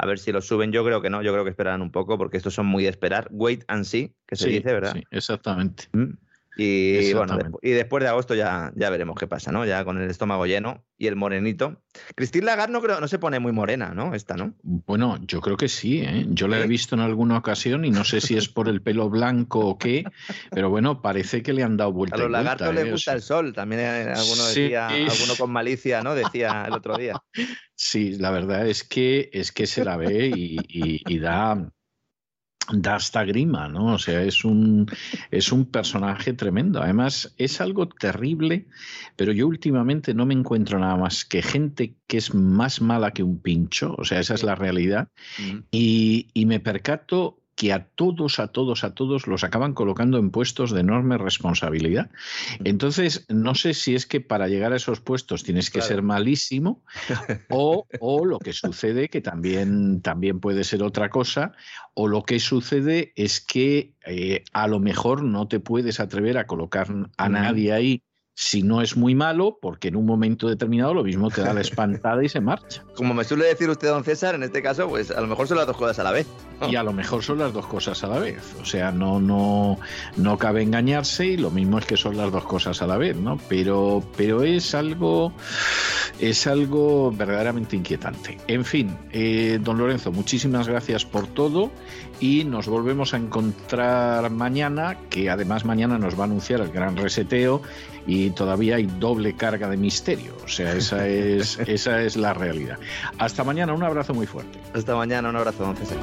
A 0.00 0.06
ver 0.06 0.20
si 0.20 0.30
los 0.30 0.46
suben. 0.46 0.70
Yo 0.70 0.84
creo 0.84 1.02
que 1.02 1.10
no, 1.10 1.22
yo 1.22 1.32
creo 1.32 1.42
que 1.42 1.50
esperarán 1.50 1.82
un 1.82 1.90
poco 1.90 2.16
porque 2.16 2.36
estos 2.36 2.54
son 2.54 2.66
muy 2.66 2.84
de 2.84 2.90
esperar. 2.90 3.28
Wait 3.32 3.64
and 3.66 3.84
see, 3.84 4.14
que 4.26 4.36
se 4.36 4.44
Sí, 4.44 4.50
dice, 4.50 4.72
¿verdad? 4.72 4.92
sí, 4.94 5.02
exactamente. 5.10 5.84
Mm. 5.92 6.12
Y 6.60 7.12
bueno, 7.14 7.38
y 7.62 7.70
después 7.70 8.02
de 8.02 8.08
agosto 8.08 8.34
ya, 8.34 8.72
ya 8.74 8.90
veremos 8.90 9.16
qué 9.16 9.28
pasa, 9.28 9.52
¿no? 9.52 9.64
Ya 9.64 9.84
con 9.84 9.96
el 10.02 10.10
estómago 10.10 10.44
lleno 10.44 10.84
y 10.98 11.06
el 11.06 11.14
morenito. 11.14 11.84
Christine 12.16 12.46
Lagarde 12.46 12.72
no, 12.72 12.82
creo, 12.82 13.00
no 13.00 13.06
se 13.06 13.20
pone 13.20 13.38
muy 13.38 13.52
morena, 13.52 13.94
¿no? 13.94 14.12
Esta, 14.12 14.36
¿no? 14.36 14.54
Bueno, 14.64 15.18
yo 15.24 15.40
creo 15.40 15.56
que 15.56 15.68
sí, 15.68 16.00
¿eh? 16.00 16.26
Yo 16.30 16.48
la 16.48 16.58
he 16.60 16.66
visto 16.66 16.96
en 16.96 17.00
alguna 17.00 17.38
ocasión 17.38 17.84
y 17.84 17.90
no 17.90 18.02
sé 18.02 18.20
si 18.20 18.36
es 18.36 18.48
por 18.48 18.68
el 18.68 18.82
pelo 18.82 19.08
blanco 19.08 19.60
o 19.60 19.78
qué, 19.78 20.04
pero 20.50 20.68
bueno, 20.68 21.00
parece 21.00 21.44
que 21.44 21.52
le 21.52 21.62
han 21.62 21.76
dado 21.76 21.92
vuelta 21.92 22.16
A 22.16 22.18
los 22.18 22.26
vuelta, 22.28 22.42
lagartos 22.42 22.70
¿eh? 22.70 22.72
les 22.84 22.92
gusta 22.92 23.12
el 23.12 23.22
sol, 23.22 23.52
también 23.52 23.80
eh, 23.82 23.84
alguno 24.12 24.42
Sí. 24.42 24.62
decía, 24.62 24.88
alguno 24.88 25.36
con 25.38 25.52
malicia, 25.52 26.02
¿no? 26.02 26.16
Decía 26.16 26.64
el 26.66 26.74
otro 26.74 26.96
día. 26.96 27.22
Sí, 27.76 28.16
la 28.18 28.32
verdad 28.32 28.66
es 28.66 28.82
que 28.82 29.30
es 29.32 29.52
que 29.52 29.66
se 29.68 29.84
la 29.84 29.96
ve 29.96 30.26
y, 30.26 30.56
y- 30.68 31.02
y 31.06 31.18
da, 31.20 31.70
da 32.72 32.96
hasta 32.96 33.24
grima, 33.24 33.68
¿no? 33.68 33.94
O 33.94 33.98
sea, 33.98 34.22
es 34.22 34.44
un, 34.44 34.86
es 35.30 35.52
un 35.52 35.66
personaje 35.66 36.32
tremendo. 36.32 36.82
Además, 36.82 37.34
es 37.38 37.60
algo 37.60 37.88
terrible, 37.88 38.66
pero 39.16 39.32
yo 39.32 39.46
últimamente 39.46 40.14
no 40.14 40.26
me 40.26 40.34
encuentro 40.34 40.78
nada 40.78 40.96
más 40.96 41.24
que 41.24 41.42
gente 41.42 41.94
que 42.06 42.18
es 42.18 42.34
más 42.34 42.80
mala 42.80 43.12
que 43.12 43.22
un 43.22 43.38
pincho, 43.40 43.94
o 43.98 44.04
sea, 44.04 44.20
esa 44.20 44.34
es 44.34 44.42
la 44.42 44.54
realidad, 44.54 45.08
y, 45.70 46.28
y 46.34 46.46
me 46.46 46.60
percato 46.60 47.38
que 47.58 47.72
a 47.72 47.88
todos, 47.88 48.38
a 48.38 48.46
todos, 48.46 48.84
a 48.84 48.94
todos 48.94 49.26
los 49.26 49.42
acaban 49.42 49.74
colocando 49.74 50.18
en 50.18 50.30
puestos 50.30 50.70
de 50.70 50.78
enorme 50.80 51.18
responsabilidad. 51.18 52.08
Entonces, 52.62 53.26
no 53.28 53.56
sé 53.56 53.74
si 53.74 53.96
es 53.96 54.06
que 54.06 54.20
para 54.20 54.46
llegar 54.46 54.72
a 54.72 54.76
esos 54.76 55.00
puestos 55.00 55.42
tienes 55.42 55.68
que 55.68 55.80
Claro. 55.80 55.88
ser 55.88 56.02
malísimo 56.02 56.84
o, 57.48 57.84
o 57.98 58.24
lo 58.24 58.38
que 58.38 58.52
sucede, 58.52 59.08
que 59.08 59.20
también, 59.20 60.02
también 60.02 60.38
puede 60.38 60.62
ser 60.62 60.84
otra 60.84 61.10
cosa, 61.10 61.52
o 61.94 62.06
lo 62.06 62.22
que 62.22 62.38
sucede 62.38 63.12
es 63.16 63.40
que 63.40 63.92
eh, 64.06 64.44
a 64.52 64.68
lo 64.68 64.78
mejor 64.78 65.24
no 65.24 65.48
te 65.48 65.58
puedes 65.58 65.98
atrever 65.98 66.38
a 66.38 66.46
colocar 66.46 66.86
a 67.16 67.28
nadie 67.28 67.72
ahí 67.72 68.02
si 68.40 68.62
no 68.62 68.82
es 68.82 68.96
muy 68.96 69.16
malo, 69.16 69.58
porque 69.60 69.88
en 69.88 69.96
un 69.96 70.06
momento 70.06 70.46
determinado 70.46 70.94
lo 70.94 71.02
mismo 71.02 71.28
te 71.28 71.40
da 71.40 71.52
la 71.52 71.60
espantada 71.60 72.22
y 72.22 72.28
se 72.28 72.40
marcha. 72.40 72.84
Como 72.94 73.12
me 73.12 73.24
suele 73.24 73.46
decir 73.46 73.68
usted, 73.68 73.88
don 73.88 74.04
César, 74.04 74.36
en 74.36 74.44
este 74.44 74.62
caso, 74.62 74.88
pues 74.88 75.10
a 75.10 75.20
lo 75.20 75.26
mejor 75.26 75.48
son 75.48 75.56
las 75.56 75.66
dos 75.66 75.76
cosas 75.76 75.98
a 75.98 76.04
la 76.04 76.12
vez. 76.12 76.28
Y 76.68 76.74
a 76.74 76.82
lo 76.82 76.92
mejor 76.92 77.22
son 77.22 77.38
las 77.38 77.52
dos 77.52 77.66
cosas 77.66 78.02
a 78.02 78.08
la 78.08 78.18
vez. 78.18 78.56
O 78.60 78.64
sea, 78.64 78.90
no, 78.90 79.20
no, 79.20 79.78
no 80.16 80.38
cabe 80.38 80.62
engañarse 80.62 81.24
y 81.24 81.36
lo 81.36 81.52
mismo 81.52 81.78
es 81.78 81.86
que 81.86 81.96
son 81.96 82.16
las 82.16 82.32
dos 82.32 82.44
cosas 82.44 82.82
a 82.82 82.86
la 82.88 82.96
vez, 82.96 83.16
¿no? 83.16 83.38
Pero, 83.48 84.02
pero 84.16 84.42
es 84.42 84.74
algo, 84.74 85.32
es 86.18 86.48
algo 86.48 87.12
verdaderamente 87.12 87.76
inquietante. 87.76 88.38
En 88.48 88.64
fin, 88.64 88.96
eh, 89.12 89.60
don 89.62 89.78
Lorenzo, 89.78 90.10
muchísimas 90.10 90.66
gracias 90.66 91.04
por 91.04 91.28
todo 91.28 91.70
y 92.20 92.44
nos 92.44 92.68
volvemos 92.68 93.14
a 93.14 93.16
encontrar 93.16 94.30
mañana, 94.30 94.98
que 95.10 95.30
además 95.30 95.64
mañana 95.64 95.98
nos 95.98 96.18
va 96.18 96.22
a 96.22 96.26
anunciar 96.26 96.60
el 96.60 96.70
gran 96.70 96.96
reseteo 96.96 97.62
y 98.06 98.30
todavía 98.30 98.76
hay 98.76 98.86
doble 98.86 99.34
carga 99.34 99.68
de 99.68 99.76
misterio. 99.76 100.34
O 100.44 100.48
sea, 100.48 100.74
esa 100.74 101.06
es, 101.08 101.58
esa 101.60 102.02
es 102.02 102.16
la 102.16 102.34
realidad. 102.34 102.78
Hasta 103.18 103.44
mañana, 103.44 103.72
un 103.72 103.82
abrazo 103.82 104.14
muy 104.14 104.26
fuerte. 104.26 104.58
Hasta 104.74 104.96
mañana, 104.96 105.28
un 105.28 105.36
abrazo, 105.36 105.64
don 105.64 105.76
César. 105.76 105.98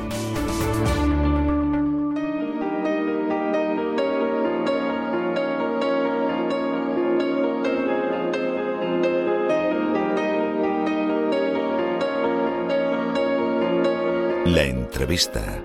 La 14.46 14.64
entrevista. 14.64 15.62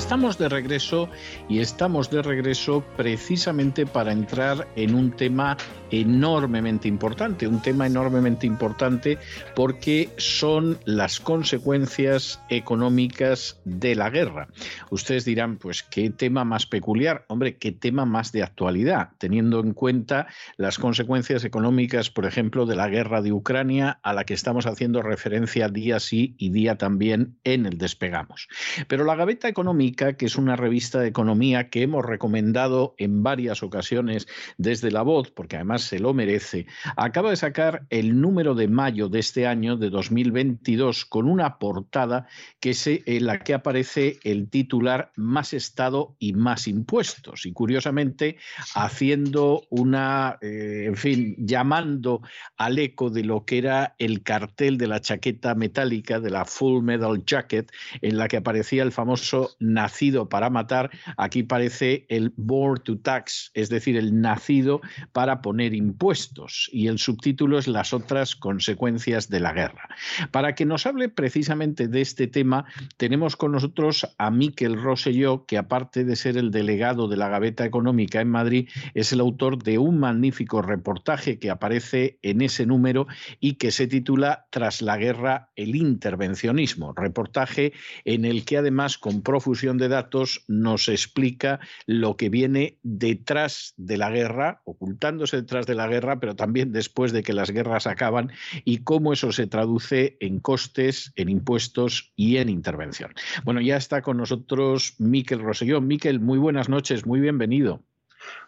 Estamos 0.00 0.38
de 0.38 0.48
regreso 0.48 1.10
y 1.46 1.60
estamos 1.60 2.10
de 2.10 2.22
regreso 2.22 2.82
precisamente 2.96 3.84
para 3.84 4.10
entrar 4.12 4.66
en 4.74 4.94
un 4.94 5.12
tema 5.12 5.58
enormemente 5.90 6.88
importante, 6.88 7.46
un 7.46 7.60
tema 7.60 7.86
enormemente 7.86 8.46
importante 8.46 9.18
porque 9.54 10.08
son 10.16 10.78
las 10.84 11.20
consecuencias 11.20 12.40
económicas 12.48 13.60
de 13.64 13.94
la 13.94 14.08
guerra. 14.10 14.48
Ustedes 14.90 15.24
dirán, 15.24 15.58
pues 15.58 15.82
qué 15.82 16.10
tema 16.10 16.44
más 16.44 16.66
peculiar, 16.66 17.24
hombre, 17.28 17.56
qué 17.56 17.70
tema 17.70 18.04
más 18.04 18.32
de 18.32 18.42
actualidad, 18.42 19.10
teniendo 19.18 19.60
en 19.60 19.74
cuenta 19.74 20.28
las 20.56 20.78
consecuencias 20.78 21.44
económicas, 21.44 22.10
por 22.10 22.24
ejemplo, 22.24 22.66
de 22.66 22.76
la 22.76 22.88
guerra 22.88 23.20
de 23.20 23.32
Ucrania 23.32 24.00
a 24.02 24.12
la 24.14 24.24
que 24.24 24.34
estamos 24.34 24.66
haciendo 24.66 25.02
referencia 25.02 25.68
día 25.68 26.00
sí 26.00 26.34
y 26.38 26.50
día 26.50 26.76
también 26.76 27.36
en 27.44 27.66
el 27.66 27.78
despegamos. 27.78 28.48
Pero 28.88 29.04
la 29.04 29.14
Gaveta 29.14 29.48
Económica, 29.48 29.89
que 29.96 30.26
es 30.26 30.36
una 30.36 30.56
revista 30.56 31.00
de 31.00 31.08
economía 31.08 31.68
que 31.68 31.82
hemos 31.82 32.04
recomendado 32.04 32.94
en 32.98 33.22
varias 33.22 33.62
ocasiones 33.62 34.28
desde 34.58 34.90
la 34.90 35.02
voz, 35.02 35.30
porque 35.30 35.56
además 35.56 35.82
se 35.82 35.98
lo 35.98 36.14
merece, 36.14 36.66
acaba 36.96 37.30
de 37.30 37.36
sacar 37.36 37.86
el 37.90 38.20
número 38.20 38.54
de 38.54 38.68
mayo 38.68 39.08
de 39.08 39.18
este 39.18 39.46
año, 39.46 39.76
de 39.76 39.90
2022, 39.90 41.04
con 41.04 41.28
una 41.28 41.58
portada 41.58 42.26
que 42.60 42.74
se, 42.74 43.02
en 43.06 43.26
la 43.26 43.40
que 43.40 43.54
aparece 43.54 44.18
el 44.24 44.48
titular 44.48 45.12
Más 45.16 45.52
Estado 45.52 46.16
y 46.18 46.32
más 46.32 46.68
impuestos. 46.68 47.46
Y 47.46 47.52
curiosamente, 47.52 48.36
haciendo 48.74 49.62
una, 49.70 50.38
eh, 50.40 50.84
en 50.86 50.96
fin, 50.96 51.34
llamando 51.38 52.22
al 52.56 52.78
eco 52.78 53.10
de 53.10 53.24
lo 53.24 53.44
que 53.44 53.58
era 53.58 53.94
el 53.98 54.22
cartel 54.22 54.78
de 54.78 54.86
la 54.86 55.00
chaqueta 55.00 55.54
metálica, 55.54 56.20
de 56.20 56.30
la 56.30 56.44
Full 56.44 56.82
Metal 56.82 57.22
Jacket, 57.24 57.70
en 58.00 58.16
la 58.16 58.28
que 58.28 58.38
aparecía 58.38 58.82
el 58.82 58.92
famoso 58.92 59.56
nacido 59.80 60.28
para 60.28 60.50
matar, 60.50 60.90
aquí 61.16 61.42
parece 61.42 62.04
el 62.08 62.32
born 62.36 62.82
to 62.82 62.98
tax, 62.98 63.50
es 63.54 63.70
decir, 63.70 63.96
el 63.96 64.20
nacido 64.20 64.80
para 65.12 65.40
poner 65.40 65.74
impuestos. 65.74 66.68
Y 66.72 66.88
el 66.88 66.98
subtítulo 66.98 67.58
es 67.58 67.66
las 67.66 67.94
otras 67.94 68.36
consecuencias 68.36 69.28
de 69.30 69.40
la 69.40 69.52
guerra. 69.52 69.88
Para 70.30 70.54
que 70.54 70.66
nos 70.66 70.86
hable 70.86 71.08
precisamente 71.08 71.88
de 71.88 72.00
este 72.02 72.26
tema, 72.26 72.66
tenemos 72.98 73.36
con 73.36 73.52
nosotros 73.52 74.06
a 74.18 74.30
Miquel 74.30 74.80
Rosselló, 74.80 75.46
que 75.46 75.56
aparte 75.56 76.04
de 76.04 76.16
ser 76.16 76.36
el 76.36 76.50
delegado 76.50 77.08
de 77.08 77.16
la 77.16 77.28
Gaveta 77.28 77.64
Económica 77.64 78.20
en 78.20 78.28
Madrid, 78.28 78.68
es 78.94 79.12
el 79.12 79.20
autor 79.20 79.62
de 79.62 79.78
un 79.78 79.98
magnífico 79.98 80.60
reportaje 80.60 81.38
que 81.38 81.50
aparece 81.50 82.18
en 82.22 82.42
ese 82.42 82.66
número 82.66 83.06
y 83.40 83.54
que 83.54 83.70
se 83.70 83.86
titula 83.86 84.46
Tras 84.50 84.82
la 84.82 84.98
guerra, 84.98 85.50
el 85.56 85.74
intervencionismo. 85.74 86.92
Reportaje 86.92 87.72
en 88.04 88.24
el 88.24 88.44
que 88.44 88.58
además 88.58 88.98
con 88.98 89.22
de 89.60 89.88
datos 89.88 90.44
nos 90.48 90.88
explica 90.88 91.60
lo 91.86 92.16
que 92.16 92.28
viene 92.28 92.78
detrás 92.82 93.74
de 93.76 93.96
la 93.96 94.10
guerra, 94.10 94.62
ocultándose 94.64 95.36
detrás 95.36 95.66
de 95.66 95.74
la 95.74 95.86
guerra, 95.86 96.18
pero 96.18 96.34
también 96.34 96.72
después 96.72 97.12
de 97.12 97.22
que 97.22 97.32
las 97.32 97.50
guerras 97.50 97.86
acaban 97.86 98.32
y 98.64 98.78
cómo 98.78 99.12
eso 99.12 99.32
se 99.32 99.46
traduce 99.46 100.16
en 100.20 100.40
costes, 100.40 101.12
en 101.16 101.28
impuestos 101.28 102.12
y 102.16 102.38
en 102.38 102.48
intervención. 102.48 103.12
Bueno, 103.44 103.60
ya 103.60 103.76
está 103.76 104.02
con 104.02 104.16
nosotros 104.16 104.94
Miquel 104.98 105.40
Rosellón. 105.40 105.86
Miquel, 105.86 106.20
muy 106.20 106.38
buenas 106.38 106.68
noches, 106.68 107.06
muy 107.06 107.20
bienvenido. 107.20 107.82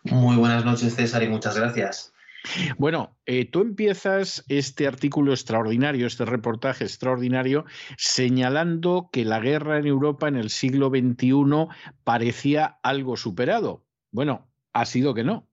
Muy 0.05 0.37
buenas 0.37 0.65
noches, 0.65 0.95
César, 0.95 1.23
y 1.23 1.29
muchas 1.29 1.57
gracias. 1.57 2.12
Bueno, 2.77 3.17
eh, 3.27 3.49
tú 3.49 3.61
empiezas 3.61 4.45
este 4.49 4.87
artículo 4.87 5.33
extraordinario, 5.33 6.07
este 6.07 6.25
reportaje 6.25 6.85
extraordinario, 6.85 7.65
señalando 7.97 9.11
que 9.13 9.25
la 9.25 9.41
guerra 9.41 9.79
en 9.79 9.87
Europa 9.87 10.29
en 10.29 10.37
el 10.37 10.51
siglo 10.51 10.89
XXI 10.89 11.69
parecía 12.05 12.79
algo 12.83 13.17
superado. 13.17 13.85
Bueno, 14.11 14.51
ha 14.73 14.85
sido 14.87 15.15
que 15.15 15.25
no. 15.25 15.49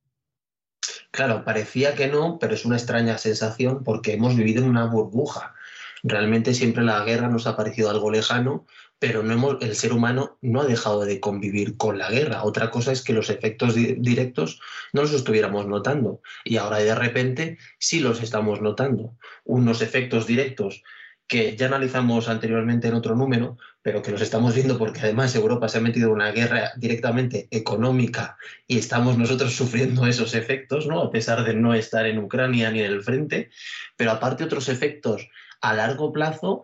Claro, 1.11 1.43
parecía 1.43 1.95
que 1.95 2.07
no, 2.07 2.37
pero 2.39 2.53
es 2.53 2.65
una 2.65 2.77
extraña 2.77 3.17
sensación 3.17 3.83
porque 3.83 4.13
hemos 4.13 4.35
vivido 4.35 4.63
en 4.63 4.69
una 4.69 4.85
burbuja. 4.85 5.55
Realmente 6.03 6.53
siempre 6.53 6.83
la 6.83 7.03
guerra 7.03 7.27
nos 7.27 7.45
ha 7.47 7.57
parecido 7.57 7.89
algo 7.89 8.11
lejano, 8.11 8.65
pero 8.99 9.23
no 9.23 9.33
hemos, 9.33 9.57
el 9.61 9.75
ser 9.75 9.93
humano 9.93 10.37
no 10.41 10.61
ha 10.61 10.65
dejado 10.65 11.05
de 11.05 11.19
convivir 11.21 11.77
con 11.77 11.97
la 11.97 12.11
guerra. 12.11 12.43
Otra 12.43 12.69
cosa 12.69 12.91
es 12.91 13.01
que 13.01 13.13
los 13.13 13.29
efectos 13.29 13.73
directos 13.75 14.61
no 14.93 15.01
los 15.01 15.13
estuviéramos 15.13 15.65
notando 15.67 16.21
y 16.43 16.57
ahora 16.57 16.79
de 16.79 16.93
repente 16.93 17.57
sí 17.79 18.01
los 18.01 18.21
estamos 18.21 18.61
notando. 18.61 19.15
Unos 19.45 19.81
efectos 19.81 20.27
directos 20.27 20.83
que 21.29 21.55
ya 21.55 21.67
analizamos 21.67 22.27
anteriormente 22.27 22.87
en 22.87 22.95
otro 22.95 23.15
número, 23.15 23.57
pero 23.83 24.01
que 24.01 24.11
los 24.11 24.19
estamos 24.19 24.55
viendo 24.55 24.79
porque 24.79 25.01
además 25.01 25.35
Europa 25.35 25.69
se 25.69 25.77
ha 25.77 25.81
metido 25.81 26.07
en 26.07 26.15
una 26.15 26.31
guerra 26.31 26.71
directamente 26.75 27.47
económica 27.51 28.35
y 28.67 28.79
estamos 28.79 29.17
nosotros 29.17 29.55
sufriendo 29.55 30.07
esos 30.07 30.33
efectos, 30.33 30.87
¿no? 30.87 30.99
A 31.01 31.11
pesar 31.11 31.45
de 31.45 31.53
no 31.53 31.75
estar 31.75 32.07
en 32.07 32.17
Ucrania 32.17 32.71
ni 32.71 32.79
en 32.79 32.87
el 32.87 33.03
frente, 33.03 33.51
pero 33.95 34.11
aparte 34.11 34.43
otros 34.43 34.69
efectos 34.69 35.29
a 35.61 35.75
largo 35.75 36.11
plazo 36.11 36.63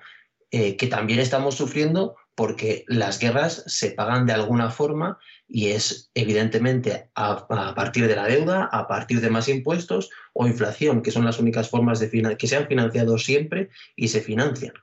eh, 0.50 0.76
que 0.78 0.88
también 0.88 1.20
estamos 1.20 1.56
sufriendo 1.56 2.16
porque 2.36 2.84
las 2.88 3.20
guerras 3.20 3.64
se 3.66 3.92
pagan 3.92 4.26
de 4.26 4.34
alguna 4.34 4.70
forma 4.70 5.18
y 5.48 5.68
es 5.68 6.12
evidentemente 6.14 7.10
a, 7.16 7.48
partir 7.74 8.08
de 8.08 8.16
la 8.16 8.28
deuda, 8.28 8.66
a 8.72 8.88
partir 8.88 9.22
de 9.22 9.30
más 9.30 9.48
impuestos 9.48 10.10
o 10.34 10.46
inflación, 10.46 11.02
que 11.02 11.12
son 11.12 11.26
las 11.26 11.40
únicas 11.40 11.70
formas 11.70 12.00
de 12.00 12.38
que 12.38 12.48
se 12.48 12.58
han 12.58 12.68
financiado 12.68 13.18
siempre 13.18 13.70
y 13.96 14.10
se 14.10 14.22
financian. 14.22 14.74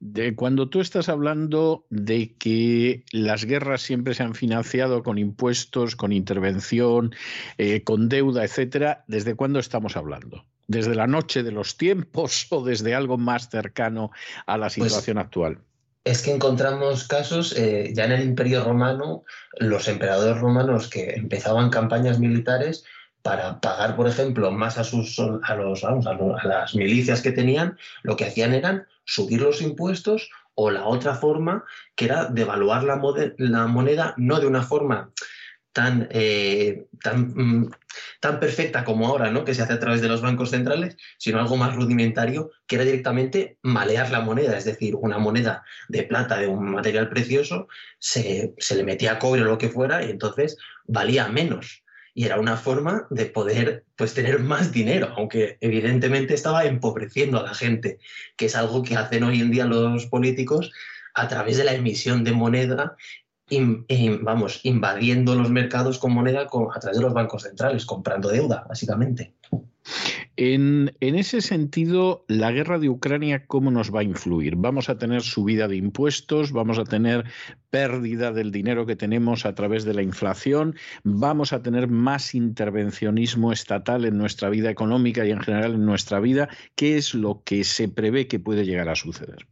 De 0.00 0.34
cuando 0.34 0.68
tú 0.68 0.80
estás 0.80 1.08
hablando 1.08 1.86
de 1.90 2.34
que 2.36 3.04
las 3.12 3.44
guerras 3.44 3.82
siempre 3.82 4.14
se 4.14 4.24
han 4.24 4.34
financiado 4.34 5.02
con 5.02 5.16
impuestos, 5.16 5.94
con 5.96 6.12
intervención, 6.12 7.14
eh, 7.56 7.84
con 7.84 8.08
deuda, 8.08 8.44
etcétera, 8.44 9.04
¿desde 9.06 9.36
cuándo 9.36 9.60
estamos 9.60 9.96
hablando? 9.96 10.44
¿Desde 10.66 10.94
la 10.94 11.06
noche 11.06 11.42
de 11.42 11.52
los 11.52 11.76
tiempos 11.76 12.46
o 12.50 12.64
desde 12.64 12.94
algo 12.94 13.16
más 13.16 13.48
cercano 13.48 14.10
a 14.46 14.58
la 14.58 14.66
pues 14.66 14.74
situación 14.74 15.18
actual? 15.18 15.62
Es 16.04 16.22
que 16.22 16.32
encontramos 16.32 17.06
casos 17.06 17.56
eh, 17.56 17.92
ya 17.94 18.04
en 18.04 18.12
el 18.12 18.22
Imperio 18.22 18.64
Romano, 18.64 19.24
los 19.58 19.88
emperadores 19.88 20.38
romanos 20.38 20.88
que 20.88 21.10
empezaban 21.10 21.70
campañas 21.70 22.18
militares 22.18 22.84
para 23.22 23.60
pagar, 23.60 23.96
por 23.96 24.08
ejemplo, 24.08 24.50
más 24.50 24.78
a, 24.78 24.84
sus, 24.84 25.18
a, 25.18 25.54
los, 25.54 25.84
a, 25.84 26.00
las 26.44 26.74
milicias 26.74 27.20
que 27.20 27.32
tenían, 27.32 27.76
lo 28.02 28.16
que 28.16 28.24
hacían 28.24 28.54
eran 28.54 28.86
subir 29.04 29.42
los 29.42 29.60
impuestos 29.60 30.30
o 30.54 30.70
la 30.70 30.86
otra 30.86 31.14
forma, 31.14 31.64
que 31.94 32.06
era 32.06 32.26
devaluar 32.26 32.82
la 32.84 33.66
moneda 33.66 34.14
no 34.16 34.40
de 34.40 34.46
una 34.46 34.62
forma 34.62 35.10
tan, 35.72 36.08
eh, 36.10 36.86
tan, 37.02 37.32
mm, 37.34 37.70
tan, 38.20 38.40
perfecta 38.40 38.84
como 38.84 39.06
ahora, 39.06 39.30
¿no? 39.30 39.44
que 39.44 39.54
se 39.54 39.62
hace 39.62 39.74
a 39.74 39.78
través 39.78 40.00
de 40.00 40.08
los 40.08 40.20
bancos 40.20 40.50
centrales, 40.50 40.96
sino 41.18 41.38
algo 41.38 41.56
más 41.56 41.74
rudimentario, 41.74 42.50
que 42.66 42.76
era 42.76 42.84
directamente 42.84 43.58
malear 43.62 44.10
la 44.10 44.20
moneda, 44.20 44.56
es 44.56 44.64
decir, 44.64 44.94
una 44.96 45.18
moneda 45.18 45.62
de 45.88 46.02
plata, 46.02 46.38
de 46.38 46.48
un 46.48 46.72
material 46.72 47.08
precioso, 47.08 47.68
se, 47.98 48.54
se 48.58 48.74
le 48.74 48.84
metía 48.84 49.18
cobre 49.18 49.42
o 49.42 49.44
lo 49.44 49.58
que 49.58 49.68
fuera 49.68 50.04
y 50.04 50.10
entonces 50.10 50.56
valía 50.86 51.28
menos. 51.28 51.84
Y 52.12 52.24
era 52.24 52.40
una 52.40 52.56
forma 52.56 53.06
de 53.10 53.26
poder 53.26 53.84
pues, 53.96 54.14
tener 54.14 54.40
más 54.40 54.72
dinero, 54.72 55.14
aunque 55.16 55.58
evidentemente 55.60 56.34
estaba 56.34 56.64
empobreciendo 56.64 57.38
a 57.38 57.44
la 57.44 57.54
gente, 57.54 57.98
que 58.36 58.46
es 58.46 58.56
algo 58.56 58.82
que 58.82 58.96
hacen 58.96 59.22
hoy 59.22 59.40
en 59.40 59.52
día 59.52 59.64
los 59.64 60.06
políticos 60.06 60.72
a 61.14 61.28
través 61.28 61.56
de 61.56 61.64
la 61.64 61.74
emisión 61.74 62.24
de 62.24 62.32
moneda 62.32 62.96
vamos, 64.22 64.60
invadiendo 64.64 65.34
los 65.34 65.50
mercados 65.50 65.98
con 65.98 66.12
moneda 66.12 66.42
a 66.42 66.80
través 66.80 66.98
de 66.98 67.02
los 67.02 67.14
bancos 67.14 67.42
centrales, 67.42 67.84
comprando 67.84 68.28
deuda, 68.28 68.64
básicamente. 68.68 69.34
En, 70.36 70.94
en, 71.00 71.16
ese 71.16 71.40
sentido, 71.42 72.24
la 72.28 72.50
guerra 72.50 72.78
de 72.78 72.88
Ucrania, 72.88 73.46
¿cómo 73.46 73.70
nos 73.70 73.94
va 73.94 74.00
a 74.00 74.04
influir? 74.04 74.56
¿Vamos 74.56 74.88
a 74.88 74.96
tener 74.96 75.22
subida 75.22 75.68
de 75.68 75.76
impuestos? 75.76 76.52
¿Vamos 76.52 76.78
a 76.78 76.84
tener 76.84 77.24
pérdida 77.68 78.32
del 78.32 78.50
dinero 78.50 78.86
que 78.86 78.96
tenemos 78.96 79.44
a 79.44 79.54
través 79.54 79.84
de 79.84 79.94
la 79.94 80.02
inflación? 80.02 80.76
¿Vamos 81.04 81.52
a 81.52 81.62
tener 81.62 81.88
más 81.88 82.34
intervencionismo 82.34 83.52
estatal 83.52 84.04
en 84.04 84.16
nuestra 84.16 84.48
vida 84.48 84.70
económica 84.70 85.26
y 85.26 85.30
en 85.30 85.40
general 85.40 85.74
en 85.74 85.84
nuestra 85.84 86.20
vida? 86.20 86.48
¿Qué 86.74 86.96
es 86.96 87.14
lo 87.14 87.42
que 87.44 87.64
se 87.64 87.88
prevé 87.88 88.26
que 88.26 88.40
puede 88.40 88.64
llegar 88.64 88.88
a 88.88 88.96
suceder? 88.96 89.46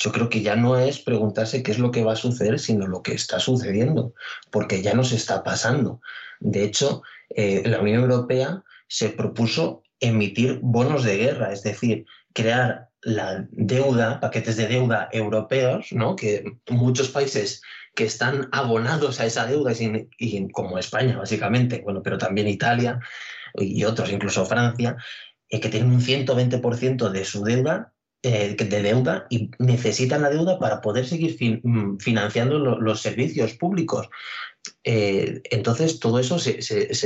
Yo 0.00 0.12
creo 0.12 0.30
que 0.30 0.40
ya 0.40 0.56
no 0.56 0.78
es 0.78 0.98
preguntarse 0.98 1.62
qué 1.62 1.70
es 1.72 1.78
lo 1.78 1.90
que 1.90 2.02
va 2.02 2.14
a 2.14 2.16
suceder, 2.16 2.58
sino 2.58 2.86
lo 2.86 3.02
que 3.02 3.12
está 3.12 3.38
sucediendo, 3.38 4.14
porque 4.50 4.80
ya 4.82 4.94
nos 4.94 5.12
está 5.12 5.44
pasando. 5.44 6.00
De 6.40 6.64
hecho, 6.64 7.02
eh, 7.36 7.62
la 7.66 7.80
Unión 7.80 8.02
Europea 8.02 8.64
se 8.88 9.10
propuso 9.10 9.82
emitir 10.00 10.58
bonos 10.62 11.04
de 11.04 11.18
guerra, 11.18 11.52
es 11.52 11.62
decir, 11.62 12.06
crear 12.32 12.88
la 13.02 13.46
deuda, 13.50 14.20
paquetes 14.20 14.56
de 14.56 14.68
deuda 14.68 15.10
europeos, 15.12 15.92
¿no? 15.92 16.16
que 16.16 16.44
muchos 16.70 17.10
países 17.10 17.60
que 17.94 18.04
están 18.04 18.48
abonados 18.52 19.20
a 19.20 19.26
esa 19.26 19.46
deuda, 19.46 19.72
y, 20.18 20.48
como 20.52 20.78
España 20.78 21.18
básicamente, 21.18 21.82
bueno, 21.84 22.02
pero 22.02 22.16
también 22.16 22.48
Italia 22.48 23.00
y 23.54 23.84
otros, 23.84 24.10
incluso 24.10 24.46
Francia, 24.46 24.96
eh, 25.50 25.60
que 25.60 25.68
tienen 25.68 25.92
un 25.92 26.00
120% 26.00 27.10
de 27.10 27.24
su 27.26 27.44
deuda 27.44 27.92
eh, 28.22 28.54
de 28.54 28.82
deuda 28.82 29.26
y 29.30 29.50
necesitan 29.58 30.20
la 30.20 30.28
deuda 30.28 30.58
para 30.58 30.82
poder 30.82 31.06
seguir 31.06 31.38
mm, 31.62 31.96
financiando 31.98 32.58
los 32.58 33.00
servicios 33.00 33.54
públicos. 33.54 34.10
Eh, 34.84 35.40
entonces, 35.50 36.00
todo 36.00 36.18
eso 36.18 36.38
se, 36.38 36.60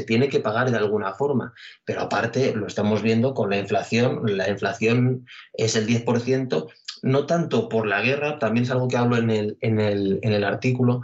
tiene 0.07 0.29
que 0.29 0.41
pagar 0.41 0.73
de 0.73 0.77
alguna 0.77 1.15
forma, 1.15 1.55
pero 1.85 2.01
aparte 2.01 2.53
lo 2.57 2.67
estamos 2.67 3.03
viendo 3.03 3.33
con 3.33 3.51
la 3.51 3.59
inflación. 3.59 4.23
La 4.25 4.49
inflación 4.49 5.27
es 5.53 5.77
el 5.77 5.87
10%, 5.87 6.69
no 7.03 7.27
tanto 7.27 7.69
por 7.69 7.87
la 7.87 8.03
guerra, 8.03 8.41
también 8.41 8.65
es 8.65 8.71
algo 8.73 8.89
que 8.89 8.97
hablo 8.97 9.17
en 9.17 9.31
el, 9.31 9.59
en 9.61 9.79
el, 9.79 10.19
en 10.23 10.33
el 10.33 10.43
artículo, 10.43 11.03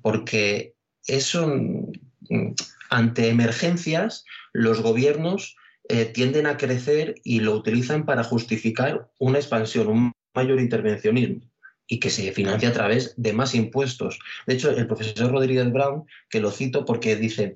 porque 0.00 0.74
eso, 1.06 1.46
mm, 1.48 2.54
ante 2.88 3.28
emergencias, 3.28 4.24
los 4.52 4.82
gobiernos 4.82 5.56
eh, 5.90 6.06
tienden 6.06 6.46
a 6.46 6.56
crecer 6.56 7.16
y 7.24 7.40
lo 7.40 7.54
utilizan 7.54 8.04
para 8.04 8.24
justificar 8.24 9.10
una 9.18 9.38
expansión, 9.38 9.88
un 9.88 10.12
mayor 10.34 10.60
intervencionismo 10.60 11.40
y 11.86 11.98
que 11.98 12.10
se 12.10 12.30
financia 12.30 12.68
a 12.68 12.72
través 12.72 13.14
de 13.16 13.32
más 13.32 13.54
impuestos. 13.54 14.20
De 14.46 14.54
hecho, 14.54 14.70
el 14.70 14.86
profesor 14.86 15.32
Rodríguez 15.32 15.70
Brown, 15.72 16.04
que 16.28 16.40
lo 16.40 16.52
cito 16.52 16.84
porque 16.84 17.16
dice 17.16 17.54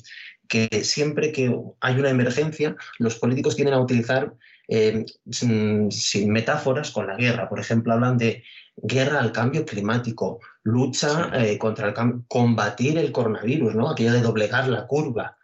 que 0.49 0.69
siempre 0.83 1.31
que 1.31 1.55
hay 1.81 1.95
una 1.95 2.11
emergencia, 2.11 2.77
los 2.99 3.15
políticos 3.17 3.55
tienden 3.55 3.75
a 3.75 3.81
utilizar 3.81 4.35
eh, 4.67 5.05
sin, 5.31 5.89
metáforas 6.33 6.91
con 6.91 7.07
la 7.07 7.17
guerra. 7.17 7.49
Por 7.49 7.61
ejemplo, 7.61 7.93
hablan 7.93 8.19
de 8.19 8.43
guerra 8.77 9.21
al 9.21 9.31
cambio 9.31 9.65
climático, 9.65 10.41
lucha 10.65 11.31
eh, 11.35 11.57
contra 11.59 11.89
el 11.89 11.95
cambio, 11.95 12.25
combatir 12.27 12.99
el 12.99 13.13
coronavirus, 13.13 13.75
¿no? 13.75 13.91
aquello 13.91 14.13
de 14.13 14.23
doblegar 14.23 14.69
la 14.69 14.87
curva. 14.87 15.37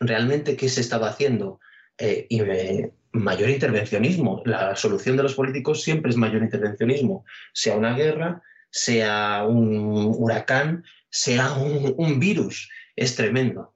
¿Realmente 0.00 0.56
qué 0.56 0.68
se 0.68 0.80
estaba 0.80 1.08
haciendo? 1.08 1.60
Eh, 1.98 2.26
y 2.28 2.42
mayor 3.12 3.50
intervencionismo. 3.50 4.42
La 4.44 4.76
solución 4.76 5.16
de 5.16 5.22
los 5.22 5.34
políticos 5.34 5.82
siempre 5.82 6.10
es 6.10 6.16
mayor 6.16 6.42
intervencionismo, 6.42 7.24
sea 7.52 7.76
una 7.76 7.94
guerra, 7.94 8.42
sea 8.70 9.44
un 9.46 10.12
huracán, 10.16 10.84
sea 11.10 11.54
un 11.54 12.20
virus. 12.20 12.70
Es 12.94 13.16
tremendo. 13.16 13.75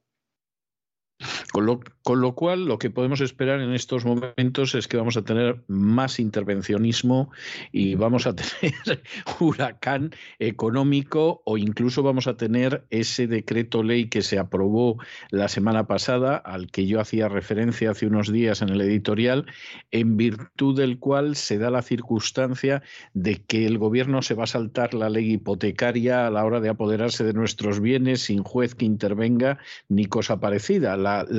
Con 1.53 1.67
lo, 1.67 2.35
cual, 2.35 2.65
lo 2.65 2.79
que 2.79 2.91
podemos 2.91 3.21
esperar 3.21 3.61
en 3.61 3.73
estos 3.75 4.05
momentos 4.05 4.75
es 4.75 4.89
que 4.89 4.97
vamos 4.97 5.17
a 5.17 5.23
tener 5.23 5.63
más 5.69 6.19
intervencionismo 6.19 7.31
y 7.73 7.95
vamos 7.95 8.27
a 8.27 8.35
tener 8.61 9.03
huracán 9.39 10.13
económico 10.39 11.43
o 11.45 11.59
incluso 11.59 12.03
vamos 12.03 12.27
a 12.27 12.37
tener 12.37 12.87
ese 12.91 13.27
decreto 13.27 13.83
ley 13.83 14.09
que 14.09 14.23
se 14.23 14.39
aprobó 14.39 14.97
la 15.31 15.49
semana 15.49 15.87
pasada, 15.87 16.37
al 16.37 16.71
que 16.71 16.87
yo 16.87 17.01
hacía 17.01 17.29
referencia 17.29 17.91
hace 17.91 18.07
unos 18.07 18.33
días 18.33 18.63
en 18.63 18.71
el 18.71 18.81
editorial, 18.81 19.47
en 19.91 20.17
virtud 20.17 20.79
del 20.79 20.99
cual 20.99 21.37
se 21.37 21.59
da 21.59 21.71
la 21.71 21.83
circunstancia 21.83 22.83
de 23.13 23.43
que 23.43 23.67
el 23.67 23.77
gobierno 23.79 24.23
se 24.23 24.35
va 24.35 24.45
a 24.45 24.47
saltar 24.47 24.95
la 24.95 25.11
ley 25.11 25.33
hipotecaria 25.33 26.27
a 26.27 26.31
la 26.31 26.45
hora 26.45 26.61
de 26.61 26.71
apoderarse 26.71 27.25
de 27.25 27.35
nuestros 27.35 27.81
bienes 27.81 28.23
sin 28.23 28.43
juez 28.43 28.75
que 28.75 28.87
intervenga 28.87 29.59
ni 29.89 30.07
cosa 30.07 30.41
parecida 30.41 30.97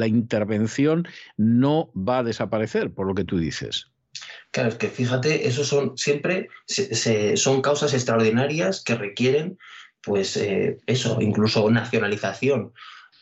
intervención 0.07 1.07
no 1.37 1.91
va 1.95 2.19
a 2.19 2.23
desaparecer, 2.23 2.91
por 2.93 3.07
lo 3.07 3.15
que 3.15 3.23
tú 3.23 3.37
dices. 3.37 3.91
Claro, 4.51 4.69
es 4.69 4.75
que 4.75 4.89
fíjate, 4.89 5.47
eso 5.47 5.63
son 5.63 5.97
siempre 5.97 6.49
son 7.35 7.61
causas 7.61 7.93
extraordinarias 7.93 8.83
que 8.83 8.95
requieren, 8.95 9.57
pues 10.03 10.35
eh, 10.37 10.77
eso, 10.87 11.21
incluso 11.21 11.69
nacionalización, 11.69 12.73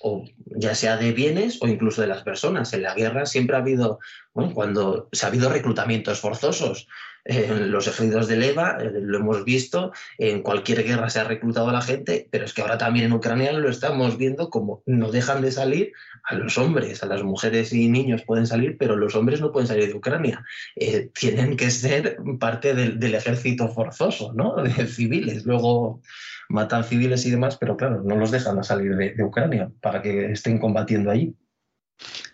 o 0.01 0.25
ya 0.45 0.75
sea 0.75 0.97
de 0.97 1.11
bienes 1.11 1.59
o 1.61 1.67
incluso 1.67 2.01
de 2.01 2.07
las 2.07 2.23
personas. 2.23 2.73
En 2.73 2.83
la 2.83 2.93
guerra 2.93 3.25
siempre 3.25 3.55
ha 3.55 3.59
habido, 3.59 3.99
bueno, 4.33 4.53
cuando 4.53 5.09
se 5.11 5.25
ha 5.25 5.29
habido 5.29 5.49
reclutamientos 5.49 6.19
forzosos, 6.19 6.87
en 7.25 7.71
los 7.71 7.85
ejércitos 7.87 8.27
de 8.27 8.37
Leva, 8.37 8.77
eh, 8.79 8.91
lo 8.93 9.17
hemos 9.17 9.43
visto, 9.43 9.91
en 10.17 10.41
cualquier 10.41 10.83
guerra 10.83 11.09
se 11.09 11.19
ha 11.19 11.25
reclutado 11.25 11.69
a 11.69 11.73
la 11.73 11.81
gente, 11.81 12.27
pero 12.31 12.45
es 12.45 12.53
que 12.53 12.61
ahora 12.61 12.77
también 12.77 13.05
en 13.05 13.13
Ucrania 13.13 13.51
lo 13.51 13.69
estamos 13.69 14.17
viendo 14.17 14.49
como 14.49 14.81
no 14.85 15.11
dejan 15.11 15.41
de 15.41 15.51
salir 15.51 15.93
a 16.23 16.35
los 16.35 16.57
hombres, 16.57 17.03
a 17.03 17.07
las 17.07 17.23
mujeres 17.23 17.73
y 17.73 17.87
niños 17.89 18.23
pueden 18.23 18.47
salir, 18.47 18.77
pero 18.77 18.95
los 18.95 19.15
hombres 19.15 19.41
no 19.41 19.51
pueden 19.51 19.67
salir 19.67 19.87
de 19.87 19.95
Ucrania. 19.95 20.43
Eh, 20.75 21.11
tienen 21.13 21.55
que 21.55 21.71
ser 21.71 22.17
parte 22.39 22.73
del, 22.73 23.15
ejército 23.15 23.69
forzoso, 23.69 24.33
¿no? 24.33 24.55
De 24.63 24.87
civiles. 24.87 25.45
Luego 25.45 26.01
matan 26.49 26.83
civiles 26.83 27.25
y 27.25 27.31
demás, 27.31 27.57
pero 27.57 27.77
claro, 27.77 28.03
no 28.03 28.15
los 28.15 28.31
dejan 28.31 28.59
a 28.59 28.63
salir 28.63 28.95
de 28.95 29.23
Ucrania 29.23 29.71
para 29.81 30.01
que 30.01 30.31
estén 30.31 30.59
combatiendo 30.59 31.11
allí. 31.11 31.35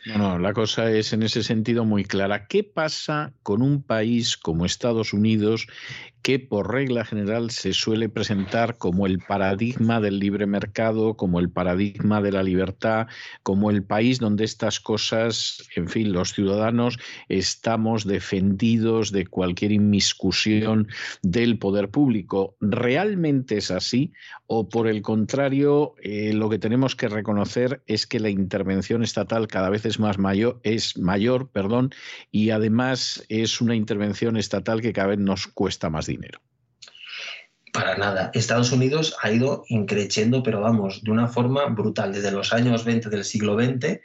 No, 0.06 0.18
no, 0.18 0.40
la 0.40 0.54
cosa 0.54 0.92
es 0.92 1.14
en 1.14 1.24
ese 1.24 1.42
sentido 1.42 1.84
muy 1.84 2.04
clara. 2.04 2.48
¿Qué 2.48 2.64
pasa 2.64 3.34
con 3.42 3.62
un 3.64 3.82
país 3.82 4.38
como 4.38 4.66
Estados 4.66 5.14
Unidos 5.14 5.68
que 6.26 6.40
por 6.40 6.74
regla 6.74 7.06
general 7.06 7.52
se 7.52 7.72
suele 7.72 8.10
presentar 8.10 8.80
como 8.80 9.06
el 9.06 9.20
paradigma 9.20 10.02
del 10.02 10.18
libre 10.18 10.48
mercado, 10.48 11.14
como 11.14 11.40
el 11.40 11.52
paradigma 11.52 12.20
de 12.20 12.32
la 12.32 12.42
libertad, 12.42 13.06
como 13.44 13.70
el 13.70 13.84
país 13.84 14.18
donde 14.18 14.44
estas 14.44 14.80
cosas, 14.80 15.70
en 15.76 15.88
fin, 15.88 16.14
los 16.14 16.34
ciudadanos 16.34 16.98
estamos 17.30 18.08
defendidos 18.08 19.12
de 19.12 19.28
cualquier 19.28 19.72
inmiscusión 19.72 20.88
del 21.22 21.60
poder 21.60 21.92
público. 21.92 22.56
¿Realmente 22.60 23.58
es 23.58 23.70
así? 23.70 24.12
¿O 24.48 24.68
por 24.68 24.88
el 24.88 25.04
contrario, 25.04 25.94
eh, 26.02 26.34
lo 26.34 26.50
que 26.50 26.58
tenemos 26.58 26.96
que 26.96 27.08
reconocer 27.08 27.84
es 27.86 28.08
que 28.08 28.20
la 28.20 28.32
intervención 28.32 29.04
estatal 29.04 29.46
cada 29.46 29.70
vez 29.70 29.86
es 29.86 29.95
más 30.00 30.18
mayor, 30.18 30.60
es 30.64 30.98
mayor, 30.98 31.50
perdón, 31.50 31.92
y 32.32 32.50
además 32.50 33.24
es 33.30 33.62
una 33.62 33.76
intervención 33.76 34.38
estatal 34.38 34.82
que 34.82 34.94
cada 34.94 35.10
vez 35.10 35.20
nos 35.20 35.48
cuesta 35.48 35.90
más 35.90 36.06
dinero? 36.08 36.40
Para 37.72 37.98
nada. 37.98 38.32
Estados 38.34 38.72
Unidos 38.72 39.16
ha 39.22 39.32
ido 39.32 39.66
increciendo, 39.68 40.44
pero 40.44 40.62
vamos, 40.62 41.04
de 41.04 41.12
una 41.12 41.28
forma 41.28 41.66
brutal. 41.66 42.14
Desde 42.14 42.32
los 42.32 42.54
años 42.54 42.86
20 42.86 43.10
del 43.10 43.26
siglo 43.26 43.60
XX, 43.60 44.00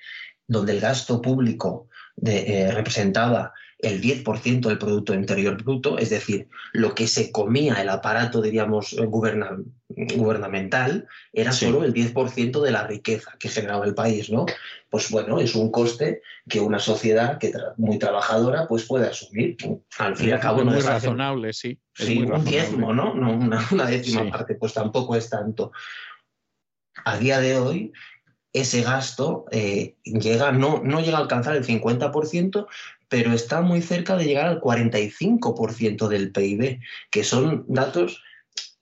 donde 0.49 0.73
el 0.73 0.81
gasto 0.81 1.23
público 1.23 1.89
eh, 2.27 2.71
representaba 2.73 3.53
el 3.83 4.01
10% 4.01 4.69
del 4.69 4.79
Producto 4.79 5.15
Interior 5.15 5.63
Bruto, 5.63 5.99
es 5.99 6.11
decir, 6.11 6.49
lo 6.73 6.95
que 6.95 7.07
se 7.07 7.33
comía 7.33 7.81
el 7.81 7.89
aparato, 7.89 8.43
diríamos, 8.43 8.95
gubernamental, 8.99 11.09
era 11.33 11.53
solo 11.53 11.85
el 11.85 11.95
10% 11.95 12.61
de 12.61 12.71
la 12.71 12.87
riqueza 12.87 13.35
que 13.39 13.49
generaba 13.49 13.87
el 13.87 13.95
país, 13.95 14.31
¿no? 14.31 14.47
Pues 14.89 15.11
bueno, 15.11 15.41
es 15.41 15.55
un 15.55 15.71
coste 15.71 16.23
que 16.49 16.61
una 16.61 16.79
sociedad 16.79 17.39
que 17.39 17.53
muy 17.77 17.99
trabajadora 17.99 18.67
pues 18.69 18.85
puede 18.85 19.09
asumir. 19.09 19.57
Al 19.99 20.17
fin 20.17 20.29
y 20.29 20.33
al 20.33 20.41
cabo 20.41 20.65
no 20.65 20.75
es 20.75 20.85
razonable, 20.85 21.53
sí. 21.53 21.79
sí, 21.95 22.23
un 22.23 22.45
diezmo, 22.45 22.93
¿no? 22.93 23.15
no 23.15 23.33
una, 23.33 23.87
décima 23.87 24.31
parte, 24.31 24.57
pues 24.57 24.75
tampoco 24.75 25.17
es 25.17 25.31
tanto. 25.31 25.73
A 27.05 27.17
día 27.17 27.41
de 27.41 27.59
hoy, 27.59 27.93
ese 28.53 28.83
gasto 28.83 29.47
eh, 29.53 29.97
llega, 30.05 30.53
no, 30.53 30.83
no 30.83 31.01
llega 31.01 31.19
a 31.19 31.21
alcanzar 31.21 31.57
el 31.57 31.65
50%, 31.65 32.67
pero 33.11 33.33
está 33.33 33.61
muy 33.61 33.83
cerca 33.83 34.17
de 34.17 34.25
llegar 34.25 34.47
al 34.47 34.61
45% 34.61 36.09
del 36.09 36.31
PIB, 36.31 36.81
que 37.11 37.25
son 37.25 37.65
datos 37.69 38.23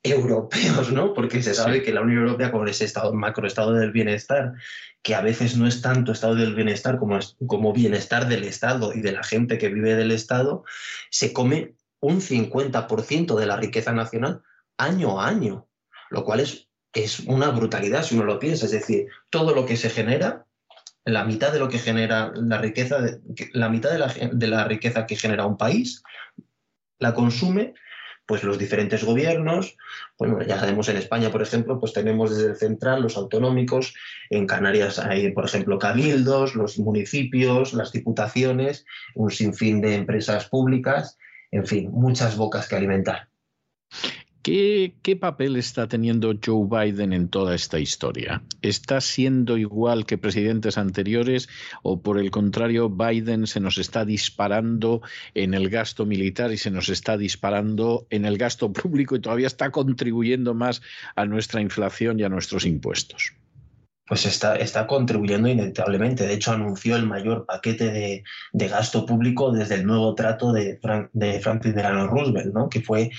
europeos, 0.02 0.92
¿no? 0.92 1.14
Porque 1.14 1.42
se 1.42 1.54
sabe 1.54 1.82
que 1.82 1.92
la 1.92 2.02
Unión 2.02 2.24
Europea, 2.24 2.52
con 2.52 2.68
ese 2.68 2.84
estado, 2.84 3.12
macroestado 3.14 3.72
del 3.72 3.90
bienestar, 3.90 4.52
que 5.02 5.14
a 5.14 5.22
veces 5.22 5.56
no 5.56 5.66
es 5.66 5.80
tanto 5.80 6.12
estado 6.12 6.34
del 6.34 6.54
bienestar 6.54 6.98
como, 6.98 7.18
como 7.46 7.72
bienestar 7.72 8.28
del 8.28 8.44
Estado 8.44 8.92
y 8.94 9.00
de 9.00 9.12
la 9.12 9.24
gente 9.24 9.56
que 9.56 9.70
vive 9.70 9.96
del 9.96 10.12
Estado, 10.12 10.62
se 11.10 11.32
come 11.32 11.74
un 12.00 12.20
50% 12.20 13.34
de 13.34 13.46
la 13.46 13.56
riqueza 13.56 13.92
nacional 13.92 14.42
año 14.76 15.20
a 15.20 15.28
año, 15.28 15.68
lo 16.10 16.24
cual 16.24 16.40
es, 16.40 16.68
es 16.92 17.20
una 17.20 17.48
brutalidad 17.48 18.02
si 18.02 18.14
uno 18.14 18.24
lo 18.24 18.38
piensa. 18.38 18.66
Es 18.66 18.72
decir, 18.72 19.06
todo 19.30 19.54
lo 19.54 19.64
que 19.64 19.78
se 19.78 19.88
genera 19.88 20.44
la 21.08 21.24
mitad 21.24 21.52
de 21.52 21.58
lo 21.58 21.68
que 21.68 21.78
genera 21.78 22.32
la 22.34 22.58
riqueza, 22.58 22.98
la 23.52 23.68
mitad 23.68 23.90
de 23.90 24.46
la, 24.46 24.64
riqueza 24.64 25.06
que 25.06 25.16
genera 25.16 25.46
un 25.46 25.56
país, 25.56 26.02
la 26.98 27.14
consume 27.14 27.74
pues 28.26 28.44
los 28.44 28.58
diferentes 28.58 29.04
gobiernos, 29.04 29.78
bueno, 30.18 30.42
ya 30.42 30.60
sabemos 30.60 30.86
en 30.90 30.98
España, 30.98 31.30
por 31.30 31.40
ejemplo, 31.40 31.80
pues 31.80 31.94
tenemos 31.94 32.36
desde 32.36 32.50
el 32.50 32.56
central 32.56 33.00
los 33.00 33.16
autonómicos, 33.16 33.94
en 34.28 34.46
Canarias 34.46 34.98
hay, 34.98 35.32
por 35.32 35.46
ejemplo, 35.46 35.78
cabildos, 35.78 36.54
los 36.54 36.78
municipios, 36.78 37.72
las 37.72 37.90
diputaciones, 37.90 38.84
un 39.14 39.30
sinfín 39.30 39.80
de 39.80 39.94
empresas 39.94 40.46
públicas, 40.46 41.16
en 41.50 41.66
fin, 41.66 41.90
muchas 41.90 42.36
bocas 42.36 42.68
que 42.68 42.76
alimentar. 42.76 43.30
¿Qué, 44.48 45.14
papel 45.20 45.56
está 45.56 45.88
teniendo 45.88 46.32
Joe 46.42 46.66
Biden 46.70 47.12
en 47.12 47.28
toda 47.28 47.54
esta 47.54 47.78
historia? 47.78 48.42
¿Está 48.62 49.02
siendo 49.02 49.58
igual 49.58 50.06
que 50.06 50.16
presidentes 50.16 50.78
anteriores 50.78 51.50
o 51.82 52.00
por 52.00 52.16
el 52.16 52.30
contrario 52.30 52.88
Biden 52.88 53.46
se 53.46 53.60
nos 53.60 53.76
está 53.76 54.06
disparando 54.06 55.02
en 55.34 55.52
el 55.52 55.68
gasto 55.68 56.06
militar 56.06 56.50
y 56.50 56.56
se 56.56 56.70
nos 56.70 56.88
está 56.88 57.18
disparando 57.18 58.06
en 58.08 58.24
el 58.24 58.38
gasto 58.38 58.72
público 58.72 59.16
y 59.16 59.20
todavía 59.20 59.48
está 59.48 59.70
contribuyendo 59.70 60.54
más 60.54 60.80
a 61.14 61.26
nuestra 61.26 61.60
inflación 61.60 62.18
y 62.18 62.22
a 62.22 62.30
nuestros 62.30 62.64
impuestos? 62.64 63.34
Pues 64.08 64.24
está, 64.26 64.56
está 64.56 64.86
contribuyendo 64.86 65.48
inevitablemente. 65.48 66.26
De 66.26 66.34
hecho, 66.34 66.52
anunció 66.52 66.96
el 66.96 67.06
mayor 67.06 67.44
paquete 67.46 67.90
de, 68.52 68.68
gasto 68.68 69.04
público 69.04 69.52
desde 69.52 69.76
el 69.76 69.86
nuevo 69.86 70.14
trato 70.14 70.52
de, 70.52 70.80
de 71.12 71.40
Franklin 71.40 71.74
Delano 71.74 72.06
Roosevelt, 72.06 72.54
¿no? 72.54 72.68
que 72.68 72.80
fue 72.80 73.10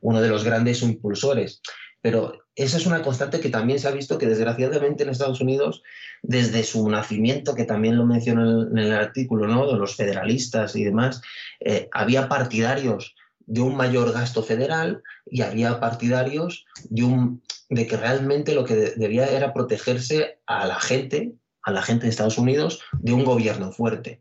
uno 0.00 0.20
de 0.20 0.28
los 0.28 0.44
grandes 0.44 0.82
impulsores. 0.82 1.60
Pero 2.00 2.44
esa 2.54 2.76
es 2.76 2.86
una 2.86 3.02
constante 3.02 3.40
que 3.40 3.50
también 3.50 3.78
se 3.78 3.88
ha 3.88 3.92
visto 3.92 4.18
que 4.18 4.26
desgraciadamente 4.26 5.02
en 5.02 5.10
Estados 5.10 5.40
Unidos, 5.40 5.82
desde 6.22 6.62
su 6.62 6.88
nacimiento, 6.88 7.54
que 7.54 7.64
también 7.64 7.96
lo 7.96 8.06
menciono 8.06 8.62
en 8.62 8.78
el, 8.78 8.92
artículo, 8.92 9.46
¿no? 9.46 9.70
de 9.70 9.78
los 9.78 9.96
federalistas 9.96 10.76
y 10.76 10.84
demás, 10.84 11.20
eh, 11.60 11.88
había 11.92 12.28
partidarios 12.28 13.14
de 13.48 13.62
un 13.62 13.76
mayor 13.76 14.12
gasto 14.12 14.42
federal 14.42 15.02
y 15.24 15.40
había 15.40 15.80
partidarios 15.80 16.66
de, 16.90 17.02
un, 17.04 17.42
de 17.70 17.86
que 17.86 17.96
realmente 17.96 18.54
lo 18.54 18.64
que 18.64 18.74
debía 18.74 19.26
era 19.26 19.54
protegerse 19.54 20.38
a 20.46 20.66
la 20.66 20.78
gente, 20.78 21.32
a 21.62 21.72
la 21.72 21.82
gente 21.82 22.04
de 22.04 22.10
Estados 22.10 22.36
Unidos, 22.36 22.82
de 22.92 23.14
un 23.14 23.24
gobierno 23.24 23.72
fuerte. 23.72 24.20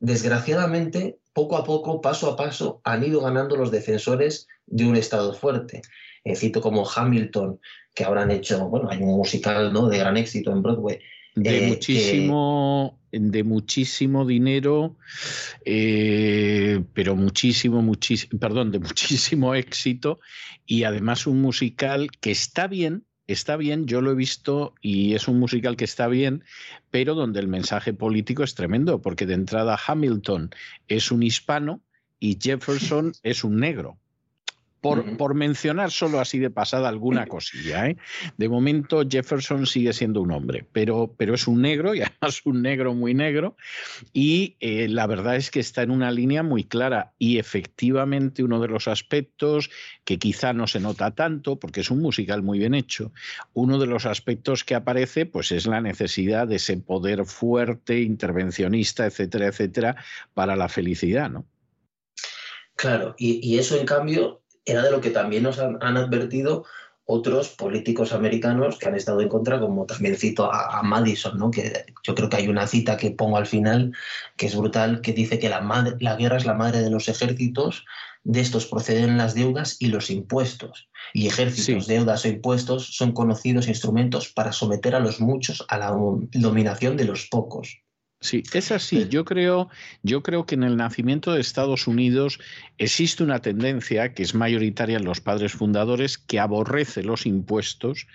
Desgraciadamente, 0.00 1.18
poco 1.32 1.56
a 1.56 1.64
poco, 1.64 2.02
paso 2.02 2.30
a 2.30 2.36
paso, 2.36 2.82
han 2.84 3.02
ido 3.02 3.22
ganando 3.22 3.56
los 3.56 3.70
defensores 3.70 4.46
de 4.66 4.84
un 4.84 4.96
Estado 4.96 5.32
fuerte. 5.32 5.80
Eh, 6.24 6.36
cito 6.36 6.60
como 6.60 6.86
Hamilton, 6.88 7.58
que 7.94 8.04
ahora 8.04 8.22
han 8.22 8.30
hecho, 8.30 8.68
bueno, 8.68 8.90
hay 8.90 8.98
un 8.98 9.16
musical 9.16 9.72
¿no? 9.72 9.88
de 9.88 9.98
gran 9.98 10.18
éxito 10.18 10.52
en 10.52 10.62
Broadway, 10.62 11.00
de, 11.34 11.64
eh, 11.64 11.68
muchísimo, 11.68 12.98
de 13.10 13.44
muchísimo 13.44 14.26
dinero, 14.26 14.96
eh, 15.64 16.82
pero 16.92 17.16
muchísimo, 17.16 17.82
muchísimo, 17.82 18.38
perdón, 18.38 18.70
de 18.70 18.80
muchísimo 18.80 19.54
éxito 19.54 20.20
y 20.66 20.84
además 20.84 21.26
un 21.26 21.40
musical 21.40 22.10
que 22.20 22.30
está 22.30 22.66
bien, 22.66 23.04
está 23.26 23.56
bien, 23.56 23.86
yo 23.86 24.00
lo 24.00 24.12
he 24.12 24.14
visto 24.14 24.74
y 24.80 25.14
es 25.14 25.28
un 25.28 25.38
musical 25.38 25.76
que 25.76 25.84
está 25.84 26.08
bien, 26.08 26.44
pero 26.90 27.14
donde 27.14 27.40
el 27.40 27.48
mensaje 27.48 27.92
político 27.92 28.42
es 28.42 28.54
tremendo, 28.54 29.00
porque 29.00 29.26
de 29.26 29.34
entrada 29.34 29.78
Hamilton 29.86 30.50
es 30.88 31.10
un 31.10 31.22
hispano 31.22 31.82
y 32.18 32.38
Jefferson 32.40 33.12
es 33.22 33.44
un 33.44 33.58
negro. 33.58 33.98
Por, 34.82 35.34
mencionar 35.34 35.92
solo 35.92 36.18
así 36.18 36.40
de 36.40 36.50
pasada 36.50 36.88
alguna 36.88 37.26
cosilla. 37.26 37.86
¿eh? 37.86 37.96
De 38.36 38.48
momento 38.48 39.04
Jefferson 39.08 39.64
sigue 39.64 39.92
siendo 39.92 40.20
un 40.20 40.32
hombre, 40.32 40.66
pero, 40.72 41.14
pero 41.16 41.34
es 41.34 41.46
un 41.46 41.62
negro 41.62 41.94
y 41.94 42.02
además 42.02 42.42
un 42.44 42.62
negro 42.62 42.92
muy 42.92 43.14
negro 43.14 43.56
y 44.12 44.56
eh, 44.58 44.88
la 44.88 45.06
verdad 45.06 45.36
es 45.36 45.52
que 45.52 45.60
está 45.60 45.82
en 45.82 45.92
una 45.92 46.10
línea 46.10 46.42
muy 46.42 46.64
clara 46.64 47.12
y 47.18 47.38
efectivamente 47.38 48.42
uno 48.42 48.60
de 48.60 48.68
los 48.68 48.88
aspectos 48.88 49.70
que 50.04 50.18
quizá 50.18 50.52
no 50.52 50.66
se 50.66 50.80
nota 50.80 51.12
tanto 51.12 51.60
porque 51.60 51.80
es 51.80 51.90
un 51.90 52.00
musical 52.00 52.42
muy 52.42 52.58
bien 52.58 52.74
hecho, 52.74 53.12
uno 53.54 53.78
de 53.78 53.86
los 53.86 54.04
aspectos 54.04 54.64
que 54.64 54.74
aparece 54.74 55.26
pues 55.26 55.52
es 55.52 55.66
la 55.66 55.80
necesidad 55.80 56.48
de 56.48 56.56
ese 56.56 56.76
poder 56.76 57.24
fuerte, 57.24 58.00
intervencionista, 58.00 59.06
etcétera, 59.06 59.46
etcétera, 59.46 59.96
para 60.34 60.56
la 60.56 60.68
felicidad, 60.68 61.30
¿no? 61.30 61.46
Claro, 62.76 63.14
y, 63.16 63.58
eso 63.58 63.78
en 63.78 63.86
cambio 63.86 64.41
era 64.64 64.82
de 64.82 64.90
lo 64.90 65.00
que 65.00 65.10
también 65.10 65.42
nos 65.42 65.58
han, 65.58 65.82
advertido 65.82 66.64
otros 67.04 67.48
políticos 67.48 68.12
americanos 68.12 68.78
que 68.78 68.86
han 68.86 68.94
estado 68.94 69.20
en 69.20 69.28
contra, 69.28 69.58
como 69.58 69.86
también 69.86 70.16
cito 70.16 70.50
a, 70.52 70.82
Madison, 70.82 71.36
¿no? 71.36 71.50
que 71.50 71.84
yo 72.04 72.14
creo 72.14 72.28
que 72.28 72.36
hay 72.36 72.48
una 72.48 72.66
cita 72.66 72.96
que 72.96 73.10
pongo 73.10 73.36
al 73.36 73.46
final 73.46 73.92
que 74.36 74.46
es 74.46 74.56
brutal, 74.56 75.00
que 75.00 75.12
dice 75.12 75.38
que 75.38 75.48
la, 75.48 75.60
la 75.98 76.16
guerra 76.16 76.36
es 76.36 76.46
la 76.46 76.54
madre 76.54 76.80
de 76.80 76.90
los 76.90 77.08
ejércitos, 77.08 77.84
de 78.24 78.40
estos 78.40 78.66
proceden 78.66 79.18
las 79.18 79.34
deudas 79.34 79.76
y 79.80 79.86
los 79.86 80.10
impuestos. 80.10 80.88
Y 81.12 81.26
ejércitos, 81.26 81.86
deudas 81.86 82.24
o 82.24 82.28
impuestos 82.28 82.94
son 82.94 83.12
conocidos 83.12 83.66
instrumentos 83.66 84.28
para 84.28 84.52
someter 84.52 84.94
a 84.94 85.00
los 85.00 85.20
muchos 85.20 85.64
a 85.68 85.78
la 85.78 85.90
dominación 86.32 86.96
de 86.96 87.04
los 87.04 87.26
pocos. 87.26 87.81
Sí, 88.22 88.44
es 88.52 88.70
así. 88.70 89.08
Yo 89.08 89.24
creo, 89.24 89.68
yo 90.04 90.22
creo 90.22 90.46
que 90.46 90.54
en 90.54 90.62
el 90.62 90.76
nacimiento 90.76 91.32
de 91.32 91.40
Estados 91.40 91.88
Unidos 91.88 92.38
existe 92.78 93.24
una 93.24 93.40
tendencia 93.40 94.14
que 94.14 94.22
es 94.22 94.36
mayoritaria 94.36 94.98
en 94.98 95.04
los 95.04 95.20
padres 95.20 95.52
fundadores 95.52 96.18
que 96.18 96.38
aborrece 96.38 97.02
los 97.02 97.26
impuestos, 97.26 98.06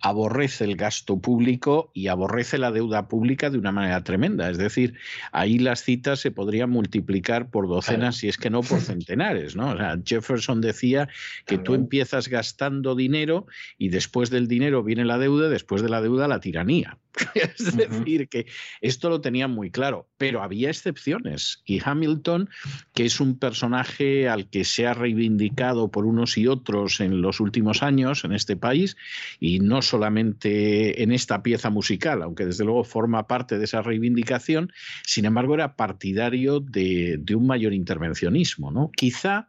aborrece 0.00 0.62
el 0.62 0.76
gasto 0.76 1.18
público 1.18 1.90
y 1.94 2.06
aborrece 2.06 2.58
la 2.58 2.70
deuda 2.70 3.08
pública 3.08 3.50
de 3.50 3.58
una 3.58 3.72
manera 3.72 4.04
tremenda. 4.04 4.48
Es 4.48 4.56
decir, 4.56 4.94
ahí 5.32 5.58
las 5.58 5.82
citas 5.82 6.20
se 6.20 6.30
podrían 6.30 6.70
multiplicar 6.70 7.50
por 7.50 7.66
docenas, 7.66 8.18
si 8.18 8.28
es 8.28 8.38
que 8.38 8.50
no 8.50 8.60
por 8.62 8.80
centenares. 8.80 9.56
¿no? 9.56 9.74
Jefferson 10.04 10.60
decía 10.60 11.08
que 11.44 11.58
tú 11.58 11.74
empiezas 11.74 12.28
gastando 12.28 12.94
dinero 12.94 13.48
y 13.78 13.88
después 13.88 14.30
del 14.30 14.46
dinero 14.46 14.84
viene 14.84 15.04
la 15.04 15.18
deuda, 15.18 15.48
después 15.48 15.82
de 15.82 15.88
la 15.88 16.00
deuda 16.00 16.28
la 16.28 16.38
tiranía. 16.38 16.98
es 17.34 17.76
decir, 17.76 18.28
que 18.28 18.46
esto 18.80 19.08
lo 19.08 19.20
tenía 19.20 19.48
muy 19.48 19.70
claro, 19.70 20.08
pero 20.18 20.42
había 20.42 20.70
excepciones. 20.70 21.62
Y 21.64 21.80
Hamilton, 21.84 22.48
que 22.94 23.04
es 23.04 23.20
un 23.20 23.38
personaje 23.38 24.28
al 24.28 24.48
que 24.48 24.64
se 24.64 24.86
ha 24.86 24.94
reivindicado 24.94 25.90
por 25.90 26.06
unos 26.06 26.36
y 26.38 26.46
otros 26.46 27.00
en 27.00 27.20
los 27.22 27.40
últimos 27.40 27.82
años 27.82 28.24
en 28.24 28.32
este 28.32 28.56
país, 28.56 28.96
y 29.40 29.60
no 29.60 29.82
solamente 29.82 31.02
en 31.02 31.12
esta 31.12 31.42
pieza 31.42 31.70
musical, 31.70 32.22
aunque 32.22 32.46
desde 32.46 32.64
luego 32.64 32.84
forma 32.84 33.26
parte 33.26 33.58
de 33.58 33.64
esa 33.64 33.82
reivindicación, 33.82 34.72
sin 35.04 35.24
embargo 35.24 35.54
era 35.54 35.76
partidario 35.76 36.60
de, 36.60 37.16
de 37.18 37.34
un 37.34 37.46
mayor 37.46 37.72
intervencionismo. 37.72 38.70
¿no? 38.70 38.90
Quizá 38.94 39.48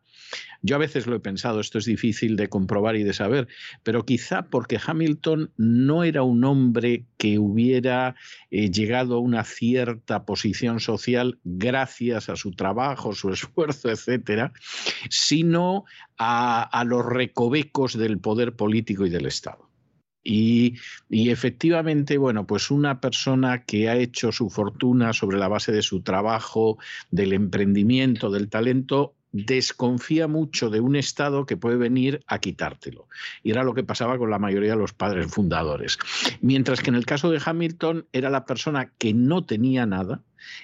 yo 0.62 0.76
a 0.76 0.80
veces 0.80 1.08
lo 1.08 1.16
he 1.16 1.20
pensado, 1.20 1.60
esto 1.60 1.78
es 1.78 1.86
difícil 1.86 2.36
de 2.36 2.50
comprobar 2.50 2.96
y 2.96 3.04
de 3.04 3.14
saber, 3.14 3.48
pero 3.84 4.06
quizá 4.06 4.48
porque 4.48 4.80
Hamilton 4.86 5.52
no 5.58 6.04
era 6.04 6.24
un 6.24 6.44
hombre 6.44 7.06
que 7.18 7.40
hubiera 7.40 8.16
eh, 8.52 8.70
llegado 8.72 9.16
a 9.16 9.20
una 9.20 9.44
cierta 9.44 10.26
posición 10.26 10.80
social 10.80 11.40
gracias 11.44 12.30
a 12.30 12.36
su 12.36 12.52
trabajo, 12.52 13.14
su 13.14 13.30
esfuerzo, 13.34 13.90
etcétera, 13.90 14.52
sino 15.10 15.86
a, 16.18 16.84
los 16.86 17.06
recovecos 17.06 17.98
del 17.98 18.20
poder 18.20 18.56
político 18.56 19.06
y 19.06 19.10
del 19.10 19.26
Estado. 19.26 19.70
Y, 20.24 20.76
y, 21.10 21.30
efectivamente, 21.30 22.18
bueno, 22.18 22.46
pues 22.46 22.70
una 22.70 23.00
persona 23.00 23.64
que 23.64 23.88
ha 23.88 23.96
hecho 23.96 24.34
su 24.34 24.50
fortuna 24.50 25.14
sobre 25.14 25.38
la 25.38 25.48
base 25.48 25.72
de 25.72 25.82
su 25.82 26.02
trabajo, 26.02 26.78
del 27.12 27.32
emprendimiento, 27.32 28.30
del 28.30 28.50
talento, 28.50 29.16
desconfía 29.46 30.28
mucho 30.28 30.70
de 30.70 30.80
un 30.80 30.96
Estado 30.96 31.46
que 31.46 31.58
puede 31.58 31.78
venir 31.78 32.24
a 32.28 32.40
quitártelo. 32.40 33.08
Y 33.44 33.52
era 33.52 33.64
lo 33.64 33.74
que 33.74 33.84
pasaba 33.84 34.18
con 34.18 34.30
la 34.30 34.40
mayoría 34.40 34.72
de 34.72 34.78
los 34.78 34.94
padres 34.94 35.28
fundadores. 35.28 35.98
Mientras 36.42 36.82
que 36.82 36.90
en 36.90 36.96
el 36.96 37.06
caso 37.06 37.30
de 37.30 37.42
Hamilton 37.44 38.08
era 38.12 38.30
la 38.30 38.46
persona 38.46 38.92
que 38.98 39.14
no 39.14 39.46
tenía 39.46 39.86
nada 39.86 40.24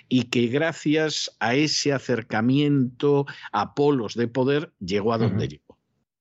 y 0.09 0.23
que 0.23 0.47
gracias 0.47 1.35
a 1.39 1.55
ese 1.55 1.93
acercamiento 1.93 3.25
a 3.51 3.73
polos 3.73 4.15
de 4.15 4.27
poder 4.27 4.71
llegó 4.79 5.13
a 5.13 5.17
donde 5.17 5.47
llegó 5.47 5.62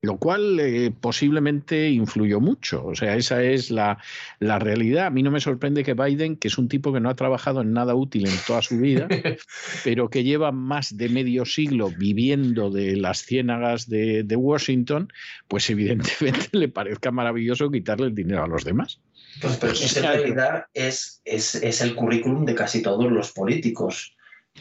lo 0.02 0.16
cual 0.16 0.58
eh, 0.58 0.90
posiblemente 0.90 1.88
influyó 1.90 2.40
mucho. 2.40 2.84
O 2.84 2.94
sea, 2.96 3.16
esa 3.16 3.40
es 3.44 3.70
la, 3.70 3.98
la, 4.40 4.58
realidad. 4.58 5.06
A 5.06 5.10
mí 5.10 5.22
no 5.22 5.30
me 5.30 5.40
sorprende 5.40 5.84
que 5.84 5.94
Biden, 5.94 6.36
que 6.36 6.48
es 6.48 6.58
un 6.58 6.68
tipo 6.68 6.92
que 6.92 6.98
no 6.98 7.08
ha 7.08 7.14
trabajado 7.14 7.60
en 7.60 7.72
nada 7.72 7.94
útil 7.94 8.26
en 8.28 8.34
toda 8.44 8.62
su 8.62 8.78
vida, 8.78 9.06
pero 9.84 10.10
que 10.10 10.24
lleva 10.24 10.50
más 10.50 10.96
de 10.96 11.08
medio 11.08 11.44
siglo 11.44 11.92
viviendo 11.96 12.68
de 12.68 12.96
las 12.96 13.24
ciénagas 13.24 13.88
de, 13.88 14.26
Washington, 14.34 15.12
pues 15.46 15.70
evidentemente 15.70 16.48
le 16.52 16.68
parezca 16.68 17.12
maravilloso 17.12 17.70
quitarle 17.70 18.06
el 18.06 18.14
dinero 18.14 18.42
a 18.42 18.48
los 18.48 18.64
demás. 18.64 19.00
Pues, 19.40 19.56
pero 19.58 19.72
en 19.72 20.02
realidad 20.02 20.64
es, 20.74 21.22
es, 21.24 21.54
es, 21.54 21.80
el 21.80 21.94
currículum 21.94 22.44
de 22.44 22.56
casi 22.56 22.82
todos 22.82 23.10
los 23.12 23.30
políticos. 23.30 24.16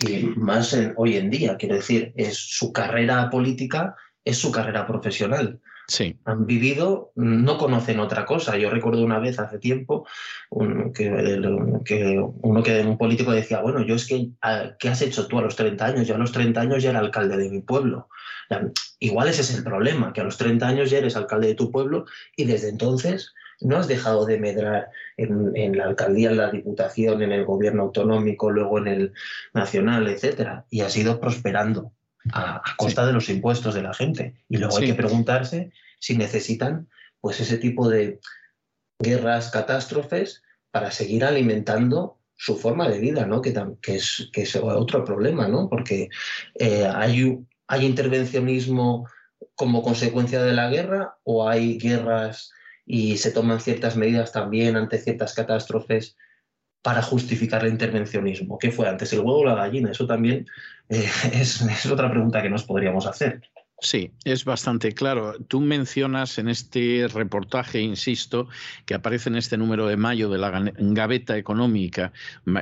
Y 0.07 0.23
más 0.35 0.77
hoy 0.97 1.17
en 1.17 1.29
día, 1.31 1.57
quiero 1.57 1.75
decir, 1.75 2.13
es 2.15 2.37
su 2.37 2.71
carrera 2.71 3.29
política 3.29 3.95
es 4.23 4.37
su 4.37 4.51
carrera 4.51 4.85
profesional. 4.85 5.59
Sí. 5.87 6.17
Han 6.25 6.45
vivido, 6.45 7.11
no 7.15 7.57
conocen 7.57 7.99
otra 7.99 8.25
cosa. 8.25 8.57
Yo 8.57 8.69
recuerdo 8.69 9.03
una 9.03 9.19
vez 9.19 9.39
hace 9.39 9.59
tiempo 9.59 10.07
que, 10.93 12.23
uno 12.41 12.63
que 12.63 12.81
un 12.81 12.97
político 12.97 13.31
decía, 13.31 13.61
bueno, 13.61 13.81
yo 13.81 13.95
es 13.95 14.07
que, 14.07 14.29
¿qué 14.79 14.89
has 14.89 15.01
hecho 15.01 15.27
tú 15.27 15.39
a 15.39 15.41
los 15.41 15.55
30 15.55 15.85
años? 15.85 16.07
Yo 16.07 16.15
a 16.15 16.19
los 16.19 16.31
30 16.31 16.61
años 16.61 16.83
ya 16.83 16.91
era 16.91 16.99
alcalde 16.99 17.37
de 17.37 17.49
mi 17.49 17.61
pueblo. 17.61 18.07
Igual 18.99 19.27
ese 19.27 19.41
es 19.41 19.55
el 19.55 19.63
problema, 19.63 20.13
que 20.13 20.21
a 20.21 20.23
los 20.23 20.37
30 20.37 20.67
años 20.67 20.89
ya 20.89 20.99
eres 20.99 21.15
alcalde 21.15 21.47
de 21.47 21.55
tu 21.55 21.71
pueblo 21.71 22.05
y 22.35 22.45
desde 22.45 22.69
entonces 22.69 23.33
no 23.59 23.77
has 23.77 23.87
dejado 23.87 24.25
de 24.25 24.39
medrar 24.39 24.89
en, 25.17 25.51
en, 25.55 25.77
la 25.77 25.85
alcaldía, 25.85 26.31
en 26.31 26.37
la 26.37 26.51
diputación, 26.51 27.21
en 27.21 27.31
el 27.31 27.45
gobierno 27.45 27.83
autonómico, 27.83 28.49
luego 28.49 28.77
en 28.79 28.87
el 28.87 29.13
nacional, 29.53 30.07
etcétera, 30.07 30.65
y 30.69 30.81
has 30.81 30.95
ido 30.97 31.19
prosperando 31.19 31.91
a, 32.33 32.61
costa 32.77 33.05
de 33.05 33.13
los 33.13 33.29
impuestos 33.29 33.73
de 33.73 33.83
la 33.83 33.93
gente. 33.93 34.35
Y 34.49 34.57
luego 34.57 34.77
hay 34.77 34.87
que 34.87 34.93
preguntarse 34.93 35.71
si 35.99 36.17
necesitan 36.17 36.89
pues 37.19 37.39
ese 37.39 37.57
tipo 37.57 37.87
de 37.89 38.19
guerras, 38.99 39.51
catástrofes 39.51 40.43
para 40.71 40.91
seguir 40.91 41.23
alimentando 41.25 42.19
su 42.35 42.57
forma 42.57 42.89
de 42.89 42.99
vida, 42.99 43.25
¿no? 43.25 43.41
Que, 43.41 43.53
que, 43.81 43.95
es, 43.95 44.29
que 44.33 44.43
es 44.43 44.55
otro 44.55 45.05
problema, 45.05 45.47
¿no? 45.47 45.69
Porque 45.69 46.09
eh, 46.55 46.85
hay, 46.85 47.37
hay 47.67 47.85
intervencionismo 47.85 49.07
como 49.55 49.83
consecuencia 49.83 50.41
de 50.41 50.53
la 50.53 50.69
guerra 50.69 51.17
o 51.23 51.47
hay 51.47 51.77
guerras 51.77 52.51
y 52.85 53.17
se 53.17 53.31
toman 53.31 53.59
ciertas 53.59 53.95
medidas 53.95 54.31
también 54.31 54.75
ante 54.75 54.97
ciertas 54.97 55.33
catástrofes 55.33 56.17
para 56.81 57.01
justificar 57.01 57.63
el 57.63 57.71
intervencionismo? 57.71 58.57
¿Qué 58.57 58.71
fue 58.71 58.87
antes, 58.87 59.13
el 59.13 59.19
huevo 59.19 59.39
o 59.39 59.45
la 59.45 59.55
gallina? 59.55 59.91
Eso 59.91 60.07
también 60.07 60.47
eh, 60.89 61.09
es, 61.33 61.61
es, 61.61 61.85
otra 61.85 62.09
pregunta 62.09 62.41
que 62.41 62.49
nos 62.49 62.63
podríamos 62.63 63.05
hacer. 63.05 63.41
Sí, 63.83 64.11
es 64.25 64.45
bastante 64.45 64.91
claro. 64.91 65.33
Tú 65.47 65.59
mencionas 65.59 66.37
en 66.37 66.49
este 66.49 67.07
reportaje, 67.11 67.81
insisto, 67.81 68.47
que 68.85 68.93
aparece 68.93 69.29
en 69.29 69.37
este 69.37 69.57
número 69.57 69.87
de 69.87 69.97
mayo 69.97 70.29
de 70.29 70.37
la 70.37 70.71
Gaveta 70.77 71.35
Económica, 71.35 72.13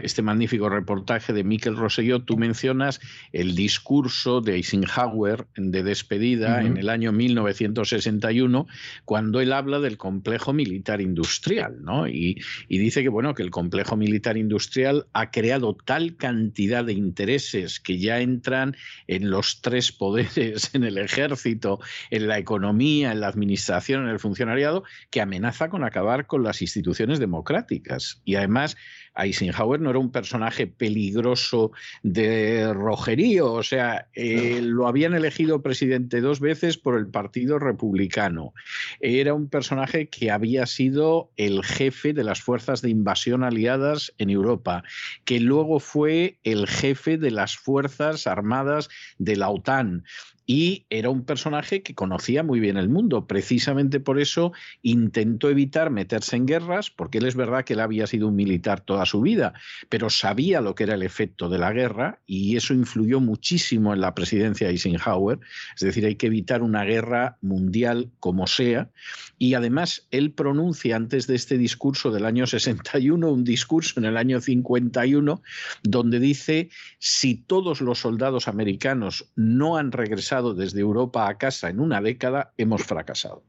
este 0.01 0.22
magnífico 0.22 0.69
reportaje 0.69 1.33
de 1.33 1.43
Miquel 1.43 1.75
Rosselló, 1.75 2.22
tú 2.22 2.38
mencionas 2.38 3.01
el 3.33 3.53
discurso 3.53 4.39
de 4.39 4.56
Eisenhower 4.56 5.45
de 5.57 5.83
despedida 5.83 6.61
en 6.61 6.77
el 6.77 6.88
año 6.88 7.11
1961, 7.11 8.65
cuando 9.03 9.41
él 9.41 9.51
habla 9.51 9.80
del 9.80 9.98
complejo 9.98 10.53
militar 10.53 11.01
industrial, 11.01 11.83
¿no? 11.83 12.07
Y, 12.07 12.41
y 12.69 12.77
dice 12.77 13.03
que, 13.03 13.09
bueno, 13.09 13.35
que 13.35 13.43
el 13.43 13.51
complejo 13.51 13.98
militar 13.98 14.38
industrial 14.38 15.07
ha 15.11 15.31
creado 15.31 15.75
tal 15.75 16.15
cantidad 16.15 16.85
de 16.85 16.93
intereses 16.93 17.81
que 17.81 17.99
ya 17.99 18.22
entran 18.22 18.77
en 19.07 19.30
los 19.30 19.59
tres 19.59 19.91
poderes 19.91 20.72
en 20.73 20.85
el 20.85 21.08
ejército, 21.09 21.79
en 22.11 22.27
la 22.27 22.38
economía, 22.38 23.11
en 23.11 23.19
la 23.19 23.27
administración, 23.27 24.03
en 24.03 24.09
el 24.09 24.19
funcionariado, 24.19 24.83
que 25.09 25.21
amenaza 25.21 25.69
con 25.69 25.83
acabar 25.83 26.27
con 26.27 26.43
las 26.43 26.61
instituciones 26.61 27.19
democráticas. 27.19 28.21
Y 28.25 28.35
además, 28.35 28.77
Eisenhower 29.15 29.79
no 29.81 29.89
era 29.89 29.99
un 29.99 30.11
personaje 30.11 30.67
peligroso 30.67 31.71
de 32.03 32.71
rojerío, 32.73 33.51
o 33.51 33.63
sea, 33.63 34.07
eh, 34.13 34.61
lo 34.61 34.88
habían 34.88 35.13
elegido 35.13 35.61
presidente 35.61 36.21
dos 36.21 36.39
veces 36.39 36.77
por 36.77 36.97
el 36.97 37.07
Partido 37.07 37.59
Republicano. 37.59 38.53
Era 38.99 39.33
un 39.33 39.49
personaje 39.49 40.09
que 40.09 40.31
había 40.31 40.65
sido 40.65 41.31
el 41.38 41.63
jefe 41.63 42.13
de 42.13 42.23
las 42.23 42.41
fuerzas 42.41 42.81
de 42.81 42.89
invasión 42.89 43.43
aliadas 43.43 44.13
en 44.17 44.29
Europa, 44.29 44.83
que 45.25 45.39
luego 45.39 45.79
fue 45.79 46.39
el 46.43 46.67
jefe 46.67 47.17
de 47.17 47.31
las 47.31 47.57
fuerzas 47.57 48.27
armadas 48.27 48.89
de 49.17 49.35
la 49.35 49.49
OTAN 49.49 50.03
y 50.51 50.87
era 50.89 51.11
un 51.11 51.25
personaje 51.25 51.83
que 51.83 51.93
conocía 51.93 52.41
muy 52.41 52.59
bien 52.59 52.77
el 52.77 52.89
mundo. 52.89 53.27
Precisamente 53.27 53.99
por 53.99 54.19
eso 54.19 54.51
intentó 54.81 55.47
evitar 55.47 55.91
meterse 55.91 56.37
en 56.37 56.47
guerras, 56.47 56.89
porque 56.89 57.19
él 57.19 57.27
es 57.27 57.35
verdad 57.35 57.63
que 57.63 57.73
él 57.73 57.79
había 57.81 58.07
sido 58.07 58.29
un 58.29 58.35
militar 58.35 58.81
toda 58.81 59.05
su 59.05 59.21
vida, 59.21 59.53
pero 59.89 60.09
sabía 60.09 60.59
lo 60.59 60.73
que 60.73 60.85
era 60.85 60.95
el 60.95 61.03
efecto 61.03 61.49
de 61.49 61.59
la 61.59 61.71
guerra 61.71 62.21
y 62.25 62.55
eso 62.55 62.73
influyó 62.73 63.19
muchísimo 63.19 63.93
en 63.93 64.01
la 64.01 64.15
presidencia 64.15 64.65
de 64.65 64.73
Eisenhower. 64.73 65.39
Es 65.75 65.81
decir, 65.81 66.03
hay 66.07 66.15
que 66.15 66.25
evitar 66.25 66.63
una 66.63 66.83
guerra 66.83 67.37
mundial 67.41 68.09
como 68.19 68.47
sea. 68.47 68.89
Y 69.37 69.53
además, 69.53 70.07
él 70.09 70.31
pronuncia 70.31 70.95
antes 70.95 71.27
de 71.27 71.35
este 71.35 71.59
discurso 71.59 72.09
del 72.09 72.25
año 72.25 72.47
61 72.47 73.31
un 73.31 73.43
discurso 73.43 73.99
en 73.99 74.05
el 74.05 74.17
año 74.17 74.41
51 74.41 75.43
donde 75.83 76.19
dice, 76.19 76.71
si 76.97 77.35
todos 77.35 77.81
los 77.81 77.99
soldados 77.99 78.47
americanos 78.47 79.29
no 79.35 79.77
han 79.77 79.91
regresado 79.91 80.38
desde 80.41 80.81
Europa 80.81 81.27
a 81.27 81.37
casa 81.37 81.69
en 81.69 81.79
una 81.79 82.01
década, 82.01 82.53
hemos 82.57 82.83
fracasado. 82.83 83.43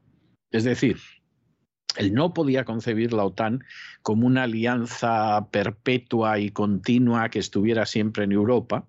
Es 0.51 0.63
decir, 0.63 0.97
él 1.97 2.13
no 2.13 2.33
podía 2.33 2.65
concebir 2.65 3.13
la 3.13 3.25
OTAN 3.25 3.63
como 4.01 4.25
una 4.25 4.43
alianza 4.43 5.47
perpetua 5.51 6.39
y 6.39 6.49
continua 6.49 7.29
que 7.29 7.39
estuviera 7.39 7.85
siempre 7.85 8.23
en 8.23 8.31
Europa. 8.31 8.85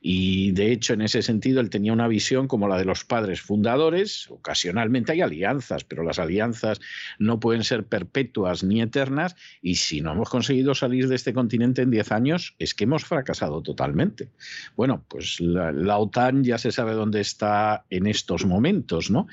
Y 0.00 0.52
de 0.52 0.72
hecho, 0.72 0.94
en 0.94 1.02
ese 1.02 1.22
sentido, 1.22 1.60
él 1.60 1.70
tenía 1.70 1.92
una 1.92 2.08
visión 2.08 2.48
como 2.48 2.68
la 2.68 2.78
de 2.78 2.84
los 2.84 3.04
padres 3.04 3.40
fundadores. 3.40 4.30
Ocasionalmente 4.30 5.12
hay 5.12 5.20
alianzas, 5.20 5.84
pero 5.84 6.02
las 6.02 6.18
alianzas 6.18 6.80
no 7.18 7.40
pueden 7.40 7.64
ser 7.64 7.84
perpetuas 7.84 8.64
ni 8.64 8.80
eternas. 8.80 9.36
Y 9.62 9.76
si 9.76 10.00
no 10.00 10.12
hemos 10.12 10.28
conseguido 10.28 10.74
salir 10.74 11.08
de 11.08 11.16
este 11.16 11.32
continente 11.32 11.82
en 11.82 11.90
10 11.90 12.12
años, 12.12 12.54
es 12.58 12.74
que 12.74 12.84
hemos 12.84 13.04
fracasado 13.04 13.62
totalmente. 13.62 14.28
Bueno, 14.76 15.04
pues 15.08 15.40
la, 15.40 15.98
OTAN 15.98 16.44
ya 16.44 16.58
se 16.58 16.72
sabe 16.72 16.92
dónde 16.92 17.20
está 17.20 17.84
en 17.90 18.06
estos 18.06 18.44
momentos, 18.44 19.10
¿no? 19.10 19.26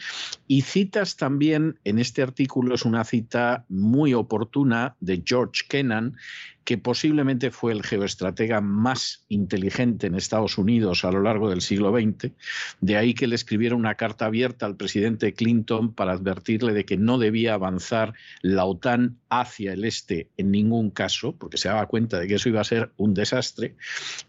Y 0.48 0.62
citas 0.62 1.18
también 1.18 1.80
en 1.84 2.00
este 2.00 2.22
artículo, 2.22 2.76
es 2.76 2.86
una 2.86 3.04
cita 3.14 3.64
muy 3.70 4.16
oportuna 4.16 4.96
de 5.00 5.22
George 5.24 5.66
Kennan, 5.70 6.16
que 6.64 6.78
posiblemente 6.78 7.52
fue 7.52 7.72
el 7.72 7.84
geoestratega 7.84 8.62
más 8.62 9.26
inteligente 9.28 10.08
en 10.08 10.16
Estados 10.16 10.58
Unidos 10.58 11.04
a 11.04 11.12
lo 11.12 11.22
largo 11.22 11.50
del 11.50 11.62
siglo 11.62 11.92
XX. 11.92 12.32
De 12.82 12.98
ahí 12.98 13.14
que 13.14 13.28
le 13.28 13.36
escribiera 13.36 13.76
una 13.76 13.96
carta 13.96 14.26
abierta 14.26 14.66
al 14.66 14.76
presidente 14.76 15.34
Clinton 15.34 15.94
para 15.94 16.14
advertirle 16.14 16.74
de 16.74 16.86
que 16.86 16.98
no 16.98 17.18
debía 17.18 17.54
avanzar 17.54 18.14
la 18.42 18.66
OTAN 18.66 19.18
hacia 19.30 19.74
el 19.74 19.84
este 19.86 20.28
en 20.38 20.52
ningún 20.52 20.90
caso, 20.90 21.36
porque 21.36 21.58
se 21.58 21.70
daba 21.70 21.88
cuenta 21.88 22.20
de 22.20 22.28
que 22.28 22.36
eso 22.36 22.50
iba 22.50 22.62
a 22.62 22.66
ser 22.66 22.92
un 22.98 23.14
desastre. 23.14 23.76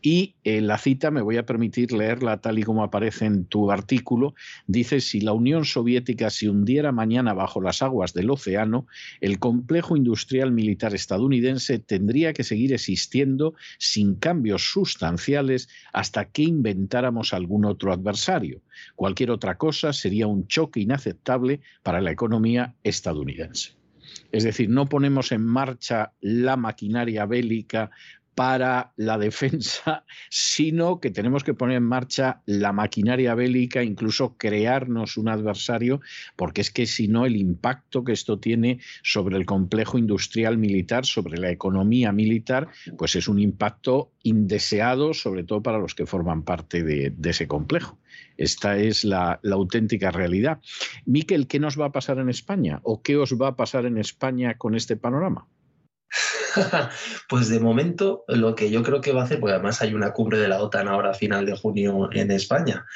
Y 0.03 0.35
eh, 0.45 0.61
la 0.61 0.79
cita, 0.79 1.11
me 1.11 1.23
voy 1.23 1.37
a 1.37 1.47
permitir 1.47 1.93
leerla 1.93 2.41
tal 2.41 2.59
y 2.59 2.63
como 2.63 2.83
aparece 2.83 3.27
en 3.27 3.45
tu 3.45 3.71
artículo, 3.71 4.35
dice, 4.67 5.01
si 5.01 5.21
la 5.21 5.33
Unión 5.33 5.65
Soviética 5.65 6.31
se 6.31 6.49
hundiera 6.49 6.93
mañana 6.93 7.35
bajo 7.35 7.61
las 7.61 7.83
aguas 7.83 8.15
del 8.15 8.31
océano, 8.31 8.87
el 9.21 9.39
complejo 9.39 9.97
industrial 9.97 10.53
militar 10.53 10.95
estadounidense 10.95 11.79
tendría 11.79 12.24
que 12.33 12.45
seguir 12.45 12.73
existiendo 12.73 13.55
sin 13.79 14.15
cambios 14.15 14.71
sustanciales 14.73 15.69
hasta 15.93 16.27
que 16.27 16.43
inventáramos 16.43 17.35
algún 17.35 17.65
otro 17.65 17.93
adversario. 17.93 18.63
Cualquier 18.97 19.31
otra 19.31 19.59
cosa 19.59 19.93
sería 19.93 20.27
un 20.27 20.47
choque 20.47 20.81
inaceptable 20.81 21.61
para 21.83 22.01
la 22.01 22.11
economía 22.11 22.75
estadounidense. 22.83 23.73
Es 24.33 24.45
decir, 24.45 24.69
no 24.69 24.87
ponemos 24.87 25.33
en 25.33 25.45
marcha 25.45 26.13
la 26.21 26.57
maquinaria 26.57 27.27
bélica 27.27 27.91
para 28.35 28.93
la 28.97 29.19
defensa, 29.19 30.05
sino 30.31 31.01
que 31.01 31.11
tenemos 31.11 31.45
que 31.45 31.55
poner 31.55 31.77
en 31.77 31.85
marcha 31.85 32.43
la 32.47 32.73
maquinaria 32.73 33.35
bélica, 33.35 33.83
incluso 33.83 34.37
crearnos 34.37 35.17
un 35.17 35.29
adversario, 35.29 36.01
porque 36.37 36.61
es 36.61 36.71
que 36.71 36.87
si 36.87 37.09
no 37.09 37.27
el 37.27 37.37
impacto 37.37 38.05
que 38.05 38.13
esto 38.13 38.39
tiene 38.39 38.81
sobre 39.03 39.37
el 39.37 39.47
complejo 39.47 39.99
industrial 39.99 40.59
militar, 40.59 41.07
sobre 41.07 41.39
la 41.39 41.51
economía 41.51 42.13
militar, 42.13 42.69
pues 42.99 43.17
es 43.17 43.29
un 43.29 43.39
impacto 43.39 44.13
indeseado, 44.23 45.15
sobre 45.15 45.45
todo 45.45 45.63
para 45.63 45.79
los 45.79 45.95
que 45.95 46.07
forman 46.07 46.43
parte 46.43 46.83
de, 46.83 47.15
ese 47.25 47.47
complejo. 47.47 47.99
Esta 48.37 48.77
es 48.79 49.05
la, 49.05 49.39
la, 49.43 49.55
auténtica 49.55 50.11
realidad. 50.11 50.61
Miquel, 51.05 51.47
¿qué 51.47 51.59
nos 51.59 51.81
va 51.81 51.87
a 51.87 51.93
pasar 51.93 52.19
en 52.19 52.29
España? 52.29 52.81
¿O 52.83 53.03
qué 53.03 53.17
os 53.17 53.35
va 53.41 53.49
a 53.49 53.57
pasar 53.57 53.87
en 53.87 53.99
España 53.99 54.57
con 54.59 54.75
este 54.75 54.97
panorama? 54.97 55.47
pues 57.29 57.49
de 57.49 57.61
momento 57.61 58.25
lo 58.29 58.55
que 58.55 58.71
yo 58.71 58.83
creo 58.83 59.01
que 59.01 59.13
va 59.13 59.23
a 59.23 59.25
hacer, 59.25 59.41
porque 59.41 59.55
además 59.55 59.81
hay 59.83 59.95
una 59.95 60.13
cumbre 60.13 60.39
de 60.39 60.49
la 60.49 60.61
OTAN 60.61 60.89
ahora 60.89 61.11
a 61.11 61.15
final 61.15 61.47
de 61.47 61.57
junio 61.57 62.09
en 62.13 62.31
España, 62.31 62.87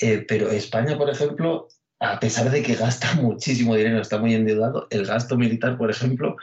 eh, 0.00 0.24
pero 0.26 0.50
España, 0.50 0.96
por 0.96 1.10
ejemplo, 1.10 1.68
a 2.00 2.18
pesar 2.20 2.50
de 2.50 2.62
que 2.62 2.74
gasta 2.74 3.14
muchísimo 3.20 3.74
dinero, 3.74 4.00
está 4.00 4.18
muy 4.18 4.34
endeudado, 4.34 4.86
el 4.90 5.06
gasto 5.06 5.36
militar, 5.36 5.76
por 5.76 5.90
ejemplo, 5.90 6.36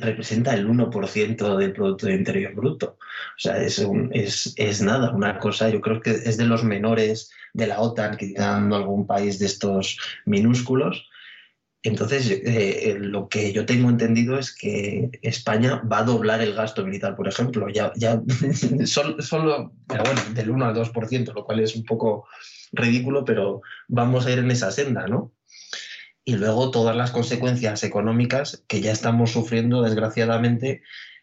representa 0.00 0.54
el 0.54 0.68
1% 0.68 1.56
del 1.56 1.72
Producto 1.72 2.08
Interior 2.08 2.54
Bruto. 2.54 2.98
O 3.00 3.38
sea, 3.38 3.60
es, 3.60 3.84
es, 4.12 4.54
es, 4.56 4.80
nada, 4.80 5.10
una 5.10 5.38
cosa, 5.38 5.68
yo 5.68 5.80
creo 5.80 6.00
que 6.00 6.10
es 6.10 6.36
de 6.36 6.44
los 6.44 6.62
menores 6.62 7.30
de 7.52 7.66
la 7.66 7.80
OTAN, 7.80 8.16
quitando 8.16 8.76
algún 8.76 9.06
país 9.06 9.38
de 9.40 9.46
estos 9.46 9.98
minúsculos, 10.24 11.08
entonces, 11.88 12.30
eh, 12.30 12.40
eh, 12.44 12.96
lo 12.98 13.28
que 13.28 13.52
yo 13.52 13.64
tengo 13.66 13.88
entendido 13.88 14.38
es 14.38 14.54
que 14.54 15.10
España 15.22 15.82
va 15.90 15.98
a 15.98 16.04
doblar 16.04 16.40
el 16.40 16.54
gasto 16.54 16.84
militar, 16.84 17.14
por 17.14 17.28
ejemplo, 17.28 17.68
ya, 17.68 17.92
solo, 18.84 19.72
pero 19.86 20.02
bueno, 20.04 20.20
del 20.34 20.50
1 20.50 20.64
al 20.64 20.74
2%, 20.74 21.34
lo 21.34 21.44
cual 21.44 21.60
es 21.60 21.76
un 21.76 21.84
poco 21.84 22.26
ridículo, 22.72 23.24
pero 23.24 23.62
vamos 23.88 24.26
a 24.26 24.32
ir 24.32 24.38
en 24.38 24.50
esa 24.50 24.70
senda, 24.70 25.06
¿no? 25.06 25.32
Y 26.24 26.36
luego 26.36 26.72
todas 26.72 26.96
las 26.96 27.12
consecuencias 27.12 27.84
económicas 27.84 28.64
que 28.66 28.80
ya 28.80 28.90
estamos 28.90 29.30
sufriendo, 29.30 29.82
desgraciadamente, 29.82 30.82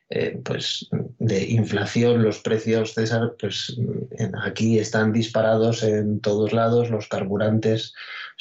eh, 0.10 0.40
pues 0.46 0.88
de 1.20 1.44
inflación, 1.44 2.24
los 2.24 2.40
precios, 2.40 2.94
César, 2.94 3.36
pues 3.38 3.76
aquí 4.44 4.80
están 4.80 5.12
disparados 5.12 5.84
en 5.84 6.22
todos 6.22 6.54
lados, 6.54 6.90
los 6.90 7.08
carburantes 7.10 7.94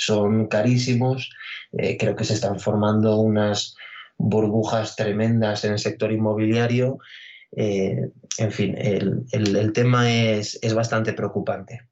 son 0.05 0.47
carísimos 0.49 1.31
eh, 1.73 1.97
creo 1.97 2.15
que 2.15 2.25
se 2.25 2.35
están 2.35 2.61
formando 2.61 3.17
unas 3.17 3.77
burbujas 4.19 4.95
tremendas 4.95 5.65
en 5.65 5.73
el 5.73 5.79
sector 5.79 6.13
inmobiliario. 6.13 6.99
Eh, 7.57 8.11
en 8.39 8.53
fin, 8.53 8.75
el, 8.79 9.73
tema 9.73 10.11
es, 10.11 10.59
bastante 10.75 11.13
preocupante. 11.13 11.89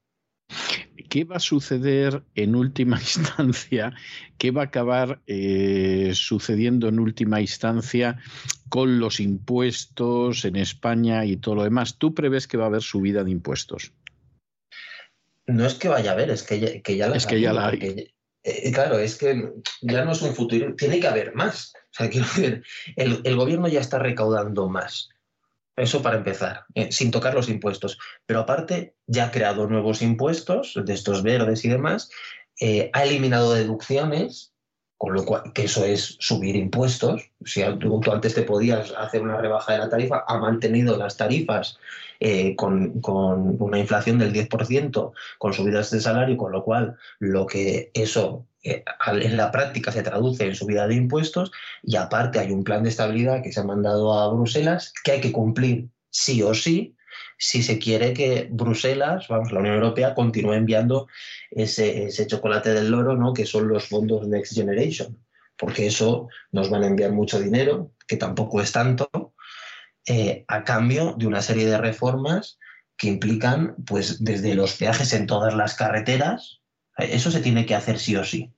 ¿Qué 1.09 1.25
va 1.25 1.37
a 1.37 1.41
suceder 1.41 2.23
en 2.35 2.55
última 2.55 2.99
instancia? 3.01 3.95
¿Qué 4.39 4.51
va 4.51 4.63
a 4.63 4.67
acabar 4.67 5.21
eh, 5.27 6.13
sucediendo 6.15 6.89
en 6.89 7.01
última 7.01 7.41
instancia 7.41 8.19
con 8.69 9.01
los 9.01 9.19
impuestos 9.19 10.45
en 10.45 10.57
España 10.57 11.25
y 11.25 11.37
todo 11.37 11.57
lo 11.57 11.65
demás? 11.65 11.99
¿Tú 11.99 12.15
prevés 12.15 12.47
que 12.47 12.59
va 12.59 12.65
a 12.65 12.69
haber 12.69 12.83
subida 12.83 13.25
de 13.25 13.31
impuestos? 13.31 13.93
No 15.51 15.67
es 15.67 15.75
que 15.75 15.89
vaya 15.89 16.11
a 16.11 16.15
haber, 16.15 16.31
es 16.31 16.43
que 16.43 16.61
ya, 16.61 16.81
que 16.81 16.97
ya 16.97 17.09
la 17.09 17.17
es 17.17 17.27
que 17.27 17.41
ya 17.41 17.53
la 17.53 17.69
hay. 17.69 18.13
Eh, 18.43 18.73
claro, 18.73 18.99
es 18.99 19.17
que 19.17 19.53
ya 19.83 20.05
no 20.05 20.13
es 20.13 20.23
un 20.23 20.35
futuro, 20.35 20.75
tiene 20.75 21.01
que 21.01 21.09
haber 21.09 21.35
más. 21.35 21.73
O 21.77 21.93
sea, 21.93 22.11
el, 22.97 23.37
gobierno 23.37 23.69
ya 23.69 23.81
está 23.81 23.99
recaudando 23.99 24.69
más. 24.69 25.11
Eso 25.77 26.03
para 26.03 26.17
empezar, 26.17 26.65
eh, 26.75 26.93
sin 26.93 27.11
tocar 27.11 27.35
los 27.35 27.49
impuestos. 27.49 27.99
Pero 28.27 28.41
aparte, 28.41 28.95
ya 29.07 29.27
ha 29.27 29.31
creado 29.31 29.67
nuevos 29.67 30.03
impuestos, 30.03 30.79
de 30.85 30.93
estos 30.93 31.23
verdes 31.23 31.65
y 31.65 31.69
demás, 31.69 32.11
eh, 32.61 32.91
ha 32.93 33.05
eliminado 33.05 33.55
deducciones, 33.55 34.53
con 34.99 35.15
lo 35.15 35.25
cual, 35.25 35.53
que 35.55 35.65
eso 35.65 35.85
es 35.85 36.17
subir 36.21 36.57
impuestos. 36.57 37.31
Si 37.45 37.63
tú, 37.79 38.03
antes 38.13 38.35
te 38.35 38.43
podías 38.43 38.93
hacer 38.93 39.23
una 39.23 39.39
rebaja 39.39 39.73
de 39.73 39.79
la 39.79 39.89
tarifa, 39.89 40.25
ha 40.27 40.39
mantenido 40.39 40.97
las 40.99 41.17
tarifas 41.17 41.79
eh, 42.21 42.55
con, 42.55 43.01
una 43.03 43.79
inflación 43.79 44.19
del 44.19 44.33
10%, 44.33 45.13
con 45.39 45.53
subidas 45.53 45.91
de 45.91 46.01
salario, 46.01 46.37
con 46.37 46.53
lo 46.53 46.63
cual 46.63 46.97
lo 47.19 47.47
que 47.47 47.91
eso 47.95 48.47
eh, 48.63 48.85
en 49.07 49.37
la 49.39 49.51
práctica 49.51 49.91
se 49.91 50.03
traduce 50.03 50.47
en 50.47 50.55
subida 50.55 50.87
de 50.87 50.97
impuestos 50.97 51.51
y 51.83 51.97
aparte 51.97 52.39
hay 52.39 52.53
un 52.53 52.63
plan 52.63 52.83
de 52.83 52.91
estabilidad 52.91 53.43
que 53.43 53.53
se 53.53 53.61
ha 53.61 53.65
mandado 53.65 54.13
a 54.13 54.31
Bruselas 54.33 54.93
que 55.03 55.13
hay 55.13 55.21
que 55.23 55.33
cumplir 55.33 55.89
sí 56.11 56.43
o 56.43 56.53
sí 56.53 56.95
si 57.39 57.63
se 57.63 57.79
quiere 57.79 58.13
que 58.13 58.49
Bruselas, 58.51 59.27
vamos, 59.29 59.51
la 59.51 59.61
Unión 59.61 59.77
Europea 59.77 60.15
continúe 60.15 60.53
enviando 60.53 61.09
ese, 61.51 62.05
ese 62.05 62.27
chocolate 62.27 62.75
del 62.75 62.91
loro, 62.91 63.17
¿no? 63.17 63.33
que 63.33 63.47
son 63.47 63.67
los 63.67 63.89
fondos 63.89 64.29
Next 64.29 64.55
Generation, 64.55 65.19
porque 65.57 65.87
eso 65.87 66.29
nos 66.53 66.69
van 66.69 66.83
a 66.83 66.89
enviar 66.89 67.13
mucho 67.13 67.41
dinero, 67.41 67.93
que 68.07 68.19
tampoco 68.19 68.61
es 68.61 68.73
tanto, 68.73 69.30
eh, 70.13 70.45
a 70.49 70.65
cambio 70.65 71.15
de 71.17 71.29
una 71.29 71.41
serie 71.41 71.67
de 71.67 71.79
reformas 71.79 72.59
que 72.97 73.07
implican, 73.07 73.77
pues, 73.87 74.25
desde 74.25 74.57
los 74.57 74.75
peajes 74.75 75.13
en 75.13 75.29
todas 75.29 75.55
las 75.55 75.77
carreteras, 75.77 76.63
eso 76.97 77.31
se 77.31 77.39
tiene 77.39 77.65
que 77.65 77.77
hacer 77.77 78.01
sí 78.01 78.17
o 78.17 78.25
sí. 78.25 78.53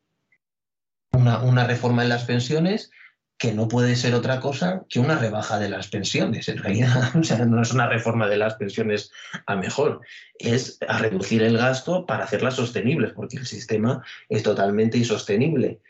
Una, 1.13 1.67
reforma 1.67 2.05
en 2.05 2.09
las 2.09 2.25
pensiones 2.25 2.91
que 3.37 3.53
no 3.53 3.69
puede 3.69 3.97
ser 3.97 4.15
otra 4.15 4.41
cosa 4.41 4.87
que 4.89 4.99
una 4.99 5.19
rebaja 5.19 5.59
de 5.59 5.69
las 5.69 5.89
pensiones. 5.89 6.49
En 6.49 6.57
realidad, 6.57 7.13
no 7.47 7.61
es 7.61 7.73
una 7.73 7.87
reforma 7.87 8.29
de 8.29 8.39
las 8.39 8.55
pensiones 8.55 9.13
a 9.45 9.55
mejor, 9.55 10.01
es 10.39 10.79
a 10.89 10.97
reducir 10.97 11.43
el 11.43 11.59
gasto 11.59 12.07
para 12.07 12.25
hacerlas 12.25 12.57
sostenibles, 12.57 13.13
porque 13.13 13.37
el 13.37 13.45
sistema 13.45 14.03
es 14.31 14.43
totalmente 14.43 14.97
insostenible. 14.97 15.83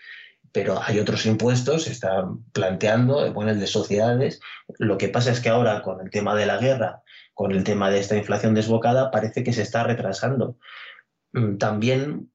Pero 0.53 0.81
hay 0.83 0.99
otros 0.99 1.25
impuestos, 1.27 1.85
se 1.85 1.93
está 1.93 2.29
planteando, 2.53 3.33
bueno, 3.33 3.53
el 3.53 3.61
de 3.61 3.67
sociedades. 3.67 4.41
Lo 4.79 4.99
que 4.99 5.09
pasa 5.09 5.33
es 5.33 5.41
que 5.41 5.49
ahora, 5.49 5.83
con 5.83 6.01
el 6.01 6.11
tema 6.11 6.35
de 6.35 6.47
la 6.47 6.59
guerra, 6.59 7.03
con 7.35 7.53
el 7.53 7.65
tema 7.65 7.91
de 7.91 8.01
esta 8.01 8.17
inflación 8.17 8.55
desbocada, 8.55 9.11
parece 9.11 9.43
que 9.43 9.53
se 9.53 9.63
está 9.63 9.83
retrasando. 9.85 10.59
Mm, 11.33 11.57
también 11.57 12.33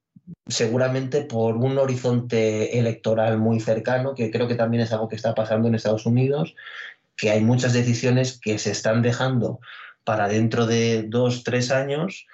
seguramente 0.47 1.21
por 1.21 1.55
un 1.57 1.77
horizonte 1.77 2.79
electoral 2.79 3.37
muy 3.37 3.59
cercano, 3.59 4.13
que 4.13 4.31
creo 4.31 4.47
que 4.47 4.55
también 4.55 4.83
es 4.83 4.91
algo 4.91 5.07
que 5.07 5.15
está 5.15 5.33
pasando 5.35 5.67
en 5.67 5.75
Estados 5.75 6.05
Unidos, 6.05 6.55
que 7.15 7.29
hay 7.31 7.41
muchas 7.41 7.73
decisiones 7.73 8.39
que 8.39 8.57
se 8.59 8.71
están 8.71 9.01
dejando 9.01 9.59
para 10.03 10.27
dentro 10.27 10.65
de 10.65 11.03
dos, 11.03 11.43
tres 11.43 11.71
años, 11.71 12.25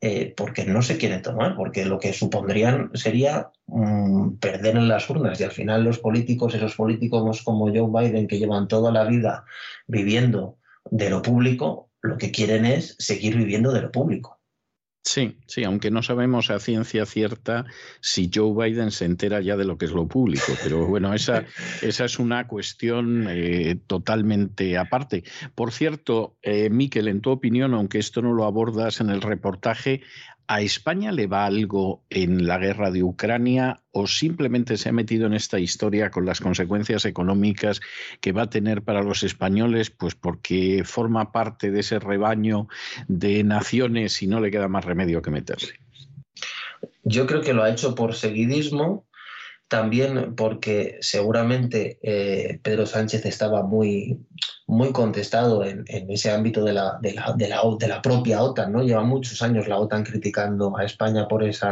eh, 0.00 0.34
porque 0.36 0.64
no 0.66 0.82
se 0.82 0.98
quieren 0.98 1.22
tomar, 1.22 1.56
porque 1.56 1.86
lo 1.86 1.98
que 1.98 2.12
supondrían 2.12 2.90
sería 2.94 3.50
mm, 3.66 4.36
perder 4.36 4.76
en 4.76 4.88
las 4.88 5.08
urnas 5.08 5.40
y 5.40 5.44
al 5.44 5.52
final 5.52 5.84
los 5.84 5.98
políticos, 5.98 6.54
esos 6.54 6.74
políticos 6.74 7.42
como 7.42 7.68
Joe 7.68 7.88
Biden, 7.88 8.28
que 8.28 8.38
llevan 8.38 8.68
toda 8.68 8.92
la 8.92 9.04
vida 9.04 9.44
viviendo 9.86 10.58
de 10.90 11.10
lo 11.10 11.22
público, 11.22 11.90
lo 12.02 12.18
que 12.18 12.30
quieren 12.30 12.66
es 12.66 12.94
seguir 12.98 13.36
viviendo 13.36 13.72
de 13.72 13.82
lo 13.82 13.90
público. 13.90 14.35
Sí, 15.06 15.38
sí, 15.46 15.62
aunque 15.62 15.92
no 15.92 16.02
sabemos 16.02 16.50
a 16.50 16.58
ciencia 16.58 17.06
cierta 17.06 17.64
si 18.00 18.28
Joe 18.34 18.52
Biden 18.52 18.90
se 18.90 19.04
entera 19.04 19.40
ya 19.40 19.56
de 19.56 19.64
lo 19.64 19.78
que 19.78 19.84
es 19.84 19.92
lo 19.92 20.08
público, 20.08 20.52
pero 20.64 20.84
bueno, 20.88 21.14
esa, 21.14 21.44
esa 21.80 22.06
es 22.06 22.18
una 22.18 22.48
cuestión 22.48 23.28
eh, 23.30 23.78
totalmente 23.86 24.76
aparte. 24.76 25.22
Por 25.54 25.70
cierto, 25.70 26.36
eh, 26.42 26.70
Miquel, 26.70 27.06
en 27.06 27.20
tu 27.20 27.30
opinión, 27.30 27.72
aunque 27.72 28.00
esto 28.00 28.20
no 28.20 28.32
lo 28.32 28.46
abordas 28.46 29.00
en 29.00 29.10
el 29.10 29.22
reportaje, 29.22 30.02
¿A 30.48 30.60
España 30.60 31.10
le 31.10 31.26
va 31.26 31.44
algo 31.44 32.04
en 32.08 32.46
la 32.46 32.58
guerra 32.58 32.92
de 32.92 33.02
Ucrania 33.02 33.82
o 33.90 34.06
simplemente 34.06 34.76
se 34.76 34.88
ha 34.88 34.92
metido 34.92 35.26
en 35.26 35.34
esta 35.34 35.58
historia 35.58 36.10
con 36.10 36.24
las 36.24 36.40
consecuencias 36.40 37.04
económicas 37.04 37.80
que 38.20 38.32
va 38.32 38.42
a 38.42 38.50
tener 38.50 38.82
para 38.82 39.02
los 39.02 39.24
españoles, 39.24 39.90
pues 39.90 40.14
porque 40.14 40.82
forma 40.84 41.32
parte 41.32 41.70
de 41.70 41.80
ese 41.80 41.98
rebaño 41.98 42.68
de 43.08 43.42
naciones 43.42 44.22
y 44.22 44.28
no 44.28 44.40
le 44.40 44.52
queda 44.52 44.68
más 44.68 44.84
remedio 44.84 45.20
que 45.20 45.30
meterse? 45.32 45.80
Yo 47.02 47.26
creo 47.26 47.40
que 47.40 47.54
lo 47.54 47.62
ha 47.62 47.70
hecho 47.70 47.94
por 47.94 48.14
seguidismo, 48.14 49.05
también 49.68 50.34
porque 50.36 50.98
seguramente 51.00 51.98
eh, 52.02 52.60
Pedro 52.62 52.86
Sánchez 52.86 53.26
estaba 53.26 53.62
muy, 53.62 54.18
muy 54.66 54.92
contestado 54.92 55.64
en, 55.64 55.84
ese 55.88 56.30
ámbito 56.30 56.64
de 56.64 56.72
la, 56.72 56.98
de, 57.00 57.14
la, 57.14 57.34
de, 57.36 57.48
la, 57.48 57.62
de 57.78 57.88
la, 57.88 58.02
propia 58.02 58.42
OTAN. 58.42 58.72
¿no? 58.72 58.82
Lleva 58.82 59.02
muchos 59.02 59.42
años 59.42 59.66
la 59.66 59.78
OTAN 59.78 60.04
criticando 60.04 60.76
a 60.76 60.84
España 60.84 61.26
por 61.26 61.42
esa, 61.42 61.70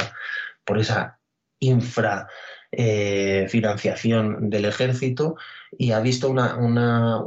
por 0.64 0.78
esa 0.78 1.18
infra 1.60 2.26
eh, 2.72 3.46
financiación 3.48 4.50
del 4.50 4.64
ejército 4.64 5.36
y 5.78 5.92
ha 5.92 6.00
visto 6.00 6.28
una... 6.28 6.56
una 6.56 7.22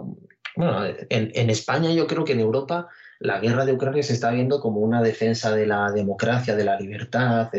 bueno, 0.56 0.86
en, 0.86 1.32
en 1.36 1.50
España 1.52 1.92
yo 1.92 2.08
creo 2.08 2.26
que 2.26 2.34
en 2.34 2.40
Europa 2.40 2.88
la 3.20 3.40
guerra 3.40 3.66
de 3.66 3.74
Ucrania 3.74 4.04
se 4.04 4.14
está 4.14 4.32
viendo 4.32 4.60
como 4.60 4.80
una 4.80 5.02
defensa 5.02 5.56
de 5.56 5.66
la 5.66 5.92
democracia, 5.92 6.56
de 6.56 6.66
la 6.66 6.80
libertad. 6.80 7.50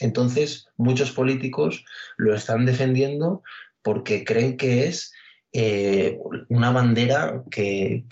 Entonces, 0.00 0.68
muchos 0.76 1.12
políticos 1.12 1.84
lo 2.16 2.34
están 2.34 2.66
defendiendo 2.66 3.42
porque 3.82 4.24
creen 4.24 4.56
que 4.56 4.86
es 4.86 5.12
eh, 5.52 6.18
una 6.48 6.70
bandera 6.70 7.42
que, 7.50 8.04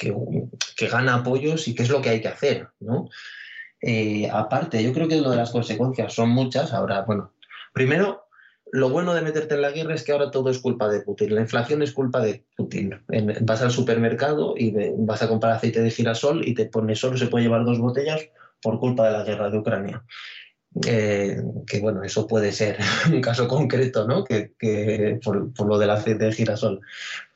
gana 0.91 1.17
apoyos 1.17 1.69
y 1.69 1.75
que 1.75 1.83
es 1.83 1.91
lo 1.91 2.01
que 2.01 2.11
hay 2.11 2.21
que 2.21 2.29
hacer. 2.29 2.69
¿no? 2.81 3.09
Eh, 3.81 4.29
aparte, 4.33 4.83
yo 4.83 4.93
creo 4.93 5.09
que 5.09 5.21
lo 5.21 5.31
de 5.31 5.37
las 5.37 5.51
consecuencias 5.51 6.15
son 6.15 6.31
muchas. 6.31 6.73
Ahora, 6.73 7.03
bueno, 7.03 7.33
primero, 7.73 8.25
lo 8.73 8.89
bueno 8.89 9.15
de 9.15 9.23
meterte 9.23 9.55
en 9.55 9.63
la 9.63 9.73
guerra 9.73 9.95
es 9.95 10.03
que 10.03 10.13
ahora 10.13 10.31
todo 10.31 10.49
es 10.49 10.59
culpa 10.59 10.89
de 10.89 11.01
Putin. 11.01 11.35
La 11.35 11.43
inflación 11.43 11.83
es 11.83 11.93
culpa 11.93 12.21
de 12.21 12.45
Putin. 12.57 12.95
vas 13.43 13.63
al 13.63 13.71
supermercado 13.71 14.55
y 14.57 14.75
vas 14.99 15.23
a 15.23 15.29
comprar 15.29 15.53
aceite 15.53 15.83
de 15.83 15.91
girasol 15.91 16.47
y 16.49 16.55
te 16.55 16.67
pones 16.67 16.99
solo 16.99 17.17
se 17.17 17.27
puede 17.27 17.45
llevar 17.45 17.65
dos 17.65 17.79
botellas 17.79 18.21
por 18.63 18.81
culpa 18.81 19.07
de 19.07 19.13
la 19.13 19.25
guerra 19.25 19.51
de 19.51 19.59
Ucrania. 19.59 20.03
Eh, 20.86 21.41
que 21.69 21.78
bueno, 21.78 22.03
eso 22.03 22.27
puede 22.27 22.51
ser 22.51 22.78
un 23.12 23.20
caso 23.20 23.47
concreto, 23.47 24.09
¿no? 24.09 24.25
Que, 24.25 24.51
por, 25.23 25.67
lo 25.67 25.78
del 25.78 25.91
aceite 25.91 26.25
de 26.25 26.33
girasol. 26.33 26.81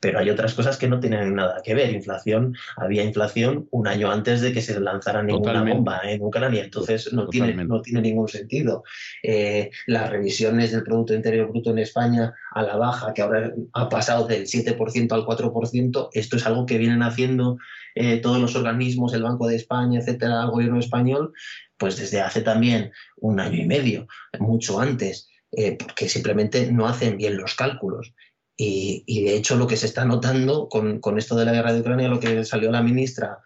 Pero 0.01 0.19
hay 0.19 0.29
otras 0.29 0.53
cosas 0.53 0.77
que 0.77 0.89
no 0.89 0.99
tienen 0.99 1.35
nada 1.35 1.61
que 1.63 1.73
ver. 1.73 1.91
Inflación, 1.91 2.55
había 2.75 3.03
inflación 3.03 3.67
un 3.71 3.87
año 3.87 4.11
antes 4.11 4.41
de 4.41 4.51
que 4.51 4.61
se 4.61 4.79
lanzara 4.79 5.23
ninguna 5.23 5.63
bomba 5.63 6.01
en 6.03 6.21
Ucrania, 6.21 6.63
entonces 6.63 7.13
no 7.13 7.27
tiene, 7.27 7.53
no 7.65 7.81
tiene 7.81 8.01
ningún 8.01 8.27
sentido. 8.27 8.83
Eh, 9.23 9.71
las 9.87 10.09
revisiones 10.09 10.71
del 10.71 10.83
Producto 10.83 11.13
Interior 11.13 11.49
Bruto 11.49 11.71
en 11.71 11.79
España 11.79 12.33
a 12.51 12.61
la 12.63 12.75
baja, 12.75 13.13
que 13.13 13.21
ahora 13.21 13.53
ha 13.73 13.89
pasado 13.89 14.27
del 14.27 14.43
7% 14.47 15.11
al 15.13 15.25
4%, 15.25 16.09
esto 16.13 16.35
es 16.35 16.45
algo 16.45 16.65
que 16.65 16.77
vienen 16.77 17.03
haciendo 17.03 17.57
eh, 17.95 18.17
todos 18.17 18.39
los 18.39 18.55
organismos, 18.55 19.13
el 19.13 19.23
Banco 19.23 19.47
de 19.47 19.55
España, 19.55 19.99
etcétera, 19.99 20.43
el 20.43 20.51
gobierno 20.51 20.79
español, 20.79 21.33
pues 21.79 21.97
desde 21.97 22.21
hace 22.21 22.41
también 22.41 22.91
un 23.17 23.39
año 23.39 23.57
y 23.57 23.65
medio, 23.65 24.07
mucho 24.37 24.79
antes, 24.79 25.29
eh, 25.51 25.77
porque 25.79 26.09
simplemente 26.09 26.71
no 26.71 26.87
hacen 26.87 27.17
bien 27.17 27.37
los 27.37 27.55
cálculos. 27.55 28.13
Y, 28.61 29.23
de 29.23 29.37
hecho 29.37 29.55
lo 29.55 29.67
que 29.67 29.77
se 29.77 29.85
está 29.85 30.03
notando 30.03 30.67
con, 30.67 30.99
esto 31.17 31.35
de 31.37 31.45
la 31.45 31.53
guerra 31.53 31.71
de 31.71 31.79
Ucrania, 31.79 32.09
lo 32.09 32.19
que 32.19 32.43
salió 32.43 32.69
la 32.69 32.83
ministra 32.83 33.39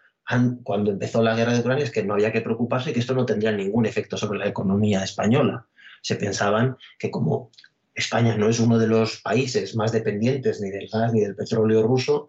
cuando 0.64 0.90
empezó 0.90 1.22
la 1.22 1.36
guerra 1.36 1.52
de 1.52 1.60
Ucrania 1.60 1.84
es 1.84 1.92
que 1.92 2.02
no 2.02 2.14
había 2.14 2.32
que 2.32 2.40
preocuparse 2.40 2.92
que 2.92 2.98
esto 2.98 3.14
no 3.14 3.24
tendría 3.24 3.52
ningún 3.52 3.86
efecto 3.86 4.16
sobre 4.16 4.40
la 4.40 4.48
economía 4.48 5.04
española. 5.04 5.68
Se 6.02 6.16
pensaban 6.16 6.76
que 6.98 7.12
como 7.12 7.52
España 7.94 8.36
no 8.36 8.48
es 8.48 8.58
uno 8.58 8.78
de 8.78 8.88
los 8.88 9.20
países 9.20 9.76
más 9.76 9.92
dependientes 9.92 10.60
ni 10.60 10.70
del 10.70 10.88
gas 10.88 11.12
ni 11.12 11.20
del 11.20 11.36
petróleo 11.36 11.84
ruso, 11.84 12.28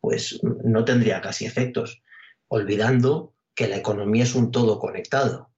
pues 0.00 0.40
no 0.42 0.84
tendría 0.84 1.20
casi 1.20 1.46
efectos, 1.46 2.02
olvidando 2.48 3.35
que 3.56 3.66
la 3.66 3.76
economía 3.76 4.22
es 4.22 4.36
un 4.36 4.52
todo 4.52 4.78
conectado. 4.78 5.50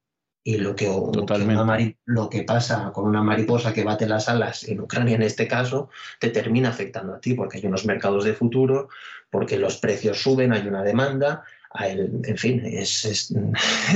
Y 0.44 0.57
lo 0.57 0.75
que, 0.75 0.86
lo 0.86 2.31
que, 2.31 2.43
pasa 2.44 2.91
con 2.94 3.05
una 3.05 3.23
mariposa 3.23 3.75
que 3.75 3.85
bate 3.85 4.07
las 4.07 4.31
alas 4.31 4.67
en 4.67 4.81
Ucrania 4.81 5.17
en 5.17 5.23
este 5.23 5.47
caso, 5.47 5.91
te 6.20 6.31
termina 6.31 6.70
afectando 6.70 7.15
a 7.15 7.20
ti, 7.20 7.35
porque 7.35 7.59
hay 7.59 7.67
unos 7.67 7.85
mercados 7.85 8.25
de 8.25 8.33
futuro, 8.33 8.89
porque 9.28 9.59
los 9.59 9.77
precios 9.77 10.23
suben, 10.23 10.55
hay 10.55 10.67
una 10.67 10.83
demanda, 10.83 11.44
en 11.75 12.39
fin, 12.39 12.62
es, 12.65 13.35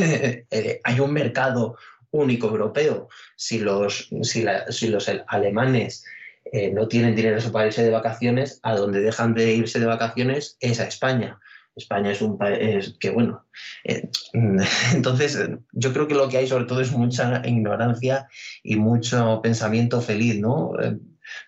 eh, 0.51 0.81
hay 0.85 1.01
un 1.01 1.13
mercado 1.13 1.79
único 2.11 2.49
europeo. 2.49 3.09
Si 3.37 3.59
los, 3.61 4.11
si, 4.23 4.89
los 4.89 5.11
alemanes 5.29 6.05
eh, 6.53 6.71
no 6.71 6.87
tienen 6.87 7.17
dinero 7.17 7.41
para 7.51 7.69
irse 7.69 7.83
de 7.83 7.91
vacaciones, 7.91 8.61
a 8.63 8.77
donde 8.77 9.01
dejan 9.01 9.33
de 9.33 9.55
irse 9.55 9.81
de 9.81 9.87
vacaciones 9.87 10.59
es 10.61 10.81
a 10.81 10.85
España. 10.87 11.41
España 11.77 12.13
es 12.13 12.21
un 12.21 12.37
país 12.39 12.97
que, 13.01 13.11
bueno, 13.11 13.47
eh, 13.85 14.09
entonces 14.95 15.39
yo 15.73 15.93
creo 15.93 16.09
que 16.09 16.15
lo 16.15 16.29
que 16.29 16.39
hay 16.39 16.47
sobre 16.47 16.65
todo 16.65 16.81
es 16.81 16.93
mucha 16.93 17.43
ignorancia 17.45 18.29
y 18.63 18.77
mucho 18.77 19.41
pensamiento 19.43 20.01
feliz, 20.01 20.39
¿no? 20.39 20.73
Eh, 20.81 20.99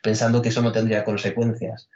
pensando 0.02 0.40
que 0.40 0.48
eso 0.48 0.62
no 0.62 0.72
tendría 0.72 1.04
consecuencias. 1.04 1.90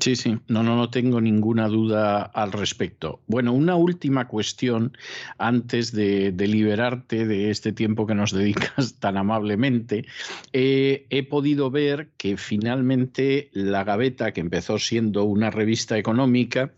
Sí, 0.00 0.16
sí, 0.16 0.38
no, 0.48 0.62
no, 0.62 0.74
no 0.74 0.90
tengo 0.90 1.20
ninguna 1.20 1.68
duda 1.68 2.22
al 2.22 2.50
respecto. 2.50 3.20
Bueno, 3.26 3.52
una 3.52 3.76
última 3.76 4.26
cuestión 4.26 4.96
antes 5.38 5.92
de, 5.92 6.32
liberarte 6.32 7.26
de 7.26 7.50
este 7.50 7.72
tiempo 7.72 8.06
que 8.06 8.14
nos 8.14 8.32
dedicas 8.34 8.94
tan 8.98 9.16
amablemente. 9.16 10.06
Eh, 10.52 11.06
he 11.10 11.22
podido 11.24 11.70
ver 11.70 12.10
que 12.16 12.36
finalmente 12.36 13.50
la 13.52 13.84
Gaveta, 13.84 14.32
que 14.32 14.40
empezó 14.40 14.78
siendo 14.78 15.24
una 15.24 15.50
revista 15.50 15.98
económica, 15.98 16.72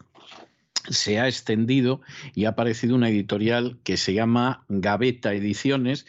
se 0.88 1.18
ha 1.18 1.28
extendido 1.28 2.02
y 2.34 2.44
ha 2.44 2.50
aparecido 2.50 2.94
una 2.94 3.08
editorial 3.08 3.78
que 3.84 3.96
se 3.96 4.12
llama 4.12 4.64
Gaveta 4.68 5.32
Ediciones 5.32 6.04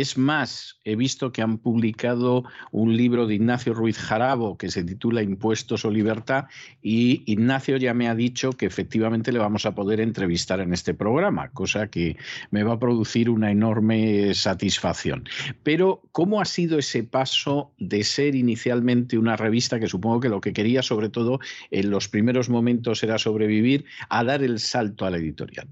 es 0.00 0.18
más, 0.18 0.78
he 0.84 0.94
visto 0.94 1.32
que 1.32 1.40
han 1.40 1.58
publicado 1.58 2.44
un 2.70 2.96
libro 2.96 3.26
de 3.26 3.36
Ignacio 3.36 3.72
Ruiz 3.72 3.98
Jarabo 3.98 4.58
que 4.58 4.70
se 4.70 4.84
titula 4.84 5.22
Impuestos 5.22 5.84
o 5.84 5.90
Libertad 5.90 6.44
y 6.82 7.22
Ignacio 7.24 7.78
ya 7.78 7.94
me 7.94 8.08
ha 8.08 8.14
dicho 8.14 8.52
que 8.52 8.66
efectivamente 8.66 9.32
le 9.32 9.38
vamos 9.38 9.64
a 9.64 9.74
poder 9.74 10.00
entrevistar 10.00 10.60
en 10.60 10.74
este 10.74 10.92
programa, 10.92 11.48
cosa 11.50 11.88
que 11.88 12.16
me 12.50 12.62
va 12.62 12.74
a 12.74 12.78
producir 12.78 13.30
una 13.30 13.50
enorme 13.50 14.34
satisfacción. 14.34 15.24
Pero, 15.62 16.02
¿cómo 16.12 16.42
ha 16.42 16.44
sido 16.44 16.78
ese 16.78 17.02
paso 17.02 17.72
de 17.78 18.04
ser 18.04 18.34
inicialmente 18.34 19.16
una 19.16 19.36
revista 19.36 19.80
que 19.80 19.88
supongo 19.88 20.20
que 20.20 20.28
lo 20.28 20.42
que 20.42 20.52
quería 20.52 20.82
sobre 20.82 21.08
todo 21.08 21.40
en 21.70 21.90
los 21.90 22.08
primeros 22.08 22.50
momentos 22.50 23.02
era 23.02 23.18
sobrevivir 23.18 23.86
a 24.10 24.24
dar 24.24 24.42
el 24.42 24.58
salto 24.58 25.06
a 25.06 25.10
la 25.10 25.16
editorial? 25.16 25.68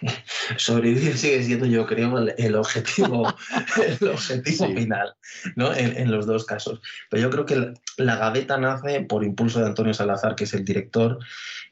sobrevivir 0.56 1.16
sigue 1.16 1.42
siendo, 1.42 1.66
yo 1.66 1.86
creo, 1.86 2.18
el, 2.18 2.54
objetivo, 2.54 3.32
el 3.76 4.08
objetivo 4.08 4.66
final, 4.74 5.14
¿no? 5.56 5.74
En, 5.74 6.10
los 6.10 6.26
dos 6.26 6.44
casos. 6.44 6.80
Pero 7.10 7.22
yo 7.22 7.30
creo 7.30 7.46
que 7.46 7.74
la, 7.96 8.16
gaveta 8.16 8.56
nace 8.58 9.02
por 9.02 9.24
impulso 9.24 9.60
de 9.60 9.66
Antonio 9.66 9.94
Salazar, 9.94 10.34
que 10.34 10.44
es 10.44 10.54
el 10.54 10.64
director, 10.64 11.18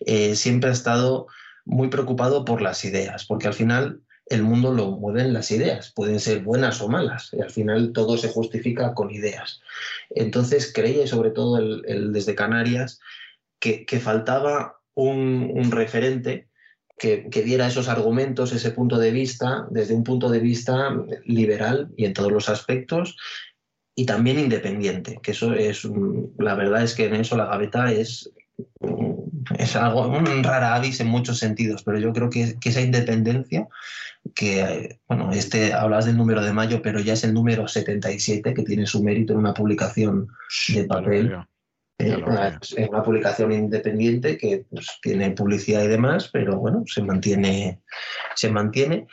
eh, 0.00 0.34
siempre 0.34 0.70
ha 0.70 0.72
estado 0.72 1.26
muy 1.64 1.88
preocupado 1.88 2.44
por 2.44 2.62
las 2.62 2.84
ideas, 2.84 3.24
porque 3.26 3.48
al 3.48 3.54
final 3.54 4.00
el 4.26 4.42
mundo 4.42 4.72
lo 4.72 4.90
mueven 4.90 5.32
las 5.32 5.50
ideas, 5.50 5.92
pueden 5.94 6.20
ser 6.20 6.42
buenas 6.42 6.80
o 6.82 6.88
malas, 6.88 7.30
y 7.32 7.40
al 7.40 7.50
final 7.50 7.92
todo 7.92 8.18
se 8.18 8.28
justifica 8.28 8.94
con 8.94 9.10
ideas. 9.10 9.60
Entonces 10.10 10.70
creía, 10.72 11.06
sobre 11.06 11.30
todo 11.30 11.58
el, 11.58 12.12
desde 12.12 12.34
Canarias, 12.34 13.00
que, 13.58 13.86
faltaba 14.00 14.80
un 14.94 15.70
referente 15.70 16.47
que, 16.98 17.42
diera 17.44 17.68
esos 17.68 17.88
argumentos, 17.88 18.52
ese 18.52 18.72
punto 18.72 18.98
de 18.98 19.10
vista, 19.10 19.66
desde 19.70 19.94
un 19.94 20.04
punto 20.04 20.28
de 20.28 20.40
vista 20.40 20.94
liberal 21.24 21.88
y 21.96 22.04
en 22.04 22.12
todos 22.12 22.32
los 22.32 22.48
aspectos, 22.48 23.16
y 23.94 24.04
también 24.06 24.38
independiente, 24.38 25.18
que 25.22 25.32
eso 25.32 25.54
es, 25.54 25.88
la 26.38 26.54
verdad 26.54 26.82
es 26.82 26.94
que 26.94 27.06
en 27.06 27.16
eso 27.16 27.36
la 27.36 27.46
gaveta 27.46 27.90
es, 27.92 28.30
es 29.58 29.76
algo, 29.76 30.06
un 30.06 30.44
rara 30.44 30.74
avis 30.74 31.00
en 31.00 31.08
muchos 31.08 31.38
sentidos, 31.38 31.82
pero 31.82 31.98
yo 31.98 32.12
creo 32.12 32.30
que, 32.30 32.56
esa 32.62 32.80
independencia, 32.80 33.66
que, 34.34 34.98
bueno, 35.08 35.32
este, 35.32 35.72
hablas 35.72 36.06
del 36.06 36.16
número 36.16 36.44
de 36.44 36.52
mayo, 36.52 36.82
pero 36.82 37.00
ya 37.00 37.14
es 37.14 37.24
el 37.24 37.34
número 37.34 37.66
77, 37.66 38.54
que 38.54 38.62
tiene 38.62 38.86
su 38.86 39.02
mérito 39.02 39.32
en 39.32 39.40
una 39.40 39.54
publicación 39.54 40.28
de 40.68 40.84
papel 40.84 41.34
es 41.98 42.16
una, 42.88 43.02
publicación 43.02 43.50
independiente 43.50 44.38
que 44.38 44.64
pues, 44.70 44.86
tiene 45.02 45.32
publicidad 45.32 45.82
y 45.82 45.88
demás, 45.88 46.30
pero 46.32 46.56
bueno, 46.58 46.84
se 46.86 47.02
mantiene. 47.02 47.82
Se 48.36 48.50
mantiene. 48.50 49.08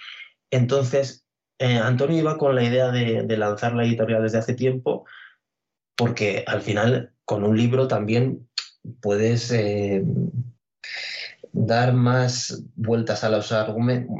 Entonces, 0.52 1.26
eh, 1.58 1.78
Antonio 1.78 2.20
iba 2.20 2.38
con 2.38 2.54
la 2.54 2.64
idea 2.64 2.92
de, 2.92 3.26
lanzar 3.38 3.74
la 3.74 3.86
editorial 3.86 4.22
desde 4.22 4.38
hace 4.38 4.54
tiempo, 4.54 5.06
porque 5.96 6.44
al 6.46 6.62
final, 6.62 7.14
con 7.26 7.44
un 7.44 7.58
libro 7.58 7.88
también 7.88 8.48
puedes 9.02 9.52
eh, 9.52 10.04
dar 11.58 11.94
más 11.94 12.64
vueltas 12.76 13.24
a 13.24 13.30
los 13.30 13.54
argumentos, 13.54 14.14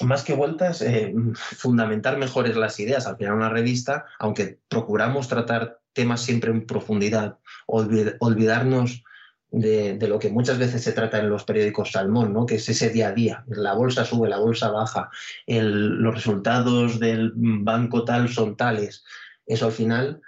más 0.00 0.24
que 0.24 0.34
vueltas, 0.34 0.82
eh, 0.82 1.14
fundamentar 1.34 2.18
mejores 2.18 2.56
las 2.56 2.80
ideas. 2.80 3.06
Al 3.06 3.16
final, 3.16 3.34
una 3.34 3.48
revista, 3.48 4.06
aunque 4.18 4.58
procuramos 4.68 5.28
tratar 5.28 5.78
temas 5.92 6.20
siempre 6.20 6.50
en 6.50 6.66
profundidad, 6.66 7.38
olvidarnos 7.66 9.04
de, 9.52 9.96
lo 10.08 10.18
que 10.18 10.30
muchas 10.30 10.58
veces 10.58 10.82
se 10.82 10.92
trata 10.92 11.18
en 11.18 11.28
los 11.28 11.44
periódicos 11.44 11.92
Salmón, 11.92 12.32
¿no? 12.32 12.44
que 12.44 12.56
es 12.56 12.68
ese 12.68 12.90
día 12.90 13.08
a 13.08 13.12
día. 13.12 13.44
La 13.46 13.74
bolsa 13.74 14.04
sube, 14.04 14.28
la 14.28 14.38
bolsa 14.38 14.70
baja, 14.70 15.10
los 15.46 16.14
resultados 16.14 16.98
del 16.98 17.32
banco 17.36 18.04
tal 18.04 18.28
son 18.28 18.56
tales. 18.56 19.04
Eso 19.46 19.66
al 19.66 19.72
final 19.72 20.20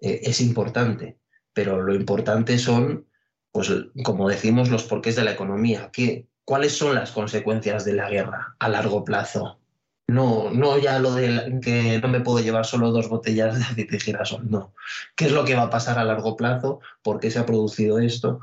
eh, 0.00 0.20
es 0.22 0.40
importante, 0.40 1.18
pero 1.52 1.82
lo 1.82 1.92
importante 1.92 2.56
son, 2.56 3.07
pues, 3.58 3.72
como 4.04 4.28
decimos, 4.28 4.68
los 4.68 4.84
porqués 4.84 5.16
de 5.16 5.24
la 5.24 5.32
economía. 5.32 5.90
¿Qué, 5.92 6.28
¿Cuáles 6.44 6.78
son 6.78 6.94
las 6.94 7.10
consecuencias 7.10 7.84
de 7.84 7.92
la 7.92 8.08
guerra 8.08 8.54
a 8.60 8.68
largo 8.68 9.04
plazo? 9.04 9.58
No, 10.06 10.48
no 10.52 10.78
ya 10.78 11.00
lo 11.00 11.12
de 11.12 11.58
que 11.60 11.98
no 12.00 12.06
me 12.06 12.20
puedo 12.20 12.38
llevar 12.38 12.64
solo 12.64 12.92
dos 12.92 13.08
botellas 13.08 13.58
de 13.58 13.64
aceite 13.64 13.96
de 13.96 14.00
girasol, 14.00 14.48
no. 14.48 14.74
¿Qué 15.16 15.24
es 15.24 15.32
lo 15.32 15.44
que 15.44 15.56
va 15.56 15.64
a 15.64 15.70
pasar 15.70 15.98
a 15.98 16.04
largo 16.04 16.36
plazo? 16.36 16.78
¿Por 17.02 17.18
qué 17.18 17.32
se 17.32 17.40
ha 17.40 17.46
producido 17.46 17.98
esto? 17.98 18.38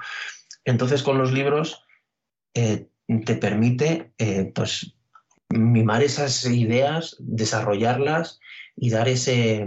Entonces, 0.65 1.01
con 1.01 1.17
los 1.17 1.31
libros 1.31 1.85
eh, 2.53 2.89
te 3.25 3.35
permite 3.35 4.11
eh, 4.17 4.51
pues, 4.53 4.95
mimar 5.47 6.03
esas 6.03 6.43
ideas, 6.43 7.15
desarrollarlas 7.19 8.41
y 8.75 8.89
dar 8.89 9.07
ese, 9.07 9.65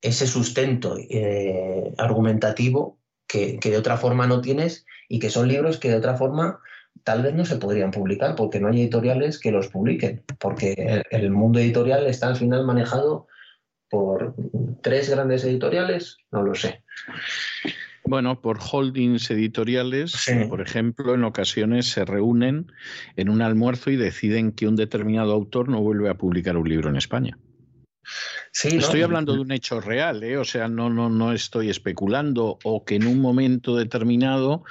ese 0.00 0.26
sustento 0.26 0.96
eh, 0.96 1.92
argumentativo 1.98 2.98
que, 3.34 3.58
que 3.58 3.70
de 3.70 3.78
otra 3.78 3.96
forma 3.96 4.28
no 4.28 4.40
tienes 4.40 4.86
y 5.08 5.18
que 5.18 5.28
son 5.28 5.48
libros 5.48 5.78
que 5.78 5.90
de 5.90 5.96
otra 5.96 6.14
forma 6.14 6.60
tal 7.02 7.22
vez 7.22 7.34
no 7.34 7.44
se 7.44 7.56
podrían 7.56 7.90
publicar 7.90 8.36
porque 8.36 8.60
no 8.60 8.68
hay 8.68 8.82
editoriales 8.82 9.40
que 9.40 9.50
los 9.50 9.66
publiquen, 9.66 10.22
porque 10.38 11.02
el, 11.10 11.30
mundo 11.32 11.58
editorial 11.58 12.06
está 12.06 12.28
al 12.28 12.36
final 12.36 12.64
manejado 12.64 13.26
por 13.90 14.36
tres 14.82 15.10
grandes 15.10 15.44
editoriales, 15.44 16.18
no 16.30 16.42
lo 16.42 16.54
sé. 16.54 16.84
Bueno, 18.04 18.40
por 18.40 18.58
holdings 18.60 19.30
editoriales, 19.32 20.14
por 20.48 20.60
ejemplo, 20.60 21.14
en 21.14 21.24
ocasiones 21.24 21.88
se 21.88 22.04
reúnen 22.04 22.70
en 23.16 23.30
un 23.30 23.42
almuerzo 23.42 23.90
y 23.90 23.96
deciden 23.96 24.52
que 24.52 24.68
un 24.68 24.76
determinado 24.76 25.32
autor 25.32 25.68
no 25.68 25.80
vuelve 25.80 26.10
a 26.10 26.14
publicar 26.14 26.56
un 26.56 26.68
libro 26.68 26.90
en 26.90 26.96
España. 26.96 27.36
Estoy 28.52 29.02
hablando 29.02 29.34
de 29.34 29.40
un 29.40 29.52
hecho 29.52 29.80
real, 29.80 30.22
¿eh? 30.22 30.36
o 30.36 30.44
sea, 30.44 30.68
no, 30.68 30.90
no, 30.90 31.08
no 31.08 31.32
estoy 31.32 31.70
especulando 31.70 32.58
o 32.64 32.84
que 32.84 32.96
en 32.96 33.06
un 33.06 33.20
momento 33.20 33.76
determinado, 33.76 34.64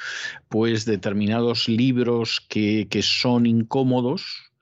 pues 0.49 0.85
determinados 0.85 1.67
libros 1.67 2.45
que, 2.47 2.87
que 2.89 3.01
son 3.01 3.45
incómodos, 3.45 4.53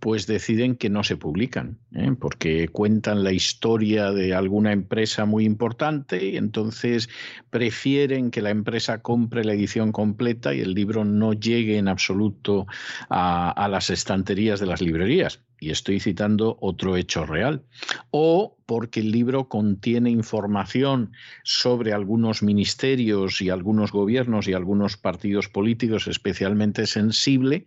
pues 0.00 0.26
deciden 0.26 0.76
que 0.76 0.90
no 0.90 1.04
se 1.04 1.16
publican, 1.16 1.78
¿eh? 1.94 2.12
porque 2.18 2.68
cuentan 2.68 3.24
la 3.24 3.32
historia 3.32 4.12
de 4.12 4.34
alguna 4.34 4.72
empresa 4.72 5.24
muy 5.24 5.44
importante 5.44 6.24
y 6.24 6.36
entonces 6.36 7.08
prefieren 7.50 8.30
que 8.30 8.42
la 8.42 8.50
empresa 8.50 9.02
compre 9.02 9.44
la 9.44 9.54
edición 9.54 9.92
completa 9.92 10.54
y 10.54 10.60
el 10.60 10.74
libro 10.74 11.04
no 11.04 11.32
llegue 11.32 11.78
en 11.78 11.88
absoluto 11.88 12.66
a, 13.08 13.50
a 13.50 13.68
las 13.68 13.90
estanterías 13.90 14.60
de 14.60 14.66
las 14.66 14.80
librerías 14.80 15.40
y 15.60 15.70
estoy 15.70 16.00
citando 16.00 16.56
otro 16.60 16.96
hecho 16.96 17.26
real, 17.26 17.62
o 18.10 18.56
porque 18.66 19.00
el 19.00 19.10
libro 19.10 19.48
contiene 19.48 20.10
información 20.10 21.12
sobre 21.42 21.94
algunos 21.94 22.42
ministerios 22.42 23.40
y 23.40 23.48
algunos 23.48 23.92
gobiernos 23.92 24.46
y 24.46 24.52
algunos 24.52 24.98
partidos 24.98 25.48
políticos 25.48 26.06
especialmente 26.06 26.86
sensible, 26.86 27.66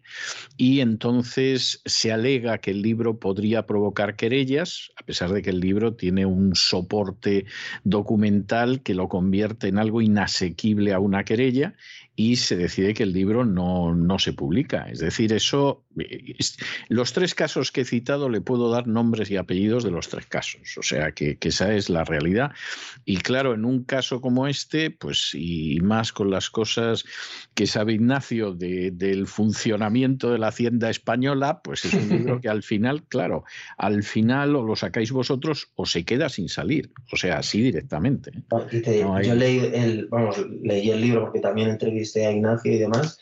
y 0.58 0.80
entonces 0.80 1.82
se 1.86 2.12
alega 2.12 2.60
que 2.60 2.72
el 2.72 2.82
libro 2.82 3.20
podría 3.20 3.66
provocar 3.66 4.16
querellas, 4.16 4.92
a 4.96 5.04
pesar 5.04 5.32
de 5.32 5.42
que 5.42 5.50
el 5.50 5.60
libro 5.60 5.96
tiene 5.96 6.26
un 6.26 6.56
soporte 6.56 7.46
documental 7.84 8.84
que 8.84 8.94
lo 8.94 9.10
convierte 9.10 9.68
en 9.68 9.80
algo 9.80 10.02
inasequible 10.02 10.94
a 10.94 11.00
una 11.00 11.24
querella, 11.24 11.74
y 12.22 12.36
se 12.36 12.56
decide 12.56 12.94
que 12.94 13.02
el 13.02 13.14
libro 13.14 13.46
no, 13.46 13.96
no 13.96 14.20
se 14.20 14.32
publica. 14.32 14.88
Es 14.92 15.00
decir, 15.00 15.34
eso, 15.34 15.84
los 16.88 17.14
tres 17.14 17.34
casos 17.34 17.72
que 17.72 17.82
he 17.82 17.86
citado 17.86 18.30
le 18.30 18.42
puedo 18.42 18.70
dar 18.70 18.86
nombres 18.86 19.32
y 19.32 19.38
apellidos 19.38 19.84
de 19.84 19.90
los 19.90 20.08
tres 20.08 20.28
casos, 20.28 20.78
o 20.78 20.84
sea 20.84 21.14
que, 21.14 21.40
esa 21.42 21.74
es 21.74 21.90
la 21.90 22.04
realidad. 22.04 22.52
Y 23.06 23.18
claro, 23.18 23.56
en 23.56 23.66
un 23.66 23.84
caso 23.86 24.22
como 24.22 24.48
este, 24.48 24.92
pues 24.92 25.32
y 25.34 25.80
más 25.82 26.14
con 26.14 26.30
las 26.30 26.52
cosas 26.52 27.06
que 27.56 27.66
sabe 27.66 27.94
Ignacio 27.94 28.54
del 28.54 29.26
funcionamiento 29.26 30.32
de 30.32 30.38
la 30.38 30.50
hacienda 30.50 30.92
española, 30.92 31.62
pues 31.64 31.86
es 31.86 31.94
un 31.96 32.10
libro 32.10 32.40
que 32.40 32.50
al 32.50 32.62
final, 32.62 33.04
claro, 33.08 33.46
al 33.78 34.04
final 34.04 34.56
o 34.56 34.64
lo 34.64 34.76
sacáis 34.76 35.12
vosotros 35.12 35.72
o 35.74 35.88
se 35.88 36.06
queda 36.06 36.30
sin 36.30 36.50
salir, 36.50 36.92
o 37.12 37.16
sea, 37.16 37.40
así 37.40 37.64
directamente. 37.64 38.32
Yo 39.24 39.36
leí 39.36 39.58
el, 39.74 40.06
vamos, 40.06 40.38
leí 40.62 40.92
el 40.92 41.02
libro 41.02 41.22
porque 41.24 41.40
también 41.40 41.70
entrevisté 41.70 42.11
a 42.20 42.32
Ignacio 42.32 42.74
y 42.74 42.78
demás. 42.78 43.20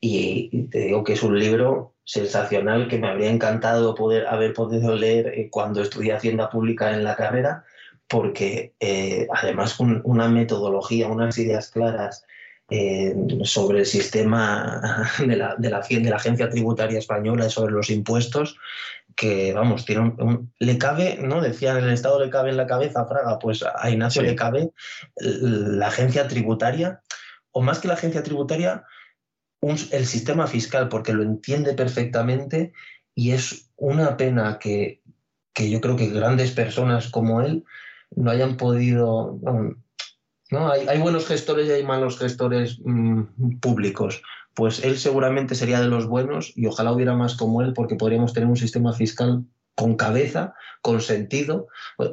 Y, 0.00 0.68
te 0.70 0.78
digo 0.80 1.04
que 1.04 1.14
es 1.14 1.22
un 1.22 1.38
libro 1.38 1.94
sensacional 2.04 2.88
que 2.88 2.98
me 2.98 3.08
habría 3.08 3.30
encantado 3.30 3.94
poder 3.94 4.26
haber 4.26 4.54
podido 4.54 4.94
leer 4.94 5.28
eh, 5.28 5.48
cuando 5.50 5.82
estudié 5.82 6.12
Hacienda 6.12 6.48
Pública 6.50 6.92
en 6.92 7.04
la 7.04 7.16
carrera, 7.16 7.64
porque 8.06 8.72
eh, 8.80 9.26
además 9.34 9.74
con 9.74 10.00
una 10.04 10.28
metodología, 10.28 11.08
unas 11.08 11.36
ideas 11.38 11.70
claras 11.70 12.24
eh, 12.70 13.14
sobre 13.44 13.80
el 13.80 13.86
sistema 13.86 15.10
de 15.18 15.36
la, 15.36 15.56
de, 15.56 15.70
la, 15.70 15.80
de 15.80 16.10
la, 16.10 16.16
Agencia 16.16 16.48
Tributaria 16.48 16.98
Española 16.98 17.46
y 17.46 17.50
sobre 17.50 17.72
los 17.72 17.90
impuestos, 17.90 18.56
que 19.16 19.52
vamos, 19.52 19.84
tiene 19.84 20.12
le 20.60 20.78
cabe, 20.78 21.18
¿no? 21.20 21.40
Decían, 21.40 21.78
el 21.78 21.90
Estado 21.90 22.24
le 22.24 22.30
cabe 22.30 22.50
en 22.50 22.56
la 22.56 22.68
cabeza, 22.68 23.04
Fraga, 23.04 23.38
pues 23.40 23.64
a 23.64 23.90
Ignacio 23.90 24.22
le 24.22 24.36
cabe 24.36 24.70
la 25.16 25.88
agencia 25.88 26.28
tributaria 26.28 27.00
o 27.58 27.60
más 27.60 27.80
que 27.80 27.88
la 27.88 27.94
agencia 27.94 28.22
tributaria, 28.22 28.84
el 29.90 30.06
sistema 30.06 30.46
fiscal, 30.46 30.88
porque 30.88 31.12
lo 31.12 31.24
entiende 31.24 31.74
perfectamente 31.74 32.72
y 33.16 33.32
es 33.32 33.72
una 33.74 34.16
pena 34.16 34.60
que, 34.60 35.02
yo 35.56 35.80
creo 35.80 35.96
que 35.96 36.06
grandes 36.06 36.52
personas 36.52 37.08
como 37.08 37.42
él 37.42 37.64
no 38.14 38.30
hayan 38.30 38.56
podido... 38.56 39.40
¿no? 40.52 40.70
Hay, 40.70 41.00
buenos 41.00 41.26
gestores 41.26 41.66
y 41.66 41.72
hay 41.72 41.82
malos 41.82 42.16
gestores 42.16 42.78
mm, 42.84 43.58
públicos. 43.58 44.22
Pues 44.54 44.84
él 44.84 44.96
seguramente 44.96 45.56
sería 45.56 45.80
de 45.80 45.88
los 45.88 46.06
buenos 46.06 46.52
y 46.54 46.66
ojalá 46.66 46.92
hubiera 46.92 47.16
más 47.16 47.34
como 47.34 47.60
él 47.60 47.72
porque 47.72 47.96
podríamos 47.96 48.34
tener 48.34 48.48
un 48.48 48.56
sistema 48.56 48.92
fiscal 48.92 49.44
con 49.74 49.96
cabeza, 49.96 50.54
con 50.80 51.00
sentido. 51.00 51.66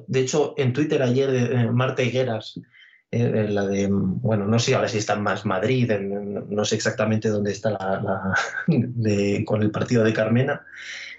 De 0.07 0.22
hecho, 0.22 0.56
en 0.57 0.74
Twitter 0.74 1.03
ayer 1.03 1.30
eh, 1.35 1.72
Marta 1.72 2.01
Higueras 2.01 2.59
eh, 3.11 3.48
la 3.50 3.66
de, 3.66 3.88
bueno, 3.90 4.45
no 4.45 4.59
sé 4.59 4.75
ahora 4.75 4.88
si 4.88 4.98
está 4.98 5.16
más 5.16 5.45
Madrid, 5.45 5.92
no 6.50 6.66
sé 6.66 6.75
exactamente 6.75 7.30
dónde 7.30 7.51
está 7.51 7.72
la, 7.72 8.34
con 9.45 9.61
el 9.61 9.72
partido 9.72 10.03
de 10.03 10.14
Carmena, 10.14 10.66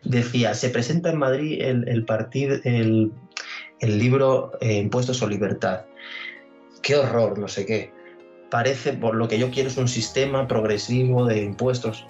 decía, 0.05 0.55
se 0.55 0.70
presenta 0.70 1.10
en 1.10 1.18
Madrid 1.18 1.60
el, 1.62 2.05
partido, 2.05 2.58
el, 2.65 3.12
libro 3.81 4.52
eh, 4.60 4.78
Impuestos 4.78 5.23
o 5.23 5.28
Libertad. 5.28 5.84
Qué 6.82 6.97
horror, 6.97 7.39
no 7.39 7.48
sé 7.48 7.65
qué. 7.65 7.92
Parece, 8.50 8.92
por 8.92 9.15
lo 9.15 9.26
que 9.26 9.39
yo 9.39 9.50
quiero 9.50 9.68
es 9.68 9.76
un 9.76 9.89
sistema 9.89 10.47
progresivo 10.47 11.24
de 11.24 11.42
impuestos. 11.42 12.06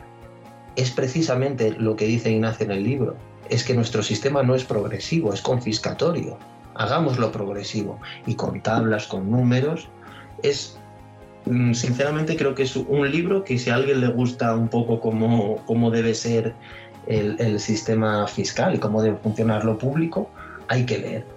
Es 0.74 0.90
precisamente 0.90 1.70
lo 1.78 1.96
que 1.96 2.06
dice 2.06 2.30
Ignacio 2.30 2.66
en 2.66 2.72
el 2.72 2.82
libro. 2.82 3.16
Es 3.48 3.62
que 3.62 3.74
nuestro 3.74 4.02
sistema 4.02 4.42
no 4.42 4.54
es 4.54 4.64
progresivo, 4.64 5.32
es 5.32 5.40
confiscatorio 5.40 6.38
hagámoslo 6.78 7.32
progresivo 7.32 7.98
y 8.26 8.34
con 8.34 8.60
tablas, 8.60 9.06
con 9.06 9.30
números, 9.30 9.88
es 10.42 10.78
mm, 11.46 11.72
sinceramente 11.72 12.36
creo 12.36 12.54
que 12.54 12.64
es 12.64 12.76
un 12.76 13.10
libro 13.10 13.44
que 13.44 13.58
si 13.58 13.70
a 13.70 13.76
alguien 13.76 14.00
le 14.00 14.08
gusta 14.08 14.54
un 14.54 14.68
poco 14.68 15.00
cómo, 15.00 15.62
cómo 15.66 15.90
debe 15.90 16.14
ser 16.14 16.54
el, 17.06 17.40
el, 17.40 17.60
sistema 17.60 18.26
fiscal 18.26 18.74
y 18.74 18.78
cómo 18.78 19.02
debe 19.02 19.16
funcionar 19.16 19.64
lo 19.64 19.78
público, 19.78 20.28
hay 20.68 20.84
que 20.84 20.98
leer. 20.98 21.35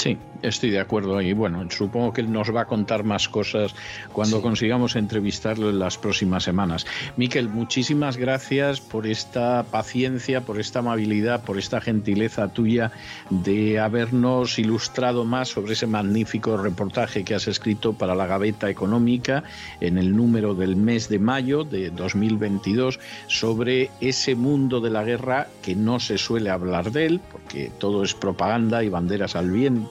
Sí, 0.00 0.16
estoy 0.40 0.70
de 0.70 0.80
acuerdo 0.80 1.18
ahí. 1.18 1.34
Bueno, 1.34 1.62
supongo 1.68 2.14
que 2.14 2.22
él 2.22 2.32
nos 2.32 2.54
va 2.56 2.62
a 2.62 2.64
contar 2.64 3.04
más 3.04 3.28
cosas 3.28 3.74
cuando 4.14 4.40
consigamos 4.40 4.96
entrevistarlo 4.96 5.68
en 5.68 5.78
las 5.78 5.98
próximas 5.98 6.44
semanas. 6.44 6.86
Miquel, 7.18 7.50
muchísimas 7.50 8.16
gracias 8.16 8.80
por 8.80 9.06
esta 9.06 9.62
paciencia, 9.64 10.40
por 10.40 10.58
esta 10.58 10.78
amabilidad, 10.78 11.44
por 11.44 11.58
esta 11.58 11.82
gentileza 11.82 12.48
tuya 12.48 12.92
de 13.28 13.78
habernos 13.78 14.58
ilustrado 14.58 15.26
más 15.26 15.50
sobre 15.50 15.74
ese 15.74 15.86
magnífico 15.86 16.56
reportaje 16.56 17.22
que 17.22 17.34
has 17.34 17.46
escrito 17.46 17.92
para 17.92 18.14
la 18.14 18.26
Gaveta 18.26 18.70
Económica 18.70 19.44
en 19.82 19.98
el 19.98 20.16
número 20.16 20.54
del 20.54 20.76
mes 20.76 21.10
de 21.10 21.18
mayo 21.18 21.64
de 21.64 21.90
2022 21.90 23.00
sobre 23.26 23.90
ese 24.00 24.34
mundo 24.34 24.80
de 24.80 24.88
la 24.88 25.04
guerra 25.04 25.48
que 25.60 25.76
no 25.76 26.00
se 26.00 26.16
suele 26.16 26.48
hablar 26.48 26.90
de 26.90 27.04
él, 27.04 27.20
porque 27.30 27.70
todo 27.78 28.02
es 28.02 28.14
propaganda 28.14 28.82
y 28.82 28.88
banderas 28.88 29.36
al 29.36 29.50
viento 29.50 29.89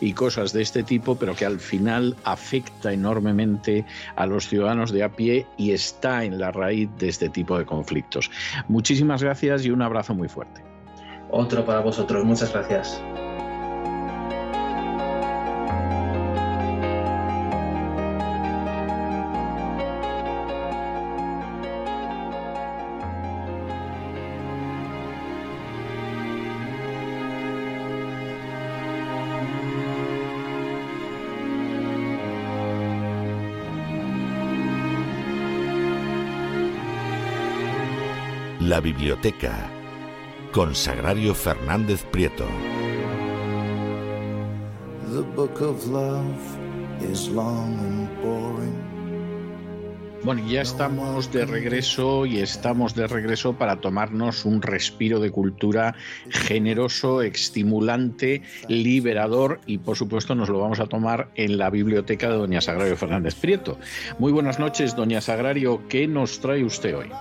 y, 0.00 0.12
cosas 0.12 0.52
de 0.52 0.62
este 0.62 0.82
tipo, 0.82 1.16
pero 1.16 1.34
que 1.34 1.44
al 1.44 1.58
final 1.58 2.16
afecta 2.24 2.92
enormemente 2.92 3.84
a 4.16 4.26
los 4.26 4.48
ciudadanos 4.48 4.92
de 4.92 5.02
a 5.02 5.08
pie 5.08 5.46
y 5.56 5.72
está 5.72 6.24
en 6.24 6.38
la 6.38 6.52
raíz 6.52 6.88
de 6.98 7.08
este 7.08 7.28
tipo 7.28 7.58
de 7.58 7.66
conflictos. 7.66 8.30
Muchísimas 8.68 9.22
gracias 9.22 9.64
y 9.64 9.70
un 9.70 9.82
abrazo 9.82 10.14
muy 10.14 10.28
fuerte. 10.28 10.62
Otro 11.30 11.64
para 11.64 11.80
vosotros, 11.80 12.24
muchas 12.24 12.52
gracias. 12.52 13.02
La 38.74 38.80
biblioteca 38.80 39.70
con 40.50 40.74
Sagrario 40.74 41.32
Fernández 41.32 42.02
Prieto. 42.10 42.44
Bueno, 50.24 50.44
ya 50.48 50.62
estamos 50.62 51.32
de 51.32 51.46
regreso 51.46 52.26
y 52.26 52.40
estamos 52.40 52.96
de 52.96 53.06
regreso 53.06 53.56
para 53.56 53.80
tomarnos 53.80 54.44
un 54.44 54.60
respiro 54.60 55.20
de 55.20 55.30
cultura 55.30 55.94
generoso, 56.30 57.22
estimulante, 57.22 58.42
liberador 58.66 59.60
y 59.66 59.78
por 59.78 59.96
supuesto 59.96 60.34
nos 60.34 60.48
lo 60.48 60.58
vamos 60.58 60.80
a 60.80 60.86
tomar 60.86 61.30
en 61.36 61.58
la 61.58 61.70
biblioteca 61.70 62.28
de 62.28 62.38
Doña 62.38 62.60
Sagrario 62.60 62.96
Fernández 62.96 63.36
Prieto. 63.36 63.78
Muy 64.18 64.32
buenas 64.32 64.58
noches, 64.58 64.96
Doña 64.96 65.20
Sagrario, 65.20 65.86
¿qué 65.88 66.08
nos 66.08 66.40
trae 66.40 66.64
usted 66.64 66.96
hoy? 66.96 67.12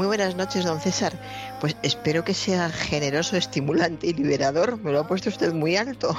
Muy 0.00 0.06
buenas 0.06 0.34
noches, 0.34 0.64
don 0.64 0.80
César. 0.80 1.12
Pues 1.60 1.76
espero 1.82 2.24
que 2.24 2.32
sea 2.32 2.70
generoso, 2.70 3.36
estimulante 3.36 4.06
y 4.06 4.14
liberador. 4.14 4.78
Me 4.78 4.92
lo 4.92 5.00
ha 5.00 5.06
puesto 5.06 5.28
usted 5.28 5.52
muy 5.52 5.76
alto. 5.76 6.16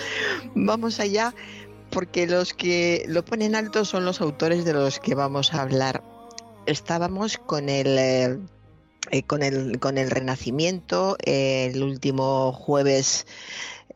vamos 0.56 0.98
allá, 0.98 1.32
porque 1.90 2.26
los 2.26 2.54
que 2.54 3.04
lo 3.06 3.24
ponen 3.24 3.54
alto 3.54 3.84
son 3.84 4.04
los 4.04 4.20
autores 4.20 4.64
de 4.64 4.72
los 4.72 4.98
que 4.98 5.14
vamos 5.14 5.54
a 5.54 5.62
hablar. 5.62 6.02
Estábamos 6.66 7.38
con 7.38 7.68
el... 7.68 7.98
Eh, 8.00 8.38
eh, 9.12 9.22
con, 9.22 9.44
el, 9.44 9.78
con 9.78 9.96
el 9.96 10.10
Renacimiento, 10.10 11.16
el 11.20 11.84
último 11.84 12.52
jueves 12.52 13.28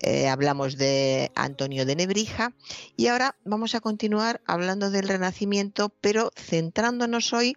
eh, 0.00 0.28
hablamos 0.28 0.76
de 0.76 1.30
Antonio 1.34 1.86
de 1.86 1.96
Nebrija 1.96 2.54
y 2.96 3.08
ahora 3.08 3.36
vamos 3.44 3.74
a 3.74 3.80
continuar 3.80 4.40
hablando 4.46 4.90
del 4.90 5.08
Renacimiento, 5.08 5.90
pero 6.00 6.30
centrándonos 6.36 7.32
hoy 7.32 7.56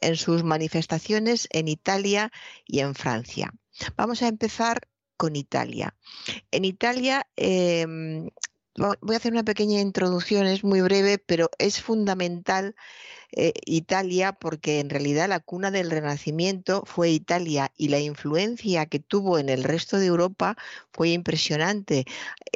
en 0.00 0.16
sus 0.16 0.44
manifestaciones 0.44 1.48
en 1.50 1.68
Italia 1.68 2.30
y 2.66 2.80
en 2.80 2.94
Francia. 2.94 3.52
Vamos 3.96 4.22
a 4.22 4.28
empezar 4.28 4.88
con 5.16 5.36
Italia. 5.36 5.94
En 6.50 6.64
Italia 6.64 7.26
em, 7.36 8.30
voy 9.00 9.14
a 9.14 9.18
hacer 9.18 9.32
una 9.32 9.44
pequeña 9.44 9.80
introducción, 9.80 10.46
es 10.46 10.64
muy 10.64 10.80
breve, 10.80 11.18
pero 11.18 11.50
es 11.58 11.80
fundamental 11.82 12.74
eh, 13.32 13.52
Italia 13.66 14.32
porque 14.32 14.80
en 14.80 14.88
realidad 14.88 15.28
la 15.28 15.40
cuna 15.40 15.70
del 15.70 15.90
Renacimiento 15.90 16.82
fue 16.86 17.10
Italia 17.10 17.72
y 17.76 17.88
la 17.88 17.98
influencia 18.00 18.86
que 18.86 19.00
tuvo 19.00 19.38
en 19.38 19.50
el 19.50 19.64
resto 19.64 19.98
de 19.98 20.06
Europa 20.06 20.56
fue 20.92 21.10
impresionante. 21.10 22.04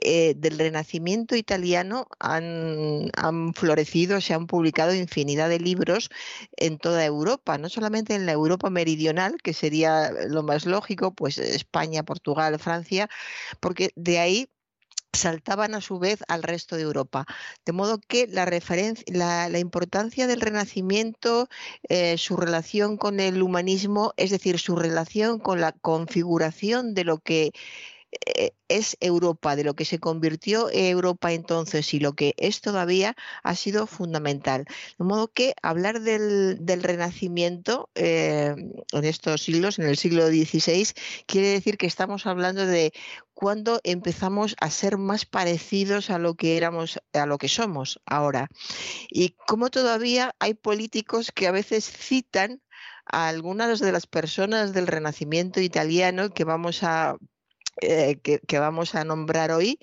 Eh, 0.01 0.34
del 0.36 0.59
Renacimiento 0.59 1.36
italiano 1.36 2.07
han, 2.18 3.10
han 3.17 3.52
florecido, 3.55 4.20
se 4.20 4.34
han 4.34 4.47
publicado 4.47 4.94
infinidad 4.94 5.49
de 5.49 5.60
libros 5.60 6.09
en 6.57 6.78
toda 6.78 7.05
Europa, 7.05 7.59
no 7.59 7.68
solamente 7.68 8.15
en 8.15 8.26
la 8.26 8.33
Europa 8.33 8.70
meridional, 8.70 9.36
que 9.42 9.52
sería 9.52 10.10
lo 10.28 10.42
más 10.42 10.67
lógico, 10.67 11.15
pues 11.15 11.39
España, 11.39 12.02
Portugal, 12.05 12.59
Francia, 12.59 13.09
porque 13.60 13.91
de 13.97 14.18
ahí 14.18 14.49
saltaban 15.12 15.74
a 15.74 15.81
su 15.81 15.99
vez 15.99 16.20
al 16.28 16.42
resto 16.42 16.76
de 16.76 16.82
Europa. 16.82 17.26
De 17.65 17.73
modo 17.73 18.00
que 18.00 18.26
la, 18.26 18.47
la, 19.49 19.58
importancia 19.58 20.26
del 20.26 20.41
Renacimiento, 20.41 21.49
eh, 21.89 22.16
su 22.18 22.36
relación 22.36 22.97
con 22.97 23.20
el 23.20 23.42
humanismo, 23.42 24.15
es 24.16 24.31
decir, 24.31 24.58
su 24.58 24.76
relación 24.76 25.39
con 25.39 25.60
la 25.60 25.73
configuración 25.73 26.94
de 26.94 27.05
lo 27.05 27.18
que 27.18 27.52
es 28.68 28.97
Europa, 29.00 29.57
de 29.57 29.65
lo 29.65 29.74
que 29.74 29.84
se 29.84 29.99
convirtió 29.99 30.70
Europa 30.70 31.32
entonces 31.32 31.92
y 31.94 32.00
lo 32.00 32.15
que 32.15 32.34
es 32.36 32.60
todavía, 32.60 33.15
ha 33.42 33.55
sido 33.55 33.86
fundamental. 33.86 34.66
De 34.99 35.05
modo 35.05 35.28
que 35.28 35.55
hablar 35.62 36.00
del, 36.00 36.58
Renacimiento 36.82 37.91
eh, 37.94 38.55
en 38.92 39.05
estos 39.05 39.42
siglos, 39.42 39.78
en 39.78 39.86
el 39.86 39.97
siglo 39.97 40.26
XVI, 40.26 40.89
quiere 41.26 41.49
decir 41.49 41.76
que 41.76 41.86
estamos 41.86 42.26
hablando 42.26 42.66
de 42.66 42.92
cuando 43.34 43.81
empezamos 43.84 44.57
a 44.60 44.70
ser 44.70 44.99
más 44.99 45.24
parecidos 45.26 46.10
a 46.10 46.18
lo 46.18 46.34
que 46.34 46.57
éramos, 46.57 47.00
a 47.12 47.26
lo 47.26 47.39
que 47.39 47.49
somos 47.49 48.00
ahora. 48.07 48.49
Y 49.10 49.31
como 49.47 49.70
todavía 49.70 50.34
hay 50.39 50.55
políticos 50.55 51.32
que 51.32 51.47
a 51.47 51.52
veces 51.52 51.84
citan 51.91 52.62
a 53.05 53.28
algunas 53.28 53.81
de 53.81 53.92
las 53.92 54.07
personas 54.07 54.73
del 54.73 54.86
Renacimiento 54.86 55.60
italiano 55.60 56.31
que 56.31 56.44
vamos 56.44 56.82
a 56.82 57.16
eh, 57.81 58.18
que, 58.23 58.59
vamos 58.59 58.94
a 58.94 59.05
nombrar 59.05 59.51
hoy, 59.51 59.78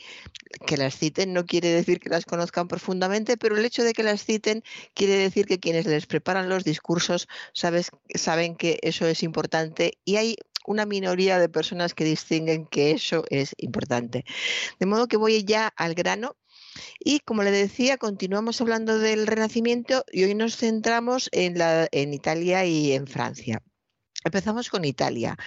que 0.68 0.78
las 0.78 0.96
citen 0.96 1.34
no 1.34 1.46
quiere 1.46 1.70
decir 1.70 2.00
que 2.00 2.10
las 2.10 2.26
conozcan 2.26 2.68
profundamente, 2.68 3.36
pero 3.38 3.58
el 3.58 3.66
hecho 3.66 3.84
de 3.84 3.94
que 3.94 4.04
las 4.04 4.24
citen 4.24 4.64
quiere 4.94 5.16
decir 5.16 5.48
que 5.48 5.60
quienes 5.60 5.86
les 5.86 6.06
preparan 6.06 6.50
los 6.50 6.64
discursos 6.64 7.28
sabes, 7.54 7.92
saben 8.14 8.56
que 8.56 8.80
eso 8.84 9.08
es 9.08 9.24
importante 9.24 9.98
y 10.06 10.18
hay 10.18 10.36
una 10.68 10.86
minoría 10.86 11.40
de 11.40 11.50
personas 11.50 11.96
que 11.96 12.04
distinguen 12.04 12.68
que 12.68 12.92
eso 12.92 13.24
es 13.32 13.56
importante. 13.58 14.24
De 14.80 14.86
modo 14.86 15.08
que 15.08 15.18
voy 15.18 15.44
ya 15.44 15.68
al 15.68 15.96
grano. 15.96 16.36
Y 17.00 17.22
como 17.22 17.42
le 17.44 17.52
decía, 17.52 17.98
continuamos 17.98 18.62
hablando 18.62 19.00
del 19.00 19.26
Renacimiento 19.26 20.06
y 20.12 20.26
hoy 20.26 20.36
nos 20.36 20.56
centramos 20.56 21.30
en, 21.32 21.58
la, 21.58 21.88
en 21.92 22.14
Italia 22.14 22.66
y 22.66 22.92
en 22.94 23.08
Francia. 23.08 23.64
Empezamos 24.26 24.70
con 24.70 24.84
Italia. 24.84 25.38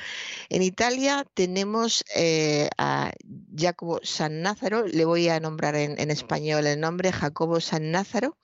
En 0.48 0.62
Italia 0.62 1.26
tenemos 1.34 2.04
eh, 2.16 2.70
a 2.78 3.12
Jacobo 3.54 4.00
San 4.02 4.40
Názaro, 4.40 4.86
le 4.86 5.04
voy 5.04 5.28
a 5.28 5.40
nombrar 5.40 5.74
en, 5.74 6.10
español 6.10 6.66
el 6.66 6.80
nombre, 6.80 7.12
Jacobo 7.12 7.60
San 7.60 7.90
Názaro, 7.90 8.38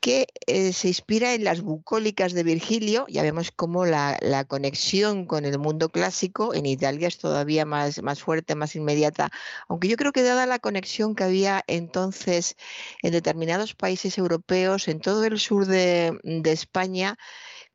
que 0.00 0.26
eh, 0.46 0.72
se 0.72 0.88
inspira 0.88 1.34
en 1.34 1.44
las 1.44 1.60
bucólicas 1.60 2.32
de 2.32 2.44
Virgilio. 2.44 3.04
Ya 3.10 3.22
vemos 3.22 3.50
cómo 3.50 3.84
la, 3.84 4.18
conexión 4.48 5.26
con 5.26 5.44
el 5.44 5.58
mundo 5.58 5.90
clásico 5.90 6.54
en 6.54 6.64
Italia 6.64 7.08
es 7.08 7.18
todavía 7.18 7.66
más, 7.66 8.02
más 8.02 8.22
fuerte, 8.22 8.54
más 8.54 8.74
inmediata. 8.74 9.30
Aunque 9.68 9.88
yo 9.88 9.98
creo 9.98 10.12
que 10.12 10.22
dada 10.22 10.46
la 10.46 10.60
conexión 10.60 11.14
que 11.14 11.24
había 11.24 11.62
entonces 11.66 12.56
en 13.02 13.12
determinados 13.12 13.74
países 13.74 14.16
europeos, 14.16 14.88
en 14.88 15.00
todo 15.00 15.24
el 15.24 15.38
sur 15.38 15.66
de, 15.66 16.18
de 16.22 16.52
España, 16.52 17.18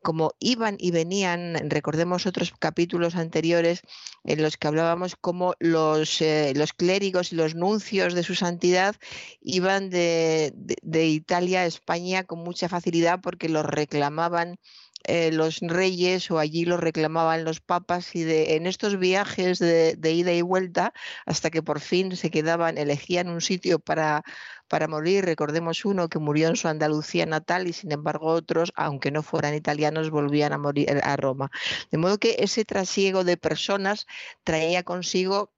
como 0.06 0.35
iban 0.40 0.75
y 0.77 0.92
venían, 0.92 1.72
recordemos 1.72 2.27
otros 2.27 2.53
capítulos 2.59 3.16
anteriores 3.16 3.82
en 4.24 4.43
los 4.43 4.56
que 4.56 4.67
hablábamos 4.67 5.16
cómo 5.16 5.56
los, 5.58 6.22
eh, 6.22 6.53
clérigos 6.77 7.34
y 7.34 7.35
los 7.38 7.56
nuncios 7.56 8.14
de 8.14 8.22
su 8.22 8.35
santidad 8.35 8.95
iban 9.42 9.90
de, 9.90 10.53
de 10.56 11.08
Italia 11.08 11.61
a 11.61 11.66
España 11.66 12.24
con 12.24 12.38
mucha 12.43 12.69
facilidad 12.69 13.19
porque 13.19 13.50
los 13.50 13.66
reclamaban 13.66 14.59
eh, 15.08 15.32
los 15.32 15.59
reyes 15.59 16.32
o 16.32 16.40
allí 16.40 16.66
lo 16.66 16.77
reclamaban 16.77 17.43
los 17.43 17.59
papas 17.59 18.16
y 18.16 18.24
de, 18.24 18.56
en 18.56 18.66
estos 18.66 18.98
viajes 18.98 19.59
de, 19.59 20.11
ida 20.11 20.34
y 20.34 20.42
vuelta 20.42 20.93
hasta 21.27 21.51
que 21.51 21.61
por 21.61 21.80
fin 21.80 22.16
se 22.16 22.32
quedaban, 22.32 22.80
elegían 22.80 23.30
un 23.30 23.42
sitio 23.42 23.77
para, 23.77 24.24
para 24.68 24.88
morir. 24.88 25.26
Recordemos 25.26 25.85
uno 25.85 26.10
que 26.10 26.19
murió 26.19 26.48
en 26.48 26.56
su 26.56 26.68
Andalucía 26.68 27.26
natal 27.26 27.68
y 27.68 27.74
sin 27.74 27.92
embargo 27.92 28.27
otros, 28.27 28.72
aunque 28.76 29.11
no 29.11 29.24
fueran 29.24 29.56
italianos, 29.56 30.10
volvían 30.10 30.53
a 30.53 30.58
morir 30.58 30.90
a 31.03 31.16
Roma. 31.18 31.52
De 31.92 31.98
modo 31.98 32.18
que 32.18 32.35
ese 32.40 32.66
trasiego 32.66 33.24
de 33.24 33.38
personas 33.38 34.08
traía 34.44 34.84
consigo 34.84 35.52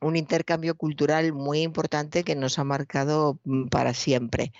un 0.00 0.16
intercambio 0.16 0.74
cultural 0.76 1.32
muy 1.32 1.60
importante 1.60 2.24
que 2.24 2.34
nos 2.34 2.58
ha 2.58 2.64
marcado 2.64 3.38
mm, 3.44 3.66
para 3.68 3.94
siempre. 3.94 4.52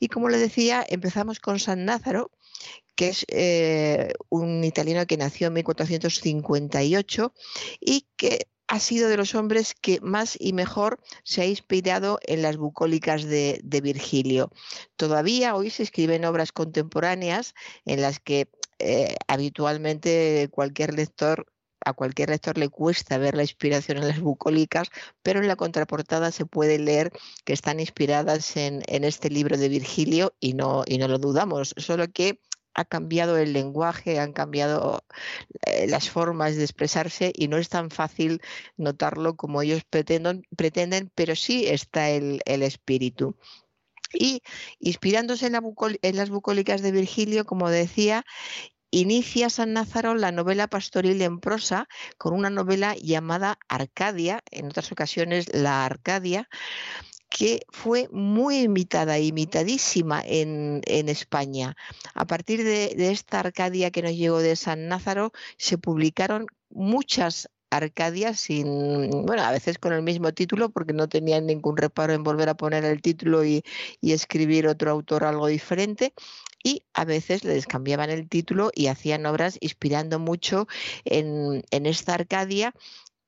Y 0.00 0.08
como 0.08 0.28
le 0.28 0.38
decía, 0.38 0.84
empezamos 0.88 1.38
con 1.38 1.60
San 1.60 1.84
Názaro, 1.84 2.30
que 2.96 3.08
es 3.08 3.24
eh, 3.28 4.12
un 4.28 4.64
italiano 4.64 5.06
que 5.06 5.16
nació 5.16 5.46
en 5.46 5.54
1458 5.54 7.32
y 7.80 8.06
que 8.16 8.48
ha 8.70 8.78
sido 8.78 9.08
de 9.08 9.16
los 9.16 9.34
hombres 9.34 9.74
que 9.74 10.00
más 10.00 10.36
y 10.38 10.52
mejor 10.52 11.00
se 11.24 11.42
ha 11.42 11.46
inspirado 11.46 12.20
en 12.22 12.40
las 12.40 12.56
bucólicas 12.56 13.24
de, 13.24 13.60
Virgilio. 13.82 14.52
Todavía 14.94 15.56
hoy 15.56 15.70
se 15.70 15.82
escriben 15.82 16.24
obras 16.24 16.52
contemporáneas 16.52 17.54
en 17.84 18.00
las 18.00 18.20
que 18.20 18.48
eh, 18.78 19.16
habitualmente 19.26 20.48
cualquier 20.52 20.94
lector 20.94 21.46
a 21.84 21.94
cualquier 21.94 22.28
lector 22.28 22.58
le 22.58 22.68
cuesta 22.68 23.18
ver 23.18 23.34
la 23.34 23.42
inspiración 23.42 23.98
en 23.98 24.06
las 24.06 24.20
bucólicas, 24.20 24.88
pero 25.22 25.40
en 25.40 25.48
la 25.48 25.56
contraportada 25.56 26.30
se 26.30 26.46
puede 26.46 26.78
leer 26.78 27.10
que 27.44 27.54
están 27.54 27.80
inspiradas 27.80 28.56
en, 28.56 28.82
en 28.86 29.02
este 29.02 29.30
libro 29.30 29.56
de 29.56 29.68
Virgilio 29.68 30.34
y 30.38 30.52
no, 30.52 30.84
y 30.86 30.98
no 30.98 31.08
lo 31.08 31.18
dudamos, 31.18 31.74
solo 31.76 32.06
que 32.12 32.38
ha 32.80 32.84
cambiado 32.84 33.36
el 33.38 33.52
lenguaje, 33.52 34.18
han 34.18 34.32
cambiado 34.32 35.04
eh, 35.66 35.86
las 35.88 36.10
formas 36.10 36.56
de 36.56 36.64
expresarse 36.64 37.32
y 37.34 37.48
no 37.48 37.56
es 37.58 37.68
tan 37.68 37.90
fácil 37.90 38.40
notarlo 38.76 39.36
como 39.36 39.62
ellos 39.62 39.82
pretenden, 39.88 40.46
pretenden 40.56 41.10
pero 41.14 41.36
sí 41.36 41.66
está 41.68 42.10
el, 42.10 42.40
espíritu. 42.46 43.36
Y 44.12 44.42
inspirándose 44.80 45.46
en, 45.46 45.56
en 46.02 46.16
las 46.16 46.30
bucólicas 46.30 46.82
de 46.82 46.92
Virgilio, 46.92 47.46
como 47.46 47.70
decía, 47.70 48.24
inicia 48.90 49.50
San 49.50 49.72
Názaro 49.72 50.14
la 50.14 50.32
novela 50.32 50.66
pastoril 50.66 51.22
en 51.22 51.38
prosa 51.38 51.86
con 52.18 52.34
una 52.34 52.50
novela 52.50 52.94
llamada 52.96 53.58
Arcadia, 53.68 54.42
en 54.50 54.66
otras 54.66 54.90
ocasiones 54.90 55.54
La 55.54 55.84
Arcadia, 55.84 56.48
que 57.30 57.64
fue 57.70 58.08
muy 58.10 58.62
imitada, 58.62 59.18
imitadísima 59.18 60.22
en, 60.26 60.82
España. 61.08 61.76
A 62.14 62.26
partir 62.26 62.64
de, 62.64 63.10
esta 63.10 63.40
Arcadia 63.40 63.90
que 63.90 64.02
nos 64.02 64.12
llegó 64.12 64.40
de 64.40 64.56
San 64.56 64.88
Názaro, 64.88 65.32
se 65.56 65.78
publicaron 65.78 66.46
muchas 66.68 67.48
Arcadias 67.70 68.40
sin, 68.40 69.10
bueno, 69.26 69.42
a 69.44 69.52
veces 69.52 69.78
con 69.78 69.92
el 69.92 70.02
mismo 70.02 70.34
título 70.34 70.70
porque 70.70 70.92
no 70.92 71.08
tenían 71.08 71.46
ningún 71.46 71.76
reparo 71.76 72.12
en 72.12 72.24
volver 72.24 72.48
a 72.48 72.56
poner 72.56 72.84
el 72.84 73.00
título 73.00 73.44
y, 73.44 73.62
escribir 74.02 74.66
otro 74.66 74.90
autor 74.90 75.22
algo 75.22 75.46
diferente 75.46 76.12
y 76.64 76.82
a 76.94 77.04
veces 77.04 77.44
les 77.44 77.66
cambiaban 77.66 78.10
el 78.10 78.28
título 78.28 78.72
y 78.74 78.88
hacían 78.88 79.24
obras 79.24 79.56
inspirando 79.60 80.18
mucho 80.18 80.66
en 81.04 81.62
esta 81.70 82.14
Arcadia 82.14 82.74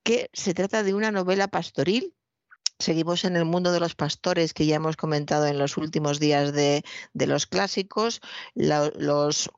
que 0.02 0.28
se 0.32 0.54
trata 0.54 0.82
de 0.82 0.94
una 0.94 1.12
novela 1.12 1.46
pastoril 1.46 2.14
Seguimos 2.82 3.24
en 3.24 3.36
el 3.36 3.44
mundo 3.44 3.70
de 3.70 3.78
los 3.78 3.94
pastores 3.94 4.54
que 4.54 4.66
ya 4.66 4.74
hemos 4.74 4.96
comentado 4.96 5.46
en 5.46 5.56
los 5.56 5.76
últimos 5.76 6.18
días 6.18 6.52
de, 6.52 6.82
los 7.14 7.46
clásicos, 7.46 8.20
los 8.56 9.50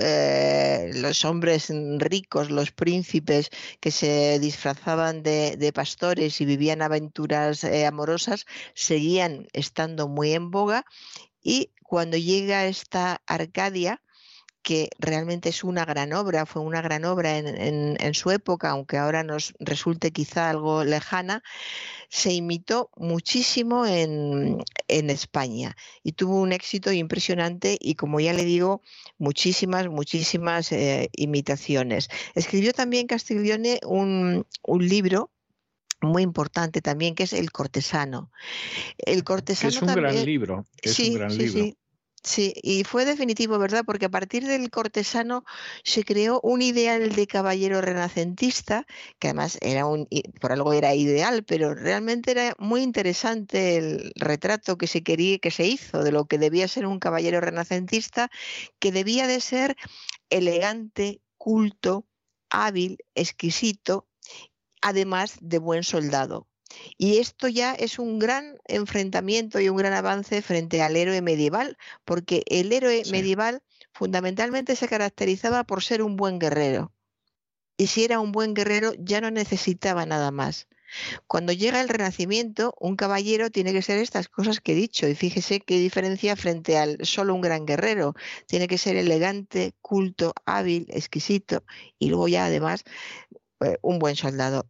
eh, 0.00 0.90
los 0.94 1.26
hombres 1.26 1.70
ricos, 1.98 2.50
los 2.50 2.72
príncipes 2.72 3.50
que 3.78 3.90
se 3.90 4.38
disfrazaban 4.38 5.22
de, 5.22 5.70
pastores 5.74 6.40
y 6.40 6.46
vivían 6.46 6.80
aventuras 6.80 7.62
eh, 7.62 7.84
amorosas, 7.84 8.46
seguían 8.72 9.48
estando 9.52 10.08
muy 10.08 10.32
en 10.32 10.50
boga. 10.50 10.86
Y 11.42 11.72
cuando 11.82 12.16
llega 12.16 12.64
esta 12.64 13.20
Arcadia, 13.26 14.00
que 14.62 14.90
realmente 14.98 15.48
es 15.48 15.64
una 15.64 15.84
gran 15.84 16.12
obra, 16.12 16.46
fue 16.46 16.62
una 16.62 16.80
gran 16.80 17.04
obra 17.04 17.36
en, 17.36 18.14
su 18.14 18.30
época, 18.30 18.70
aunque 18.70 18.96
ahora 18.96 19.24
nos 19.24 19.54
resulte 19.58 20.12
quizá 20.12 20.50
algo 20.50 20.84
lejana, 20.84 21.42
se 22.08 22.32
imitó 22.32 22.90
muchísimo 22.96 23.86
en, 23.86 24.62
España 24.88 25.74
y 26.02 26.12
tuvo 26.12 26.40
un 26.40 26.52
éxito 26.52 26.92
impresionante 26.92 27.76
y 27.80 27.94
como 27.94 28.20
ya 28.20 28.32
le 28.32 28.44
digo, 28.44 28.82
muchísimas, 29.18 29.88
muchísimas 29.88 30.70
eh, 30.70 31.08
imitaciones. 31.16 32.08
Escribió 32.34 32.72
también 32.72 33.06
Castiglione 33.06 33.80
un, 33.84 34.46
libro 34.78 35.30
muy 36.02 36.22
importante 36.22 36.82
también, 36.82 37.14
que 37.14 37.24
es 37.24 37.32
El 37.32 37.50
Cortesano. 37.50 38.30
El 38.98 39.24
Cortesano 39.24 39.70
es 39.70 39.82
un 39.82 39.94
gran 39.94 40.24
libro. 40.24 40.66
Es 40.82 40.98
un 40.98 41.14
gran 41.14 41.36
libro. 41.36 41.62
Sí, 41.62 41.76
y 42.62 42.84
fue 42.84 43.04
definitivo, 43.04 43.58
¿verdad? 43.58 43.82
Porque 43.84 44.06
a 44.06 44.10
partir 44.10 44.46
del 44.46 44.70
cortesano 44.70 45.44
se 45.82 46.04
creó 46.04 46.40
un 46.42 46.62
ideal 46.62 47.12
de 47.14 47.26
caballero 47.26 47.80
renacentista, 47.80 48.86
que 49.18 49.28
además 49.28 49.58
era 49.60 49.86
un, 49.86 50.08
por 50.40 50.52
algo 50.52 50.72
era 50.72 50.94
ideal, 50.94 51.44
pero 51.44 51.74
realmente 51.74 52.30
era 52.30 52.54
muy 52.58 52.82
interesante 52.82 53.76
el 53.76 54.12
retrato 54.16 54.78
que 54.78 54.86
se 54.86 55.02
quería, 55.02 55.38
que 55.38 55.50
se 55.50 55.66
hizo 55.66 56.02
de 56.04 56.12
lo 56.12 56.26
que 56.26 56.38
debía 56.38 56.68
ser 56.68 56.86
un 56.86 57.00
caballero 57.00 57.40
renacentista, 57.40 58.30
que 58.78 58.92
debía 58.92 59.26
de 59.26 59.40
ser 59.40 59.76
elegante, 60.30 61.20
culto, 61.38 62.06
hábil, 62.50 62.98
exquisito, 63.14 64.06
además 64.80 65.36
de 65.40 65.58
buen 65.58 65.84
soldado. 65.84 66.48
Y 66.96 67.18
esto 67.18 67.48
ya 67.48 67.74
es 67.74 67.98
un 67.98 68.18
gran 68.18 68.58
enfrentamiento 68.66 69.60
y 69.60 69.68
un 69.68 69.76
gran 69.76 69.92
avance 69.92 70.42
frente 70.42 70.82
al 70.82 70.96
héroe 70.96 71.22
medieval, 71.22 71.76
porque 72.04 72.42
el 72.46 72.72
héroe 72.72 73.02
medieval 73.10 73.62
fundamentalmente 73.92 74.76
se 74.76 74.88
caracterizaba 74.88 75.64
por 75.64 75.82
ser 75.82 76.02
un 76.02 76.16
buen 76.16 76.38
guerrero. 76.38 76.92
Y 77.76 77.88
si 77.88 78.04
era 78.04 78.20
un 78.20 78.32
buen 78.32 78.54
guerrero 78.54 78.92
ya 78.98 79.20
no 79.20 79.30
necesitaba 79.30 80.06
nada 80.06 80.30
más. 80.30 80.68
Cuando 81.26 81.52
llega 81.52 81.80
el 81.80 81.88
Renacimiento, 81.88 82.74
un 82.78 82.96
caballero 82.96 83.50
tiene 83.50 83.72
que 83.72 83.82
ser 83.82 83.98
estas 83.98 84.28
cosas 84.28 84.60
que 84.60 84.72
he 84.72 84.74
dicho, 84.74 85.08
y 85.08 85.14
fíjese 85.14 85.60
qué 85.60 85.78
diferencia 85.78 86.36
frente 86.36 86.76
al 86.78 86.98
solo 87.04 87.34
un 87.34 87.40
gran 87.40 87.66
guerrero. 87.66 88.14
Tiene 88.46 88.68
que 88.68 88.78
ser 88.78 88.96
elegante, 88.96 89.74
culto, 89.80 90.34
hábil, 90.44 90.86
exquisito, 90.90 91.64
y 91.98 92.10
luego 92.10 92.28
ya 92.28 92.44
además 92.46 92.84
eh, 93.60 93.78
un 93.82 93.98
buen 93.98 94.16
soldado. 94.16 94.68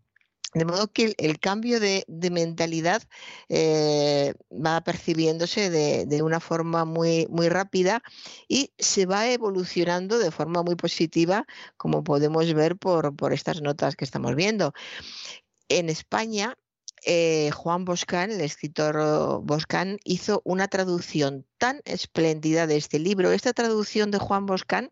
De 0.55 0.67
modo 0.67 0.93
que 0.93 1.15
el, 1.17 1.39
cambio 1.41 1.81
de, 1.81 2.05
mentalidad 2.31 3.03
eh, 3.49 4.35
va 4.51 4.83
percibiéndose 4.83 5.71
de, 5.71 6.23
una 6.23 6.41
forma 6.41 6.85
muy, 6.85 7.27
muy 7.31 7.49
rápida 7.49 8.03
y 8.49 8.73
se 8.79 9.07
va 9.07 9.29
evolucionando 9.31 10.19
de 10.19 10.31
forma 10.31 10.63
muy 10.63 10.77
positiva, 10.77 11.47
como 11.79 12.05
podemos 12.05 12.53
ver 12.53 12.77
por, 12.77 13.17
por 13.17 13.33
estas 13.33 13.63
notas 13.63 13.97
que 13.97 14.05
estamos 14.05 14.35
viendo. 14.35 14.75
En 15.69 15.89
España, 15.89 16.59
eh, 17.05 17.51
Juan 17.53 17.85
Boscán, 17.85 18.31
el 18.31 18.41
escritor 18.41 19.43
Boscán, 19.43 19.99
hizo 20.05 20.41
una 20.45 20.69
traducción 20.69 21.47
tan 21.59 21.81
espléndida 21.85 22.67
de 22.67 22.77
este 22.77 22.99
libro. 22.99 23.33
Esta 23.33 23.53
traducción 23.53 24.11
de 24.11 24.19
Juan 24.19 24.47
Boscán 24.47 24.91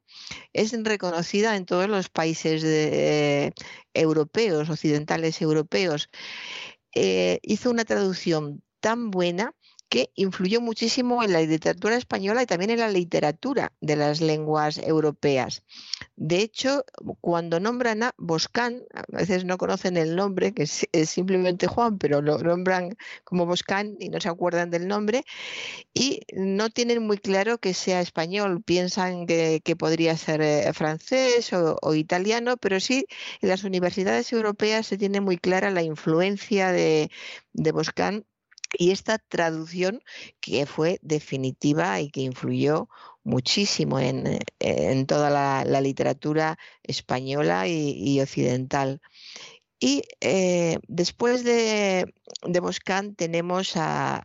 es 0.53 0.73
reconocida 0.85 1.57
en 1.57 1.67
todos 1.67 1.89
los 1.89 2.09
países 2.09 2.63
eh, 2.65 3.53
europeos, 3.95 4.69
occidentales 4.71 5.41
europeos. 5.41 6.11
Eh, 6.95 7.39
hizo 7.43 7.71
una 7.71 7.85
traducción 7.85 8.63
tan 8.81 9.11
buena 9.11 9.55
que 9.91 10.12
influyó 10.15 10.60
muchísimo 10.60 11.23
en 11.25 11.33
la 11.33 11.41
literatura 11.43 11.97
española 11.97 12.43
y 12.43 12.47
también 12.47 12.70
en 12.70 12.78
la 12.78 12.89
literatura 12.89 13.73
de 13.81 13.97
las 13.97 14.20
lenguas 14.20 14.78
europeas. 14.78 15.65
De 16.15 16.39
hecho, 16.43 16.85
cuando 17.20 17.59
nombran 17.59 18.05
a 18.05 18.15
Boscán, 18.17 18.85
a 18.94 19.02
veces 19.09 19.44
no 19.44 19.59
conocen 19.59 19.97
el 19.97 20.15
nombre, 20.15 20.55
que 20.55 20.62
es, 20.62 20.86
simplemente 21.10 21.67
Juan, 21.67 21.99
pero 21.99 22.23
lo 22.23 22.39
nombran 22.39 22.97
como 23.25 23.47
Boscán 23.47 23.97
y 23.99 24.10
no 24.10 24.20
se 24.20 24.28
acuerdan 24.28 24.70
del 24.70 24.86
nombre, 24.86 25.25
y 25.93 26.20
no 26.35 26.70
tienen 26.70 27.02
muy 27.02 27.19
claro 27.19 27.59
que 27.59 27.75
sea 27.75 28.01
español, 28.01 28.62
piensan 28.62 29.27
que, 29.27 29.60
podría 29.77 30.17
ser 30.17 30.41
eh, 30.41 30.73
francés 30.73 31.52
o, 31.52 31.94
italiano, 31.94 32.57
pero 32.59 32.78
sí 32.78 33.07
en 33.41 33.49
las 33.49 33.65
universidades 33.65 34.33
europeas 34.33 34.86
se 34.86 34.99
tiene 34.99 35.20
muy 35.20 35.36
clara 35.36 35.70
la 35.70 35.83
influencia 35.83 36.70
de, 36.70 37.10
de 37.52 37.73
Boscán 37.73 38.25
y 38.79 38.91
esta 38.91 39.19
traducción 39.19 40.03
que 40.41 40.67
fue 40.67 40.99
definitiva 41.03 42.01
y 42.01 42.11
que 42.11 42.21
influyó 42.21 42.89
muchísimo 43.25 43.99
en, 44.01 45.07
toda 45.07 45.31
la, 45.31 45.81
literatura 45.81 46.59
española 46.83 47.67
y, 47.69 48.21
occidental. 48.21 49.01
Y 49.83 50.02
eh, 50.20 50.78
después 50.89 51.42
de, 51.42 52.12
de 52.47 52.60
Boscan 52.60 53.15
tenemos 53.15 53.73
a, 53.76 54.23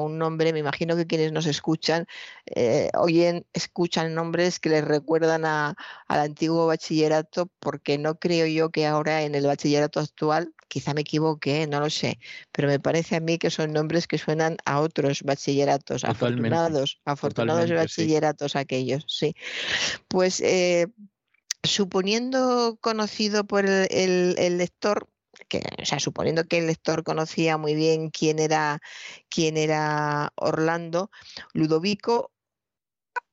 un 0.00 0.18
nombre, 0.18 0.52
me 0.52 0.58
imagino 0.58 0.96
que 0.96 1.06
quienes 1.06 1.30
nos 1.30 1.46
escuchan 1.46 2.06
eh, 2.46 2.90
oyen, 2.98 3.46
escuchan 3.52 4.14
nombres 4.14 4.58
que 4.58 4.68
les 4.68 4.84
recuerdan 4.84 5.44
al 5.44 5.76
antiguo 6.08 6.66
bachillerato, 6.66 7.48
porque 7.60 7.98
no 7.98 8.18
creo 8.18 8.46
yo 8.46 8.70
que 8.70 8.84
ahora 8.84 9.22
en 9.22 9.36
el 9.36 9.46
bachillerato 9.46 10.00
actual 10.00 10.52
quizá 10.66 10.92
me 10.92 11.02
equivoque, 11.02 11.68
no 11.68 11.78
lo 11.78 11.88
sé, 11.88 12.18
pero 12.50 12.66
me 12.66 12.80
parece 12.80 13.14
a 13.14 13.20
mí 13.20 13.38
que 13.38 13.50
son 13.50 13.72
nombres 13.72 14.08
que 14.08 14.18
suenan 14.18 14.56
a 14.64 14.80
otros 14.80 15.22
bachilleratos, 15.22 16.02
afortunados, 16.02 17.00
afortunados 17.04 17.70
bachilleratos 17.70 18.56
aquellos, 18.56 19.04
sí. 19.06 19.36
Pues 20.08 20.40
eh, 20.40 20.88
suponiendo 21.66 22.78
conocido 22.80 23.44
por 23.46 23.66
el, 23.66 24.58
lector, 24.58 25.08
que, 25.48 25.62
o 25.80 25.84
sea, 25.84 26.00
suponiendo 26.00 26.44
que 26.44 26.58
el 26.58 26.66
lector 26.66 27.04
conocía 27.04 27.56
muy 27.58 27.74
bien 27.74 28.10
quién 28.10 28.38
era, 28.38 28.80
quién 29.28 29.56
era 29.56 30.32
Orlando, 30.36 31.10
Ludovico 31.52 32.32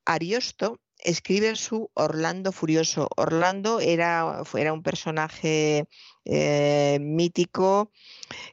Ariosto 0.06 0.80
escribe 1.04 1.56
su 1.56 1.92
Orlando 1.94 2.52
Furioso. 2.52 3.10
Orlando 3.16 3.80
era, 3.80 4.42
era 4.58 4.74
un 4.74 4.84
personaje 4.84 5.88
eh, 6.26 7.00
mítico. 7.02 7.92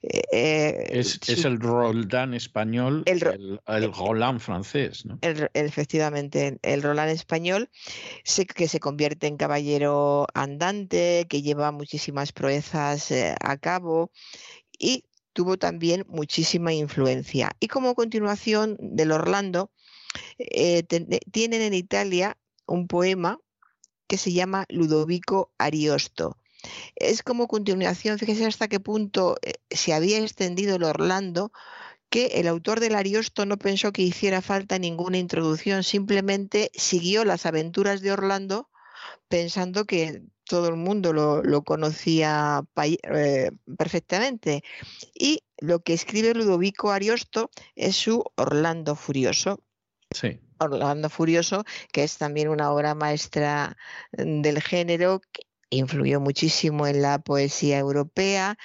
Eh, 0.03 0.23
eh, 0.33 0.89
es, 0.93 1.45
el 1.45 1.61
Roldán 1.61 2.35
español, 2.35 3.03
el, 3.07 3.61
el, 3.67 3.93
Roland 3.93 4.41
francés. 4.41 5.07
¿no? 5.07 5.19
efectivamente, 5.23 6.59
el 6.63 6.83
Roland 6.83 7.11
español, 7.11 7.71
que 8.57 8.69
se 8.69 8.81
convierte 8.81 9.27
en 9.27 9.37
caballero 9.37 10.27
andante, 10.35 11.27
que 11.29 11.43
lleva 11.43 11.71
muchísimas 11.71 12.33
proezas 12.33 13.13
a 13.41 13.57
cabo 13.59 14.11
y 14.79 15.05
tuvo 15.33 15.57
también 15.57 16.05
muchísima 16.09 16.73
influencia. 16.73 17.53
Y 17.61 17.69
como 17.69 17.95
continuación 17.95 18.77
del 18.81 19.13
Orlando, 19.13 19.71
tienen 21.31 21.63
en 21.63 21.75
Italia 21.75 22.37
un 22.67 22.89
poema 22.89 23.39
que 24.09 24.19
se 24.19 24.33
llama 24.33 24.67
Ludovico 24.69 25.53
Ariosto. 25.57 26.37
Es 26.97 27.23
como 27.23 27.49
continuación, 27.49 28.19
fíjese 28.19 28.47
hasta 28.47 28.69
qué 28.69 28.81
punto 28.81 29.37
eh, 29.43 29.55
se 29.71 29.93
había 29.93 30.19
extendido 30.19 30.77
el 30.77 30.85
Orlando, 30.85 31.53
que 32.09 32.27
el 32.27 32.49
autor 32.49 32.81
del 32.81 32.97
Ariosto 32.97 33.47
no 33.47 33.57
pensó 33.57 33.93
que 33.93 34.03
hiciera 34.03 34.43
falta 34.43 34.79
ninguna 34.79 35.19
introducción, 35.19 35.85
simplemente 35.85 36.71
siguió 36.75 37.25
las 37.25 37.47
aventuras 37.47 38.01
de 38.01 38.13
Orlando 38.13 38.69
pensando 39.29 39.85
que 39.85 40.23
todo 40.45 40.69
el 40.69 40.77
mundo 40.77 41.13
lo, 41.13 41.63
conocía 41.63 42.63
eh, 42.83 43.53
perfectamente. 43.79 44.65
Y 45.15 45.45
lo 45.59 45.79
que 45.79 45.95
escribe 45.95 46.35
Ludovico 46.35 46.91
Ariosto 46.91 47.51
es 47.77 47.95
su 47.95 48.25
Orlando 48.35 48.97
Furioso. 48.97 49.63
Sí. 50.11 50.41
Orlando 50.59 51.09
Furioso, 51.09 51.65
que 51.93 52.03
es 52.03 52.19
también 52.19 52.49
una 52.49 52.73
obra 52.73 52.97
maestra 52.97 53.77
mm, 54.19 54.43
del 54.43 54.61
género, 54.61 55.21
influyó 55.71 56.21
muchísimo 56.21 56.87
en 56.87 57.03
la 57.03 57.19
poesía 57.19 57.79
europea 57.79 58.59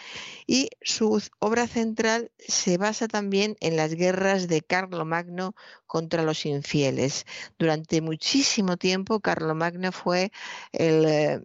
y 0.48 0.70
su 0.82 1.22
obra 1.40 1.68
central 1.68 2.32
se 2.40 2.78
basa 2.78 3.08
también 3.08 3.56
en 3.62 3.78
las 3.78 3.94
guerras 3.96 4.48
de 4.48 4.62
Carlomagno 4.62 5.56
contra 5.88 6.24
los 6.24 6.46
infieles. 6.46 7.26
Durante 7.58 8.02
muchísimo 8.02 8.78
tiempo 8.78 9.20
Carlomagno 9.20 9.92
fue 9.92 10.32
el, 10.72 11.06
eh, 11.06 11.42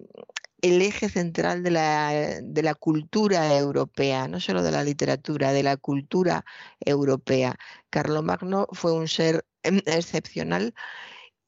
el 0.62 0.82
eje 0.82 1.08
central 1.08 1.62
de 1.62 1.70
la, 1.70 2.40
de 2.42 2.62
la, 2.62 2.74
cultura 2.74 3.56
europea, 3.56 4.28
no 4.28 4.40
solo 4.40 4.62
de 4.62 4.70
la 4.72 4.84
literatura, 4.84 5.52
de 5.52 5.62
la 5.62 5.76
cultura 5.76 6.44
europea. 6.80 7.56
Carlomagno 7.90 8.66
fue 8.72 8.92
un 8.92 9.08
ser 9.08 9.44
Em, 9.62 9.80
excepcional 9.86 10.74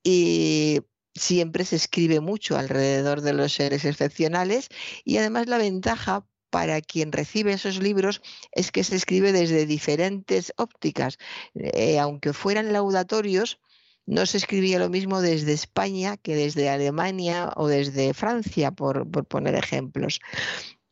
y 0.05 0.83
siempre 1.15 1.65
se 1.65 1.77
escribe 1.77 2.21
mucho 2.21 2.57
alrededor 2.57 3.21
de 3.21 3.33
los 3.33 3.53
seres 3.53 3.85
excepcionales 3.85 4.69
y 5.05 5.19
además 5.19 5.47
la 5.47 5.59
ventaja 5.59 6.27
para 6.51 6.83
quien 6.83 7.13
recibe 7.13 7.55
esos 7.55 7.79
libros 7.79 8.21
es 8.53 8.71
que 8.73 8.85
se 8.85 8.97
escribe 8.97 9.33
desde 9.33 9.65
diferentes 9.65 10.53
ópticas. 10.59 11.17
Eh, 11.55 11.99
aunque 11.99 12.35
fueran 12.35 12.73
laudatorios, 12.75 13.59
no 14.05 14.27
se 14.27 14.37
escribía 14.37 14.79
lo 14.79 14.91
mismo 14.91 15.23
desde 15.23 15.53
España 15.53 16.17
que 16.19 16.37
desde 16.37 16.69
Alemania 16.69 17.53
o 17.57 17.69
desde 17.69 18.13
Francia, 18.13 18.71
por, 18.71 19.11
por 19.11 19.25
poner 19.25 19.55
ejemplos. 19.55 20.21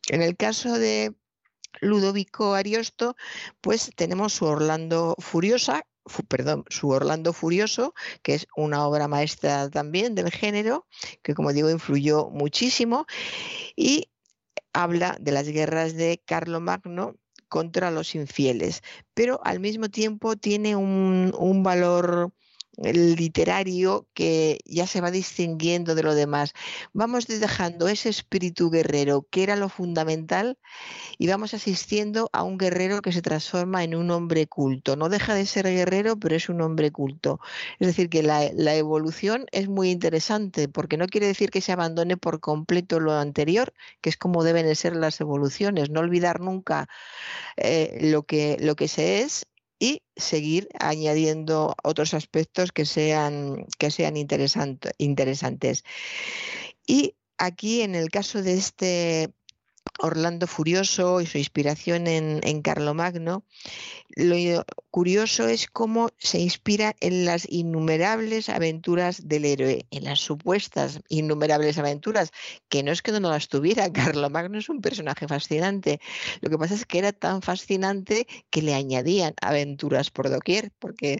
En 0.09 0.23
el 0.23 0.35
caso 0.35 0.79
de 0.79 1.13
Ludovico 1.79 2.53
Ariosto, 2.53 3.15
pues 3.61 3.91
tenemos 3.95 4.33
su 4.33 4.45
Orlando 4.45 5.15
Furiosa, 5.19 5.83
perdón, 6.27 6.65
su 6.69 6.89
Orlando 6.89 7.33
Furioso, 7.33 7.93
que 8.21 8.33
es 8.35 8.47
una 8.55 8.85
obra 8.87 9.07
maestra 9.07 9.69
también 9.69 10.15
del 10.15 10.31
género, 10.31 10.87
que 11.21 11.33
como 11.33 11.53
digo 11.53 11.69
influyó 11.69 12.29
muchísimo, 12.29 13.05
y 13.75 14.09
habla 14.73 15.17
de 15.19 15.31
las 15.31 15.47
guerras 15.47 15.95
de 15.95 16.21
Carlomagno 16.25 17.15
contra 17.49 17.91
los 17.91 18.15
infieles, 18.15 18.81
pero 19.13 19.41
al 19.43 19.59
mismo 19.59 19.89
tiempo 19.89 20.37
tiene 20.37 20.75
un, 20.75 21.35
un 21.37 21.63
valor 21.63 22.33
literario 22.77 24.07
que 24.13 24.59
ya 24.65 24.87
se 24.87 25.01
va 25.01 25.11
distinguiendo 25.11 25.95
de 25.95 26.03
lo 26.03 26.15
demás. 26.15 26.53
Vamos 26.93 27.27
dejando 27.27 27.87
ese 27.87 28.09
espíritu 28.09 28.69
guerrero 28.69 29.27
que 29.29 29.43
era 29.43 29.55
lo 29.55 29.69
fundamental 29.69 30.57
y 31.17 31.27
vamos 31.27 31.53
asistiendo 31.53 32.29
a 32.33 32.43
un 32.43 32.57
guerrero 32.57 33.01
que 33.01 33.11
se 33.11 33.21
transforma 33.21 33.83
en 33.83 33.95
un 33.95 34.09
hombre 34.11 34.47
culto. 34.47 34.95
No 34.95 35.09
deja 35.09 35.33
de 35.33 35.45
ser 35.45 35.65
guerrero, 35.65 36.17
pero 36.17 36.35
es 36.35 36.49
un 36.49 36.61
hombre 36.61 36.91
culto. 36.91 37.39
Es 37.79 37.87
decir, 37.87 38.09
que 38.09 38.23
la, 38.23 38.45
evolución 38.75 39.45
es 39.51 39.67
muy 39.67 39.91
interesante 39.91 40.67
porque 40.67 40.97
no 40.97 41.07
quiere 41.07 41.27
decir 41.27 41.51
que 41.51 41.61
se 41.61 41.71
abandone 41.71 42.17
por 42.17 42.39
completo 42.39 42.99
lo 42.99 43.13
anterior, 43.13 43.73
que 44.01 44.09
es 44.09 44.17
como 44.17 44.43
deben 44.43 44.73
ser 44.75 44.95
las 44.95 45.19
evoluciones. 45.21 45.89
No 45.89 45.99
olvidar 45.99 46.39
nunca 46.39 46.87
eh, 47.57 47.99
lo, 48.01 48.23
que, 48.23 48.57
lo 48.59 48.75
que 48.75 48.87
se 48.87 49.21
es 49.21 49.45
y 49.81 50.03
seguir 50.15 50.69
añadiendo 50.79 51.75
otros 51.83 52.13
aspectos 52.13 52.71
que 52.71 52.85
sean, 52.85 53.65
que 53.79 53.89
sean 53.89 54.15
interesantes. 54.15 55.83
Y 56.85 57.15
aquí, 57.39 57.81
en 57.81 57.95
el 57.95 58.11
caso 58.11 58.43
de 58.43 58.53
este 58.53 59.33
Orlando 59.99 60.47
Furioso 60.47 61.21
y 61.21 61.25
su 61.25 61.37
inspiración 61.37 62.07
en, 62.07 62.61
Carlomagno, 62.61 63.45
lo 64.15 64.65
curioso 64.89 65.47
es 65.47 65.67
cómo 65.67 66.09
se 66.17 66.39
inspira 66.39 66.95
en 66.99 67.25
las 67.25 67.47
innumerables 67.49 68.49
aventuras 68.49 69.27
del 69.27 69.45
héroe, 69.45 69.85
en 69.91 70.03
las 70.05 70.19
supuestas 70.19 71.01
innumerables 71.07 71.77
aventuras, 71.77 72.31
que 72.67 72.83
no 72.83 72.91
es 72.91 73.01
que 73.01 73.11
no 73.11 73.29
las 73.29 73.47
tuviera, 73.47 73.91
Carlomagno 73.93 74.57
es 74.57 74.69
un 74.69 74.81
personaje 74.81 75.27
fascinante. 75.27 75.99
Lo 76.41 76.49
que 76.49 76.57
pasa 76.57 76.73
es 76.73 76.85
que 76.85 76.99
era 76.99 77.13
tan 77.13 77.41
fascinante 77.41 78.27
que 78.49 78.61
le 78.61 78.73
añadían 78.73 79.33
aventuras 79.41 80.09
por 80.09 80.29
doquier, 80.29 80.71
porque 80.79 81.19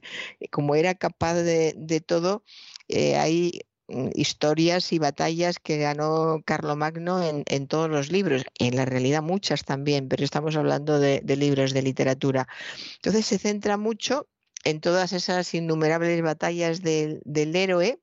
como 0.50 0.76
era 0.76 0.96
capaz 0.96 1.36
de, 1.36 2.04
todo, 2.06 2.44
eh, 2.88 3.16
hay 3.16 3.62
Mm, 3.62 3.71
historias 4.14 4.92
y 4.94 5.00
batallas 5.00 5.60
que 5.60 5.78
ganó 5.78 6.42
Carlomagno 6.46 7.24
en, 7.24 7.44
en 7.48 7.68
todos 7.68 7.90
los 7.90 8.12
libros, 8.12 8.44
en 8.60 8.76
la 8.76 8.86
realidad 8.86 9.22
muchas 9.22 9.64
también, 9.64 10.08
pero 10.08 10.24
estamos 10.24 10.56
hablando 10.56 11.00
de, 11.00 11.22
libros 11.36 11.74
de 11.74 11.82
literatura. 11.82 12.48
Entonces 12.96 13.26
se 13.26 13.38
centra 13.38 13.78
mucho 13.78 14.28
en 14.64 14.80
todas 14.80 15.14
esas 15.14 15.54
innumerables 15.54 16.22
batallas 16.22 16.82
del 16.82 17.56
héroe, 17.56 18.00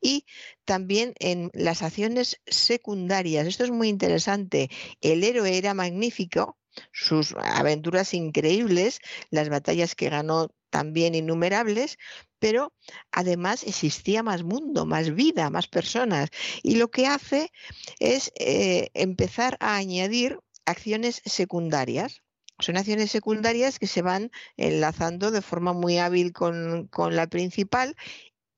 y 0.00 0.26
también 0.64 1.14
en 1.20 1.50
las 1.54 1.82
acciones 1.82 2.40
secundarias. 2.46 3.46
Esto 3.46 3.62
es 3.62 3.70
muy 3.70 3.88
interesante. 3.88 4.70
El 5.00 5.22
héroe 5.22 5.56
era 5.56 5.72
magnífico, 5.72 6.58
sus 6.92 7.34
aventuras 7.36 8.14
increíbles, 8.14 8.98
las 9.30 9.48
batallas 9.48 9.94
que 9.94 10.10
ganó 10.10 10.50
también 10.72 11.14
innumerables, 11.14 11.98
pero 12.38 12.72
además 13.12 13.62
existía 13.62 14.22
más 14.22 14.42
mundo, 14.42 14.86
más 14.86 15.14
vida, 15.14 15.50
más 15.50 15.68
personas. 15.68 16.30
Y 16.62 16.76
lo 16.76 16.90
que 16.90 17.06
hace 17.06 17.52
es 18.00 18.32
eh, 18.36 18.88
empezar 18.94 19.58
a 19.60 19.76
añadir 19.76 20.40
acciones 20.64 21.20
secundarias. 21.26 22.22
Son 22.58 22.78
acciones 22.78 23.10
secundarias 23.10 23.78
que 23.78 23.86
se 23.86 24.00
van 24.00 24.30
enlazando 24.56 25.30
de 25.30 25.42
forma 25.42 25.74
muy 25.74 25.98
hábil 25.98 26.32
con, 26.32 26.88
la 27.10 27.26
principal 27.26 27.94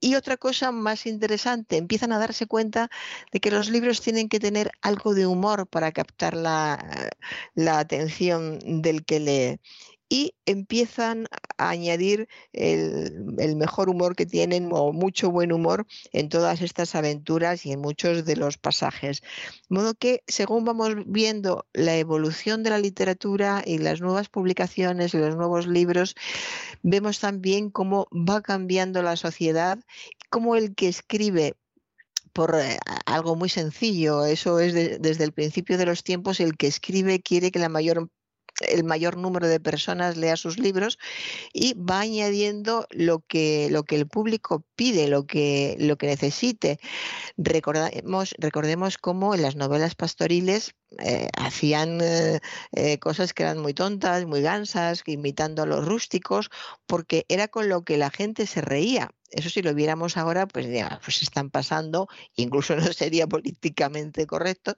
y 0.01 0.15
otra 0.15 0.37
cosa 0.37 0.71
más 0.71 1.07
interesante, 1.07 1.79
empiezan 1.79 2.13
a 2.13 2.19
darse 2.19 2.47
cuenta 2.47 2.91
de 3.33 3.41
que 3.41 3.51
los 3.51 3.71
libros 3.71 4.03
tienen 4.03 4.29
que 4.29 4.39
tener 4.39 4.71
algo 4.83 5.15
de 5.15 5.27
humor 5.27 5.67
para 5.67 5.93
captar 5.93 6.37
la 6.37 7.79
atención 7.79 8.59
del 8.83 9.05
que 9.05 9.21
lee 9.21 9.61
y 10.09 10.35
empiezan 10.47 11.27
a 11.59 11.71
añadir 11.71 12.29
el, 12.53 13.57
mejor 13.57 13.89
humor 13.89 14.17
que 14.17 14.27
tienen 14.27 14.69
o 14.73 14.93
mucho 14.93 15.31
buen 15.31 15.53
humor 15.53 15.87
en 16.13 16.29
todas 16.29 16.61
estas 16.63 16.95
aventuras 16.95 17.65
y 17.67 17.73
en 17.73 17.81
muchos 17.81 18.25
de 18.25 18.37
los 18.37 18.59
pasajes. 18.59 19.23
De 19.69 19.77
modo 19.77 19.95
que 19.95 20.23
según 20.27 20.65
vamos 20.65 20.95
viendo 21.07 21.67
la 21.73 21.97
evolución 21.97 22.63
de 22.63 22.71
la 22.71 22.79
literatura 22.79 23.63
y 23.65 23.79
las 23.79 24.01
nuevas 24.01 24.29
publicaciones 24.29 25.15
y 25.15 25.19
los 25.19 25.37
nuevos 25.37 25.67
libros, 25.67 26.15
vemos 26.83 27.21
también 27.21 27.71
cómo 27.71 28.07
va 28.13 28.43
cambiando 28.43 29.03
la 29.03 29.17
sociedad, 29.17 29.79
cómo 30.31 30.57
el 30.57 30.75
que 30.75 30.89
escribe 30.89 31.55
por 32.33 32.57
eh, 32.57 32.79
algo 33.07 33.37
muy 33.37 33.49
sencillo. 33.49 34.25
Eso 34.27 34.59
es 34.61 34.75
desde 34.75 35.25
el 35.25 35.33
principio 35.33 35.79
de 35.79 35.87
los 35.87 36.03
tiempos, 36.03 36.41
el 36.41 36.57
que 36.57 36.67
escribe 36.67 37.23
quiere 37.23 37.51
que 37.51 37.59
la 37.61 37.69
mayor 37.69 38.11
el 38.61 38.85
mayor 38.85 39.17
número 39.17 39.49
de 39.49 39.61
personas 39.61 40.17
lea 40.17 40.37
sus 40.37 40.59
libros 40.59 40.99
y 41.53 41.75
va 41.75 42.01
añadiendo 42.01 42.87
lo 42.91 43.21
que, 43.21 43.69
lo 43.71 43.85
que 43.85 43.97
el 43.97 44.07
público 44.07 44.65
pide, 44.77 45.09
lo 45.09 45.27
que, 45.27 45.77
lo 45.79 45.97
que 45.97 46.07
necesite. 46.07 46.79
Recordemos, 47.37 48.35
recordemos 48.39 48.99
cómo 48.99 49.35
en 49.35 49.43
las 49.43 49.57
novelas 49.57 49.95
pastoriles 49.95 50.75
eh, 51.01 51.29
hacían 51.37 52.01
eh, 52.01 52.41
eh, 52.73 52.99
cosas 52.99 53.33
que 53.33 53.43
eran 53.43 53.59
muy 53.59 53.75
tontas, 53.75 54.27
muy 54.27 54.43
gansas, 54.43 55.03
imitando 55.07 55.63
a 55.63 55.67
los 55.67 55.85
rústicos, 55.85 56.51
porque 56.87 57.25
era 57.29 57.49
con 57.49 57.69
lo 57.69 57.85
que 57.85 57.97
la 57.99 58.11
gente 58.11 58.47
se 58.47 58.61
reía. 58.61 59.11
Eso 59.31 59.51
si 59.51 59.63
lo 59.63 59.75
viéramos 59.75 60.17
ahora, 60.17 60.47
pues 60.47 60.69
ya, 60.69 61.01
pues 61.03 61.23
están 61.23 61.51
pasando, 61.51 62.09
incluso 62.37 62.77
no 62.77 62.93
sería 62.93 63.27
políticamente 63.27 64.27
correcto, 64.27 64.77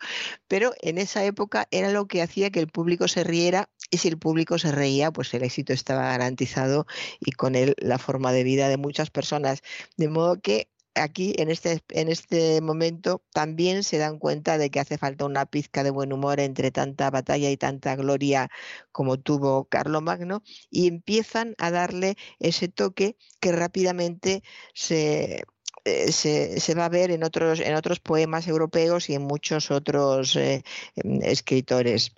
pero 0.48 0.72
en 0.80 0.98
esa 0.98 1.24
época 1.24 1.68
era 1.70 1.90
lo 1.90 2.06
que 2.06 2.22
hacía 2.22 2.50
que 2.50 2.60
el 2.60 2.68
público 2.68 3.08
se 3.08 3.24
riera 3.24 3.68
y 3.90 3.98
si 3.98 4.08
el 4.08 4.18
público 4.18 4.58
se 4.58 4.72
reía, 4.72 5.12
pues 5.12 5.32
el 5.34 5.44
éxito 5.44 5.72
estaba 5.72 6.08
garantizado 6.08 6.86
y 7.20 7.32
con 7.32 7.54
él 7.54 7.74
la 7.78 7.98
forma 7.98 8.32
de 8.32 8.44
vida 8.44 8.68
de 8.68 8.76
muchas 8.76 9.10
personas. 9.10 9.62
De 9.96 10.08
modo 10.08 10.40
que 10.40 10.68
aquí 10.97 11.34
en 11.39 11.50
este, 11.50 11.83
en 11.91 12.08
este 12.08 12.60
momento 12.60 13.23
también 13.33 13.84
se 13.84 13.99
dan 13.99 14.18
cuenta 14.18 14.58
de 14.58 14.70
que 14.70 14.81
hace 14.81 14.99
falta 14.99 15.25
una 15.25 15.47
pizca 15.47 15.84
de 15.84 15.91
buen 15.91 16.12
humor 16.12 16.41
entre 16.41 16.70
tanta 16.70 17.10
batalla 17.10 17.50
y 17.50 17.57
tanta 17.57 17.97
gloria 17.97 18.50
como 18.92 19.18
tuvo 19.18 19.68
Magno 20.02 20.42
y 20.70 20.89
empiezan 20.89 21.55
a 21.58 21.70
darle 21.70 22.16
ese 22.39 22.68
toque 22.68 23.16
que 23.41 23.52
rápidamente 23.52 24.42
se, 24.75 25.42
eh, 25.84 26.12
se, 26.12 26.75
va 26.75 26.86
a 26.86 26.89
ver 26.89 27.10
en 27.10 27.23
otros, 27.25 27.60
en 27.60 27.75
otros 27.76 28.00
poemas 28.00 28.49
europeos 28.49 29.08
y 29.08 29.15
en 29.15 29.23
muchos 29.23 29.70
otros 29.70 30.34
eh, 30.36 30.62
em, 30.97 31.20
escritores. 31.23 32.12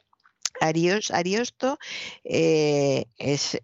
Ariosto 0.60 1.78
eh, 2.24 3.06
es 3.18 3.58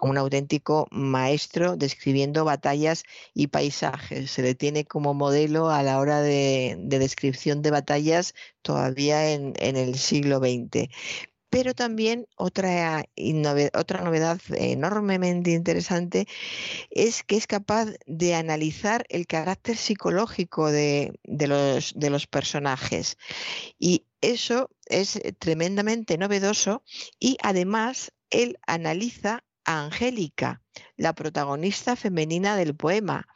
un 0.00 0.18
auténtico 0.18 0.86
maestro 0.90 1.76
describiendo 1.76 2.44
batallas 2.44 3.04
y 3.34 3.48
paisajes. 3.48 4.30
Se 4.30 4.42
le 4.42 4.54
tiene 4.54 4.84
como 4.84 5.14
modelo 5.14 5.70
a 5.70 5.82
la 5.82 5.98
hora 5.98 6.20
de, 6.20 6.76
descripción 6.78 7.62
de 7.62 7.70
batallas 7.70 8.34
todavía 8.62 9.30
en, 9.32 9.54
el 9.58 9.94
siglo 9.96 10.38
XX 10.38 10.88
pero 11.50 11.72
también 11.72 12.26
otra, 12.36 13.06
otra 13.72 14.02
novedad 14.02 14.38
enormemente 14.50 15.52
interesante 15.52 16.26
es 16.90 17.22
que 17.22 17.36
es 17.36 17.46
capaz 17.46 17.86
de 18.06 18.34
analizar 18.34 19.06
el 19.08 19.26
carácter 19.26 19.78
psicológico 19.78 20.70
de, 20.70 21.18
los, 21.24 21.94
de 21.96 22.10
los 22.10 22.26
personajes. 22.26 23.16
Y 23.78 24.04
eso 24.20 24.70
es 24.86 25.16
eh, 25.16 25.32
tremendamente 25.32 26.18
novedoso 26.18 26.82
y 27.18 27.36
además 27.42 28.12
él 28.30 28.58
analiza 28.66 29.44
a 29.64 29.84
Angélica, 29.84 30.62
la 30.96 31.14
protagonista 31.14 31.94
femenina 31.94 32.56
del 32.56 32.74
poema, 32.74 33.28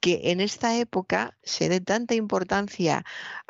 que 0.00 0.30
en 0.30 0.40
esta 0.40 0.76
época 0.76 1.36
se 1.42 1.68
dé 1.68 1.80
tanta 1.80 2.14
importancia 2.14 3.04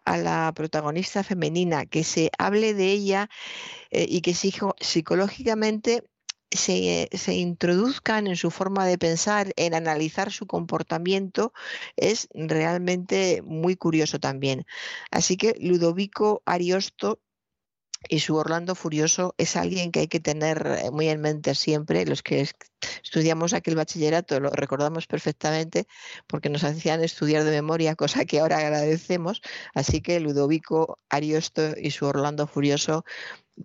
a 0.05 0.17
la 0.17 0.53
protagonista 0.55 1.23
femenina, 1.23 1.85
que 1.87 2.05
se 2.05 2.31
hable 2.39 2.75
de 2.75 2.93
ella 2.93 3.29
eh, 3.91 4.07
y 4.09 4.21
que 4.23 4.35
psicológicamente 4.35 6.05
se, 6.51 7.09
se, 7.13 7.35
introduzcan 7.35 8.27
en 8.27 8.37
su 8.37 8.51
forma 8.51 8.87
de 8.87 8.99
pensar, 8.99 9.53
en 9.57 9.75
analizar 9.75 10.33
su 10.33 10.47
comportamiento, 10.47 11.53
es 11.97 12.29
realmente 12.35 13.43
muy 13.43 13.77
curioso 13.77 14.19
también. 14.19 14.67
Así 15.11 15.37
que 15.37 15.55
Ludovico 15.61 16.43
Ariosto 16.47 17.21
y 18.09 18.21
su 18.21 18.37
Orlando 18.37 18.75
Furioso 18.75 19.35
es 19.39 19.57
alguien 19.57 19.91
que 19.91 20.01
hay 20.01 20.09
que 20.09 20.21
tener 20.21 20.67
eh, 20.85 20.91
muy 20.91 21.09
en 21.09 21.21
mente 21.21 21.55
siempre. 21.55 22.07
Los 22.07 22.23
que 22.23 22.49
estudiamos 23.03 23.55
aquel 23.55 23.75
bachillerato 23.75 24.39
lo 24.41 24.51
recordamos 24.51 25.07
perfectamente 25.07 25.87
porque 26.27 26.49
nos 26.49 26.65
hacían 26.65 27.03
estudiar 27.03 27.45
de 27.45 27.51
memoria, 27.51 27.97
cosa 27.97 28.25
que 28.25 28.41
ahora 28.41 28.59
agradecemos. 28.59 29.43
Así 29.75 30.01
que 30.01 30.21
Ludovico 30.21 30.99
Ariosto 31.09 31.75
y 31.77 31.91
su 31.91 32.07
Orlando 32.07 32.47
Furioso 32.47 33.05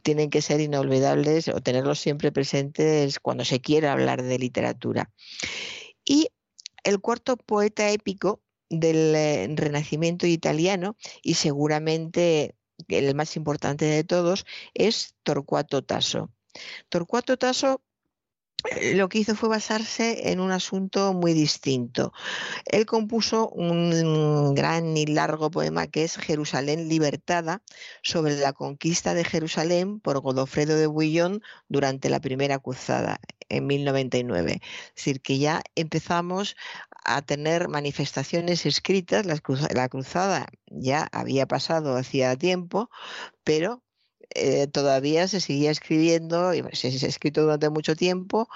tienen 0.02 0.30
que 0.30 0.42
ser 0.42 0.60
inolvidables 0.60 1.48
o 1.48 1.62
tenerlos 1.62 2.00
siempre 2.00 2.32
presentes 2.32 3.20
cuando 3.20 3.46
se 3.46 3.62
quiera 3.62 3.94
hablar 3.94 4.24
de 4.24 4.40
literatura. 4.40 5.12
Y 6.04 6.30
el 6.84 7.00
cuarto 7.00 7.38
poeta 7.38 7.90
épico 7.92 8.42
del 8.70 9.16
eh, 9.16 9.48
Renacimiento 9.56 10.28
italiano 10.28 10.98
y 11.22 11.36
seguramente 11.36 12.56
el 12.88 13.16
más 13.16 13.36
importante 13.36 13.86
de 13.86 14.04
todos, 14.04 14.46
es 14.74 15.16
Torcuato 15.24 15.84
Tasso. 15.84 16.32
Torcuato 16.90 17.38
Tasso 17.38 17.82
lo 18.94 19.10
que 19.10 19.20
hizo 19.20 19.36
fue 19.36 19.50
basarse 19.50 20.32
en 20.32 20.40
un 20.40 20.52
asunto 20.52 21.14
muy 21.14 21.34
distinto. 21.34 22.14
Él 22.66 22.86
compuso 22.86 23.50
un 23.50 24.54
gran 24.56 24.96
y 24.96 25.06
largo 25.06 25.52
poema 25.52 25.88
que 25.88 26.04
es 26.04 26.18
Jerusalén 26.18 26.88
libertada, 26.88 27.62
sobre 28.02 28.38
la 28.38 28.54
conquista 28.54 29.14
de 29.14 29.24
Jerusalén 29.24 30.00
por 30.00 30.20
Godofredo 30.22 30.76
de 30.76 30.88
Bouillon 30.88 31.42
durante 31.68 32.10
la 32.10 32.20
primera 32.20 32.60
cruzada 32.60 33.20
en 33.50 33.68
1099. 33.68 34.62
Es 34.62 34.96
decir, 34.96 35.22
que 35.22 35.38
ya 35.38 35.62
empezamos 35.76 36.56
a 37.04 37.22
tener 37.22 37.68
manifestaciones 37.68 38.66
escritas, 38.66 39.26
la 39.26 39.90
cruzada 39.90 40.48
ya 40.68 41.08
había 41.12 41.48
pasado 41.48 41.98
hacía 41.98 42.36
tiempo, 42.38 42.90
pero 43.44 43.84
eh, 44.36 44.68
todavía 44.68 45.28
se 45.28 45.42
seguía 45.42 45.72
escribiendo, 45.72 46.54
y 46.54 46.64
se, 46.74 46.88
ha 46.88 47.10
escrito 47.10 47.42
durante 47.44 47.70
mucho 47.70 47.96
tiempo, 47.96 48.48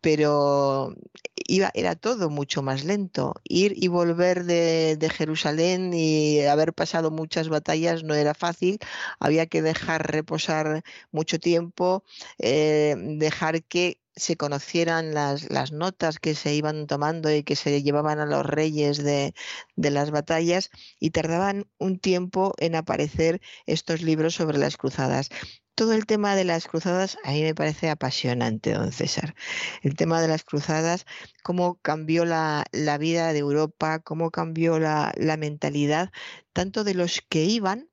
pero 0.00 0.94
iba, 1.34 1.70
era 1.74 1.96
todo 1.96 2.30
mucho 2.30 2.62
más 2.62 2.84
lento. 2.84 3.34
Ir 3.44 3.74
y 3.76 3.88
volver 3.88 4.44
de, 4.44 5.10
Jerusalén 5.10 5.92
y 5.94 6.40
haber 6.44 6.72
pasado 6.72 7.10
muchas 7.10 7.48
batallas 7.48 8.04
no 8.04 8.14
era 8.14 8.34
fácil, 8.34 8.78
había 9.18 9.46
que 9.46 9.62
dejar 9.62 10.10
reposar 10.10 10.82
mucho 11.12 11.38
tiempo, 11.40 12.04
eh, 12.38 12.94
dejar 12.98 13.64
que 13.64 14.00
se 14.18 14.36
conocieran 14.36 15.14
las, 15.14 15.50
las, 15.50 15.72
notas 15.72 16.18
que 16.18 16.34
se 16.34 16.54
iban 16.54 16.86
tomando 16.86 17.32
y 17.32 17.42
que 17.42 17.56
se 17.56 17.82
llevaban 17.82 18.18
a 18.20 18.26
los 18.26 18.44
reyes 18.44 18.98
de, 19.02 19.34
de, 19.76 19.90
las 19.90 20.10
batallas 20.10 20.70
y 21.00 21.10
tardaban 21.10 21.66
un 21.78 21.98
tiempo 21.98 22.54
en 22.58 22.74
aparecer 22.74 23.40
estos 23.66 24.02
libros 24.02 24.34
sobre 24.34 24.58
las 24.58 24.76
cruzadas. 24.76 25.30
Todo 25.74 25.92
el 25.92 26.06
tema 26.06 26.34
de 26.34 26.44
las 26.44 26.66
cruzadas 26.66 27.18
a 27.22 27.30
mí 27.30 27.42
me 27.42 27.54
parece 27.54 27.88
apasionante, 27.88 28.72
don 28.72 28.90
César. 28.90 29.34
El 29.82 29.94
tema 29.94 30.20
de 30.20 30.26
las 30.26 30.42
cruzadas, 30.42 31.06
cómo 31.44 31.78
cambió 31.80 32.24
la, 32.24 32.64
la 32.72 32.98
vida 32.98 33.32
de 33.32 33.38
Europa, 33.38 34.00
cómo 34.00 34.30
cambió 34.32 34.80
la, 34.80 35.12
la 35.16 35.36
mentalidad 35.36 36.10
tanto 36.52 36.82
de 36.82 36.94
los 36.94 37.22
que 37.28 37.44
iban 37.44 37.88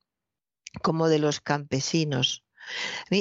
como 0.82 1.08
de 1.08 1.20
los 1.20 1.40
campesinos 1.42 2.44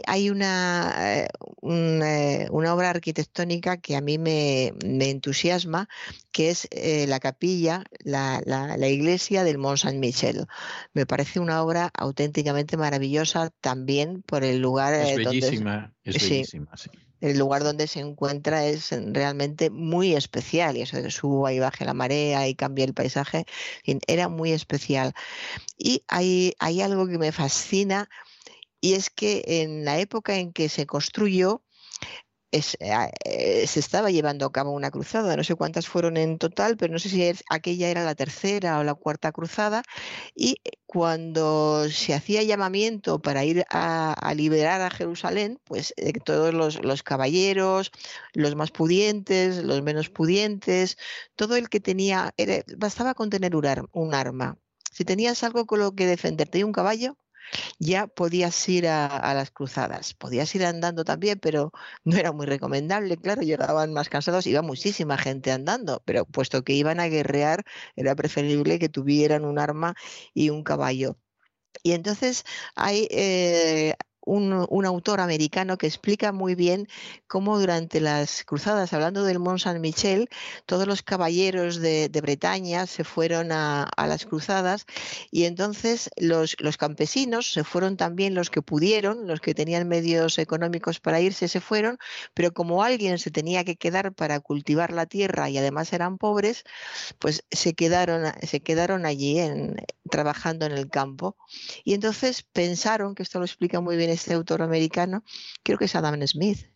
hay 0.07 0.31
una, 0.31 0.95
eh, 0.99 1.29
eh, 1.63 2.49
una 2.51 2.75
obra 2.75 2.91
arquitectónica 2.91 3.79
que 3.79 3.97
a 3.97 4.01
mí 4.01 4.19
me, 4.19 4.73
entusiasma, 4.83 5.89
que 6.33 6.51
es 6.51 6.69
eh, 6.71 7.07
la 7.07 7.21
capilla, 7.21 7.85
la, 8.05 8.89
iglesia 8.89 9.45
del 9.45 9.59
Mont 9.59 9.79
Saint-Michel. 9.79 10.47
Me 10.93 11.07
parece 11.07 11.41
una 11.41 11.63
obra 11.63 11.91
auténticamente 11.95 12.77
maravillosa 12.77 13.51
también 13.61 14.23
por 14.23 14.45
el 14.45 14.61
lugar. 14.61 14.95
Es 14.95 15.17
bellísima, 15.17 15.93
es 16.05 16.23
bellísima, 16.23 16.77
sí 16.77 16.91
el 17.25 17.39
lugar 17.39 17.65
donde 17.65 17.87
se 17.87 18.01
encuentra 18.01 18.67
es 18.67 18.91
realmente 18.91 19.71
muy 19.71 20.15
especial 20.15 20.77
y 20.77 20.83
eso 20.83 20.99
de 20.99 21.05
que 21.05 21.11
suba 21.11 21.55
y 21.55 21.59
baje 21.59 21.87
la 21.87 21.95
marea 21.95 22.47
y 22.49 22.55
cambie 22.55 22.85
el 22.85 22.93
paisaje, 22.93 23.47
era 24.07 24.29
muy 24.29 24.53
especial. 24.53 25.15
Y 25.79 26.05
hay, 26.09 26.55
hay 26.59 26.83
algo 26.83 27.07
que 27.07 27.17
me 27.17 27.33
fascina 27.33 28.11
y 28.85 28.93
es 28.93 29.09
que 29.09 29.43
en 29.47 29.87
la 29.87 29.99
época 29.99 30.37
en 30.37 30.53
que 30.53 30.69
se 30.69 30.85
construyó, 30.85 31.63
eh, 32.53 33.67
se 33.67 33.81
estaba 33.81 34.11
llevando 34.11 34.45
a 34.45 34.53
cabo 34.53 34.73
una 34.73 34.91
cruzada, 34.91 35.37
no 35.39 35.43
sé 35.43 35.55
cuántas 35.55 35.89
fueron 35.89 36.19
en 36.19 36.37
total, 36.39 36.77
pero 36.77 36.93
no 36.93 36.99
sé 36.99 37.09
si 37.09 37.33
aquella 37.49 37.89
era 37.89 38.05
la 38.05 38.15
tercera 38.15 38.79
o 38.79 38.85
la 38.85 38.95
cuarta 38.95 39.33
cruzada, 39.33 39.83
y 40.35 40.57
cuando 40.85 41.89
se 41.89 42.13
hacía 42.13 42.43
llamamiento 42.43 43.21
para 43.23 43.45
ir 43.47 43.65
a, 43.71 44.35
liberar 44.37 44.83
a 44.83 44.91
Jerusalén, 44.91 45.59
pues 45.65 45.95
eh, 45.97 46.13
todos 46.23 46.53
los, 46.53 47.03
caballeros, 47.03 47.91
los 48.35 48.55
más 48.55 48.71
pudientes, 48.71 49.65
los 49.65 49.81
menos 49.83 50.11
pudientes, 50.11 50.99
todo 51.37 51.57
el 51.57 51.71
que 51.71 51.81
tenía, 51.81 52.35
bastaba 52.77 53.15
con 53.15 53.31
tener 53.31 53.57
un 53.57 54.15
arma. 54.15 54.59
Si 54.93 55.05
tenías 55.07 55.43
algo 55.43 55.65
con 55.67 55.81
lo 55.81 55.95
que 55.95 56.07
defenderte 56.07 56.59
y 56.59 56.65
un 56.65 56.73
caballo, 56.73 57.17
ya 57.79 58.07
podías 58.07 58.69
ir 58.69 58.89
a, 58.89 59.35
las 59.35 59.51
cruzadas. 59.51 60.15
Podías 60.15 60.55
ir 60.55 60.65
andando 60.65 61.05
también, 61.05 61.39
pero 61.41 61.73
no 62.05 62.17
era 62.17 62.33
muy 62.33 62.47
recomendable. 62.47 63.17
Claro, 63.17 63.43
llegaban 63.43 63.93
más 63.93 64.09
cansados, 64.09 64.47
iba 64.47 64.63
muchísima 64.63 65.19
gente 65.19 65.53
andando, 65.53 66.03
pero 66.05 66.25
puesto 66.25 66.65
que 66.65 66.75
iban 66.75 67.01
a 67.01 67.09
guerrear, 67.09 67.65
era 67.97 68.15
preferible 68.15 68.79
que 68.79 68.89
tuvieran 68.89 69.45
un 69.45 69.59
arma 69.59 69.95
y 70.35 70.51
un 70.51 70.63
caballo. 70.65 71.19
Y 71.83 71.93
entonces 71.93 72.45
hay 72.77 73.09
un, 74.25 74.87
autor 74.87 75.21
americano 75.21 75.79
que 75.79 75.87
explica 75.87 76.33
muy 76.33 76.55
bien 76.55 76.89
cómo 77.27 77.59
durante 77.59 78.01
las 78.01 78.45
cruzadas, 78.45 78.93
hablando 78.93 79.25
del 79.25 79.39
Mont 79.39 79.61
Saint 79.61 79.81
Michel, 79.81 80.29
todos 80.67 80.87
los 80.87 81.03
caballeros 81.03 81.81
de, 81.81 82.11
Bretaña 82.25 82.87
se 82.87 83.05
fueron 83.05 83.53
a, 83.53 83.89
las 83.97 84.25
cruzadas 84.25 84.87
y 85.31 85.45
entonces 85.45 86.11
los, 86.17 86.57
los, 86.59 86.77
campesinos 86.77 87.53
se 87.53 87.65
fueron 87.65 87.97
también 87.97 88.35
los 88.35 88.51
que 88.51 88.63
pudieron, 88.63 89.27
los 89.27 89.41
que 89.41 89.55
tenían 89.55 89.89
medios 89.89 90.39
económicos 90.39 91.01
para 91.01 91.21
irse, 91.21 91.49
se 91.49 91.61
fueron, 91.61 91.99
pero 92.33 92.53
como 92.53 92.83
alguien 92.83 93.19
se 93.19 93.31
tenía 93.31 93.65
que 93.65 93.77
quedar 93.77 94.15
para 94.15 94.41
cultivar 94.41 94.93
la 94.93 95.07
tierra 95.07 95.51
y 95.51 95.59
además 95.59 95.93
eran 95.93 96.19
pobres, 96.19 96.65
pues 97.19 97.45
se 97.51 97.75
quedaron, 97.75 98.33
se 98.43 98.61
quedaron 98.61 99.05
allí 99.07 99.39
trabajando 100.11 100.67
en 100.67 100.73
el 100.73 100.89
campo. 100.89 101.37
Y 101.85 101.95
entonces 101.95 102.43
pensaron, 102.43 103.15
que 103.15 103.23
esto 103.23 103.39
lo 103.39 103.45
explica 103.45 103.81
muy 103.81 103.97
bien 103.97 104.11
este 104.15 104.35
autor 104.35 104.63
americano, 104.63 105.25
creo 105.63 105.79
que 105.79 105.87
es 105.87 105.95
Adam 105.95 106.21
Smith, 106.27 106.71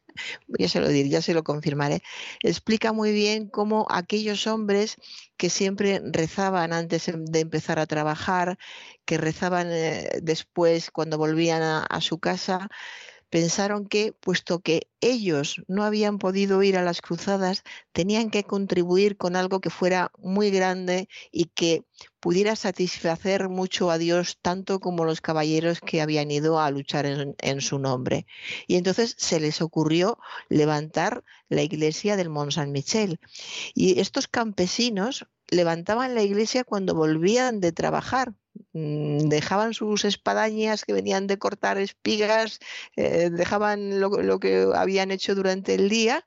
ya 0.49 0.69
se 0.69 0.81
lo 0.81 0.89
diré, 0.89 1.09
ya 1.09 1.23
se 1.23 1.35
lo 1.35 1.45
confirmaré, 1.45 2.03
explica 2.43 2.93
muy 2.93 3.13
bien 3.13 3.49
cómo 3.49 3.87
aquellos 3.91 4.47
hombres 4.47 4.97
que 5.37 5.51
siempre 5.51 6.01
rezaban 6.05 6.73
antes 6.73 7.11
de 7.15 7.41
empezar 7.41 7.79
a 7.79 7.87
trabajar, 7.87 8.59
que 9.05 9.19
rezaban 9.19 9.69
eh, 9.71 10.11
después 10.23 10.91
cuando 10.91 11.19
volvían 11.19 11.63
a 11.63 12.01
su 12.01 12.19
casa, 12.19 12.69
pensaron 13.31 13.87
que, 13.87 14.13
puesto 14.13 14.61
que 14.61 14.89
ellos 15.01 15.63
no 15.69 15.85
habían 15.85 16.19
podido 16.19 16.63
ir 16.63 16.77
a 16.77 16.83
las 16.83 17.01
cruzadas, 17.01 17.63
tenían 17.93 18.31
que 18.31 18.45
contribuir 18.45 19.17
con 19.17 19.37
algo 19.37 19.61
que 19.61 19.71
fuera 19.71 20.11
muy 20.19 20.51
grande 20.51 21.09
y 21.31 21.47
que 21.47 21.85
pudiera 22.21 22.57
satisfacer 22.57 23.49
mucho 23.49 23.91
a 23.91 23.99
Dios, 23.99 24.39
tanto 24.43 24.81
como 24.81 25.05
los 25.05 25.21
caballeros 25.21 25.81
que 25.81 26.01
habían 26.01 26.31
ido 26.31 26.59
a 26.59 26.71
luchar 26.71 27.07
en, 27.07 27.61
su 27.61 27.79
nombre. 27.79 28.27
Y 28.67 28.77
entonces 28.77 29.15
se 29.19 29.41
les 29.41 29.63
ocurrió 29.63 30.19
levantar 30.49 31.25
la 31.49 31.63
iglesia 31.63 32.17
del 32.17 32.31
Mont 32.31 32.53
Saint-Michel. 32.53 33.21
Y 33.75 34.01
estos 34.01 34.27
campesinos 34.27 35.27
levantaban 35.51 36.15
la 36.15 36.23
iglesia 36.23 36.65
cuando 36.65 36.95
volvían 36.95 37.61
de 37.61 37.73
trabajar, 37.73 38.35
dejaban 38.73 39.75
sus 39.75 40.05
espadañas 40.05 40.85
que 40.85 40.93
venían 40.93 41.27
de 41.27 41.39
cortar 41.39 41.79
espigas, 41.79 42.59
eh, 42.97 43.31
dejaban 43.31 44.01
lo, 44.01 44.41
que 44.41 44.67
habían 44.75 45.11
hecho 45.11 45.35
durante 45.35 45.75
el 45.75 45.89
día 45.89 46.27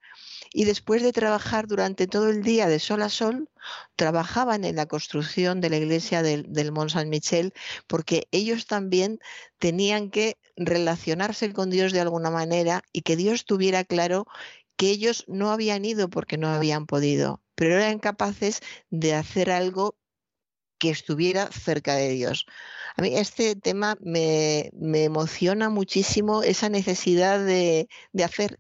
y 0.53 0.66
después 0.66 1.01
de 1.01 1.14
trabajar 1.14 1.68
durante 1.68 2.08
todo 2.08 2.30
el 2.30 2.43
día 2.43 2.68
de 2.68 2.80
sol 2.80 3.01
a 3.01 3.10
sol, 3.10 3.50
trabajaban 3.95 4.66
en 4.66 4.76
la 4.76 4.85
construcción 4.85 5.61
de 5.61 5.69
la 5.69 5.77
iglesia 5.77 6.24
del, 6.24 6.51
del 6.51 6.72
Mont 6.72 6.92
Saint-Michel 6.92 7.53
porque 7.88 8.27
ellos 8.32 8.68
también 8.68 9.19
tenían 9.60 10.10
que 10.10 10.38
relacionarse 10.56 11.53
con 11.53 11.69
Dios 11.69 11.93
de 11.93 12.01
alguna 12.01 12.32
manera 12.32 12.84
y 12.92 13.01
que 13.01 13.16
Dios 13.16 13.45
tuviera 13.45 13.84
claro 13.84 14.26
que 14.76 14.90
ellos 14.90 15.26
no 15.27 15.51
habían 15.51 15.85
ido 15.85 16.10
porque 16.10 16.38
no 16.38 16.48
habían 16.48 16.88
podido, 16.88 17.42
pero 17.56 17.76
eran 17.76 18.00
capaces 18.00 18.61
de 18.90 19.14
hacer 19.14 19.51
algo 19.51 19.95
que 20.82 20.90
estuviera 20.90 21.48
cerca 21.51 21.95
de 21.95 22.10
Dios. 22.10 22.48
A 22.98 23.03
mí 23.03 23.16
este 23.16 23.56
tema 23.56 23.98
me, 24.01 24.72
emociona 25.06 25.69
muchísimo 25.69 26.42
esa 26.43 26.69
necesidad 26.69 27.40
de, 27.40 27.88
de 28.14 28.24
hacer 28.24 28.60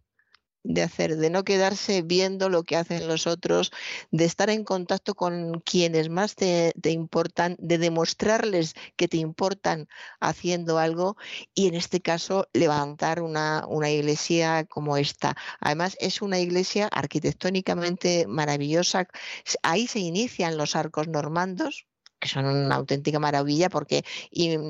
de 0.63 0.83
hacer, 0.83 1.17
de 1.17 1.29
no 1.31 1.43
quedarse 1.43 2.03
viendo 2.03 2.49
lo 2.49 2.63
que 2.63 2.77
hacen 2.77 3.07
los 3.07 3.25
otros, 3.27 3.71
de 4.11 4.25
estar 4.25 4.49
en 4.51 4.63
contacto 4.63 5.15
con 5.15 5.59
quienes 5.61 6.09
más 6.09 6.35
te, 6.35 6.73
importan, 6.83 7.55
de 7.59 7.77
demostrarles 7.79 8.75
que 8.95 9.07
te 9.07 9.17
importan 9.17 9.87
haciendo 10.19 10.77
algo 10.77 11.17
y 11.55 11.67
en 11.67 11.75
este 11.75 11.99
caso 12.01 12.47
levantar 12.53 13.21
una, 13.21 13.65
una 13.67 13.89
iglesia 13.89 14.65
como 14.65 14.97
esta. 14.97 15.35
Además 15.59 15.97
es 15.99 16.21
una 16.21 16.39
iglesia 16.39 16.87
arquitectónicamente 16.91 18.27
maravillosa. 18.27 19.07
Ahí 19.63 19.87
se 19.87 19.99
inician 19.99 20.57
los 20.57 20.75
arcos 20.75 21.07
normandos, 21.07 21.87
que 22.21 22.29
son 22.29 22.45
una 22.45 22.75
auténtica 22.75 23.19
maravilla 23.19 23.69
porque 23.69 24.05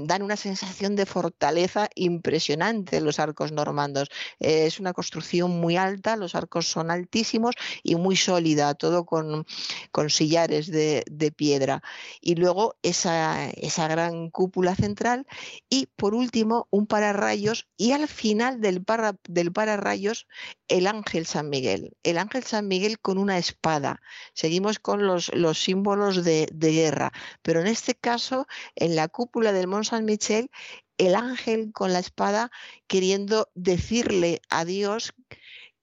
dan 0.08 0.24
una 0.24 0.38
sensación 0.38 0.96
de 0.96 1.06
fortaleza 1.06 1.90
impresionante 1.96 3.02
los 3.02 3.20
arcos 3.20 3.52
normandos. 3.52 4.10
es 4.40 4.80
una 4.80 4.94
construcción 4.94 5.52
muy 5.60 5.78
alta, 5.78 6.16
los 6.16 6.34
arcos 6.34 6.68
son 6.68 6.90
altísimos 6.90 7.56
y 7.84 7.96
muy 7.96 8.16
sólida, 8.16 8.74
todo 8.74 9.06
con, 9.06 9.46
con 9.92 10.10
sillares 10.10 10.68
de, 10.72 11.04
piedra. 11.36 11.82
Y 12.20 12.36
luego 12.36 12.76
esa, 12.82 13.50
esa 13.52 13.88
gran 13.88 14.30
cúpula 14.30 14.76
central 14.76 15.28
y 15.70 15.88
por 15.96 16.14
último 16.14 16.68
un 16.72 16.88
pararrayos 16.88 17.68
y 17.78 17.92
al 17.92 18.08
final 18.08 18.62
del, 18.62 18.84
para, 18.84 19.16
del 19.28 19.52
pararrayos 19.52 20.28
el 20.68 20.88
ángel 20.88 21.26
San 21.26 21.50
Miguel. 21.50 21.96
El 22.04 22.18
ángel 22.18 22.44
San 22.44 22.68
Miguel 22.68 23.00
con 23.00 23.18
una 23.18 23.38
espada. 23.38 24.02
Seguimos 24.34 24.80
con 24.80 25.06
los, 25.06 25.34
los 25.36 25.62
símbolos 25.62 26.24
de, 26.24 26.48
de 26.54 26.72
guerra 26.72 27.12
pero 27.42 27.62
en 27.62 27.68
este 27.68 27.96
caso, 27.96 28.48
en 28.76 28.96
la 28.96 29.08
cúpula 29.08 29.52
del 29.52 29.68
Mont 29.68 29.86
Saint-Michel, 29.86 30.50
el 30.98 31.16
ángel 31.16 31.72
con 31.74 31.94
la 31.94 32.00
espada 32.00 32.52
queriendo 32.88 33.50
decirle 33.56 34.42
a 34.50 34.66
Dios 34.66 35.14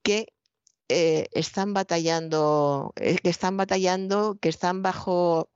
que 0.03 0.33
eh, 0.87 1.27
están 1.33 1.73
batallando, 1.73 2.93
eh, 2.95 3.17
que 3.21 3.29
están 3.29 3.57
batallando, 3.57 4.37
que 4.41 4.49
están 4.49 4.81
bajo 4.81 5.49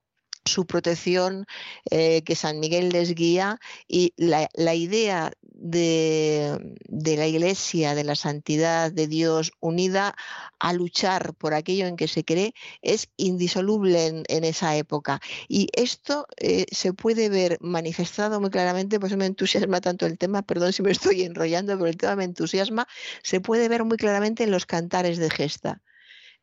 su 0.45 0.65
protección, 0.65 1.45
eh, 1.89 2.21
que 2.23 2.35
San 2.35 2.59
Miguel 2.59 2.89
les 2.89 3.15
guía 3.15 3.59
y 3.87 4.13
la, 4.17 4.75
idea 4.75 5.31
de, 5.41 6.59
la 6.89 7.27
Iglesia, 7.27 7.95
de 7.95 8.03
la 8.03 8.15
santidad 8.15 8.91
de 8.91 9.07
Dios 9.07 9.51
unida 9.59 10.15
a 10.59 10.73
luchar 10.73 11.33
por 11.33 11.53
aquello 11.53 11.87
en 11.87 11.95
que 11.95 12.07
se 12.07 12.23
cree 12.23 12.53
es 12.81 13.09
indisoluble 13.17 14.23
en, 14.27 14.43
esa 14.43 14.75
época. 14.75 15.21
Y 15.47 15.69
esto 15.73 16.27
eh, 16.37 16.65
se 16.71 16.93
puede 16.93 17.29
ver 17.29 17.57
manifestado 17.61 18.41
muy 18.41 18.49
claramente, 18.49 18.99
por 18.99 19.15
me 19.15 19.25
entusiasma 19.25 19.79
tanto 19.79 20.05
el 20.05 20.17
tema, 20.17 20.41
perdón 20.41 20.73
si 20.73 20.81
me 20.81 20.91
estoy 20.91 21.23
enrollando, 21.23 21.77
pero 21.77 21.87
el 21.87 21.97
tema 21.97 22.15
me 22.15 22.23
entusiasma, 22.25 22.87
se 23.21 23.39
puede 23.41 23.69
ver 23.69 23.83
muy 23.83 23.97
claramente 23.97 24.43
en 24.43 24.51
los 24.51 24.65
cantares 24.65 25.17
de 25.17 25.29
gesta. 25.29 25.81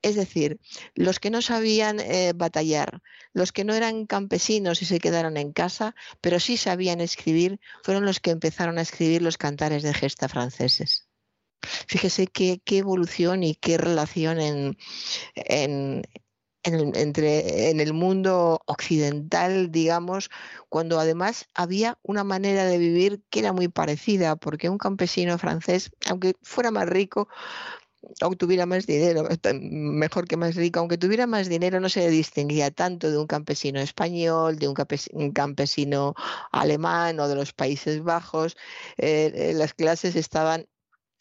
Es 0.02 0.14
decir, 0.14 0.60
los 0.94 1.20
que 1.20 1.30
no 1.30 1.42
sabían 1.42 2.00
eh, 2.00 2.32
batallar, 2.34 3.02
los 3.32 3.52
que 3.52 3.64
no 3.64 3.74
eran 3.74 4.06
campesinos 4.06 4.80
y 4.82 4.86
se 4.86 4.98
quedaron 4.98 5.36
en 5.36 5.52
casa, 5.52 5.94
pero 6.20 6.40
sí 6.40 6.56
sabían 6.56 7.00
escribir, 7.00 7.60
fueron 7.84 8.06
los 8.06 8.20
que 8.20 8.30
empezaron 8.30 8.78
a 8.78 8.82
escribir 8.82 9.22
los 9.22 9.36
cantares 9.36 9.82
de 9.82 9.92
gesta 9.92 10.28
franceses. 10.28 11.08
Fíjese 11.60 12.26
qué, 12.26 12.60
evolución 12.66 13.42
y 13.42 13.54
qué 13.54 13.76
relación 13.76 14.40
en 14.40 14.76
el 16.64 17.92
mundo 17.92 18.62
occidental, 18.66 19.70
digamos, 19.70 20.30
cuando 20.70 20.98
además 20.98 21.46
había 21.54 21.98
una 22.02 22.24
manera 22.24 22.64
de 22.64 22.78
vivir 22.78 23.22
que 23.28 23.40
era 23.40 23.52
muy 23.52 23.68
parecida, 23.68 24.36
porque 24.36 24.70
un 24.70 24.78
campesino 24.78 25.36
francés, 25.36 25.90
aunque 26.06 26.34
fuera 26.42 26.70
más 26.70 26.88
rico, 26.88 27.28
o 28.22 28.36
tuviera 28.36 28.66
más 28.66 28.86
dinero, 28.86 29.28
mejor 29.60 30.26
que 30.26 30.36
más 30.36 30.54
rico, 30.56 30.80
aunque 30.80 30.98
tuviera 30.98 31.26
más 31.26 31.48
dinero, 31.48 31.80
no 31.80 31.88
se 31.88 32.08
distinguía 32.10 32.70
tanto 32.70 33.10
de 33.10 33.18
un 33.18 33.26
campesino 33.26 33.80
español, 33.80 34.58
de 34.58 34.68
un 34.68 35.32
campesino, 35.32 36.14
alemán 36.52 37.20
o 37.20 37.28
de 37.28 37.34
los 37.34 37.52
Países 37.52 38.02
Bajos. 38.02 38.56
Eh, 38.98 39.32
eh, 39.34 39.52
las 39.54 39.74
clases 39.74 40.16
estaban 40.16 40.66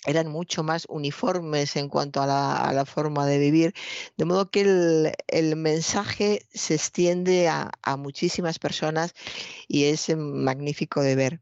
eran 0.06 0.28
mucho 0.28 0.64
más 0.64 0.86
uniformes 0.90 1.76
en 1.76 1.90
cuanto 1.90 2.22
a 2.22 2.26
la, 2.74 2.86
forma 2.86 3.26
de 3.26 3.38
vivir, 3.38 3.74
de 4.18 4.26
modo 4.26 4.50
que 4.50 4.62
el, 5.28 5.56
mensaje 5.56 6.46
se 6.54 6.76
extiende 6.76 7.50
a, 7.50 7.72
muchísimas 7.98 8.60
personas 8.60 9.14
y 9.68 9.86
es 9.86 10.16
magnífico 10.16 11.02
de 11.02 11.16
ver. 11.16 11.40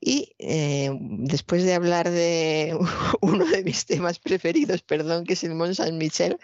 Y 0.00 0.34
eh, 0.38 0.90
después 1.00 1.64
de 1.64 1.74
hablar 1.74 2.10
de 2.10 2.76
uno 3.20 3.46
de 3.46 3.64
mis 3.64 3.84
temas 3.86 4.18
preferidos, 4.18 4.82
perdón, 4.82 5.24
que 5.24 5.32
es 5.32 5.42
el 5.42 5.54
Mont 5.54 5.74
Saint-Michel, 5.74 6.38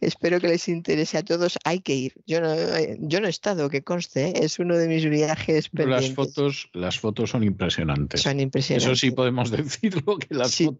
espero 0.00 0.40
que 0.40 0.48
les 0.48 0.68
interese 0.68 1.18
a 1.18 1.22
todos. 1.22 1.58
Hay 1.64 1.80
que 1.80 1.94
ir. 1.94 2.14
Yo 2.26 2.40
no, 2.40 2.54
eh, 2.54 2.96
yo 3.00 3.20
no 3.20 3.26
he 3.26 3.30
estado, 3.30 3.68
que 3.68 3.82
conste, 3.82 4.28
¿eh? 4.28 4.32
es 4.36 4.58
uno 4.58 4.76
de 4.78 4.88
mis 4.88 5.04
viajes 5.08 5.68
pendientes. 5.68 6.08
Las 6.08 6.14
fotos, 6.14 6.70
las 6.72 6.98
fotos 6.98 7.30
son 7.30 7.44
impresionantes. 7.44 8.22
Son 8.22 8.40
impresionantes. 8.40 8.86
Eso 8.86 8.96
sí 8.96 9.10
podemos 9.10 9.50
decirlo, 9.50 10.18
que 10.18 10.34
las 10.34 10.56
fotos, 10.56 10.75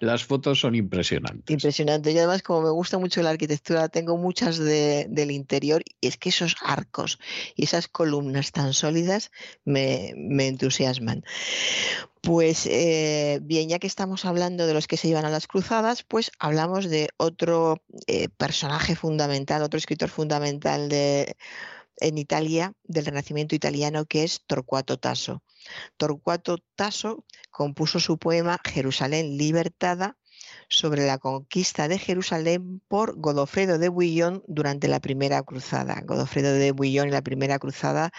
las 0.00 0.24
fotos 0.24 0.60
son 0.60 0.74
impresionantes. 0.74 1.52
Impresionante. 1.52 2.12
Y 2.12 2.18
además, 2.18 2.42
como 2.42 2.62
me 2.62 2.70
gusta 2.70 2.98
mucho 2.98 3.22
la 3.22 3.30
arquitectura, 3.30 3.88
tengo 3.88 4.16
muchas 4.16 4.58
del 4.58 5.30
interior 5.30 5.82
y 6.00 6.06
es 6.06 6.16
que 6.16 6.28
esos 6.28 6.56
arcos 6.62 7.18
y 7.54 7.64
esas 7.64 7.88
columnas 7.88 8.52
tan 8.52 8.74
sólidas 8.74 9.30
me, 9.64 10.12
me 10.16 10.48
entusiasman. 10.48 11.24
Pues 12.20 12.66
eh, 12.66 13.38
bien, 13.42 13.68
ya 13.68 13.78
que 13.78 13.86
estamos 13.86 14.24
hablando 14.24 14.66
de 14.66 14.74
los 14.74 14.86
que 14.86 14.96
se 14.96 15.08
iban 15.08 15.24
a 15.24 15.30
las 15.30 15.46
cruzadas, 15.46 16.02
pues 16.02 16.32
hablamos 16.38 16.90
de 16.90 17.08
otro 17.16 17.80
eh, 18.06 18.28
personaje 18.28 18.96
fundamental, 18.96 19.62
otro 19.62 19.78
escritor 19.78 20.08
fundamental 20.08 20.88
de, 20.88 21.36
en 22.00 22.18
Italia, 22.18 22.72
del 22.84 23.06
Renacimiento 23.06 23.54
italiano, 23.54 24.06
que 24.06 24.24
es 24.24 24.42
Torcuato 24.46 24.98
Tasso. 24.98 25.42
Torcuato 25.96 26.58
Tasso 26.76 27.24
compuso 27.50 28.00
su 28.00 28.18
poema 28.18 28.58
Jerusalén 28.64 29.36
libertada 29.36 30.16
sobre 30.68 31.06
la 31.06 31.18
conquista 31.18 31.88
de 31.88 31.98
Jerusalén 31.98 32.80
por 32.88 33.18
Godofredo 33.18 33.78
de 33.78 33.88
Bouillon 33.88 34.42
durante 34.46 34.88
la 34.88 35.00
Primera 35.00 35.42
Cruzada. 35.42 36.02
Godofredo 36.04 36.52
de 36.52 36.72
Bouillon 36.72 37.08
y 37.08 37.12
la 37.12 37.22
Primera 37.22 37.58
Cruzada 37.58 38.10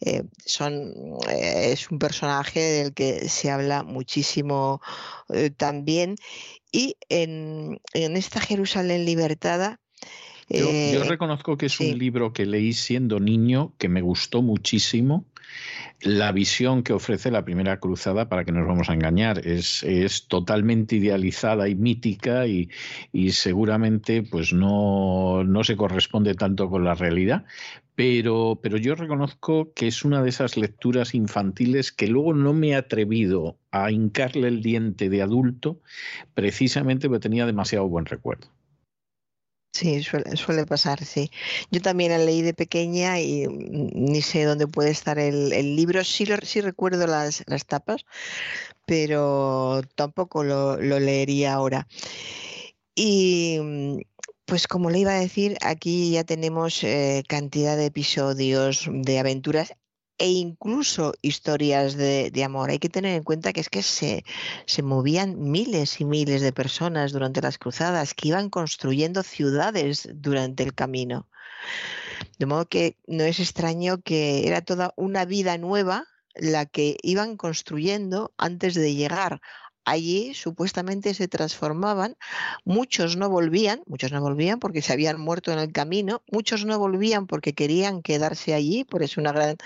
eh, 0.00 0.22
eh, 0.60 1.72
es 1.72 1.90
un 1.90 1.98
personaje 1.98 2.60
del 2.60 2.94
que 2.94 3.28
se 3.28 3.50
habla 3.50 3.82
muchísimo 3.82 4.80
eh, 5.28 5.50
también. 5.50 6.16
Y 6.70 6.96
en, 7.08 7.80
esta 7.92 8.40
Jerusalén 8.40 9.04
libertada, 9.04 9.80
yo, 10.48 11.04
reconozco 11.04 11.56
que 11.56 11.66
es 11.66 11.80
un 11.80 11.98
libro 11.98 12.32
que 12.32 12.46
leí 12.46 12.72
siendo 12.72 13.20
niño, 13.20 13.72
que 13.78 13.88
me 13.88 14.00
gustó 14.00 14.42
muchísimo 14.42 15.24
la 16.00 16.32
visión 16.32 16.82
que 16.82 16.92
ofrece 16.92 17.30
la 17.30 17.44
primera 17.44 17.80
cruzada, 17.80 18.28
para 18.28 18.44
que 18.44 18.52
nos 18.52 18.66
vamos 18.66 18.90
a 18.90 18.94
engañar, 18.94 19.46
es, 19.46 19.82
es 19.82 20.28
totalmente 20.28 20.96
idealizada 20.96 21.68
y 21.68 21.74
mítica 21.74 22.46
y, 22.46 22.68
y 23.12 23.30
seguramente 23.30 24.22
pues 24.22 24.52
no, 24.52 25.42
no, 25.44 25.64
se 25.64 25.76
corresponde 25.76 26.34
tanto 26.34 26.68
con 26.68 26.84
la 26.84 26.94
realidad. 26.94 27.44
Pero, 27.94 28.60
pero 28.62 28.76
yo 28.76 28.94
reconozco 28.94 29.72
que 29.72 29.86
es 29.86 30.04
una 30.04 30.22
de 30.22 30.28
esas 30.28 30.58
lecturas 30.58 31.14
infantiles 31.14 31.92
que 31.92 32.08
luego 32.08 32.34
no 32.34 32.52
me 32.52 32.68
he 32.68 32.74
atrevido 32.74 33.58
a 33.70 33.90
hincarle 33.90 34.48
el 34.48 34.62
diente 34.62 35.08
de 35.08 35.22
adulto, 35.22 35.80
precisamente 36.34 37.08
porque 37.08 37.20
tenía 37.20 37.46
demasiado 37.46 37.88
buen 37.88 38.04
recuerdo. 38.04 38.48
Sí, 39.76 40.02
suele, 40.02 40.64
pasar, 40.64 41.04
sí. 41.04 41.30
Yo 41.70 41.82
también 41.82 42.10
la 42.10 42.16
leí 42.18 42.40
de 42.40 42.54
pequeña 42.54 43.20
y 43.20 43.46
ni 43.46 44.22
sé 44.22 44.44
dónde 44.44 44.66
puede 44.66 44.90
estar 44.90 45.18
el, 45.18 45.50
libro. 45.76 46.02
Sí, 46.02 46.24
sí 46.44 46.62
recuerdo 46.62 47.06
las, 47.06 47.44
tapas, 47.66 48.06
pero 48.86 49.82
tampoco 49.94 50.44
lo, 50.44 50.78
leería 50.78 51.52
ahora. 51.52 51.86
Y 52.94 53.58
pues 54.46 54.66
como 54.66 54.88
le 54.88 55.00
iba 55.00 55.12
a 55.12 55.20
decir, 55.20 55.58
aquí 55.60 56.12
ya 56.12 56.24
tenemos 56.24 56.82
eh, 56.82 57.22
cantidad 57.28 57.76
de 57.76 57.86
episodios 57.86 58.88
de 58.90 59.18
aventuras 59.18 59.74
e 60.18 60.28
incluso 60.28 61.14
historias 61.22 61.96
de, 61.96 62.32
amor. 62.44 62.70
Hay 62.70 62.78
que 62.78 62.88
tener 62.88 63.14
en 63.16 63.22
cuenta 63.22 63.52
que 63.52 63.60
es 63.60 63.68
que 63.68 63.82
se, 63.82 64.24
se 64.66 64.82
movían 64.82 65.50
miles 65.50 66.00
y 66.00 66.04
miles 66.04 66.40
de 66.40 66.52
personas 66.52 67.12
durante 67.12 67.42
las 67.42 67.58
cruzadas, 67.58 68.14
que 68.14 68.28
iban 68.28 68.50
construyendo 68.50 69.22
ciudades 69.22 70.08
durante 70.14 70.62
el 70.62 70.74
camino. 70.74 71.28
De 72.38 72.46
modo 72.46 72.66
que 72.66 72.96
no 73.06 73.24
es 73.24 73.40
extraño 73.40 74.00
que 74.02 74.46
era 74.46 74.62
toda 74.62 74.94
una 74.96 75.24
vida 75.24 75.58
nueva 75.58 76.06
la 76.34 76.66
que 76.66 76.96
iban 77.02 77.36
construyendo 77.36 78.32
antes 78.36 78.74
de 78.74 78.94
llegar 78.94 79.40
allí 79.86 80.34
supuestamente 80.34 81.14
se 81.14 81.28
transformaban, 81.28 82.16
muchos 82.64 83.16
no 83.16 83.30
volvían, 83.30 83.82
muchos 83.86 84.12
no 84.12 84.20
volvían 84.20 84.58
porque 84.58 84.82
se 84.82 84.92
habían 84.92 85.18
muerto 85.18 85.52
en 85.52 85.60
el 85.60 85.72
camino, 85.72 86.22
muchos 86.30 86.66
no 86.66 86.78
volvían 86.78 87.26
porque 87.26 87.54
querían 87.54 88.02
quedarse 88.02 88.52
allí, 88.52 88.84
por 88.84 89.02
eso 89.02 89.20
una 89.20 89.32
gran, 89.32 89.56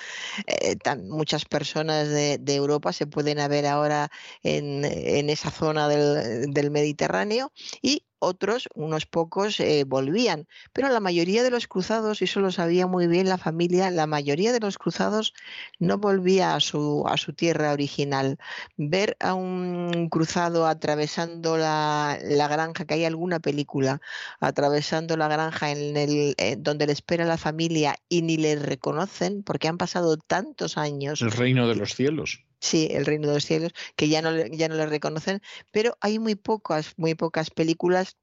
eh, 0.47 0.76
muchas 1.08 1.47
personas 1.47 2.08
de, 2.08 2.39
Europa 2.50 2.92
se 2.92 3.07
pueden 3.07 3.39
haber 3.39 3.65
ahora 3.66 4.10
en, 4.42 4.84
esa 5.31 5.50
zona 5.50 5.89
del, 5.89 6.52
del 6.52 6.70
Mediterráneo 6.70 7.52
y 7.81 8.05
otros, 8.20 8.68
unos 8.74 9.07
pocos, 9.07 9.58
eh, 9.58 9.84
volvían. 9.84 10.47
Pero 10.73 10.89
la 10.89 11.00
mayoría 11.00 11.42
de 11.42 11.50
los 11.50 11.66
cruzados, 11.66 12.20
y 12.20 12.24
eso 12.24 12.40
lo 12.40 12.52
sabía 12.52 12.86
muy 12.86 13.08
bien 13.08 13.28
la 13.28 13.39
familia, 13.39 13.90
la 13.90 14.07
mayoría 14.07 14.52
de 14.52 14.60
los 14.60 14.78
cruzados 14.78 15.34
no 15.78 15.99
volvía 15.99 16.55
a 16.55 16.60
su, 16.60 17.05
a 17.08 17.16
su 17.16 17.32
tierra 17.32 17.73
original. 17.73 18.39
Ver 18.76 19.16
a 19.20 19.34
un 19.34 20.08
cruzado 20.10 20.66
atravesando 20.66 21.57
la, 21.57 22.18
granja, 22.50 22.84
que 22.84 22.94
hay 22.94 23.05
alguna 23.05 23.40
película, 23.40 24.00
atravesando 24.39 25.16
la 25.16 25.28
granja 25.28 25.73
en 25.73 25.97
el, 25.97 26.34
eh, 26.39 26.57
donde 26.58 26.86
le 26.86 26.92
espera 26.92 27.24
la 27.24 27.39
familia 27.39 27.97
y 28.08 28.23
ni 28.23 28.36
le 28.36 28.57
reconocen 28.57 29.42
porque 29.42 29.68
han 29.68 29.78
pasado 29.78 30.16
tantos 30.16 30.76
años. 30.76 31.23
El 31.23 31.32
reino 31.32 31.66
de 31.68 31.74
los 31.74 31.94
cielos. 31.94 32.44
Sí, 32.60 32.89
el 32.90 33.06
reino 33.06 33.28
de 33.28 33.34
los 33.34 33.44
cielos, 33.47 33.72
que 33.97 34.08
ya 34.08 34.22
no, 34.22 34.36
ya 34.36 34.68
no 34.68 34.74
le 34.76 34.86
reconocen, 34.86 35.40
pero 35.72 35.97
hay 36.00 36.18
muy 36.18 36.34
pocas, 36.34 36.94
muy 36.98 37.14
pocas 37.14 37.50
películas 37.50 38.16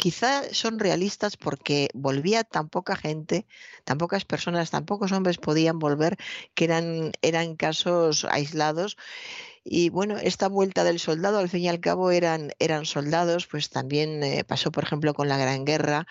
quizá 0.00 0.44
son 0.54 0.78
realistas 0.78 1.36
porque 1.36 1.90
volvía 1.94 2.42
tan 2.42 2.70
poca 2.70 2.96
gente, 2.96 3.46
tan 3.84 3.98
pocas 3.98 4.24
personas, 4.24 4.70
tan 4.70 4.86
pocos 4.86 5.12
hombres 5.12 5.36
podían 5.36 5.78
volver, 5.78 6.16
que 6.54 6.64
eran, 6.64 7.12
eran 7.20 7.54
casos 7.54 8.24
aislados. 8.24 8.96
Y 9.62 9.90
bueno, 9.90 10.16
esta 10.16 10.48
vuelta 10.48 10.84
del 10.84 10.98
soldado, 10.98 11.38
al 11.38 11.48
fin 11.48 11.62
y 11.62 11.68
al 11.68 11.80
cabo, 11.80 12.10
eran, 12.10 12.52
eran 12.58 12.86
soldados, 12.86 13.46
pues 13.46 13.68
también 13.70 14.22
eh, 14.22 14.44
pasó, 14.44 14.72
por 14.72 14.84
ejemplo, 14.84 15.12
con 15.14 15.28
la 15.28 15.36
Gran 15.36 15.64
Guerra, 15.64 16.06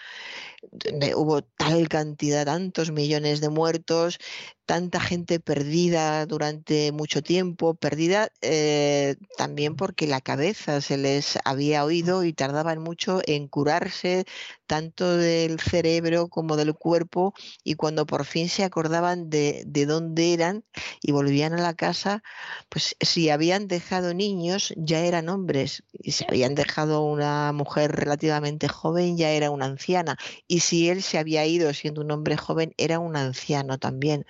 hubo 1.16 1.42
tal 1.42 1.88
cantidad, 1.88 2.46
tantos 2.46 2.92
millones 2.92 3.42
de 3.42 3.50
muertos, 3.50 4.20
tanta 4.66 5.00
gente 5.00 5.40
perdida 5.40 6.26
durante 6.26 6.92
mucho 6.92 7.24
tiempo, 7.24 7.74
perdida 7.74 8.30
eh, 8.42 9.16
también 9.38 9.76
porque 9.76 10.06
la 10.06 10.22
cabeza 10.22 10.82
se 10.82 10.98
les 10.98 11.40
había 11.44 11.84
oído 11.86 12.24
y 12.24 12.34
tardaban 12.34 12.80
mucho 12.80 13.22
en 13.26 13.48
curarse 13.48 14.26
tanto 14.68 15.18
del 15.18 15.60
cerebro 15.60 16.28
como 16.28 16.56
del 16.56 16.76
cuerpo 16.76 17.34
y 17.64 17.74
cuando 17.76 18.06
por 18.06 18.26
fin 18.26 18.48
se 18.50 18.64
acordaban 18.64 19.30
de, 19.32 19.64
de 19.66 19.86
dónde 19.88 20.34
eran 20.34 20.64
y 21.02 21.12
volvían 21.14 21.54
a 21.54 21.62
la 21.62 21.74
casa, 21.74 22.22
pues 22.70 22.96
si 23.02 23.32
habían 23.52 23.68
dejado 23.68 24.14
niños 24.14 24.74
ya 24.78 25.00
eran 25.00 25.30
hombres 25.30 25.84
y 25.94 26.12
si 26.12 26.26
habían 26.28 26.56
dejado 26.56 27.04
una 27.04 27.52
mujer 27.54 27.92
relativamente 27.92 28.68
joven 28.68 29.18
ya 29.18 29.32
era 29.32 29.50
una 29.52 29.66
anciana 29.66 30.18
y 30.48 30.60
si 30.60 30.90
él 30.90 31.02
se 31.02 31.18
había 31.18 31.46
ido 31.46 31.74
siendo 31.74 32.02
un 32.02 32.12
hombre 32.12 32.38
joven 32.38 32.74
era 32.78 33.00
un 33.00 33.16
anciano 33.16 33.80
también 33.80 34.26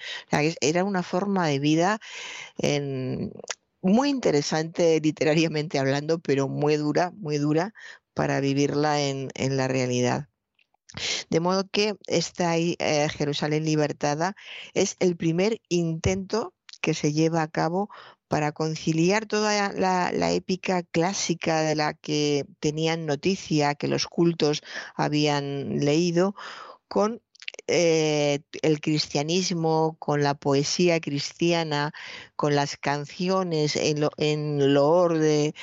era 0.61 0.83
una 0.83 1.03
forma 1.03 1.47
de 1.47 1.59
vida 1.59 1.99
muy 3.81 4.09
interesante 4.09 4.99
literariamente 5.01 5.79
hablando, 5.79 6.19
pero 6.19 6.47
muy 6.47 6.75
dura, 6.77 7.11
muy 7.11 7.37
dura 7.37 7.73
para 8.13 8.39
vivirla 8.41 9.01
en, 9.01 9.29
la 9.35 9.67
realidad. 9.67 10.27
De 11.29 11.39
modo 11.39 11.67
que 11.71 11.95
esta 12.07 12.57
eh, 12.57 12.77
Jerusalén 13.09 13.63
libertada 13.63 14.35
es 14.73 14.95
el 14.99 15.15
primer 15.15 15.61
intento 15.69 16.53
que 16.81 16.93
se 16.93 17.13
lleva 17.13 17.41
a 17.41 17.47
cabo 17.47 17.89
para 18.29 18.53
conciliar 18.53 19.25
toda 19.25 19.73
la, 19.73 20.31
épica 20.31 20.83
clásica 20.83 21.61
de 21.61 21.75
la 21.75 21.95
que 21.95 22.45
tenían 22.59 23.05
noticia, 23.05 23.75
que 23.75 23.89
los 23.89 24.07
cultos 24.07 24.61
habían 24.95 25.79
leído, 25.79 26.35
con 26.87 27.21
eh, 27.71 28.39
el 28.63 28.81
cristianismo, 28.81 29.95
con 29.99 30.23
la 30.23 30.33
poesía 30.33 30.99
cristiana, 30.99 31.93
con 32.35 32.55
las 32.55 32.77
canciones 32.77 33.75
en, 33.75 33.99
lo, 34.01 34.11
en 34.17 34.73
loor 34.73 35.19
del, 35.19 35.53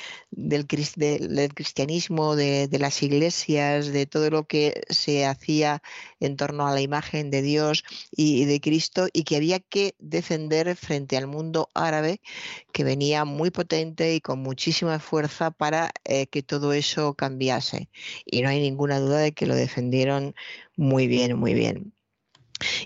cristianismo, 0.67 2.35
de, 2.35 2.69
las 2.79 3.03
iglesias, 3.03 3.87
de 3.87 4.05
todo 4.05 4.29
lo 4.29 4.47
que 4.47 4.81
se 4.89 5.25
hacía 5.25 5.81
en 6.19 6.37
torno 6.37 6.67
a 6.67 6.73
la 6.73 6.81
imagen 6.81 7.29
de 7.29 7.41
Dios 7.41 7.83
y, 8.11 8.45
de 8.45 8.61
Cristo 8.61 9.07
y 9.11 9.23
que 9.23 9.35
había 9.35 9.59
que 9.59 9.95
defender 9.99 10.75
frente 10.77 11.17
al 11.17 11.27
mundo 11.27 11.69
árabe 11.73 12.21
que 12.71 12.83
venía 12.83 13.25
muy 13.25 13.51
potente 13.51 14.15
y 14.15 14.21
con 14.21 14.39
muchísima 14.39 14.99
fuerza 14.99 15.51
para 15.51 15.91
eh, 16.05 16.27
que 16.27 16.43
todo 16.43 16.73
eso 16.73 17.15
cambiase. 17.15 17.89
Y 18.25 18.41
no 18.41 18.49
hay 18.49 18.61
ninguna 18.61 18.99
duda 18.99 19.19
de 19.19 19.33
que 19.33 19.45
lo 19.47 19.55
defendieron 19.55 20.35
muy 20.77 21.07
bien, 21.07 21.37
muy 21.37 21.53
bien. 21.53 21.96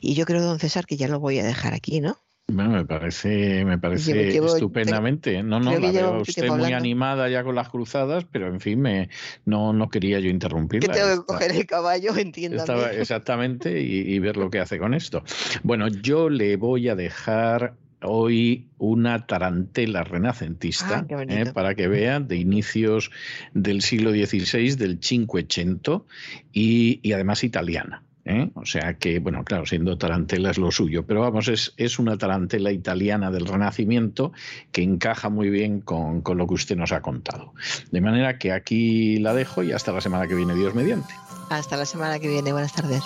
Y 0.02 0.14
yo 0.16 0.26
creo, 0.26 0.42
don 0.42 0.60
César, 0.60 0.86
que 0.86 0.98
ya 0.98 1.08
lo 1.08 1.20
voy 1.20 1.40
a 1.40 1.44
dejar 1.44 1.74
aquí, 1.74 2.02
¿no? 2.02 2.18
Bueno, 2.54 2.72
me 2.72 2.86
parece, 2.86 3.64
me 3.64 3.78
parece 3.78 4.38
estupendamente. 4.38 5.42
no, 5.42 5.60
no, 5.60 5.78
la 5.78 5.92
veo 5.92 6.22
usted 6.22 6.50
muy 6.50 6.74
animada 6.74 7.30
ya 7.30 7.44
con 7.44 7.56
las 7.56 7.70
cruzadas, 7.70 8.26
pero 8.30 8.48
en 8.48 8.60
fin, 8.60 8.82
me, 8.82 9.10
no, 9.46 9.72
no 9.74 9.90
quería 9.90 10.20
yo 10.20 10.30
interrumpirla. 10.30 10.94
Que 10.94 11.00
tengo 11.00 11.22
que 11.22 11.26
coger 11.26 11.52
el 11.52 11.66
caballo, 11.66 12.16
entiendo. 12.18 12.64
Exactamente, 12.92 13.82
y, 13.82 14.20
ver 14.20 14.38
lo 14.38 14.50
que 14.50 14.60
hace 14.60 14.78
con 14.78 14.94
esto. 14.94 15.24
Bueno, 15.64 15.88
yo 15.88 16.30
le 16.30 16.58
voy 16.58 16.90
a 16.90 16.96
dejar 16.96 17.76
hoy 18.04 18.68
una 18.78 19.26
tarantela 19.28 20.04
renacentista 20.04 21.06
ah, 21.10 21.24
eh, 21.28 21.52
para 21.54 21.76
que 21.76 21.88
vean 21.88 22.28
de 22.28 22.36
inicios 22.36 23.12
del 23.54 23.82
siglo 23.82 24.12
XVI, 24.12 24.76
del 24.76 25.00
Cinquecento 25.02 26.06
y, 26.52 27.00
y 27.04 27.14
además 27.14 27.44
italiana. 27.44 28.04
¿Eh? 28.26 28.52
O 28.56 28.66
sea 28.66 28.96
que, 28.96 29.20
bueno, 29.20 29.44
claro, 29.44 29.66
siendo 29.66 29.98
tarantela 29.98 30.52
es 30.52 30.58
lo 30.58 30.72
suyo, 30.72 31.06
pero 31.06 31.22
vamos, 31.22 31.48
es, 31.48 31.74
es 31.78 32.00
una 32.00 32.18
tarantela 32.18 32.72
italiana 32.72 33.32
del 33.32 33.46
Renacimiento 33.46 34.32
que 34.72 34.84
encaja 34.84 35.30
muy 35.30 35.50
bien 35.50 35.82
con, 35.82 36.22
con, 36.22 36.38
lo 36.38 36.48
que 36.48 36.54
usted 36.54 36.76
nos 36.76 36.92
ha 36.92 37.02
contado. 37.02 37.54
De 37.92 38.02
manera 38.02 38.38
que 38.38 38.52
aquí 38.52 39.18
la 39.18 39.34
dejo 39.34 39.64
y 39.64 39.72
hasta 39.72 39.92
la 39.92 40.02
semana 40.02 40.28
que 40.28 40.36
viene, 40.36 40.56
Dios 40.56 40.76
mediante. 40.76 41.14
Hasta 41.50 41.78
la 41.78 41.86
semana 41.86 42.20
que 42.20 42.28
viene, 42.28 42.52
buenas 42.54 42.74
tardes. 42.74 43.04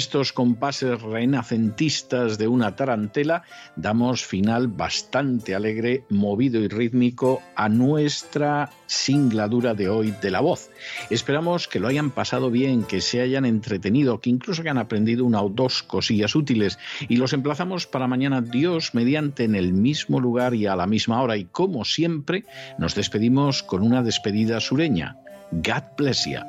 Estos 0.00 0.32
compases 0.32 1.02
renacentistas 1.02 2.38
de 2.38 2.48
una 2.48 2.74
tarantela 2.74 3.42
damos 3.76 4.24
final 4.24 4.66
bastante 4.66 5.54
alegre, 5.54 6.04
movido 6.08 6.58
y 6.58 6.68
rítmico 6.68 7.42
a 7.54 7.68
nuestra 7.68 8.70
singladura 8.86 9.74
de 9.74 9.90
hoy 9.90 10.14
de 10.22 10.30
la 10.30 10.40
voz. 10.40 10.70
Esperamos 11.10 11.68
que 11.68 11.80
lo 11.80 11.88
hayan 11.88 12.10
pasado 12.10 12.50
bien, 12.50 12.84
que 12.84 13.02
se 13.02 13.20
hayan 13.20 13.44
entretenido, 13.44 14.22
que 14.22 14.30
incluso 14.30 14.62
hayan 14.62 14.78
aprendido 14.78 15.26
una 15.26 15.42
o 15.42 15.50
dos 15.50 15.82
cosillas 15.82 16.34
útiles 16.34 16.78
y 17.06 17.16
los 17.16 17.34
emplazamos 17.34 17.86
para 17.86 18.08
mañana 18.08 18.40
Dios 18.40 18.94
mediante 18.94 19.44
en 19.44 19.54
el 19.54 19.74
mismo 19.74 20.18
lugar 20.18 20.54
y 20.54 20.66
a 20.66 20.76
la 20.76 20.86
misma 20.86 21.20
hora 21.20 21.36
y 21.36 21.44
como 21.44 21.84
siempre 21.84 22.46
nos 22.78 22.94
despedimos 22.94 23.62
con 23.62 23.82
una 23.82 24.02
despedida 24.02 24.60
sureña. 24.60 25.18
God 25.52 25.84
bless 25.98 26.24
you. 26.24 26.40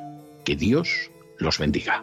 Que 0.42 0.56
Dios 0.56 0.88
los 1.38 1.58
bendiga. 1.58 2.02